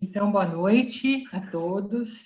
Então, 0.00 0.30
boa 0.30 0.46
noite 0.46 1.24
a 1.32 1.40
todos 1.40 2.24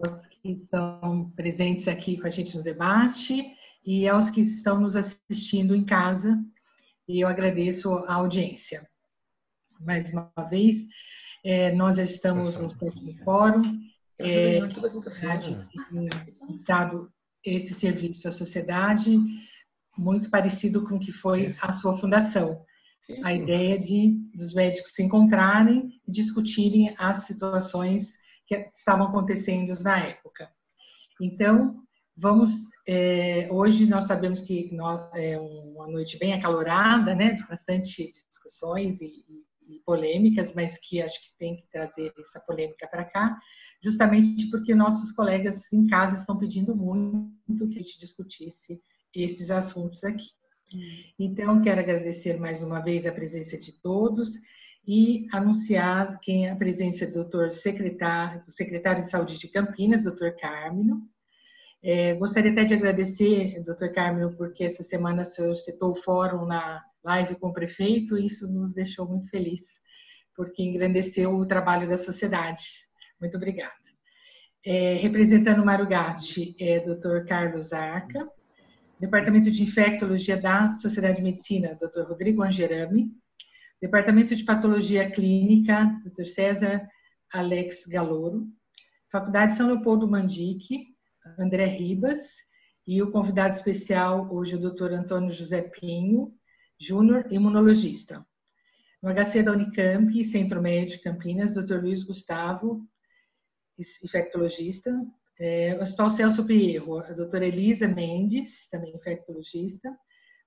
os 0.00 0.26
que 0.26 0.52
estão 0.52 1.30
presentes 1.36 1.86
aqui 1.86 2.18
com 2.18 2.26
a 2.26 2.30
gente 2.30 2.56
no 2.56 2.62
debate 2.62 3.54
e 3.84 4.08
aos 4.08 4.30
que 4.30 4.40
estão 4.40 4.80
nos 4.80 4.96
assistindo 4.96 5.74
em 5.74 5.84
casa. 5.84 6.42
E 7.06 7.20
eu 7.20 7.28
agradeço 7.28 7.94
a 8.06 8.14
audiência. 8.14 8.88
Mais 9.78 10.10
uma 10.10 10.32
vez, 10.48 10.76
é, 11.44 11.72
nós 11.72 11.96
já 11.96 12.04
estamos 12.04 12.60
no 12.60 12.74
próximo 12.76 13.14
fórum. 13.24 13.62
É, 14.18 14.58
Estado 16.48 17.12
esse 17.44 17.74
serviço 17.74 18.26
à 18.26 18.30
sociedade 18.30 19.18
muito 19.96 20.30
parecido 20.30 20.86
com 20.86 20.96
o 20.96 21.00
que 21.00 21.12
foi 21.12 21.54
a 21.60 21.72
sua 21.74 21.96
fundação. 21.96 22.64
A 23.22 23.34
ideia 23.34 23.78
de 23.78 24.12
dos 24.34 24.54
médicos 24.54 24.92
se 24.92 25.02
encontrarem 25.02 26.00
e 26.06 26.10
discutirem 26.10 26.94
as 26.98 27.18
situações 27.24 28.14
que 28.46 28.54
estavam 28.72 29.06
acontecendo 29.06 29.72
na 29.82 29.98
época. 29.98 30.50
Então, 31.20 31.82
vamos 32.16 32.50
é, 32.86 33.48
hoje 33.50 33.86
nós 33.86 34.04
sabemos 34.04 34.42
que 34.42 34.74
nós, 34.74 35.08
é 35.14 35.38
uma 35.38 35.86
noite 35.86 36.18
bem 36.18 36.34
acalorada, 36.34 37.14
né, 37.14 37.42
bastante 37.48 38.10
discussões 38.10 39.00
e, 39.00 39.24
e, 39.66 39.80
polêmicas, 39.86 40.52
mas 40.54 40.78
que 40.78 41.00
acho 41.00 41.20
que 41.22 41.38
tem 41.38 41.56
que 41.56 41.66
trazer 41.70 42.12
essa 42.18 42.38
polêmica 42.40 42.86
para 42.86 43.04
cá, 43.04 43.38
justamente 43.82 44.50
porque 44.50 44.74
nossos 44.74 45.12
colegas 45.12 45.72
em 45.72 45.86
casa 45.86 46.16
estão 46.16 46.38
pedindo 46.38 46.76
muito 46.76 47.68
que 47.68 47.78
a 47.78 47.82
gente 47.82 47.98
discutisse 47.98 48.80
esses 49.14 49.50
assuntos 49.50 50.04
aqui. 50.04 50.26
Então, 51.18 51.60
quero 51.62 51.80
agradecer 51.80 52.38
mais 52.38 52.62
uma 52.62 52.80
vez 52.80 53.06
a 53.06 53.12
presença 53.12 53.56
de 53.56 53.72
todos 53.80 54.30
e 54.86 55.26
anunciar 55.32 56.18
quem 56.20 56.46
é 56.46 56.50
a 56.50 56.56
presença 56.56 57.06
do 57.06 57.14
doutor 57.14 57.52
secretário, 57.52 58.42
secretário 58.48 59.02
de 59.02 59.10
Saúde 59.10 59.38
de 59.38 59.48
Campinas, 59.48 60.04
doutor 60.04 60.36
Carmino. 60.36 61.08
É, 61.82 62.14
gostaria 62.14 62.50
até 62.50 62.64
de 62.64 62.74
agradecer, 62.74 63.62
doutor 63.64 63.92
Carmino, 63.92 64.34
porque 64.36 64.64
essa 64.64 64.82
semana 64.82 65.22
o 65.22 65.24
senhor 65.24 65.54
citou 65.54 65.92
o 65.92 65.96
fórum 65.96 66.46
na 66.46 66.82
live 67.04 67.36
com 67.36 67.48
o 67.48 67.52
prefeito 67.52 68.18
e 68.18 68.26
isso 68.26 68.50
nos 68.50 68.72
deixou 68.72 69.06
muito 69.06 69.28
felizes, 69.28 69.80
porque 70.34 70.62
engrandeceu 70.62 71.34
o 71.34 71.46
trabalho 71.46 71.88
da 71.88 71.96
sociedade. 71.96 72.62
Muito 73.20 73.36
obrigada. 73.36 73.72
É, 74.64 74.94
representando 74.94 75.62
o 75.62 75.66
Marugatti, 75.66 76.56
é 76.58 76.80
doutor 76.80 77.26
Carlos 77.26 77.72
Arca, 77.72 78.26
Departamento 78.98 79.50
de 79.50 79.62
Infectologia 79.62 80.36
da 80.40 80.76
Sociedade 80.76 81.16
de 81.16 81.22
Medicina, 81.22 81.74
Dr. 81.74 82.08
Rodrigo 82.08 82.42
Angerami. 82.42 83.10
Departamento 83.80 84.34
de 84.34 84.44
Patologia 84.44 85.10
Clínica, 85.10 86.00
Dr. 86.04 86.24
César 86.24 86.88
Alex 87.32 87.86
Galouro. 87.86 88.46
Faculdade 89.10 89.54
São 89.54 89.66
Leopoldo 89.66 90.08
Mandique, 90.08 90.94
André 91.38 91.66
Ribas. 91.66 92.22
E 92.86 93.02
o 93.02 93.10
convidado 93.10 93.54
especial 93.54 94.32
hoje 94.32 94.54
é 94.54 94.56
o 94.56 94.70
Dr. 94.70 94.92
Antônio 94.92 95.30
José 95.30 95.62
Pinho, 95.62 96.32
Júnior, 96.80 97.26
imunologista. 97.30 98.24
No 99.02 99.10
HC 99.10 99.42
da 99.42 99.52
Unicamp, 99.52 100.24
Centro 100.24 100.62
Médico 100.62 101.02
Campinas, 101.02 101.54
Dr. 101.54 101.80
Luiz 101.82 102.04
Gustavo, 102.04 102.86
infectologista. 103.78 104.90
É, 105.38 105.76
Hospital 105.80 106.10
Celso 106.10 106.44
Pierro, 106.44 106.98
a 106.98 107.12
doutora 107.12 107.46
Elisa 107.46 107.88
Mendes, 107.88 108.68
também 108.68 108.94
infectologista. 108.94 109.96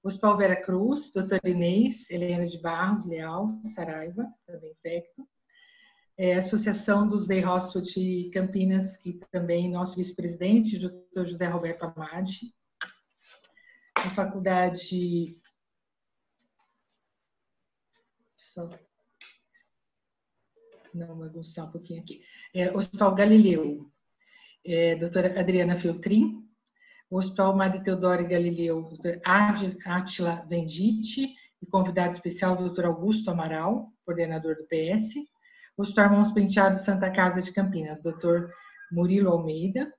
Hospital 0.02 0.38
Vera 0.38 0.56
Cruz, 0.56 1.12
doutora 1.12 1.50
Inês 1.50 2.10
Helena 2.10 2.46
de 2.46 2.58
Barros 2.62 3.06
Leal, 3.06 3.48
Saraiva, 3.64 4.26
também 4.46 4.72
infecto. 4.72 5.28
É, 6.18 6.36
Associação 6.36 7.08
dos 7.08 7.28
Day 7.28 7.46
Hospital 7.46 7.82
de 7.82 8.30
Campinas 8.34 8.96
e 9.06 9.14
também 9.32 9.70
nosso 9.70 9.98
vice-presidente, 9.98 10.80
doutor 10.80 11.26
José 11.26 11.46
Roberto 11.48 11.84
Amadi. 11.84 12.56
A 13.96 14.10
faculdade... 14.12 15.38
Só 18.38 18.70
não 20.94 21.18
bagunçar 21.20 21.68
um 21.68 21.72
pouquinho 21.72 22.02
aqui. 22.02 22.24
É, 22.54 22.76
Hospital 22.76 23.14
Galileu, 23.14 23.92
é, 24.68 24.96
doutora 24.96 25.40
Adriana 25.40 25.78
Filtrin, 25.78 26.44
o 27.10 27.18
Hospital 27.18 27.56
Madre 27.56 27.82
Teodoro 27.82 28.28
Galileu, 28.28 28.84
doutor 28.84 29.22
Átila 29.26 30.46
Vendite, 30.50 31.34
e 31.62 31.66
convidado 31.66 32.14
especial, 32.14 32.56
doutor 32.56 32.86
Augusto 32.86 33.32
Amaral, 33.32 33.88
coordenador 34.06 34.56
do 34.56 34.68
PS, 34.68 35.16
o 35.78 35.82
Hospital 35.82 36.06
Irmãos 36.06 36.32
Penteado 36.32 36.78
Santa 36.78 37.10
Casa 37.10 37.42
de 37.42 37.52
Campinas, 37.52 38.02
doutor 38.04 38.52
Murilo 38.92 39.32
Almeida, 39.32 39.92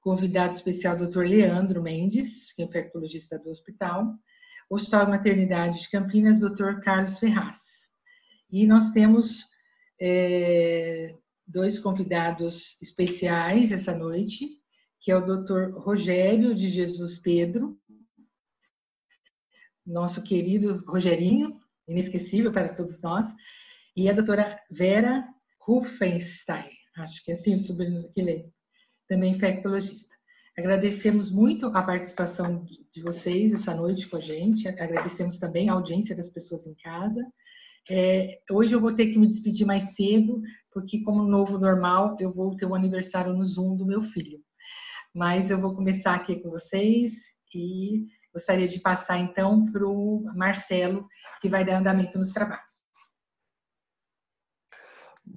convidado 0.00 0.54
especial, 0.54 0.96
doutor 0.96 1.26
Leandro 1.26 1.82
Mendes, 1.82 2.52
que 2.52 2.62
é 2.62 2.64
infectologista 2.64 3.38
do 3.38 3.50
hospital, 3.50 4.06
o 4.70 4.76
Hospital 4.76 5.08
Maternidade 5.08 5.82
de 5.82 5.90
Campinas, 5.90 6.40
doutor 6.40 6.80
Carlos 6.80 7.18
Ferraz. 7.18 7.58
E 8.50 8.66
nós 8.66 8.90
temos 8.92 9.46
é, 10.00 11.14
dois 11.46 11.78
convidados 11.78 12.80
especiais 12.80 13.72
essa 13.72 13.94
noite, 13.94 14.48
que 15.00 15.10
é 15.10 15.16
o 15.16 15.20
Dr. 15.24 15.76
Rogério 15.76 16.54
de 16.54 16.68
Jesus 16.68 17.18
Pedro, 17.18 17.78
nosso 19.84 20.22
querido 20.22 20.84
Rogerinho, 20.86 21.60
inesquecível 21.88 22.52
para 22.52 22.72
todos 22.72 23.00
nós, 23.02 23.26
e 23.96 24.08
a 24.08 24.12
doutora 24.12 24.58
Vera 24.70 25.26
Ruffenstein, 25.60 26.70
acho 26.96 27.24
que 27.24 27.32
é 27.32 27.34
assim 27.34 27.54
o 27.54 27.58
sobrenome 27.58 28.08
que 28.10 28.22
lê, 28.22 28.46
também 29.08 29.32
infectologista. 29.32 30.14
Agradecemos 30.56 31.30
muito 31.30 31.66
a 31.66 31.82
participação 31.82 32.64
de 32.92 33.02
vocês 33.02 33.52
essa 33.52 33.74
noite 33.74 34.08
com 34.08 34.16
a 34.16 34.20
gente, 34.20 34.68
agradecemos 34.68 35.38
também 35.38 35.68
a 35.68 35.72
audiência 35.72 36.14
das 36.14 36.28
pessoas 36.28 36.66
em 36.66 36.74
casa, 36.74 37.26
é, 37.90 38.40
hoje 38.50 38.74
eu 38.74 38.80
vou 38.80 38.94
ter 38.94 39.08
que 39.08 39.18
me 39.18 39.26
despedir 39.26 39.66
mais 39.66 39.94
cedo, 39.94 40.40
porque 40.72 41.02
como 41.02 41.22
novo 41.22 41.58
normal, 41.58 42.16
eu 42.18 42.32
vou 42.32 42.56
ter 42.56 42.66
o 42.66 42.70
um 42.70 42.74
aniversário 42.74 43.32
no 43.32 43.44
Zoom 43.44 43.76
do 43.76 43.86
meu 43.86 44.02
filho. 44.02 44.40
Mas 45.14 45.50
eu 45.50 45.60
vou 45.60 45.74
começar 45.74 46.14
aqui 46.14 46.36
com 46.36 46.50
vocês 46.50 47.12
e 47.54 48.06
gostaria 48.32 48.66
de 48.66 48.80
passar 48.80 49.18
então 49.18 49.70
para 49.70 49.86
o 49.86 50.24
Marcelo, 50.34 51.06
que 51.40 51.48
vai 51.48 51.64
dar 51.64 51.78
andamento 51.78 52.18
nos 52.18 52.32
trabalhos. 52.32 52.82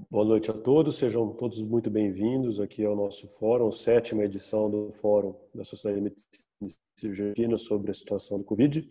Boa 0.10 0.26
noite 0.26 0.50
a 0.50 0.54
todos, 0.54 0.98
sejam 0.98 1.34
todos 1.34 1.62
muito 1.62 1.92
bem-vindos 1.92 2.60
aqui 2.60 2.84
ao 2.84 2.96
nosso 2.96 3.28
fórum, 3.28 3.72
sétima 3.72 4.24
edição 4.24 4.70
do 4.70 4.92
Fórum 4.94 5.36
da 5.54 5.64
Sociedade 5.64 6.02
de 6.02 6.04
Medicina 6.04 6.44
e 6.62 7.00
Cirurgia 7.00 7.58
sobre 7.58 7.92
a 7.92 7.94
situação 7.94 8.40
do 8.40 8.44
Covid. 8.44 8.88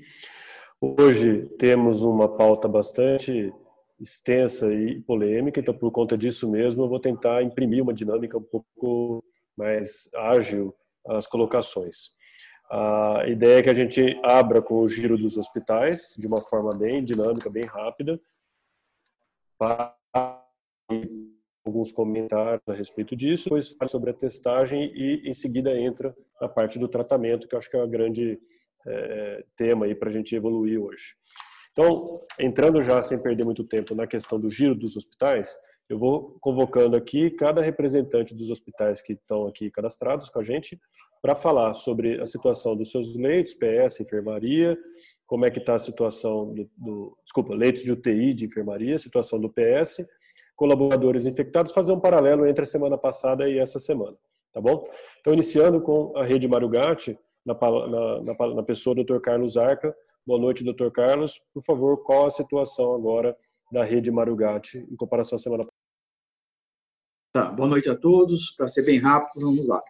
Hoje 0.80 1.46
temos 1.58 2.02
uma 2.02 2.28
pauta 2.28 2.68
bastante 2.68 3.52
extensa 4.00 4.72
e 4.72 5.00
polêmica, 5.00 5.60
então 5.60 5.76
por 5.76 5.90
conta 5.90 6.16
disso 6.16 6.50
mesmo 6.50 6.82
eu 6.82 6.88
vou 6.88 7.00
tentar 7.00 7.42
imprimir 7.42 7.82
uma 7.82 7.94
dinâmica 7.94 8.36
um 8.36 8.42
pouco 8.42 9.24
mais 9.56 10.10
ágil 10.14 10.74
às 11.06 11.26
colocações. 11.26 12.12
A 12.70 13.24
ideia 13.28 13.58
é 13.58 13.62
que 13.62 13.70
a 13.70 13.74
gente 13.74 14.18
abra 14.22 14.60
com 14.60 14.80
o 14.80 14.88
giro 14.88 15.16
dos 15.16 15.36
hospitais 15.36 16.14
de 16.18 16.26
uma 16.26 16.40
forma 16.40 16.70
bem 16.76 17.04
dinâmica, 17.04 17.50
bem 17.50 17.64
rápida, 17.64 18.20
para 19.58 19.94
alguns 21.64 21.92
comentários 21.92 22.62
a 22.68 22.74
respeito 22.74 23.16
disso, 23.16 23.44
depois 23.44 23.70
fala 23.70 23.88
sobre 23.88 24.10
a 24.10 24.14
testagem 24.14 24.92
e 24.94 25.28
em 25.28 25.32
seguida 25.32 25.78
entra 25.78 26.14
a 26.40 26.48
parte 26.48 26.78
do 26.78 26.88
tratamento, 26.88 27.48
que 27.48 27.54
eu 27.54 27.58
acho 27.58 27.70
que 27.70 27.76
é 27.76 27.80
a 27.80 27.86
grande 27.86 28.38
é, 28.86 29.44
tema 29.56 29.86
aí 29.86 29.94
para 29.94 30.10
a 30.10 30.12
gente 30.12 30.34
evoluir 30.34 30.80
hoje. 30.80 31.14
Então, 31.74 32.20
entrando 32.38 32.80
já 32.80 33.02
sem 33.02 33.18
perder 33.18 33.44
muito 33.44 33.64
tempo 33.64 33.96
na 33.96 34.06
questão 34.06 34.38
do 34.38 34.48
giro 34.48 34.76
dos 34.76 34.96
hospitais, 34.96 35.58
eu 35.88 35.98
vou 35.98 36.38
convocando 36.40 36.96
aqui 36.96 37.30
cada 37.30 37.60
representante 37.60 38.32
dos 38.32 38.48
hospitais 38.48 39.02
que 39.02 39.14
estão 39.14 39.48
aqui 39.48 39.70
cadastrados 39.72 40.30
com 40.30 40.38
a 40.38 40.44
gente 40.44 40.80
para 41.20 41.34
falar 41.34 41.74
sobre 41.74 42.20
a 42.20 42.26
situação 42.26 42.76
dos 42.76 42.92
seus 42.92 43.16
leitos, 43.16 43.54
PS, 43.54 44.00
enfermaria, 44.00 44.78
como 45.26 45.44
é 45.44 45.50
que 45.50 45.58
está 45.58 45.74
a 45.74 45.78
situação 45.78 46.54
do, 46.54 46.70
do, 46.76 47.18
desculpa, 47.24 47.54
leitos 47.54 47.82
de 47.82 47.90
UTI 47.90 48.34
de 48.34 48.44
enfermaria, 48.44 48.96
situação 48.96 49.40
do 49.40 49.50
PS, 49.50 50.06
colaboradores 50.54 51.26
infectados, 51.26 51.72
fazer 51.72 51.90
um 51.90 51.98
paralelo 51.98 52.46
entre 52.46 52.62
a 52.62 52.66
semana 52.66 52.96
passada 52.96 53.48
e 53.48 53.58
essa 53.58 53.80
semana, 53.80 54.16
tá 54.52 54.60
bom? 54.60 54.86
Então, 55.20 55.32
iniciando 55.32 55.80
com 55.80 56.16
a 56.16 56.22
rede 56.22 56.46
Marugatti, 56.46 57.18
na, 57.44 57.54
na, 57.54 58.22
na, 58.22 58.54
na 58.54 58.62
pessoa 58.62 58.94
do 58.94 59.04
Dr. 59.04 59.20
Carlos 59.20 59.56
Arca. 59.56 59.94
Boa 60.26 60.40
noite, 60.40 60.64
Dr. 60.64 60.90
Carlos. 60.90 61.38
Por 61.52 61.62
favor, 61.62 62.02
qual 62.02 62.26
a 62.26 62.30
situação 62.30 62.94
agora 62.94 63.36
da 63.70 63.84
rede 63.84 64.10
Marugatti 64.10 64.78
em 64.78 64.96
comparação 64.96 65.36
à 65.36 65.38
semana 65.38 65.64
passada? 65.64 65.84
Tá, 67.30 67.50
boa 67.50 67.68
noite 67.68 67.90
a 67.90 67.94
todos. 67.94 68.52
Para 68.52 68.66
ser 68.66 68.86
bem 68.86 68.98
rápido, 68.98 69.44
vamos 69.44 69.68
lá. 69.68 69.82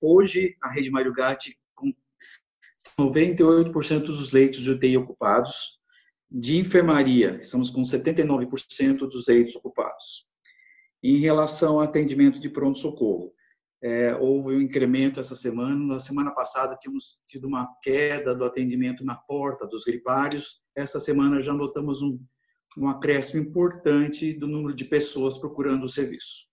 Hoje, 0.00 0.56
a 0.62 0.70
rede 0.70 0.90
Marugatti 0.90 1.58
com 1.74 1.92
98% 2.98 4.06
dos 4.06 4.32
leitos 4.32 4.60
de 4.60 4.70
UTI 4.70 4.96
ocupados, 4.96 5.78
De 6.30 6.56
enfermaria, 6.56 7.38
estamos 7.40 7.68
com 7.68 7.82
79% 7.82 8.98
dos 9.00 9.28
leitos 9.28 9.54
ocupados. 9.56 10.26
Em 11.02 11.18
relação 11.18 11.74
ao 11.74 11.80
atendimento 11.82 12.40
de 12.40 12.48
pronto-socorro, 12.48 13.32
é, 13.86 14.16
houve 14.16 14.52
um 14.52 14.60
incremento 14.60 15.20
essa 15.20 15.36
semana. 15.36 15.76
Na 15.76 16.00
semana 16.00 16.32
passada 16.32 16.74
tínhamos 16.74 17.20
tido 17.24 17.46
uma 17.46 17.72
queda 17.80 18.34
do 18.34 18.44
atendimento 18.44 19.04
na 19.04 19.14
porta 19.14 19.64
dos 19.64 19.84
gripários. 19.84 20.64
Essa 20.74 20.98
semana 20.98 21.40
já 21.40 21.54
notamos 21.54 22.02
um, 22.02 22.18
um 22.76 22.88
acréscimo 22.88 23.44
importante 23.44 24.32
do 24.32 24.48
número 24.48 24.74
de 24.74 24.84
pessoas 24.86 25.38
procurando 25.38 25.84
o 25.84 25.88
serviço. 25.88 26.48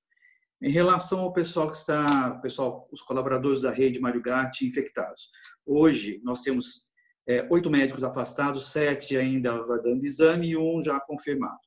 Em 0.61 0.69
relação 0.69 1.21
ao 1.21 1.33
pessoal 1.33 1.71
que 1.71 1.75
está, 1.75 2.35
pessoal, 2.35 2.87
os 2.91 3.01
colaboradores 3.01 3.63
da 3.63 3.71
rede 3.71 3.99
Mário 3.99 4.21
Gatti 4.21 4.67
infectados, 4.67 5.29
hoje 5.65 6.21
nós 6.23 6.43
temos 6.43 6.83
é, 7.27 7.47
oito 7.49 7.67
médicos 7.67 8.03
afastados, 8.03 8.71
sete 8.71 9.17
ainda 9.17 9.51
aguardando 9.51 10.05
exame 10.05 10.49
e 10.49 10.57
um 10.57 10.83
já 10.83 10.99
confirmado. 10.99 11.57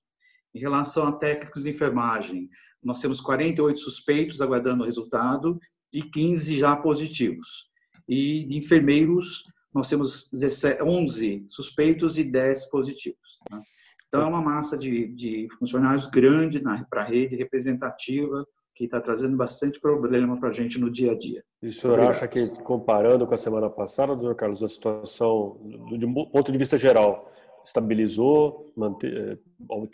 Em 0.54 0.60
relação 0.60 1.08
a 1.08 1.12
técnicos 1.12 1.64
de 1.64 1.70
enfermagem, 1.70 2.48
nós 2.86 3.00
temos 3.00 3.20
48 3.20 3.80
suspeitos 3.80 4.40
aguardando 4.40 4.82
o 4.82 4.86
resultado 4.86 5.58
e 5.92 6.02
15 6.02 6.56
já 6.56 6.76
positivos. 6.76 7.66
E 8.08 8.44
de 8.44 8.56
enfermeiros, 8.56 9.42
nós 9.74 9.88
temos 9.88 10.30
11 10.32 11.44
suspeitos 11.48 12.16
e 12.16 12.22
10 12.22 12.70
positivos. 12.70 13.40
Né? 13.50 13.60
Então, 14.06 14.22
é 14.22 14.26
uma 14.26 14.40
massa 14.40 14.78
de, 14.78 15.08
de 15.08 15.48
funcionários 15.58 16.06
grande 16.06 16.62
para 16.88 17.02
a 17.02 17.04
rede 17.04 17.34
representativa, 17.34 18.46
que 18.72 18.84
está 18.84 19.00
trazendo 19.00 19.36
bastante 19.36 19.80
problema 19.80 20.38
para 20.38 20.50
a 20.50 20.52
gente 20.52 20.78
no 20.78 20.88
dia 20.88 21.10
a 21.10 21.18
dia. 21.18 21.42
E 21.60 21.68
o 21.68 21.72
senhor 21.72 21.94
Obrigado. 21.94 22.14
acha 22.14 22.28
que, 22.28 22.46
comparando 22.62 23.26
com 23.26 23.34
a 23.34 23.38
semana 23.38 23.68
passada, 23.68 24.14
doutor 24.14 24.36
Carlos, 24.36 24.62
a 24.62 24.68
situação, 24.68 25.58
de 25.98 26.06
ponto 26.06 26.52
de 26.52 26.58
vista 26.58 26.78
geral, 26.78 27.32
estabilizou, 27.64 28.72
eh, 29.02 29.38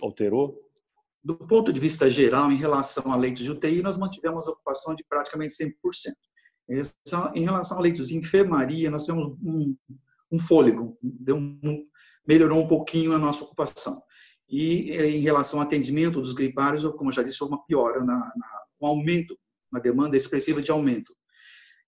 alterou? 0.02 0.60
Do 1.24 1.36
ponto 1.36 1.72
de 1.72 1.80
vista 1.80 2.10
geral, 2.10 2.50
em 2.50 2.56
relação 2.56 3.12
a 3.12 3.16
leitos 3.16 3.44
de 3.44 3.50
UTI, 3.50 3.80
nós 3.80 3.96
mantivemos 3.96 4.48
ocupação 4.48 4.94
de 4.94 5.04
praticamente 5.08 5.54
100%. 5.54 5.72
Em 7.34 7.44
relação 7.44 7.78
a 7.78 7.80
leitos 7.80 8.08
de 8.08 8.16
enfermaria, 8.16 8.90
nós 8.90 9.04
tivemos 9.04 9.36
um, 9.42 9.76
um 10.32 10.38
fôlego, 10.38 10.98
um, 11.28 11.86
melhorou 12.26 12.62
um 12.62 12.66
pouquinho 12.66 13.12
a 13.12 13.18
nossa 13.18 13.44
ocupação. 13.44 14.02
E 14.48 14.90
em 14.90 15.20
relação 15.20 15.60
ao 15.60 15.66
atendimento 15.66 16.20
dos 16.20 16.32
gripários, 16.32 16.84
como 16.96 17.10
eu 17.10 17.14
já 17.14 17.22
disse, 17.22 17.42
houve 17.42 17.54
uma 17.54 17.64
piora, 17.64 18.00
na, 18.00 18.16
na, 18.16 18.62
um 18.80 18.86
aumento, 18.86 19.38
uma 19.70 19.80
demanda 19.80 20.16
expressiva 20.16 20.60
de 20.60 20.70
aumento. 20.70 21.14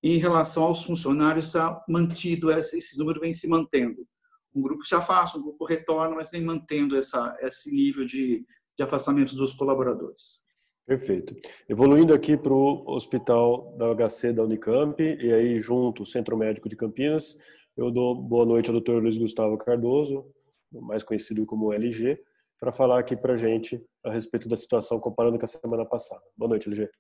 Em 0.03 0.19
relação 0.19 0.65
aos 0.65 0.85
funcionários, 0.85 1.47
está 1.47 1.83
mantido, 1.89 2.51
esse, 2.51 2.79
esse 2.79 2.99
número 2.99 3.21
vem 3.21 3.33
se 3.33 3.49
mantendo. 3.49 4.07
Um 4.55 4.63
grupo 4.63 4.85
se 4.85 4.95
afasta, 4.95 5.39
um 5.39 5.43
grupo 5.43 5.65
retorna, 5.65 6.15
mas 6.15 6.31
vem 6.31 6.43
mantendo 6.43 6.97
essa, 6.97 7.37
esse 7.41 7.75
nível 7.75 8.07
de 8.07 8.45
de 8.77 8.83
afastamentos 8.83 9.35
dos 9.35 9.55
colaboradores. 9.55 10.43
Perfeito. 10.87 11.35
Evoluindo 11.69 12.13
aqui 12.13 12.37
para 12.37 12.53
o 12.53 12.85
Hospital 12.87 13.75
da 13.79 13.95
HC 13.95 14.33
da 14.33 14.43
Unicamp, 14.43 15.03
e 15.03 15.33
aí 15.33 15.59
junto 15.59 16.03
o 16.03 16.07
Centro 16.07 16.37
Médico 16.37 16.69
de 16.69 16.77
Campinas, 16.77 17.39
eu 17.77 17.91
dou 17.91 18.15
boa 18.15 18.45
noite 18.45 18.71
ao 18.71 18.79
Dr. 18.79 19.03
Luiz 19.03 19.17
Gustavo 19.17 19.57
Cardoso, 19.57 20.27
mais 20.71 21.03
conhecido 21.03 21.47
como 21.47 21.73
LG, 21.73 22.21
para 22.61 22.71
falar 22.71 22.99
aqui 22.99 23.17
para 23.17 23.35
a 23.35 23.37
gente 23.37 23.83
a 24.05 24.13
respeito 24.13 24.49
da 24.49 24.57
situação 24.57 25.01
comparando 25.01 25.39
com 25.39 25.45
a 25.45 25.49
semana 25.49 25.85
passada. 25.85 26.23
Boa 26.37 26.51
noite, 26.51 26.69
LG. 26.69 26.91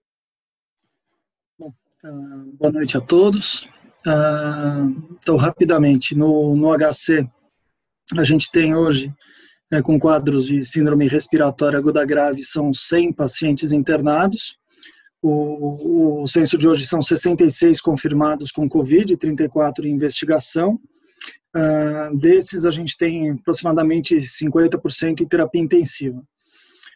Bom, 1.59 1.73
uh, 2.05 2.57
boa 2.59 2.73
noite 2.73 2.97
a 2.97 3.01
todos. 3.01 3.67
Uh, 4.07 5.17
então, 5.21 5.37
rapidamente, 5.37 6.15
no, 6.15 6.57
no 6.57 6.77
HC, 6.77 7.29
a 8.17 8.25
gente 8.25 8.51
tem 8.51 8.75
hoje 8.75 9.15
é, 9.75 9.83
com 9.83 9.99
quadros 9.99 10.47
de 10.47 10.65
síndrome 10.65 11.09
respiratória 11.09 11.79
aguda 11.79 12.05
grave 12.05 12.45
são 12.45 12.73
100 12.73 13.13
pacientes 13.13 13.73
internados. 13.73 14.57
O, 15.21 16.23
o 16.23 16.27
censo 16.29 16.57
de 16.57 16.69
hoje 16.69 16.87
são 16.87 17.03
66 17.03 17.81
confirmados 17.81 18.53
com 18.53 18.69
Covid, 18.69 19.17
34 19.17 19.87
em 19.87 19.91
investigação. 19.91 20.79
Uh, 21.57 22.17
desses, 22.17 22.65
a 22.65 22.71
gente 22.71 22.97
tem 22.97 23.33
aproximadamente 23.33 24.15
50% 24.15 25.23
em 25.23 25.27
terapia 25.27 25.61
intensiva. 25.61 26.23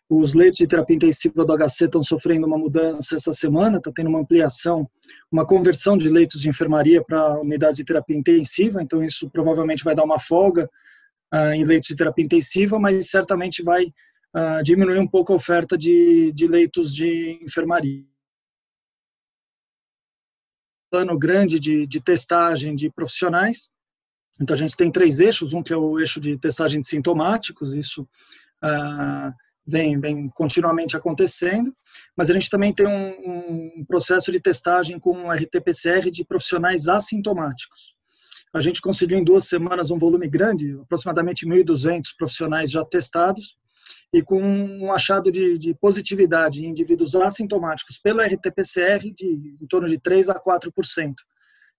Os 0.08 0.32
leitos 0.32 0.58
de 0.58 0.66
terapia 0.66 0.96
intensiva 0.96 1.44
do 1.44 1.56
HC 1.56 1.86
estão 1.86 2.02
sofrendo 2.02 2.46
uma 2.46 2.58
mudança 2.58 3.16
essa 3.16 3.32
semana, 3.32 3.78
está 3.78 3.90
tendo 3.92 4.08
uma 4.08 4.20
ampliação, 4.20 4.88
uma 5.32 5.44
conversão 5.44 5.96
de 5.96 6.08
leitos 6.08 6.40
de 6.40 6.48
enfermaria 6.48 7.02
para 7.02 7.40
unidades 7.40 7.78
de 7.78 7.84
terapia 7.84 8.16
intensiva, 8.16 8.80
então 8.80 9.02
isso 9.02 9.28
provavelmente 9.30 9.82
vai 9.82 9.94
dar 9.96 10.04
uma 10.04 10.18
folga 10.20 10.68
uh, 11.32 11.52
em 11.52 11.64
leitos 11.64 11.88
de 11.88 11.96
terapia 11.96 12.24
intensiva, 12.24 12.78
mas 12.78 13.10
certamente 13.10 13.62
vai 13.62 13.86
uh, 13.86 14.62
diminuir 14.62 14.98
um 14.98 15.06
pouco 15.06 15.32
a 15.32 15.36
oferta 15.36 15.76
de, 15.76 16.32
de 16.32 16.46
leitos 16.46 16.94
de 16.94 17.38
enfermaria. 17.42 18.04
Plano 20.90 21.18
grande 21.18 21.60
de, 21.60 21.86
de 21.86 22.00
testagem 22.00 22.74
de 22.74 22.90
profissionais. 22.90 23.70
Então, 24.40 24.54
a 24.54 24.58
gente 24.58 24.76
tem 24.76 24.90
três 24.90 25.20
eixos: 25.20 25.52
um 25.52 25.62
que 25.62 25.72
é 25.72 25.76
o 25.76 25.98
eixo 25.98 26.20
de 26.20 26.38
testagem 26.38 26.80
de 26.80 26.86
sintomáticos, 26.86 27.74
isso 27.74 28.02
uh, 28.64 29.32
vem, 29.66 30.00
vem 30.00 30.28
continuamente 30.30 30.96
acontecendo, 30.96 31.76
mas 32.16 32.30
a 32.30 32.32
gente 32.32 32.48
também 32.48 32.72
tem 32.72 32.86
um, 32.86 33.80
um 33.80 33.84
processo 33.84 34.32
de 34.32 34.40
testagem 34.40 34.98
com 34.98 35.30
RT-PCR 35.30 36.10
de 36.10 36.24
profissionais 36.24 36.88
assintomáticos. 36.88 37.97
A 38.54 38.60
gente 38.60 38.80
conseguiu 38.80 39.18
em 39.18 39.24
duas 39.24 39.44
semanas 39.46 39.90
um 39.90 39.98
volume 39.98 40.28
grande, 40.28 40.78
aproximadamente 40.80 41.46
1.200 41.46 42.14
profissionais 42.16 42.70
já 42.70 42.84
testados, 42.84 43.56
e 44.12 44.22
com 44.22 44.40
um 44.40 44.92
achado 44.92 45.30
de, 45.30 45.58
de, 45.58 45.74
positividade 45.74 46.64
em 46.64 46.70
indivíduos 46.70 47.14
assintomáticos 47.14 47.98
pelo 47.98 48.22
RT-PCR 48.22 49.12
de 49.14 49.56
em 49.60 49.66
torno 49.66 49.86
de 49.86 49.98
3 49.98 50.30
a 50.30 50.40
4%, 50.40 51.14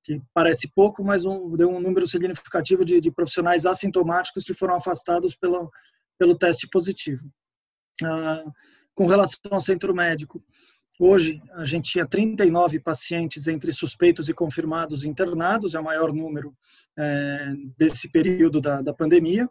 que 0.04 0.22
parece 0.34 0.72
pouco, 0.74 1.04
mas 1.04 1.26
um, 1.26 1.56
deu 1.56 1.70
um 1.70 1.80
número 1.80 2.06
significativo 2.06 2.86
de, 2.86 3.02
de, 3.02 3.12
profissionais 3.12 3.66
assintomáticos 3.66 4.44
que 4.44 4.54
foram 4.54 4.76
afastados 4.76 5.36
pelo, 5.36 5.72
pelo 6.18 6.38
teste 6.38 6.68
positivo. 6.70 7.28
Ah, 8.04 8.44
com 8.94 9.06
relação 9.06 9.40
ao 9.52 9.62
centro 9.62 9.94
médico, 9.94 10.44
Hoje, 11.02 11.42
a 11.54 11.64
gente 11.64 11.92
tinha 11.92 12.06
39 12.06 12.78
pacientes 12.82 13.48
entre 13.48 13.72
suspeitos 13.72 14.28
e 14.28 14.34
confirmados 14.34 15.06
internados, 15.06 15.74
é 15.74 15.80
o 15.80 15.84
maior 15.84 16.12
número 16.12 16.54
é, 16.98 17.54
desse 17.78 18.12
período 18.12 18.60
da, 18.60 18.82
da 18.82 18.94
pandemia. 18.94 19.50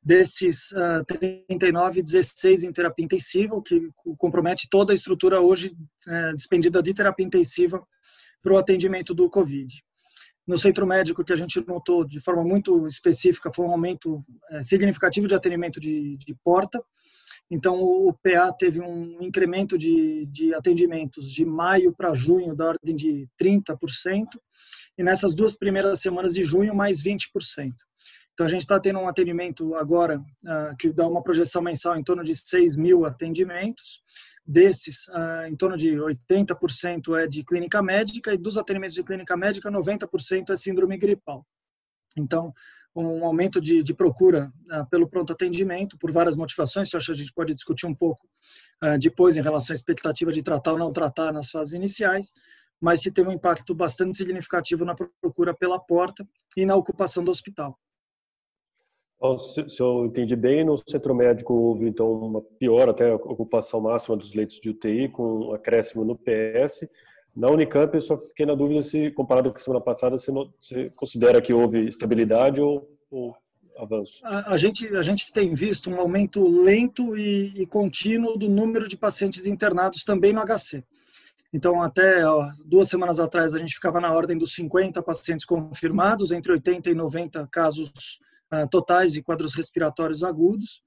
Desses 0.00 0.70
uh, 0.70 1.04
39, 1.04 2.00
16 2.00 2.62
em 2.62 2.72
terapia 2.72 3.04
intensiva, 3.04 3.56
o 3.56 3.62
que 3.62 3.88
compromete 4.18 4.68
toda 4.70 4.92
a 4.92 4.94
estrutura 4.94 5.40
hoje 5.40 5.74
é, 6.06 6.32
despendida 6.34 6.82
de 6.82 6.92
terapia 6.92 7.26
intensiva 7.26 7.82
para 8.42 8.52
o 8.52 8.58
atendimento 8.58 9.14
do 9.14 9.30
Covid. 9.30 9.82
No 10.46 10.58
centro 10.58 10.86
médico, 10.86 11.24
que 11.24 11.32
a 11.32 11.36
gente 11.36 11.66
notou 11.66 12.04
de 12.04 12.20
forma 12.20 12.44
muito 12.44 12.86
específica, 12.86 13.50
foi 13.50 13.64
um 13.64 13.70
aumento 13.70 14.22
é, 14.50 14.62
significativo 14.62 15.26
de 15.26 15.34
atendimento 15.34 15.80
de, 15.80 16.18
de 16.18 16.34
porta, 16.44 16.84
então, 17.50 17.80
o 17.80 18.12
PA 18.12 18.52
teve 18.52 18.80
um 18.80 19.22
incremento 19.22 19.76
de, 19.76 20.26
de 20.26 20.54
atendimentos 20.54 21.30
de 21.30 21.44
maio 21.44 21.94
para 21.94 22.14
junho 22.14 22.54
da 22.54 22.68
ordem 22.68 22.96
de 22.96 23.28
30%, 23.40 23.76
e 24.96 25.02
nessas 25.02 25.34
duas 25.34 25.56
primeiras 25.56 26.00
semanas 26.00 26.34
de 26.34 26.44
junho, 26.44 26.74
mais 26.74 27.02
20%. 27.02 27.72
Então, 28.32 28.46
a 28.46 28.48
gente 28.48 28.62
está 28.62 28.80
tendo 28.80 28.98
um 28.98 29.08
atendimento 29.08 29.74
agora 29.76 30.18
uh, 30.18 30.76
que 30.78 30.92
dá 30.92 31.06
uma 31.06 31.22
projeção 31.22 31.62
mensal 31.62 31.96
em 31.96 32.02
torno 32.02 32.24
de 32.24 32.34
6 32.34 32.76
mil 32.76 33.04
atendimentos. 33.04 34.00
Desses, 34.46 35.06
uh, 35.08 35.46
em 35.46 35.56
torno 35.56 35.76
de 35.76 35.92
80% 35.92 37.18
é 37.18 37.26
de 37.26 37.44
clínica 37.44 37.82
médica, 37.82 38.34
e 38.34 38.38
dos 38.38 38.58
atendimentos 38.58 38.94
de 38.94 39.02
clínica 39.02 39.36
médica, 39.36 39.70
90% 39.70 40.50
é 40.50 40.56
síndrome 40.56 40.98
gripal. 40.98 41.46
Então, 42.16 42.52
um 42.94 43.24
aumento 43.24 43.60
de, 43.60 43.82
de 43.82 43.92
procura 43.92 44.52
uh, 44.70 44.88
pelo 44.88 45.08
pronto 45.08 45.32
atendimento 45.32 45.98
por 45.98 46.12
várias 46.12 46.36
motivações, 46.36 46.90
que 46.90 46.96
acho 46.96 47.06
que 47.06 47.12
a 47.12 47.16
gente 47.16 47.32
pode 47.32 47.54
discutir 47.54 47.86
um 47.86 47.94
pouco 47.94 48.26
uh, 48.82 48.98
depois 48.98 49.36
em 49.36 49.42
relação 49.42 49.74
à 49.74 49.76
expectativa 49.76 50.30
de 50.30 50.42
tratar 50.42 50.72
ou 50.72 50.78
não 50.78 50.92
tratar 50.92 51.32
nas 51.32 51.50
fases 51.50 51.74
iniciais, 51.74 52.32
mas 52.80 53.02
se 53.02 53.12
teve 53.12 53.28
um 53.28 53.32
impacto 53.32 53.74
bastante 53.74 54.16
significativo 54.16 54.84
na 54.84 54.94
procura 55.20 55.54
pela 55.54 55.78
porta 55.78 56.26
e 56.56 56.64
na 56.64 56.76
ocupação 56.76 57.24
do 57.24 57.30
hospital. 57.30 57.78
Se, 59.38 59.68
se 59.70 59.80
eu 59.80 60.04
entendi 60.04 60.36
bem, 60.36 60.64
no 60.64 60.76
centro 60.76 61.14
médico 61.14 61.54
houve 61.54 61.88
então 61.88 62.12
uma 62.12 62.42
pior 62.42 62.90
até 62.90 63.10
a 63.10 63.14
ocupação 63.14 63.80
máxima 63.80 64.16
dos 64.16 64.34
leitos 64.34 64.60
de 64.60 64.68
UTI, 64.68 65.08
com 65.08 65.46
um 65.46 65.54
acréscimo 65.54 66.04
no 66.04 66.16
PS, 66.16 66.86
na 67.36 67.48
Unicamp, 67.50 67.94
eu 67.94 68.00
só 68.00 68.16
fiquei 68.16 68.46
na 68.46 68.54
dúvida 68.54 68.82
se, 68.82 69.10
comparado 69.10 69.50
com 69.50 69.56
a 69.56 69.60
semana 69.60 69.80
passada, 69.82 70.16
você, 70.16 70.30
você 70.30 70.88
considera 70.96 71.42
que 71.42 71.52
houve 71.52 71.88
estabilidade 71.88 72.60
ou, 72.60 72.88
ou 73.10 73.34
avanço? 73.76 74.20
A, 74.24 74.54
a, 74.54 74.56
gente, 74.56 74.86
a 74.96 75.02
gente 75.02 75.32
tem 75.32 75.52
visto 75.52 75.90
um 75.90 76.00
aumento 76.00 76.46
lento 76.46 77.16
e, 77.16 77.52
e, 77.60 77.66
contínuo 77.66 78.36
do 78.36 78.48
número 78.48 78.88
de 78.88 78.96
pacientes 78.96 79.46
internados 79.46 80.04
também 80.04 80.32
no 80.32 80.40
HC. 80.40 80.84
Então, 81.52 81.82
até 81.82 82.26
ó, 82.26 82.50
duas 82.64 82.88
semanas 82.88 83.20
atrás, 83.20 83.54
a 83.54 83.58
gente 83.58 83.74
ficava 83.74 84.00
na 84.00 84.12
ordem 84.12 84.36
dos 84.36 84.54
50 84.54 85.02
pacientes 85.02 85.44
confirmados, 85.44 86.30
entre 86.32 86.52
80 86.52 86.90
e 86.90 86.94
90 86.94 87.48
casos 87.48 87.90
uh, 88.52 88.68
totais 88.68 89.12
de 89.12 89.22
quadros 89.22 89.54
respiratórios 89.54 90.24
agudos. 90.24 90.82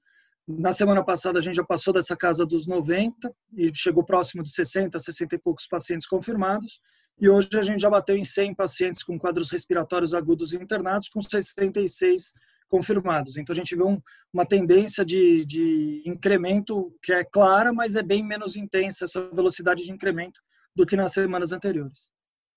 Na 0.50 0.72
semana 0.72 1.04
passada, 1.04 1.38
a 1.38 1.42
gente 1.42 1.56
já 1.56 1.64
passou 1.64 1.92
dessa 1.92 2.16
casa 2.16 2.46
dos 2.46 2.66
90 2.66 3.30
e 3.52 3.70
chegou 3.74 4.02
próximo 4.02 4.42
de 4.42 4.50
60, 4.50 4.98
60 4.98 5.34
e 5.34 5.38
poucos 5.38 5.66
pacientes 5.66 6.06
confirmados. 6.06 6.80
E 7.20 7.28
hoje 7.28 7.50
a 7.52 7.60
gente 7.60 7.82
já 7.82 7.90
bateu 7.90 8.16
em 8.16 8.24
100 8.24 8.54
pacientes 8.54 9.02
com 9.02 9.18
quadros 9.18 9.50
respiratórios 9.50 10.14
agudos 10.14 10.54
internados, 10.54 11.10
com 11.10 11.20
66 11.20 12.32
confirmados. 12.66 13.36
Então 13.36 13.52
a 13.52 13.56
gente 13.56 13.76
vê 13.76 13.82
um, 13.82 14.00
uma 14.32 14.46
tendência 14.46 15.04
de, 15.04 15.44
de 15.44 16.02
incremento 16.06 16.96
que 17.02 17.12
é 17.12 17.22
clara, 17.22 17.70
mas 17.70 17.94
é 17.94 18.02
bem 18.02 18.24
menos 18.24 18.56
intensa 18.56 19.04
essa 19.04 19.28
velocidade 19.28 19.84
de 19.84 19.92
incremento 19.92 20.40
do 20.74 20.86
que 20.86 20.96
nas 20.96 21.12
semanas 21.12 21.52
anteriores. 21.52 22.10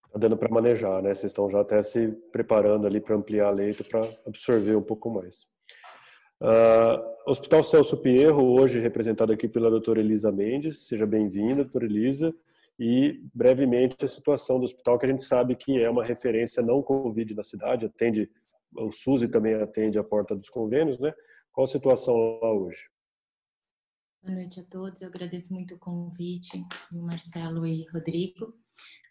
Está 0.05 0.17
dando 0.17 0.37
para 0.37 0.49
manejar, 0.49 1.01
né? 1.01 1.13
Vocês 1.13 1.31
estão 1.31 1.49
já 1.49 1.59
até 1.59 1.83
se 1.83 2.07
preparando 2.31 2.87
ali 2.87 3.01
para 3.01 3.17
ampliar 3.17 3.49
leito 3.51 3.83
para 3.83 4.01
absorver 4.25 4.77
um 4.77 4.81
pouco 4.81 5.09
mais. 5.09 5.50
Uh, 6.41 7.29
Hospital 7.29 7.61
Celso 7.61 7.95
Pierro, 7.97 8.59
hoje 8.59 8.79
representado 8.79 9.31
aqui 9.31 9.47
pela 9.47 9.69
doutora 9.69 9.99
Elisa 9.99 10.31
Mendes. 10.31 10.87
Seja 10.87 11.05
bem-vinda, 11.05 11.63
doutora 11.63 11.85
Elisa. 11.85 12.33
E, 12.79 13.21
brevemente, 13.31 14.03
a 14.03 14.07
situação 14.07 14.57
do 14.57 14.63
hospital, 14.63 14.97
que 14.97 15.05
a 15.05 15.09
gente 15.09 15.21
sabe 15.21 15.55
que 15.55 15.79
é 15.79 15.87
uma 15.87 16.03
referência 16.03 16.63
não 16.63 16.81
Covid 16.81 17.35
na 17.35 17.43
cidade, 17.43 17.85
atende, 17.85 18.27
o 18.75 18.91
SUS 18.91 19.29
também 19.29 19.53
atende 19.53 19.99
a 19.99 20.03
porta 20.03 20.35
dos 20.35 20.49
convênios, 20.49 20.97
né? 20.97 21.13
Qual 21.53 21.65
a 21.65 21.67
situação 21.67 22.39
lá 22.41 22.51
hoje? 22.51 22.89
Boa 24.23 24.35
noite 24.35 24.61
a 24.61 24.63
todos, 24.63 24.99
eu 25.03 25.09
agradeço 25.09 25.53
muito 25.53 25.75
o 25.75 25.79
convite, 25.79 26.65
Marcelo 26.91 27.67
e 27.67 27.85
Rodrigo. 27.93 28.55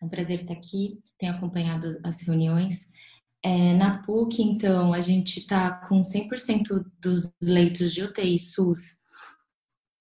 É 0.02 0.04
um 0.04 0.08
prazer 0.08 0.40
estar 0.40 0.54
aqui, 0.54 1.00
tenho 1.16 1.34
acompanhado 1.34 1.96
as 2.02 2.22
reuniões. 2.22 2.90
É, 3.42 3.74
na 3.74 4.02
PUC, 4.02 4.42
então, 4.42 4.92
a 4.92 5.00
gente 5.00 5.38
está 5.40 5.70
com 5.70 6.02
100% 6.02 6.84
dos 7.00 7.32
leitos 7.42 7.92
de 7.92 8.02
UTI 8.02 8.38
SUS 8.38 9.00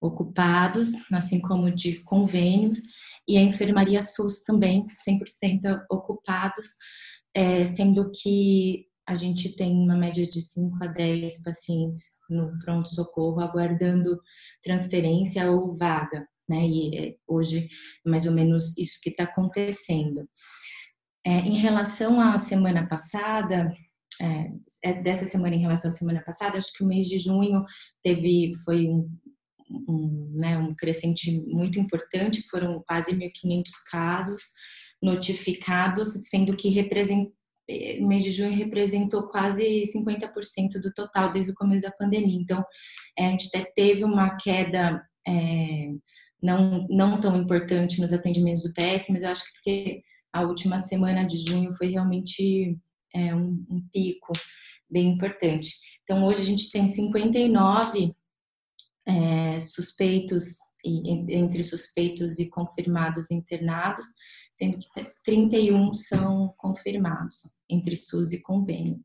ocupados, 0.02 0.90
assim 1.12 1.40
como 1.40 1.72
de 1.72 2.00
convênios, 2.04 2.80
e 3.28 3.38
a 3.38 3.42
enfermaria 3.42 4.02
SUS 4.02 4.44
também 4.44 4.86
100% 4.88 5.86
ocupados, 5.90 6.66
é, 7.34 7.64
sendo 7.64 8.12
que 8.12 8.88
a 9.08 9.16
gente 9.16 9.56
tem 9.56 9.72
uma 9.74 9.96
média 9.96 10.28
de 10.28 10.42
5 10.42 10.78
a 10.84 10.88
10 10.88 11.42
pacientes 11.42 12.04
no 12.30 12.58
pronto-socorro 12.60 13.40
aguardando 13.40 14.20
transferência 14.62 15.50
ou 15.52 15.76
vaga, 15.76 16.28
né? 16.48 16.68
E 16.68 16.98
é, 16.98 17.16
hoje, 17.28 17.70
mais 18.06 18.28
ou 18.28 18.32
menos, 18.32 18.78
isso 18.78 19.00
que 19.02 19.10
está 19.10 19.24
acontecendo. 19.24 20.28
É, 21.26 21.32
em 21.40 21.58
relação 21.58 22.20
à 22.20 22.38
semana 22.38 22.88
passada, 22.88 23.74
é, 24.22 24.52
é, 24.84 24.94
dessa 25.02 25.26
semana 25.26 25.56
em 25.56 25.60
relação 25.60 25.92
à 25.92 25.94
semana 25.94 26.22
passada, 26.22 26.58
acho 26.58 26.74
que 26.74 26.84
o 26.84 26.88
mês 26.88 27.08
de 27.08 27.18
junho 27.20 27.64
teve, 28.04 28.52
foi 28.64 28.88
um, 28.88 29.10
um, 29.70 30.32
né, 30.36 30.58
um 30.58 30.74
crescente 30.76 31.42
muito 31.48 31.80
importante, 31.80 32.48
foram 32.50 32.84
quase 32.88 33.14
1.500 33.14 33.64
casos 33.90 34.42
notificados, 35.02 36.10
sendo 36.26 36.56
que 36.56 36.70
represent, 36.70 37.30
o 38.00 38.08
mês 38.08 38.24
de 38.24 38.32
junho 38.32 38.54
representou 38.54 39.30
quase 39.30 39.84
50% 39.96 40.82
do 40.82 40.92
total 40.94 41.32
desde 41.32 41.52
o 41.52 41.56
começo 41.56 41.84
da 41.84 41.92
pandemia. 41.92 42.40
Então, 42.42 42.64
é, 43.18 43.28
a 43.28 43.32
gente 43.32 43.48
até 43.48 43.64
teve 43.76 44.04
uma 44.04 44.36
queda 44.38 45.02
é, 45.28 45.92
não, 46.42 46.88
não 46.90 47.20
tão 47.20 47.36
importante 47.38 48.02
nos 48.02 48.12
atendimentos 48.12 48.64
do 48.64 48.74
PS, 48.74 49.08
mas 49.10 49.24
eu 49.24 49.30
acho 49.30 49.44
que 49.46 49.52
porque 49.54 50.02
a 50.32 50.44
última 50.44 50.82
semana 50.82 51.26
de 51.26 51.38
junho 51.38 51.76
foi 51.76 51.88
realmente 51.88 52.78
é, 53.14 53.36
um, 53.36 53.66
um, 53.70 53.88
pico 53.92 54.32
bem 54.90 55.10
importante. 55.10 55.72
Então, 56.04 56.26
hoje 56.26 56.42
a 56.42 56.46
gente 56.46 56.72
tem 56.72 56.88
59 56.88 58.16
é, 59.06 59.60
suspeitos, 59.60 60.56
entre 60.84 61.64
suspeitos 61.64 62.40
e 62.40 62.50
confirmados 62.50 63.32
internados, 63.32 64.06
sendo 64.52 64.78
que 64.78 65.08
31 65.24 65.94
são 65.94 66.54
confirmados 66.58 67.58
entre 67.70 67.96
SUS 67.96 68.32
e 68.34 68.42
convênio. 68.42 69.00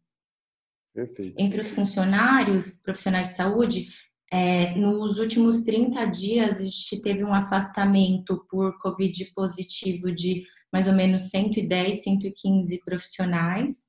Perfeito. 0.92 1.34
Entre 1.38 1.60
os 1.60 1.70
funcionários, 1.70 2.80
profissionais 2.82 3.28
de 3.28 3.34
saúde, 3.34 3.88
é, 4.30 4.74
nos 4.74 5.18
últimos 5.18 5.62
30 5.62 6.04
dias, 6.06 6.58
a 6.58 6.64
gente 6.64 7.02
teve 7.02 7.24
um 7.24 7.34
afastamento 7.34 8.44
por 8.48 8.78
Covid 8.80 9.32
positivo 9.34 10.12
de 10.12 10.44
mais 10.74 10.88
ou 10.88 10.92
menos 10.92 11.30
110, 11.30 12.02
115 12.02 12.80
profissionais. 12.84 13.84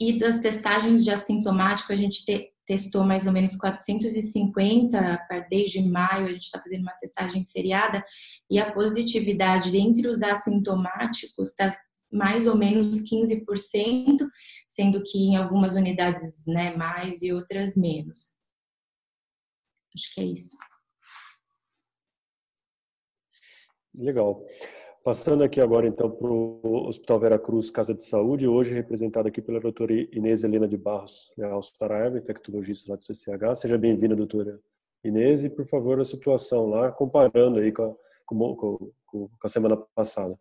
E 0.00 0.18
das 0.18 0.40
testagens 0.40 1.04
de 1.04 1.12
assintomático, 1.12 1.92
a 1.92 1.96
gente 1.96 2.24
te, 2.24 2.52
testou 2.66 3.04
mais 3.04 3.24
ou 3.24 3.32
menos 3.32 3.54
450 3.54 5.28
desde 5.48 5.80
maio, 5.80 6.26
a 6.26 6.32
gente 6.32 6.42
está 6.42 6.58
fazendo 6.58 6.82
uma 6.82 6.98
testagem 6.98 7.44
seriada, 7.44 8.04
e 8.50 8.58
a 8.58 8.72
positividade 8.72 9.78
entre 9.78 10.08
os 10.08 10.20
assintomáticos 10.20 11.50
está 11.50 11.78
mais 12.10 12.48
ou 12.48 12.56
menos 12.56 12.96
15%, 13.08 14.26
sendo 14.68 15.04
que 15.04 15.18
em 15.18 15.36
algumas 15.36 15.76
unidades 15.76 16.46
né, 16.48 16.74
mais 16.76 17.22
e 17.22 17.32
outras 17.32 17.76
menos. 17.76 18.34
Acho 19.94 20.14
que 20.14 20.20
é 20.20 20.24
isso. 20.24 20.56
Legal. 23.94 24.44
Passando 25.08 25.42
aqui 25.42 25.58
agora 25.58 25.88
então 25.88 26.10
para 26.10 26.28
o 26.28 26.86
Hospital 26.86 27.18
Vera 27.18 27.38
Cruz 27.38 27.70
Casa 27.70 27.94
de 27.94 28.04
Saúde, 28.04 28.46
hoje 28.46 28.74
representado 28.74 29.26
aqui 29.26 29.40
pela 29.40 29.58
doutora 29.58 29.90
Inês 30.12 30.44
Helena 30.44 30.68
de 30.68 30.76
Barros 30.76 31.32
Leal 31.34 31.62
Saraiva, 31.62 32.18
infectologista 32.18 32.92
lá 32.92 32.98
do 32.98 33.02
CCH. 33.02 33.54
Seja 33.56 33.78
bem-vinda, 33.78 34.14
doutora 34.14 34.60
Inês, 35.02 35.46
e 35.46 35.48
por 35.48 35.64
favor 35.64 35.98
a 35.98 36.04
situação 36.04 36.66
lá, 36.66 36.92
comparando 36.92 37.58
aí 37.58 37.72
com 37.72 37.84
a, 37.84 37.94
com, 38.26 38.54
com, 38.54 38.92
com 39.06 39.30
a 39.42 39.48
semana 39.48 39.78
passada. 39.94 40.38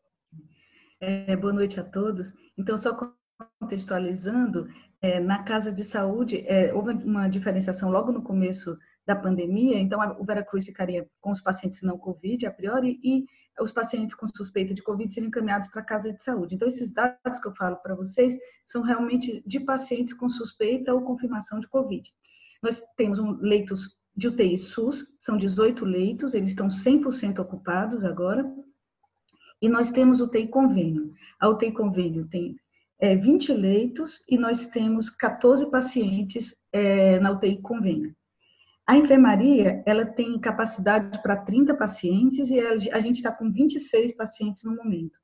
É, 1.00 1.33
boa 1.38 1.53
noite 1.53 1.79
a 1.79 1.83
todos. 1.86 2.33
Então, 2.57 2.77
só 2.77 3.15
contextualizando, 3.62 4.67
é, 5.01 5.17
na 5.17 5.43
Casa 5.43 5.71
de 5.71 5.86
Saúde, 5.86 6.43
é, 6.45 6.74
houve 6.74 6.91
uma 6.91 7.29
diferenciação 7.29 7.89
logo 7.89 8.12
no 8.12 8.21
começo 8.21 8.77
da 9.05 9.15
pandemia, 9.15 9.79
então 9.79 9.97
o 10.19 10.25
Vera 10.25 10.43
Cruz 10.43 10.65
ficaria 10.65 11.07
com 11.21 11.31
os 11.31 11.39
pacientes 11.39 11.81
não 11.83 11.97
Covid, 11.97 12.45
a 12.45 12.51
priori, 12.51 13.00
e 13.01 13.24
os 13.59 13.71
pacientes 13.71 14.15
com 14.15 14.27
suspeita 14.27 14.73
de 14.73 14.83
Covid 14.83 15.11
seriam 15.13 15.29
encaminhados 15.29 15.67
para 15.67 15.81
a 15.81 15.85
casa 15.85 16.13
de 16.13 16.21
saúde. 16.21 16.55
Então, 16.55 16.67
esses 16.67 16.91
dados 16.91 17.39
que 17.39 17.47
eu 17.47 17.55
falo 17.55 17.77
para 17.77 17.95
vocês 17.95 18.35
são 18.65 18.81
realmente 18.81 19.43
de 19.45 19.59
pacientes 19.59 20.13
com 20.13 20.29
suspeita 20.29 20.93
ou 20.93 21.01
confirmação 21.01 21.59
de 21.59 21.67
Covid. 21.67 22.11
Nós 22.61 22.83
temos 22.95 23.19
um, 23.19 23.31
leitos 23.33 23.95
de 24.15 24.27
UTI 24.27 24.57
SUS, 24.57 25.05
são 25.19 25.37
18 25.37 25.85
leitos, 25.85 26.33
eles 26.33 26.49
estão 26.49 26.67
100% 26.67 27.39
ocupados 27.39 28.03
agora, 28.03 28.51
e 29.61 29.69
nós 29.69 29.91
temos 29.91 30.21
UTI 30.21 30.47
convênio. 30.47 31.13
A 31.39 31.49
UTI 31.49 31.71
convênio 31.71 32.27
tem 32.27 32.55
é, 32.99 33.15
20 33.15 33.53
leitos 33.53 34.23
e 34.27 34.37
nós 34.37 34.65
temos 34.67 35.09
14 35.09 35.69
pacientes 35.69 36.55
é, 36.71 37.19
na 37.19 37.31
UTI 37.31 37.61
convênio. 37.61 38.15
A 38.88 38.96
enfermaria, 38.96 39.84
ela 39.86 40.06
tem 40.06 40.39
capacidade 40.39 41.22
para 41.22 41.36
30 41.36 41.75
pacientes 41.75 42.50
e 42.50 42.58
a 42.62 43.00
gente 43.00 43.17
está 43.17 43.34
com 43.34 43.51
26 43.51 44.15
pacientes 44.15 44.63
no 44.63 44.77
momento. 44.77 45.20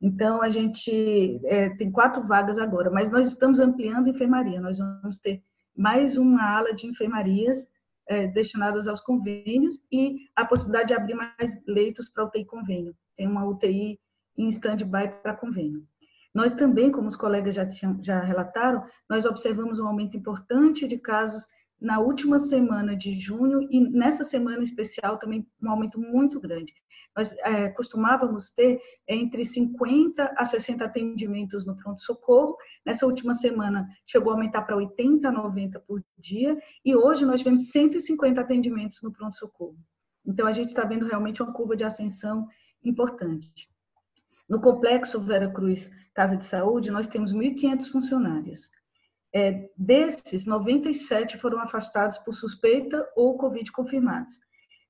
Então, 0.00 0.40
a 0.40 0.48
gente 0.48 1.38
é, 1.44 1.68
tem 1.76 1.90
quatro 1.92 2.26
vagas 2.26 2.58
agora, 2.58 2.90
mas 2.90 3.10
nós 3.10 3.28
estamos 3.28 3.60
ampliando 3.60 4.06
a 4.06 4.10
enfermaria. 4.10 4.58
Nós 4.58 4.78
vamos 4.78 5.18
ter 5.18 5.42
mais 5.76 6.16
uma 6.16 6.42
ala 6.42 6.72
de 6.72 6.86
enfermarias 6.86 7.68
é, 8.08 8.26
destinadas 8.28 8.88
aos 8.88 9.02
convênios 9.02 9.78
e 9.92 10.16
a 10.34 10.46
possibilidade 10.46 10.88
de 10.88 10.94
abrir 10.94 11.14
mais 11.14 11.60
leitos 11.66 12.08
para 12.08 12.24
UTI 12.24 12.46
convênio. 12.46 12.96
Tem 13.16 13.26
uma 13.26 13.44
UTI 13.44 14.00
em 14.36 14.48
stand-by 14.48 15.08
para 15.22 15.34
convênio. 15.34 15.86
Nós 16.34 16.54
também, 16.54 16.90
como 16.90 17.08
os 17.08 17.16
colegas 17.16 17.54
já, 17.54 17.66
tinham, 17.66 17.98
já 18.02 18.20
relataram, 18.20 18.84
nós 19.10 19.26
observamos 19.26 19.78
um 19.78 19.86
aumento 19.86 20.16
importante 20.16 20.86
de 20.86 20.96
casos 20.96 21.44
na 21.80 22.00
última 22.00 22.38
semana 22.38 22.96
de 22.96 23.12
junho 23.14 23.66
e 23.70 23.80
nessa 23.80 24.24
semana 24.24 24.62
especial 24.62 25.18
também 25.18 25.46
um 25.62 25.70
aumento 25.70 25.98
muito 26.00 26.40
grande. 26.40 26.72
Nós 27.16 27.32
é, 27.38 27.68
costumávamos 27.70 28.50
ter 28.50 28.80
entre 29.06 29.44
50 29.44 30.34
a 30.36 30.44
60 30.44 30.84
atendimentos 30.84 31.66
no 31.66 31.76
pronto-socorro. 31.76 32.56
Nessa 32.84 33.06
última 33.06 33.34
semana 33.34 33.88
chegou 34.06 34.32
a 34.32 34.36
aumentar 34.36 34.62
para 34.62 34.76
80 34.76 35.28
a 35.28 35.32
90 35.32 35.80
por 35.80 36.02
dia 36.16 36.56
e 36.84 36.94
hoje 36.94 37.24
nós 37.24 37.40
tivemos 37.40 37.70
150 37.70 38.40
atendimentos 38.40 39.02
no 39.02 39.12
pronto-socorro. 39.12 39.76
Então 40.24 40.46
a 40.46 40.52
gente 40.52 40.68
está 40.68 40.84
vendo 40.84 41.06
realmente 41.06 41.42
uma 41.42 41.52
curva 41.52 41.76
de 41.76 41.84
ascensão 41.84 42.46
importante. 42.84 43.68
No 44.48 44.60
complexo 44.60 45.20
Vera 45.20 45.50
Cruz 45.50 45.90
Casa 46.14 46.36
de 46.36 46.44
Saúde, 46.44 46.90
nós 46.90 47.06
temos 47.06 47.32
1.500 47.32 47.90
funcionários. 47.90 48.70
É, 49.34 49.68
desses, 49.76 50.46
97 50.46 51.36
foram 51.38 51.60
afastados 51.60 52.18
por 52.18 52.34
suspeita 52.34 53.06
ou 53.14 53.36
Covid 53.36 53.70
confirmados. 53.72 54.34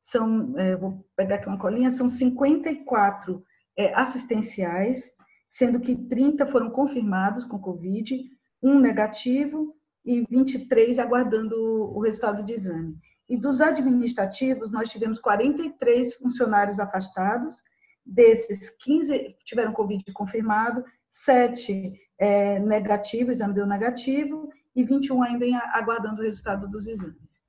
São, 0.00 0.57
é, 0.57 0.76
vou 0.76 1.04
pegar 1.16 1.37
aqui 1.37 1.49
uma 1.49 1.59
colinha, 1.59 1.90
são 1.90 2.09
54 2.09 3.42
é, 3.76 3.92
assistenciais, 3.95 5.11
sendo 5.50 5.80
que 5.80 5.97
30 5.97 6.47
foram 6.47 6.71
confirmados 6.71 7.45
com 7.45 7.59
Covid, 7.59 8.30
um 8.62 8.78
negativo 8.78 9.75
e 10.04 10.25
23 10.28 10.99
aguardando 10.99 11.57
o 11.57 12.00
resultado 12.00 12.45
de 12.45 12.52
exame. 12.52 12.97
E 13.28 13.37
dos 13.37 13.61
administrativos, 13.61 14.71
nós 14.71 14.88
tivemos 14.88 15.18
43 15.21 16.14
funcionários 16.14 16.80
afastados, 16.80 17.62
desses 18.04 18.71
15 18.71 19.37
tiveram 19.45 19.73
Covid 19.73 20.02
confirmado, 20.12 20.83
7 21.11 21.92
é, 22.18 22.58
negativo, 22.58 23.30
exame 23.30 23.54
deu 23.54 23.66
negativo, 23.66 24.50
e 24.75 24.84
21 24.84 25.22
ainda 25.22 25.46
em, 25.46 25.54
aguardando 25.54 26.20
o 26.20 26.25
resultado 26.25 26.68
dos 26.68 26.87
exames. 26.87 27.40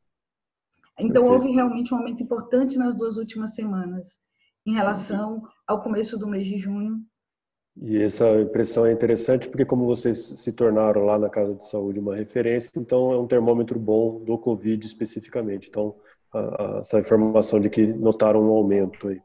Então, 0.99 1.23
Perfeito. 1.23 1.31
houve 1.31 1.51
realmente 1.51 1.93
um 1.93 1.97
aumento 1.97 2.21
importante 2.21 2.77
nas 2.77 2.95
duas 2.95 3.17
últimas 3.17 3.55
semanas 3.55 4.19
em 4.65 4.73
relação 4.73 5.41
ao 5.65 5.79
começo 5.79 6.17
do 6.17 6.27
mês 6.27 6.45
de 6.45 6.57
junho. 6.57 7.01
E 7.81 7.97
essa 8.01 8.41
impressão 8.41 8.85
é 8.85 8.91
interessante 8.91 9.47
porque, 9.47 9.63
como 9.63 9.85
vocês 9.85 10.17
se 10.17 10.51
tornaram 10.51 11.05
lá 11.05 11.17
na 11.17 11.29
Casa 11.29 11.55
de 11.55 11.65
Saúde 11.67 11.99
uma 11.99 12.15
referência, 12.15 12.71
então 12.75 13.13
é 13.13 13.17
um 13.17 13.27
termômetro 13.27 13.79
bom 13.79 14.21
do 14.23 14.37
Covid 14.37 14.85
especificamente. 14.85 15.69
Então, 15.69 15.95
a, 16.33 16.39
a, 16.39 16.79
essa 16.79 16.99
informação 16.99 17.59
de 17.59 17.69
que 17.69 17.87
notaram 17.87 18.41
um 18.41 18.51
aumento 18.51 19.07
aí. 19.07 19.21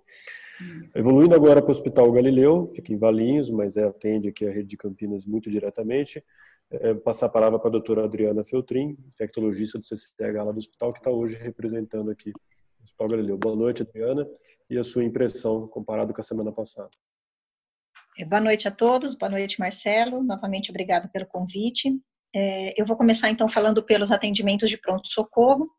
Hum. 0.60 0.88
Evoluindo 0.94 1.34
agora 1.34 1.60
para 1.60 1.68
o 1.68 1.70
Hospital 1.70 2.10
Galileu, 2.12 2.70
fica 2.74 2.92
em 2.92 2.98
Valinhos, 2.98 3.50
mas 3.50 3.76
é, 3.76 3.84
atende 3.84 4.28
aqui 4.28 4.46
a 4.46 4.50
rede 4.50 4.68
de 4.68 4.76
Campinas 4.76 5.24
muito 5.24 5.50
diretamente. 5.50 6.22
É, 6.70 6.94
passar 6.94 7.26
a 7.26 7.28
palavra 7.28 7.58
para 7.58 7.68
a 7.68 7.72
doutora 7.72 8.04
Adriana 8.04 8.42
Feltrin, 8.42 8.96
infectologista 9.06 9.78
do 9.78 9.86
CCH 9.86 10.44
lá 10.44 10.52
do 10.52 10.58
hospital, 10.58 10.92
que 10.92 10.98
está 10.98 11.10
hoje 11.10 11.36
representando 11.36 12.10
aqui 12.10 12.30
o 12.30 12.84
Hospital 12.84 13.08
Galileu. 13.08 13.38
Boa 13.38 13.56
noite, 13.56 13.82
Adriana, 13.82 14.26
e 14.68 14.78
a 14.78 14.84
sua 14.84 15.04
impressão 15.04 15.68
comparado 15.68 16.12
com 16.12 16.20
a 16.20 16.24
semana 16.24 16.50
passada. 16.50 16.90
É, 18.18 18.24
boa 18.24 18.40
noite 18.40 18.66
a 18.66 18.70
todos, 18.70 19.14
boa 19.14 19.30
noite, 19.30 19.58
Marcelo. 19.58 20.22
Novamente, 20.22 20.70
obrigada 20.70 21.08
pelo 21.08 21.26
convite. 21.26 21.90
É, 22.34 22.80
eu 22.80 22.86
vou 22.86 22.96
começar 22.96 23.30
então 23.30 23.48
falando 23.48 23.82
pelos 23.82 24.10
atendimentos 24.10 24.68
de 24.68 24.76
pronto-socorro. 24.76 25.70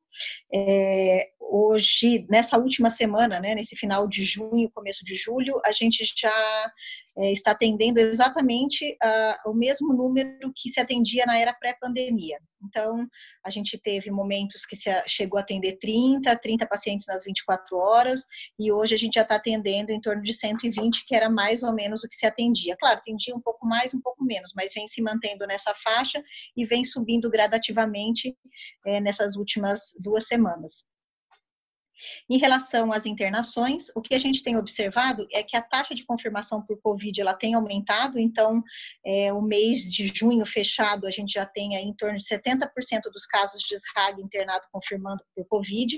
É, 0.54 1.30
hoje, 1.40 2.26
nessa 2.30 2.58
última 2.58 2.90
semana, 2.90 3.40
né, 3.40 3.56
nesse 3.56 3.76
final 3.76 4.08
de 4.08 4.24
junho, 4.26 4.72
começo 4.74 5.04
de 5.06 5.16
julho, 5.16 5.60
a 5.66 5.72
gente 5.72 6.04
já 6.18 6.72
é, 7.18 7.32
está 7.32 7.52
atendendo 7.52 8.00
exatamente 8.00 8.98
uh, 9.04 9.50
o 9.50 9.54
mesmo 9.54 9.94
número 9.94 10.52
que 10.56 10.70
se 10.70 10.80
atendia 10.80 11.26
na 11.26 11.38
era 11.38 11.54
pré-pandemia. 11.54 12.38
Então, 12.68 13.08
a 13.46 13.50
gente 13.50 13.78
teve 13.78 14.10
momentos 14.10 14.66
que 14.66 14.76
se 14.76 14.90
chegou 15.08 15.38
a 15.38 15.42
atender 15.42 15.78
30, 15.80 16.36
30 16.38 16.66
pacientes 16.66 17.06
nas 17.08 17.24
24 17.24 17.78
horas, 17.78 18.22
e 18.60 18.72
hoje 18.72 18.96
a 18.96 18.98
gente 18.98 19.14
já 19.14 19.22
está 19.22 19.36
atendendo 19.36 19.92
em 19.92 20.02
torno 20.02 20.24
de 20.24 20.34
120, 20.34 21.06
que 21.06 21.16
era 21.16 21.30
mais 21.30 21.62
ou 21.64 21.74
menos 21.74 22.04
o 22.04 22.10
que 22.10 22.16
se 22.16 22.26
atendia. 22.26 22.76
Claro, 22.80 22.98
atendia 22.98 23.36
um 23.36 23.42
pouco 23.42 23.66
mais, 23.68 23.94
um 23.94 24.02
pouco 24.02 24.24
menos, 24.24 24.52
mas 24.56 24.74
vem 24.74 24.88
se 24.88 25.02
mantendo 25.02 25.46
nessa 25.46 25.74
faixa 25.76 26.24
e 26.58 26.66
vem 26.66 26.84
subindo 26.84 27.30
gradativamente 27.30 28.36
é, 28.86 29.00
nessas 29.00 29.36
últimas 29.36 29.94
duas 30.06 30.28
semanas. 30.28 30.86
Em 32.30 32.38
relação 32.38 32.92
às 32.92 33.06
internações, 33.06 33.88
o 33.96 34.02
que 34.02 34.14
a 34.14 34.20
gente 34.20 34.44
tem 34.44 34.58
observado 34.58 35.26
é 35.32 35.42
que 35.44 35.56
a 35.56 35.62
taxa 35.62 35.96
de 35.96 36.06
confirmação 36.06 36.62
por 36.62 36.80
Covid 36.82 37.22
ela 37.22 37.34
tem 37.34 37.54
aumentado, 37.54 38.20
então 38.20 38.62
é, 39.06 39.32
o 39.32 39.42
mês 39.42 39.84
de 39.84 40.08
junho 40.08 40.46
fechado 40.46 41.08
a 41.08 41.10
gente 41.10 41.34
já 41.34 41.46
tem 41.46 41.76
em 41.76 41.94
torno 41.94 42.18
de 42.18 42.26
70% 42.26 42.68
dos 43.14 43.26
casos 43.26 43.62
de 43.62 43.76
SRAG 43.76 44.22
internado 44.22 44.66
confirmando 44.72 45.24
por 45.34 45.46
Covid. 45.48 45.98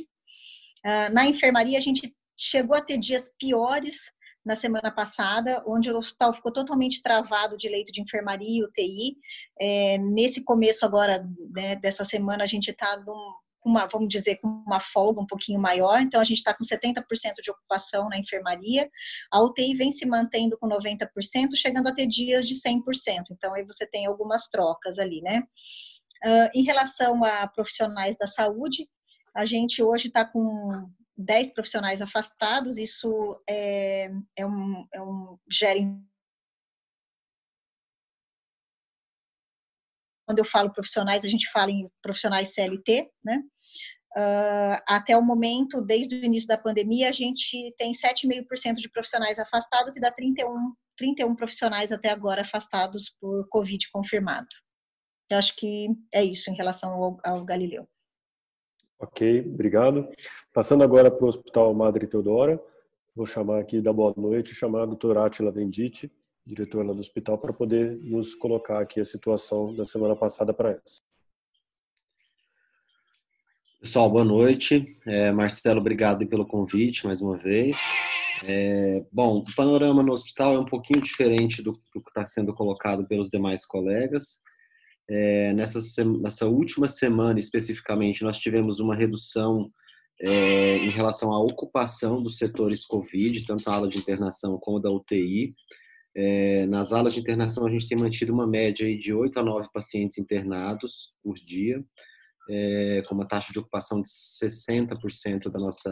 Uh, 0.86 1.12
na 1.12 1.26
enfermaria 1.26 1.78
a 1.78 1.82
gente 1.82 2.16
chegou 2.38 2.78
a 2.78 2.82
ter 2.82 3.00
dias 3.00 3.32
piores 3.40 4.12
na 4.46 4.56
semana 4.56 4.90
passada, 4.90 5.62
onde 5.68 5.92
o 5.92 5.98
hospital 5.98 6.34
ficou 6.34 6.54
totalmente 6.54 7.02
travado 7.02 7.58
de 7.58 7.68
leito 7.68 7.92
de 7.92 8.02
enfermaria 8.02 8.60
e 8.60 8.64
UTI. 8.64 9.18
É, 9.60 9.98
nesse 9.98 10.42
começo 10.44 10.86
agora 10.86 11.28
né, 11.52 11.76
dessa 11.76 12.06
semana 12.06 12.44
a 12.44 12.48
gente 12.48 12.72
está 12.72 12.96
num 12.98 13.34
uma, 13.67 13.86
vamos 13.86 14.09
dizer, 14.09 14.38
com 14.38 14.47
uma 14.47 14.79
folga 14.79 15.21
um 15.21 15.25
pouquinho 15.25 15.59
maior, 15.59 16.01
então 16.01 16.19
a 16.19 16.24
gente 16.24 16.38
está 16.38 16.53
com 16.53 16.63
70% 16.63 17.03
de 17.41 17.51
ocupação 17.51 18.09
na 18.09 18.17
enfermaria, 18.17 18.89
a 19.31 19.41
UTI 19.43 19.75
vem 19.75 19.91
se 19.91 20.06
mantendo 20.06 20.58
com 20.58 20.67
90%, 20.67 21.08
chegando 21.56 21.88
a 21.88 21.93
ter 21.93 22.08
dias 22.08 22.47
de 22.47 22.56
100%, 22.56 23.25
então 23.32 23.53
aí 23.53 23.63
você 23.63 23.86
tem 23.86 24.06
algumas 24.06 24.47
trocas 24.47 24.97
ali, 24.99 25.21
né? 25.21 25.43
Uh, 26.25 26.49
em 26.56 26.63
relação 26.63 27.23
a 27.23 27.47
profissionais 27.47 28.17
da 28.17 28.25
saúde, 28.25 28.88
a 29.36 29.45
gente 29.45 29.84
hoje 29.84 30.08
está 30.08 30.25
com 30.25 30.89
10 31.17 31.53
profissionais 31.53 32.01
afastados, 32.01 32.77
isso 32.77 33.41
é, 33.47 34.10
é, 34.36 34.45
um, 34.45 34.88
é 34.93 35.01
um, 35.01 35.38
gera 35.49 35.80
quando 40.28 40.40
eu 40.40 40.46
falo 40.46 40.74
profissionais, 40.74 41.24
a 41.24 41.30
gente 41.30 41.50
fala 41.50 41.72
em 41.72 41.90
profissionais 42.02 42.54
CLT, 42.54 43.10
né? 43.24 43.42
Uh, 44.18 44.82
até 44.86 45.16
o 45.16 45.22
momento, 45.22 45.82
desde 45.82 46.16
o 46.16 46.26
início 46.26 46.48
da 46.48 46.58
pandemia, 46.58 47.08
a 47.08 47.13
gente 47.13 47.74
tem 47.78 47.94
7,5% 47.94 48.76
de 48.76 48.90
profissionais 48.90 49.40
afastados, 49.40 49.94
que 49.94 50.02
dá 50.02 50.12
31, 50.12 50.74
31 50.98 51.34
profissionais 51.34 51.94
até 51.94 52.10
agora 52.10 52.42
afastados 52.42 53.16
por 53.22 53.48
Covid 53.48 53.90
confirmado. 53.90 54.48
Eu 55.30 55.38
acho 55.38 55.56
que 55.56 55.88
é 56.12 56.24
isso 56.24 56.50
em 56.50 56.56
relação 56.56 56.92
ao, 56.92 57.18
ao 57.24 57.46
Galileu. 57.46 57.88
Ok, 59.00 59.42
obrigado. 59.42 60.10
Passando 60.52 60.84
agora 60.84 61.10
para 61.10 61.24
o 61.24 61.30
Hospital 61.30 61.74
Madre 61.74 62.08
Teodora, 62.08 62.62
vou 63.16 63.26
chamar 63.26 63.60
aqui 63.60 63.80
da 63.80 63.94
boa 63.94 64.13
noite, 64.18 64.56
chamar 64.56 64.84
a 64.84 64.88
doutora 64.88 65.26
Atila 65.26 65.52
Venditti, 65.52 66.12
diretor 66.47 66.86
lá 66.86 66.93
do 66.93 66.99
hospital, 66.99 67.38
para 67.38 67.51
poder 67.51 67.97
nos 67.97 68.33
colocar 68.33 68.79
aqui 68.79 68.99
a 68.99 69.05
situação 69.05 69.75
da 69.75 69.83
semana 69.83 70.15
passada 70.15 70.53
para 70.53 70.71
essa. 70.71 71.01
Pessoal, 73.79 74.10
boa 74.10 74.25
noite. 74.25 74.97
É, 75.05 75.31
Marcelo, 75.31 75.79
obrigado 75.79 76.25
pelo 76.25 76.47
convite 76.47 77.05
mais 77.05 77.21
uma 77.21 77.38
vez. 77.38 77.77
É, 78.45 79.03
bom, 79.12 79.39
o 79.39 79.55
panorama 79.55 80.01
no 80.01 80.13
hospital 80.13 80.55
é 80.55 80.60
um 80.60 80.65
pouquinho 80.65 81.03
diferente 81.03 81.62
do, 81.62 81.73
do 81.93 82.01
que 82.01 82.10
está 82.10 82.25
sendo 82.25 82.53
colocado 82.53 83.05
pelos 83.07 83.29
demais 83.29 83.65
colegas. 83.65 84.39
É, 85.10 85.53
nessa, 85.53 85.79
nessa 86.05 86.47
última 86.47 86.88
semana, 86.88 87.39
especificamente, 87.39 88.23
nós 88.23 88.38
tivemos 88.38 88.79
uma 88.79 88.95
redução 88.95 89.67
é, 90.19 90.77
em 90.77 90.89
relação 90.89 91.31
à 91.31 91.39
ocupação 91.39 92.21
dos 92.21 92.38
setores 92.38 92.86
COVID, 92.86 93.45
tanto 93.45 93.69
a 93.69 93.75
ala 93.75 93.88
de 93.88 93.97
internação 93.97 94.57
como 94.57 94.79
da 94.79 94.89
UTI. 94.89 95.53
É, 96.19 96.65
nas 96.65 96.91
alas 96.93 97.13
de 97.13 97.19
internação, 97.19 97.67
a 97.67 97.69
gente 97.69 97.88
tem 97.88 97.95
mantido 97.95 98.34
uma 98.34 98.47
média 98.47 98.97
de 98.97 99.13
8 99.13 99.39
a 99.39 99.43
9 99.43 99.69
pacientes 99.71 100.17
internados 100.17 101.15
por 101.21 101.36
dia, 101.36 101.86
é, 102.49 103.03
com 103.08 103.13
uma 103.13 103.27
taxa 103.27 103.53
de 103.53 103.60
ocupação 103.60 104.01
de 104.01 104.10
60% 104.10 105.51
da 105.51 105.60
nossa, 105.60 105.91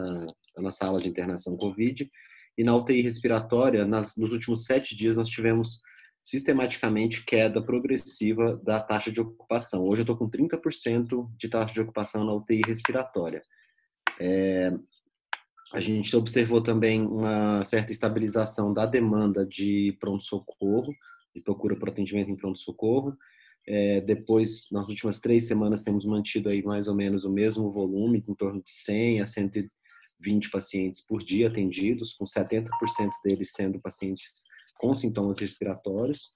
da 0.56 0.62
nossa 0.62 0.84
ala 0.84 1.00
de 1.00 1.08
internação 1.08 1.56
COVID. 1.56 2.10
E 2.58 2.64
na 2.64 2.74
UTI 2.74 3.02
respiratória, 3.02 3.86
nas, 3.86 4.16
nos 4.16 4.32
últimos 4.32 4.64
sete 4.64 4.96
dias, 4.96 5.16
nós 5.16 5.28
tivemos 5.28 5.80
sistematicamente 6.20 7.24
queda 7.24 7.62
progressiva 7.62 8.60
da 8.64 8.80
taxa 8.80 9.12
de 9.12 9.20
ocupação. 9.20 9.84
Hoje 9.84 10.00
eu 10.00 10.04
estou 10.04 10.16
com 10.16 10.28
30% 10.28 11.30
de 11.38 11.48
taxa 11.48 11.72
de 11.72 11.80
ocupação 11.80 12.24
na 12.24 12.34
UTI 12.34 12.62
respiratória. 12.66 13.40
É, 14.18 14.76
a 15.72 15.80
gente 15.80 16.14
observou 16.16 16.62
também 16.62 17.02
uma 17.02 17.64
certa 17.64 17.92
estabilização 17.92 18.72
da 18.72 18.86
demanda 18.86 19.44
de 19.44 19.96
pronto-socorro, 19.98 20.94
de 21.34 21.42
procura 21.42 21.76
por 21.76 21.88
atendimento 21.88 22.30
em 22.30 22.36
pronto-socorro. 22.36 23.16
É, 23.66 24.00
depois, 24.00 24.68
nas 24.70 24.88
últimas 24.88 25.20
três 25.20 25.46
semanas, 25.46 25.82
temos 25.82 26.04
mantido 26.04 26.48
aí 26.48 26.62
mais 26.62 26.86
ou 26.86 26.94
menos 26.94 27.24
o 27.24 27.32
mesmo 27.32 27.72
volume, 27.72 28.24
em 28.26 28.34
torno 28.34 28.62
de 28.62 28.70
100 28.70 29.20
a 29.20 29.26
120 29.26 30.50
pacientes 30.50 31.04
por 31.04 31.22
dia 31.22 31.48
atendidos, 31.48 32.14
com 32.14 32.24
70% 32.24 32.68
deles 33.24 33.50
sendo 33.52 33.80
pacientes 33.80 34.44
com 34.78 34.94
sintomas 34.94 35.38
respiratórios. 35.38 36.30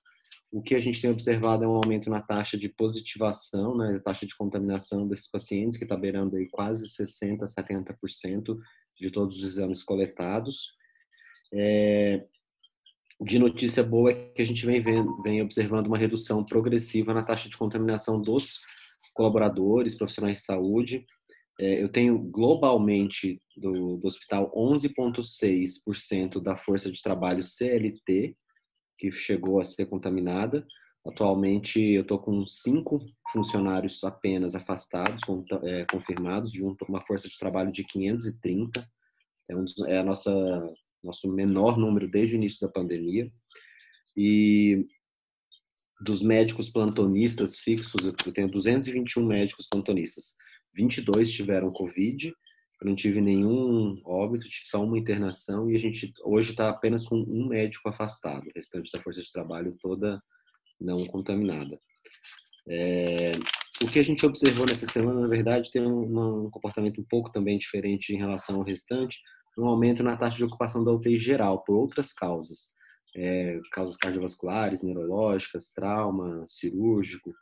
O 0.51 0.61
que 0.61 0.75
a 0.75 0.81
gente 0.81 1.01
tem 1.01 1.11
observado 1.11 1.62
é 1.62 1.69
um 1.69 1.77
aumento 1.77 2.11
na 2.11 2.21
taxa 2.21 2.59
de 2.59 2.69
positivação, 2.69 3.77
né, 3.77 3.95
a 3.95 4.01
taxa 4.01 4.27
de 4.27 4.37
contaminação 4.37 5.07
desses 5.07 5.31
pacientes, 5.31 5.79
que 5.79 5.85
está 5.85 5.97
beirando 5.97 6.37
aí 6.37 6.49
quase 6.49 6.87
60% 6.88 7.43
a 7.43 7.47
70% 7.47 8.59
de 9.01 9.11
todos 9.11 9.39
os 9.39 9.45
exames 9.45 9.83
coletados. 9.83 10.73
É, 11.53 12.25
de 13.21 13.39
notícia 13.39 13.83
boa 13.83 14.11
é 14.13 14.15
que 14.33 14.43
a 14.43 14.47
gente 14.47 14.65
vem, 14.65 14.81
vendo, 14.81 15.21
vem 15.23 15.43
observando 15.43 15.87
uma 15.87 15.99
redução 15.99 16.45
progressiva 16.45 17.13
na 17.13 17.23
taxa 17.23 17.49
de 17.49 17.57
contaminação 17.57 18.21
dos 18.21 18.61
colaboradores, 19.15 19.97
profissionais 19.97 20.39
de 20.39 20.45
saúde. 20.45 21.05
É, 21.59 21.83
eu 21.83 21.89
tenho 21.89 22.19
globalmente 22.19 23.41
do, 23.57 23.99
do 23.99 24.07
hospital 24.07 24.51
11,6% 24.55 26.41
da 26.41 26.57
força 26.57 26.91
de 26.91 27.03
trabalho 27.03 27.45
CLT 27.45 28.35
que 28.99 29.11
chegou 29.13 29.61
a 29.61 29.65
ser 29.65 29.87
contaminada. 29.87 30.67
Atualmente 31.07 31.81
eu 31.81 32.03
estou 32.03 32.19
com 32.19 32.47
cinco 32.47 33.01
funcionários 33.33 34.05
apenas 34.05 34.55
afastados, 34.55 35.23
é, 35.65 35.85
confirmados, 35.87 36.53
junto 36.53 36.85
com 36.85 36.93
uma 36.93 37.07
força 37.07 37.29
de 37.29 37.39
trabalho 37.39 37.73
de 37.73 37.85
530. 37.85 38.87
É, 39.49 39.57
um 39.57 39.65
dos, 39.65 39.79
é 39.87 39.99
a 39.99 40.05
nossa 40.05 40.31
nosso 41.03 41.29
menor 41.29 41.79
número 41.79 42.09
desde 42.09 42.37
o 42.37 42.39
início 42.39 42.67
da 42.67 42.73
pandemia. 42.73 43.33
E 44.17 44.87
dos 46.01 46.23
médicos 46.23 46.69
plantonistas 46.69 47.59
fixos, 47.59 48.05
eu 48.05 48.33
tenho 48.33 48.51
221 48.51 49.25
médicos 49.25 49.67
plantonistas. 49.71 50.37
22 50.75 51.33
tiveram 51.33 51.73
Covid, 51.73 52.29
eu 52.29 52.89
não 52.89 52.95
tive 52.95 53.21
nenhum 53.21 54.01
óbito, 54.05 54.49
tive 54.49 54.67
só 54.67 54.83
uma 54.83 54.99
internação 54.99 55.71
e 55.71 55.77
a 55.77 55.79
gente 55.79 56.13
hoje 56.25 56.53
está 56.53 56.71
apenas 56.71 57.05
com 57.07 57.17
um 57.17 57.47
médico 57.47 57.89
afastado, 57.89 58.47
o 58.47 58.53
restante 58.55 58.91
da 58.93 59.03
força 59.03 59.23
de 59.23 59.31
trabalho 59.33 59.73
toda 59.81 60.23
não 60.81 61.05
contaminada. 61.07 61.79
É, 62.69 63.33
o 63.83 63.87
que 63.87 63.99
a 63.99 64.05
gente 64.05 64.25
observou 64.25 64.66
nessa 64.66 64.87
semana, 64.87 65.21
na 65.21 65.29
verdade, 65.29 65.71
tem 65.71 65.83
um, 65.83 66.45
um, 66.45 66.51
comportamento 66.51 67.01
um 67.01 67.05
pouco 67.09 67.31
também 67.33 67.59
diferente 67.59 68.14
em 68.14 68.19
relação 68.19 68.57
ao 68.57 68.62
restante, 68.62 69.19
um 69.59 69.66
aumento 69.66 70.03
na 70.03 70.16
taxa 70.16 70.37
de 70.37 70.45
ocupação 70.45 70.85
da 70.85 70.93
UTI 70.93 71.19
geral, 71.19 71.64
por 71.64 71.77
outras 71.77 72.12
causas. 72.12 72.73
É, 73.16 73.59
causas 73.73 73.97
cardiovasculares, 73.97 74.83
neurológicas, 74.83 75.73
trauma, 75.73 76.45
cirúrgico, 76.47 77.33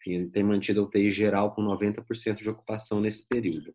enfim, 0.00 0.28
tem 0.28 0.44
mantido 0.44 0.80
a 0.80 0.84
UTI 0.84 1.10
geral 1.10 1.52
com 1.52 1.62
90% 1.62 2.36
de 2.36 2.48
ocupação 2.48 3.00
nesse 3.00 3.26
período. 3.26 3.74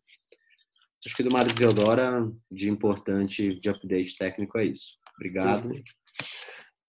Acho 1.04 1.16
que 1.16 1.22
do 1.22 1.30
Mário 1.30 1.54
Teodora, 1.54 2.30
de 2.50 2.70
importante, 2.70 3.58
de 3.58 3.68
update 3.68 4.16
técnico, 4.16 4.56
é 4.58 4.66
isso. 4.66 4.96
Obrigado. 5.16 5.68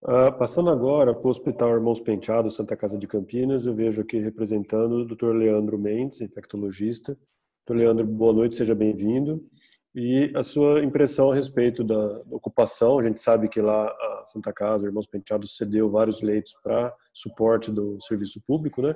Uh, 0.06 0.38
passando 0.38 0.70
agora 0.70 1.14
para 1.14 1.26
o 1.26 1.30
Hospital 1.30 1.76
Irmãos 1.76 2.02
Penteado, 2.02 2.52
Santa 2.52 2.76
Casa 2.76 2.98
de 2.98 3.08
Campinas, 3.08 3.66
eu 3.66 3.74
vejo 3.74 4.02
aqui 4.02 4.20
representando 4.20 4.98
o 4.98 5.06
Dr. 5.06 5.32
Leandro 5.34 5.80
Mendes, 5.80 6.20
infectologista. 6.20 7.18
Dr. 7.66 7.78
Leandro, 7.78 8.06
boa 8.06 8.34
noite, 8.34 8.58
seja 8.58 8.76
bem-vindo. 8.76 9.42
E 9.96 10.30
a 10.36 10.44
sua 10.44 10.84
impressão 10.84 11.32
a 11.32 11.36
respeito 11.36 11.86
da 11.86 12.22
ocupação, 12.30 13.00
a 13.00 13.04
gente 13.04 13.22
sabe 13.22 13.48
que 13.48 13.62
lá 13.62 13.86
a 13.88 14.24
Santa 14.26 14.52
Casa, 14.52 14.86
Irmãos 14.86 15.08
Penteado, 15.08 15.48
cedeu 15.48 15.90
vários 15.90 16.22
leitos 16.22 16.54
para 16.62 16.94
suporte 17.14 17.72
do 17.72 17.98
serviço 18.02 18.44
público, 18.46 18.82
né? 18.82 18.94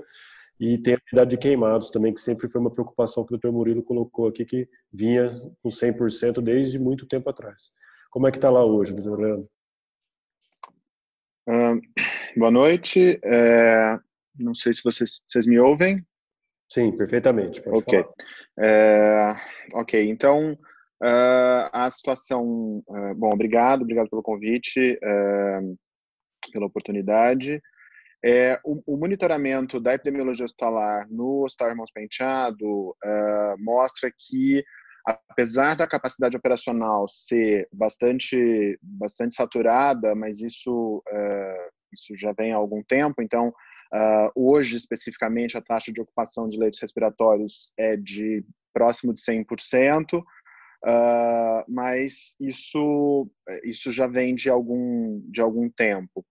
E 0.60 0.78
tem 0.78 0.96
a 0.96 1.00
unidade 1.10 1.30
de 1.30 1.38
queimados 1.38 1.90
também, 1.90 2.14
que 2.14 2.20
sempre 2.20 2.50
foi 2.50 2.60
uma 2.60 2.72
preocupação 2.72 3.24
que 3.24 3.34
o 3.34 3.38
Dr. 3.38 3.52
Murilo 3.52 3.82
colocou 3.82 4.28
aqui, 4.28 4.44
que 4.44 4.68
vinha 4.92 5.30
com 5.64 5.70
100% 5.70 6.42
desde 6.42 6.78
muito 6.78 7.08
tempo 7.08 7.30
atrás. 7.30 7.72
Como 8.12 8.28
é 8.28 8.32
que 8.32 8.38
está 8.38 8.50
lá 8.50 8.66
hoje, 8.66 8.94
doutor 8.94 9.22
Leandro? 9.22 9.50
Uh, 11.48 11.80
boa 12.36 12.52
noite. 12.52 13.18
É, 13.24 13.98
não 14.38 14.54
sei 14.54 14.74
se 14.74 14.84
vocês, 14.84 15.22
vocês 15.26 15.48
me 15.48 15.58
ouvem. 15.58 16.06
Sim, 16.70 16.92
perfeitamente. 16.92 17.62
ok. 17.66 18.04
É, 18.60 19.34
ok, 19.74 20.10
então 20.10 20.52
uh, 21.02 21.70
a 21.72 21.90
situação. 21.90 22.84
Uh, 22.86 23.16
bom, 23.16 23.30
obrigado, 23.32 23.84
obrigado 23.84 24.10
pelo 24.10 24.22
convite, 24.22 25.00
pela 26.52 26.66
oportunidade. 26.66 27.62
É, 28.26 28.60
o, 28.66 28.84
o, 28.86 28.98
monitoramento 28.98 29.80
da 29.80 29.94
epidemiologia 29.94 30.44
hospitalar 30.44 31.08
no 31.10 31.46
Hospital 31.46 31.70
Irmãos 31.70 31.92
Penteado 31.94 32.94
mostra 33.60 34.12
que, 34.12 34.66
apesar 35.08 35.76
da 35.76 35.88
capacidade 35.88 36.36
operacional 36.36 37.08
ser 37.08 37.68
bastante, 37.72 38.78
bastante 38.82 39.36
saturada, 39.36 40.14
mas 40.14 40.42
isso, 40.42 41.02
uh, 41.08 41.72
isso 41.94 42.16
já 42.16 42.34
vem 42.34 42.52
há 42.52 42.58
algum 42.58 42.84
tempo, 42.84 43.22
então, 43.22 43.50
uh, 43.50 44.32
hoje, 44.36 44.76
especificamente, 44.76 45.58
a 45.58 45.62
taxa 45.62 45.94
de 45.94 46.02
ocupação 46.02 46.50
de 46.50 46.60
leitos 46.60 46.80
respiratórios 46.82 47.72
é 47.78 47.96
de 47.96 48.44
próximo 48.74 49.14
de 49.14 49.22
100%, 49.22 50.24
Uh, 50.86 51.66
mas 51.68 52.36
isso 52.40 53.28
isso 53.64 53.92
já 53.92 54.06
vem 54.06 54.36
de 54.36 54.48
algum 54.48 55.20
de 55.32 55.42
algum 55.42 55.68
tempo. 55.72 56.24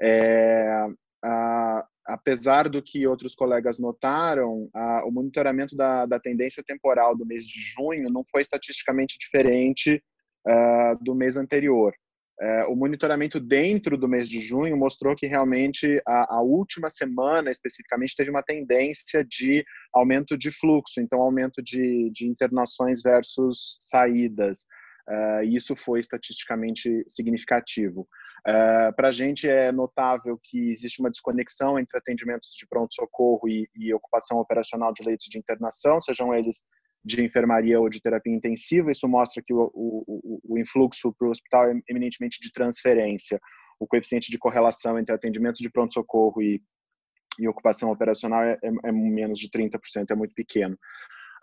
É, 0.00 0.86
ah, 1.24 1.86
apesar 2.06 2.68
do 2.68 2.82
que 2.82 3.06
outros 3.06 3.34
colegas 3.34 3.78
notaram, 3.78 4.68
ah, 4.74 5.02
o 5.06 5.10
monitoramento 5.10 5.76
da, 5.76 6.06
da, 6.06 6.20
tendência 6.20 6.62
temporal 6.62 7.16
do 7.16 7.26
mês 7.26 7.44
de 7.44 7.60
junho 7.60 8.10
não 8.10 8.24
foi 8.30 8.40
estatisticamente 8.40 9.18
diferente 9.18 10.02
ah, 10.46 10.96
do 11.00 11.14
mês 11.14 11.36
anterior. 11.36 11.94
Eh, 12.40 12.64
o 12.66 12.74
monitoramento 12.74 13.38
dentro 13.38 13.96
do 13.96 14.08
mês 14.08 14.28
de 14.28 14.40
junho 14.40 14.76
mostrou 14.76 15.14
que 15.14 15.26
realmente 15.26 16.02
a, 16.04 16.36
a, 16.36 16.42
última 16.42 16.88
semana, 16.88 17.50
especificamente, 17.50 18.16
teve 18.16 18.28
uma 18.28 18.42
tendência 18.42 19.24
de 19.24 19.64
aumento 19.92 20.36
de 20.36 20.50
fluxo, 20.50 21.00
então 21.00 21.22
aumento 21.22 21.62
de, 21.62 22.10
de 22.10 22.26
internações 22.26 23.00
versus 23.00 23.78
saídas. 23.80 24.66
Uh, 25.08 25.42
isso 25.44 25.76
foi 25.76 26.00
estatisticamente 26.00 27.04
significativo. 27.06 28.08
Uh, 28.46 28.94
Para 28.96 29.08
a 29.08 29.12
gente 29.12 29.48
é 29.48 29.70
notável 29.70 30.38
que 30.42 30.70
existe 30.70 31.00
uma 31.00 31.10
desconexão 31.10 31.78
entre 31.78 31.98
atendimentos 31.98 32.50
de 32.58 32.66
pronto-socorro 32.66 33.46
e, 33.48 33.68
e, 33.74 33.92
ocupação 33.92 34.38
operacional 34.38 34.92
de 34.92 35.02
leitos 35.02 35.26
de 35.30 35.38
internação, 35.38 36.00
sejam 36.00 36.34
eles 36.34 36.62
de 37.04 37.22
enfermaria 37.22 37.78
ou 37.78 37.88
de 37.88 38.00
terapia 38.00 38.34
intensiva. 38.34 38.90
Isso 38.90 39.06
mostra 39.06 39.42
que 39.42 39.52
o, 39.52 39.70
o, 39.74 40.40
o 40.42 40.58
influxo 40.58 41.12
para 41.12 41.28
o 41.28 41.30
hospital 41.30 41.70
é 41.70 41.80
eminentemente 41.88 42.40
de 42.40 42.50
transferência. 42.50 43.38
O 43.78 43.86
coeficiente 43.86 44.30
de 44.30 44.38
correlação 44.38 44.98
entre 44.98 45.14
atendimentos 45.14 45.60
de 45.60 45.70
pronto-socorro 45.70 46.40
e, 46.40 46.62
e, 47.38 47.46
ocupação 47.46 47.90
operacional 47.90 48.42
é, 48.42 48.58
é, 48.62 48.70
é, 48.84 48.92
menos 48.92 49.38
de 49.38 49.50
30%, 49.50 50.10
é 50.10 50.14
muito 50.14 50.34
pequeno. 50.34 50.78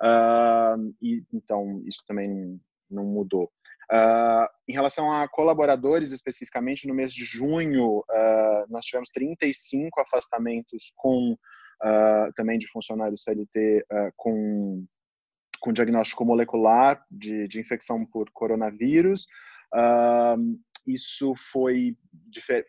Uh, 0.01 0.95
e, 0.99 1.23
então, 1.31 1.79
isso 1.85 2.03
também 2.07 2.59
não 2.93 3.05
mudou. 3.05 3.51
Uh, 3.91 4.47
em 4.69 4.71
relação 4.71 5.11
a 5.11 5.27
colaboradores, 5.27 6.13
especificamente, 6.13 6.87
no 6.87 6.93
mês 6.93 7.13
de 7.13 7.25
junho, 7.25 7.99
uh, 7.99 8.65
nós 8.69 8.85
tivemos 8.85 9.09
35 9.09 9.99
afastamentos 9.99 10.93
com 10.95 11.33
uh, 11.33 12.33
também 12.33 12.57
de 12.57 12.67
funcionários 12.67 13.23
CLT 13.23 13.85
com, 14.15 14.85
com 15.59 15.73
diagnóstico 15.73 16.23
molecular 16.23 17.03
de, 17.11 17.49
de 17.49 17.59
infecção 17.59 18.05
por 18.05 18.29
coronavírus. 18.31 19.27
isso 20.87 21.33
foi, 21.51 21.97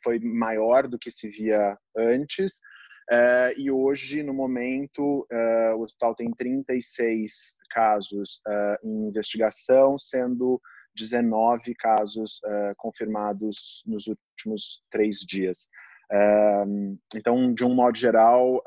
foi 0.03 0.19
maior 0.19 0.89
do 0.89 0.99
que 0.99 1.11
se 1.11 1.29
via 1.29 1.79
antes. 1.97 2.61
Uh, 3.13 3.53
e 3.59 3.71
hoje, 3.71 4.23
no 4.23 4.33
momento, 4.33 5.27
uh, 5.31 5.77
o 5.77 5.83
hospital 5.83 6.15
tem 6.15 6.31
36 6.31 7.57
casos 7.69 8.41
uh, 8.49 8.89
em 8.89 9.09
investigação, 9.09 9.99
sendo 9.99 10.59
19 10.97 11.75
casos 11.75 12.41
confirmados 12.77 13.83
nos 13.87 14.07
últimos 14.07 14.85
três 14.91 15.21
dias. 15.21 15.67
então, 17.15 17.55
de 17.55 17.65
um 17.65 17.75
modo 17.75 17.97
geral, 17.97 18.63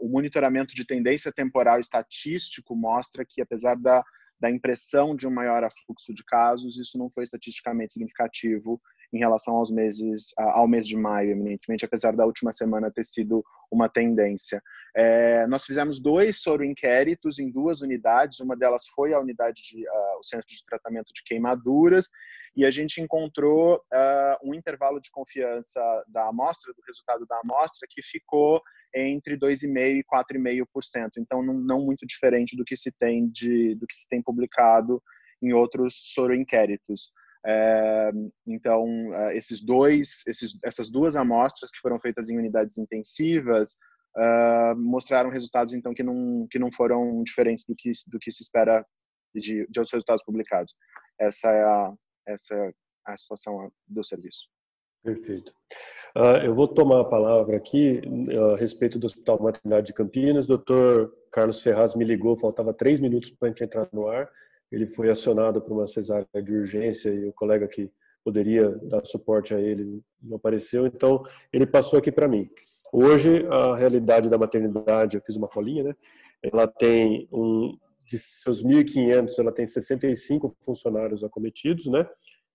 o 0.00 0.08
monitoramento 0.08 0.74
de 0.74 0.84
tendência 0.84 1.30
temporal 1.30 1.78
estatístico 1.78 2.74
mostra 2.74 3.24
que, 3.24 3.40
apesar 3.40 3.76
da, 3.76 4.02
da 4.40 4.50
impressão 4.50 5.14
de 5.14 5.28
um 5.28 5.30
maior 5.30 5.62
afluxo 5.62 6.12
de 6.12 6.24
casos, 6.24 6.76
isso 6.76 6.98
não 6.98 7.08
foi 7.08 7.22
estatisticamente 7.22 7.92
significativo 7.92 8.82
em 9.12 9.18
relação 9.18 9.56
aos 9.56 9.70
meses, 9.70 10.32
ao 10.38 10.66
mês 10.66 10.86
de 10.86 10.96
maio, 10.96 11.32
eminentemente, 11.32 11.84
apesar 11.84 12.16
da 12.16 12.24
última 12.24 12.50
semana 12.50 12.90
ter 12.90 13.04
sido 13.04 13.44
uma 13.70 13.88
tendência. 13.88 14.62
É, 14.96 15.46
nós 15.46 15.64
fizemos 15.64 16.00
dois 16.00 16.42
soro-inquéritos 16.42 17.38
em 17.38 17.50
duas 17.50 17.80
unidades, 17.82 18.40
uma 18.40 18.56
delas 18.56 18.86
foi 18.94 19.12
a 19.12 19.20
unidade 19.20 19.62
de, 19.62 19.86
uh, 19.86 20.18
o 20.18 20.22
Centro 20.22 20.46
de 20.46 20.64
Tratamento 20.66 21.12
de 21.14 21.22
Queimaduras, 21.24 22.08
e 22.54 22.66
a 22.66 22.70
gente 22.70 23.00
encontrou 23.00 23.76
uh, 23.76 24.36
um 24.48 24.54
intervalo 24.54 25.00
de 25.00 25.10
confiança 25.10 25.80
da 26.08 26.28
amostra, 26.28 26.72
do 26.72 26.82
resultado 26.86 27.26
da 27.26 27.40
amostra, 27.40 27.86
que 27.88 28.02
ficou 28.02 28.60
entre 28.94 29.38
2,5% 29.38 29.96
e 29.96 30.04
4,5%. 30.04 31.10
Então, 31.16 31.42
não, 31.42 31.54
não 31.54 31.80
muito 31.80 32.06
diferente 32.06 32.54
do 32.56 32.64
que 32.64 32.76
se 32.76 32.92
tem 32.92 33.26
de, 33.28 33.74
do 33.76 33.86
que 33.86 33.94
se 33.94 34.06
tem 34.06 34.22
publicado 34.22 35.02
em 35.42 35.54
outros 35.54 35.98
soro-inquéritos. 36.14 37.10
É, 37.44 38.10
então, 38.46 38.86
é, 39.14 39.36
esses 39.36 39.60
dois, 39.60 40.22
esses, 40.26 40.58
essas 40.64 40.90
duas 40.90 41.16
amostras 41.16 41.70
que 41.70 41.80
foram 41.80 41.98
feitas 41.98 42.30
em 42.30 42.38
unidades 42.38 42.78
intensivas 42.78 43.76
uh, 44.16 44.76
mostraram 44.76 45.30
resultados 45.30 45.74
então 45.74 45.94
que 45.94 46.02
não 46.02 46.46
que 46.50 46.58
não 46.58 46.70
foram 46.70 47.22
diferentes 47.24 47.64
do 47.66 47.74
que 47.76 47.90
do 48.08 48.18
que 48.18 48.30
se 48.30 48.42
espera 48.42 48.84
de, 49.34 49.66
de 49.68 49.80
outros 49.80 49.92
resultados 49.92 50.24
publicados. 50.24 50.74
Essa 51.20 51.50
é 51.50 51.64
a 51.64 51.94
essa 52.28 52.54
é 52.54 52.72
a 53.06 53.16
situação 53.16 53.72
do 53.88 54.04
serviço. 54.04 54.46
Perfeito. 55.02 55.52
Uh, 56.16 56.44
eu 56.44 56.54
vou 56.54 56.68
tomar 56.68 57.00
a 57.00 57.04
palavra 57.04 57.56
aqui 57.56 58.00
a 58.52 58.56
respeito 58.56 59.00
do 59.00 59.06
Hospital 59.06 59.42
Maternidade 59.42 59.88
de 59.88 59.92
Campinas. 59.92 60.46
Doutor 60.46 61.12
Carlos 61.32 61.60
Ferraz 61.60 61.96
me 61.96 62.04
ligou, 62.04 62.36
faltava 62.36 62.72
três 62.72 63.00
minutos 63.00 63.30
para 63.30 63.48
a 63.48 63.50
gente 63.50 63.64
entrar 63.64 63.88
no 63.92 64.06
ar 64.06 64.30
ele 64.72 64.86
foi 64.86 65.10
acionado 65.10 65.60
por 65.60 65.72
uma 65.72 65.86
cesárea 65.86 66.26
de 66.42 66.52
urgência 66.52 67.10
e 67.10 67.28
o 67.28 67.32
colega 67.32 67.68
que 67.68 67.90
poderia 68.24 68.70
dar 68.82 69.04
suporte 69.04 69.54
a 69.54 69.60
ele 69.60 70.00
não 70.22 70.36
apareceu, 70.36 70.86
então 70.86 71.22
ele 71.52 71.66
passou 71.66 71.98
aqui 71.98 72.10
para 72.10 72.26
mim. 72.26 72.48
Hoje, 72.92 73.46
a 73.48 73.76
realidade 73.76 74.28
da 74.28 74.38
maternidade, 74.38 75.16
eu 75.16 75.22
fiz 75.24 75.36
uma 75.36 75.48
colinha, 75.48 75.84
né? 75.84 75.96
Ela 76.42 76.66
tem 76.66 77.28
um 77.32 77.76
de 78.06 78.18
seus 78.18 78.62
1.500, 78.62 79.38
ela 79.38 79.52
tem 79.52 79.66
65 79.66 80.56
funcionários 80.60 81.24
acometidos, 81.24 81.86
né? 81.86 82.06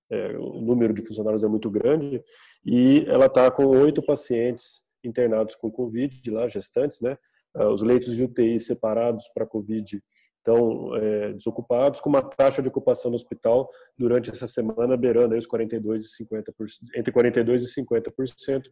é, 0.10 0.38
o 0.38 0.62
número 0.62 0.93
de 0.93 1.01
funcionários 1.01 1.43
é 1.43 1.47
muito 1.47 1.69
grande, 1.69 2.23
e 2.65 3.03
ela 3.08 3.25
está 3.25 3.49
com 3.51 3.65
oito 3.65 4.01
pacientes 4.01 4.84
internados 5.03 5.56
com 5.56 5.71
Covid, 5.71 6.32
lá, 6.32 6.47
gestantes, 6.47 7.01
né? 7.01 7.17
Ah, 7.53 7.69
os 7.69 7.82
leitos 7.82 8.15
de 8.15 8.23
UTI 8.23 8.60
separados 8.60 9.27
para 9.30 9.45
Covid 9.45 10.01
estão 10.47 10.95
é, 10.95 11.33
desocupados, 11.33 11.99
com 11.99 12.10
uma 12.10 12.21
taxa 12.21 12.62
de 12.62 12.69
ocupação 12.69 13.12
no 13.12 13.15
hospital 13.15 13.69
durante 13.97 14.31
essa 14.31 14.47
semana 14.47 14.95
beirando 14.95 15.33
aí 15.33 15.39
os 15.39 15.45
42 15.45 16.05
e 16.05 16.23
50%, 16.23 16.53
entre 16.95 17.13
42% 17.13 17.62
e 17.62 17.81
50%, 17.83 18.63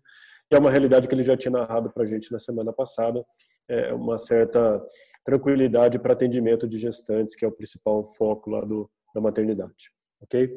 que 0.50 0.56
é 0.56 0.58
uma 0.58 0.72
realidade 0.72 1.08
que 1.08 1.14
ele 1.14 1.24
já 1.24 1.36
tinha 1.36 1.52
narrado 1.52 1.92
para 1.92 2.04
a 2.04 2.06
gente 2.06 2.32
na 2.32 2.40
semana 2.40 2.72
passada, 2.72 3.24
é 3.68 3.94
uma 3.94 4.18
certa 4.18 4.82
tranquilidade 5.26 6.00
para 6.00 6.14
atendimento 6.14 6.68
de 6.68 6.78
gestantes, 6.78 7.36
que 7.36 7.44
é 7.44 7.48
o 7.48 7.52
principal 7.52 8.06
foco 8.06 8.50
lá 8.50 8.62
do, 8.62 8.90
da 9.14 9.20
maternidade. 9.20 9.92
Ok? 10.22 10.50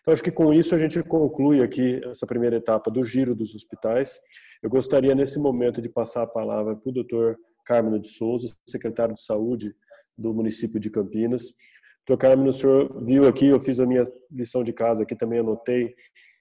Então, 0.00 0.14
acho 0.14 0.22
que 0.22 0.30
com 0.30 0.52
isso 0.54 0.74
a 0.74 0.78
gente 0.78 1.02
conclui 1.02 1.62
aqui 1.62 2.00
essa 2.06 2.26
primeira 2.26 2.56
etapa 2.56 2.90
do 2.90 3.04
giro 3.04 3.34
dos 3.34 3.54
hospitais. 3.54 4.18
Eu 4.62 4.70
gostaria, 4.70 5.14
nesse 5.14 5.38
momento, 5.38 5.82
de 5.82 5.88
passar 5.88 6.22
a 6.22 6.26
palavra 6.26 6.76
para 6.76 6.88
o 6.88 6.92
doutor 6.92 7.36
Carmen 7.64 8.00
de 8.00 8.08
Souza, 8.08 8.52
secretário 8.66 9.14
de 9.14 9.20
Saúde 9.20 9.74
do 10.16 10.32
município 10.32 10.80
de 10.80 10.90
Campinas. 10.90 11.54
Doutor 12.06 12.20
Carmen, 12.20 12.48
o 12.48 12.52
senhor 12.52 13.04
viu 13.04 13.28
aqui, 13.28 13.46
eu 13.46 13.60
fiz 13.60 13.78
a 13.78 13.86
minha 13.86 14.04
lição 14.30 14.64
de 14.64 14.72
casa 14.72 15.04
aqui, 15.04 15.14
também 15.14 15.38
anotei. 15.38 15.94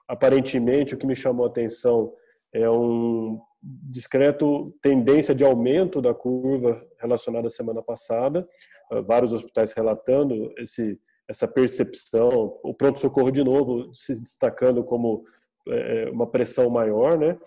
Aparentemente, 0.07 0.95
o 0.95 0.97
que 0.97 1.05
me 1.05 1.15
chamou 1.15 1.45
a 1.45 1.49
atenção 1.49 2.13
é 2.53 2.69
um 2.69 3.39
discreto 3.63 4.75
tendência 4.81 5.35
de 5.35 5.43
aumento 5.43 6.01
da 6.01 6.13
curva 6.13 6.83
relacionada 6.99 7.47
à 7.47 7.49
semana 7.49 7.81
passada, 7.81 8.47
ah, 8.91 9.01
vários 9.01 9.33
hospitais 9.33 9.71
relatando 9.73 10.51
esse, 10.57 10.99
essa 11.27 11.47
percepção, 11.47 12.59
o 12.63 12.73
pronto-socorro 12.73 13.31
de 13.31 13.43
novo 13.43 13.93
se 13.93 14.19
destacando 14.19 14.83
como 14.83 15.23
é, 15.67 16.09
uma 16.11 16.25
pressão 16.25 16.69
maior, 16.69 17.17
né? 17.17 17.37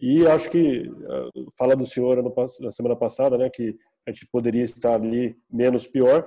E 0.00 0.26
acho 0.26 0.48
que 0.48 0.90
ah, 1.08 1.28
fala 1.58 1.76
do 1.76 1.86
senhor 1.86 2.22
na 2.60 2.70
semana 2.70 2.96
passada, 2.96 3.36
né, 3.36 3.50
que 3.50 3.76
a 4.06 4.10
gente 4.10 4.26
poderia 4.26 4.64
estar 4.64 4.94
ali 4.94 5.36
menos 5.50 5.86
pior. 5.86 6.26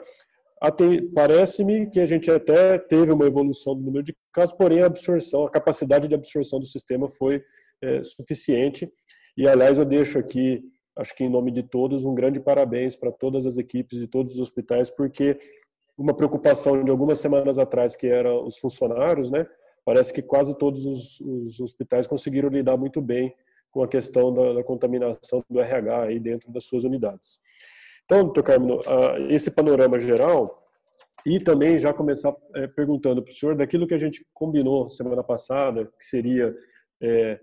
Parece-me 1.13 1.89
que 1.89 1.99
a 1.99 2.05
gente 2.05 2.31
até 2.31 2.77
teve 2.77 3.11
uma 3.11 3.25
evolução 3.25 3.75
do 3.75 3.81
número 3.81 4.03
de 4.03 4.15
casos, 4.31 4.55
porém 4.55 4.81
a 4.81 4.85
absorção, 4.85 5.45
a 5.45 5.49
capacidade 5.49 6.07
de 6.07 6.15
absorção 6.15 6.59
do 6.59 6.65
sistema 6.65 7.09
foi 7.09 7.43
é, 7.81 8.01
suficiente. 8.03 8.89
E, 9.35 9.47
aliás, 9.47 9.77
eu 9.77 9.83
deixo 9.83 10.17
aqui, 10.17 10.63
acho 10.95 11.13
que 11.15 11.23
em 11.23 11.29
nome 11.29 11.51
de 11.51 11.63
todos, 11.63 12.05
um 12.05 12.15
grande 12.15 12.39
parabéns 12.39 12.95
para 12.95 13.11
todas 13.11 13.45
as 13.45 13.57
equipes 13.57 13.99
de 13.99 14.07
todos 14.07 14.35
os 14.35 14.39
hospitais, 14.39 14.89
porque 14.89 15.37
uma 15.97 16.13
preocupação 16.13 16.81
de 16.83 16.89
algumas 16.89 17.19
semanas 17.19 17.59
atrás, 17.59 17.95
que 17.95 18.07
era 18.07 18.33
os 18.33 18.57
funcionários, 18.57 19.29
né? 19.29 19.45
Parece 19.85 20.13
que 20.13 20.21
quase 20.21 20.57
todos 20.57 20.85
os, 20.85 21.19
os 21.19 21.59
hospitais 21.59 22.07
conseguiram 22.07 22.47
lidar 22.47 22.77
muito 22.77 23.01
bem 23.01 23.33
com 23.73 23.83
a 23.83 23.87
questão 23.87 24.31
da, 24.31 24.53
da, 24.53 24.63
contaminação 24.63 25.43
do 25.49 25.59
RH 25.59 26.03
aí 26.03 26.19
dentro 26.19 26.51
das 26.51 26.63
suas 26.63 26.83
unidades. 26.83 27.39
Então, 28.05 28.23
doutor 28.23 28.43
Carmino, 28.43 28.79
esse 29.29 29.49
panorama 29.49 29.99
geral, 29.99 30.63
e 31.25 31.39
também 31.39 31.79
já 31.79 31.91
começar 31.91 32.35
é, 32.55 32.67
perguntando 32.67 33.23
para 33.23 33.31
o 33.31 33.33
senhor 33.33 33.55
daquilo 33.55 33.87
que 33.87 33.93
a 33.93 33.97
gente 33.97 34.25
combinou 34.33 34.89
semana 34.89 35.23
passada, 35.23 35.85
que 35.99 36.05
seria 36.05 36.55
é, 37.01 37.39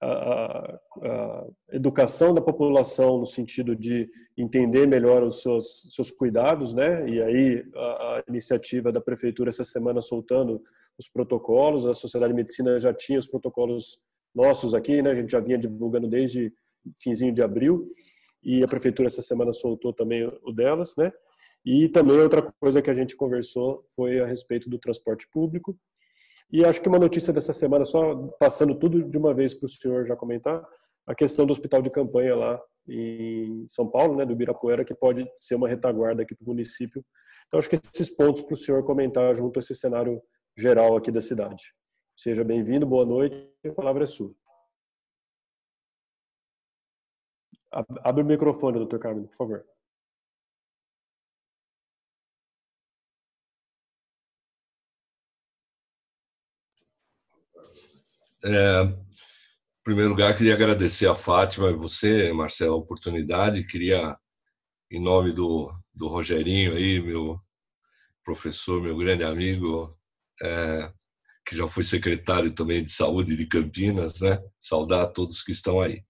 a, 0.00 0.06
a, 0.06 0.80
a, 1.02 1.46
educação 1.72 2.34
da 2.34 2.40
população 2.40 3.18
no 3.18 3.26
sentido 3.26 3.76
de 3.76 4.08
entender 4.36 4.86
melhor 4.86 5.22
os 5.22 5.42
seus, 5.42 5.86
seus 5.90 6.10
cuidados, 6.10 6.74
né? 6.74 7.08
E 7.08 7.22
aí 7.22 7.64
a, 7.74 7.80
a, 7.80 8.24
iniciativa 8.28 8.90
da 8.90 9.00
prefeitura 9.00 9.50
essa 9.50 9.64
semana 9.64 10.00
soltando 10.00 10.60
os 10.98 11.06
protocolos, 11.06 11.86
a 11.86 11.92
Sociedade 11.92 12.32
de 12.32 12.36
Medicina 12.36 12.80
já 12.80 12.92
tinha 12.92 13.18
os 13.18 13.26
protocolos 13.26 13.98
nossos 14.36 14.74
aqui, 14.74 15.00
né? 15.02 15.10
A 15.10 15.14
gente 15.14 15.32
já 15.32 15.40
vinha 15.40 15.58
divulgando 15.58 16.06
desde 16.06 16.52
finzinho 16.98 17.32
de 17.32 17.42
abril 17.42 17.90
e 18.44 18.62
a 18.62 18.68
prefeitura 18.68 19.08
essa 19.08 19.22
semana 19.22 19.52
soltou 19.52 19.92
também 19.92 20.30
o 20.44 20.52
delas, 20.52 20.94
né? 20.96 21.12
E 21.64 21.88
também 21.88 22.18
outra 22.18 22.42
coisa 22.60 22.80
que 22.80 22.90
a 22.90 22.94
gente 22.94 23.16
conversou 23.16 23.84
foi 23.96 24.20
a 24.20 24.26
respeito 24.26 24.70
do 24.70 24.78
transporte 24.78 25.26
público, 25.28 25.76
e 26.50 26.64
acho 26.64 26.80
que 26.80 26.88
uma 26.88 26.98
notícia 26.98 27.32
dessa 27.32 27.52
semana, 27.52 27.84
só 27.84 28.14
passando 28.38 28.78
tudo 28.78 29.02
de 29.02 29.18
uma 29.18 29.34
vez 29.34 29.52
para 29.52 29.66
o 29.66 29.68
senhor 29.68 30.06
já 30.06 30.14
comentar, 30.14 30.64
a 31.04 31.14
questão 31.14 31.44
do 31.44 31.50
hospital 31.50 31.82
de 31.82 31.90
campanha 31.90 32.36
lá 32.36 32.62
em 32.88 33.66
São 33.68 33.88
Paulo, 33.88 34.16
né, 34.16 34.24
do 34.24 34.32
Ibirapuera, 34.32 34.84
que 34.84 34.94
pode 34.94 35.28
ser 35.36 35.56
uma 35.56 35.68
retaguarda 35.68 36.22
aqui 36.22 36.36
para 36.36 36.44
o 36.44 36.48
município. 36.48 37.04
Então, 37.48 37.58
acho 37.58 37.68
que 37.68 37.76
esses 37.76 38.10
pontos 38.10 38.42
para 38.42 38.54
o 38.54 38.56
senhor 38.56 38.84
comentar 38.84 39.34
junto 39.34 39.58
a 39.58 39.60
esse 39.60 39.74
cenário 39.74 40.22
geral 40.56 40.96
aqui 40.96 41.10
da 41.10 41.20
cidade. 41.20 41.64
Seja 42.16 42.42
bem-vindo, 42.42 42.86
boa 42.86 43.04
noite, 43.04 43.36
a 43.62 43.72
palavra 43.72 44.04
é 44.04 44.06
sua. 44.06 44.34
Abre 48.02 48.22
o 48.22 48.26
microfone, 48.26 48.78
doutor 48.78 48.98
Carmen, 48.98 49.26
por 49.26 49.36
favor. 49.36 49.66
É, 58.42 58.82
em 58.82 58.96
primeiro 59.84 60.08
lugar, 60.08 60.34
queria 60.34 60.54
agradecer 60.54 61.06
a 61.06 61.14
Fátima 61.14 61.68
e 61.68 61.74
você, 61.74 62.32
Marcelo, 62.32 62.76
a 62.76 62.78
oportunidade. 62.78 63.66
Queria, 63.66 64.16
em 64.90 65.02
nome 65.02 65.32
do, 65.32 65.70
do 65.92 66.08
Rogerinho 66.08 66.72
aí, 66.72 66.98
meu 66.98 67.38
professor, 68.24 68.80
meu 68.80 68.96
grande 68.96 69.22
amigo, 69.22 69.94
é, 70.42 70.90
que 71.46 71.56
já 71.56 71.68
foi 71.68 71.84
secretário 71.84 72.52
também 72.52 72.82
de 72.82 72.90
saúde 72.90 73.36
de 73.36 73.46
Campinas, 73.46 74.20
né? 74.20 74.38
Saudar 74.58 75.02
a 75.04 75.06
todos 75.06 75.42
que 75.42 75.52
estão 75.52 75.80
aí. 75.80 76.02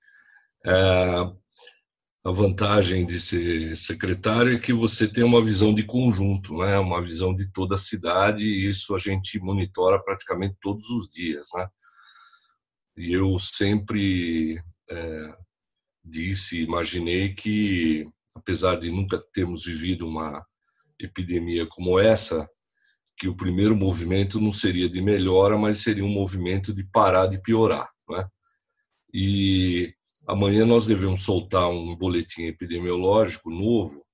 É, 0.64 0.72
a 2.24 2.32
vantagem 2.32 3.06
de 3.06 3.20
ser 3.20 3.76
secretário 3.76 4.56
é 4.56 4.58
que 4.58 4.72
você 4.72 5.06
tem 5.06 5.22
uma 5.22 5.44
visão 5.44 5.74
de 5.74 5.84
conjunto, 5.84 6.56
né? 6.56 6.78
Uma 6.78 7.02
visão 7.02 7.34
de 7.34 7.52
toda 7.52 7.74
a 7.74 7.78
cidade 7.78 8.44
e 8.44 8.68
isso 8.68 8.94
a 8.94 8.98
gente 8.98 9.38
monitora 9.38 10.02
praticamente 10.02 10.56
todos 10.60 10.88
os 10.88 11.08
dias, 11.10 11.48
né? 11.54 11.68
E 12.96 13.12
eu 13.12 13.38
sempre 13.38 14.58
é, 14.90 15.36
disse, 16.02 16.62
imaginei 16.62 17.34
que, 17.34 18.08
apesar 18.34 18.76
de 18.76 18.90
nunca 18.90 19.22
termos 19.34 19.66
vivido 19.66 20.08
uma 20.08 20.44
epidemia 20.98 21.66
como 21.66 22.00
essa, 22.00 22.48
que 23.16 23.28
o 23.28 23.36
primeiro 23.36 23.74
movimento 23.74 24.40
não 24.40 24.52
seria 24.52 24.88
de 24.88 25.00
melhora, 25.00 25.56
mas 25.56 25.82
seria 25.82 26.04
um 26.04 26.12
movimento 26.12 26.72
de 26.72 26.84
parar 26.84 27.26
de 27.26 27.40
piorar. 27.40 27.88
Né? 28.08 28.28
E 29.12 29.94
amanhã 30.28 30.66
nós 30.66 30.86
devemos 30.86 31.22
soltar 31.22 31.68
um 31.68 31.96
boletim 31.96 32.42
epidemiológico 32.44 33.50
novo 33.50 34.04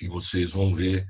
e 0.00 0.08
vocês 0.08 0.50
vão 0.50 0.72
ver 0.72 1.06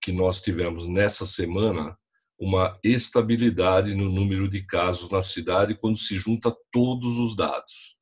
que 0.00 0.12
nós 0.12 0.40
tivemos 0.40 0.86
nessa 0.86 1.26
semana 1.26 1.96
uma 2.38 2.78
estabilidade 2.84 3.94
no 3.94 4.10
número 4.10 4.48
de 4.48 4.62
casos 4.62 5.10
na 5.10 5.22
cidade 5.22 5.74
quando 5.74 5.96
se 5.96 6.16
junta 6.18 6.54
todos 6.70 7.18
os 7.18 7.34
dados. 7.34 7.98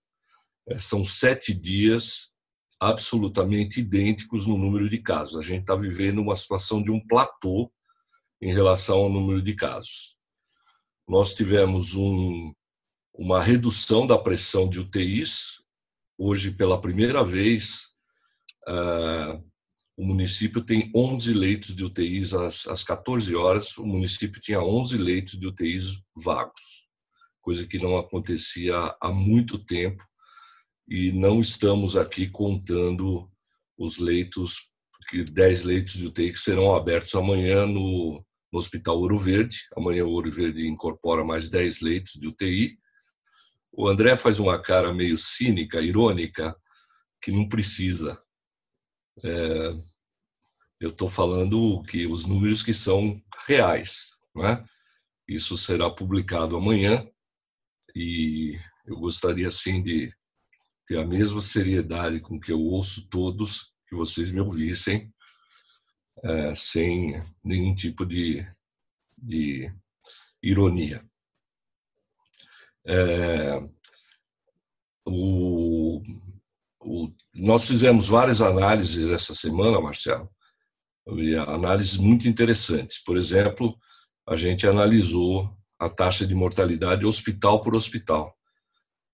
É, 0.69 0.79
são 0.79 1.05
sete 1.05 1.55
dias 1.55 2.35
absolutamente 2.81 3.81
idênticos 3.81 4.47
no 4.47 4.59
número 4.59 4.89
de 4.89 4.99
casos. 4.99 5.37
A 5.39 5.41
gente 5.41 5.61
está 5.61 5.77
vivendo 5.77 6.21
uma 6.21 6.35
situação 6.35 6.83
de 6.83 6.91
um 6.91 7.01
platô 7.07 7.71
em 8.41 8.53
relação 8.53 8.99
ao 8.99 9.09
número 9.09 9.43
de 9.43 9.55
casos. 9.55 10.17
Nós 11.09 11.35
tivemos 11.35 11.95
um, 11.95 12.53
uma 13.13 13.43
redução 13.43 14.07
da 14.07 14.19
pressão 14.19 14.69
de 14.69 14.81
UTIs. 14.81 15.65
Hoje, 16.19 16.51
pela 16.51 16.81
primeira 16.81 17.25
vez, 17.25 17.95
uh, 18.67 19.43
o 19.97 20.05
município 20.05 20.61
tem 20.61 20.91
11 20.95 21.33
leitos 21.33 21.77
de 21.77 21.85
UTIs 21.85 22.35
às, 22.35 22.67
às 22.67 22.83
14 22.83 23.35
horas. 23.37 23.77
O 23.79 23.87
município 23.87 24.41
tinha 24.41 24.61
11 24.61 24.99
leitos 24.99 25.39
de 25.39 25.47
UTIs 25.47 26.03
vagos, 26.17 26.89
coisa 27.41 27.67
que 27.67 27.79
não 27.79 27.97
acontecia 27.97 28.97
há 29.01 29.13
muito 29.13 29.59
tempo. 29.59 30.03
E 30.89 31.13
não 31.13 31.41
estamos 31.41 31.97
aqui 31.97 32.29
contando 32.29 33.31
os 33.79 33.99
leitos, 33.99 34.73
porque 35.05 35.25
10 35.25 35.65
leitos 35.65 35.95
de 35.95 36.07
UTI 36.07 36.33
que 36.33 36.39
serão 36.39 36.75
abertos 36.75 37.15
amanhã 37.15 37.67
no, 37.67 38.25
no 38.53 38.59
Hospital 38.59 38.99
Ouro 38.99 39.19
Verde. 39.19 39.57
Amanhã 39.77 40.05
o 40.05 40.11
Ouro 40.11 40.31
Verde 40.31 40.67
incorpora 40.67 41.23
mais 41.23 41.51
10 41.51 41.81
leitos 41.83 42.13
de 42.15 42.27
UTI. 42.27 42.77
O 43.73 43.89
André 43.89 44.17
faz 44.17 44.41
uma 44.41 44.61
cara 44.61 44.93
meio 44.93 45.19
cínica, 45.19 45.81
irônica, 45.81 46.57
que 47.21 47.31
não 47.31 47.49
precisa. 47.49 48.19
É, 49.23 49.75
eu 50.81 50.89
estou 50.91 51.09
falando 51.09 51.83
que 51.83 52.07
os 52.07 52.27
números 52.27 52.63
que 52.63 52.73
são 52.73 53.21
reais, 53.47 54.19
né? 54.35 54.65
Isso 55.29 55.57
será 55.57 55.89
publicado 55.91 56.57
amanhã 56.57 57.07
e 57.95 58.59
eu 58.87 58.97
gostaria 58.97 59.51
sim 59.51 59.83
de 59.83 60.13
ter 60.87 60.99
a 60.99 61.07
mesma 61.07 61.41
seriedade 61.41 62.21
com 62.21 62.39
que 62.39 62.53
eu 62.53 62.61
ouço 62.61 63.09
todos 63.09 63.74
que 63.95 63.99
vocês 63.99 64.33
me 64.33 64.41
ouvissem, 64.41 65.09
é, 66.25 66.55
sem 66.55 67.23
nenhum 67.45 67.75
tipo 67.75 68.05
de, 68.05 68.45
de 69.23 69.73
ironia. 70.43 71.01
É, 72.87 73.61
o, 75.07 76.03
o, 76.83 77.15
nós 77.37 77.69
fizemos 77.69 78.09
várias 78.09 78.43
análises 78.43 79.11
essa 79.11 79.35
semana, 79.35 79.81
Marcelo, 79.81 80.29
análises 81.47 81.97
muito 81.97 82.29
interessantes. 82.29 83.03
Por 83.03 83.17
exemplo, 83.17 83.77
a 84.27 84.35
gente 84.35 84.67
analisou 84.67 85.57
a 85.79 85.89
taxa 85.89 86.27
de 86.27 86.35
mortalidade 86.35 87.07
hospital 87.07 87.61
por 87.61 87.75
hospital. 87.75 88.35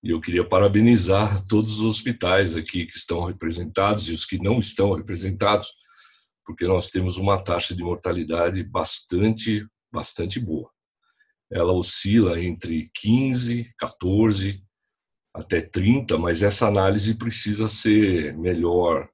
E 0.03 0.11
eu 0.11 0.21
queria 0.21 0.47
parabenizar 0.47 1.47
todos 1.47 1.79
os 1.79 1.85
hospitais 1.85 2.57
aqui 2.57 2.87
que 2.87 2.97
estão 2.97 3.25
representados 3.25 4.09
e 4.09 4.13
os 4.13 4.25
que 4.25 4.39
não 4.39 4.59
estão 4.59 4.95
representados, 4.95 5.69
porque 6.45 6.67
nós 6.67 6.89
temos 6.89 7.19
uma 7.19 7.43
taxa 7.43 7.75
de 7.75 7.83
mortalidade 7.83 8.63
bastante, 8.63 9.67
bastante 9.93 10.41
boa. 10.41 10.71
Ela 11.53 11.73
oscila 11.73 12.41
entre 12.41 12.89
15, 12.95 13.75
14 13.77 14.65
até 15.35 15.61
30, 15.61 16.17
mas 16.17 16.43
essa 16.43 16.67
análise 16.67 17.15
precisa 17.17 17.69
ser 17.69 18.37
melhor 18.39 19.09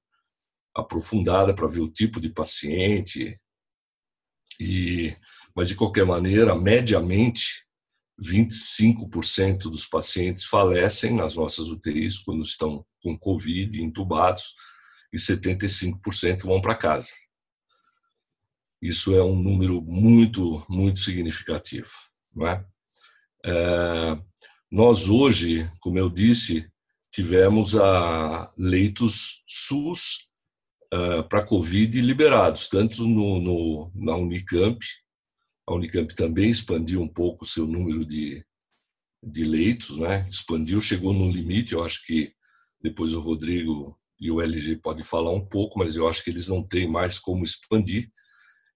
aprofundada 0.74 1.54
para 1.54 1.66
ver 1.66 1.80
o 1.80 1.90
tipo 1.90 2.20
de 2.20 2.28
paciente. 2.28 3.40
E, 4.60 5.16
mas 5.54 5.68
de 5.68 5.74
qualquer 5.74 6.06
maneira, 6.06 6.54
mediamente 6.54 7.65
25% 8.22 9.70
dos 9.70 9.86
pacientes 9.86 10.44
falecem 10.44 11.14
nas 11.14 11.36
nossas 11.36 11.68
UTIs 11.68 12.18
quando 12.18 12.42
estão 12.42 12.84
com 13.02 13.18
Covid, 13.18 13.82
entubados, 13.82 14.54
e 15.12 15.18
75% 15.18 16.42
vão 16.44 16.60
para 16.60 16.74
casa. 16.74 17.10
Isso 18.80 19.14
é 19.14 19.22
um 19.22 19.36
número 19.36 19.80
muito, 19.82 20.64
muito 20.68 21.00
significativo. 21.00 21.90
Não 22.34 22.46
é? 22.46 22.64
É, 23.44 24.18
nós 24.70 25.08
hoje, 25.08 25.70
como 25.80 25.98
eu 25.98 26.10
disse, 26.10 26.68
tivemos 27.12 27.76
a 27.76 28.52
leitos 28.58 29.42
SUS 29.46 30.28
uh, 30.92 31.26
para 31.28 31.44
Covid 31.44 32.00
liberados, 32.00 32.68
tanto 32.68 33.06
no, 33.06 33.40
no, 33.40 33.92
na 33.94 34.16
Unicamp 34.16 34.78
a 35.66 35.74
Unicamp 35.74 36.14
também 36.14 36.48
expandiu 36.48 37.02
um 37.02 37.08
pouco 37.08 37.44
o 37.44 37.48
seu 37.48 37.66
número 37.66 38.04
de, 38.04 38.44
de 39.22 39.44
leitos, 39.44 39.98
né? 39.98 40.26
expandiu, 40.30 40.80
chegou 40.80 41.12
no 41.12 41.30
limite. 41.30 41.72
Eu 41.72 41.84
acho 41.84 42.06
que 42.06 42.32
depois 42.80 43.12
o 43.12 43.20
Rodrigo 43.20 43.98
e 44.18 44.30
o 44.30 44.40
LG 44.40 44.76
podem 44.76 45.02
falar 45.02 45.32
um 45.32 45.44
pouco, 45.44 45.78
mas 45.78 45.96
eu 45.96 46.08
acho 46.08 46.22
que 46.22 46.30
eles 46.30 46.48
não 46.48 46.62
têm 46.62 46.88
mais 46.88 47.18
como 47.18 47.44
expandir. 47.44 48.08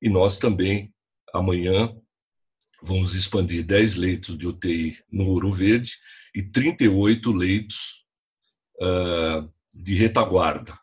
E 0.02 0.08
nós 0.08 0.38
também, 0.38 0.92
amanhã, 1.32 1.94
vamos 2.82 3.14
expandir 3.14 3.64
10 3.64 3.96
leitos 3.96 4.36
de 4.36 4.46
UTI 4.48 4.98
no 5.10 5.26
Ouro 5.26 5.50
Verde 5.50 5.92
e 6.34 6.42
38 6.42 7.32
leitos 7.32 8.04
uh, 8.80 9.48
de 9.72 9.94
retaguarda. 9.94 10.78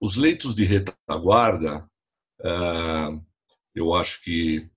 Os 0.00 0.16
leitos 0.16 0.54
de 0.54 0.64
retaguarda, 0.64 1.88
uh, 2.40 3.26
eu 3.74 3.94
acho 3.94 4.22
que 4.22 4.70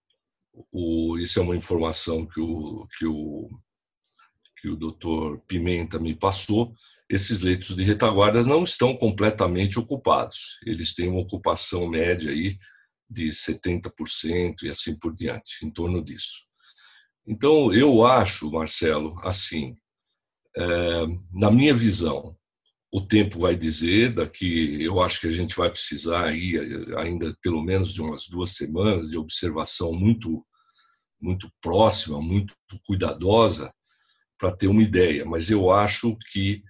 o, 0.71 1.17
isso 1.17 1.39
é 1.39 1.41
uma 1.41 1.55
informação 1.55 2.25
que 2.25 2.39
o, 2.39 2.87
que 2.97 3.05
o, 3.05 3.49
que 4.61 4.69
o 4.69 4.75
doutor 4.75 5.39
Pimenta 5.47 5.99
me 5.99 6.13
passou. 6.13 6.71
Esses 7.09 7.41
leitos 7.41 7.75
de 7.75 7.83
retaguarda 7.83 8.43
não 8.43 8.63
estão 8.63 8.95
completamente 8.95 9.79
ocupados. 9.79 10.59
Eles 10.65 10.93
têm 10.93 11.09
uma 11.09 11.21
ocupação 11.21 11.87
média 11.87 12.31
aí 12.31 12.57
de 13.09 13.29
70% 13.29 14.63
e 14.63 14.69
assim 14.69 14.97
por 14.97 15.15
diante, 15.15 15.65
em 15.65 15.71
torno 15.71 16.03
disso. 16.03 16.47
Então, 17.27 17.73
eu 17.73 18.05
acho, 18.05 18.51
Marcelo, 18.51 19.13
assim, 19.23 19.75
é, 20.57 21.05
na 21.31 21.49
minha 21.49 21.73
visão, 21.73 22.35
o 22.91 23.01
tempo 23.01 23.39
vai 23.39 23.55
dizer, 23.55 24.13
daqui 24.15 24.83
eu 24.83 25.01
acho 25.01 25.21
que 25.21 25.27
a 25.27 25.31
gente 25.31 25.55
vai 25.55 25.69
precisar 25.69 26.25
aí 26.25 26.55
ainda 26.97 27.35
pelo 27.41 27.63
menos 27.63 27.93
de 27.93 28.01
umas 28.01 28.27
duas 28.27 28.51
semanas 28.51 29.09
de 29.09 29.17
observação 29.17 29.93
muito 29.93 30.43
muito 31.21 31.51
próxima, 31.61 32.21
muito 32.21 32.53
cuidadosa 32.85 33.71
para 34.37 34.55
ter 34.55 34.67
uma 34.67 34.81
ideia, 34.81 35.25
mas 35.25 35.49
eu 35.49 35.71
acho 35.71 36.17
que 36.31 36.63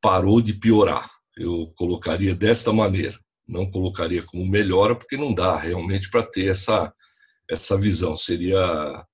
parou 0.00 0.40
de 0.42 0.54
piorar. 0.54 1.08
Eu 1.36 1.70
colocaria 1.76 2.34
desta 2.34 2.72
maneira, 2.72 3.18
não 3.46 3.68
colocaria 3.70 4.22
como 4.22 4.46
melhora 4.46 4.94
porque 4.96 5.16
não 5.16 5.32
dá 5.32 5.56
realmente 5.56 6.10
para 6.10 6.26
ter 6.26 6.48
essa 6.50 6.92
essa 7.50 7.78
visão. 7.78 8.16
Seria 8.16 9.06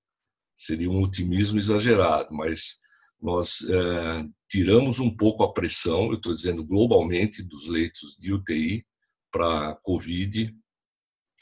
seria 0.56 0.90
um 0.90 1.02
otimismo 1.02 1.58
exagerado, 1.58 2.34
mas 2.34 2.80
nós 3.20 3.60
é, 3.68 4.24
tiramos 4.48 4.98
um 4.98 5.14
pouco 5.14 5.44
a 5.44 5.52
pressão, 5.52 6.06
eu 6.06 6.14
estou 6.14 6.32
dizendo 6.32 6.64
globalmente, 6.64 7.42
dos 7.42 7.68
leitos 7.68 8.16
de 8.18 8.32
UTI 8.32 8.84
para 9.30 9.76
COVID 9.82 10.54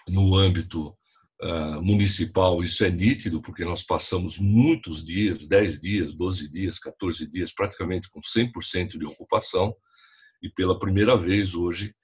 no 0.09 0.35
âmbito 0.35 0.97
uh, 1.43 1.83
municipal, 1.83 2.63
isso 2.63 2.85
é 2.85 2.91
nítido, 2.91 3.41
porque 3.41 3.65
nós 3.65 3.83
passamos 3.83 4.39
muitos 4.39 5.05
dias 5.05 5.47
10 5.47 5.81
dias, 5.81 6.17
12 6.17 6.51
dias, 6.51 6.79
14 6.79 7.31
dias 7.31 7.53
praticamente 7.55 8.09
com 8.11 8.21
100% 8.21 8.99
de 8.99 9.05
ocupação, 9.05 9.75
e 10.43 10.51
pela 10.51 10.79
primeira 10.79 11.17
vez 11.17 11.55
hoje. 11.55 11.95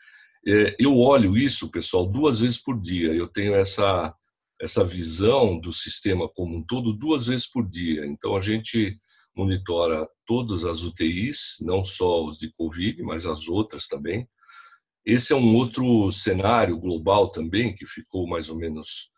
É, 0.46 0.74
eu 0.78 0.98
olho 0.98 1.36
isso, 1.36 1.70
pessoal, 1.70 2.06
duas 2.06 2.40
vezes 2.40 2.60
por 2.60 2.80
dia. 2.80 3.12
Eu 3.12 3.28
tenho 3.28 3.54
essa, 3.54 4.12
essa 4.60 4.84
visão 4.84 5.58
do 5.60 5.72
sistema 5.72 6.28
como 6.34 6.56
um 6.56 6.64
todo 6.64 6.92
duas 6.92 7.26
vezes 7.26 7.48
por 7.48 7.68
dia. 7.68 8.04
Então, 8.06 8.36
a 8.36 8.40
gente 8.40 8.98
monitora 9.36 10.06
todas 10.26 10.64
as 10.64 10.82
UTIs, 10.82 11.56
não 11.60 11.84
só 11.84 12.24
os 12.24 12.38
de 12.38 12.52
Covid, 12.52 13.02
mas 13.02 13.24
as 13.24 13.48
outras 13.48 13.86
também. 13.86 14.26
Esse 15.06 15.32
é 15.32 15.36
um 15.36 15.54
outro 15.56 16.10
cenário 16.10 16.78
global 16.78 17.30
também, 17.30 17.74
que 17.74 17.86
ficou 17.86 18.26
mais 18.26 18.48
ou 18.50 18.56
menos 18.56 19.11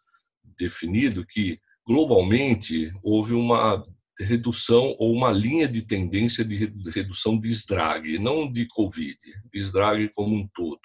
definido, 0.58 1.26
que 1.26 1.56
globalmente 1.86 2.92
houve 3.02 3.34
uma 3.34 3.84
redução 4.18 4.94
ou 4.98 5.12
uma 5.12 5.32
linha 5.32 5.68
de 5.68 5.82
tendência 5.82 6.44
de 6.44 6.70
redução 6.90 7.38
de 7.38 7.48
esdrague, 7.48 8.18
não 8.18 8.50
de 8.50 8.66
Covid, 8.68 9.18
de 9.52 9.58
esdrague 9.58 10.08
como 10.14 10.36
um 10.36 10.48
todo. 10.54 10.80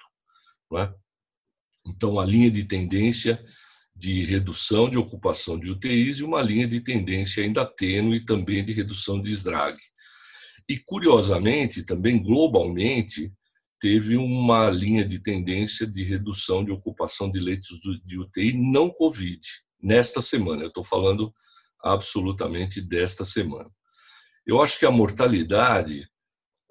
É? 0.76 0.92
Então, 1.86 2.18
a 2.18 2.24
linha 2.24 2.50
de 2.50 2.64
tendência 2.64 3.42
de 3.94 4.24
redução 4.24 4.88
de 4.88 4.96
ocupação 4.96 5.58
de 5.58 5.70
UTIs 5.70 6.18
e 6.18 6.24
uma 6.24 6.40
linha 6.40 6.66
de 6.66 6.80
tendência 6.80 7.44
ainda 7.44 7.66
tênue 7.66 8.24
também 8.24 8.64
de 8.64 8.72
redução 8.72 9.20
de 9.20 9.30
esdrague. 9.30 9.82
E, 10.68 10.78
curiosamente, 10.78 11.82
também 11.82 12.22
globalmente, 12.22 13.32
teve 13.80 14.16
uma 14.16 14.70
linha 14.70 15.04
de 15.04 15.18
tendência 15.18 15.86
de 15.86 16.04
redução 16.04 16.64
de 16.64 16.70
ocupação 16.70 17.30
de 17.30 17.40
leitos 17.40 17.78
de 18.04 18.18
UTI 18.18 18.52
não 18.52 18.90
Covid, 18.90 19.40
nesta 19.82 20.20
semana. 20.20 20.62
Eu 20.62 20.68
estou 20.68 20.84
falando 20.84 21.32
absolutamente 21.82 22.80
desta 22.80 23.24
semana. 23.24 23.70
Eu 24.46 24.60
acho 24.60 24.78
que 24.78 24.86
a 24.86 24.90
mortalidade 24.90 26.06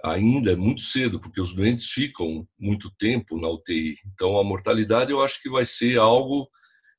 ainda 0.04 0.52
é 0.52 0.56
muito 0.56 0.82
cedo, 0.82 1.20
porque 1.20 1.42
os 1.42 1.54
doentes 1.54 1.92
ficam 1.92 2.48
muito 2.58 2.90
tempo 2.98 3.40
na 3.40 3.50
UTI. 3.50 3.96
Então, 4.14 4.40
a 4.40 4.44
mortalidade 4.44 5.12
eu 5.12 5.22
acho 5.22 5.42
que 5.42 5.50
vai 5.50 5.66
ser 5.66 5.98
algo 5.98 6.48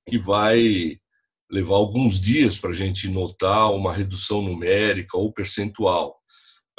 que 0.09 0.19
vai 0.19 0.99
levar 1.51 1.77
alguns 1.77 2.21
dias 2.21 2.59
para 2.59 2.71
a 2.71 2.75
gente 2.75 3.09
notar 3.09 3.73
uma 3.73 3.93
redução 3.93 4.43
numérica 4.43 5.17
ou 5.17 5.33
percentual. 5.33 6.21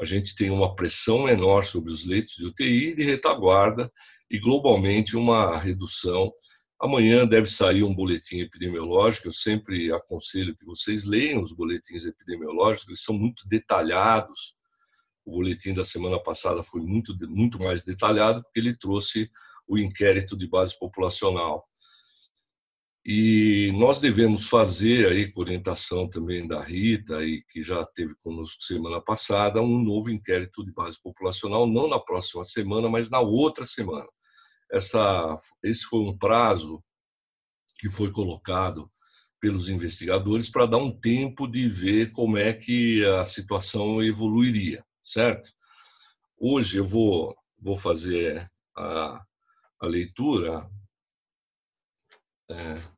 A 0.02 0.04
gente 0.04 0.36
tem 0.36 0.50
uma 0.50 0.76
pressão 0.76 1.26
menor 1.26 1.64
sobre 1.64 1.92
os 1.92 2.08
leitos 2.08 2.34
de 2.34 2.48
UTI 2.48 2.96
de 2.96 3.04
retaguarda 3.04 3.92
e 4.32 4.40
globalmente 4.40 5.16
uma 5.16 5.56
redução. 5.60 6.34
Amanhã 6.82 7.28
deve 7.28 7.46
sair 7.46 7.84
um 7.84 7.94
boletim 7.94 8.40
epidemiológico. 8.40 9.28
Eu 9.28 9.32
sempre 9.32 9.94
aconselho 9.94 10.56
que 10.56 10.66
vocês 10.66 11.06
leiam 11.06 11.40
os 11.40 11.54
boletins 11.54 12.08
epidemiológicos, 12.08 12.88
eles 12.88 13.04
são 13.04 13.16
muito 13.16 13.48
detalhados. 13.48 14.56
O 15.24 15.34
boletim 15.34 15.72
da 15.72 15.86
semana 15.86 16.20
passada 16.20 16.64
foi 16.64 16.82
muito, 16.82 17.16
muito 17.30 17.60
mais 17.60 17.84
detalhado, 17.84 18.42
porque 18.42 18.60
ele 18.60 18.76
trouxe 18.76 19.30
o 19.68 19.78
inquérito 19.78 20.36
de 20.36 20.48
base 20.48 20.80
populacional 20.80 21.64
e 23.04 23.72
nós 23.78 24.00
devemos 24.00 24.48
fazer 24.48 25.08
aí, 25.10 25.32
com 25.32 25.42
orientação 25.42 26.08
também 26.08 26.46
da 26.46 26.64
Rita, 26.64 27.24
e 27.24 27.44
que 27.50 27.64
já 27.64 27.84
teve 27.84 28.14
conosco 28.24 28.62
semana 28.62 29.02
passada, 29.02 29.62
um 29.62 29.82
novo 29.82 30.12
inquérito 30.12 30.64
de 30.64 30.72
base 30.72 31.02
populacional, 31.02 31.66
não 31.66 31.88
na 31.88 32.00
próxima 32.00 32.44
semana, 32.44 32.88
mas 32.90 33.10
na 33.10 33.20
outra 33.20 33.66
semana. 33.66 34.08
Essa, 34.72 35.36
esse 35.64 35.86
foi 35.86 36.00
um 36.02 36.16
prazo 36.16 36.84
que 37.80 37.90
foi 37.90 38.12
colocado 38.12 38.90
pelos 39.40 39.68
investigadores 39.68 40.52
para 40.52 40.68
dar 40.68 40.78
um 40.78 40.92
tempo 40.92 41.48
de 41.48 41.68
ver 41.68 42.12
como 42.12 42.38
é 42.38 42.54
que 42.54 43.04
a 43.04 43.24
situação 43.24 44.04
evoluiria, 44.04 44.86
certo? 45.04 45.50
Hoje 46.38 46.78
eu 46.78 46.86
vou, 46.86 47.36
vou 47.58 47.76
fazer 47.76 48.48
a, 48.78 49.26
a 49.80 49.88
leitura 49.88 50.70
é. 52.52 52.91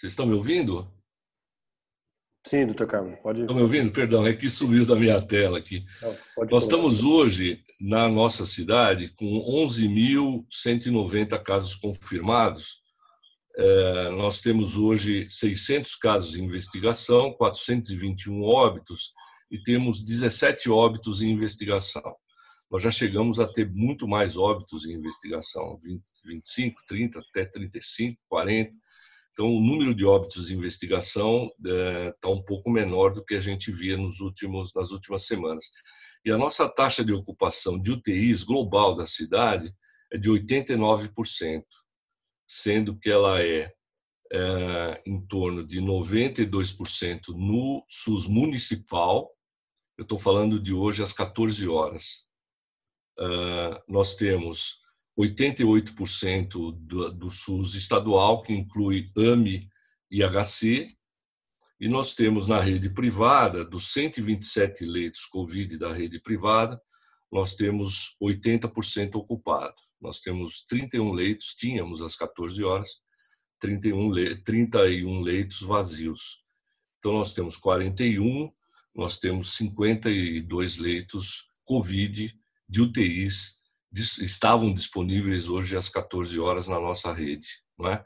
Vocês 0.00 0.12
estão 0.12 0.24
me 0.24 0.32
ouvindo? 0.32 0.90
Sim, 2.46 2.64
doutor 2.64 2.86
Carlos, 2.86 3.18
pode. 3.22 3.42
Estão 3.42 3.54
me 3.54 3.60
ouvindo? 3.60 3.92
Perdão, 3.92 4.26
é 4.26 4.32
que 4.32 4.48
sumiu 4.48 4.86
da 4.86 4.96
minha 4.96 5.20
tela 5.20 5.58
aqui. 5.58 5.84
Não, 6.00 6.46
Nós 6.46 6.62
estamos 6.62 7.04
hoje, 7.04 7.62
na 7.82 8.08
nossa 8.08 8.46
cidade, 8.46 9.10
com 9.10 9.26
11.190 9.66 11.38
casos 11.42 11.74
confirmados. 11.74 12.80
É, 13.54 14.08
nós 14.12 14.40
temos 14.40 14.78
hoje 14.78 15.26
600 15.28 15.94
casos 15.96 16.34
em 16.34 16.44
investigação, 16.44 17.34
421 17.34 18.42
óbitos 18.42 19.12
e 19.50 19.62
temos 19.62 20.02
17 20.02 20.70
óbitos 20.70 21.20
em 21.20 21.30
investigação. 21.30 22.16
Nós 22.70 22.82
já 22.82 22.90
chegamos 22.90 23.38
a 23.38 23.46
ter 23.46 23.70
muito 23.70 24.08
mais 24.08 24.38
óbitos 24.38 24.86
em 24.86 24.94
investigação, 24.94 25.78
20, 25.82 26.02
25, 26.24 26.82
30, 26.88 27.18
até 27.18 27.44
35, 27.44 28.18
40. 28.30 28.70
Então, 29.40 29.56
o 29.56 29.60
número 29.62 29.94
de 29.94 30.04
óbitos 30.04 30.50
em 30.50 30.56
investigação 30.56 31.50
está 31.58 31.74
é, 31.74 32.12
tá 32.20 32.28
um 32.28 32.42
pouco 32.42 32.70
menor 32.70 33.10
do 33.14 33.24
que 33.24 33.34
a 33.34 33.40
gente 33.40 33.72
via 33.72 33.96
nos 33.96 34.20
últimos, 34.20 34.74
nas 34.74 34.90
últimas 34.90 35.24
semanas. 35.24 35.64
E 36.22 36.30
a 36.30 36.36
nossa 36.36 36.68
taxa 36.68 37.02
de 37.02 37.14
ocupação 37.14 37.80
de 37.80 37.90
UTIs 37.90 38.44
global 38.44 38.92
da 38.92 39.06
cidade 39.06 39.74
é 40.12 40.18
de 40.18 40.30
89%, 40.30 41.64
sendo 42.46 42.98
que 42.98 43.08
ela 43.08 43.42
é, 43.42 43.72
é 44.30 45.02
em 45.06 45.26
torno 45.26 45.66
de 45.66 45.80
92% 45.80 47.28
no 47.28 47.82
SUS 47.88 48.28
municipal. 48.28 49.34
Eu 49.96 50.02
estou 50.02 50.18
falando 50.18 50.60
de 50.60 50.74
hoje 50.74 51.02
às 51.02 51.14
14 51.14 51.66
horas. 51.66 52.26
Uh, 53.18 53.80
nós 53.88 54.16
temos 54.16 54.82
88% 55.18 56.48
do, 56.78 57.10
do 57.10 57.30
SUS 57.30 57.74
estadual, 57.74 58.42
que 58.42 58.52
inclui 58.52 59.06
AME 59.16 59.68
e 60.10 60.22
HC, 60.22 60.88
e 61.80 61.88
nós 61.88 62.14
temos 62.14 62.46
na 62.46 62.60
rede 62.60 62.90
privada, 62.90 63.64
dos 63.64 63.92
127 63.92 64.84
leitos 64.84 65.24
Covid 65.24 65.78
da 65.78 65.92
rede 65.92 66.20
privada, 66.20 66.80
nós 67.32 67.54
temos 67.54 68.16
80% 68.20 69.14
ocupado. 69.14 69.76
Nós 70.00 70.20
temos 70.20 70.62
31 70.64 71.12
leitos, 71.12 71.54
tínhamos 71.54 72.02
às 72.02 72.16
14 72.16 72.62
horas, 72.64 73.00
31, 73.60 74.42
31 74.44 75.20
leitos 75.22 75.62
vazios. 75.62 76.44
Então, 76.98 77.12
nós 77.12 77.32
temos 77.32 77.56
41, 77.56 78.50
nós 78.94 79.18
temos 79.18 79.52
52 79.54 80.78
leitos 80.78 81.48
Covid 81.64 82.38
de 82.68 82.82
UTIs 82.82 83.59
estavam 83.92 84.72
disponíveis 84.72 85.48
hoje 85.48 85.76
às 85.76 85.88
14 85.88 86.38
horas 86.38 86.68
na 86.68 86.80
nossa 86.80 87.12
rede. 87.12 87.48
Não 87.78 87.88
é? 87.88 88.04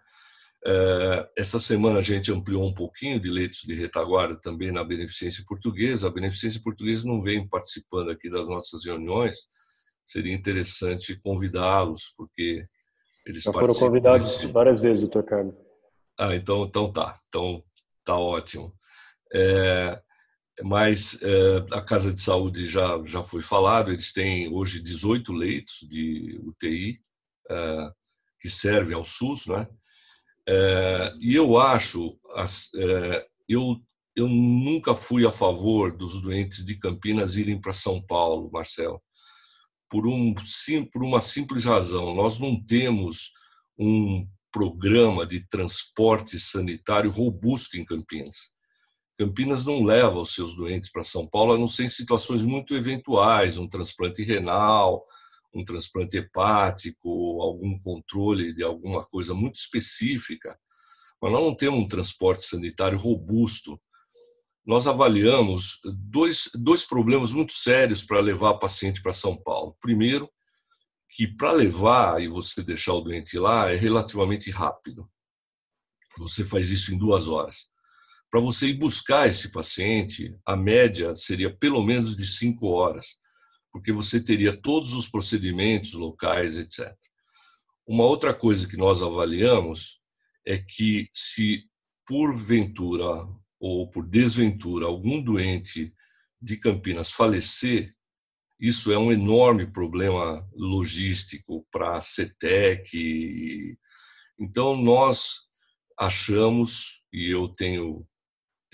é? 0.66 1.30
Essa 1.36 1.60
semana 1.60 1.98
a 1.98 2.02
gente 2.02 2.32
ampliou 2.32 2.66
um 2.66 2.74
pouquinho 2.74 3.20
de 3.20 3.30
leitos 3.30 3.60
de 3.60 3.74
retaguarda 3.74 4.38
também 4.40 4.72
na 4.72 4.82
Beneficência 4.82 5.44
Portuguesa. 5.46 6.08
A 6.08 6.12
Beneficência 6.12 6.60
Portuguesa 6.62 7.06
não 7.06 7.20
vem 7.20 7.46
participando 7.48 8.10
aqui 8.10 8.30
das 8.30 8.48
nossas 8.48 8.84
reuniões. 8.84 9.36
Seria 10.06 10.34
interessante 10.34 11.18
convidá-los, 11.22 12.12
porque 12.16 12.66
eles 13.26 13.42
Já 13.42 13.52
foram 13.52 13.74
convidados 13.74 14.36
várias 14.50 14.80
vezes, 14.80 15.00
doutor 15.00 15.24
Carlos. 15.24 15.54
Ah, 16.18 16.34
então, 16.34 16.62
então 16.62 16.92
tá. 16.92 17.18
Então 17.26 17.62
tá 18.04 18.16
ótimo. 18.16 18.72
É, 19.34 20.00
mas 20.62 21.20
é, 21.22 21.56
a 21.72 21.82
Casa 21.82 22.12
de 22.12 22.20
Saúde 22.20 22.66
já, 22.66 23.02
já 23.04 23.22
foi 23.22 23.42
falado, 23.42 23.90
eles 23.90 24.12
têm 24.12 24.48
hoje 24.48 24.80
18 24.80 25.32
leitos 25.32 25.86
de 25.88 26.40
UTI 26.44 27.00
é, 27.50 27.90
que 28.40 28.48
servem 28.48 28.94
ao 28.94 29.04
SUS, 29.04 29.46
né? 29.46 29.66
É, 30.46 31.14
e 31.20 31.34
eu 31.34 31.58
acho, 31.58 32.18
eu, 33.48 33.80
eu 34.14 34.28
nunca 34.28 34.94
fui 34.94 35.26
a 35.26 35.30
favor 35.30 35.96
dos 35.96 36.20
doentes 36.20 36.64
de 36.64 36.78
Campinas 36.78 37.36
irem 37.36 37.58
para 37.60 37.72
São 37.72 38.04
Paulo, 38.04 38.50
Marcelo, 38.52 39.02
por, 39.88 40.06
um, 40.06 40.34
sim, 40.44 40.84
por 40.84 41.02
uma 41.02 41.20
simples 41.20 41.64
razão. 41.64 42.14
Nós 42.14 42.38
não 42.38 42.62
temos 42.62 43.32
um 43.78 44.28
programa 44.52 45.26
de 45.26 45.40
transporte 45.48 46.38
sanitário 46.38 47.10
robusto 47.10 47.76
em 47.76 47.84
Campinas. 47.84 48.53
Campinas 49.16 49.64
não 49.64 49.84
leva 49.84 50.18
os 50.18 50.34
seus 50.34 50.56
doentes 50.56 50.90
para 50.90 51.02
São 51.02 51.26
Paulo, 51.26 51.52
a 51.52 51.58
não 51.58 51.68
ser 51.68 51.84
em 51.84 51.88
situações 51.88 52.42
muito 52.42 52.74
eventuais, 52.74 53.58
um 53.58 53.68
transplante 53.68 54.22
renal, 54.22 55.06
um 55.54 55.64
transplante 55.64 56.16
hepático, 56.16 57.40
algum 57.40 57.78
controle 57.78 58.52
de 58.52 58.62
alguma 58.62 59.02
coisa 59.04 59.32
muito 59.32 59.54
específica. 59.54 60.58
Mas 61.22 61.32
nós 61.32 61.42
não 61.42 61.54
temos 61.54 61.80
um 61.80 61.86
transporte 61.86 62.42
sanitário 62.42 62.98
robusto. 62.98 63.80
Nós 64.66 64.86
avaliamos 64.86 65.78
dois, 66.10 66.50
dois 66.54 66.84
problemas 66.84 67.32
muito 67.32 67.52
sérios 67.52 68.02
para 68.02 68.18
levar 68.18 68.54
paciente 68.54 69.00
para 69.00 69.12
São 69.12 69.36
Paulo. 69.36 69.76
Primeiro, 69.80 70.28
que 71.08 71.28
para 71.28 71.52
levar 71.52 72.20
e 72.20 72.26
você 72.26 72.62
deixar 72.62 72.94
o 72.94 73.00
doente 73.00 73.38
lá 73.38 73.70
é 73.70 73.76
relativamente 73.76 74.50
rápido. 74.50 75.08
Você 76.18 76.44
faz 76.44 76.70
isso 76.70 76.92
em 76.92 76.98
duas 76.98 77.28
horas. 77.28 77.70
Para 78.34 78.40
você 78.40 78.70
ir 78.70 78.74
buscar 78.74 79.28
esse 79.28 79.52
paciente, 79.52 80.36
a 80.44 80.56
média 80.56 81.14
seria 81.14 81.56
pelo 81.56 81.84
menos 81.84 82.16
de 82.16 82.26
cinco 82.26 82.66
horas, 82.66 83.16
porque 83.70 83.92
você 83.92 84.20
teria 84.20 84.60
todos 84.60 84.92
os 84.92 85.08
procedimentos 85.08 85.92
locais, 85.92 86.56
etc. 86.56 86.92
Uma 87.86 88.02
outra 88.02 88.34
coisa 88.34 88.66
que 88.66 88.76
nós 88.76 89.04
avaliamos 89.04 90.00
é 90.44 90.58
que 90.58 91.08
se 91.12 91.62
porventura 92.04 93.24
ou 93.60 93.88
por 93.88 94.04
desventura 94.04 94.86
algum 94.86 95.22
doente 95.22 95.94
de 96.42 96.56
Campinas 96.56 97.12
falecer, 97.12 97.88
isso 98.58 98.90
é 98.90 98.98
um 98.98 99.12
enorme 99.12 99.70
problema 99.70 100.44
logístico 100.56 101.64
para 101.70 101.98
a 101.98 102.00
CETEC. 102.00 103.78
Então, 104.40 104.74
nós 104.74 105.48
achamos, 105.96 107.04
e 107.12 107.30
eu 107.32 107.46
tenho 107.46 108.04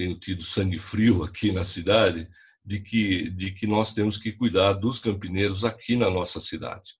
tenho 0.01 0.19
tido 0.19 0.43
sangue 0.43 0.79
frio 0.79 1.23
aqui 1.23 1.53
na 1.53 1.63
cidade, 1.63 2.27
de 2.65 2.81
que, 2.81 3.29
de 3.31 3.53
que 3.53 3.67
nós 3.67 3.93
temos 3.93 4.17
que 4.17 4.33
cuidar 4.33 4.73
dos 4.73 4.99
campineiros 4.99 5.63
aqui 5.63 5.95
na 5.95 6.09
nossa 6.09 6.41
cidade. 6.41 6.93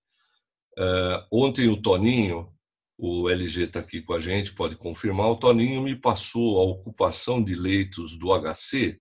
Uh, 0.77 1.25
ontem 1.31 1.67
o 1.67 1.81
Toninho, 1.81 2.53
o 2.97 3.27
LG 3.27 3.63
está 3.63 3.79
aqui 3.79 4.03
com 4.03 4.13
a 4.13 4.19
gente, 4.19 4.53
pode 4.53 4.75
confirmar, 4.75 5.31
o 5.31 5.35
Toninho 5.35 5.81
me 5.81 5.95
passou 5.95 6.59
a 6.59 6.63
ocupação 6.63 7.43
de 7.43 7.55
leitos 7.55 8.17
do 8.19 8.27
HC 8.39 8.99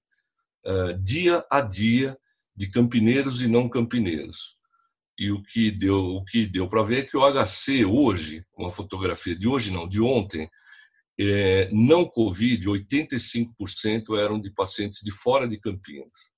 uh, 0.64 0.70
é, 0.70 0.92
dia 0.94 1.44
a 1.50 1.60
dia 1.60 2.16
de 2.56 2.70
campineiros 2.70 3.42
e 3.42 3.48
não 3.48 3.68
campineiros. 3.68 4.56
E 5.18 5.30
o 5.30 5.42
que 5.42 5.70
deu, 5.70 6.16
o 6.16 6.24
que 6.24 6.46
deu 6.46 6.66
para 6.66 6.82
ver 6.82 7.00
é 7.00 7.02
que 7.02 7.18
o 7.18 7.20
HC 7.20 7.84
hoje, 7.84 8.42
uma 8.56 8.70
fotografia 8.70 9.36
de 9.36 9.46
hoje 9.46 9.70
não, 9.70 9.86
de 9.86 10.00
ontem, 10.00 10.48
é, 11.22 11.68
não 11.70 12.08
Covid, 12.08 12.66
85% 12.66 14.18
eram 14.18 14.40
de 14.40 14.50
pacientes 14.50 15.00
de 15.02 15.10
fora 15.10 15.46
de 15.46 15.58
Campinas. 15.58 16.32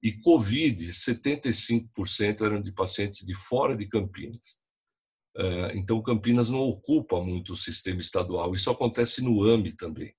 E 0.00 0.12
Covid, 0.20 0.84
75% 0.84 2.42
eram 2.42 2.62
de 2.62 2.72
pacientes 2.72 3.26
de 3.26 3.34
fora 3.34 3.76
de 3.76 3.88
Campinas. 3.88 4.60
É, 5.36 5.76
então, 5.76 6.00
Campinas 6.02 6.50
não 6.50 6.60
ocupa 6.60 7.20
muito 7.20 7.52
o 7.52 7.56
sistema 7.56 8.00
estadual. 8.00 8.54
Isso 8.54 8.70
acontece 8.70 9.22
no 9.22 9.42
AMI 9.48 9.74
também. 9.76 10.14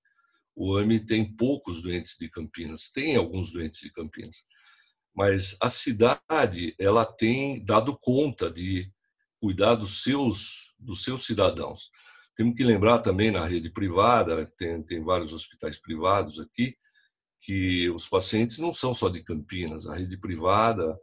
O 0.54 0.76
AMI 0.76 1.04
tem 1.04 1.34
poucos 1.34 1.82
doentes 1.82 2.16
de 2.18 2.28
Campinas, 2.28 2.90
tem 2.90 3.16
alguns 3.16 3.52
doentes 3.52 3.80
de 3.80 3.90
Campinas. 3.90 4.44
Mas 5.14 5.56
a 5.62 5.70
cidade 5.70 6.74
ela 6.78 7.06
tem 7.06 7.64
dado 7.64 7.96
conta 8.00 8.50
de 8.50 8.90
cuidar 9.40 9.76
dos 9.76 10.02
seus, 10.02 10.74
dos 10.78 11.04
seus 11.04 11.24
cidadãos. 11.24 11.88
Temos 12.36 12.54
que 12.56 12.64
lembrar 12.64 12.98
também 12.98 13.30
na 13.30 13.44
rede 13.44 13.70
privada, 13.70 14.44
tem, 14.56 14.82
tem 14.82 15.02
vários 15.02 15.32
hospitais 15.32 15.80
privados 15.80 16.40
aqui, 16.40 16.76
que 17.40 17.90
os 17.90 18.08
pacientes 18.08 18.58
não 18.58 18.72
são 18.72 18.94
só 18.94 19.08
de 19.08 19.22
Campinas, 19.22 19.86
a 19.86 19.94
rede 19.94 20.18
privada 20.18 20.98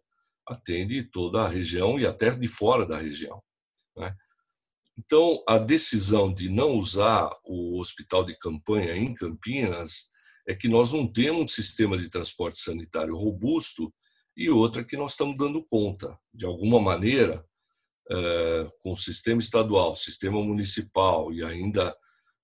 atende 0.48 1.04
toda 1.04 1.44
a 1.44 1.48
região 1.48 2.00
e 2.00 2.06
até 2.06 2.32
de 2.32 2.48
fora 2.48 2.86
da 2.86 2.98
região. 2.98 3.42
Né? 3.96 4.14
Então, 4.98 5.42
a 5.48 5.58
decisão 5.58 6.34
de 6.34 6.50
não 6.50 6.72
usar 6.72 7.30
o 7.46 7.80
hospital 7.80 8.24
de 8.24 8.38
campanha 8.38 8.96
em 8.96 9.14
Campinas 9.14 10.10
é 10.48 10.56
que 10.56 10.68
nós 10.68 10.92
não 10.92 11.12
temos 11.12 11.44
um 11.44 11.48
sistema 11.48 11.98
de 11.98 12.10
transporte 12.10 12.60
sanitário 12.60 13.16
robusto 13.16 13.94
e 14.36 14.50
outra 14.50 14.84
que 14.84 14.98
nós 14.98 15.12
estamos 15.12 15.38
dando 15.38 15.64
conta. 15.64 16.18
De 16.34 16.46
alguma 16.46 16.80
maneira, 16.80 17.46
com 18.82 18.92
o 18.92 18.96
sistema 18.96 19.40
estadual, 19.40 19.96
sistema 19.96 20.42
municipal 20.44 21.32
e 21.32 21.44
ainda 21.44 21.96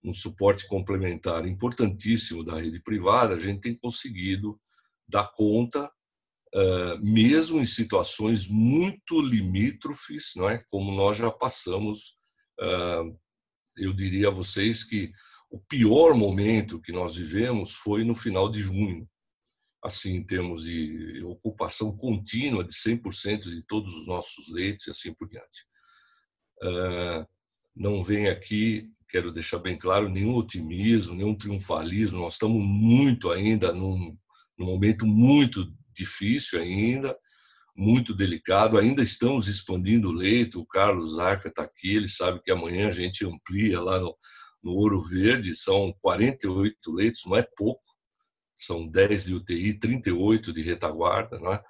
um 0.03 0.13
suporte 0.13 0.67
complementar 0.67 1.45
importantíssimo 1.45 2.43
da 2.43 2.59
rede 2.59 2.81
privada, 2.81 3.35
a 3.35 3.39
gente 3.39 3.61
tem 3.61 3.75
conseguido 3.75 4.59
dar 5.07 5.29
conta, 5.33 5.91
eh, 6.53 6.97
mesmo 6.99 7.59
em 7.59 7.65
situações 7.65 8.47
muito 8.47 9.19
limítrofes, 9.21 10.33
não 10.35 10.49
é? 10.49 10.63
como 10.69 10.91
nós 10.91 11.17
já 11.17 11.31
passamos. 11.31 12.17
Eh, 12.59 13.03
eu 13.77 13.93
diria 13.93 14.29
a 14.29 14.31
vocês 14.31 14.83
que 14.83 15.11
O 15.49 15.59
pior 15.59 16.13
momento 16.13 16.81
que 16.81 16.91
nós 16.91 17.15
vivemos 17.15 17.73
foi 17.75 18.03
no 18.03 18.13
final 18.13 18.49
de 18.49 18.59
junho, 18.61 19.07
assim, 19.83 20.15
em 20.15 20.23
termos 20.23 20.63
de 20.63 21.21
ocupação 21.23 21.95
contínua 21.95 22.63
de 22.63 22.73
100% 22.73 23.41
de 23.41 23.63
todos 23.63 23.93
os 23.93 24.07
nossos 24.07 24.51
leitos 24.51 24.87
e 24.87 24.91
assim 24.91 25.13
por 25.13 25.27
diante. 25.27 25.65
Ah, 26.63 27.25
não 27.75 28.01
vem 28.01 28.27
aqui, 28.27 28.89
quero 29.09 29.31
deixar 29.31 29.59
bem 29.59 29.77
claro, 29.77 30.09
nenhum 30.09 30.35
otimismo, 30.35 31.15
nenhum 31.15 31.35
triunfalismo. 31.35 32.19
Nós 32.19 32.33
estamos 32.33 32.61
muito 32.65 33.31
ainda 33.31 33.71
num, 33.71 34.17
num 34.57 34.65
momento 34.65 35.05
muito 35.05 35.71
difícil 35.95 36.59
ainda, 36.59 37.15
muito 37.75 38.13
delicado. 38.13 38.77
Ainda 38.77 39.03
estamos 39.03 39.47
expandindo 39.47 40.09
o 40.09 40.13
leito. 40.13 40.59
O 40.59 40.65
Carlos 40.65 41.19
Arca 41.19 41.49
está 41.49 41.63
aqui, 41.63 41.95
ele 41.95 42.09
sabe 42.09 42.41
que 42.43 42.51
amanhã 42.51 42.87
a 42.87 42.91
gente 42.91 43.25
amplia 43.25 43.79
lá 43.79 43.99
no, 43.99 44.15
no 44.63 44.71
Ouro 44.71 44.99
Verde. 45.01 45.55
São 45.55 45.93
48 46.01 46.75
leitos, 46.91 47.21
não 47.25 47.37
é 47.37 47.47
pouco. 47.55 47.85
São 48.57 48.87
10 48.87 49.25
de 49.25 49.35
UTI, 49.35 49.79
38 49.79 50.51
de 50.51 50.61
retaguarda. 50.61 51.39
Não 51.39 51.53
é? 51.53 51.63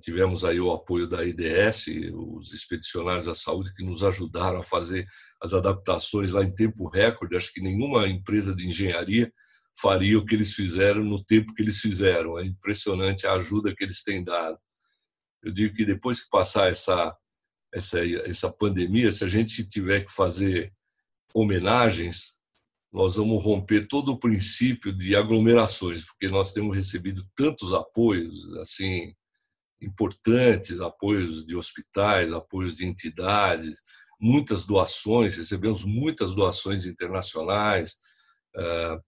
Tivemos 0.00 0.44
aí 0.44 0.60
o 0.60 0.72
apoio 0.72 1.06
da 1.06 1.24
IDS, 1.24 1.86
os 2.12 2.52
expedicionários 2.52 3.26
da 3.26 3.34
saúde, 3.34 3.72
que 3.72 3.84
nos 3.84 4.02
ajudaram 4.02 4.58
a 4.58 4.64
fazer 4.64 5.06
as 5.40 5.54
adaptações 5.54 6.32
lá 6.32 6.42
em 6.42 6.52
tempo 6.52 6.88
recorde. 6.88 7.36
Acho 7.36 7.52
que 7.52 7.60
nenhuma 7.60 8.08
empresa 8.08 8.54
de 8.54 8.66
engenharia 8.66 9.32
faria 9.80 10.18
o 10.18 10.24
que 10.24 10.34
eles 10.34 10.54
fizeram 10.54 11.04
no 11.04 11.22
tempo 11.22 11.54
que 11.54 11.62
eles 11.62 11.78
fizeram. 11.78 12.38
É 12.38 12.44
impressionante 12.44 13.26
a 13.26 13.34
ajuda 13.34 13.74
que 13.74 13.84
eles 13.84 14.02
têm 14.02 14.24
dado. 14.24 14.58
Eu 15.42 15.52
digo 15.52 15.74
que 15.74 15.84
depois 15.84 16.20
que 16.20 16.30
passar 16.30 16.68
essa, 16.68 17.16
essa, 17.72 18.04
essa 18.26 18.52
pandemia, 18.52 19.12
se 19.12 19.22
a 19.24 19.28
gente 19.28 19.66
tiver 19.68 20.04
que 20.04 20.12
fazer 20.12 20.72
homenagens, 21.32 22.39
nós 22.92 23.16
vamos 23.16 23.42
romper 23.44 23.86
todo 23.86 24.12
o 24.12 24.18
princípio 24.18 24.92
de 24.92 25.14
aglomerações, 25.14 26.04
porque 26.04 26.28
nós 26.28 26.52
temos 26.52 26.76
recebido 26.76 27.22
tantos 27.36 27.72
apoios, 27.72 28.52
assim, 28.54 29.14
importantes, 29.80 30.80
apoios 30.80 31.44
de 31.44 31.56
hospitais, 31.56 32.32
apoios 32.32 32.76
de 32.76 32.86
entidades, 32.86 33.80
muitas 34.20 34.66
doações, 34.66 35.36
recebemos 35.36 35.84
muitas 35.84 36.34
doações 36.34 36.84
internacionais 36.84 37.96
eh, 38.56 39.00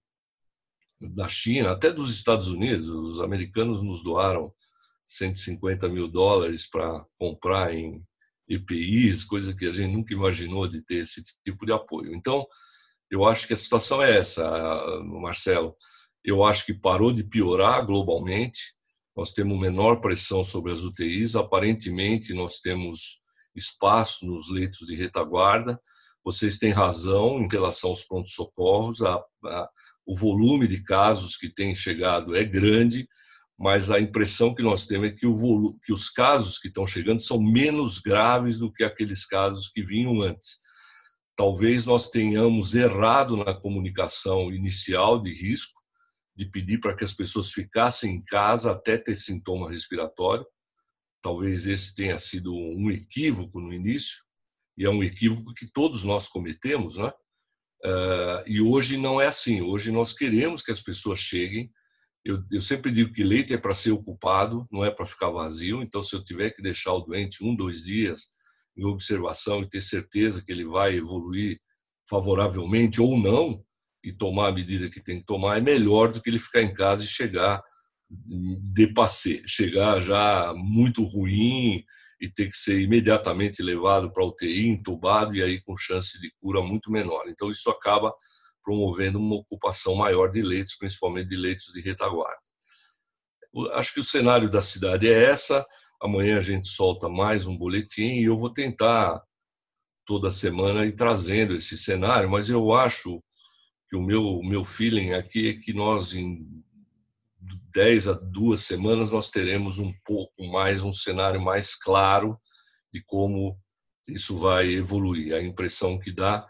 da 1.00 1.28
China, 1.28 1.72
até 1.72 1.90
dos 1.90 2.14
Estados 2.14 2.48
Unidos. 2.48 2.88
Os 2.88 3.20
americanos 3.20 3.82
nos 3.82 4.02
doaram 4.02 4.52
150 5.04 5.88
mil 5.88 6.08
dólares 6.08 6.68
para 6.68 7.04
comprar 7.18 7.74
em 7.74 8.02
EPIs, 8.48 9.24
coisa 9.24 9.54
que 9.54 9.66
a 9.66 9.72
gente 9.72 9.92
nunca 9.92 10.14
imaginou 10.14 10.66
de 10.66 10.82
ter 10.82 10.96
esse 10.96 11.22
tipo 11.44 11.66
de 11.66 11.72
apoio. 11.72 12.14
Então, 12.14 12.46
eu 13.12 13.24
acho 13.24 13.46
que 13.46 13.52
a 13.52 13.56
situação 13.56 14.02
é 14.02 14.18
essa, 14.18 14.42
Marcelo. 15.04 15.76
Eu 16.24 16.42
acho 16.42 16.66
que 16.66 16.74
parou 16.74 17.12
de 17.12 17.22
piorar 17.22 17.86
globalmente 17.86 18.58
nós 19.16 19.32
temos 19.32 19.58
menor 19.58 20.00
pressão 20.00 20.42
sobre 20.42 20.72
as 20.72 20.82
UTIs, 20.82 21.36
aparentemente 21.36 22.32
nós 22.32 22.58
temos 22.60 23.20
espaço 23.54 24.26
nos 24.26 24.50
leitos 24.50 24.86
de 24.86 24.94
retaguarda. 24.94 25.78
Vocês 26.24 26.58
têm 26.58 26.70
razão 26.70 27.38
em 27.38 27.48
relação 27.50 27.90
aos 27.90 28.04
prontos-socorros, 28.04 29.00
o 30.06 30.16
volume 30.16 30.66
de 30.66 30.82
casos 30.82 31.36
que 31.36 31.52
tem 31.52 31.74
chegado 31.74 32.34
é 32.34 32.44
grande, 32.44 33.06
mas 33.58 33.90
a 33.90 34.00
impressão 34.00 34.54
que 34.54 34.62
nós 34.62 34.86
temos 34.86 35.08
é 35.08 35.12
que, 35.12 35.26
o 35.26 35.78
que 35.84 35.92
os 35.92 36.08
casos 36.08 36.58
que 36.58 36.68
estão 36.68 36.86
chegando 36.86 37.20
são 37.20 37.40
menos 37.40 37.98
graves 37.98 38.58
do 38.58 38.72
que 38.72 38.82
aqueles 38.82 39.26
casos 39.26 39.68
que 39.68 39.82
vinham 39.82 40.22
antes. 40.22 40.56
Talvez 41.34 41.86
nós 41.86 42.10
tenhamos 42.10 42.74
errado 42.74 43.36
na 43.36 43.54
comunicação 43.54 44.52
inicial 44.52 45.20
de 45.20 45.32
risco, 45.32 45.80
de 46.36 46.46
pedir 46.46 46.78
para 46.78 46.94
que 46.94 47.04
as 47.04 47.12
pessoas 47.12 47.50
ficassem 47.50 48.16
em 48.16 48.24
casa 48.24 48.72
até 48.72 48.98
ter 48.98 49.14
sintoma 49.14 49.70
respiratório. 49.70 50.46
Talvez 51.22 51.66
esse 51.66 51.94
tenha 51.94 52.18
sido 52.18 52.52
um 52.54 52.90
equívoco 52.90 53.60
no 53.60 53.72
início, 53.72 54.16
e 54.76 54.84
é 54.84 54.90
um 54.90 55.02
equívoco 55.02 55.54
que 55.54 55.70
todos 55.70 56.04
nós 56.04 56.28
cometemos, 56.28 56.96
né? 56.96 57.12
Uh, 57.84 58.42
e 58.46 58.60
hoje 58.60 58.96
não 58.96 59.20
é 59.20 59.26
assim. 59.26 59.60
Hoje 59.60 59.90
nós 59.90 60.12
queremos 60.12 60.62
que 60.62 60.70
as 60.70 60.80
pessoas 60.80 61.18
cheguem. 61.18 61.70
Eu, 62.24 62.42
eu 62.50 62.60
sempre 62.60 62.90
digo 62.90 63.12
que 63.12 63.24
leite 63.24 63.52
é 63.52 63.58
para 63.58 63.74
ser 63.74 63.90
ocupado, 63.90 64.66
não 64.70 64.84
é 64.84 64.90
para 64.90 65.04
ficar 65.04 65.30
vazio. 65.30 65.82
Então, 65.82 66.02
se 66.02 66.14
eu 66.14 66.24
tiver 66.24 66.50
que 66.50 66.62
deixar 66.62 66.92
o 66.92 67.00
doente 67.00 67.44
um, 67.44 67.54
dois 67.54 67.84
dias 67.84 68.30
em 68.76 68.84
observação 68.84 69.60
e 69.60 69.68
ter 69.68 69.80
certeza 69.80 70.42
que 70.44 70.52
ele 70.52 70.64
vai 70.64 70.96
evoluir 70.96 71.58
favoravelmente 72.08 73.00
ou 73.00 73.18
não, 73.18 73.62
e 74.04 74.12
tomar 74.12 74.48
a 74.48 74.52
medida 74.52 74.90
que 74.90 75.02
tem 75.02 75.20
que 75.20 75.26
tomar 75.26 75.58
é 75.58 75.60
melhor 75.60 76.10
do 76.10 76.20
que 76.20 76.28
ele 76.28 76.38
ficar 76.38 76.62
em 76.62 76.74
casa 76.74 77.04
e 77.04 77.06
chegar 77.06 77.62
de 78.10 78.92
passe, 78.92 79.42
chegar 79.46 80.00
já 80.00 80.52
muito 80.54 81.02
ruim 81.04 81.82
e 82.20 82.28
ter 82.28 82.48
que 82.48 82.56
ser 82.56 82.80
imediatamente 82.80 83.62
levado 83.62 84.12
para 84.12 84.24
UTI, 84.24 84.68
entubado 84.68 85.34
e 85.34 85.42
aí 85.42 85.60
com 85.62 85.76
chance 85.76 86.20
de 86.20 86.30
cura 86.40 86.60
muito 86.60 86.90
menor. 86.90 87.24
Então 87.28 87.50
isso 87.50 87.70
acaba 87.70 88.12
promovendo 88.62 89.18
uma 89.18 89.36
ocupação 89.36 89.94
maior 89.94 90.30
de 90.30 90.42
leitos, 90.42 90.76
principalmente 90.76 91.28
de 91.28 91.36
leitos 91.36 91.72
de 91.72 91.80
retaguarda. 91.80 92.42
Acho 93.72 93.94
que 93.94 94.00
o 94.00 94.04
cenário 94.04 94.48
da 94.48 94.60
cidade 94.60 95.08
é 95.08 95.24
essa. 95.24 95.64
Amanhã 96.02 96.36
a 96.36 96.40
gente 96.40 96.66
solta 96.66 97.08
mais 97.08 97.46
um 97.46 97.56
boletim 97.56 98.14
e 98.14 98.24
eu 98.24 98.36
vou 98.36 98.52
tentar 98.52 99.22
toda 100.04 100.32
semana 100.32 100.84
ir 100.84 100.96
trazendo 100.96 101.54
esse 101.54 101.78
cenário, 101.78 102.28
mas 102.28 102.50
eu 102.50 102.72
acho 102.72 103.22
que 103.88 103.94
o 103.94 104.02
meu, 104.02 104.42
meu 104.42 104.64
feeling 104.64 105.12
aqui 105.12 105.50
é 105.50 105.54
que 105.54 105.72
nós, 105.72 106.12
em 106.12 106.44
10 107.72 108.08
a 108.08 108.12
duas 108.14 108.62
semanas, 108.62 109.12
nós 109.12 109.30
teremos 109.30 109.78
um 109.78 109.92
pouco 110.04 110.44
mais, 110.48 110.82
um 110.82 110.92
cenário 110.92 111.40
mais 111.40 111.76
claro 111.76 112.36
de 112.92 113.00
como 113.06 113.56
isso 114.08 114.36
vai 114.36 114.72
evoluir. 114.72 115.32
A 115.32 115.40
impressão 115.40 116.00
que 116.00 116.10
dá 116.10 116.44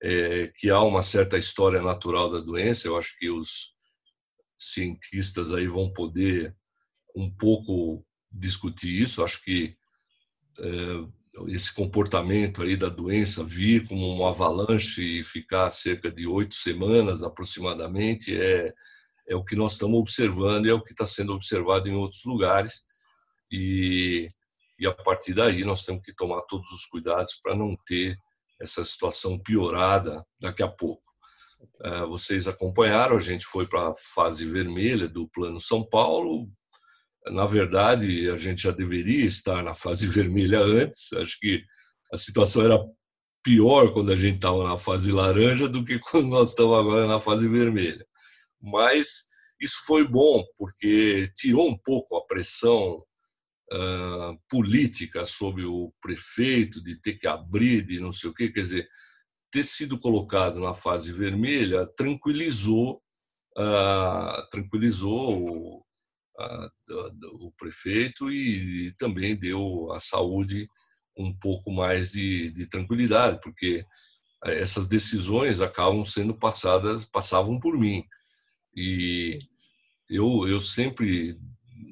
é 0.00 0.46
que 0.54 0.70
há 0.70 0.80
uma 0.80 1.02
certa 1.02 1.36
história 1.36 1.82
natural 1.82 2.30
da 2.30 2.38
doença. 2.38 2.86
Eu 2.86 2.96
acho 2.96 3.18
que 3.18 3.28
os 3.28 3.74
cientistas 4.56 5.52
aí 5.52 5.66
vão 5.66 5.92
poder 5.92 6.56
um 7.16 7.28
pouco 7.34 8.06
discutir 8.32 9.00
isso. 9.00 9.22
Acho 9.22 9.42
que 9.42 9.76
é, 10.58 11.22
esse 11.48 11.74
comportamento 11.74 12.62
aí 12.62 12.76
da 12.76 12.88
doença 12.88 13.44
vir 13.44 13.86
como 13.88 14.06
uma 14.06 14.30
avalanche 14.30 15.20
e 15.20 15.24
ficar 15.24 15.70
cerca 15.70 16.10
de 16.10 16.26
oito 16.26 16.54
semanas 16.54 17.22
aproximadamente 17.22 18.36
é, 18.38 18.72
é 19.26 19.34
o 19.34 19.44
que 19.44 19.56
nós 19.56 19.72
estamos 19.72 19.98
observando 19.98 20.66
e 20.66 20.70
é 20.70 20.74
o 20.74 20.82
que 20.82 20.92
está 20.92 21.06
sendo 21.06 21.32
observado 21.32 21.88
em 21.88 21.94
outros 21.94 22.24
lugares 22.24 22.82
e, 23.50 24.28
e 24.78 24.86
a 24.86 24.92
partir 24.92 25.32
daí 25.32 25.64
nós 25.64 25.84
temos 25.84 26.02
que 26.02 26.14
tomar 26.14 26.42
todos 26.42 26.70
os 26.70 26.84
cuidados 26.86 27.34
para 27.42 27.56
não 27.56 27.76
ter 27.86 28.16
essa 28.60 28.84
situação 28.84 29.38
piorada 29.38 30.24
daqui 30.40 30.62
a 30.62 30.68
pouco. 30.68 31.02
É, 31.82 32.00
vocês 32.06 32.46
acompanharam, 32.46 33.16
a 33.16 33.20
gente 33.20 33.44
foi 33.44 33.66
para 33.66 33.88
a 33.90 33.94
fase 33.96 34.46
vermelha 34.46 35.08
do 35.08 35.28
Plano 35.28 35.58
São 35.58 35.84
Paulo, 35.84 36.48
na 37.30 37.46
verdade, 37.46 38.28
a 38.30 38.36
gente 38.36 38.62
já 38.62 38.70
deveria 38.70 39.24
estar 39.24 39.62
na 39.62 39.74
fase 39.74 40.06
vermelha 40.06 40.60
antes. 40.60 41.12
Acho 41.12 41.38
que 41.38 41.62
a 42.12 42.16
situação 42.16 42.64
era 42.64 42.78
pior 43.42 43.92
quando 43.92 44.12
a 44.12 44.16
gente 44.16 44.36
estava 44.36 44.68
na 44.68 44.78
fase 44.78 45.10
laranja 45.12 45.68
do 45.68 45.84
que 45.84 45.98
quando 46.10 46.28
nós 46.28 46.50
estamos 46.50 46.78
agora 46.78 47.06
na 47.06 47.20
fase 47.20 47.48
vermelha. 47.48 48.04
Mas 48.60 49.26
isso 49.60 49.84
foi 49.86 50.06
bom, 50.06 50.44
porque 50.56 51.30
tirou 51.36 51.68
um 51.68 51.78
pouco 51.78 52.16
a 52.16 52.26
pressão 52.26 53.04
uh, 53.72 54.38
política 54.48 55.24
sobre 55.24 55.64
o 55.64 55.92
prefeito 56.00 56.82
de 56.82 57.00
ter 57.00 57.14
que 57.14 57.26
abrir, 57.26 57.82
de 57.82 58.00
não 58.00 58.12
sei 58.12 58.30
o 58.30 58.34
quê. 58.34 58.50
Quer 58.50 58.62
dizer, 58.62 58.88
ter 59.50 59.64
sido 59.64 59.98
colocado 59.98 60.60
na 60.60 60.74
fase 60.74 61.12
vermelha 61.12 61.86
tranquilizou, 61.96 63.00
uh, 63.56 64.48
tranquilizou 64.50 65.81
o 67.34 67.52
prefeito 67.56 68.30
e 68.30 68.92
também 68.98 69.36
deu 69.36 69.92
à 69.92 70.00
saúde 70.00 70.68
um 71.16 71.34
pouco 71.36 71.70
mais 71.70 72.12
de, 72.12 72.50
de 72.50 72.66
tranquilidade, 72.66 73.38
porque 73.42 73.84
eh, 74.44 74.60
essas 74.60 74.88
decisões 74.88 75.60
acabam 75.60 76.04
sendo 76.04 76.34
passadas, 76.34 77.04
passavam 77.04 77.60
por 77.60 77.78
mim. 77.78 78.02
E 78.74 79.38
eu, 80.08 80.48
eu 80.48 80.60
sempre 80.60 81.38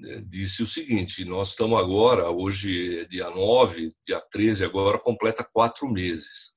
eh, 0.04 0.22
disse 0.26 0.62
o 0.62 0.66
seguinte: 0.66 1.24
nós 1.24 1.50
estamos 1.50 1.78
agora, 1.78 2.30
hoje 2.30 3.00
é 3.00 3.04
dia 3.04 3.28
9, 3.30 3.92
dia 4.06 4.20
13, 4.30 4.64
agora 4.64 4.98
completa 4.98 5.44
quatro 5.44 5.88
meses 5.88 6.54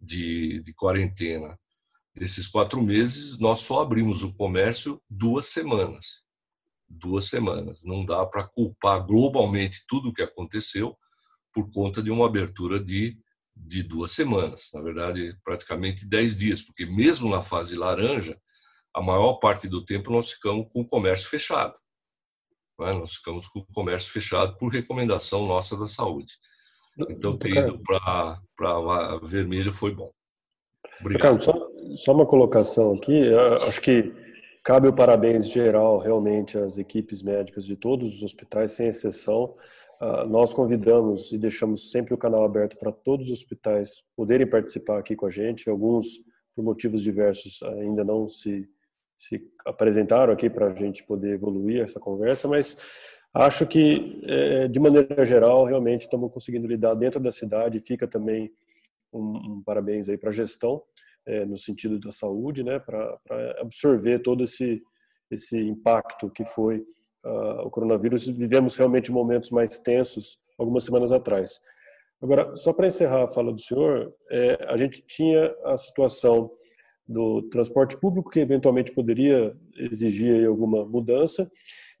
de, 0.00 0.60
de 0.62 0.74
quarentena. 0.74 1.58
Desses 2.14 2.46
quatro 2.46 2.82
meses, 2.82 3.38
nós 3.38 3.60
só 3.60 3.80
abrimos 3.80 4.22
o 4.22 4.34
comércio 4.34 5.00
duas 5.08 5.46
semanas 5.46 6.21
duas 6.92 7.26
semanas. 7.26 7.82
Não 7.84 8.04
dá 8.04 8.24
para 8.26 8.44
culpar 8.44 9.04
globalmente 9.06 9.84
tudo 9.88 10.10
o 10.10 10.12
que 10.12 10.22
aconteceu 10.22 10.96
por 11.52 11.70
conta 11.70 12.02
de 12.02 12.10
uma 12.10 12.26
abertura 12.26 12.78
de 12.78 13.18
de 13.54 13.82
duas 13.82 14.12
semanas, 14.12 14.70
na 14.72 14.80
verdade, 14.80 15.36
praticamente 15.44 16.08
dez 16.08 16.36
dias, 16.36 16.62
porque 16.62 16.86
mesmo 16.86 17.28
na 17.28 17.42
fase 17.42 17.76
laranja, 17.76 18.36
a 18.94 19.02
maior 19.02 19.34
parte 19.34 19.68
do 19.68 19.84
tempo 19.84 20.10
nós 20.10 20.32
ficamos 20.32 20.72
com 20.72 20.80
o 20.80 20.86
comércio 20.86 21.28
fechado. 21.28 21.74
Né? 22.78 22.92
Nós 22.92 23.14
ficamos 23.14 23.46
com 23.46 23.60
o 23.60 23.66
comércio 23.72 24.10
fechado 24.10 24.56
por 24.56 24.72
recomendação 24.72 25.46
nossa 25.46 25.76
da 25.76 25.86
saúde. 25.86 26.32
Então, 27.08 27.38
ter 27.38 27.56
ido 27.56 27.80
para 27.82 29.18
vermelho 29.22 29.72
foi 29.72 29.94
bom. 29.94 30.12
Obrigado. 31.00 31.42
só, 31.42 31.54
só 31.96 32.12
uma 32.12 32.26
colocação 32.26 32.94
aqui. 32.94 33.32
Acho 33.66 33.80
que 33.80 34.12
cabe 34.62 34.88
o 34.88 34.92
parabéns 34.92 35.48
geral 35.48 35.98
realmente 35.98 36.56
às 36.56 36.78
equipes 36.78 37.22
médicas 37.22 37.64
de 37.64 37.76
todos 37.76 38.14
os 38.14 38.22
hospitais, 38.22 38.72
sem 38.72 38.88
exceção. 38.88 39.54
Uh, 40.00 40.26
nós 40.26 40.52
convidamos 40.52 41.32
e 41.32 41.38
deixamos 41.38 41.90
sempre 41.90 42.14
o 42.14 42.18
canal 42.18 42.44
aberto 42.44 42.76
para 42.76 42.90
todos 42.90 43.26
os 43.26 43.40
hospitais 43.40 44.02
poderem 44.16 44.46
participar 44.46 44.98
aqui 44.98 45.14
com 45.14 45.26
a 45.26 45.30
gente. 45.30 45.68
Alguns, 45.68 46.06
por 46.54 46.64
motivos 46.64 47.02
diversos, 47.02 47.62
ainda 47.62 48.04
não 48.04 48.28
se, 48.28 48.68
se 49.18 49.40
apresentaram 49.64 50.32
aqui 50.32 50.50
para 50.50 50.66
a 50.66 50.74
gente 50.74 51.04
poder 51.04 51.34
evoluir 51.34 51.82
essa 51.82 52.00
conversa, 52.00 52.48
mas 52.48 52.76
acho 53.32 53.66
que, 53.66 54.20
é, 54.24 54.68
de 54.68 54.80
maneira 54.80 55.24
geral, 55.24 55.64
realmente 55.64 56.02
estamos 56.02 56.32
conseguindo 56.32 56.66
lidar 56.66 56.94
dentro 56.94 57.20
da 57.20 57.30
cidade. 57.30 57.80
Fica 57.80 58.06
também 58.06 58.52
um, 59.12 59.36
um 59.36 59.62
parabéns 59.64 60.08
aí 60.08 60.16
para 60.16 60.30
a 60.30 60.32
gestão, 60.32 60.82
é, 61.26 61.44
no 61.44 61.56
sentido 61.56 61.98
da 61.98 62.10
saúde, 62.10 62.62
né, 62.62 62.78
para 62.78 63.18
absorver 63.60 64.20
todo 64.20 64.44
esse, 64.44 64.82
esse 65.30 65.58
impacto 65.58 66.30
que 66.30 66.44
foi 66.44 66.78
uh, 67.24 67.66
o 67.66 67.70
coronavírus, 67.70 68.26
vivemos 68.26 68.76
realmente 68.76 69.12
momentos 69.12 69.50
mais 69.50 69.78
tensos 69.78 70.38
algumas 70.58 70.84
semanas 70.84 71.12
atrás. 71.12 71.60
Agora, 72.20 72.56
só 72.56 72.72
para 72.72 72.86
encerrar 72.86 73.24
a 73.24 73.28
fala 73.28 73.52
do 73.52 73.60
senhor, 73.60 74.14
é, 74.30 74.66
a 74.68 74.76
gente 74.76 75.02
tinha 75.06 75.52
a 75.64 75.76
situação 75.76 76.50
do 77.06 77.42
transporte 77.50 77.96
público 77.96 78.30
que 78.30 78.38
eventualmente 78.38 78.92
poderia 78.92 79.56
exigir 79.76 80.46
alguma 80.46 80.84
mudança 80.84 81.50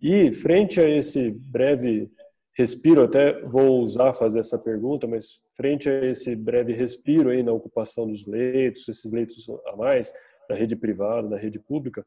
e 0.00 0.32
frente 0.32 0.80
a 0.80 0.88
esse 0.88 1.30
breve 1.30 2.08
respiro, 2.54 3.02
até 3.02 3.40
vou 3.42 3.80
usar 3.80 4.12
fazer 4.12 4.40
essa 4.40 4.58
pergunta, 4.58 5.06
mas 5.06 5.40
frente 5.56 5.88
a 5.88 6.06
esse 6.06 6.36
breve 6.36 6.72
respiro 6.72 7.30
aí 7.30 7.42
na 7.42 7.52
ocupação 7.52 8.06
dos 8.06 8.26
leitos, 8.26 8.88
esses 8.88 9.10
leitos 9.10 9.46
a 9.66 9.76
mais 9.76 10.12
na 10.48 10.56
rede 10.56 10.76
privada, 10.76 11.28
na 11.28 11.36
rede 11.36 11.58
pública, 11.58 12.04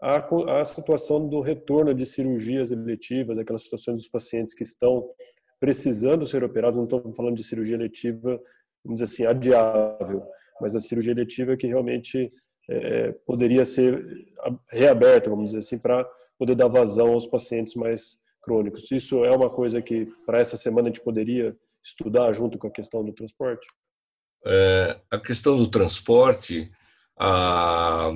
a, 0.00 0.60
a 0.60 0.64
situação 0.64 1.28
do 1.28 1.40
retorno 1.40 1.94
de 1.94 2.04
cirurgias 2.06 2.70
eletivas, 2.70 3.38
aquelas 3.38 3.62
situações 3.62 3.96
dos 3.96 4.08
pacientes 4.08 4.54
que 4.54 4.62
estão 4.62 5.08
precisando 5.58 6.26
ser 6.26 6.44
operados, 6.44 6.76
não 6.76 6.84
estou 6.84 7.12
falando 7.14 7.36
de 7.36 7.44
cirurgia 7.44 7.74
eletiva, 7.74 8.40
vamos 8.84 9.00
dizer 9.00 9.04
assim, 9.04 9.26
adiável, 9.26 10.22
mas 10.60 10.76
a 10.76 10.80
cirurgia 10.80 11.12
eletiva 11.12 11.56
que 11.56 11.66
realmente 11.66 12.32
é, 12.68 13.12
poderia 13.26 13.64
ser 13.64 14.04
reaberta, 14.70 15.30
vamos 15.30 15.46
dizer 15.46 15.58
assim, 15.58 15.78
para 15.78 16.08
poder 16.38 16.54
dar 16.54 16.68
vazão 16.68 17.12
aos 17.12 17.26
pacientes 17.26 17.74
mais 17.74 18.18
crônicos. 18.44 18.90
Isso 18.90 19.24
é 19.24 19.34
uma 19.34 19.50
coisa 19.50 19.80
que 19.80 20.06
para 20.26 20.38
essa 20.38 20.56
semana 20.56 20.88
a 20.88 20.90
gente 20.90 21.02
poderia 21.02 21.56
estudar 21.82 22.32
junto 22.32 22.58
com 22.58 22.66
a 22.66 22.70
questão 22.70 23.04
do 23.04 23.12
transporte? 23.12 23.66
É, 24.46 25.00
a 25.10 25.18
questão 25.18 25.56
do 25.56 25.68
transporte, 25.68 26.70
a, 27.18 28.12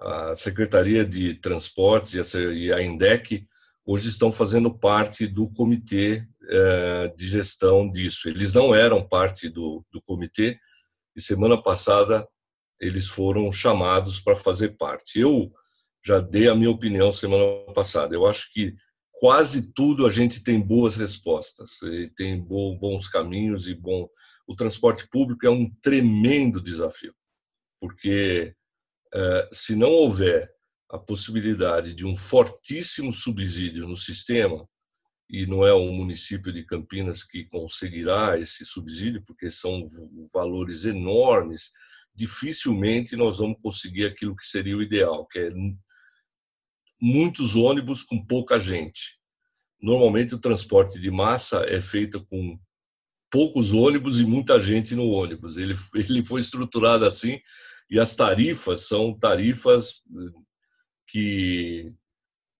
a 0.00 0.34
Secretaria 0.34 1.04
de 1.04 1.34
Transportes 1.34 2.34
e 2.34 2.72
a 2.72 2.82
INDEC 2.82 3.44
hoje 3.84 4.08
estão 4.08 4.30
fazendo 4.30 4.72
parte 4.72 5.26
do 5.26 5.48
comitê 5.52 6.26
é, 6.48 7.08
de 7.08 7.26
gestão 7.26 7.90
disso. 7.90 8.28
Eles 8.28 8.54
não 8.54 8.74
eram 8.74 9.06
parte 9.06 9.48
do, 9.48 9.84
do 9.92 10.00
comitê 10.02 10.58
e 11.16 11.20
semana 11.20 11.60
passada 11.60 12.26
eles 12.80 13.08
foram 13.08 13.50
chamados 13.52 14.18
para 14.18 14.34
fazer 14.34 14.70
parte. 14.70 15.20
Eu 15.20 15.52
já 16.04 16.18
dei 16.18 16.48
a 16.48 16.54
minha 16.54 16.70
opinião 16.70 17.12
semana 17.12 17.44
passada. 17.72 18.14
Eu 18.14 18.26
acho 18.26 18.52
que 18.52 18.74
quase 19.22 19.72
tudo 19.72 20.04
a 20.04 20.10
gente 20.10 20.42
tem 20.42 20.60
boas 20.60 20.96
respostas, 20.96 21.78
tem 22.16 22.42
bons 22.42 23.08
caminhos 23.08 23.68
e 23.68 23.74
bom. 23.74 24.08
O 24.48 24.56
transporte 24.56 25.08
público 25.08 25.46
é 25.46 25.50
um 25.50 25.70
tremendo 25.80 26.60
desafio, 26.60 27.14
porque 27.80 28.52
eh, 29.14 29.48
se 29.52 29.76
não 29.76 29.90
houver 29.90 30.52
a 30.90 30.98
possibilidade 30.98 31.94
de 31.94 32.04
um 32.04 32.16
fortíssimo 32.16 33.12
subsídio 33.12 33.86
no 33.86 33.94
sistema, 33.94 34.68
e 35.30 35.46
não 35.46 35.64
é 35.64 35.72
o 35.72 35.92
município 35.92 36.52
de 36.52 36.64
Campinas 36.64 37.22
que 37.22 37.44
conseguirá 37.44 38.36
esse 38.40 38.64
subsídio, 38.64 39.22
porque 39.24 39.48
são 39.48 39.84
valores 40.34 40.84
enormes, 40.84 41.70
dificilmente 42.12 43.14
nós 43.14 43.38
vamos 43.38 43.58
conseguir 43.62 44.04
aquilo 44.04 44.34
que 44.34 44.44
seria 44.44 44.76
o 44.76 44.82
ideal, 44.82 45.24
que 45.28 45.38
é 45.38 45.48
muitos 47.02 47.56
ônibus 47.56 48.04
com 48.04 48.24
pouca 48.24 48.60
gente. 48.60 49.18
Normalmente 49.80 50.36
o 50.36 50.40
transporte 50.40 51.00
de 51.00 51.10
massa 51.10 51.66
é 51.68 51.80
feito 51.80 52.24
com 52.24 52.56
poucos 53.28 53.72
ônibus 53.72 54.20
e 54.20 54.24
muita 54.24 54.60
gente 54.60 54.94
no 54.94 55.08
ônibus. 55.08 55.56
Ele, 55.56 55.74
ele 55.96 56.24
foi 56.24 56.40
estruturado 56.40 57.04
assim 57.04 57.40
e 57.90 57.98
as 57.98 58.14
tarifas 58.14 58.86
são 58.86 59.18
tarifas 59.18 60.02
eh, 60.16 60.40
que, 61.08 61.92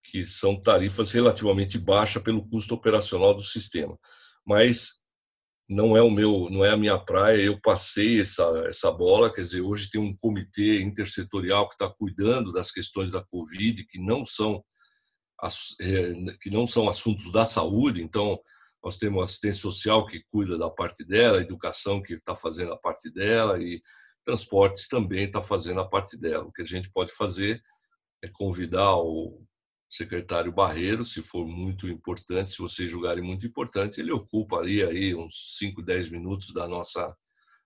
que 0.03 0.25
são 0.25 0.61
tarifas 0.61 1.13
relativamente 1.13 1.79
baixas 1.79 2.21
pelo 2.21 2.45
custo 2.49 2.75
operacional 2.75 3.33
do 3.33 3.43
sistema. 3.43 3.97
Mas 4.45 5.02
não 5.69 5.97
é 5.97 6.03
o 6.03 6.11
meu, 6.11 6.49
não 6.51 6.65
é 6.65 6.71
a 6.71 6.77
minha 6.77 6.99
praia. 6.99 7.43
Eu 7.43 7.61
passei 7.61 8.21
essa 8.21 8.45
essa 8.67 8.91
bola, 8.91 9.33
quer 9.33 9.43
dizer, 9.43 9.61
hoje 9.63 9.91
tem 9.91 10.01
um 10.01 10.15
comitê 10.17 10.83
intersetorial 10.83 11.69
que 11.69 11.75
está 11.75 11.89
cuidando 11.89 12.53
das 12.53 12.71
questões 12.71 13.13
da 13.13 13.23
Covid, 13.23 13.85
que 13.87 13.99
não 13.99 14.25
são 14.25 14.63
eh, 15.81 16.15
que 16.41 16.51
não 16.51 16.67
são 16.67 16.89
assuntos 16.89 17.33
da 17.33 17.45
saúde. 17.45 18.03
Então, 18.03 18.39
nós 18.85 18.99
temos 18.99 19.23
assistência 19.23 19.63
social 19.63 20.07
que 20.07 20.23
cuida 20.31 20.59
da 20.59 20.71
parte 20.71 21.05
dela, 21.05 21.41
educação 21.41 22.03
que 22.03 22.15
está 22.15 22.35
fazendo 22.35 22.73
a 22.73 22.79
parte 22.79 23.11
dela 23.13 23.63
e 23.63 23.81
Transportes 24.25 24.87
também 24.89 25.25
está 25.25 25.43
fazendo 25.43 25.81
a 25.81 25.89
parte 25.89 26.17
dela. 26.17 26.45
O 26.45 26.53
que 26.53 26.63
a 26.63 26.65
gente 26.65 26.91
pode 26.93 27.13
fazer 27.13 27.61
é 28.23 28.29
convidar 28.29 28.97
o 28.97 29.45
secretário 29.93 30.51
Barreiro, 30.51 31.05
se 31.05 31.23
for 31.23 31.47
muito 31.47 31.87
importante, 31.87 32.49
se 32.49 32.59
vocês 32.59 32.91
julgarem 32.91 33.23
muito 33.23 33.47
importante, 33.47 34.01
ele 34.01 34.11
ocupa 34.11 34.57
ali 34.57 34.83
aí 34.83 35.15
uns 35.15 35.59
5, 35.59 35.83
10 35.83 36.11
minutos 36.11 36.55
da 36.55 36.67
nossa 36.67 37.15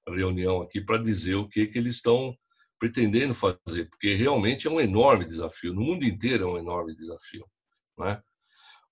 reunião 0.08 0.60
aqui 0.60 0.80
para 0.80 1.00
dizer 1.00 1.36
o 1.36 1.48
que, 1.48 1.68
que 1.68 1.78
eles 1.78 1.96
estão 1.96 2.36
pretendendo 2.80 3.32
fazer, 3.32 3.88
porque 3.88 4.14
realmente 4.14 4.66
é 4.66 4.70
um 4.70 4.80
enorme 4.80 5.24
desafio, 5.24 5.72
no 5.72 5.80
mundo 5.80 6.04
inteiro 6.04 6.48
é 6.48 6.52
um 6.52 6.58
enorme 6.58 6.96
desafio. 6.96 7.46
Né? 7.96 8.20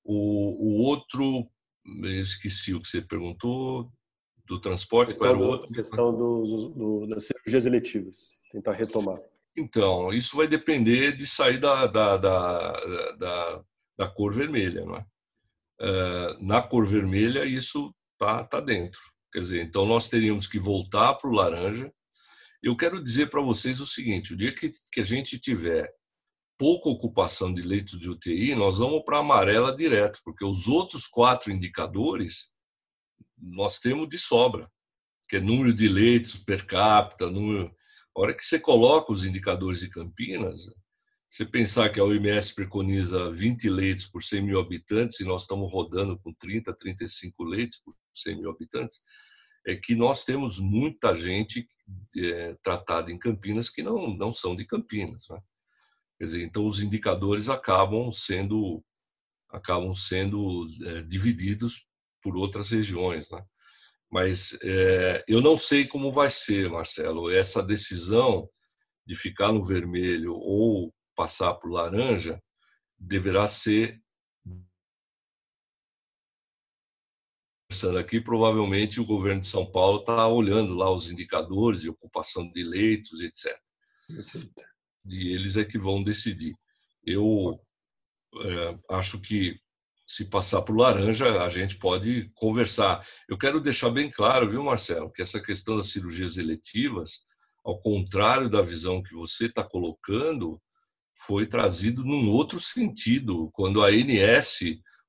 O, 0.05 0.15
o 0.15 0.85
outro, 0.85 1.51
eu 1.85 2.21
esqueci 2.21 2.73
o 2.73 2.81
que 2.81 2.89
você 2.89 3.03
perguntou, 3.03 3.93
do 4.47 4.61
transporte 4.61 5.09
questão 5.09 5.29
para 5.29 5.39
o 5.39 5.49
outro. 5.49 5.73
A 5.73 5.75
questão 5.75 6.13
do, 6.13 6.69
do, 6.69 7.07
das 7.09 7.25
cirurgias 7.25 7.67
eletivas, 7.67 8.37
tentar 8.53 8.75
retomar. 8.75 9.21
Então, 9.57 10.13
isso 10.13 10.37
vai 10.37 10.49
depender 10.49 11.13
de 11.13 11.27
sair 11.27 11.59
da, 11.59 11.87
da, 11.87 12.17
da, 12.17 12.73
da, 13.17 13.65
da 13.97 14.09
cor 14.09 14.33
vermelha. 14.33 14.85
Não 14.85 14.97
é? 14.97 15.07
é 15.81 16.37
na 16.41 16.61
cor 16.61 16.87
vermelha, 16.87 17.45
isso 17.45 17.95
está 18.13 18.45
tá 18.45 18.61
dentro. 18.61 19.01
Quer 19.33 19.41
dizer, 19.41 19.63
então 19.65 19.85
nós 19.85 20.09
teríamos 20.09 20.47
que 20.47 20.59
voltar 20.59 21.15
para 21.15 21.29
o 21.29 21.35
laranja. 21.35 21.93
Eu 22.63 22.77
quero 22.77 23.03
dizer 23.03 23.29
para 23.31 23.43
vocês 23.43 23.81
o 23.81 23.87
seguinte: 23.87 24.33
o 24.33 24.37
dia 24.37 24.55
que, 24.55 24.71
que 24.93 25.01
a 25.01 25.05
gente 25.05 25.39
tiver 25.39 25.93
pouca 26.59 26.89
ocupação 26.89 27.53
de 27.53 27.63
leitos 27.63 27.99
de 27.99 28.09
UTI, 28.09 28.55
nós 28.55 28.79
vamos 28.79 29.03
para 29.05 29.19
amarela 29.19 29.75
direto, 29.75 30.21
porque 30.25 30.45
os 30.45 30.69
outros 30.69 31.07
quatro 31.07 31.53
indicadores 31.53 32.53
nós 33.37 33.81
temos 33.81 34.09
de 34.09 34.17
sobra, 34.17 34.71
que 35.29 35.37
é 35.37 35.41
número 35.41 35.75
de 35.75 35.89
leitos 35.89 36.37
per 36.37 36.65
capita, 36.65 37.31
número... 37.31 37.75
A 38.17 38.21
hora 38.21 38.35
que 38.35 38.45
você 38.45 38.61
coloca 38.61 39.13
os 39.13 39.25
indicadores 39.25 39.81
de 39.81 39.89
Campinas, 39.89 40.73
você 41.29 41.45
pensar 41.45 41.91
que 41.91 41.99
a 41.99 42.05
OMS 42.05 42.55
preconiza 42.55 43.31
20 43.33 43.69
leitos 43.69 44.07
por 44.07 44.23
100 44.23 44.43
mil 44.43 44.61
habitantes 44.61 45.19
e 45.19 45.25
nós 45.25 45.43
estamos 45.43 45.73
rodando 45.73 46.17
com 46.21 46.33
30, 46.33 46.73
35 46.73 47.43
leitos 47.43 47.79
por 47.79 47.93
100 48.15 48.41
mil 48.41 48.51
habitantes, 48.51 49.01
é 49.67 49.75
que 49.75 49.97
nós 49.97 50.25
temos 50.25 50.61
muita 50.61 51.13
gente 51.13 51.69
é, 52.17 52.55
tratada 52.63 53.11
em 53.11 53.19
Campinas 53.19 53.69
que 53.69 53.83
não, 53.83 54.15
não 54.15 54.33
são 54.33 54.55
de 54.55 54.65
Campinas. 54.65 55.25
Né? 55.29 55.41
Quer 56.19 56.25
dizer, 56.25 56.45
então 56.45 56.67
os 56.67 56.81
indicadores 56.81 57.49
acabam 57.49 58.13
sendo 58.13 58.85
acabam 59.51 59.95
sendo 59.95 60.67
é, 60.85 61.03
divididos 61.03 61.87
por 62.21 62.37
outras 62.37 62.71
regiões, 62.71 63.31
né? 63.31 63.45
Mas 64.15 64.57
é, 64.63 65.25
eu 65.27 65.41
não 65.41 65.57
sei 65.57 65.89
como 65.89 66.09
vai 66.09 66.31
ser, 66.31 66.71
Marcelo, 66.71 67.33
essa 67.33 67.61
decisão 67.61 68.49
de 69.05 69.17
ficar 69.17 69.51
no 69.51 69.61
vermelho 69.61 70.35
ou 70.35 70.95
passar 71.17 71.53
para 71.55 71.69
o 71.69 71.73
laranja 71.73 72.41
deverá 72.97 73.45
ser 73.49 74.01
conversando 77.69 77.99
aqui, 77.99 78.21
provavelmente 78.21 79.01
o 79.01 79.05
governo 79.05 79.41
de 79.41 79.49
São 79.49 79.69
Paulo 79.69 79.99
está 79.99 80.29
olhando 80.29 80.75
lá 80.75 80.89
os 80.93 81.11
indicadores 81.11 81.83
de 81.83 81.91
ocupação 81.91 82.49
de 82.53 82.63
leitos, 82.63 83.21
etc. 83.21 83.53
E 85.07 85.35
eles 85.35 85.57
é 85.57 85.65
que 85.65 85.77
vão 85.77 86.05
decidir. 86.05 86.55
Eu 87.05 87.61
é, 88.37 88.79
acho 88.95 89.21
que 89.21 89.59
se 90.15 90.27
passar 90.27 90.63
por 90.63 90.77
laranja, 90.77 91.43
a 91.43 91.49
gente 91.49 91.77
pode 91.77 92.31
conversar. 92.35 93.05
Eu 93.29 93.37
quero 93.37 93.61
deixar 93.61 93.91
bem 93.91 94.09
claro, 94.09 94.49
viu, 94.49 94.63
Marcelo, 94.63 95.11
que 95.11 95.21
essa 95.21 95.41
questão 95.41 95.77
das 95.77 95.89
cirurgias 95.89 96.37
eletivas, 96.37 97.23
ao 97.65 97.77
contrário 97.79 98.49
da 98.49 98.63
visão 98.63 99.03
que 99.03 99.13
você 99.13 99.47
está 99.47 99.65
colocando, 99.65 100.61
foi 101.27 101.47
trazido 101.47 102.05
num 102.05 102.29
outro 102.29 102.61
sentido, 102.61 103.51
quando 103.53 103.83
a 103.83 103.89
ANS 103.89 104.61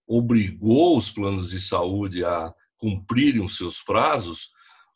obrigou 0.07 0.97
os 0.97 1.11
planos 1.11 1.51
de 1.51 1.61
saúde 1.61 2.25
a 2.25 2.51
cumprirem 2.79 3.43
os 3.43 3.57
seus 3.57 3.83
prazos, 3.83 4.49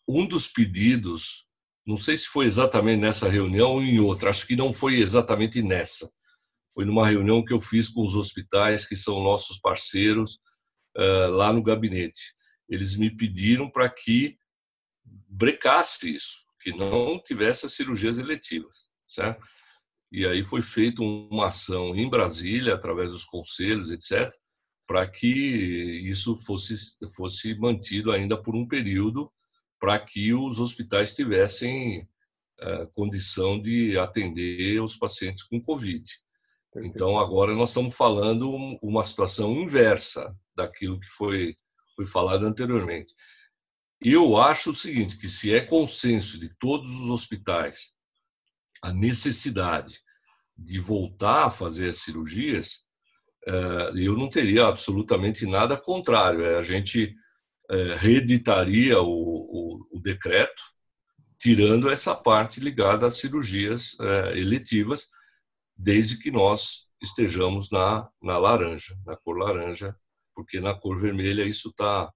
um 0.07 0.25
dos 0.25 0.47
pedidos, 0.47 1.45
não 1.85 1.97
sei 1.97 2.17
se 2.17 2.25
foi 2.25 2.47
exatamente 2.47 2.99
nessa 2.99 3.29
reunião 3.29 3.73
ou 3.73 3.83
em 3.83 3.99
outra, 3.99 4.31
acho 4.31 4.47
que 4.47 4.55
não 4.55 4.73
foi 4.73 4.95
exatamente 4.99 5.61
nessa, 5.61 6.09
foi 6.73 6.85
numa 6.85 7.07
reunião 7.07 7.43
que 7.43 7.53
eu 7.53 7.59
fiz 7.59 7.89
com 7.89 8.03
os 8.03 8.15
hospitais, 8.15 8.85
que 8.85 8.95
são 8.95 9.23
nossos 9.23 9.59
parceiros, 9.59 10.39
eh, 10.95 11.27
lá 11.27 11.53
no 11.53 11.63
gabinete. 11.63 12.33
Eles 12.67 12.95
me 12.95 13.15
pediram 13.15 13.69
para 13.69 13.89
que 13.89 14.37
brecasse 15.27 16.13
isso, 16.15 16.43
que 16.61 16.71
não 16.71 17.21
tivesse 17.21 17.65
as 17.65 17.73
cirurgias 17.73 18.17
eletivas, 18.19 18.87
certo? 19.07 19.45
E 20.11 20.25
aí 20.25 20.43
foi 20.43 20.61
feita 20.61 21.03
uma 21.03 21.47
ação 21.47 21.95
em 21.95 22.09
Brasília, 22.09 22.73
através 22.73 23.11
dos 23.11 23.25
conselhos, 23.25 23.91
etc., 23.91 24.31
para 24.87 25.07
que 25.07 25.27
isso 25.27 26.35
fosse, 26.35 26.75
fosse 27.15 27.53
mantido 27.55 28.11
ainda 28.11 28.35
por 28.41 28.55
um 28.55 28.67
período, 28.67 29.31
para 29.79 29.99
que 29.99 30.33
os 30.33 30.59
hospitais 30.59 31.13
tivessem 31.13 32.01
uh, 32.59 32.91
condição 32.93 33.61
de 33.61 33.97
atender 33.99 34.81
os 34.81 34.95
pacientes 34.95 35.43
com 35.43 35.61
Covid. 35.61 36.03
Então, 36.77 37.17
agora 37.17 37.53
nós 37.53 37.69
estamos 37.69 37.95
falando 37.95 38.51
uma 38.81 39.03
situação 39.03 39.53
inversa 39.53 40.35
daquilo 40.55 40.99
que 40.99 41.07
foi, 41.07 41.55
foi 41.95 42.05
falado 42.05 42.45
anteriormente. 42.45 43.13
Eu 44.01 44.37
acho 44.37 44.71
o 44.71 44.75
seguinte, 44.75 45.17
que 45.17 45.27
se 45.27 45.53
é 45.53 45.61
consenso 45.61 46.39
de 46.39 46.49
todos 46.57 46.89
os 46.89 47.09
hospitais 47.09 47.93
a 48.81 48.93
necessidade 48.93 49.99
de 50.57 50.79
voltar 50.79 51.47
a 51.47 51.51
fazer 51.51 51.89
as 51.89 51.97
cirurgias, 51.97 52.85
eh, 53.47 53.91
eu 53.95 54.15
não 54.17 54.29
teria 54.29 54.67
absolutamente 54.67 55.45
nada 55.45 55.75
contrário. 55.75 56.43
É, 56.43 56.57
a 56.57 56.63
gente 56.63 57.13
eh, 57.69 57.95
reeditaria 57.97 59.01
o, 59.01 59.07
o, 59.09 59.87
o 59.97 59.99
decreto, 59.99 60.61
tirando 61.37 61.89
essa 61.89 62.15
parte 62.15 62.59
ligada 62.59 63.07
às 63.07 63.17
cirurgias 63.17 63.97
eh, 63.99 64.39
eletivas, 64.39 65.09
desde 65.79 66.19
que 66.19 66.29
nós 66.29 66.89
estejamos 67.01 67.71
na, 67.71 68.09
na 68.21 68.37
laranja, 68.37 68.93
na 69.05 69.15
cor 69.15 69.37
laranja, 69.37 69.95
porque 70.35 70.59
na 70.59 70.75
cor 70.75 70.99
vermelha 70.99 71.43
isso 71.43 71.69
está 71.69 72.11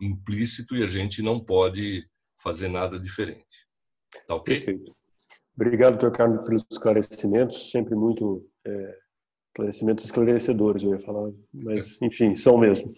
implícito 0.00 0.76
e 0.76 0.82
a 0.82 0.86
gente 0.86 1.22
não 1.22 1.40
pode 1.40 2.06
fazer 2.38 2.68
nada 2.68 3.00
diferente. 3.00 3.66
Tá 4.26 4.34
ok? 4.34 4.56
Perfeito. 4.56 4.92
Obrigado, 5.54 5.98
doutor 5.98 6.12
Carlos, 6.14 6.46
pelos 6.46 6.66
esclarecimentos, 6.70 7.70
sempre 7.70 7.94
muito 7.94 8.46
é, 8.66 8.98
esclarecimentos 9.48 10.04
esclarecedores, 10.04 10.82
eu 10.82 10.90
ia 10.90 10.98
falar, 10.98 11.32
mas 11.54 12.00
enfim, 12.02 12.34
são 12.34 12.58
mesmo. 12.58 12.92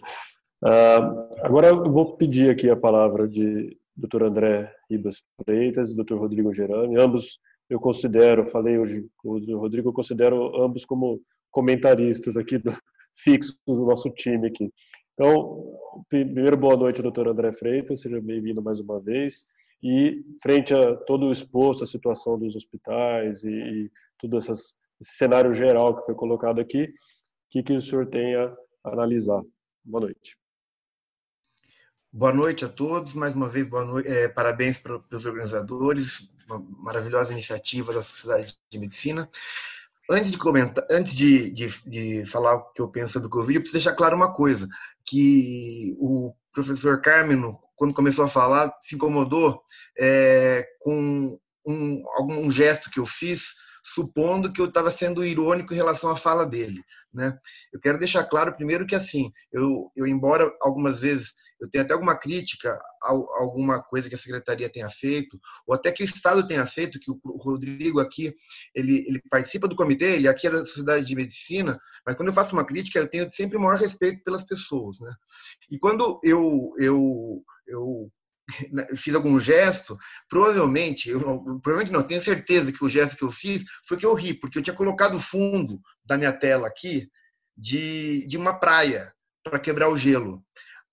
Uh, 0.61 1.45
agora 1.45 1.69
eu 1.69 1.89
vou 1.89 2.17
pedir 2.17 2.49
aqui 2.49 2.69
a 2.69 2.75
palavra 2.75 3.25
de 3.25 3.77
doutor 3.95 4.23
André 4.23 4.69
Ribas 4.91 5.23
Freitas 5.41 5.91
e 5.91 5.95
doutor 5.95 6.19
Rodrigo 6.19 6.53
Gerani, 6.53 6.99
ambos 6.99 7.39
eu 7.69 7.79
considero, 7.79 8.49
falei 8.49 8.77
hoje 8.77 9.07
com 9.17 9.33
o 9.33 9.57
Rodrigo, 9.59 9.89
eu 9.89 9.93
considero 9.93 10.61
ambos 10.61 10.83
como 10.85 11.21
comentaristas 11.51 12.35
aqui 12.35 12.57
do, 12.57 12.75
fixos 13.15 13.59
do 13.65 13.85
nosso 13.85 14.09
time 14.09 14.47
aqui. 14.47 14.73
Então, 15.13 15.77
primeiro, 16.09 16.57
boa 16.57 16.75
noite, 16.75 17.01
doutor 17.01 17.27
André 17.27 17.51
Freitas, 17.51 18.01
seja 18.01 18.19
bem-vindo 18.19 18.61
mais 18.61 18.79
uma 18.79 18.99
vez. 18.99 19.45
E, 19.83 20.23
frente 20.41 20.73
a 20.73 20.95
todo 20.95 21.27
o 21.27 21.31
exposto, 21.31 21.83
a 21.83 21.87
situação 21.87 22.39
dos 22.39 22.55
hospitais 22.55 23.43
e, 23.43 23.51
e 23.51 23.91
todo 24.17 24.37
essas, 24.37 24.75
esse 24.99 25.15
cenário 25.15 25.53
geral 25.53 25.95
que 25.97 26.05
foi 26.05 26.15
colocado 26.15 26.59
aqui, 26.59 26.83
o 26.85 26.89
que, 27.49 27.63
que 27.63 27.73
o 27.73 27.81
senhor 27.81 28.07
tem 28.07 28.35
a 28.35 28.55
analisar? 28.83 29.41
Boa 29.83 30.05
noite. 30.05 30.37
Boa 32.11 32.33
noite 32.33 32.65
a 32.65 32.69
todos, 32.69 33.13
mais 33.13 33.35
uma 33.35 33.47
vez, 33.47 33.67
boa 33.67 33.85
noite, 33.85 34.09
é, 34.09 34.27
parabéns 34.27 34.79
para 34.79 34.97
os 35.11 35.25
organizadores, 35.25 36.33
uma 36.49 36.65
maravilhosa 36.79 37.31
iniciativa 37.31 37.93
da 37.93 38.01
Sociedade 38.01 38.55
de 38.69 38.79
Medicina. 38.79 39.29
Antes 40.09 40.31
de 40.31 40.37
comentar, 40.37 40.85
antes 40.89 41.13
de, 41.13 41.51
de, 41.51 41.69
de 41.85 42.25
falar 42.25 42.55
o 42.55 42.71
que 42.71 42.81
eu 42.81 42.87
penso 42.89 43.13
sobre 43.13 43.27
o 43.27 43.31
Covid, 43.31 43.55
eu 43.55 43.61
preciso 43.61 43.83
deixar 43.83 43.95
claro 43.95 44.15
uma 44.15 44.33
coisa, 44.33 44.67
que 45.05 45.95
o 45.99 46.33
professor 46.51 46.99
Carmeno, 47.01 47.59
quando 47.75 47.93
começou 47.93 48.25
a 48.25 48.29
falar, 48.29 48.75
se 48.81 48.95
incomodou 48.95 49.61
é, 49.97 50.67
com 50.79 51.37
um, 51.65 52.03
algum 52.15 52.49
gesto 52.49 52.89
que 52.89 52.99
eu 52.99 53.05
fiz, 53.05 53.53
supondo 53.83 54.51
que 54.51 54.59
eu 54.59 54.65
estava 54.65 54.89
sendo 54.91 55.23
irônico 55.23 55.73
em 55.73 55.77
relação 55.77 56.09
à 56.09 56.15
fala 56.15 56.45
dele. 56.45 56.83
Né? 57.13 57.37
Eu 57.71 57.79
quero 57.79 57.99
deixar 57.99 58.23
claro 58.23 58.55
primeiro 58.55 58.85
que 58.85 58.95
assim, 58.95 59.31
eu, 59.51 59.91
eu 59.95 60.05
embora 60.07 60.51
algumas 60.61 60.99
vezes 60.99 61.33
eu 61.59 61.69
tenho 61.69 61.83
até 61.83 61.93
alguma 61.93 62.17
crítica 62.17 62.79
a 63.03 63.09
alguma 63.09 63.81
coisa 63.81 64.07
que 64.07 64.15
a 64.15 64.17
secretaria 64.17 64.69
tenha 64.69 64.89
feito, 64.89 65.39
ou 65.67 65.73
até 65.73 65.91
que 65.91 66.03
o 66.03 66.05
Estado 66.05 66.45
tenha 66.47 66.65
feito, 66.65 66.99
que 66.99 67.11
o 67.11 67.19
Rodrigo 67.37 67.99
aqui, 67.99 68.33
ele, 68.73 69.05
ele 69.07 69.21
participa 69.29 69.67
do 69.67 69.75
comitê, 69.75 70.15
ele 70.15 70.27
aqui 70.27 70.47
é 70.47 70.51
da 70.51 70.65
Sociedade 70.65 71.05
de 71.05 71.15
Medicina, 71.15 71.79
mas 72.05 72.15
quando 72.15 72.29
eu 72.29 72.33
faço 72.33 72.53
uma 72.53 72.65
crítica, 72.65 72.99
eu 72.99 73.07
tenho 73.07 73.29
sempre 73.33 73.57
o 73.57 73.61
maior 73.61 73.77
respeito 73.77 74.23
pelas 74.23 74.43
pessoas, 74.43 74.99
né? 74.99 75.13
E 75.69 75.77
quando 75.77 76.19
eu, 76.23 76.73
eu, 76.77 77.43
eu 77.67 78.11
fiz 78.97 79.13
algum 79.15 79.39
gesto, 79.39 79.97
provavelmente, 80.29 81.09
eu, 81.09 81.19
provavelmente 81.61 81.91
não, 81.91 82.03
tenho 82.03 82.21
certeza 82.21 82.71
que 82.71 82.83
o 82.83 82.89
gesto 82.89 83.17
que 83.17 83.23
eu 83.23 83.31
fiz 83.31 83.63
foi 83.87 83.97
que 83.97 84.05
eu 84.05 84.13
ri, 84.13 84.33
porque 84.33 84.59
eu 84.59 84.63
tinha 84.63 84.75
colocado 84.75 85.15
o 85.15 85.19
fundo 85.19 85.79
da 86.05 86.17
minha 86.17 86.31
tela 86.31 86.67
aqui 86.67 87.09
de, 87.57 88.25
de 88.27 88.37
uma 88.37 88.57
praia 88.57 89.13
para 89.43 89.59
quebrar 89.59 89.89
o 89.89 89.97
gelo. 89.97 90.43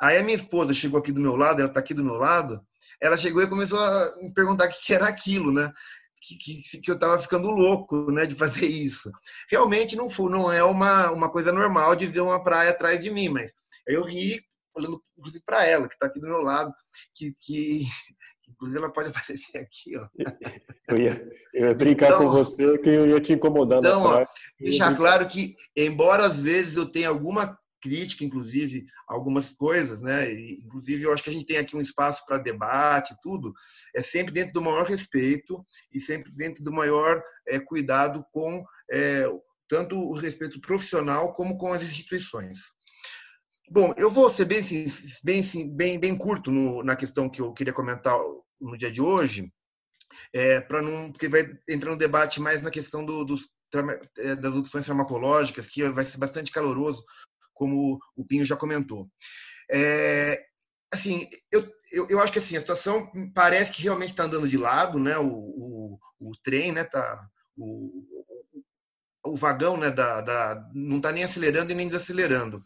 Aí 0.01 0.18
a 0.18 0.22
minha 0.22 0.36
esposa 0.36 0.74
chegou 0.74 0.99
aqui 0.99 1.12
do 1.12 1.20
meu 1.20 1.36
lado, 1.36 1.61
ela 1.61 1.68
está 1.68 1.80
aqui 1.80 1.94
do 1.94 2.05
meu 2.05 2.14
lado, 2.14 2.61
ela 3.01 3.16
chegou 3.16 3.42
e 3.42 3.49
começou 3.49 3.78
a 3.78 4.14
me 4.22 4.32
perguntar 4.32 4.66
o 4.66 4.70
que 4.70 4.94
era 4.94 5.07
aquilo, 5.07 5.53
né? 5.53 5.72
Que, 6.20 6.36
que, 6.36 6.80
que 6.80 6.90
eu 6.90 6.97
estava 6.97 7.18
ficando 7.18 7.51
louco, 7.51 8.11
né, 8.11 8.26
de 8.26 8.34
fazer 8.34 8.66
isso. 8.66 9.11
Realmente 9.51 9.97
não 9.97 10.09
foi, 10.09 10.30
não 10.30 10.51
é 10.51 10.62
uma, 10.62 11.11
uma 11.11 11.30
coisa 11.30 11.53
normal 11.53 11.94
de 11.94 12.07
ver 12.07 12.20
uma 12.20 12.42
praia 12.42 12.70
atrás 12.70 13.01
de 13.01 13.11
mim, 13.11 13.28
mas 13.28 13.53
eu 13.86 14.03
ri 14.03 14.40
olhando 14.76 15.03
inclusive 15.16 15.42
para 15.44 15.64
ela, 15.64 15.88
que 15.88 15.94
está 15.94 16.07
aqui 16.07 16.20
do 16.20 16.28
meu 16.28 16.42
lado, 16.42 16.72
que, 17.14 17.32
que 17.42 17.82
inclusive 18.49 18.78
ela 18.78 18.92
pode 18.92 19.09
aparecer 19.11 19.59
aqui, 19.59 19.97
ó. 19.97 20.09
Eu 20.88 20.99
ia, 20.99 21.28
eu 21.53 21.66
ia 21.66 21.74
brincar 21.74 22.07
então, 22.07 22.20
com 22.20 22.30
você 22.30 22.78
que 22.78 22.88
eu 22.88 23.09
ia 23.09 23.20
te 23.20 23.32
incomodar. 23.32 23.80
Então, 23.80 24.05
ó, 24.05 24.24
deixar 24.61 24.97
claro 24.97 25.26
que, 25.26 25.57
embora 25.76 26.24
às 26.24 26.40
vezes 26.40 26.76
eu 26.76 26.86
tenha 26.86 27.09
alguma 27.09 27.59
crítica, 27.80 28.24
inclusive, 28.24 28.84
algumas 29.08 29.52
coisas, 29.52 30.00
né? 30.00 30.32
E, 30.32 30.60
inclusive, 30.64 31.02
eu 31.04 31.12
acho 31.12 31.22
que 31.22 31.30
a 31.30 31.32
gente 31.32 31.46
tem 31.46 31.58
aqui 31.58 31.76
um 31.76 31.80
espaço 31.80 32.24
para 32.26 32.38
debate, 32.38 33.16
tudo, 33.22 33.52
é 33.94 34.02
sempre 34.02 34.32
dentro 34.32 34.52
do 34.52 34.62
maior 34.62 34.84
respeito 34.84 35.64
e 35.92 36.00
sempre 36.00 36.32
dentro 36.32 36.62
do 36.62 36.72
maior 36.72 37.22
é, 37.46 37.58
cuidado 37.58 38.24
com 38.32 38.64
é, 38.90 39.24
tanto 39.68 39.98
o 39.98 40.14
respeito 40.14 40.60
profissional 40.60 41.34
como 41.34 41.58
com 41.58 41.72
as 41.72 41.82
instituições. 41.82 42.58
Bom, 43.68 43.92
eu 43.96 44.10
vou 44.10 44.30
ser 44.30 44.44
bem, 44.44 44.60
bem, 45.24 45.42
bem, 45.76 45.98
bem 45.98 46.16
curto 46.16 46.52
no, 46.52 46.84
na 46.84 46.94
questão 46.94 47.28
que 47.28 47.40
eu 47.40 47.52
queria 47.52 47.72
comentar 47.72 48.16
no 48.60 48.76
dia 48.76 48.92
de 48.92 49.02
hoje, 49.02 49.52
é, 50.32 50.60
para 50.60 50.80
não, 50.80 51.10
porque 51.10 51.28
vai 51.28 51.52
entrar 51.68 51.90
no 51.90 51.96
debate 51.96 52.40
mais 52.40 52.62
na 52.62 52.70
questão 52.70 53.04
do, 53.04 53.24
dos 53.24 53.48
é, 54.18 54.36
das 54.36 54.54
opções 54.54 54.86
farmacológicas, 54.86 55.66
que 55.66 55.82
vai 55.90 56.04
ser 56.04 56.18
bastante 56.18 56.52
caloroso, 56.52 57.04
como 57.57 57.98
o 58.14 58.24
Pinho 58.24 58.44
já 58.44 58.54
comentou. 58.54 59.09
É, 59.70 60.40
assim, 60.92 61.28
eu, 61.50 61.66
eu, 61.90 62.07
eu, 62.09 62.20
acho 62.20 62.32
que 62.32 62.38
assim, 62.38 62.57
a 62.57 62.61
situação 62.61 63.11
parece 63.34 63.72
que 63.72 63.82
realmente 63.82 64.11
está 64.11 64.24
andando 64.24 64.48
de 64.48 64.57
lado, 64.57 64.98
né? 64.98 65.18
O, 65.18 65.26
o, 65.26 65.98
o 66.20 66.32
trem, 66.44 66.70
né? 66.70 66.84
Tá, 66.84 67.20
o, 67.57 68.04
o 69.24 69.36
vagão, 69.36 69.76
né? 69.76 69.90
Da, 69.90 70.20
da, 70.20 70.70
não 70.74 70.98
está 70.98 71.11
nem 71.11 71.24
acelerando 71.24 71.72
e 71.72 71.74
nem 71.74 71.88
desacelerando. 71.88 72.62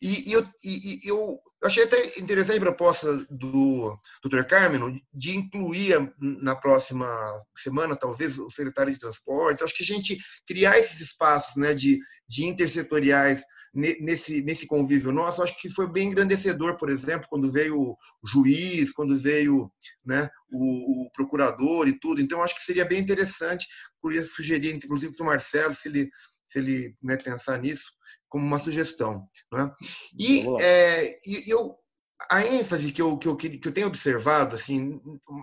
E, 0.00 0.28
e 0.28 0.32
eu, 0.32 0.46
e, 0.62 1.00
eu 1.04 1.40
achei 1.62 1.84
até 1.84 2.18
interessante 2.18 2.58
a 2.58 2.60
proposta 2.60 3.16
do 3.30 3.98
Dr. 4.22 4.44
Carmen 4.44 5.02
de 5.12 5.36
incluir 5.36 6.12
na 6.20 6.54
próxima 6.54 7.08
semana, 7.56 7.96
talvez, 7.96 8.38
o 8.38 8.50
secretário 8.50 8.92
de 8.92 8.98
transporte. 8.98 9.64
Acho 9.64 9.74
que 9.74 9.82
a 9.82 9.86
gente 9.86 10.18
criar 10.46 10.78
esses 10.78 11.00
espaços 11.00 11.56
né, 11.56 11.74
de, 11.74 11.98
de 12.28 12.44
intersetoriais 12.44 13.42
nesse, 13.74 14.40
nesse 14.42 14.66
convívio 14.66 15.10
nosso, 15.10 15.42
acho 15.42 15.58
que 15.58 15.68
foi 15.68 15.90
bem 15.90 16.08
engrandecedor, 16.08 16.76
por 16.76 16.88
exemplo, 16.88 17.26
quando 17.28 17.50
veio 17.50 17.76
o 17.76 17.96
juiz, 18.24 18.92
quando 18.92 19.18
veio 19.18 19.70
né, 20.04 20.30
o, 20.50 21.06
o 21.06 21.10
procurador 21.10 21.88
e 21.88 21.98
tudo. 21.98 22.20
Então, 22.20 22.42
acho 22.42 22.54
que 22.54 22.62
seria 22.62 22.84
bem 22.84 23.00
interessante, 23.00 23.66
queria 24.00 24.22
sugerir, 24.22 24.74
inclusive, 24.74 25.14
para 25.16 25.24
o 25.24 25.26
Marcelo, 25.26 25.74
se 25.74 25.88
ele, 25.88 26.08
se 26.46 26.58
ele 26.58 26.94
né, 27.02 27.16
pensar 27.16 27.58
nisso, 27.58 27.92
como 28.28 28.46
uma 28.46 28.60
sugestão. 28.60 29.26
Né? 29.52 29.70
E, 30.18 30.44
é, 30.60 31.18
e 31.26 31.50
eu, 31.50 31.76
a 32.30 32.46
ênfase 32.46 32.92
que 32.92 33.02
eu, 33.02 33.18
que 33.18 33.28
eu, 33.28 33.36
que 33.36 33.60
eu 33.64 33.72
tenho 33.72 33.86
observado, 33.86 34.54
assim, 34.56 35.00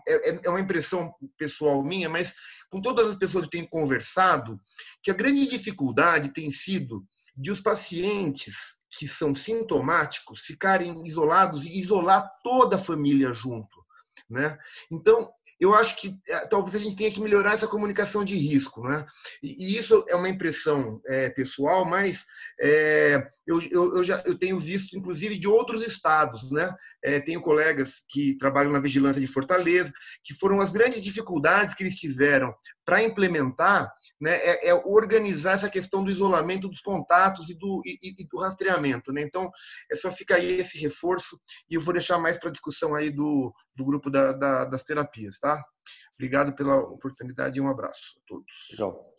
é, 0.07 0.29
é, 0.29 0.39
é 0.45 0.49
uma 0.49 0.59
impressão 0.59 1.13
pessoal 1.37 1.83
minha, 1.83 2.09
mas 2.09 2.33
com 2.69 2.81
todas 2.81 3.09
as 3.09 3.15
pessoas 3.15 3.45
que 3.45 3.51
tenho 3.51 3.67
conversado, 3.67 4.59
que 5.03 5.11
a 5.11 5.13
grande 5.13 5.47
dificuldade 5.47 6.33
tem 6.33 6.49
sido 6.49 7.05
de 7.35 7.51
os 7.51 7.61
pacientes 7.61 8.77
que 8.89 9.07
são 9.07 9.33
sintomáticos 9.33 10.41
ficarem 10.41 11.05
isolados 11.05 11.65
e 11.65 11.79
isolar 11.79 12.29
toda 12.43 12.75
a 12.75 12.79
família 12.79 13.33
junto. 13.33 13.81
Né? 14.29 14.57
Então, 14.91 15.29
eu 15.61 15.75
acho 15.75 15.95
que 16.01 16.17
é, 16.27 16.47
talvez 16.47 16.73
a 16.73 16.79
gente 16.79 16.95
tenha 16.95 17.11
que 17.11 17.21
melhorar 17.21 17.53
essa 17.53 17.67
comunicação 17.67 18.25
de 18.25 18.35
risco, 18.35 18.81
né? 18.81 19.05
E, 19.43 19.77
isso 19.77 20.03
é 20.09 20.15
uma 20.15 20.27
impressão 20.27 20.99
é, 21.07 21.29
pessoal, 21.29 21.85
mas 21.85 22.25
é, 22.59 23.23
eu, 23.45 23.61
eu, 23.69 23.97
eu, 23.97 24.03
já 24.03 24.23
eu 24.25 24.35
tenho 24.35 24.59
visto, 24.59 24.97
inclusive, 24.97 25.37
de 25.37 25.47
outros 25.47 25.85
estados, 25.85 26.49
né? 26.51 26.73
É, 27.03 27.19
tenho 27.19 27.41
colegas 27.41 28.03
que 28.09 28.35
trabalham 28.37 28.71
na 28.71 28.79
vigilância 28.79 29.21
de 29.21 29.27
Fortaleza, 29.27 29.93
que 30.23 30.33
foram 30.33 30.59
as 30.59 30.71
grandes 30.71 31.03
dificuldades 31.03 31.75
que 31.75 31.83
eles 31.83 31.95
tiveram 31.95 32.51
para 32.85 33.03
implementar, 33.03 33.91
né? 34.19 34.35
É, 34.37 34.69
é, 34.69 34.73
organizar 34.85 35.53
essa 35.53 35.69
questão 35.69 36.03
do 36.03 36.11
isolamento 36.11 36.67
dos 36.67 36.81
contatos 36.81 37.49
e 37.49 37.57
do, 37.57 37.81
e, 37.85 37.97
e 38.21 38.27
do 38.27 38.39
rastreamento, 38.39 39.11
né? 39.11 39.21
Então, 39.21 39.49
é 39.91 39.95
só 39.95 40.09
fica 40.09 40.35
aí 40.35 40.59
esse 40.59 40.77
reforço 40.79 41.39
e 41.69 41.75
eu 41.75 41.81
vou 41.81 41.93
deixar 41.93 42.17
mais 42.17 42.39
para 42.39 42.51
discussão 42.51 42.95
aí 42.95 43.09
do, 43.09 43.53
do 43.75 43.85
grupo 43.85 44.09
da, 44.09 44.31
da, 44.33 44.65
das 44.65 44.83
terapias, 44.83 45.37
tá? 45.39 45.61
Obrigado 46.15 46.55
pela 46.55 46.77
oportunidade 46.77 47.57
e 47.57 47.61
um 47.61 47.69
abraço 47.69 48.17
a 48.17 48.21
todos. 48.27 48.51
Legal. 48.71 49.13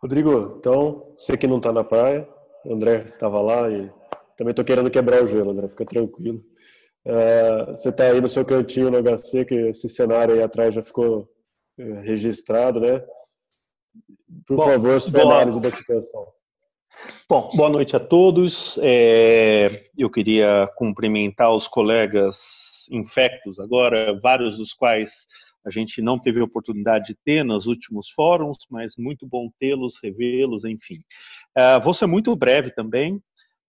Rodrigo, 0.00 0.56
então, 0.58 1.02
você 1.16 1.36
que 1.36 1.46
não 1.46 1.58
está 1.58 1.72
na 1.72 1.82
praia, 1.82 2.28
André 2.66 3.08
estava 3.08 3.40
lá 3.40 3.68
e 3.68 3.90
também 4.36 4.52
estou 4.52 4.64
querendo 4.64 4.90
quebrar 4.90 5.22
o 5.22 5.26
gelo, 5.26 5.50
André, 5.50 5.68
fica 5.68 5.84
tranquilo. 5.84 6.38
É, 7.04 7.66
você 7.70 7.88
está 7.88 8.04
aí 8.04 8.20
no 8.20 8.28
seu 8.28 8.44
cantinho 8.44 8.90
no 8.90 9.02
HC, 9.02 9.44
que 9.44 9.54
esse 9.54 9.88
cenário 9.88 10.34
aí 10.34 10.42
atrás 10.42 10.74
já 10.74 10.82
ficou 10.82 11.28
registrado, 12.02 12.80
né? 12.80 13.00
Por 14.46 14.56
Bom, 14.56 14.64
favor, 14.64 15.00
sua 15.00 15.12
boa, 15.12 15.34
análise 15.34 15.60
da 15.60 15.70
situação. 15.70 16.26
Bom, 17.28 17.50
boa 17.54 17.70
noite 17.70 17.94
a 17.94 18.00
todos. 18.00 18.78
É, 18.82 19.86
eu 19.96 20.10
queria 20.10 20.68
cumprimentar 20.76 21.54
os 21.54 21.68
colegas 21.68 22.86
infectos 22.90 23.60
agora, 23.60 24.18
vários 24.20 24.56
dos 24.56 24.72
quais 24.72 25.26
a 25.64 25.70
gente 25.70 26.00
não 26.00 26.18
teve 26.18 26.40
a 26.40 26.44
oportunidade 26.44 27.08
de 27.08 27.14
ter 27.14 27.44
nos 27.44 27.66
últimos 27.66 28.08
fóruns, 28.10 28.58
mas 28.70 28.96
muito 28.96 29.26
bom 29.26 29.50
tê-los, 29.58 29.98
revê-los, 30.02 30.64
enfim. 30.64 31.02
Uh, 31.56 31.80
vou 31.82 31.92
ser 31.92 32.06
muito 32.06 32.34
breve 32.34 32.70
também. 32.70 33.22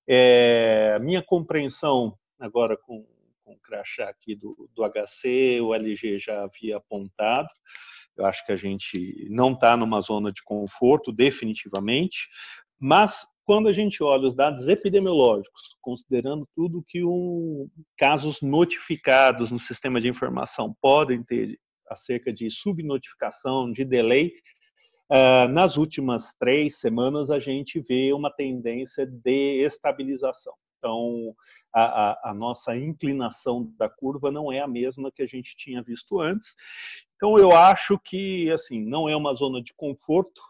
É, 0.07 0.97
minha 0.99 1.21
compreensão, 1.21 2.17
agora 2.39 2.77
com, 2.77 3.05
com 3.43 3.53
o 3.53 3.59
crachá 3.59 4.09
aqui 4.09 4.35
do, 4.35 4.69
do 4.73 4.83
HC, 4.83 5.59
o 5.61 5.75
LG 5.75 6.19
já 6.19 6.43
havia 6.43 6.77
apontado, 6.77 7.49
eu 8.19 8.25
acho 8.25 8.45
que 8.45 8.51
a 8.51 8.57
gente 8.57 9.27
não 9.29 9.53
está 9.53 9.77
numa 9.77 10.01
zona 10.01 10.31
de 10.31 10.43
conforto, 10.43 11.11
definitivamente, 11.11 12.27
mas 12.77 13.25
quando 13.45 13.67
a 13.67 13.73
gente 13.73 14.03
olha 14.03 14.27
os 14.27 14.35
dados 14.35 14.67
epidemiológicos, 14.67 15.75
considerando 15.81 16.47
tudo 16.55 16.83
que 16.87 17.03
um, 17.03 17.67
casos 17.97 18.41
notificados 18.41 19.51
no 19.51 19.57
sistema 19.57 19.99
de 19.99 20.07
informação 20.07 20.75
podem 20.81 21.23
ter 21.23 21.57
acerca 21.89 22.31
de 22.31 22.51
subnotificação, 22.51 23.71
de 23.71 23.83
delay, 23.83 24.31
uh, 25.11 25.47
nas 25.51 25.77
últimas 25.77 26.33
três 26.39 26.79
semanas 26.79 27.31
a 27.31 27.39
gente 27.39 27.79
vê 27.79 28.13
uma 28.13 28.29
tendência 28.29 29.07
de 29.07 29.63
estabilização. 29.65 30.53
Então, 30.79 31.35
a, 31.73 31.83
a, 31.83 32.31
a, 32.31 32.33
nossa 32.33 32.75
inclinação 32.75 33.71
da 33.77 33.89
curva 33.89 34.31
não 34.31 34.51
é 34.51 34.61
a 34.61 34.67
mesma 34.67 35.11
que 35.11 35.21
a 35.21 35.27
gente 35.27 35.55
tinha 35.55 35.83
visto 35.83 36.19
antes. 36.19 36.55
Então, 37.15 37.37
eu 37.37 37.51
acho 37.51 37.99
que, 37.99 38.49
assim, 38.49 38.81
não 38.81 39.07
é 39.07 39.15
uma 39.15 39.33
zona 39.33 39.61
de 39.61 39.73
conforto, 39.73 40.41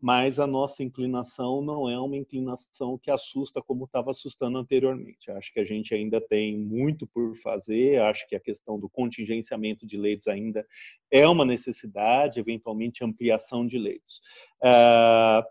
mas 0.00 0.40
a 0.40 0.46
nossa 0.48 0.82
inclinação 0.82 1.62
não 1.62 1.88
é 1.88 1.98
uma 1.98 2.16
inclinação 2.16 2.98
que 2.98 3.08
assusta 3.08 3.62
como 3.62 3.84
estava 3.84 4.10
assustando 4.10 4.58
anteriormente. 4.58 5.30
Acho 5.30 5.52
que 5.52 5.60
a 5.60 5.64
gente 5.64 5.94
ainda 5.94 6.20
tem 6.20 6.58
muito 6.58 7.06
por 7.06 7.36
fazer, 7.36 8.00
acho 8.02 8.26
que 8.28 8.34
a 8.34 8.40
questão 8.40 8.80
do 8.80 8.88
contingenciamento 8.88 9.86
de 9.86 9.96
leitos 9.96 10.26
ainda 10.26 10.66
é 11.08 11.26
uma 11.28 11.44
necessidade, 11.44 12.40
eventualmente 12.40 13.04
ampliação 13.04 13.64
de 13.64 13.78
leitos. 13.78 14.20
Uh, 14.60 15.46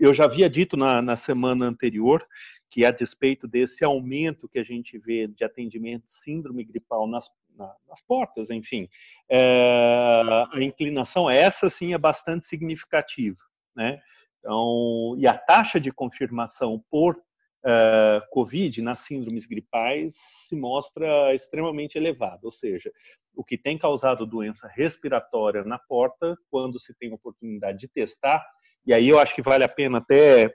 eu 0.00 0.12
já 0.12 0.24
havia 0.24 0.50
dito 0.50 0.76
na, 0.76 1.00
na 1.00 1.14
semana 1.14 1.66
anterior 1.66 2.26
que 2.72 2.84
a 2.84 2.90
despeito 2.90 3.46
desse 3.46 3.84
aumento 3.84 4.48
que 4.48 4.58
a 4.58 4.64
gente 4.64 4.98
vê 4.98 5.28
de 5.28 5.44
atendimento 5.44 6.04
síndrome 6.08 6.64
gripal 6.64 7.06
nas, 7.06 7.30
na, 7.54 7.72
nas 7.88 8.00
portas, 8.00 8.50
enfim, 8.50 8.88
é, 9.28 10.22
a 10.52 10.60
inclinação 10.60 11.30
essa 11.30 11.70
sim 11.70 11.92
é 11.92 11.98
bastante 11.98 12.44
significativa 12.46 13.38
né? 13.74 14.00
Então, 14.38 15.14
e 15.18 15.26
a 15.26 15.36
taxa 15.36 15.78
de 15.78 15.92
confirmação 15.92 16.82
por 16.90 17.16
uh, 17.16 18.30
COVID 18.30 18.82
nas 18.82 19.00
síndromes 19.00 19.46
gripais 19.46 20.16
se 20.16 20.56
mostra 20.56 21.34
extremamente 21.34 21.96
elevada, 21.96 22.40
ou 22.42 22.50
seja, 22.50 22.90
o 23.34 23.44
que 23.44 23.56
tem 23.56 23.78
causado 23.78 24.26
doença 24.26 24.68
respiratória 24.68 25.64
na 25.64 25.78
porta, 25.78 26.36
quando 26.50 26.78
se 26.78 26.92
tem 26.94 27.12
oportunidade 27.12 27.78
de 27.78 27.88
testar, 27.88 28.44
e 28.84 28.92
aí 28.92 29.08
eu 29.08 29.18
acho 29.18 29.34
que 29.34 29.42
vale 29.42 29.64
a 29.64 29.68
pena 29.68 29.98
até 29.98 30.52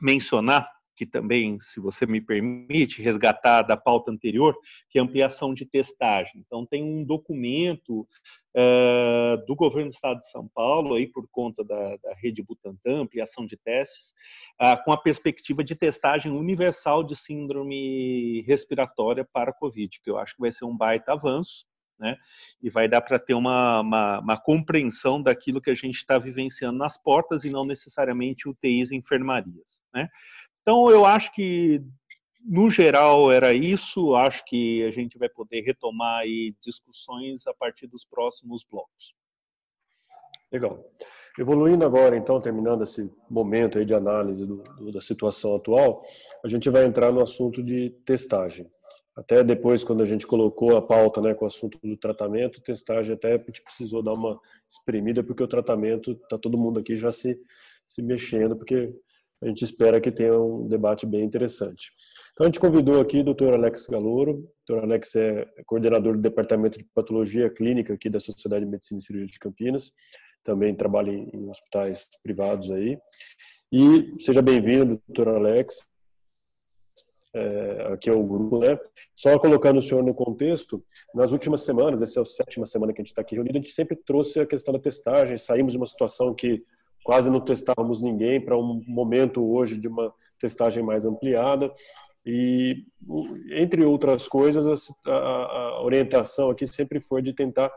mencionar 0.00 0.68
que 1.00 1.06
também, 1.06 1.58
se 1.60 1.80
você 1.80 2.04
me 2.04 2.20
permite, 2.20 3.00
resgatar 3.00 3.62
da 3.62 3.74
pauta 3.74 4.10
anterior, 4.10 4.54
que 4.90 4.98
é 4.98 5.02
ampliação 5.02 5.54
de 5.54 5.64
testagem. 5.64 6.44
Então, 6.46 6.66
tem 6.66 6.84
um 6.84 7.02
documento 7.02 8.06
uh, 8.54 9.46
do 9.46 9.56
governo 9.56 9.88
do 9.88 9.94
estado 9.94 10.20
de 10.20 10.30
São 10.30 10.46
Paulo, 10.46 10.96
aí 10.96 11.06
por 11.06 11.26
conta 11.30 11.64
da, 11.64 11.96
da 11.96 12.14
rede 12.16 12.42
Butantan, 12.42 13.00
ampliação 13.00 13.46
de 13.46 13.56
testes, 13.56 14.12
uh, 14.60 14.76
com 14.84 14.92
a 14.92 15.00
perspectiva 15.00 15.64
de 15.64 15.74
testagem 15.74 16.30
universal 16.30 17.02
de 17.02 17.16
síndrome 17.16 18.42
respiratória 18.42 19.26
para 19.32 19.52
a 19.52 19.54
Covid, 19.54 20.00
que 20.04 20.10
eu 20.10 20.18
acho 20.18 20.34
que 20.34 20.42
vai 20.42 20.52
ser 20.52 20.66
um 20.66 20.76
baita 20.76 21.14
avanço. 21.14 21.64
Né? 21.98 22.16
E 22.62 22.70
vai 22.70 22.88
dar 22.88 23.02
para 23.02 23.18
ter 23.18 23.34
uma, 23.34 23.80
uma, 23.80 24.20
uma, 24.20 24.40
compreensão 24.40 25.22
daquilo 25.22 25.60
que 25.60 25.68
a 25.68 25.74
gente 25.74 25.96
está 25.96 26.18
vivenciando 26.18 26.78
nas 26.78 26.96
portas 26.96 27.44
e 27.44 27.50
não 27.50 27.62
necessariamente 27.62 28.48
UTIs 28.48 28.90
e 28.90 28.96
enfermarias, 28.96 29.82
né? 29.92 30.08
Então, 30.70 30.88
eu 30.88 31.04
acho 31.04 31.34
que, 31.34 31.82
no 32.46 32.70
geral, 32.70 33.32
era 33.32 33.52
isso. 33.52 34.14
Acho 34.14 34.44
que 34.44 34.84
a 34.84 34.92
gente 34.92 35.18
vai 35.18 35.28
poder 35.28 35.62
retomar 35.62 36.20
aí 36.20 36.54
discussões 36.64 37.44
a 37.48 37.52
partir 37.52 37.88
dos 37.88 38.04
próximos 38.04 38.64
blocos. 38.70 39.12
Legal. 40.52 40.80
Evoluindo 41.36 41.84
agora, 41.84 42.16
então, 42.16 42.40
terminando 42.40 42.84
esse 42.84 43.10
momento 43.28 43.80
aí 43.80 43.84
de 43.84 43.94
análise 43.94 44.46
do, 44.46 44.62
do, 44.78 44.92
da 44.92 45.00
situação 45.00 45.56
atual, 45.56 46.06
a 46.44 46.46
gente 46.46 46.70
vai 46.70 46.84
entrar 46.84 47.10
no 47.10 47.20
assunto 47.20 47.64
de 47.64 47.90
testagem. 48.06 48.70
Até 49.16 49.42
depois, 49.42 49.82
quando 49.82 50.04
a 50.04 50.06
gente 50.06 50.24
colocou 50.24 50.76
a 50.76 50.82
pauta 50.82 51.20
né, 51.20 51.34
com 51.34 51.46
o 51.46 51.48
assunto 51.48 51.80
do 51.82 51.96
tratamento, 51.96 52.62
testagem 52.62 53.12
até 53.12 53.34
a 53.34 53.38
gente 53.38 53.60
precisou 53.60 54.04
dar 54.04 54.12
uma 54.12 54.38
espremida, 54.68 55.24
porque 55.24 55.42
o 55.42 55.48
tratamento, 55.48 56.12
está 56.12 56.38
todo 56.38 56.56
mundo 56.56 56.78
aqui 56.78 56.96
já 56.96 57.10
se, 57.10 57.36
se 57.84 58.00
mexendo, 58.00 58.54
porque 58.56 58.94
a 59.42 59.46
gente 59.46 59.64
espera 59.64 60.00
que 60.00 60.10
tenha 60.10 60.38
um 60.38 60.68
debate 60.68 61.06
bem 61.06 61.24
interessante. 61.24 61.90
Então, 62.32 62.46
a 62.46 62.48
gente 62.48 62.60
convidou 62.60 63.00
aqui 63.00 63.20
o 63.20 63.34
Dr. 63.34 63.54
Alex 63.54 63.86
Galouro. 63.86 64.32
O 64.68 64.72
Dr. 64.72 64.84
Alex 64.84 65.16
é 65.16 65.46
coordenador 65.66 66.14
do 66.14 66.22
Departamento 66.22 66.78
de 66.78 66.84
Patologia 66.94 67.50
Clínica 67.50 67.94
aqui 67.94 68.08
da 68.08 68.20
Sociedade 68.20 68.64
de 68.64 68.70
Medicina 68.70 68.98
e 68.98 69.02
Cirurgia 69.02 69.28
de 69.28 69.38
Campinas. 69.38 69.92
Também 70.42 70.74
trabalha 70.74 71.10
em 71.10 71.50
hospitais 71.50 72.08
privados 72.22 72.70
aí. 72.70 72.98
E 73.72 74.22
seja 74.22 74.40
bem-vindo, 74.40 75.00
Dr. 75.08 75.28
Alex. 75.28 75.88
É, 77.32 77.92
aqui 77.92 78.10
é 78.10 78.12
o 78.12 78.26
grupo, 78.26 78.58
né? 78.58 78.78
Só 79.14 79.38
colocando 79.38 79.78
o 79.78 79.82
senhor 79.82 80.02
no 80.02 80.14
contexto, 80.14 80.84
nas 81.14 81.30
últimas 81.30 81.62
semanas, 81.62 82.02
essa 82.02 82.18
é 82.18 82.22
a 82.22 82.24
sétima 82.24 82.66
semana 82.66 82.92
que 82.92 83.00
a 83.00 83.04
gente 83.04 83.12
está 83.12 83.20
aqui 83.20 83.36
reunido, 83.36 83.56
a 83.56 83.60
gente 83.60 83.72
sempre 83.72 83.96
trouxe 83.96 84.40
a 84.40 84.46
questão 84.46 84.72
da 84.72 84.80
testagem. 84.80 85.38
Saímos 85.38 85.72
de 85.72 85.76
uma 85.76 85.86
situação 85.86 86.34
que 86.34 86.64
quase 87.04 87.30
não 87.30 87.40
testávamos 87.40 88.00
ninguém 88.00 88.40
para 88.40 88.56
um 88.56 88.82
momento 88.86 89.44
hoje 89.44 89.76
de 89.76 89.88
uma 89.88 90.12
testagem 90.38 90.82
mais 90.82 91.04
ampliada. 91.04 91.72
E, 92.24 92.84
entre 93.52 93.84
outras 93.84 94.28
coisas, 94.28 94.90
a, 95.06 95.12
a 95.12 95.82
orientação 95.82 96.50
aqui 96.50 96.66
sempre 96.66 97.00
foi 97.00 97.22
de 97.22 97.32
tentar 97.32 97.70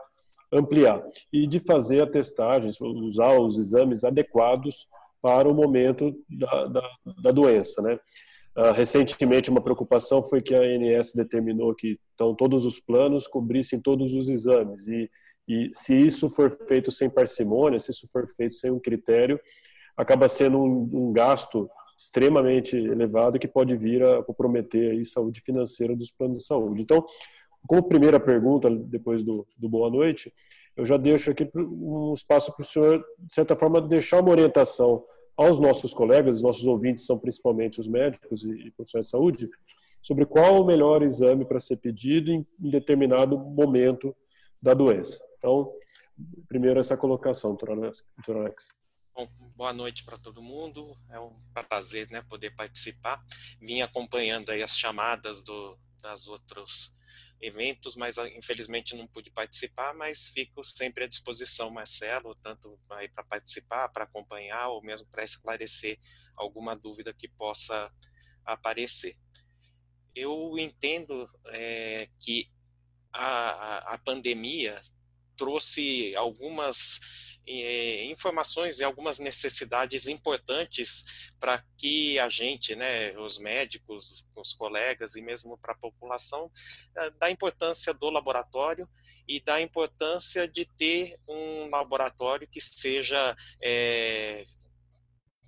ampliar 0.52 1.02
e 1.32 1.46
de 1.46 1.58
fazer 1.58 2.02
a 2.02 2.06
testagem, 2.06 2.70
usar 2.80 3.38
os 3.38 3.58
exames 3.58 4.04
adequados 4.04 4.86
para 5.20 5.48
o 5.48 5.54
momento 5.54 6.14
da, 6.28 6.66
da, 6.66 6.90
da 7.22 7.30
doença, 7.30 7.80
né? 7.80 7.96
Uh, 8.56 8.70
recentemente, 8.70 9.50
uma 9.50 9.60
preocupação 9.60 10.22
foi 10.22 10.40
que 10.40 10.54
a 10.54 10.60
ANS 10.60 11.12
determinou 11.12 11.74
que 11.74 11.98
então, 12.14 12.36
todos 12.36 12.64
os 12.64 12.78
planos 12.78 13.26
cobrissem 13.26 13.80
todos 13.80 14.12
os 14.12 14.28
exames. 14.28 14.86
E, 14.86 15.10
e 15.46 15.70
se 15.72 15.94
isso 15.94 16.30
for 16.30 16.50
feito 16.66 16.90
sem 16.90 17.08
parcimônia, 17.10 17.78
se 17.78 17.90
isso 17.90 18.08
for 18.12 18.26
feito 18.28 18.54
sem 18.54 18.70
um 18.70 18.80
critério, 18.80 19.38
acaba 19.96 20.28
sendo 20.28 20.58
um, 20.58 20.90
um 20.92 21.12
gasto 21.12 21.68
extremamente 21.96 22.76
elevado 22.76 23.38
que 23.38 23.46
pode 23.46 23.76
vir 23.76 24.02
a 24.02 24.22
comprometer 24.22 24.98
a 24.98 25.04
saúde 25.04 25.40
financeira 25.40 25.94
dos 25.94 26.10
planos 26.10 26.38
de 26.38 26.44
saúde. 26.44 26.82
Então, 26.82 27.04
como 27.66 27.88
primeira 27.88 28.18
pergunta, 28.18 28.68
depois 28.70 29.24
do, 29.24 29.46
do 29.56 29.68
boa 29.68 29.88
noite, 29.88 30.32
eu 30.76 30.84
já 30.84 30.96
deixo 30.96 31.30
aqui 31.30 31.48
um 31.54 32.12
espaço 32.12 32.52
para 32.54 32.62
o 32.62 32.66
senhor, 32.66 33.04
de 33.18 33.32
certa 33.32 33.54
forma, 33.54 33.80
deixar 33.80 34.20
uma 34.20 34.32
orientação 34.32 35.04
aos 35.36 35.58
nossos 35.58 35.94
colegas, 35.94 36.36
os 36.36 36.42
nossos 36.42 36.66
ouvintes 36.66 37.06
são 37.06 37.18
principalmente 37.18 37.80
os 37.80 37.88
médicos 37.88 38.44
e, 38.44 38.70
profissionais 38.72 39.06
de 39.06 39.10
saúde, 39.10 39.50
sobre 40.02 40.26
qual 40.26 40.60
o 40.60 40.66
melhor 40.66 41.02
exame 41.02 41.44
para 41.44 41.60
ser 41.60 41.76
pedido 41.76 42.30
em, 42.30 42.46
em 42.60 42.70
determinado 42.70 43.38
momento 43.38 44.14
da 44.60 44.74
doença. 44.74 45.18
Então, 45.44 45.70
primeiro 46.48 46.80
essa 46.80 46.96
colocação, 46.96 47.50
doutor 47.54 48.38
Alex. 48.38 48.68
Bom, 49.14 49.28
boa 49.54 49.74
noite 49.74 50.02
para 50.02 50.16
todo 50.16 50.40
mundo. 50.40 50.96
É 51.10 51.20
um 51.20 51.38
prazer, 51.68 52.08
né, 52.10 52.22
poder 52.22 52.54
participar. 52.56 53.22
Vim 53.60 53.82
acompanhando 53.82 54.50
aí 54.50 54.62
as 54.62 54.74
chamadas 54.74 55.44
do, 55.44 55.78
das 56.00 56.26
outros 56.26 56.96
eventos, 57.42 57.94
mas 57.94 58.16
ah, 58.16 58.26
infelizmente 58.30 58.96
não 58.96 59.06
pude 59.06 59.30
participar, 59.30 59.92
mas 59.92 60.30
fico 60.30 60.64
sempre 60.64 61.04
à 61.04 61.06
disposição, 61.06 61.70
Marcelo, 61.70 62.34
tanto 62.36 62.80
para 62.88 63.24
participar, 63.28 63.90
para 63.90 64.04
acompanhar 64.04 64.68
ou 64.68 64.82
mesmo 64.82 65.06
para 65.08 65.24
esclarecer 65.24 65.98
alguma 66.38 66.74
dúvida 66.74 67.12
que 67.12 67.28
possa 67.28 67.92
aparecer. 68.46 69.14
Eu 70.14 70.58
entendo 70.58 71.28
é, 71.48 72.08
que 72.18 72.50
a, 73.12 73.92
a 73.92 73.98
pandemia 73.98 74.82
trouxe 75.36 76.14
algumas 76.16 77.00
eh, 77.46 78.04
informações 78.06 78.78
e 78.78 78.84
algumas 78.84 79.18
necessidades 79.18 80.06
importantes 80.06 81.04
para 81.38 81.62
que 81.76 82.18
a 82.18 82.28
gente, 82.28 82.74
né, 82.74 83.16
os 83.18 83.38
médicos, 83.38 84.28
os 84.34 84.52
colegas 84.52 85.14
e 85.14 85.22
mesmo 85.22 85.58
para 85.58 85.72
a 85.72 85.78
população, 85.78 86.50
eh, 86.96 87.10
da 87.18 87.30
importância 87.30 87.92
do 87.92 88.10
laboratório 88.10 88.88
e 89.26 89.40
da 89.40 89.60
importância 89.60 90.46
de 90.46 90.64
ter 90.64 91.16
um 91.28 91.68
laboratório 91.70 92.46
que 92.46 92.60
seja 92.60 93.36
é, 93.60 94.44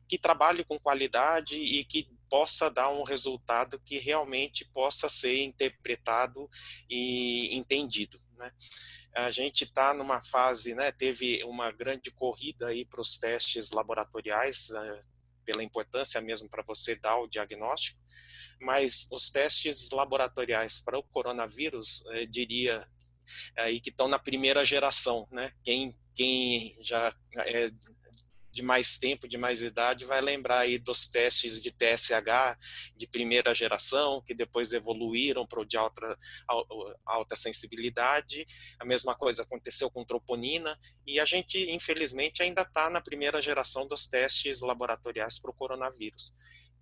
que 0.09 0.19
trabalhe 0.19 0.65
com 0.65 0.79
qualidade 0.79 1.57
e 1.57 1.85
que 1.85 2.09
possa 2.29 2.71
dar 2.71 2.89
um 2.91 3.03
resultado 3.03 3.79
que 3.85 3.99
realmente 3.99 4.65
possa 4.65 5.09
ser 5.09 5.43
interpretado 5.43 6.51
e 6.89 7.55
entendido. 7.57 8.21
Né? 8.37 8.51
A 9.17 9.31
gente 9.31 9.65
está 9.65 9.95
numa 9.95 10.23
fase, 10.23 10.75
né, 10.75 10.93
teve 10.93 11.43
uma 11.45 11.73
grande 11.73 12.11
corrida 12.11 12.69
aí 12.69 12.85
para 12.85 13.01
os 13.01 13.17
testes 13.17 13.71
laboratoriais, 13.71 14.69
uh, 14.69 15.05
pela 15.45 15.63
importância 15.63 16.21
mesmo 16.21 16.49
para 16.51 16.63
você 16.63 16.95
dar 16.97 17.17
o 17.19 17.27
diagnóstico, 17.27 17.99
mas 18.61 19.09
os 19.11 19.31
testes 19.31 19.91
laboratoriais 19.91 20.81
para 20.81 20.99
o 20.99 21.03
coronavírus, 21.03 22.05
eu 22.07 22.27
diria 22.27 22.87
aí 23.57 23.81
que 23.81 23.91
estão 23.91 24.09
na 24.09 24.19
primeira 24.19 24.65
geração, 24.65 25.27
né? 25.31 25.51
Quem, 25.65 25.97
quem 26.15 26.77
já 26.83 27.15
é 27.47 27.71
de 28.57 28.63
mais 28.63 28.97
tempo, 28.97 29.29
de 29.29 29.37
mais 29.37 29.61
idade, 29.61 30.07
vai 30.07 30.23
lembrar 30.23 30.61
aí 30.61 30.79
dos 30.79 31.07
testes 31.07 31.61
de 31.61 31.71
TSH 31.71 32.57
de 32.97 33.07
primeira 33.07 33.55
geração, 33.55 34.23
que 34.23 34.33
depois 34.33 34.73
evoluíram 34.73 35.47
para 35.47 35.61
o 35.61 35.65
de 35.65 35.77
alta, 35.77 36.19
alta 37.05 37.37
sensibilidade. 37.37 38.47
A 38.81 38.85
mesma 38.87 39.15
coisa 39.15 39.43
aconteceu 39.43 39.91
com 39.91 40.07
troponina, 40.07 40.79
e 41.07 41.21
a 41.21 41.27
gente, 41.27 41.71
infelizmente, 41.71 42.43
ainda 42.43 42.63
está 42.63 42.89
na 42.89 43.03
primeira 43.03 43.43
geração 43.43 43.87
dos 43.87 44.07
testes 44.07 44.63
laboratoriais 44.63 45.39
para 45.39 45.51
o 45.51 45.55
coronavírus 45.55 46.35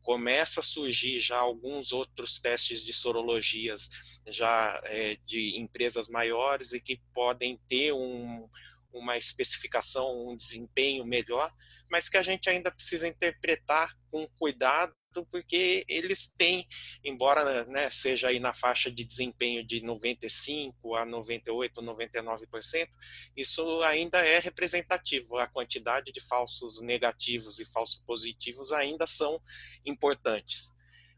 começa 0.02 0.60
a 0.60 0.62
surgir 0.62 1.18
já 1.18 1.38
alguns 1.38 1.90
outros 1.90 2.38
testes 2.38 2.84
de 2.84 2.92
sorologias 2.92 3.88
já 4.26 4.78
é, 4.84 5.16
de 5.24 5.58
empresas 5.58 6.08
maiores 6.08 6.74
e 6.74 6.80
que 6.80 7.00
podem 7.14 7.58
ter 7.70 7.94
um, 7.94 8.46
uma 8.94 9.18
especificação, 9.18 10.28
um 10.28 10.36
desempenho 10.36 11.04
melhor, 11.04 11.52
mas 11.90 12.08
que 12.08 12.16
a 12.16 12.22
gente 12.22 12.48
ainda 12.48 12.70
precisa 12.70 13.08
interpretar 13.08 13.94
com 14.10 14.26
cuidado, 14.38 14.94
porque 15.30 15.84
eles 15.88 16.32
têm, 16.32 16.66
embora 17.04 17.64
né, 17.66 17.88
seja 17.90 18.28
aí 18.28 18.40
na 18.40 18.52
faixa 18.52 18.90
de 18.90 19.04
desempenho 19.04 19.64
de 19.64 19.80
95 19.80 20.96
a 20.96 21.04
98, 21.04 21.80
99%, 21.80 22.88
isso 23.36 23.82
ainda 23.82 24.18
é 24.26 24.40
representativo. 24.40 25.36
A 25.36 25.46
quantidade 25.46 26.10
de 26.10 26.20
falsos 26.20 26.80
negativos 26.80 27.60
e 27.60 27.64
falsos 27.64 28.00
positivos 28.00 28.72
ainda 28.72 29.06
são 29.06 29.40
importantes. 29.86 30.73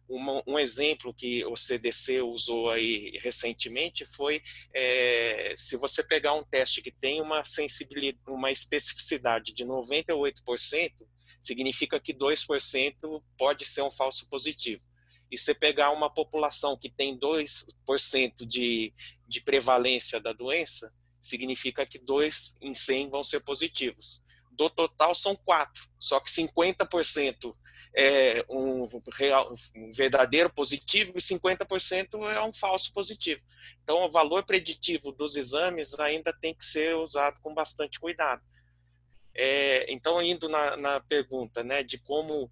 Uma, 0.08 0.42
um 0.46 0.58
exemplo 0.58 1.12
que 1.12 1.44
o 1.46 1.56
CDC 1.56 2.20
usou 2.22 2.70
aí 2.70 3.18
recentemente 3.20 4.04
foi 4.04 4.40
é, 4.72 5.52
se 5.56 5.76
você 5.76 6.02
pegar 6.02 6.32
um 6.34 6.44
teste 6.44 6.80
que 6.80 6.92
tem 6.92 7.20
uma 7.20 7.44
sensibilidade, 7.44 8.22
uma 8.28 8.52
especificidade 8.52 9.52
de 9.52 9.64
98%, 9.64 10.92
significa 11.42 11.98
que 12.00 12.14
2% 12.14 13.22
pode 13.36 13.64
ser 13.66 13.82
um 13.82 13.90
falso 13.90 14.28
positivo. 14.28 14.82
E 15.30 15.36
se 15.36 15.52
pegar 15.54 15.90
uma 15.90 16.08
população 16.08 16.76
que 16.76 16.88
tem 16.88 17.18
2% 17.18 18.46
de, 18.46 18.92
de 19.26 19.40
prevalência 19.40 20.20
da 20.20 20.32
doença, 20.32 20.92
significa 21.20 21.84
que 21.84 21.98
2 21.98 22.58
em 22.62 22.74
100 22.74 23.10
vão 23.10 23.24
ser 23.24 23.40
positivos. 23.40 24.22
Do 24.52 24.70
total 24.70 25.14
são 25.14 25.36
4, 25.36 25.88
só 25.98 26.20
que 26.20 26.30
50% 26.30 27.54
é 27.94 28.44
um, 28.48 28.86
real, 29.12 29.52
um 29.74 29.90
verdadeiro 29.92 30.52
positivo 30.52 31.12
e 31.16 31.20
50% 31.20 32.30
é 32.30 32.42
um 32.42 32.52
falso 32.52 32.92
positivo. 32.92 33.40
Então, 33.82 34.04
o 34.04 34.10
valor 34.10 34.44
preditivo 34.44 35.12
dos 35.12 35.36
exames 35.36 35.98
ainda 35.98 36.32
tem 36.32 36.54
que 36.54 36.64
ser 36.64 36.94
usado 36.96 37.40
com 37.40 37.54
bastante 37.54 37.98
cuidado. 37.98 38.42
É, 39.34 39.92
então, 39.92 40.22
indo 40.22 40.48
na, 40.48 40.76
na, 40.76 41.00
pergunta 41.00 41.62
né, 41.62 41.82
de 41.82 41.98
como 41.98 42.50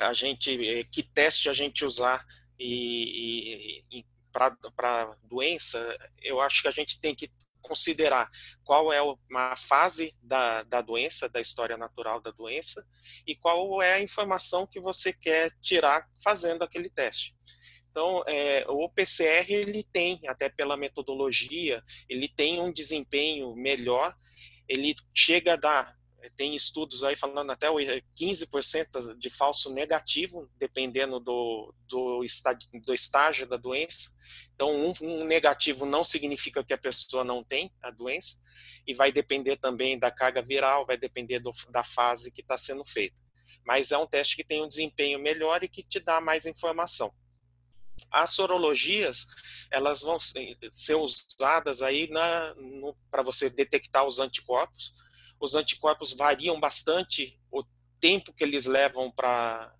a 0.00 0.12
gente, 0.12 0.66
é, 0.66 0.84
que 0.84 1.02
teste 1.02 1.48
a 1.48 1.52
gente 1.52 1.84
usar 1.84 2.24
e, 2.58 3.84
e, 3.90 3.98
e 3.98 4.06
para 4.32 5.16
doença, 5.24 5.98
eu 6.22 6.40
acho 6.40 6.62
que 6.62 6.68
a 6.68 6.72
gente 6.72 7.00
tem 7.00 7.14
que 7.14 7.30
considerar 7.66 8.28
qual 8.64 8.92
é 8.92 9.00
uma 9.02 9.56
fase 9.56 10.16
da, 10.22 10.62
da 10.62 10.80
doença, 10.80 11.28
da 11.28 11.40
história 11.40 11.76
natural 11.76 12.20
da 12.20 12.30
doença, 12.30 12.86
e 13.26 13.34
qual 13.34 13.82
é 13.82 13.94
a 13.94 14.02
informação 14.02 14.66
que 14.66 14.80
você 14.80 15.12
quer 15.12 15.50
tirar 15.60 16.08
fazendo 16.22 16.62
aquele 16.62 16.88
teste. 16.88 17.34
Então, 17.90 18.22
é, 18.26 18.64
o 18.68 18.88
PCR 18.90 19.50
ele 19.50 19.82
tem, 19.82 20.20
até 20.26 20.48
pela 20.48 20.76
metodologia, 20.76 21.82
ele 22.08 22.28
tem 22.28 22.60
um 22.60 22.70
desempenho 22.70 23.54
melhor, 23.56 24.14
ele 24.68 24.94
chega 25.14 25.54
a 25.54 25.56
dar 25.56 25.96
tem 26.30 26.54
estudos 26.54 27.02
aí 27.04 27.16
falando 27.16 27.50
até 27.50 27.68
15% 27.68 29.16
de 29.16 29.30
falso 29.30 29.72
negativo, 29.72 30.50
dependendo 30.56 31.20
do, 31.20 31.74
do, 31.86 32.24
estágio, 32.24 32.68
do 32.84 32.94
estágio 32.94 33.46
da 33.46 33.56
doença. 33.56 34.16
Então, 34.54 34.70
um, 34.74 34.92
um, 35.02 35.24
negativo 35.24 35.84
não 35.84 36.04
significa 36.04 36.64
que 36.64 36.72
a 36.72 36.78
pessoa 36.78 37.24
não 37.24 37.44
tem 37.44 37.72
a 37.82 37.90
doença, 37.90 38.40
e 38.86 38.94
vai 38.94 39.12
depender 39.12 39.56
também 39.56 39.98
da 39.98 40.10
carga 40.10 40.40
viral, 40.42 40.86
vai 40.86 40.96
depender 40.96 41.40
do, 41.40 41.50
da 41.70 41.82
fase 41.82 42.32
que 42.32 42.40
está 42.40 42.56
sendo 42.56 42.84
feita. 42.84 43.16
Mas 43.64 43.90
é 43.90 43.98
um 43.98 44.06
teste 44.06 44.36
que 44.36 44.44
tem 44.44 44.62
um 44.62 44.68
desempenho 44.68 45.18
melhor 45.18 45.62
e 45.62 45.68
que 45.68 45.82
te 45.82 45.98
dá 45.98 46.20
mais 46.20 46.46
informação. 46.46 47.12
As 48.10 48.30
sorologias, 48.30 49.26
elas 49.70 50.02
vão 50.02 50.18
ser 50.20 50.94
usadas 50.94 51.82
aí 51.82 52.08
para 53.10 53.22
você 53.22 53.50
detectar 53.50 54.06
os 54.06 54.20
anticorpos, 54.20 54.92
os 55.40 55.54
anticorpos 55.54 56.12
variam 56.12 56.58
bastante 56.58 57.38
o 57.50 57.62
tempo 58.00 58.32
que 58.32 58.44
eles 58.44 58.66
levam 58.66 59.10
para 59.10 59.72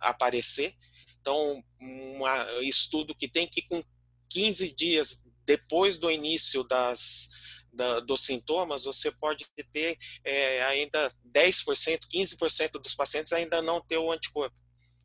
aparecer. 0.00 0.74
Então, 1.20 1.62
um 1.80 2.22
estudo 2.62 3.14
que 3.14 3.28
tem 3.28 3.46
que, 3.46 3.62
com 3.62 3.82
15 4.28 4.74
dias 4.74 5.24
depois 5.44 5.98
do 5.98 6.10
início 6.10 6.62
das, 6.64 7.28
da, 7.72 8.00
dos 8.00 8.24
sintomas, 8.24 8.84
você 8.84 9.10
pode 9.10 9.46
ter 9.72 9.98
é, 10.24 10.62
ainda 10.64 11.12
10%, 11.32 12.00
15% 12.12 12.72
dos 12.80 12.94
pacientes 12.94 13.32
ainda 13.32 13.60
não 13.60 13.80
ter 13.80 13.98
o 13.98 14.10
anticorpo. 14.10 14.56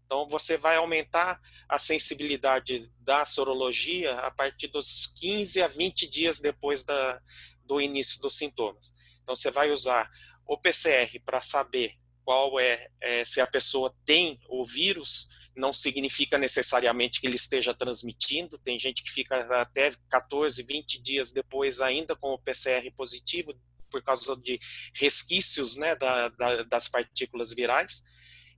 Então, 0.06 0.28
você 0.30 0.56
vai 0.56 0.76
aumentar 0.78 1.42
a 1.68 1.80
sensibilidade 1.80 2.92
da 3.00 3.26
sorologia 3.26 4.14
a 4.20 4.30
partir 4.30 4.68
dos 4.68 5.12
15 5.16 5.64
a 5.64 5.68
20 5.68 6.08
dias 6.08 6.40
depois 6.40 6.84
da, 6.84 7.20
do 7.66 7.82
início 7.82 8.22
dos 8.22 8.38
sintomas. 8.38 8.94
Então, 9.26 9.36
você 9.36 9.50
vai 9.50 9.72
usar 9.72 10.08
o 10.46 10.56
PCR 10.56 11.20
para 11.26 11.42
saber 11.42 11.96
qual 12.24 12.60
é, 12.60 12.88
é, 13.02 13.26
se 13.26 13.42
a 13.42 13.48
pessoa 13.48 13.92
tem 14.06 14.40
o 14.48 14.64
vírus, 14.64 15.30
não 15.56 15.74
significa 15.74 16.38
necessariamente 16.38 17.20
que 17.20 17.26
ele 17.26 17.36
esteja 17.36 17.74
transmitindo. 17.74 18.60
Tem 18.60 18.78
gente 18.78 19.02
que 19.02 19.10
fica 19.10 19.36
até 19.60 19.92
14, 20.10 20.62
20 20.62 21.02
dias 21.02 21.32
depois 21.32 21.82
ainda 21.82 22.16
com 22.16 22.34
o 22.34 22.40
PCR 22.40 22.92
positivo 22.96 23.52
por 23.90 24.04
causa 24.04 24.36
de 24.38 24.60
resquícios 24.94 25.76
né, 25.76 25.96
da, 25.96 26.30
da, 26.30 26.64
das 26.64 26.88
partículas 26.88 27.52
virais. 27.52 28.04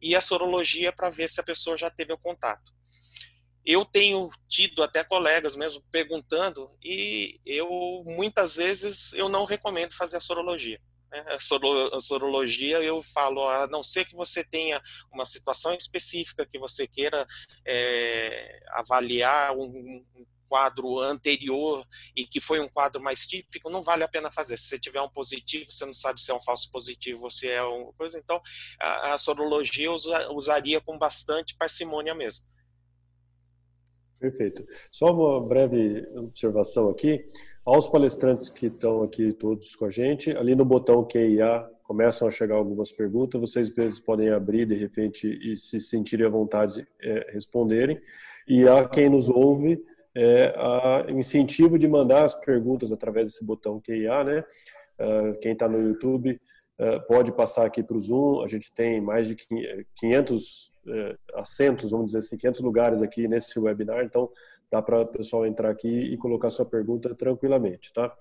E 0.01 0.15
a 0.15 0.22
sorologia 0.22 0.91
para 0.91 1.09
ver 1.09 1.30
se 1.30 1.39
a 1.39 1.43
pessoa 1.43 1.78
já 1.78 1.89
teve 1.89 2.11
o 2.11 2.18
contato. 2.18 2.76
Eu 3.68 3.84
tenho 3.84 4.30
tido 4.47 4.82
até 4.82 5.03
colegas 5.03 5.57
mesmo 5.57 5.84
perguntando 5.91 6.72
e 6.82 7.39
eu 7.45 7.68
muitas 8.05 8.55
vezes 8.55 9.11
eu 9.11 9.28
não 9.28 9.43
recomendo 9.43 9.93
fazer 9.93 10.15
a 10.15 10.22
sorologia 10.22 10.80
né, 11.11 11.26
a 11.93 11.99
sorologia, 11.99 12.82
eu 12.82 13.01
falo, 13.01 13.47
a 13.47 13.68
não 13.68 13.84
ser 13.84 14.05
que 14.05 14.15
você 14.15 14.43
tenha 14.43 14.82
uma 15.11 15.26
situação 15.26 15.74
específica 15.74 16.45
que 16.45 16.59
você 16.59 16.88
queira 16.88 17.26
é, 17.65 18.59
avaliar 18.72 19.55
um, 19.55 19.65
um 19.65 20.26
quadro 20.49 20.99
anterior 20.99 21.86
e 22.15 22.26
que 22.26 22.39
foi 22.39 22.59
um 22.59 22.70
quadro 22.70 23.01
mais 23.01 23.28
típico, 23.28 23.70
não 23.70 23.84
vale 23.84 24.03
a 24.03 24.07
pena 24.07 24.32
fazer. 24.32 24.57
Se 24.57 24.65
você 24.65 24.80
tiver 24.80 25.01
um 25.01 25.09
positivo, 25.09 25.70
você 25.70 25.86
não 25.86 25.93
sabe 25.93 26.22
se 26.22 26.32
é 26.32 26.34
um 26.34 26.41
falso 26.41 26.72
positivo 26.72 27.30
se 27.30 27.49
é 27.49 27.61
uma 27.61 27.91
coisa, 27.93 28.18
então 28.18 28.41
a, 28.80 29.13
a 29.13 29.18
sorologia 29.18 29.91
usa, 29.91 30.32
usaria 30.32 30.80
com 30.80 30.97
bastante 30.97 31.55
parcimônia 31.55 32.15
mesmo. 32.15 32.45
Perfeito. 34.20 34.65
Só 34.91 35.13
uma 35.13 35.45
breve 35.45 36.07
observação 36.15 36.89
aqui 36.89 37.24
aos 37.65 37.88
palestrantes 37.88 38.49
que 38.49 38.68
estão 38.68 39.03
aqui 39.03 39.34
todos 39.34 39.76
com 39.76 39.86
a 39.86 39.89
gente, 39.89 40.32
ali 40.32 40.55
no 40.55 40.63
botão 40.63 41.03
QIA 41.03 41.70
começam 41.84 42.28
a 42.28 42.32
chegar 42.32 42.55
algumas 42.55 42.91
perguntas, 42.91 43.39
vocês 43.39 43.70
podem 44.01 44.30
abrir 44.30 44.65
de 44.65 44.76
repente 44.76 45.28
e 45.41 45.55
se 45.55 45.80
sentirem 45.80 46.26
à 46.26 46.30
vontade 46.30 46.86
é, 47.01 47.32
responderem. 47.32 47.99
E 48.47 48.68
a 48.68 48.88
quem 48.88 49.09
nos 49.09 49.30
ouve, 49.30 49.82
é, 50.15 50.53
a 50.57 51.05
incentivo 51.09 51.78
de 51.78 51.88
mandar 51.88 52.26
as 52.26 52.36
perguntas 52.36 52.91
através 52.91 53.28
desse 53.28 53.45
botão 53.45 53.80
QIA, 53.80 54.24
né? 54.24 54.43
Uh, 54.99 55.38
quem 55.39 55.51
está 55.51 55.68
no 55.68 55.80
YouTube 55.80 56.41
uh, 56.80 57.07
pode 57.07 57.32
passar 57.32 57.65
aqui 57.68 57.84
para 57.84 57.95
o 57.95 58.01
Zoom, 58.01 58.41
a 58.41 58.47
gente 58.47 58.74
tem 58.74 58.99
mais 58.99 59.28
de 59.28 59.36
500 59.95 60.65
uh, 60.65 60.70
é, 60.72 60.76
assentos, 61.36 61.92
vamos 61.92 62.08
dizer 62.08 62.20
assim, 62.20 62.38
500 62.38 62.62
lugares 62.62 63.02
aqui 63.02 63.28
nesse 63.28 63.60
webinar, 63.60 64.04
então 64.04 64.30
dá 64.72 64.82
para 64.82 65.02
o 65.02 65.08
pessoal 65.08 65.46
entrar 65.46 65.70
aqui 65.70 65.88
e 65.88 66.18
colocar 66.18 66.50
sua 66.50 66.66
pergunta 66.66 67.14
tranquilamente, 67.16 67.92
tá? 67.94 68.14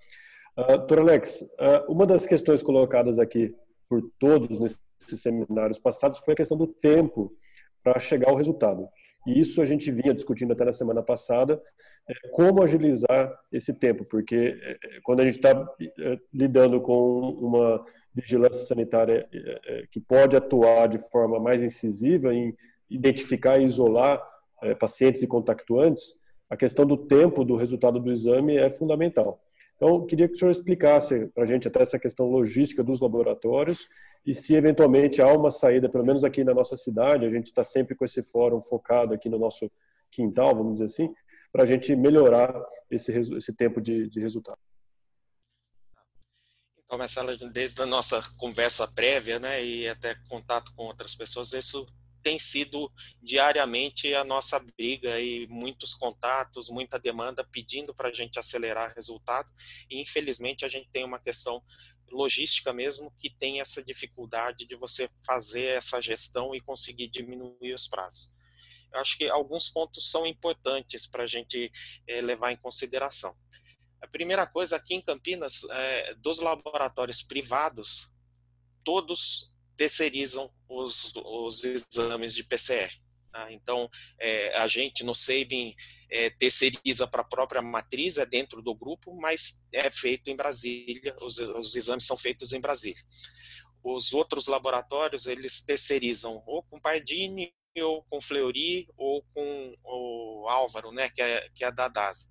Uh, 0.57 0.79
Doutor 0.79 1.01
Alex, 1.01 1.43
uh, 1.43 1.93
uma 1.93 2.07
das 2.07 2.25
questões 2.27 2.63
colocadas 2.63 3.19
aqui 3.19 3.55
por 3.89 4.03
todos 4.19 4.59
nesses 4.59 4.81
seminários 5.21 5.79
passados 5.79 6.19
foi 6.21 6.33
a 6.33 6.37
questão 6.37 6.57
do 6.57 6.67
tempo 6.67 7.33
para 7.83 8.01
chegar 8.01 8.31
ao 8.31 8.37
resultado. 8.37 8.89
E 9.27 9.39
isso 9.39 9.61
a 9.61 9.67
gente 9.67 9.91
vinha 9.91 10.15
discutindo 10.15 10.53
até 10.53 10.65
na 10.65 10.73
semana 10.73 11.03
passada, 11.03 11.61
é, 12.09 12.29
como 12.31 12.63
agilizar 12.63 13.39
esse 13.53 13.75
tempo, 13.75 14.05
porque 14.05 14.59
é, 14.63 14.71
é 14.73 15.01
quando 15.03 15.21
a 15.21 15.25
gente 15.25 15.37
está 15.37 15.51
é, 15.99 16.19
lidando 16.33 16.81
com 16.81 17.31
uma 17.31 17.85
vigilância 18.17 18.65
sanitária 18.65 19.29
é, 19.33 19.61
é, 19.67 19.87
que 19.91 20.01
pode 20.01 20.35
atuar 20.35 20.89
de 20.89 20.99
forma 20.99 21.39
mais 21.39 21.63
incisiva 21.63 22.35
em 22.35 22.57
identificar 22.89 23.59
e 23.59 23.65
isolar 23.65 24.23
pacientes 24.81 25.23
e 25.23 25.27
contactuantes, 25.27 26.15
a 26.49 26.57
questão 26.57 26.87
do 26.87 26.97
tempo 26.97 27.45
do 27.45 27.57
resultado 27.57 28.01
do 28.01 28.11
exame 28.11 28.57
é 28.57 28.71
fundamental. 28.71 29.39
Então, 29.77 30.07
queria 30.07 30.27
que 30.27 30.35
o 30.35 30.39
senhor 30.39 30.51
explicasse 30.51 31.27
para 31.35 31.43
a 31.43 31.47
gente 31.47 31.69
até 31.69 31.83
essa 31.83 31.99
questão 31.99 32.27
logística 32.27 32.83
dos 32.83 33.01
laboratórios 33.01 33.87
e 34.25 34.35
se 34.35 34.55
eventualmente 34.55 35.21
há 35.21 35.27
uma 35.27 35.51
saída, 35.51 35.89
pelo 35.89 36.07
menos 36.07 36.25
aqui 36.25 36.43
na 36.43 36.55
nossa 36.55 36.77
cidade, 36.77 37.27
a 37.27 37.31
gente 37.31 37.47
está 37.47 37.63
sempre 37.63 37.95
com 37.95 38.05
esse 38.05 38.23
fórum 38.23 38.63
focado 38.63 39.13
aqui 39.13 39.29
no 39.29 39.39
nosso 39.39 39.71
quintal, 40.11 40.55
vamos 40.55 40.75
dizer 40.75 40.87
assim, 40.87 41.15
para 41.53 41.65
a 41.65 41.67
gente 41.67 41.95
melhorar 41.95 42.55
esse, 42.91 43.13
esse 43.13 43.53
tempo 43.53 43.81
de, 43.81 44.09
de 44.09 44.21
resultado. 44.21 44.59
Marcela, 46.91 47.37
desde 47.37 47.83
a 47.83 47.87
nossa 47.87 48.23
conversa 48.37 48.87
prévia, 48.87 49.39
né, 49.39 49.65
e 49.65 49.89
até 49.89 50.15
contato 50.29 50.73
com 50.75 50.85
outras 50.85 51.15
pessoas, 51.15 51.53
isso 51.53 51.85
tem 52.23 52.41
sido 52.41 52.91
diariamente 53.23 54.13
a 54.13 54.25
nossa 54.25 54.59
briga 54.77 55.21
e 55.21 55.47
muitos 55.47 55.95
contatos, 55.95 56.69
muita 56.69 56.99
demanda 56.99 57.45
pedindo 57.45 57.95
para 57.95 58.09
a 58.09 58.13
gente 58.13 58.37
acelerar 58.37 58.93
resultado. 58.97 59.49
E 59.89 60.01
infelizmente 60.01 60.65
a 60.65 60.69
gente 60.69 60.89
tem 60.93 61.05
uma 61.05 61.21
questão 61.21 61.63
logística 62.11 62.73
mesmo 62.73 63.13
que 63.17 63.31
tem 63.31 63.61
essa 63.61 63.81
dificuldade 63.81 64.67
de 64.67 64.75
você 64.75 65.09
fazer 65.25 65.67
essa 65.67 66.01
gestão 66.01 66.53
e 66.53 66.61
conseguir 66.61 67.07
diminuir 67.07 67.73
os 67.73 67.87
prazos. 67.87 68.35
Eu 68.93 69.01
acho 69.01 69.17
que 69.17 69.29
alguns 69.29 69.69
pontos 69.69 70.11
são 70.11 70.27
importantes 70.27 71.07
para 71.07 71.25
a 71.25 71.27
gente 71.29 71.71
é, 72.09 72.21
levar 72.21 72.51
em 72.51 72.57
consideração. 72.57 73.37
A 74.07 74.09
primeira 74.09 74.47
coisa, 74.47 74.77
aqui 74.77 74.95
em 74.95 75.01
Campinas, 75.01 75.65
é, 75.69 76.15
dos 76.15 76.39
laboratórios 76.39 77.23
privados, 77.23 78.09
todos 78.85 79.53
terceirizam 79.77 80.49
os, 80.69 81.13
os 81.17 81.65
exames 81.65 82.33
de 82.33 82.45
PCR. 82.45 82.89
Tá? 83.33 83.53
Então, 83.53 83.91
é, 84.21 84.57
a 84.59 84.69
gente 84.69 85.03
no 85.03 85.13
Sabin 85.13 85.75
é, 86.09 86.31
terceiriza 86.31 87.09
para 87.09 87.23
a 87.23 87.29
própria 87.29 87.61
matriz, 87.61 88.17
é 88.17 88.25
dentro 88.25 88.63
do 88.63 88.77
grupo, 88.77 89.13
mas 89.17 89.67
é 89.73 89.91
feito 89.91 90.31
em 90.31 90.37
Brasília, 90.37 91.17
os, 91.21 91.39
os 91.39 91.75
exames 91.75 92.07
são 92.07 92.17
feitos 92.17 92.53
em 92.53 92.61
Brasília. 92.61 93.03
Os 93.83 94.13
outros 94.13 94.47
laboratórios, 94.47 95.27
eles 95.27 95.63
terceirizam 95.63 96.45
ou 96.47 96.63
com 96.63 96.81
Pardini, 96.81 97.53
ou 97.77 98.05
com 98.05 98.21
Fleury, 98.21 98.87
ou 98.97 99.25
com 99.35 99.75
o 99.83 100.49
Álvaro, 100.49 100.93
né, 100.93 101.11
que 101.11 101.21
é, 101.21 101.51
que 101.53 101.65
é 101.65 101.73
da 101.73 101.89
DASA. 101.89 102.31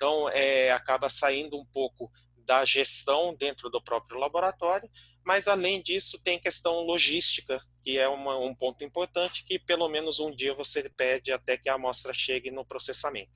Então, 0.00 0.30
é, 0.30 0.72
acaba 0.72 1.10
saindo 1.10 1.58
um 1.58 1.66
pouco 1.66 2.10
da 2.38 2.64
gestão 2.64 3.34
dentro 3.34 3.68
do 3.68 3.82
próprio 3.82 4.18
laboratório, 4.18 4.90
mas 5.22 5.46
além 5.46 5.82
disso 5.82 6.18
tem 6.22 6.38
questão 6.38 6.80
logística, 6.80 7.62
que 7.82 7.98
é 7.98 8.08
uma, 8.08 8.38
um 8.38 8.54
ponto 8.54 8.82
importante, 8.82 9.44
que 9.44 9.58
pelo 9.58 9.90
menos 9.90 10.18
um 10.18 10.34
dia 10.34 10.54
você 10.54 10.88
pede 10.88 11.30
até 11.32 11.58
que 11.58 11.68
a 11.68 11.74
amostra 11.74 12.14
chegue 12.14 12.50
no 12.50 12.64
processamento. 12.64 13.30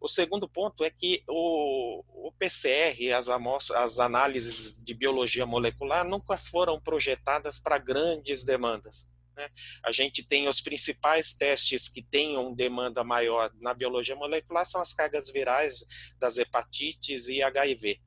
O 0.00 0.08
segundo 0.08 0.48
ponto 0.48 0.82
é 0.82 0.88
que 0.88 1.22
o, 1.28 2.02
o 2.26 2.32
PCR, 2.38 3.12
as, 3.12 3.28
amostras, 3.28 3.78
as 3.78 4.00
análises 4.00 4.74
de 4.82 4.94
biologia 4.94 5.44
molecular 5.44 6.08
nunca 6.08 6.38
foram 6.38 6.80
projetadas 6.80 7.60
para 7.60 7.76
grandes 7.76 8.44
demandas. 8.44 9.11
Né? 9.36 9.48
A 9.84 9.92
gente 9.92 10.22
tem 10.22 10.48
os 10.48 10.60
principais 10.60 11.34
testes 11.34 11.88
que 11.88 12.02
tenham 12.02 12.54
demanda 12.54 13.02
maior 13.02 13.50
na 13.60 13.72
biologia 13.74 14.14
molecular 14.14 14.64
são 14.64 14.80
as 14.80 14.92
cargas 14.92 15.30
virais 15.30 15.84
das 16.18 16.38
hepatites 16.38 17.28
e 17.28 17.42
HIV 17.42 18.00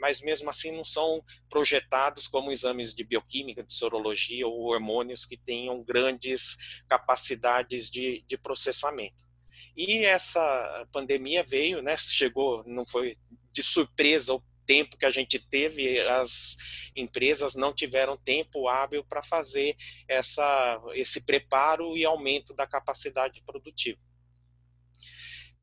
mas 0.00 0.20
mesmo 0.22 0.48
assim 0.48 0.74
não 0.74 0.84
são 0.84 1.22
projetados 1.48 2.26
como 2.26 2.50
exames 2.50 2.94
de 2.94 3.04
bioquímica, 3.04 3.62
de 3.62 3.72
sorologia 3.72 4.46
ou 4.46 4.72
hormônios 4.72 5.26
que 5.26 5.36
tenham 5.36 5.84
grandes 5.84 6.82
capacidades 6.88 7.90
de, 7.90 8.24
de 8.26 8.38
processamento. 8.38 9.28
E 9.76 10.04
essa 10.04 10.88
pandemia 10.90 11.44
veio, 11.46 11.82
né, 11.82 11.96
chegou, 11.96 12.64
não 12.66 12.86
foi 12.86 13.16
de 13.52 13.62
surpresa 13.62 14.34
o 14.34 14.42
tempo 14.70 14.96
que 14.96 15.04
a 15.04 15.10
gente 15.10 15.36
teve, 15.36 15.98
as 15.98 16.56
empresas 16.94 17.56
não 17.56 17.74
tiveram 17.74 18.16
tempo 18.16 18.68
hábil 18.68 19.02
para 19.02 19.20
fazer 19.20 19.76
essa, 20.06 20.80
esse 20.94 21.26
preparo 21.26 21.96
e 21.96 22.04
aumento 22.04 22.54
da 22.54 22.68
capacidade 22.68 23.42
produtiva 23.44 23.98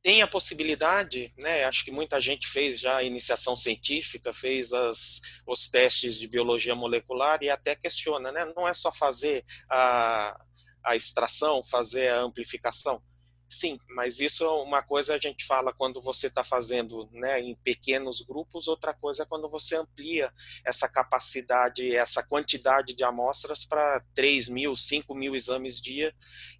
tem 0.04 0.22
a 0.22 0.28
possibilidade, 0.28 1.34
né, 1.38 1.66
acho 1.66 1.84
que 1.84 1.92
muita 1.92 2.18
gente 2.18 2.48
fez 2.48 2.80
já 2.80 2.96
a 2.96 3.04
iniciação 3.04 3.58
científica, 3.58 4.32
fez 4.32 4.72
as, 4.72 5.20
os 5.46 5.68
testes 5.70 6.18
de 6.18 6.30
biologia 6.30 6.74
molecular 6.76 7.40
e 7.42 7.50
até 7.50 7.76
questiona, 7.76 8.32
né, 8.32 8.46
não 8.56 8.66
é 8.66 8.74
só 8.74 8.90
fazer 8.90 9.44
a, 9.70 10.40
a 10.86 10.96
extração, 10.96 11.62
fazer 11.62 12.08
a 12.14 12.22
amplificação. 12.22 13.04
Sim, 13.50 13.80
mas 13.88 14.20
isso 14.20 14.44
é 14.44 14.50
uma 14.50 14.84
coisa 14.84 15.16
a 15.16 15.18
gente 15.18 15.46
fala 15.46 15.74
quando 15.74 16.02
você 16.02 16.28
está 16.28 16.44
fazendo 16.44 17.10
né, 17.14 17.40
em 17.40 17.56
pequenos 17.56 18.22
grupos, 18.22 18.68
outra 18.68 18.94
coisa 18.94 19.24
é 19.24 19.26
quando 19.26 19.48
você 19.48 19.78
amplia 19.78 20.34
essa 20.66 20.88
capacidade, 20.90 21.96
essa 21.96 22.22
quantidade 22.22 22.94
de 22.94 23.06
amostras 23.06 23.64
para 23.64 24.04
3 24.14 24.50
mil, 24.50 24.76
5 24.76 25.16
mil 25.16 25.34
exames 25.34 25.80
dia 25.80 26.14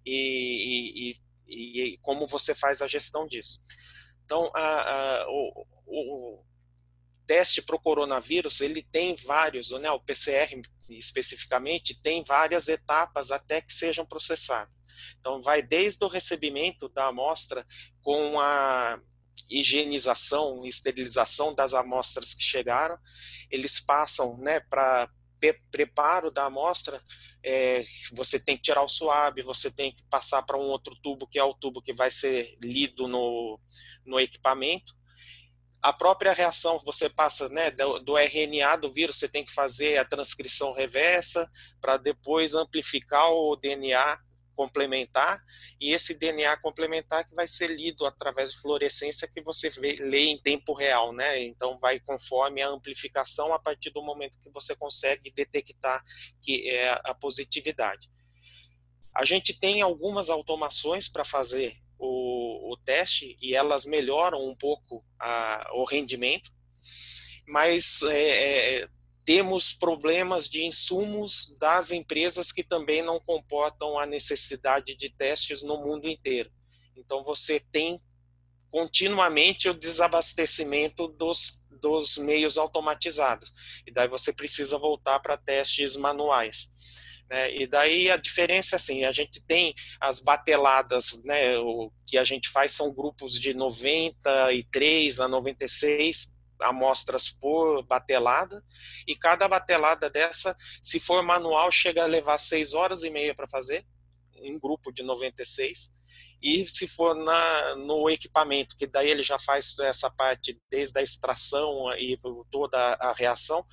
e, 0.04 1.10
e, 1.10 1.10
e 1.10 1.28
e 1.48 1.98
como 2.02 2.26
você 2.26 2.54
faz 2.54 2.82
a 2.82 2.86
gestão 2.86 3.26
disso. 3.26 3.62
Então, 4.24 4.50
a, 4.54 4.60
a, 4.60 5.26
o, 5.28 5.66
o, 5.86 6.44
teste 7.28 7.60
para 7.60 7.76
o 7.76 7.78
coronavírus 7.78 8.62
ele 8.62 8.82
tem 8.82 9.14
vários, 9.14 9.70
né, 9.72 9.90
o 9.90 10.00
PCR 10.00 10.62
especificamente 10.88 12.00
tem 12.00 12.24
várias 12.24 12.66
etapas 12.66 13.30
até 13.30 13.60
que 13.60 13.72
sejam 13.72 14.06
processados. 14.06 14.74
Então 15.20 15.40
vai 15.42 15.60
desde 15.60 16.02
o 16.02 16.08
recebimento 16.08 16.88
da 16.88 17.08
amostra 17.08 17.66
com 18.00 18.40
a 18.40 18.98
higienização, 19.50 20.64
esterilização 20.64 21.54
das 21.54 21.74
amostras 21.74 22.32
que 22.32 22.42
chegaram, 22.42 22.98
eles 23.50 23.78
passam, 23.78 24.38
né, 24.38 24.60
para 24.60 25.10
preparo 25.70 26.30
da 26.30 26.46
amostra, 26.46 27.00
é, 27.44 27.84
você 28.12 28.40
tem 28.40 28.56
que 28.56 28.64
tirar 28.64 28.82
o 28.82 28.88
suave, 28.88 29.42
você 29.42 29.70
tem 29.70 29.92
que 29.92 30.02
passar 30.04 30.42
para 30.42 30.58
um 30.58 30.66
outro 30.66 30.96
tubo, 30.96 31.28
que 31.28 31.38
é 31.38 31.44
o 31.44 31.54
tubo 31.54 31.80
que 31.80 31.92
vai 31.92 32.10
ser 32.10 32.54
lido 32.62 33.06
no, 33.06 33.60
no 34.04 34.18
equipamento, 34.18 34.97
a 35.80 35.92
própria 35.92 36.32
reação, 36.32 36.80
você 36.84 37.08
passa 37.08 37.48
né, 37.48 37.70
do, 37.70 38.00
do, 38.00 38.18
RNA 38.18 38.76
do 38.76 38.90
vírus, 38.92 39.16
você 39.16 39.28
tem 39.28 39.44
que 39.44 39.52
fazer 39.52 39.96
a 39.96 40.04
transcrição 40.04 40.72
reversa 40.72 41.50
para 41.80 41.96
depois 41.96 42.54
amplificar 42.54 43.30
o 43.30 43.54
DNA 43.56 44.18
complementar, 44.56 45.40
e 45.80 45.92
esse 45.92 46.18
DNA 46.18 46.56
complementar 46.56 47.24
que 47.24 47.32
vai 47.32 47.46
ser 47.46 47.68
lido 47.68 48.04
através 48.04 48.50
de 48.50 48.60
fluorescência 48.60 49.28
que 49.32 49.40
você 49.40 49.70
vê, 49.70 49.94
lê 50.00 50.24
em 50.24 50.42
tempo 50.42 50.72
real, 50.72 51.12
né? 51.12 51.40
Então 51.44 51.78
vai 51.78 52.00
conforme 52.00 52.60
a 52.60 52.68
amplificação 52.68 53.54
a 53.54 53.58
partir 53.60 53.90
do 53.90 54.02
momento 54.02 54.40
que 54.40 54.50
você 54.50 54.74
consegue 54.74 55.30
detectar 55.30 56.04
que 56.42 56.68
é 56.68 56.90
a 57.04 57.14
positividade. 57.14 58.10
A 59.14 59.24
gente 59.24 59.56
tem 59.56 59.80
algumas 59.80 60.28
automações 60.28 61.08
para 61.08 61.24
fazer 61.24 61.76
o, 61.98 62.72
o 62.72 62.76
teste 62.76 63.36
e 63.40 63.54
elas 63.54 63.84
melhoram 63.84 64.46
um 64.46 64.54
pouco 64.54 65.04
a, 65.18 65.70
o 65.74 65.84
rendimento, 65.84 66.50
mas 67.46 68.02
é, 68.02 68.82
é, 68.82 68.88
temos 69.24 69.74
problemas 69.74 70.48
de 70.48 70.64
insumos 70.64 71.54
das 71.58 71.90
empresas 71.90 72.52
que 72.52 72.62
também 72.62 73.02
não 73.02 73.18
comportam 73.20 73.98
a 73.98 74.06
necessidade 74.06 74.94
de 74.94 75.10
testes 75.10 75.62
no 75.62 75.76
mundo 75.78 76.08
inteiro. 76.08 76.50
Então 76.96 77.24
você 77.24 77.60
tem 77.60 78.00
continuamente 78.70 79.68
o 79.68 79.74
desabastecimento 79.74 81.08
dos, 81.08 81.64
dos 81.80 82.18
meios 82.18 82.58
automatizados. 82.58 83.52
E 83.86 83.92
daí 83.92 84.08
você 84.08 84.32
precisa 84.32 84.78
voltar 84.78 85.20
para 85.20 85.36
testes 85.36 85.96
manuais. 85.96 86.72
Né? 87.30 87.54
E 87.54 87.66
daí 87.66 88.10
a 88.10 88.16
diferença 88.16 88.76
assim, 88.76 89.04
a 89.04 89.12
gente 89.12 89.40
tem 89.44 89.74
as 90.00 90.20
bateladas, 90.20 91.22
né, 91.24 91.58
o 91.58 91.92
que 92.06 92.16
a 92.16 92.24
gente 92.24 92.48
faz 92.48 92.72
são 92.72 92.92
grupos 92.92 93.38
de 93.38 93.52
93 93.52 95.20
a 95.20 95.28
96 95.28 96.38
amostras 96.60 97.28
por 97.28 97.84
batelada, 97.84 98.64
e 99.06 99.14
cada 99.14 99.46
batelada 99.46 100.10
dessa, 100.10 100.56
se 100.82 100.98
for 100.98 101.22
manual, 101.22 101.70
chega 101.70 102.02
a 102.02 102.06
levar 102.06 102.38
6 102.38 102.74
horas 102.74 103.02
e 103.02 103.10
meia 103.10 103.34
para 103.34 103.46
fazer, 103.46 103.84
um 104.42 104.58
grupo 104.58 104.90
de 104.90 105.02
96, 105.02 105.92
e 106.42 106.66
se 106.68 106.88
for 106.88 107.14
na, 107.14 107.76
no 107.76 108.08
equipamento, 108.08 108.76
que 108.76 108.86
daí 108.86 109.10
ele 109.10 109.22
já 109.22 109.38
faz 109.38 109.78
essa 109.80 110.10
parte 110.10 110.58
desde 110.70 110.98
a 110.98 111.02
extração 111.02 111.92
e 111.98 112.16
toda 112.50 112.78
a 112.94 113.12
reação, 113.12 113.64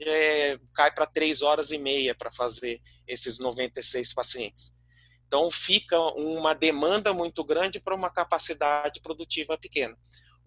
é, 0.00 0.58
cai 0.74 0.92
para 0.92 1.06
3 1.06 1.42
horas 1.42 1.70
e 1.72 1.78
meia 1.78 2.14
para 2.14 2.30
fazer 2.30 2.80
esses 3.08 3.38
96 3.38 4.12
pacientes. 4.12 4.78
Então, 5.26 5.50
fica 5.50 5.98
uma 6.14 6.54
demanda 6.54 7.12
muito 7.12 7.42
grande 7.42 7.80
para 7.80 7.94
uma 7.94 8.10
capacidade 8.10 9.00
produtiva 9.00 9.58
pequena. 9.58 9.96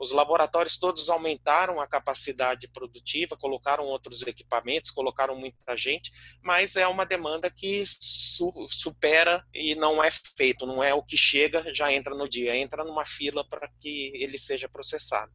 Os 0.02 0.12
laboratórios 0.12 0.80
todos 0.80 1.12
aumentaram 1.12 1.80
a 1.80 1.86
capacidade 1.86 2.68
produtiva, 2.68 3.38
colocaram 3.38 3.86
outros 3.86 4.26
equipamentos, 4.26 4.90
colocaram 4.90 5.36
muita 5.36 5.78
gente, 5.78 6.12
mas 6.42 6.76
é 6.76 6.88
uma 6.88 7.06
demanda 7.06 7.52
que 7.52 7.84
su 7.86 8.52
supera 8.68 9.46
e 9.54 9.76
não 9.76 10.04
é 10.04 10.10
feito, 10.10 10.66
não 10.66 10.84
é 10.84 10.92
o 10.92 11.04
que 11.04 11.16
chega, 11.16 11.72
já 11.72 11.94
entra 11.94 12.16
no 12.16 12.28
dia, 12.28 12.58
entra 12.58 12.84
numa 12.84 13.06
fila 13.06 13.48
para 13.48 13.70
que 13.80 14.12
ele 14.16 14.40
seja 14.40 14.68
processado. 14.68 15.32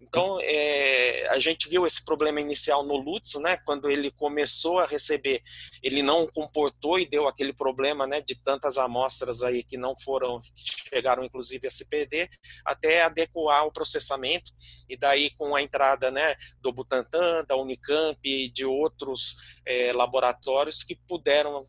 Então, 0.00 0.38
é, 0.40 1.28
a 1.28 1.38
gente 1.38 1.68
viu 1.68 1.86
esse 1.86 2.04
problema 2.04 2.40
inicial 2.40 2.84
no 2.84 2.96
Lutz, 2.96 3.34
né, 3.40 3.56
quando 3.64 3.90
ele 3.90 4.10
começou 4.12 4.78
a 4.78 4.86
receber, 4.86 5.42
ele 5.82 6.02
não 6.02 6.26
comportou 6.26 6.98
e 6.98 7.06
deu 7.06 7.26
aquele 7.26 7.52
problema 7.52 8.06
né, 8.06 8.20
de 8.20 8.34
tantas 8.36 8.78
amostras 8.78 9.42
aí 9.42 9.62
que 9.62 9.76
não 9.76 9.96
foram, 9.98 10.40
que 10.40 10.88
chegaram 10.88 11.24
inclusive 11.24 11.66
a 11.66 11.70
se 11.70 11.88
perder, 11.88 12.30
até 12.64 13.02
adequar 13.02 13.66
o 13.66 13.72
processamento, 13.72 14.52
e 14.88 14.96
daí 14.96 15.30
com 15.30 15.54
a 15.54 15.62
entrada 15.62 16.10
né, 16.10 16.36
do 16.60 16.72
Butantan, 16.72 17.44
da 17.44 17.56
Unicamp 17.56 18.18
e 18.24 18.48
de 18.48 18.64
outros 18.64 19.36
é, 19.66 19.92
laboratórios 19.92 20.84
que 20.84 20.94
puderam 20.94 21.66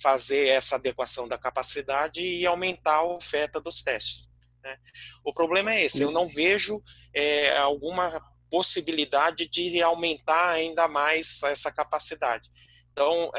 fazer 0.00 0.48
essa 0.48 0.76
adequação 0.76 1.26
da 1.26 1.38
capacidade 1.38 2.20
e 2.20 2.46
aumentar 2.46 2.96
a 2.96 3.04
oferta 3.04 3.60
dos 3.60 3.82
testes. 3.82 4.30
Né? 4.62 4.76
O 5.24 5.32
problema 5.32 5.72
é 5.72 5.84
esse, 5.84 6.02
eu 6.02 6.10
não 6.10 6.26
vejo 6.26 6.82
é, 7.18 7.56
alguma 7.58 8.22
possibilidade 8.48 9.48
de 9.48 9.82
aumentar 9.82 10.50
ainda 10.50 10.86
mais 10.86 11.42
essa 11.42 11.72
capacidade. 11.72 12.48
Então, 12.92 13.30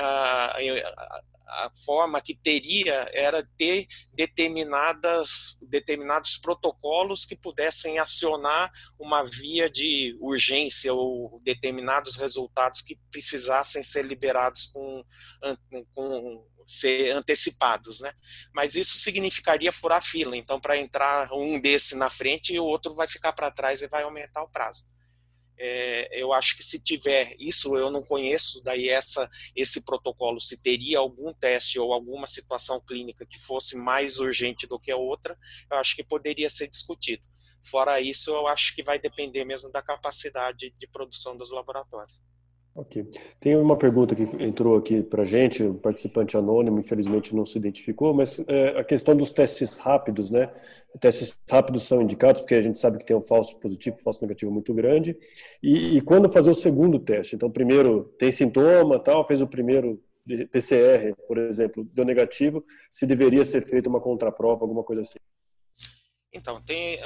a, 1.50 1.72
forma 1.86 2.22
que 2.22 2.36
teria 2.36 3.10
era 3.14 3.48
ter 3.58 3.88
determinadas, 4.14 5.58
determinados 5.62 6.38
protocolos 6.38 7.26
que 7.26 7.36
pudessem 7.36 8.00
acionar 8.00 8.72
uma 9.00 9.24
via 9.24 9.70
de 9.70 10.18
urgência 10.20 10.94
ou 10.94 11.42
determinados 11.44 12.18
resultados 12.18 12.82
que 12.82 12.98
precisassem 13.12 13.84
ser 13.84 14.06
liberados 14.06 14.68
com, 14.68 15.04
com 15.94 16.46
ser 16.66 17.12
antecipados, 17.16 18.00
né? 18.00 18.14
Mas 18.54 18.76
isso 18.76 19.00
significaria 19.00 19.72
furar 19.72 20.04
fila. 20.04 20.38
Então, 20.38 20.60
para 20.60 20.78
entrar 20.78 21.34
um 21.34 21.60
desse 21.60 21.96
na 21.96 22.10
frente, 22.10 22.58
o 22.60 22.66
outro 22.66 22.94
vai 22.94 23.08
ficar 23.08 23.34
para 23.34 23.50
trás 23.50 23.82
e 23.82 23.88
vai 23.88 24.04
aumentar 24.04 24.44
o 24.44 24.50
prazo. 24.50 24.88
É, 25.62 26.22
eu 26.22 26.32
acho 26.32 26.56
que 26.56 26.64
se 26.64 26.82
tiver 26.82 27.36
isso, 27.38 27.76
eu 27.76 27.92
não 27.92 28.02
conheço 28.02 28.64
daí 28.64 28.88
essa 28.88 29.30
esse 29.54 29.84
protocolo. 29.84 30.40
Se 30.40 30.62
teria 30.62 31.00
algum 31.00 31.34
teste 31.34 31.78
ou 31.78 31.92
alguma 31.92 32.26
situação 32.26 32.80
clínica 32.80 33.26
que 33.26 33.38
fosse 33.38 33.76
mais 33.76 34.20
urgente 34.20 34.66
do 34.66 34.80
que 34.80 34.90
a 34.90 34.96
outra, 34.96 35.38
eu 35.70 35.78
acho 35.78 35.96
que 35.96 36.04
poderia 36.04 36.50
ser 36.50 36.70
discutido. 36.70 37.24
Fora 37.62 38.00
isso, 38.00 38.32
eu 38.32 38.48
acho 38.48 38.74
que 38.74 38.82
vai 38.82 38.98
depender 38.98 39.44
mesmo 39.44 39.70
da 39.70 39.82
capacidade 39.82 40.74
de 40.78 40.88
produção 40.88 41.36
dos 41.36 41.52
laboratórios. 41.52 42.29
Ok. 42.80 43.06
Tem 43.42 43.58
uma 43.58 43.76
pergunta 43.76 44.16
que 44.16 44.24
entrou 44.42 44.78
aqui 44.78 45.04
para 45.04 45.26
gente, 45.26 45.62
o 45.62 45.72
um 45.72 45.78
participante 45.78 46.38
anônimo, 46.38 46.80
infelizmente 46.80 47.36
não 47.36 47.46
se 47.46 47.58
identificou, 47.58 48.14
mas 48.14 48.40
é, 48.48 48.80
a 48.80 48.86
questão 48.86 49.18
dos 49.18 49.34
testes 49.34 49.76
rápidos, 49.78 50.32
né? 50.32 50.50
Testes 50.98 51.38
rápidos 51.50 51.84
são 51.84 52.02
indicados 52.02 52.40
porque 52.40 52.56
a 52.56 52.62
gente 52.62 52.80
sabe 52.80 52.98
que 52.98 53.06
tem 53.06 53.18
um 53.18 53.22
falso 53.22 53.60
positivo, 53.60 53.98
um 53.98 54.02
falso 54.02 54.22
negativo 54.22 54.50
muito 54.50 54.74
grande. 54.74 55.18
E, 55.62 55.98
e 55.98 56.02
quando 56.02 56.30
fazer 56.30 56.50
o 56.50 56.56
segundo 56.56 56.98
teste? 57.00 57.36
Então, 57.36 57.52
primeiro 57.52 58.14
tem 58.18 58.32
sintoma, 58.32 58.98
tal, 58.98 59.28
fez 59.28 59.42
o 59.42 59.48
primeiro 59.48 60.02
PCR, 60.50 61.14
por 61.28 61.38
exemplo, 61.38 61.84
deu 61.94 62.06
negativo, 62.06 62.64
se 62.90 63.06
deveria 63.06 63.44
ser 63.44 63.60
feita 63.62 63.90
uma 63.90 64.00
contraprova, 64.00 64.64
alguma 64.64 64.86
coisa 64.86 65.02
assim. 65.02 65.20
Então, 66.34 66.62
tem 66.62 66.98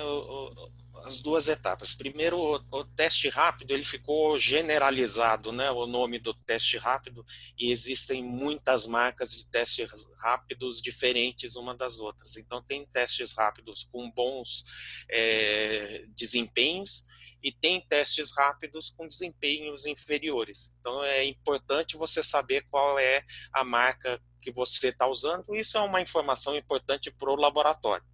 as 1.04 1.22
duas 1.22 1.48
etapas. 1.48 1.94
Primeiro, 1.94 2.38
o, 2.38 2.56
o, 2.72 2.86
teste 2.86 3.30
rápido, 3.30 3.72
ele 3.72 3.84
ficou 3.84 4.40
generalizado, 4.40 5.52
né, 5.52 5.70
o 5.72 5.86
nome 5.86 6.20
do 6.20 6.34
teste 6.34 6.78
rápido, 6.78 7.26
e 7.58 7.72
existem 7.72 8.24
muitas 8.24 8.88
marcas 8.88 9.36
de 9.36 9.46
testes 9.50 9.90
rápidos 10.18 10.82
diferentes 10.82 11.56
uma 11.56 11.76
das 11.76 12.00
outras. 12.00 12.38
Então, 12.38 12.64
tem 12.64 12.86
testes 12.86 13.34
rápidos 13.34 13.88
com 13.92 14.10
bons 14.12 14.64
é, 15.10 16.06
desempenhos 16.16 17.06
e 17.44 17.52
tem 17.52 17.82
testes 17.82 18.32
rápidos 18.36 18.90
com 18.90 19.08
desempenhos 19.08 19.86
inferiores. 19.86 20.74
Então, 20.80 21.04
é 21.04 21.26
importante 21.26 21.98
você 21.98 22.24
saber 22.24 22.66
qual 22.72 22.98
é 22.98 23.24
a 23.54 23.64
marca 23.64 24.22
que 24.42 24.52
você 24.52 24.90
está 24.90 25.08
usando. 25.08 25.54
Isso 25.56 25.78
é 25.78 25.82
uma 25.82 26.02
informação 26.02 26.56
importante 26.56 27.12
para 27.12 27.30
o 27.30 27.36
laboratório. 27.36 28.06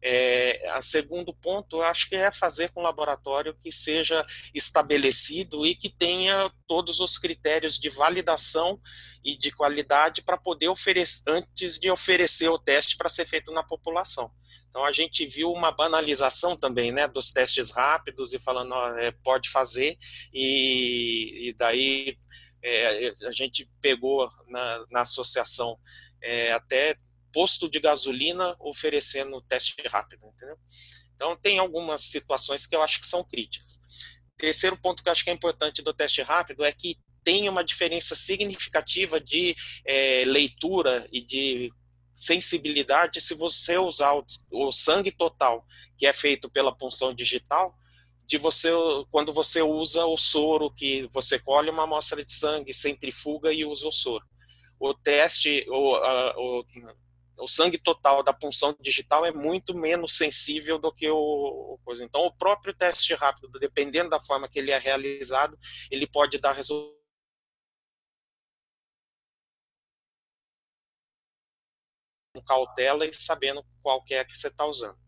É, 0.00 0.68
a 0.70 0.80
segundo 0.80 1.34
ponto, 1.34 1.82
acho 1.82 2.08
que 2.08 2.14
é 2.14 2.30
fazer 2.30 2.70
com 2.70 2.80
um 2.80 2.84
laboratório 2.84 3.54
que 3.54 3.72
seja 3.72 4.24
estabelecido 4.54 5.66
e 5.66 5.74
que 5.74 5.88
tenha 5.88 6.50
todos 6.66 7.00
os 7.00 7.18
critérios 7.18 7.78
de 7.78 7.88
validação 7.88 8.80
e 9.24 9.36
de 9.36 9.50
qualidade 9.50 10.22
para 10.22 10.36
poder 10.36 10.68
oferecer, 10.68 11.24
antes 11.28 11.78
de 11.78 11.90
oferecer 11.90 12.48
o 12.48 12.58
teste 12.58 12.96
para 12.96 13.08
ser 13.08 13.26
feito 13.26 13.52
na 13.52 13.64
população. 13.64 14.30
Então 14.70 14.84
a 14.84 14.92
gente 14.92 15.26
viu 15.26 15.50
uma 15.50 15.72
banalização 15.72 16.56
também, 16.56 16.92
né, 16.92 17.08
dos 17.08 17.32
testes 17.32 17.70
rápidos 17.70 18.32
e 18.32 18.38
falando, 18.38 18.72
ó, 18.72 18.96
é, 18.98 19.10
pode 19.10 19.50
fazer 19.50 19.98
e, 20.32 21.48
e 21.48 21.52
daí 21.54 22.16
é, 22.62 23.12
a 23.26 23.32
gente 23.32 23.68
pegou 23.80 24.28
na, 24.46 24.86
na 24.90 25.00
associação 25.00 25.78
é, 26.22 26.52
até 26.52 26.96
posto 27.38 27.70
de 27.70 27.78
gasolina 27.78 28.56
oferecendo 28.58 29.40
teste 29.42 29.76
rápido, 29.86 30.26
entendeu? 30.26 30.58
Então 31.14 31.36
tem 31.36 31.60
algumas 31.60 32.00
situações 32.00 32.66
que 32.66 32.74
eu 32.74 32.82
acho 32.82 33.00
que 33.00 33.06
são 33.06 33.22
críticas. 33.22 33.80
terceiro 34.36 34.76
ponto 34.76 35.04
que 35.04 35.08
eu 35.08 35.12
acho 35.12 35.22
que 35.22 35.30
é 35.30 35.32
importante 35.32 35.80
do 35.80 35.94
teste 35.94 36.20
rápido 36.20 36.64
é 36.64 36.72
que 36.72 36.98
tem 37.22 37.48
uma 37.48 37.62
diferença 37.62 38.16
significativa 38.16 39.20
de 39.20 39.54
é, 39.86 40.24
leitura 40.24 41.06
e 41.12 41.20
de 41.20 41.72
sensibilidade 42.12 43.20
se 43.20 43.34
você 43.34 43.78
usar 43.78 44.14
o, 44.14 44.24
o, 44.50 44.72
sangue 44.72 45.12
total, 45.12 45.64
que 45.96 46.08
é 46.08 46.12
feito 46.12 46.50
pela 46.50 46.76
punção 46.76 47.14
digital, 47.14 47.72
de 48.26 48.36
você 48.36 48.70
quando 49.12 49.32
você 49.32 49.62
usa 49.62 50.04
o 50.06 50.16
soro, 50.16 50.72
que 50.72 51.08
você 51.12 51.38
colhe 51.38 51.70
uma 51.70 51.84
amostra 51.84 52.24
de 52.24 52.32
sangue, 52.32 52.74
centrifuga 52.74 53.52
e 53.52 53.64
usa 53.64 53.86
o 53.86 53.92
soro. 53.92 54.26
O 54.80 54.92
teste, 54.92 55.64
o, 55.68 55.94
a, 55.94 56.34
o, 56.36 56.64
o 57.38 57.46
sangue 57.46 57.78
total 57.78 58.22
da 58.22 58.32
punção 58.32 58.76
digital 58.80 59.24
é 59.24 59.32
muito 59.32 59.74
menos 59.74 60.16
sensível 60.16 60.78
do 60.78 60.92
que 60.92 61.08
o 61.08 61.78
coisa. 61.84 62.04
Então, 62.04 62.22
o 62.22 62.36
próprio 62.36 62.74
teste 62.74 63.14
rápido, 63.14 63.48
dependendo 63.58 64.10
da 64.10 64.20
forma 64.20 64.48
que 64.48 64.58
ele 64.58 64.70
é 64.70 64.78
realizado, 64.78 65.58
ele 65.90 66.06
pode 66.06 66.38
dar 66.38 66.52
resultado 66.52 66.98
com 72.34 72.42
cautela 72.42 73.06
e 73.06 73.14
sabendo 73.14 73.64
qual 73.82 74.02
que 74.04 74.14
é 74.14 74.24
que 74.24 74.36
você 74.36 74.48
está 74.48 74.66
usando. 74.66 74.98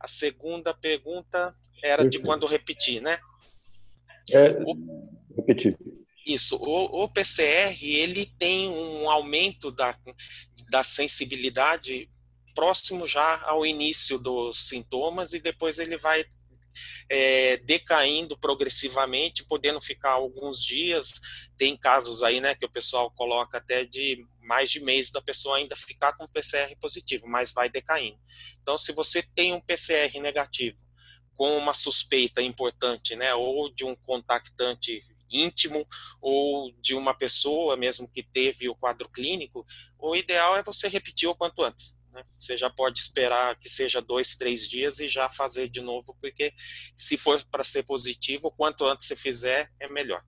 A 0.00 0.08
segunda 0.08 0.74
pergunta 0.74 1.56
era 1.82 2.08
de 2.08 2.18
quando 2.18 2.46
repetir, 2.46 3.00
né? 3.00 3.18
É, 4.30 4.48
repetir. 5.36 5.78
Isso, 6.26 6.56
o, 6.56 7.02
o, 7.02 7.08
PCR 7.08 7.76
ele 7.82 8.26
tem 8.38 8.68
um 8.68 9.10
aumento 9.10 9.72
da, 9.72 9.96
da 10.70 10.84
sensibilidade 10.84 12.08
próximo 12.54 13.06
já 13.06 13.40
ao 13.42 13.66
início 13.66 14.18
dos 14.18 14.68
sintomas 14.68 15.32
e 15.32 15.40
depois 15.40 15.78
ele 15.78 15.96
vai 15.96 16.24
é, 17.08 17.56
decaindo 17.58 18.38
progressivamente, 18.38 19.44
podendo 19.44 19.80
ficar 19.80 20.12
alguns 20.12 20.64
dias. 20.64 21.12
Tem 21.56 21.76
casos 21.76 22.22
aí, 22.22 22.40
né, 22.40 22.54
que 22.54 22.64
o 22.64 22.70
pessoal 22.70 23.10
coloca 23.10 23.58
até 23.58 23.84
de 23.84 24.24
mais 24.40 24.70
de 24.70 24.80
mês 24.80 25.10
da 25.10 25.20
pessoa 25.20 25.56
ainda 25.56 25.76
ficar 25.76 26.14
com 26.14 26.26
PCR 26.26 26.74
positivo, 26.80 27.26
mas 27.26 27.52
vai 27.52 27.68
decaindo. 27.68 28.18
Então, 28.60 28.76
se 28.76 28.92
você 28.92 29.22
tem 29.22 29.52
um 29.52 29.60
PCR 29.60 30.18
negativo 30.20 30.78
com 31.34 31.56
uma 31.56 31.74
suspeita 31.74 32.42
importante, 32.42 33.16
né, 33.16 33.34
ou 33.34 33.72
de 33.72 33.84
um 33.84 33.94
contactante 33.94 35.02
íntimo 35.32 35.86
ou 36.20 36.72
de 36.80 36.94
uma 36.94 37.14
pessoa 37.14 37.76
mesmo 37.76 38.08
que 38.08 38.22
teve 38.22 38.68
o 38.68 38.74
quadro 38.74 39.08
clínico, 39.08 39.66
o 39.98 40.14
ideal 40.14 40.56
é 40.56 40.62
você 40.62 40.88
repetir 40.88 41.28
o 41.28 41.34
quanto 41.34 41.62
antes. 41.62 42.02
Né? 42.12 42.22
Você 42.36 42.56
já 42.56 42.68
pode 42.68 42.98
esperar 42.98 43.58
que 43.58 43.68
seja 43.68 44.00
dois, 44.00 44.36
três 44.36 44.68
dias 44.68 45.00
e 45.00 45.08
já 45.08 45.28
fazer 45.28 45.68
de 45.68 45.80
novo, 45.80 46.16
porque 46.20 46.52
se 46.96 47.16
for 47.16 47.42
para 47.50 47.64
ser 47.64 47.84
positivo, 47.84 48.52
quanto 48.52 48.84
antes 48.84 49.06
você 49.06 49.16
fizer, 49.16 49.70
é 49.80 49.88
melhor. 49.88 50.22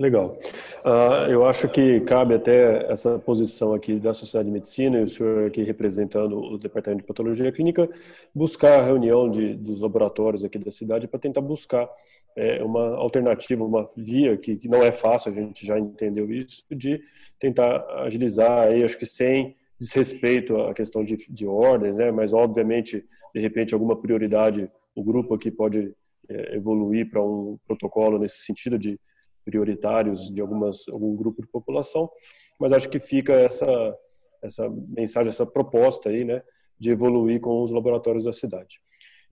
Legal. 0.00 0.38
Uh, 0.82 1.30
eu 1.30 1.44
acho 1.44 1.68
que 1.68 2.00
cabe 2.00 2.34
até 2.34 2.90
essa 2.90 3.18
posição 3.18 3.74
aqui 3.74 3.96
da 3.98 4.14
Sociedade 4.14 4.48
de 4.48 4.52
Medicina 4.52 4.98
e 4.98 5.04
o 5.04 5.08
senhor 5.08 5.46
aqui 5.46 5.62
representando 5.62 6.38
o 6.38 6.56
Departamento 6.56 7.02
de 7.02 7.06
Patologia 7.06 7.52
Clínica, 7.52 7.86
buscar 8.34 8.80
a 8.80 8.82
reunião 8.82 9.30
de, 9.30 9.52
dos 9.52 9.78
laboratórios 9.80 10.42
aqui 10.42 10.58
da 10.58 10.70
cidade 10.70 11.06
para 11.06 11.20
tentar 11.20 11.42
buscar 11.42 11.86
é, 12.36 12.62
uma 12.62 12.96
alternativa, 12.96 13.64
uma 13.64 13.88
via 13.96 14.36
que, 14.36 14.56
que, 14.56 14.68
não 14.68 14.82
é 14.82 14.92
fácil, 14.92 15.32
a 15.32 15.34
gente 15.34 15.66
já 15.66 15.78
entendeu 15.78 16.30
isso, 16.32 16.64
de 16.70 17.02
tentar 17.38 17.84
agilizar 18.02 18.68
aí, 18.68 18.84
acho 18.84 18.98
que 18.98 19.06
sem 19.06 19.56
desrespeito 19.78 20.56
à 20.58 20.74
questão 20.74 21.02
de, 21.04 21.16
de 21.28 21.46
ordens, 21.46 21.96
né? 21.96 22.10
mas 22.10 22.32
obviamente, 22.32 23.04
de 23.34 23.40
repente, 23.40 23.74
alguma 23.74 23.96
prioridade, 23.96 24.70
o 24.94 25.02
grupo 25.02 25.34
aqui 25.34 25.50
pode 25.50 25.94
é, 26.28 26.56
evoluir 26.56 27.10
para 27.10 27.22
um 27.22 27.58
protocolo 27.66 28.18
nesse 28.18 28.44
sentido 28.44 28.78
de 28.78 28.98
prioritários 29.44 30.32
de 30.32 30.40
algumas, 30.40 30.86
algum 30.88 31.16
grupo 31.16 31.40
de 31.42 31.48
população, 31.48 32.10
mas 32.58 32.72
acho 32.72 32.88
que 32.88 33.00
fica 33.00 33.32
essa, 33.32 33.96
essa 34.42 34.68
mensagem, 34.88 35.30
essa 35.30 35.46
proposta 35.46 36.10
aí, 36.10 36.24
né, 36.24 36.42
de 36.78 36.90
evoluir 36.90 37.40
com 37.40 37.62
os 37.62 37.70
laboratórios 37.70 38.24
da 38.24 38.32
cidade. 38.32 38.80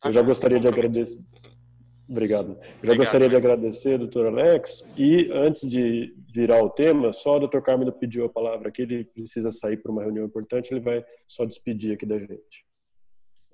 Eu 0.04 0.12
já 0.12 0.22
gostaria 0.22 0.60
de 0.60 0.68
agradecer. 0.68 1.18
Obrigado. 2.09 2.52
Eu 2.52 2.56
já 2.56 2.62
Obrigado, 2.76 2.97
gostaria 2.97 3.28
de 3.28 3.36
agradecer, 3.36 3.98
doutor 3.98 4.26
Alex. 4.26 4.82
E 4.97 5.30
antes 5.30 5.68
de 5.68 6.14
virar 6.32 6.62
o 6.62 6.70
tema, 6.70 7.12
só 7.12 7.36
o 7.36 7.40
doutor 7.40 7.62
Carmen 7.62 7.90
pediu 7.93 8.24
a 8.24 8.28
palavra 8.30 8.70
aqui, 8.70 8.82
ele 8.82 9.05
precisa 9.05 9.51
sair 9.51 9.76
para 9.76 9.93
uma 9.93 10.02
reunião 10.02 10.24
importante, 10.24 10.72
ele 10.72 10.80
vai 10.80 11.05
só 11.26 11.44
despedir 11.44 11.93
aqui 11.93 12.06
da 12.06 12.18
gente. 12.18 12.64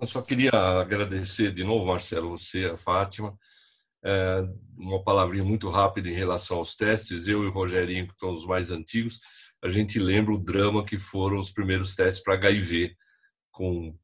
Eu 0.01 0.07
só 0.07 0.23
queria 0.23 0.53
agradecer 0.53 1.51
de 1.51 1.65
novo, 1.65 1.87
Marcelo, 1.87 2.31
você, 2.31 2.67
a 2.67 2.77
Fátima. 2.77 3.37
É, 4.05 4.47
uma 4.77 5.03
palavrinha 5.03 5.45
muito 5.45 5.69
rápida 5.69 6.09
em 6.09 6.15
relação 6.15 6.59
aos 6.59 6.77
testes. 6.77 7.27
Eu 7.27 7.43
e 7.43 7.47
o 7.47 7.51
Rogerinho, 7.51 8.07
que 8.07 8.19
são 8.19 8.33
os 8.33 8.47
mais 8.47 8.71
antigos, 8.71 9.19
a 9.63 9.69
gente 9.69 9.99
lembra 9.99 10.33
o 10.33 10.41
drama 10.41 10.85
que 10.85 10.99
foram 10.99 11.39
os 11.39 11.51
primeiros 11.51 11.97
testes 11.97 12.23
para 12.23 12.35
HIV, 12.35 12.95
com 13.51 13.97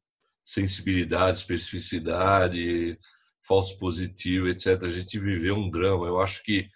sensibilidade, 0.43 1.39
especificidade, 1.39 2.99
falso 3.47 3.79
positivo, 3.79 4.49
etc. 4.49 4.83
A 4.83 4.91
gente 4.91 5.19
viveu 5.19 5.57
um 5.57 5.69
drama. 5.69 6.07
Eu 6.07 6.21
acho 6.21 6.43
que 6.43 6.69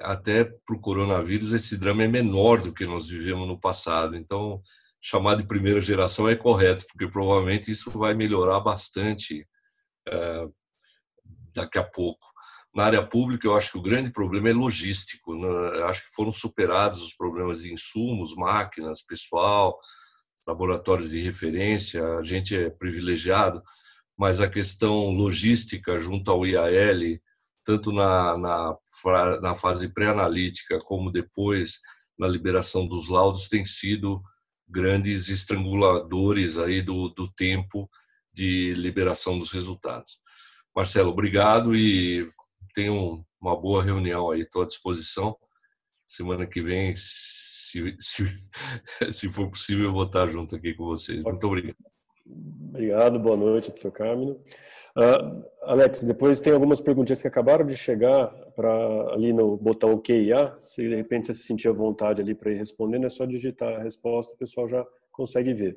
até 0.00 0.44
para 0.44 0.76
o 0.76 0.80
coronavírus 0.80 1.52
esse 1.52 1.76
drama 1.76 2.04
é 2.04 2.08
menor 2.08 2.60
do 2.60 2.72
que 2.72 2.86
nós 2.86 3.08
vivemos 3.08 3.46
no 3.46 3.60
passado. 3.60 4.16
Então, 4.16 4.60
chamar 5.00 5.36
de 5.36 5.46
primeira 5.46 5.80
geração 5.80 6.28
é 6.28 6.36
correto, 6.36 6.84
porque 6.88 7.10
provavelmente 7.10 7.70
isso 7.70 7.90
vai 7.98 8.14
melhorar 8.14 8.60
bastante 8.60 9.46
é, 10.08 10.46
daqui 11.54 11.78
a 11.78 11.84
pouco. 11.84 12.24
Na 12.74 12.84
área 12.84 13.06
pública, 13.06 13.46
eu 13.46 13.54
acho 13.54 13.72
que 13.72 13.78
o 13.78 13.82
grande 13.82 14.10
problema 14.10 14.48
é 14.48 14.52
logístico. 14.52 15.34
Né? 15.34 15.82
Acho 15.84 16.02
que 16.06 16.14
foram 16.14 16.32
superados 16.32 17.02
os 17.02 17.14
problemas 17.14 17.62
de 17.62 17.72
insumos, 17.72 18.34
máquinas, 18.34 19.02
pessoal, 19.02 19.78
laboratórios 20.46 21.10
de 21.10 21.20
referência. 21.20 22.02
A 22.16 22.22
gente 22.22 22.56
é 22.56 22.70
privilegiado 22.70 23.62
mas 24.22 24.40
a 24.40 24.48
questão 24.48 25.10
logística 25.10 25.98
junto 25.98 26.30
ao 26.30 26.46
IAL, 26.46 27.18
tanto 27.64 27.90
na, 27.90 28.38
na, 28.38 28.78
na 29.42 29.54
fase 29.56 29.92
pré-analítica 29.92 30.78
como 30.84 31.10
depois 31.10 31.80
na 32.16 32.28
liberação 32.28 32.86
dos 32.86 33.08
laudos, 33.08 33.48
tem 33.48 33.64
sido 33.64 34.22
grandes 34.68 35.28
estranguladores 35.28 36.56
aí 36.56 36.80
do, 36.80 37.08
do 37.08 37.28
tempo 37.32 37.90
de 38.32 38.72
liberação 38.74 39.40
dos 39.40 39.50
resultados. 39.50 40.20
Marcelo, 40.72 41.10
obrigado 41.10 41.74
e 41.74 42.24
tenho 42.74 43.26
uma 43.40 43.60
boa 43.60 43.82
reunião 43.82 44.30
aí, 44.30 44.42
estou 44.42 44.62
à 44.62 44.66
disposição. 44.66 45.36
Semana 46.06 46.46
que 46.46 46.62
vem, 46.62 46.94
se, 46.94 47.96
se, 47.98 48.24
se 49.10 49.28
for 49.28 49.50
possível, 49.50 49.86
eu 49.86 49.92
vou 49.92 50.04
estar 50.04 50.28
junto 50.28 50.54
aqui 50.54 50.74
com 50.74 50.84
vocês. 50.84 51.24
Muito 51.24 51.44
obrigado. 51.44 51.91
Obrigado, 52.68 53.18
boa 53.18 53.36
noite, 53.36 53.70
doutor 53.70 53.92
Carmino. 53.92 54.40
Uh, 54.96 55.44
Alex, 55.62 56.04
depois 56.04 56.40
tem 56.40 56.52
algumas 56.52 56.80
perguntinhas 56.80 57.22
que 57.22 57.28
acabaram 57.28 57.64
de 57.64 57.76
chegar 57.76 58.28
para 58.54 58.70
ali 59.12 59.32
no 59.32 59.56
botão 59.56 59.98
QIA. 59.98 60.54
Se 60.56 60.86
de 60.86 60.94
repente 60.94 61.26
você 61.26 61.34
se 61.34 61.44
sentir 61.44 61.68
à 61.68 61.72
vontade 61.72 62.20
ali 62.20 62.34
para 62.34 62.50
ir 62.50 62.56
respondendo, 62.56 63.06
é 63.06 63.08
só 63.08 63.24
digitar 63.24 63.74
a 63.74 63.82
resposta, 63.82 64.34
o 64.34 64.36
pessoal 64.36 64.68
já 64.68 64.86
consegue 65.10 65.52
ver. 65.52 65.76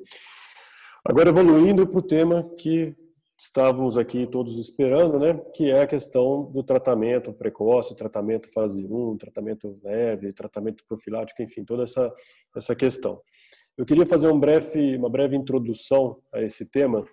Agora, 1.04 1.28
evoluindo 1.28 1.86
para 1.86 1.98
o 1.98 2.02
tema 2.02 2.50
que 2.58 2.94
estávamos 3.38 3.98
aqui 3.98 4.26
todos 4.26 4.58
esperando, 4.58 5.18
né, 5.18 5.34
que 5.54 5.70
é 5.70 5.82
a 5.82 5.86
questão 5.86 6.50
do 6.50 6.62
tratamento 6.62 7.32
precoce, 7.32 7.94
tratamento 7.94 8.50
fase 8.52 8.86
1, 8.86 9.16
tratamento 9.18 9.78
leve, 9.84 10.32
tratamento 10.32 10.82
profilático, 10.88 11.42
enfim, 11.42 11.64
toda 11.64 11.82
essa, 11.82 12.12
essa 12.56 12.74
questão. 12.74 13.20
Eu 13.76 13.84
queria 13.84 14.06
fazer 14.06 14.28
um 14.28 14.40
breve, 14.40 14.96
uma 14.96 15.10
breve 15.10 15.36
introdução 15.36 16.16
a 16.32 16.40
esse 16.40 16.64
tema 16.64 17.06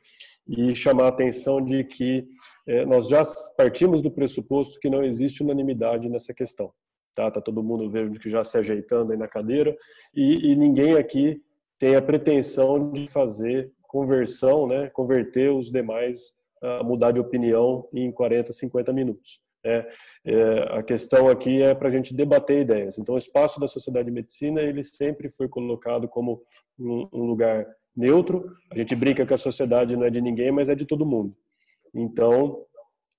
e 0.48 0.74
chamar 0.74 1.06
a 1.06 1.10
atenção 1.10 1.62
de 1.62 1.84
que 1.84 2.26
é, 2.66 2.86
nós 2.86 3.10
já 3.10 3.22
partimos 3.58 4.02
do 4.02 4.10
pressuposto 4.10 4.80
que 4.80 4.90
não 4.90 5.04
existe 5.04 5.44
unanimidade 5.44 6.08
nessa 6.08 6.34
questão. 6.34 6.72
Tá, 7.14 7.30
tá 7.30 7.42
todo 7.42 7.62
mundo 7.62 7.92
vejo 7.92 8.14
que 8.14 8.30
já 8.30 8.44
se 8.44 8.58
ajeitando 8.58 9.12
aí 9.12 9.18
na 9.18 9.28
cadeira 9.28 9.76
e, 10.16 10.52
e 10.52 10.56
ninguém 10.56 10.96
aqui 10.96 11.42
tem 11.78 11.96
a 11.96 12.02
pretensão 12.02 12.92
de 12.92 13.08
fazer 13.08 13.72
conversão, 13.82 14.66
né, 14.66 14.90
converter 14.90 15.52
os 15.52 15.70
demais 15.70 16.34
a 16.62 16.82
mudar 16.82 17.12
de 17.12 17.20
opinião 17.20 17.88
em 17.94 18.10
40, 18.10 18.54
50 18.54 18.94
minutos. 18.94 19.43
É, 19.66 19.90
é, 20.26 20.78
a 20.78 20.84
questão 20.84 21.30
aqui 21.30 21.62
é 21.62 21.74
para 21.74 21.88
a 21.88 21.92
gente 21.92 22.14
debater 22.14 22.62
ideias. 22.62 22.98
Então, 22.98 23.16
o 23.16 23.18
espaço 23.18 23.60
da 23.60 23.68
Sociedade 23.68 24.06
de 24.06 24.12
Medicina 24.12 24.62
ele 24.62 24.84
sempre 24.84 25.30
foi 25.30 25.48
colocado 25.48 26.08
como 26.08 26.42
um, 26.78 27.08
um, 27.14 27.24
lugar 27.24 27.66
neutro. 27.96 28.52
A 28.72 28.78
gente 28.78 28.96
brinca 28.96 29.26
que 29.26 29.34
a 29.34 29.38
sociedade 29.38 29.96
não 29.96 30.06
é 30.06 30.10
de 30.10 30.22
ninguém, 30.22 30.52
mas 30.52 30.70
é 30.70 30.76
de 30.76 30.86
todo 30.86 31.06
mundo. 31.06 31.36
Então, 31.94 32.66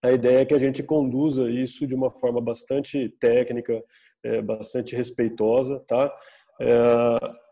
a 0.03 0.13
ideia 0.13 0.41
é 0.41 0.45
que 0.45 0.55
a 0.55 0.59
gente 0.59 0.83
conduza 0.83 1.51
isso 1.51 1.87
de 1.87 1.95
uma 1.95 2.11
forma 2.11 2.41
bastante 2.41 3.09
técnica, 3.19 3.83
é, 4.23 4.43
bastante 4.43 4.95
respeitosa, 4.95 5.81
tá? 5.89 6.15
É, 6.61 6.75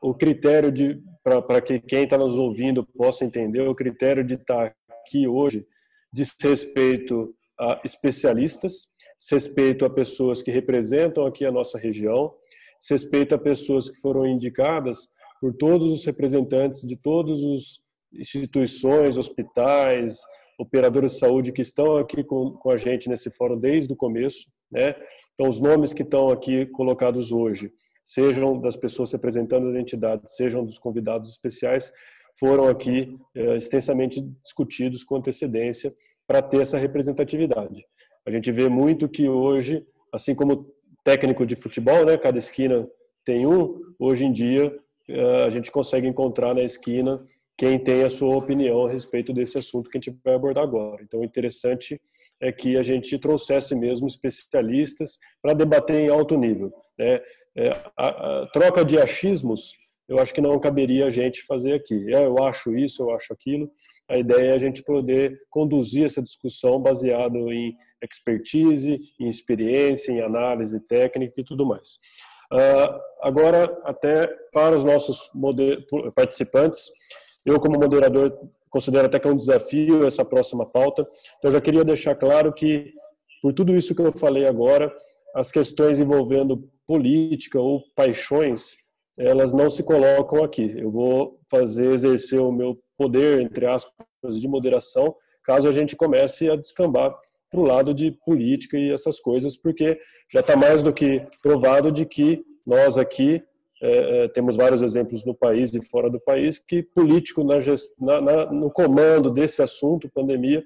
o 0.01 0.15
critério 0.15 0.71
de 0.71 1.03
para 1.25 1.61
que 1.61 1.81
quem 1.81 2.05
está 2.05 2.19
nos 2.19 2.37
ouvindo 2.37 2.85
possa 2.85 3.25
entender 3.25 3.63
o 3.63 3.75
critério 3.75 4.23
de 4.23 4.35
estar 4.35 4.71
tá 4.71 4.77
aqui 5.01 5.27
hoje 5.27 5.67
diz 6.13 6.35
respeito 6.41 7.35
a 7.63 7.81
especialistas, 7.85 8.89
se 9.19 9.37
respeito 9.37 9.85
a 9.85 9.91
pessoas 9.91 10.43
que 10.43 10.51
representam 10.51 11.25
aqui 11.25 11.47
a 11.47 11.53
nossa 11.53 11.79
região, 11.79 12.35
se 12.79 12.93
respeito 12.93 13.37
a 13.37 13.39
pessoas 13.39 13.89
que 13.89 14.01
foram 14.01 14.27
indicadas 14.27 15.09
por 15.41 15.55
todos 15.55 15.93
os 15.93 16.05
representantes 16.05 16.83
de 16.83 16.97
todas 16.97 17.39
as 17.39 17.81
instituições, 18.13 19.17
hospitais, 19.17 20.19
operadores 20.59 21.13
de 21.13 21.19
saúde 21.21 21.53
que 21.53 21.63
estão 21.63 21.97
aqui 21.97 22.25
com, 22.25 22.51
com 22.53 22.71
a 22.71 22.77
gente 22.77 23.09
nesse 23.09 23.31
fórum 23.31 23.57
desde 23.57 23.93
o 23.93 23.97
começo, 23.97 24.51
né? 24.71 24.97
Então, 25.35 25.49
os 25.49 25.61
nomes 25.61 25.93
que 25.93 26.03
estão 26.03 26.31
aqui 26.31 26.67
colocados 26.67 27.31
hoje, 27.31 27.73
sejam 28.03 28.61
das 28.61 28.75
pessoas 28.75 29.13
representando 29.13 29.69
as 29.69 29.77
entidades, 29.77 30.35
sejam 30.35 30.65
dos 30.65 30.79
convidados 30.79 31.31
especiais, 31.31 31.93
foram 32.39 32.67
aqui 32.67 33.17
é, 33.37 33.57
extensamente 33.57 34.21
discutidos 34.43 35.05
com 35.05 35.17
antecedência 35.17 35.95
para 36.27 36.43
ter 36.43 36.63
essa 36.63 36.79
representatividade. 36.79 37.85
A 38.27 38.31
gente 38.31 38.51
vê 38.53 38.69
muito 38.69 39.09
que 39.09 39.29
hoje, 39.29 39.85
assim 40.13 40.35
como 40.35 40.73
técnico 41.05 41.45
de 41.45 41.57
futebol, 41.57 42.05
né, 42.05 42.17
cada 42.17 42.39
esquina 42.39 42.89
tem 43.25 43.47
um, 43.47 43.81
hoje 43.99 44.25
em 44.25 44.33
dia 44.33 44.73
é, 45.09 45.45
a 45.45 45.51
gente 45.51 45.71
consegue 45.71 46.07
encontrar 46.07 46.55
na 46.55 46.63
esquina 46.63 47.25
quem 47.59 47.79
tem 47.79 48.03
a 48.03 48.11
sua 48.11 48.37
opinião 48.37 48.87
a 48.87 48.91
respeito 48.91 49.33
desse 49.33 49.59
assunto 49.59 49.91
que 49.91 49.99
a 49.99 50.01
gente 50.01 50.19
vai 50.25 50.35
abordar 50.35 50.65
agora. 50.65 51.03
Então, 51.03 51.21
o 51.21 51.25
interessante 51.25 52.01
é 52.41 52.51
que 52.51 52.77
a 52.77 52.83
gente 52.83 53.19
trouxesse 53.19 53.75
mesmo 53.75 54.07
especialistas 54.07 55.19
para 55.41 55.55
debater 55.55 55.97
em 55.97 56.09
alto 56.09 56.37
nível. 56.37 56.73
Né? 56.99 57.21
A, 57.97 58.09
a, 58.43 58.47
troca 58.47 58.85
de 58.85 58.99
achismos, 58.99 59.75
eu 60.09 60.19
acho 60.19 60.33
que 60.33 60.41
não 60.41 60.59
caberia 60.59 61.07
a 61.07 61.11
gente 61.11 61.43
fazer 61.43 61.75
aqui. 61.75 62.13
É, 62.13 62.25
eu 62.25 62.43
acho 62.43 62.75
isso, 62.77 63.03
eu 63.03 63.15
acho 63.15 63.33
aquilo. 63.33 63.71
A 64.09 64.19
ideia 64.19 64.51
é 64.51 64.55
a 64.55 64.59
gente 64.59 64.83
poder 64.83 65.41
conduzir 65.49 66.05
essa 66.05 66.23
discussão 66.23 66.81
baseado 66.81 67.53
em 67.53 67.75
expertise, 68.03 69.01
em 69.19 69.29
experiência, 69.29 70.13
em 70.13 70.21
análise 70.21 70.79
técnica 70.81 71.41
e 71.41 71.45
tudo 71.45 71.65
mais. 71.65 71.99
Uh, 72.53 73.01
agora, 73.23 73.81
até 73.85 74.27
para 74.53 74.77
os 74.77 74.85
nossos 74.85 75.31
participantes, 76.15 76.91
eu 77.47 77.59
como 77.59 77.79
moderador 77.79 78.37
considero 78.69 79.07
até 79.07 79.19
que 79.19 79.27
é 79.27 79.31
um 79.31 79.37
desafio 79.37 80.07
essa 80.07 80.25
próxima 80.25 80.67
pauta. 80.67 81.03
Então, 81.39 81.49
eu 81.49 81.53
já 81.53 81.61
queria 81.61 81.85
deixar 81.85 82.15
claro 82.15 82.53
que, 82.53 82.93
por 83.41 83.53
tudo 83.53 83.75
isso 83.75 83.95
que 83.95 84.03
eu 84.03 84.13
falei 84.13 84.47
agora, 84.47 84.95
as 85.35 85.51
questões 85.51 86.01
envolvendo 86.01 86.69
política 86.87 87.59
ou 87.59 87.83
paixões, 87.95 88.77
elas 89.17 89.53
não 89.53 89.69
se 89.71 89.83
colocam 89.83 90.43
aqui. 90.43 90.75
Eu 90.77 90.91
vou 90.91 91.39
fazer, 91.51 91.93
exercer 91.93 92.41
o 92.41 92.53
meu 92.53 92.79
poder, 92.97 93.41
entre 93.41 93.67
aspas, 93.67 94.41
de 94.41 94.49
moderação, 94.49 95.15
caso 95.45 95.69
a 95.69 95.73
gente 95.73 95.97
comece 95.97 96.49
a 96.49 96.57
descambar 96.57 97.15
para 97.51 97.61
o 97.61 97.65
lado 97.65 97.93
de 97.93 98.13
política 98.25 98.79
e 98.79 98.91
essas 98.91 99.21
coisas, 99.21 99.57
porque 99.57 99.99
já 100.33 100.41
está 100.41 100.57
mais 100.57 100.83
do 100.83 100.93
que 100.93 101.27
provado 101.43 101.93
de 101.93 102.07
que 102.07 102.45
nós 102.67 102.97
aqui 102.97 103.43
é, 103.83 104.25
é, 104.25 104.29
temos 104.29 104.57
vários 104.57 104.81
exemplos 104.81 105.25
no 105.25 105.35
país 105.35 105.75
e 105.75 105.83
fora 105.83 106.09
do 106.09 106.21
país, 106.21 106.59
que 106.59 106.83
político 106.83 107.43
na, 107.43 107.59
na, 108.21 108.47
no 108.51 108.71
comando 108.71 109.29
desse 109.29 109.61
assunto, 109.61 110.09
pandemia, 110.09 110.65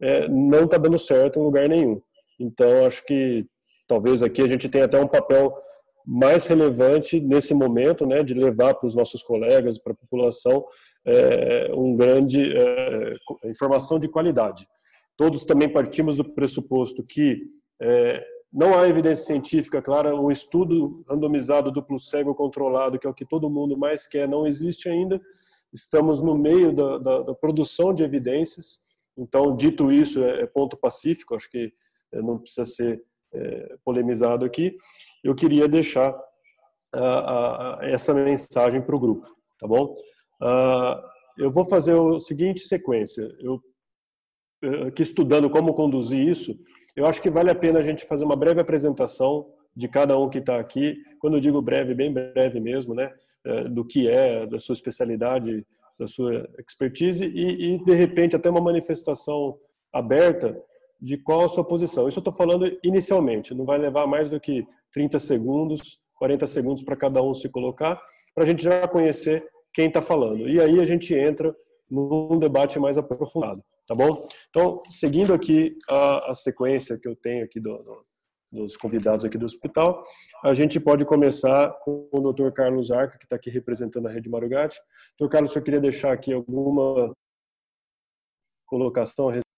é, 0.00 0.28
não 0.28 0.64
está 0.64 0.76
dando 0.76 0.98
certo 0.98 1.38
em 1.38 1.42
lugar 1.42 1.68
nenhum. 1.68 2.00
Então, 2.38 2.86
acho 2.86 3.04
que 3.04 3.46
talvez 3.88 4.22
aqui 4.22 4.42
a 4.42 4.46
gente 4.46 4.68
tenha 4.68 4.84
até 4.84 5.00
um 5.00 5.08
papel 5.08 5.54
mais 6.12 6.44
relevante 6.44 7.20
nesse 7.20 7.54
momento, 7.54 8.04
né, 8.04 8.24
de 8.24 8.34
levar 8.34 8.74
para 8.74 8.88
os 8.88 8.96
nossos 8.96 9.22
colegas, 9.22 9.78
para 9.78 9.92
a 9.92 9.96
população, 9.96 10.66
é, 11.04 11.70
um 11.72 11.94
grande 11.94 12.52
é, 12.52 13.12
informação 13.44 13.96
de 13.96 14.08
qualidade. 14.08 14.66
Todos 15.16 15.44
também 15.44 15.68
partimos 15.68 16.16
do 16.16 16.24
pressuposto 16.24 17.04
que 17.04 17.42
é, 17.80 18.26
não 18.52 18.76
há 18.76 18.88
evidência 18.88 19.24
científica 19.24 19.80
clara, 19.80 20.12
um 20.12 20.32
estudo 20.32 21.04
randomizado 21.08 21.70
duplo 21.70 22.00
cego 22.00 22.34
controlado, 22.34 22.98
que 22.98 23.06
é 23.06 23.10
o 23.10 23.14
que 23.14 23.24
todo 23.24 23.48
mundo 23.48 23.78
mais 23.78 24.08
quer, 24.08 24.28
não 24.28 24.48
existe 24.48 24.88
ainda. 24.88 25.20
Estamos 25.72 26.20
no 26.20 26.36
meio 26.36 26.72
da, 26.72 26.98
da, 26.98 27.22
da 27.22 27.34
produção 27.36 27.94
de 27.94 28.02
evidências. 28.02 28.80
Então, 29.16 29.54
dito 29.54 29.92
isso, 29.92 30.24
é, 30.24 30.42
é 30.42 30.46
ponto 30.46 30.76
pacífico, 30.76 31.36
acho 31.36 31.48
que 31.48 31.72
é, 32.10 32.20
não 32.20 32.36
precisa 32.36 32.64
ser 32.64 33.00
é, 33.32 33.76
polemizado 33.84 34.44
aqui. 34.44 34.76
Eu 35.22 35.34
queria 35.34 35.68
deixar 35.68 36.14
a, 36.92 37.78
a, 37.78 37.78
essa 37.82 38.12
mensagem 38.12 38.80
para 38.80 38.96
o 38.96 39.00
grupo, 39.00 39.26
tá 39.58 39.66
bom? 39.66 39.94
Uh, 40.42 41.10
eu 41.38 41.50
vou 41.50 41.64
fazer 41.64 41.94
o 41.94 42.18
seguinte 42.18 42.60
sequência. 42.60 43.28
Eu, 43.40 43.60
aqui 44.86 45.02
estudando 45.02 45.48
como 45.48 45.74
conduzir 45.74 46.26
isso, 46.26 46.54
eu 46.96 47.06
acho 47.06 47.22
que 47.22 47.30
vale 47.30 47.50
a 47.50 47.54
pena 47.54 47.78
a 47.78 47.82
gente 47.82 48.04
fazer 48.04 48.24
uma 48.24 48.36
breve 48.36 48.60
apresentação 48.60 49.46
de 49.74 49.88
cada 49.88 50.18
um 50.18 50.28
que 50.28 50.38
está 50.38 50.58
aqui. 50.58 50.96
Quando 51.18 51.36
eu 51.36 51.40
digo 51.40 51.62
breve, 51.62 51.94
bem 51.94 52.12
breve 52.12 52.60
mesmo, 52.60 52.94
né? 52.94 53.12
Do 53.70 53.84
que 53.86 54.06
é, 54.06 54.46
da 54.46 54.58
sua 54.58 54.74
especialidade, 54.74 55.64
da 55.98 56.06
sua 56.06 56.48
expertise 56.58 57.24
e, 57.24 57.74
e 57.74 57.84
de 57.84 57.94
repente 57.94 58.34
até 58.34 58.50
uma 58.50 58.60
manifestação 58.60 59.58
aberta 59.92 60.58
de 61.00 61.16
qual 61.16 61.44
a 61.44 61.48
sua 61.48 61.64
posição. 61.64 62.08
Isso 62.08 62.18
eu 62.18 62.22
estou 62.22 62.34
falando 62.34 62.70
inicialmente, 62.82 63.54
não 63.54 63.64
vai 63.64 63.78
levar 63.78 64.06
mais 64.06 64.28
do 64.30 64.40
que 64.40 64.66
30 64.92 65.18
segundos, 65.18 66.00
40 66.14 66.46
segundos 66.46 66.82
para 66.82 66.96
cada 66.96 67.22
um 67.22 67.34
se 67.34 67.48
colocar, 67.48 68.00
para 68.34 68.44
a 68.44 68.46
gente 68.46 68.62
já 68.62 68.86
conhecer 68.86 69.44
quem 69.72 69.88
está 69.88 70.02
falando. 70.02 70.48
E 70.48 70.60
aí 70.60 70.80
a 70.80 70.84
gente 70.84 71.14
entra 71.14 71.54
num 71.90 72.38
debate 72.38 72.78
mais 72.78 72.96
aprofundado, 72.96 73.62
tá 73.86 73.94
bom? 73.94 74.20
Então, 74.48 74.82
seguindo 74.90 75.34
aqui 75.34 75.76
a, 75.88 76.30
a 76.30 76.34
sequência 76.34 76.98
que 76.98 77.08
eu 77.08 77.16
tenho 77.16 77.44
aqui 77.44 77.58
do, 77.58 77.76
do, 77.82 78.06
dos 78.52 78.76
convidados 78.76 79.24
aqui 79.24 79.36
do 79.36 79.46
hospital, 79.46 80.04
a 80.44 80.54
gente 80.54 80.78
pode 80.78 81.04
começar 81.04 81.70
com 81.82 82.08
o 82.12 82.32
Dr. 82.32 82.50
Carlos 82.52 82.90
Arca, 82.90 83.18
que 83.18 83.24
está 83.24 83.36
aqui 83.36 83.50
representando 83.50 84.06
a 84.06 84.10
Rede 84.10 84.28
Marugatti. 84.28 84.78
Dr. 85.18 85.28
Carlos, 85.28 85.54
eu 85.54 85.62
queria 85.62 85.80
deixar 85.80 86.12
aqui 86.12 86.32
alguma 86.32 87.12
colocação 88.66 89.30
então, 89.30 89.49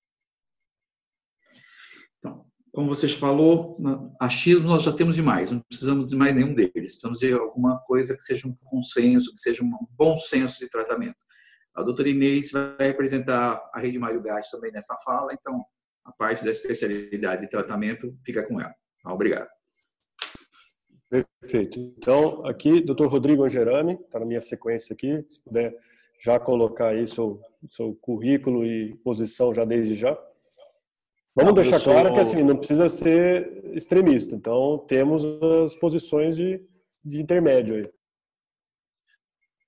como 2.72 2.88
vocês 2.88 3.12
falou, 3.12 3.76
achismo 4.18 4.66
nós 4.66 4.82
já 4.82 4.92
temos 4.92 5.14
demais, 5.14 5.50
não 5.50 5.60
precisamos 5.60 6.08
de 6.08 6.16
mais 6.16 6.34
nenhum 6.34 6.54
deles. 6.54 6.72
Precisamos 6.72 7.18
de 7.18 7.32
alguma 7.32 7.78
coisa 7.84 8.16
que 8.16 8.22
seja 8.22 8.48
um 8.48 8.56
consenso, 8.64 9.32
que 9.34 9.40
seja 9.40 9.62
um 9.62 9.70
bom 9.90 10.16
senso 10.16 10.58
de 10.58 10.70
tratamento. 10.70 11.22
A 11.74 11.82
doutora 11.82 12.08
Inês 12.08 12.50
vai 12.50 12.88
representar 12.88 13.62
a 13.74 13.78
Rede 13.78 13.98
Mário 13.98 14.22
Gatti 14.22 14.50
também 14.50 14.72
nessa 14.72 14.96
fala, 15.04 15.34
então 15.34 15.62
a 16.04 16.12
parte 16.12 16.44
da 16.44 16.50
especialidade 16.50 17.42
de 17.42 17.50
tratamento 17.50 18.16
fica 18.24 18.42
com 18.42 18.58
ela. 18.58 18.74
Obrigado. 19.04 19.48
Perfeito. 21.40 21.78
Então, 21.78 22.44
aqui, 22.46 22.80
doutor 22.80 23.08
Rodrigo 23.08 23.44
Angerami, 23.44 23.94
está 23.94 24.18
na 24.18 24.24
minha 24.24 24.40
sequência 24.40 24.94
aqui, 24.94 25.22
se 25.28 25.40
puder 25.42 25.76
já 26.18 26.38
colocar 26.38 26.88
aí 26.88 27.06
seu, 27.06 27.38
seu 27.68 27.94
currículo 28.00 28.64
e 28.64 28.94
posição 29.04 29.52
já 29.52 29.64
desde 29.64 29.94
já. 29.94 30.16
Vamos 31.34 31.54
deixar 31.54 31.80
sou... 31.80 31.92
claro 31.92 32.12
que 32.12 32.20
assim, 32.20 32.42
não 32.42 32.56
precisa 32.56 32.88
ser 32.88 33.74
extremista, 33.74 34.34
então 34.34 34.78
temos 34.86 35.24
as 35.64 35.74
posições 35.74 36.36
de, 36.36 36.60
de 37.04 37.20
intermédio 37.20 37.76
aí. 37.76 37.90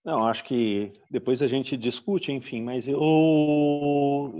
Não, 0.04 0.26
acho 0.26 0.44
que 0.44 0.92
depois 1.10 1.40
a 1.40 1.46
gente 1.46 1.78
discute, 1.78 2.30
enfim, 2.30 2.62
mas 2.62 2.86
eu, 2.86 3.00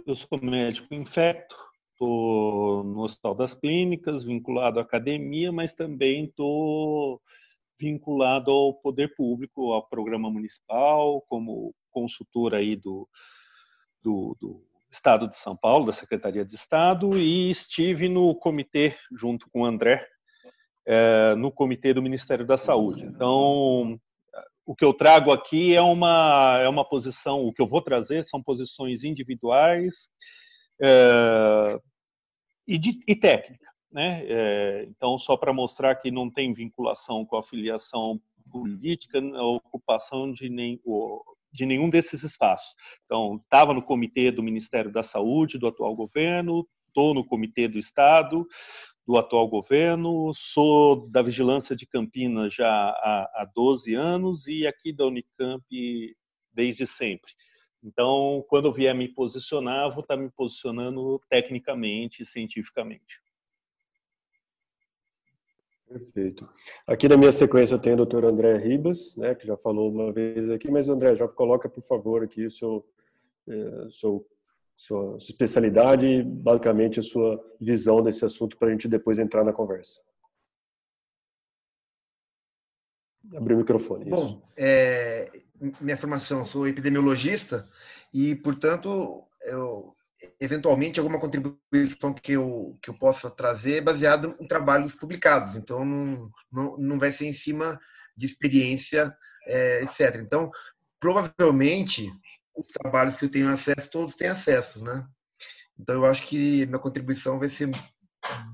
eu 0.07 0.15
sou 0.15 0.39
médico 0.43 0.95
infecto, 0.95 1.57
estou 1.93 2.85
no 2.85 3.03
Hospital 3.03 3.35
das 3.35 3.55
Clínicas, 3.55 4.23
vinculado 4.23 4.79
à 4.79 4.83
academia, 4.83 5.51
mas 5.51 5.73
também 5.73 6.25
estou 6.25 7.19
vinculado 7.81 8.51
ao 8.51 8.75
poder 8.75 9.15
público, 9.15 9.73
ao 9.73 9.89
programa 9.89 10.31
municipal, 10.31 11.23
como 11.23 11.75
consultor 11.91 12.55
aí 12.55 12.77
do, 12.77 13.09
do, 14.03 14.37
do 14.39 14.63
Estado 14.95 15.29
de 15.29 15.37
São 15.37 15.57
Paulo, 15.57 15.87
da 15.87 15.93
Secretaria 15.93 16.45
de 16.45 16.55
Estado, 16.55 17.19
e 17.19 17.51
estive 17.51 18.09
no 18.09 18.33
comitê, 18.37 18.97
junto 19.13 19.51
com 19.51 19.63
o 19.63 19.65
André, 19.65 20.07
é, 20.87 21.35
no 21.35 21.51
comitê 21.51 21.93
do 21.93 22.01
Ministério 22.01 22.47
da 22.47 22.57
Saúde. 22.57 23.05
Então, 23.05 23.99
o 24.65 24.75
que 24.75 24.85
eu 24.85 24.95
trago 24.95 25.33
aqui 25.33 25.75
é 25.75 25.83
uma, 25.83 26.61
é 26.63 26.69
uma 26.69 26.85
posição, 26.85 27.45
o 27.45 27.53
que 27.53 27.61
eu 27.61 27.67
vou 27.67 27.83
trazer 27.83 28.23
são 28.23 28.41
posições 28.41 29.03
individuais 29.03 30.09
é, 30.81 31.79
e, 32.67 32.79
de, 32.79 33.01
e 33.07 33.17
técnica. 33.17 33.69
Né? 33.91 34.25
É, 34.29 34.85
então, 34.89 35.19
só 35.19 35.37
para 35.37 35.53
mostrar 35.53 35.97
que 35.97 36.11
não 36.11 36.31
tem 36.31 36.55
vinculação 36.55 37.27
com 37.27 37.37
a 37.37 37.43
filiação 37.43 38.21
política, 38.51 39.19
a 39.19 39.45
ocupação 39.45 40.33
de, 40.33 40.49
nem, 40.49 40.81
de 41.55 41.65
nenhum 41.65 41.89
desses 41.89 42.25
espaços. 42.25 42.75
Então, 43.05 43.37
estava 43.37 43.73
no 43.73 43.83
comitê 43.83 44.33
do 44.33 44.43
Ministério 44.43 44.93
da 44.93 45.05
Saúde, 45.05 45.57
do 45.57 45.69
atual 45.69 45.95
governo, 45.95 46.69
estou 46.89 47.15
no 47.15 47.25
comitê 47.25 47.69
do 47.69 47.79
Estado, 47.79 48.47
do 49.07 49.17
atual 49.17 49.47
governo, 49.49 50.33
sou 50.35 51.09
da 51.11 51.23
Vigilância 51.23 51.77
de 51.77 51.87
Campinas 51.87 52.55
já 52.55 52.69
há, 52.69 53.31
há 53.35 53.51
12 53.55 53.95
anos 53.95 54.49
e 54.49 54.67
aqui 54.67 54.93
da 54.93 55.07
Unicamp 55.07 55.65
desde 56.53 56.87
sempre. 56.87 57.31
Então, 57.83 58.45
quando 58.49 58.67
eu 58.67 58.73
vier 58.73 58.95
me 58.95 59.09
posicionar, 59.09 59.91
vou 59.91 60.01
estar 60.01 60.17
me 60.17 60.31
posicionando 60.31 61.21
tecnicamente 61.29 62.23
e 62.23 62.27
cientificamente. 62.27 63.21
Perfeito. 65.95 66.49
Aqui 66.89 67.09
na 67.09 67.17
minha 67.17 67.31
sequência 67.31 67.77
eu 67.77 67.79
tenho 67.79 67.95
o 67.95 67.99
doutor 67.99 68.25
André 68.25 68.57
Ribas, 68.57 69.15
né, 69.17 69.33
que 69.33 69.47
já 69.47 69.57
falou 69.57 69.93
uma 69.93 70.13
vez 70.13 70.51
aqui, 70.51 70.69
mas 70.69 70.89
André, 70.89 71.15
já 71.15 71.29
coloca, 71.29 71.69
por 71.69 71.85
favor, 71.85 72.25
aqui 72.25 72.45
o 72.45 72.51
seu, 72.51 72.85
eh, 73.49 73.89
seu 73.93 74.27
sua 74.75 75.17
especialidade 75.19 76.05
e 76.05 76.23
basicamente 76.25 76.99
a 76.99 77.03
sua 77.03 77.41
visão 77.61 78.03
desse 78.03 78.25
assunto 78.25 78.57
para 78.57 78.69
a 78.69 78.71
gente 78.73 78.89
depois 78.89 79.21
entrar 79.21 79.45
na 79.45 79.53
conversa. 79.53 80.03
Abrir 83.37 83.55
o 83.55 83.59
microfone. 83.59 84.09
Isso. 84.09 84.17
Bom, 84.17 84.43
é, 84.57 85.31
minha 85.81 85.97
formação, 85.97 86.45
sou 86.45 86.67
epidemiologista 86.67 87.71
e, 88.13 88.35
portanto, 88.35 89.23
eu, 89.43 89.95
eventualmente 90.41 90.99
alguma 90.99 91.21
contribuição 91.21 92.13
que 92.13 92.33
eu, 92.33 92.79
que 92.83 92.91
eu 92.91 92.99
possa 92.99 93.31
trazer 93.31 93.79
é 93.79 93.81
baseada 93.81 94.35
em 94.41 94.47
trabalhos 94.47 94.95
publicados. 94.95 95.57
Então, 95.57 95.85
não, 95.85 96.31
não, 96.53 96.77
não 96.77 96.99
vai 96.99 97.13
ser 97.13 97.27
em 97.27 97.33
cima 97.33 97.81
de 98.17 98.27
experiência, 98.27 99.17
é, 99.47 99.83
etc. 99.83 100.17
Então, 100.21 100.51
provavelmente, 101.01 102.11
os 102.57 102.67
trabalhos 102.69 103.17
que 103.17 103.25
eu 103.25 103.31
tenho 103.31 103.49
acesso, 103.49 103.91
todos 103.91 104.15
têm 104.15 104.29
acesso, 104.29 104.83
né? 104.83 105.07
Então, 105.79 105.97
eu 105.97 106.05
acho 106.07 106.23
que 106.25 106.67
minha 106.67 106.79
contribuição 106.79 107.39
vai 107.39 107.49
ser 107.49 107.71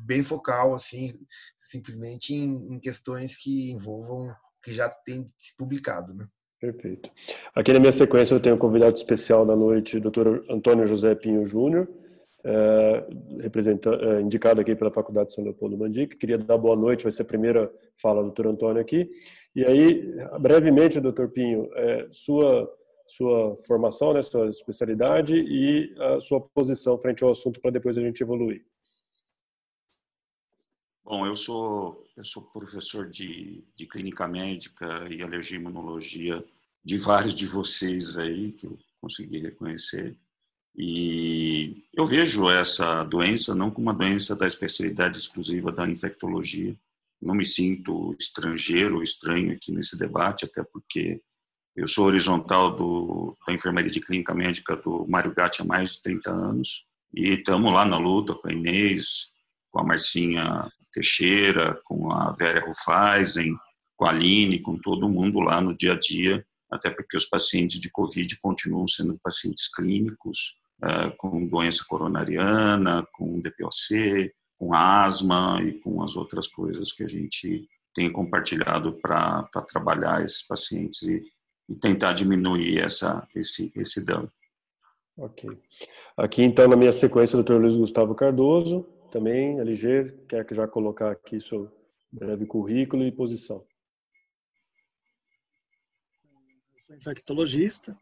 bem 0.05 0.25
focal, 0.25 0.75
assim, 0.75 1.19
simplesmente 1.57 2.35
em, 2.35 2.75
em 2.75 2.81
questões 2.81 3.37
que 3.37 3.71
envolvam 3.71 4.35
que 4.63 4.73
já 4.73 4.89
tem 4.89 5.27
se 5.39 5.57
publicado, 5.57 6.15
né? 6.15 6.27
Perfeito. 6.61 7.11
Aqui 7.55 7.73
na 7.73 7.81
minha 7.81 7.93
sequência 7.93 8.35
eu 8.35 8.41
tenho 8.41 8.55
um 8.55 8.59
convidado 8.59 8.95
especial 8.95 9.47
da 9.47 9.57
noite, 9.57 9.99
Dr. 9.99 10.45
Antônio 10.51 10.87
José 10.87 11.15
Pinho 11.15 11.47
Júnior, 11.47 11.89
é, 12.45 13.05
é, 13.43 14.21
indicado 14.21 14.61
aqui 14.61 14.75
pela 14.75 14.91
Faculdade 14.91 15.29
de 15.29 15.35
São 15.35 15.45
Leopoldo 15.45 15.79
Mandic. 15.79 16.17
Queria 16.17 16.37
dar 16.37 16.59
boa 16.59 16.77
noite, 16.77 17.03
vai 17.03 17.13
ser 17.13 17.23
a 17.23 17.27
primeira 17.27 17.73
fala 17.97 18.23
do 18.23 18.31
Dr. 18.31 18.49
Antônio 18.49 18.81
aqui. 18.81 19.11
E 19.57 19.65
aí, 19.65 20.15
brevemente, 20.39 21.01
Dr. 21.01 21.29
Pinho, 21.29 21.69
é, 21.75 22.07
sua 22.11 22.71
sua 23.11 23.57
formação, 23.67 24.13
né, 24.13 24.23
sua 24.23 24.49
especialidade 24.49 25.35
e 25.35 25.93
a 25.99 26.21
sua 26.21 26.41
posição 26.41 26.97
frente 26.97 27.25
ao 27.25 27.31
assunto 27.31 27.61
para 27.61 27.73
depois 27.73 27.99
a 27.99 28.01
gente 28.01 28.23
evoluir. 28.23 28.63
Bom, 31.11 31.27
eu 31.27 31.35
sou 31.35 32.07
eu 32.17 32.23
sou 32.23 32.41
professor 32.41 33.11
de, 33.11 33.65
de 33.75 33.85
clínica 33.85 34.29
médica 34.29 35.09
e 35.11 35.21
alergia 35.21 35.59
e 35.59 35.61
imunologia 35.61 36.45
de 36.85 36.97
vários 36.99 37.35
de 37.35 37.49
vocês 37.49 38.17
aí 38.17 38.53
que 38.53 38.65
eu 38.65 38.79
consegui 39.01 39.41
reconhecer. 39.41 40.17
E 40.77 41.83
eu 41.93 42.07
vejo 42.07 42.49
essa 42.49 43.03
doença 43.03 43.57
não 43.57 43.73
como 43.73 43.89
uma 43.89 43.93
doença 43.93 44.37
da 44.37 44.47
especialidade 44.47 45.19
exclusiva 45.19 45.73
da 45.73 45.85
infectologia. 45.91 46.79
Não 47.21 47.35
me 47.35 47.45
sinto 47.45 48.15
estrangeiro 48.17 48.99
ou 48.99 49.03
estranho 49.03 49.53
aqui 49.53 49.73
nesse 49.73 49.99
debate, 49.99 50.45
até 50.45 50.63
porque 50.63 51.21
eu 51.75 51.89
sou 51.89 52.07
horizontal 52.07 52.77
do, 52.77 53.37
da 53.45 53.53
enfermaria 53.53 53.91
de 53.91 54.01
clínica 54.01 54.33
médica 54.33 54.77
do 54.77 55.09
Mário 55.09 55.35
Gatti 55.35 55.61
há 55.61 55.65
mais 55.65 55.95
de 55.95 56.03
30 56.03 56.31
anos 56.31 56.87
e 57.13 57.31
estamos 57.31 57.73
lá 57.73 57.85
na 57.85 57.99
luta 57.99 58.33
com 58.33 58.47
a 58.47 58.53
Inês, 58.53 59.33
com 59.73 59.81
a 59.81 59.85
Marcinha 59.85 60.71
Teixeira, 60.93 61.81
com 61.85 62.13
a 62.13 62.33
Vera 62.33 62.65
Ruffaisen, 62.67 63.57
com 63.97 64.07
a 64.07 64.11
Aline, 64.11 64.61
com 64.61 64.79
todo 64.79 65.09
mundo 65.09 65.41
lá 65.41 65.61
no 65.61 65.77
dia 65.77 65.93
a 65.93 65.99
dia, 65.99 66.45
até 66.71 66.91
porque 66.91 67.17
os 67.17 67.27
pacientes 67.27 67.79
de 67.81 67.91
Covid 67.91 68.39
continuam 68.41 68.87
sendo 68.87 69.19
pacientes 69.23 69.73
clínicos, 69.73 70.59
uh, 70.83 71.15
com 71.17 71.47
doença 71.47 71.85
coronariana, 71.89 73.07
com 73.13 73.41
DPOC, 73.41 74.33
com 74.59 74.75
asma 74.75 75.59
e 75.63 75.79
com 75.81 76.03
as 76.03 76.17
outras 76.17 76.47
coisas 76.47 76.93
que 76.93 77.03
a 77.03 77.09
gente 77.09 77.67
tem 77.95 78.11
compartilhado 78.11 78.93
para 79.01 79.43
trabalhar 79.69 80.23
esses 80.23 80.47
pacientes 80.47 81.03
e, 81.03 81.21
e 81.69 81.75
tentar 81.75 82.13
diminuir 82.13 82.79
essa, 82.79 83.27
esse, 83.35 83.73
esse 83.75 84.05
dano. 84.05 84.31
Ok. 85.17 85.51
Aqui, 86.17 86.43
então, 86.43 86.69
na 86.69 86.77
minha 86.77 86.93
sequência, 86.93 87.39
o 87.39 87.43
Dr. 87.43 87.55
Luiz 87.55 87.75
Gustavo 87.75 88.15
Cardoso, 88.15 88.87
também, 89.11 89.59
LG, 89.59 90.25
quer 90.29 90.47
que 90.47 90.55
já 90.55 90.67
colocar 90.67 91.11
aqui 91.11 91.41
seu 91.41 91.71
breve 92.11 92.47
currículo 92.47 93.05
e 93.05 93.13
posição. 93.13 93.65
Eu 96.75 96.87
sou 96.87 96.97
infectologista, 96.97 97.97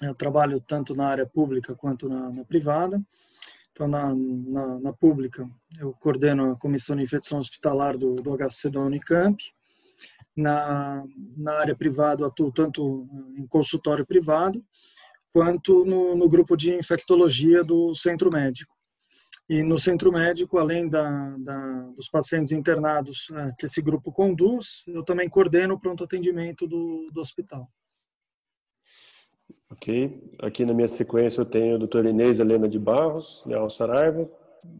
eu 0.00 0.14
trabalho 0.14 0.60
tanto 0.60 0.94
na 0.94 1.06
área 1.06 1.26
pública 1.26 1.74
quanto 1.74 2.08
na, 2.08 2.30
na 2.30 2.44
privada. 2.44 3.00
Então, 3.72 3.88
na, 3.88 4.14
na, 4.14 4.80
na, 4.80 4.92
pública, 4.92 5.48
eu 5.78 5.94
coordeno 5.94 6.52
a 6.52 6.56
Comissão 6.56 6.94
de 6.94 7.02
Infecção 7.02 7.38
Hospitalar 7.38 7.96
do, 7.96 8.16
do 8.16 8.36
HC 8.36 8.70
da 8.70 8.80
Unicamp. 8.80 9.42
Na, 10.36 11.04
na 11.36 11.58
área 11.58 11.76
privada, 11.76 12.26
atuo 12.26 12.50
tanto 12.50 13.06
em 13.36 13.46
consultório 13.46 14.06
privado, 14.06 14.64
quanto 15.30 15.84
no, 15.84 16.16
no 16.16 16.28
grupo 16.28 16.56
de 16.56 16.74
infectologia 16.74 17.62
do 17.62 17.94
centro 17.94 18.30
médico. 18.32 18.74
E 19.52 19.62
no 19.62 19.76
centro 19.76 20.10
médico, 20.10 20.56
além 20.56 20.88
da, 20.88 21.36
da, 21.36 21.80
dos 21.94 22.08
pacientes 22.08 22.52
internados 22.52 23.26
né, 23.28 23.54
que 23.58 23.66
esse 23.66 23.82
grupo 23.82 24.10
conduz, 24.10 24.82
eu 24.88 25.04
também 25.04 25.28
coordeno 25.28 25.74
o 25.74 25.78
pronto 25.78 26.02
atendimento 26.02 26.66
do, 26.66 27.10
do 27.12 27.20
hospital. 27.20 27.68
Ok. 29.70 30.32
Aqui 30.38 30.64
na 30.64 30.72
minha 30.72 30.88
sequência 30.88 31.42
eu 31.42 31.44
tenho 31.44 31.74
a 31.74 31.78
doutora 31.78 32.08
Inês 32.08 32.40
Helena 32.40 32.66
de 32.66 32.78
Barros, 32.78 33.44
Leal 33.44 33.68
Saraiva. 33.68 34.26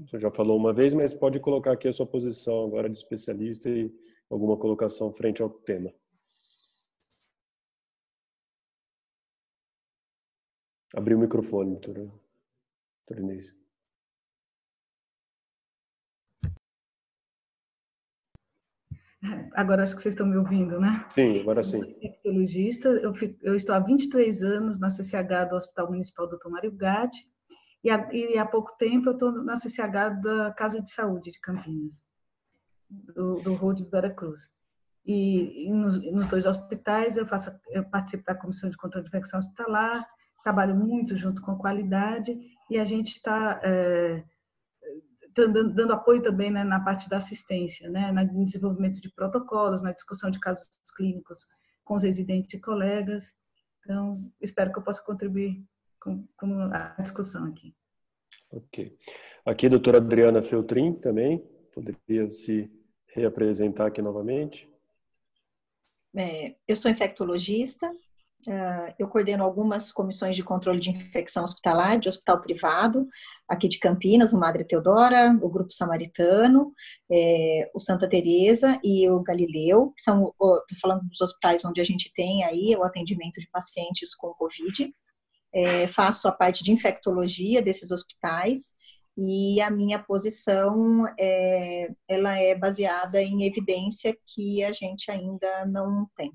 Você 0.06 0.18
já 0.18 0.30
falou 0.30 0.56
uma 0.56 0.72
vez, 0.72 0.94
mas 0.94 1.12
pode 1.12 1.38
colocar 1.38 1.72
aqui 1.72 1.86
a 1.86 1.92
sua 1.92 2.06
posição 2.06 2.64
agora 2.64 2.88
de 2.88 2.96
especialista 2.96 3.68
e 3.68 3.94
alguma 4.30 4.56
colocação 4.56 5.12
frente 5.12 5.42
ao 5.42 5.50
tema. 5.50 5.92
Abrir 10.94 11.14
o 11.14 11.18
microfone, 11.18 11.72
doutora, 11.72 12.10
doutora 13.06 13.20
Inês. 13.20 13.61
Agora 19.54 19.84
acho 19.84 19.94
que 19.94 20.02
vocês 20.02 20.14
estão 20.14 20.26
me 20.26 20.36
ouvindo, 20.36 20.80
né? 20.80 21.06
Sim, 21.10 21.40
agora 21.40 21.62
sim. 21.62 21.76
Eu 21.76 21.84
sou 21.84 21.90
infectologista, 21.90 22.88
eu, 22.88 23.14
fico, 23.14 23.38
eu, 23.42 23.54
estou 23.54 23.74
há 23.74 23.78
23 23.78 24.42
anos 24.42 24.80
na 24.80 24.90
CCH 24.90 25.48
do 25.48 25.56
Hospital 25.56 25.90
Municipal 25.90 26.28
Dr. 26.28 26.48
Mário 26.48 26.72
Gatti, 26.72 27.24
e 27.84 27.90
há, 27.90 28.08
e 28.12 28.36
há 28.36 28.44
pouco 28.44 28.76
tempo 28.76 29.08
eu 29.08 29.12
estou 29.12 29.32
na 29.44 29.56
CCH 29.56 30.20
da 30.22 30.52
Casa 30.52 30.80
de 30.80 30.90
Saúde 30.90 31.30
de 31.30 31.40
Campinas, 31.40 32.02
do, 32.90 33.36
do 33.36 33.54
Road 33.54 33.84
do 33.84 33.90
Veracruz. 33.90 34.50
E, 35.06 35.68
e 35.68 35.72
nos, 35.72 36.00
nos, 36.12 36.26
dois 36.26 36.46
hospitais 36.46 37.16
eu, 37.16 37.26
faço, 37.26 37.52
eu 37.70 37.84
participo 37.84 38.24
da 38.24 38.34
Comissão 38.34 38.70
de 38.70 38.76
Controle 38.76 39.04
de 39.04 39.08
Infecção 39.08 39.38
Hospitalar, 39.38 40.04
trabalho 40.42 40.74
muito 40.74 41.16
junto 41.16 41.42
com 41.42 41.56
qualidade, 41.56 42.36
e 42.68 42.76
a 42.78 42.84
gente 42.84 43.12
está... 43.12 43.60
É, 43.62 44.24
dando, 45.34 45.92
apoio 45.92 46.22
também 46.22 46.50
né, 46.50 46.64
na 46.64 46.80
parte 46.80 47.08
da 47.08 47.18
assistência, 47.18 47.88
né, 47.88 48.12
no 48.12 48.44
desenvolvimento 48.44 49.00
de 49.00 49.10
protocolos, 49.10 49.82
na 49.82 49.92
discussão 49.92 50.30
de 50.30 50.40
casos 50.40 50.68
clínicos 50.96 51.46
com 51.84 51.94
os 51.94 52.02
residentes 52.02 52.52
e 52.54 52.60
colegas. 52.60 53.34
Então, 53.80 54.30
espero 54.40 54.72
que 54.72 54.78
eu 54.78 54.82
possa 54.82 55.02
contribuir 55.02 55.64
com, 56.00 56.24
com 56.36 56.62
a 56.72 56.94
discussão 57.00 57.46
aqui. 57.46 57.74
Ok. 58.50 58.96
Aqui, 59.44 59.66
a 59.66 59.70
doutora 59.70 59.98
Adriana 59.98 60.42
Feltrin 60.42 60.94
também, 60.94 61.38
poderia 61.72 62.30
se 62.30 62.70
reapresentar 63.08 63.86
aqui 63.86 64.00
novamente? 64.02 64.70
É, 66.14 66.54
eu 66.68 66.76
sou 66.76 66.90
infectologista, 66.90 67.90
eu 68.98 69.08
coordeno 69.08 69.44
algumas 69.44 69.92
comissões 69.92 70.34
de 70.34 70.42
controle 70.42 70.80
de 70.80 70.90
infecção 70.90 71.44
hospitalar, 71.44 71.98
de 71.98 72.08
hospital 72.08 72.40
privado, 72.40 73.06
aqui 73.48 73.68
de 73.68 73.78
Campinas, 73.78 74.32
o 74.32 74.38
Madre 74.38 74.64
Teodora, 74.64 75.38
o 75.40 75.48
Grupo 75.48 75.72
Samaritano, 75.72 76.72
é, 77.10 77.70
o 77.74 77.78
Santa 77.78 78.08
Teresa 78.08 78.80
e 78.82 79.08
o 79.08 79.20
Galileu, 79.22 79.92
que 79.96 80.02
são, 80.02 80.28
estou 80.28 80.62
falando 80.80 81.02
dos 81.08 81.20
hospitais 81.20 81.64
onde 81.64 81.80
a 81.80 81.84
gente 81.84 82.12
tem 82.14 82.44
aí 82.44 82.74
o 82.76 82.82
atendimento 82.82 83.40
de 83.40 83.48
pacientes 83.50 84.14
com 84.14 84.34
Covid. 84.34 84.92
É, 85.54 85.86
faço 85.86 86.26
a 86.26 86.32
parte 86.32 86.64
de 86.64 86.72
infectologia 86.72 87.60
desses 87.60 87.90
hospitais 87.90 88.72
e 89.16 89.60
a 89.60 89.70
minha 89.70 89.98
posição 89.98 91.04
é, 91.18 91.90
ela 92.08 92.36
é 92.38 92.54
baseada 92.54 93.22
em 93.22 93.44
evidência 93.44 94.16
que 94.26 94.64
a 94.64 94.72
gente 94.72 95.10
ainda 95.10 95.66
não 95.66 96.08
tem. 96.16 96.32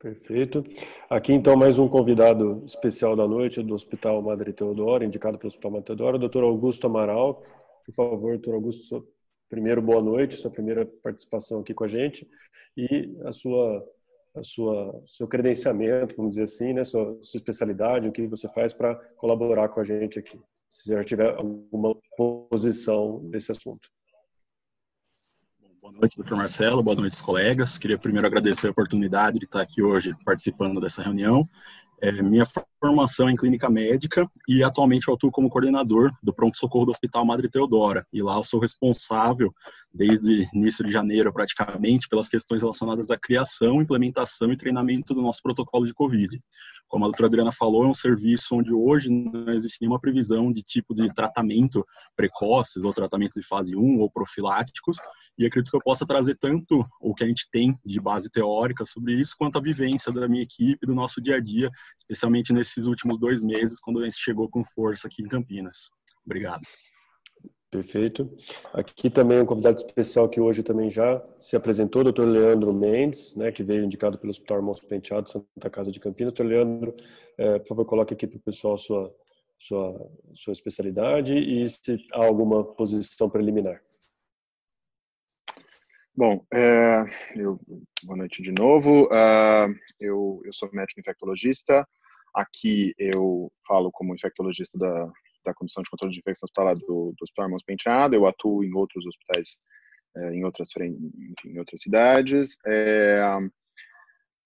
Perfeito. 0.00 0.64
Aqui 1.10 1.32
então 1.32 1.56
mais 1.56 1.76
um 1.76 1.88
convidado 1.88 2.62
especial 2.64 3.16
da 3.16 3.26
noite 3.26 3.60
do 3.60 3.74
Hospital 3.74 4.22
Madre 4.22 4.52
Teodora, 4.52 5.04
indicado 5.04 5.36
pelo 5.36 5.48
Hospital 5.48 5.72
Madre 5.72 5.86
Teodora, 5.86 6.16
o 6.16 6.28
Dr. 6.28 6.44
Augusto 6.44 6.86
Amaral. 6.86 7.42
Por 7.84 7.92
favor, 7.92 8.32
doutor 8.34 8.54
Augusto, 8.54 9.08
primeiro 9.50 9.82
boa 9.82 10.00
noite, 10.00 10.36
sua 10.36 10.52
primeira 10.52 10.86
participação 11.02 11.60
aqui 11.60 11.74
com 11.74 11.82
a 11.82 11.88
gente 11.88 12.28
e 12.76 13.12
a 13.24 13.32
sua 13.32 13.84
a 14.36 14.44
sua 14.44 15.02
seu 15.04 15.26
credenciamento, 15.26 16.14
vamos 16.16 16.36
dizer 16.36 16.44
assim, 16.44 16.72
né, 16.72 16.84
sua, 16.84 17.18
sua 17.22 17.38
especialidade, 17.38 18.06
o 18.06 18.12
que 18.12 18.24
você 18.28 18.48
faz 18.50 18.72
para 18.72 18.94
colaborar 19.16 19.68
com 19.70 19.80
a 19.80 19.84
gente 19.84 20.16
aqui, 20.16 20.38
se 20.70 20.92
já 20.92 21.02
tiver 21.02 21.34
alguma 21.34 21.96
posição 22.16 23.20
nesse 23.24 23.50
assunto. 23.50 23.90
Boa 25.80 25.92
noite, 25.92 26.16
doutor 26.16 26.36
Marcelo. 26.36 26.82
Boa 26.82 26.96
noite, 26.96 27.22
colegas. 27.22 27.78
Queria 27.78 27.96
primeiro 27.96 28.26
agradecer 28.26 28.66
a 28.66 28.70
oportunidade 28.70 29.38
de 29.38 29.44
estar 29.44 29.60
aqui 29.60 29.80
hoje 29.80 30.12
participando 30.24 30.80
dessa 30.80 31.02
reunião. 31.02 31.48
É, 32.00 32.10
minha 32.20 32.44
formação 32.80 33.28
é 33.28 33.32
em 33.32 33.36
clínica 33.36 33.70
médica 33.70 34.28
e 34.48 34.62
atualmente 34.62 35.06
eu 35.06 35.14
atuo 35.14 35.30
como 35.30 35.48
coordenador 35.48 36.12
do 36.20 36.32
pronto-socorro 36.32 36.86
do 36.86 36.90
Hospital 36.90 37.24
Madre 37.24 37.48
Teodora. 37.48 38.04
E 38.12 38.20
lá 38.20 38.36
eu 38.36 38.44
sou 38.44 38.58
responsável, 38.58 39.54
desde 39.98 40.48
início 40.54 40.84
de 40.84 40.92
janeiro 40.92 41.32
praticamente, 41.32 42.08
pelas 42.08 42.28
questões 42.28 42.62
relacionadas 42.62 43.10
à 43.10 43.18
criação, 43.18 43.82
implementação 43.82 44.52
e 44.52 44.56
treinamento 44.56 45.12
do 45.12 45.20
nosso 45.20 45.42
protocolo 45.42 45.84
de 45.84 45.92
Covid. 45.92 46.38
Como 46.86 47.04
a 47.04 47.08
doutora 47.08 47.26
Adriana 47.26 47.50
falou, 47.50 47.84
é 47.84 47.88
um 47.88 47.94
serviço 47.94 48.54
onde 48.54 48.72
hoje 48.72 49.10
não 49.10 49.52
existe 49.52 49.78
nenhuma 49.80 50.00
previsão 50.00 50.52
de 50.52 50.62
tipo 50.62 50.94
de 50.94 51.12
tratamento 51.12 51.84
precoces 52.16 52.84
ou 52.84 52.92
tratamentos 52.92 53.34
de 53.34 53.46
fase 53.46 53.74
1 53.74 53.98
ou 53.98 54.08
profiláticos, 54.08 54.98
e 55.36 55.44
acredito 55.44 55.70
que 55.70 55.76
eu 55.76 55.82
possa 55.82 56.06
trazer 56.06 56.36
tanto 56.36 56.84
o 57.00 57.12
que 57.12 57.24
a 57.24 57.26
gente 57.26 57.48
tem 57.50 57.76
de 57.84 58.00
base 58.00 58.30
teórica 58.30 58.86
sobre 58.86 59.14
isso, 59.14 59.34
quanto 59.36 59.58
a 59.58 59.60
vivência 59.60 60.12
da 60.12 60.28
minha 60.28 60.44
equipe, 60.44 60.86
do 60.86 60.94
nosso 60.94 61.20
dia 61.20 61.36
a 61.36 61.40
dia, 61.40 61.68
especialmente 61.98 62.52
nesses 62.52 62.86
últimos 62.86 63.18
dois 63.18 63.42
meses, 63.42 63.80
quando 63.80 63.98
a 63.98 64.04
gente 64.04 64.16
chegou 64.16 64.48
com 64.48 64.64
força 64.64 65.08
aqui 65.08 65.22
em 65.22 65.28
Campinas. 65.28 65.90
Obrigado. 66.24 66.62
Perfeito. 67.70 68.34
Aqui 68.72 69.10
também 69.10 69.42
um 69.42 69.44
convidado 69.44 69.76
especial 69.76 70.26
que 70.26 70.40
hoje 70.40 70.62
também 70.62 70.90
já 70.90 71.22
se 71.38 71.54
apresentou, 71.54 72.00
o 72.00 72.10
Dr. 72.10 72.22
Leandro 72.22 72.72
Mendes, 72.72 73.36
né, 73.36 73.52
que 73.52 73.62
veio 73.62 73.84
indicado 73.84 74.18
pelo 74.18 74.30
Hospital 74.30 74.56
Irmãos 74.56 74.80
Penteado, 74.80 75.30
Santa 75.30 75.68
Casa 75.68 75.92
de 75.92 76.00
Campinas. 76.00 76.32
Dr. 76.32 76.44
Leandro, 76.44 76.94
é, 77.36 77.58
por 77.58 77.68
favor, 77.68 77.84
coloque 77.84 78.14
aqui 78.14 78.26
para 78.26 78.38
o 78.38 78.42
pessoal 78.42 78.78
sua, 78.78 79.14
sua, 79.58 80.10
sua 80.34 80.52
especialidade 80.52 81.36
e 81.36 81.68
se 81.68 82.06
há 82.14 82.24
alguma 82.24 82.64
posição 82.64 83.28
preliminar. 83.28 83.78
Bom, 86.16 86.44
é, 86.52 87.04
eu, 87.36 87.60
boa 88.02 88.16
noite 88.16 88.42
de 88.42 88.50
novo. 88.50 89.04
Uh, 89.04 89.72
eu, 90.00 90.40
eu 90.42 90.52
sou 90.52 90.70
médico 90.72 91.00
infectologista. 91.00 91.86
Aqui 92.34 92.94
eu 92.98 93.52
falo 93.66 93.92
como 93.92 94.14
infectologista 94.14 94.78
da 94.78 95.12
da 95.44 95.54
Comissão 95.54 95.82
de 95.82 95.90
Controle 95.90 96.12
de 96.12 96.20
Infecção 96.20 96.46
Hospitalar 96.46 96.76
do, 96.76 97.14
do 97.16 97.22
Hospital 97.22 97.46
Irmãos 97.46 97.62
Penteado, 97.62 98.14
eu 98.14 98.26
atuo 98.26 98.64
em 98.64 98.74
outros 98.74 99.06
hospitais, 99.06 99.58
é, 100.16 100.34
em, 100.34 100.44
outras, 100.44 100.68
enfim, 100.76 101.54
em 101.54 101.58
outras 101.58 101.80
cidades. 101.80 102.56
É, 102.66 103.20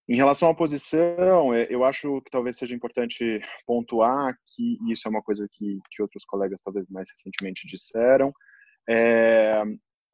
em 0.09 0.17
relação 0.17 0.49
à 0.51 0.55
posição, 0.55 1.55
é, 1.55 1.67
eu 1.71 1.85
acho 1.85 2.21
que 2.23 2.31
talvez 2.31 2.57
seja 2.57 2.75
importante 2.75 3.41
pontuar 3.67 4.37
que 4.55 4.79
isso 4.91 5.07
é 5.07 5.11
uma 5.11 5.23
coisa 5.23 5.47
que, 5.51 5.79
que 5.91 6.03
outros 6.03 6.25
colegas 6.25 6.61
talvez 6.65 6.87
mais 6.89 7.09
recentemente 7.11 7.67
disseram, 7.67 8.33
é, 8.89 9.63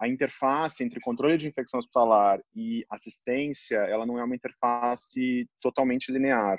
a 0.00 0.06
interface 0.06 0.84
entre 0.84 1.00
controle 1.00 1.36
de 1.36 1.48
infecção 1.48 1.78
hospitalar 1.78 2.40
e 2.54 2.84
assistência, 2.90 3.78
ela 3.78 4.06
não 4.06 4.18
é 4.18 4.24
uma 4.24 4.36
interface 4.36 5.48
totalmente 5.60 6.12
linear. 6.12 6.56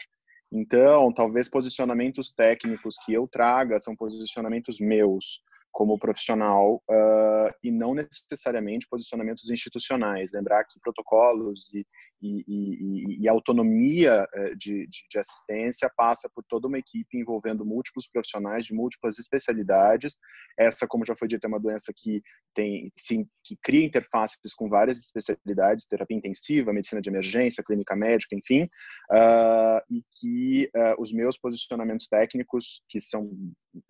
Então, 0.52 1.14
talvez 1.14 1.48
posicionamentos 1.48 2.32
técnicos 2.32 2.96
que 3.06 3.14
eu 3.14 3.28
traga 3.28 3.80
são 3.80 3.96
posicionamentos 3.96 4.80
meus 4.80 5.42
como 5.72 6.00
profissional 6.00 6.82
uh, 6.90 7.54
e 7.64 7.72
não 7.72 7.94
necessariamente 7.94 8.88
posicionamentos 8.90 9.50
institucionais. 9.50 10.32
Lembrar 10.34 10.64
que 10.66 10.80
protocolos 10.80 11.72
e, 11.74 11.86
e, 12.22 12.44
e, 12.48 13.22
e 13.22 13.30
autonomia 13.30 14.28
uh, 14.36 14.56
de, 14.56 14.88
de, 14.88 15.08
de, 15.10 15.20
assistência 15.20 15.90
passa 15.96 16.30
por 16.34 16.44
toda 16.48 16.68
uma 16.68 16.78
equipe 16.78 17.18
envolvendo 17.18 17.66
múltiplos 17.66 18.08
profissionais 18.08 18.66
de 18.66 18.74
múltiplas 18.74 19.18
especialidades. 19.18 20.18
Essa, 20.58 20.88
como 20.88 21.06
já 21.06 21.16
foi 21.16 21.28
dito, 21.28 21.46
é 21.46 21.48
uma 21.48 21.60
doença 21.60 21.94
que 21.96 22.22
tem 22.54 22.92
sim, 22.98 23.26
que 23.44 23.58
cria 23.64 23.86
interfaces 23.86 24.54
com 24.56 24.68
várias 24.68 24.98
especialidades, 24.98 25.88
terapia 25.88 26.18
intensiva, 26.18 26.74
medicina 26.74 27.02
de 27.02 27.10
emergência, 27.10 27.64
clínica 27.64 27.96
médica, 27.96 28.36
enfim, 28.36 28.64
uh, 28.64 29.82
e 29.90 30.04
que 30.20 30.70
os 30.98 31.12
meus 31.14 31.38
posicionamentos 31.38 32.08
técnicos, 32.08 32.82
que 32.90 33.00
são 33.00 33.32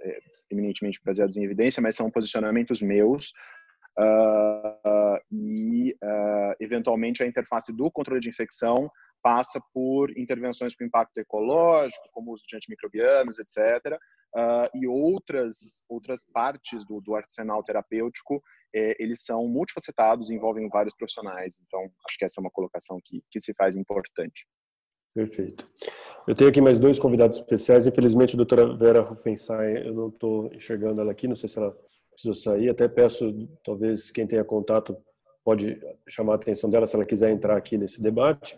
é, 0.01 0.19
eminentemente 0.51 0.99
baseados 1.03 1.37
em 1.37 1.43
evidência, 1.43 1.81
mas 1.81 1.95
são 1.95 2.09
posicionamentos 2.11 2.81
meus. 2.81 3.31
Uh, 3.99 5.19
e, 5.29 5.91
uh, 6.01 6.55
eventualmente, 6.59 7.21
a 7.21 7.27
interface 7.27 7.73
do 7.75 7.91
controle 7.91 8.21
de 8.21 8.29
infecção 8.29 8.89
passa 9.21 9.61
por 9.73 10.17
intervenções 10.17 10.73
com 10.73 10.85
impacto 10.85 11.17
ecológico, 11.17 12.07
como 12.11 12.31
uso 12.31 12.45
de 12.47 12.55
antimicrobianos, 12.55 13.37
etc., 13.37 13.97
uh, 14.35 14.69
e 14.73 14.87
outras, 14.87 15.83
outras 15.89 16.23
partes 16.31 16.85
do, 16.85 17.01
do 17.01 17.15
arsenal 17.15 17.61
terapêutico, 17.63 18.41
eh, 18.73 18.95
eles 18.99 19.23
são 19.25 19.47
multifacetados 19.47 20.29
e 20.29 20.35
envolvem 20.35 20.69
vários 20.69 20.95
profissionais. 20.95 21.59
Então, 21.65 21.81
acho 22.07 22.17
que 22.17 22.25
essa 22.25 22.39
é 22.39 22.41
uma 22.41 22.51
colocação 22.51 22.99
que, 23.03 23.23
que 23.29 23.39
se 23.39 23.53
faz 23.53 23.75
importante. 23.75 24.47
Perfeito. 25.13 25.65
Eu 26.27 26.35
tenho 26.35 26.49
aqui 26.49 26.61
mais 26.61 26.77
dois 26.77 26.99
convidados 26.99 27.37
especiais. 27.37 27.87
Infelizmente, 27.87 28.35
a 28.35 28.37
doutora 28.37 28.77
Vera 28.77 29.01
Ruffenstein, 29.01 29.87
eu 29.87 29.93
não 29.93 30.09
estou 30.09 30.53
enxergando 30.53 31.01
ela 31.01 31.11
aqui, 31.11 31.27
não 31.27 31.35
sei 31.35 31.49
se 31.49 31.57
ela 31.57 31.75
precisou 32.19 32.33
sair. 32.33 32.69
Até 32.69 32.87
peço, 32.87 33.47
talvez, 33.63 34.11
quem 34.11 34.27
tenha 34.27 34.43
contato 34.43 34.95
pode 35.43 35.79
chamar 36.07 36.33
a 36.33 36.35
atenção 36.35 36.69
dela 36.69 36.85
se 36.85 36.95
ela 36.95 37.05
quiser 37.05 37.31
entrar 37.31 37.55
aqui 37.57 37.77
nesse 37.77 38.01
debate. 38.01 38.57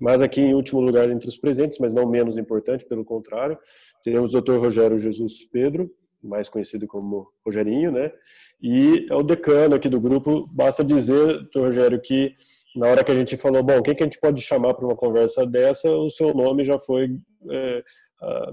Mas 0.00 0.22
aqui, 0.22 0.40
em 0.40 0.54
último 0.54 0.80
lugar, 0.80 1.10
entre 1.10 1.28
os 1.28 1.36
presentes, 1.36 1.78
mas 1.78 1.92
não 1.92 2.08
menos 2.08 2.38
importante, 2.38 2.84
pelo 2.84 3.04
contrário, 3.04 3.58
teremos 4.02 4.30
o 4.30 4.32
doutor 4.32 4.60
Rogério 4.60 4.98
Jesus 4.98 5.44
Pedro, 5.44 5.90
mais 6.22 6.48
conhecido 6.48 6.86
como 6.86 7.28
Rogerinho, 7.44 7.90
né? 7.90 8.12
E 8.60 9.06
é 9.10 9.14
o 9.14 9.22
decano 9.22 9.74
aqui 9.74 9.88
do 9.88 10.00
grupo. 10.00 10.46
Basta 10.54 10.84
dizer, 10.84 11.34
doutor 11.34 11.62
Rogério, 11.62 12.00
que 12.00 12.34
na 12.74 12.86
hora 12.86 13.04
que 13.04 13.12
a 13.12 13.14
gente 13.14 13.36
falou, 13.36 13.62
bom, 13.62 13.82
quem 13.82 13.94
que 13.94 14.02
a 14.02 14.06
gente 14.06 14.20
pode 14.20 14.40
chamar 14.40 14.74
para 14.74 14.86
uma 14.86 14.96
conversa 14.96 15.44
dessa, 15.44 15.90
o 15.90 16.08
seu 16.08 16.32
nome 16.32 16.64
já 16.64 16.78
foi, 16.78 17.16
é, 17.50 17.78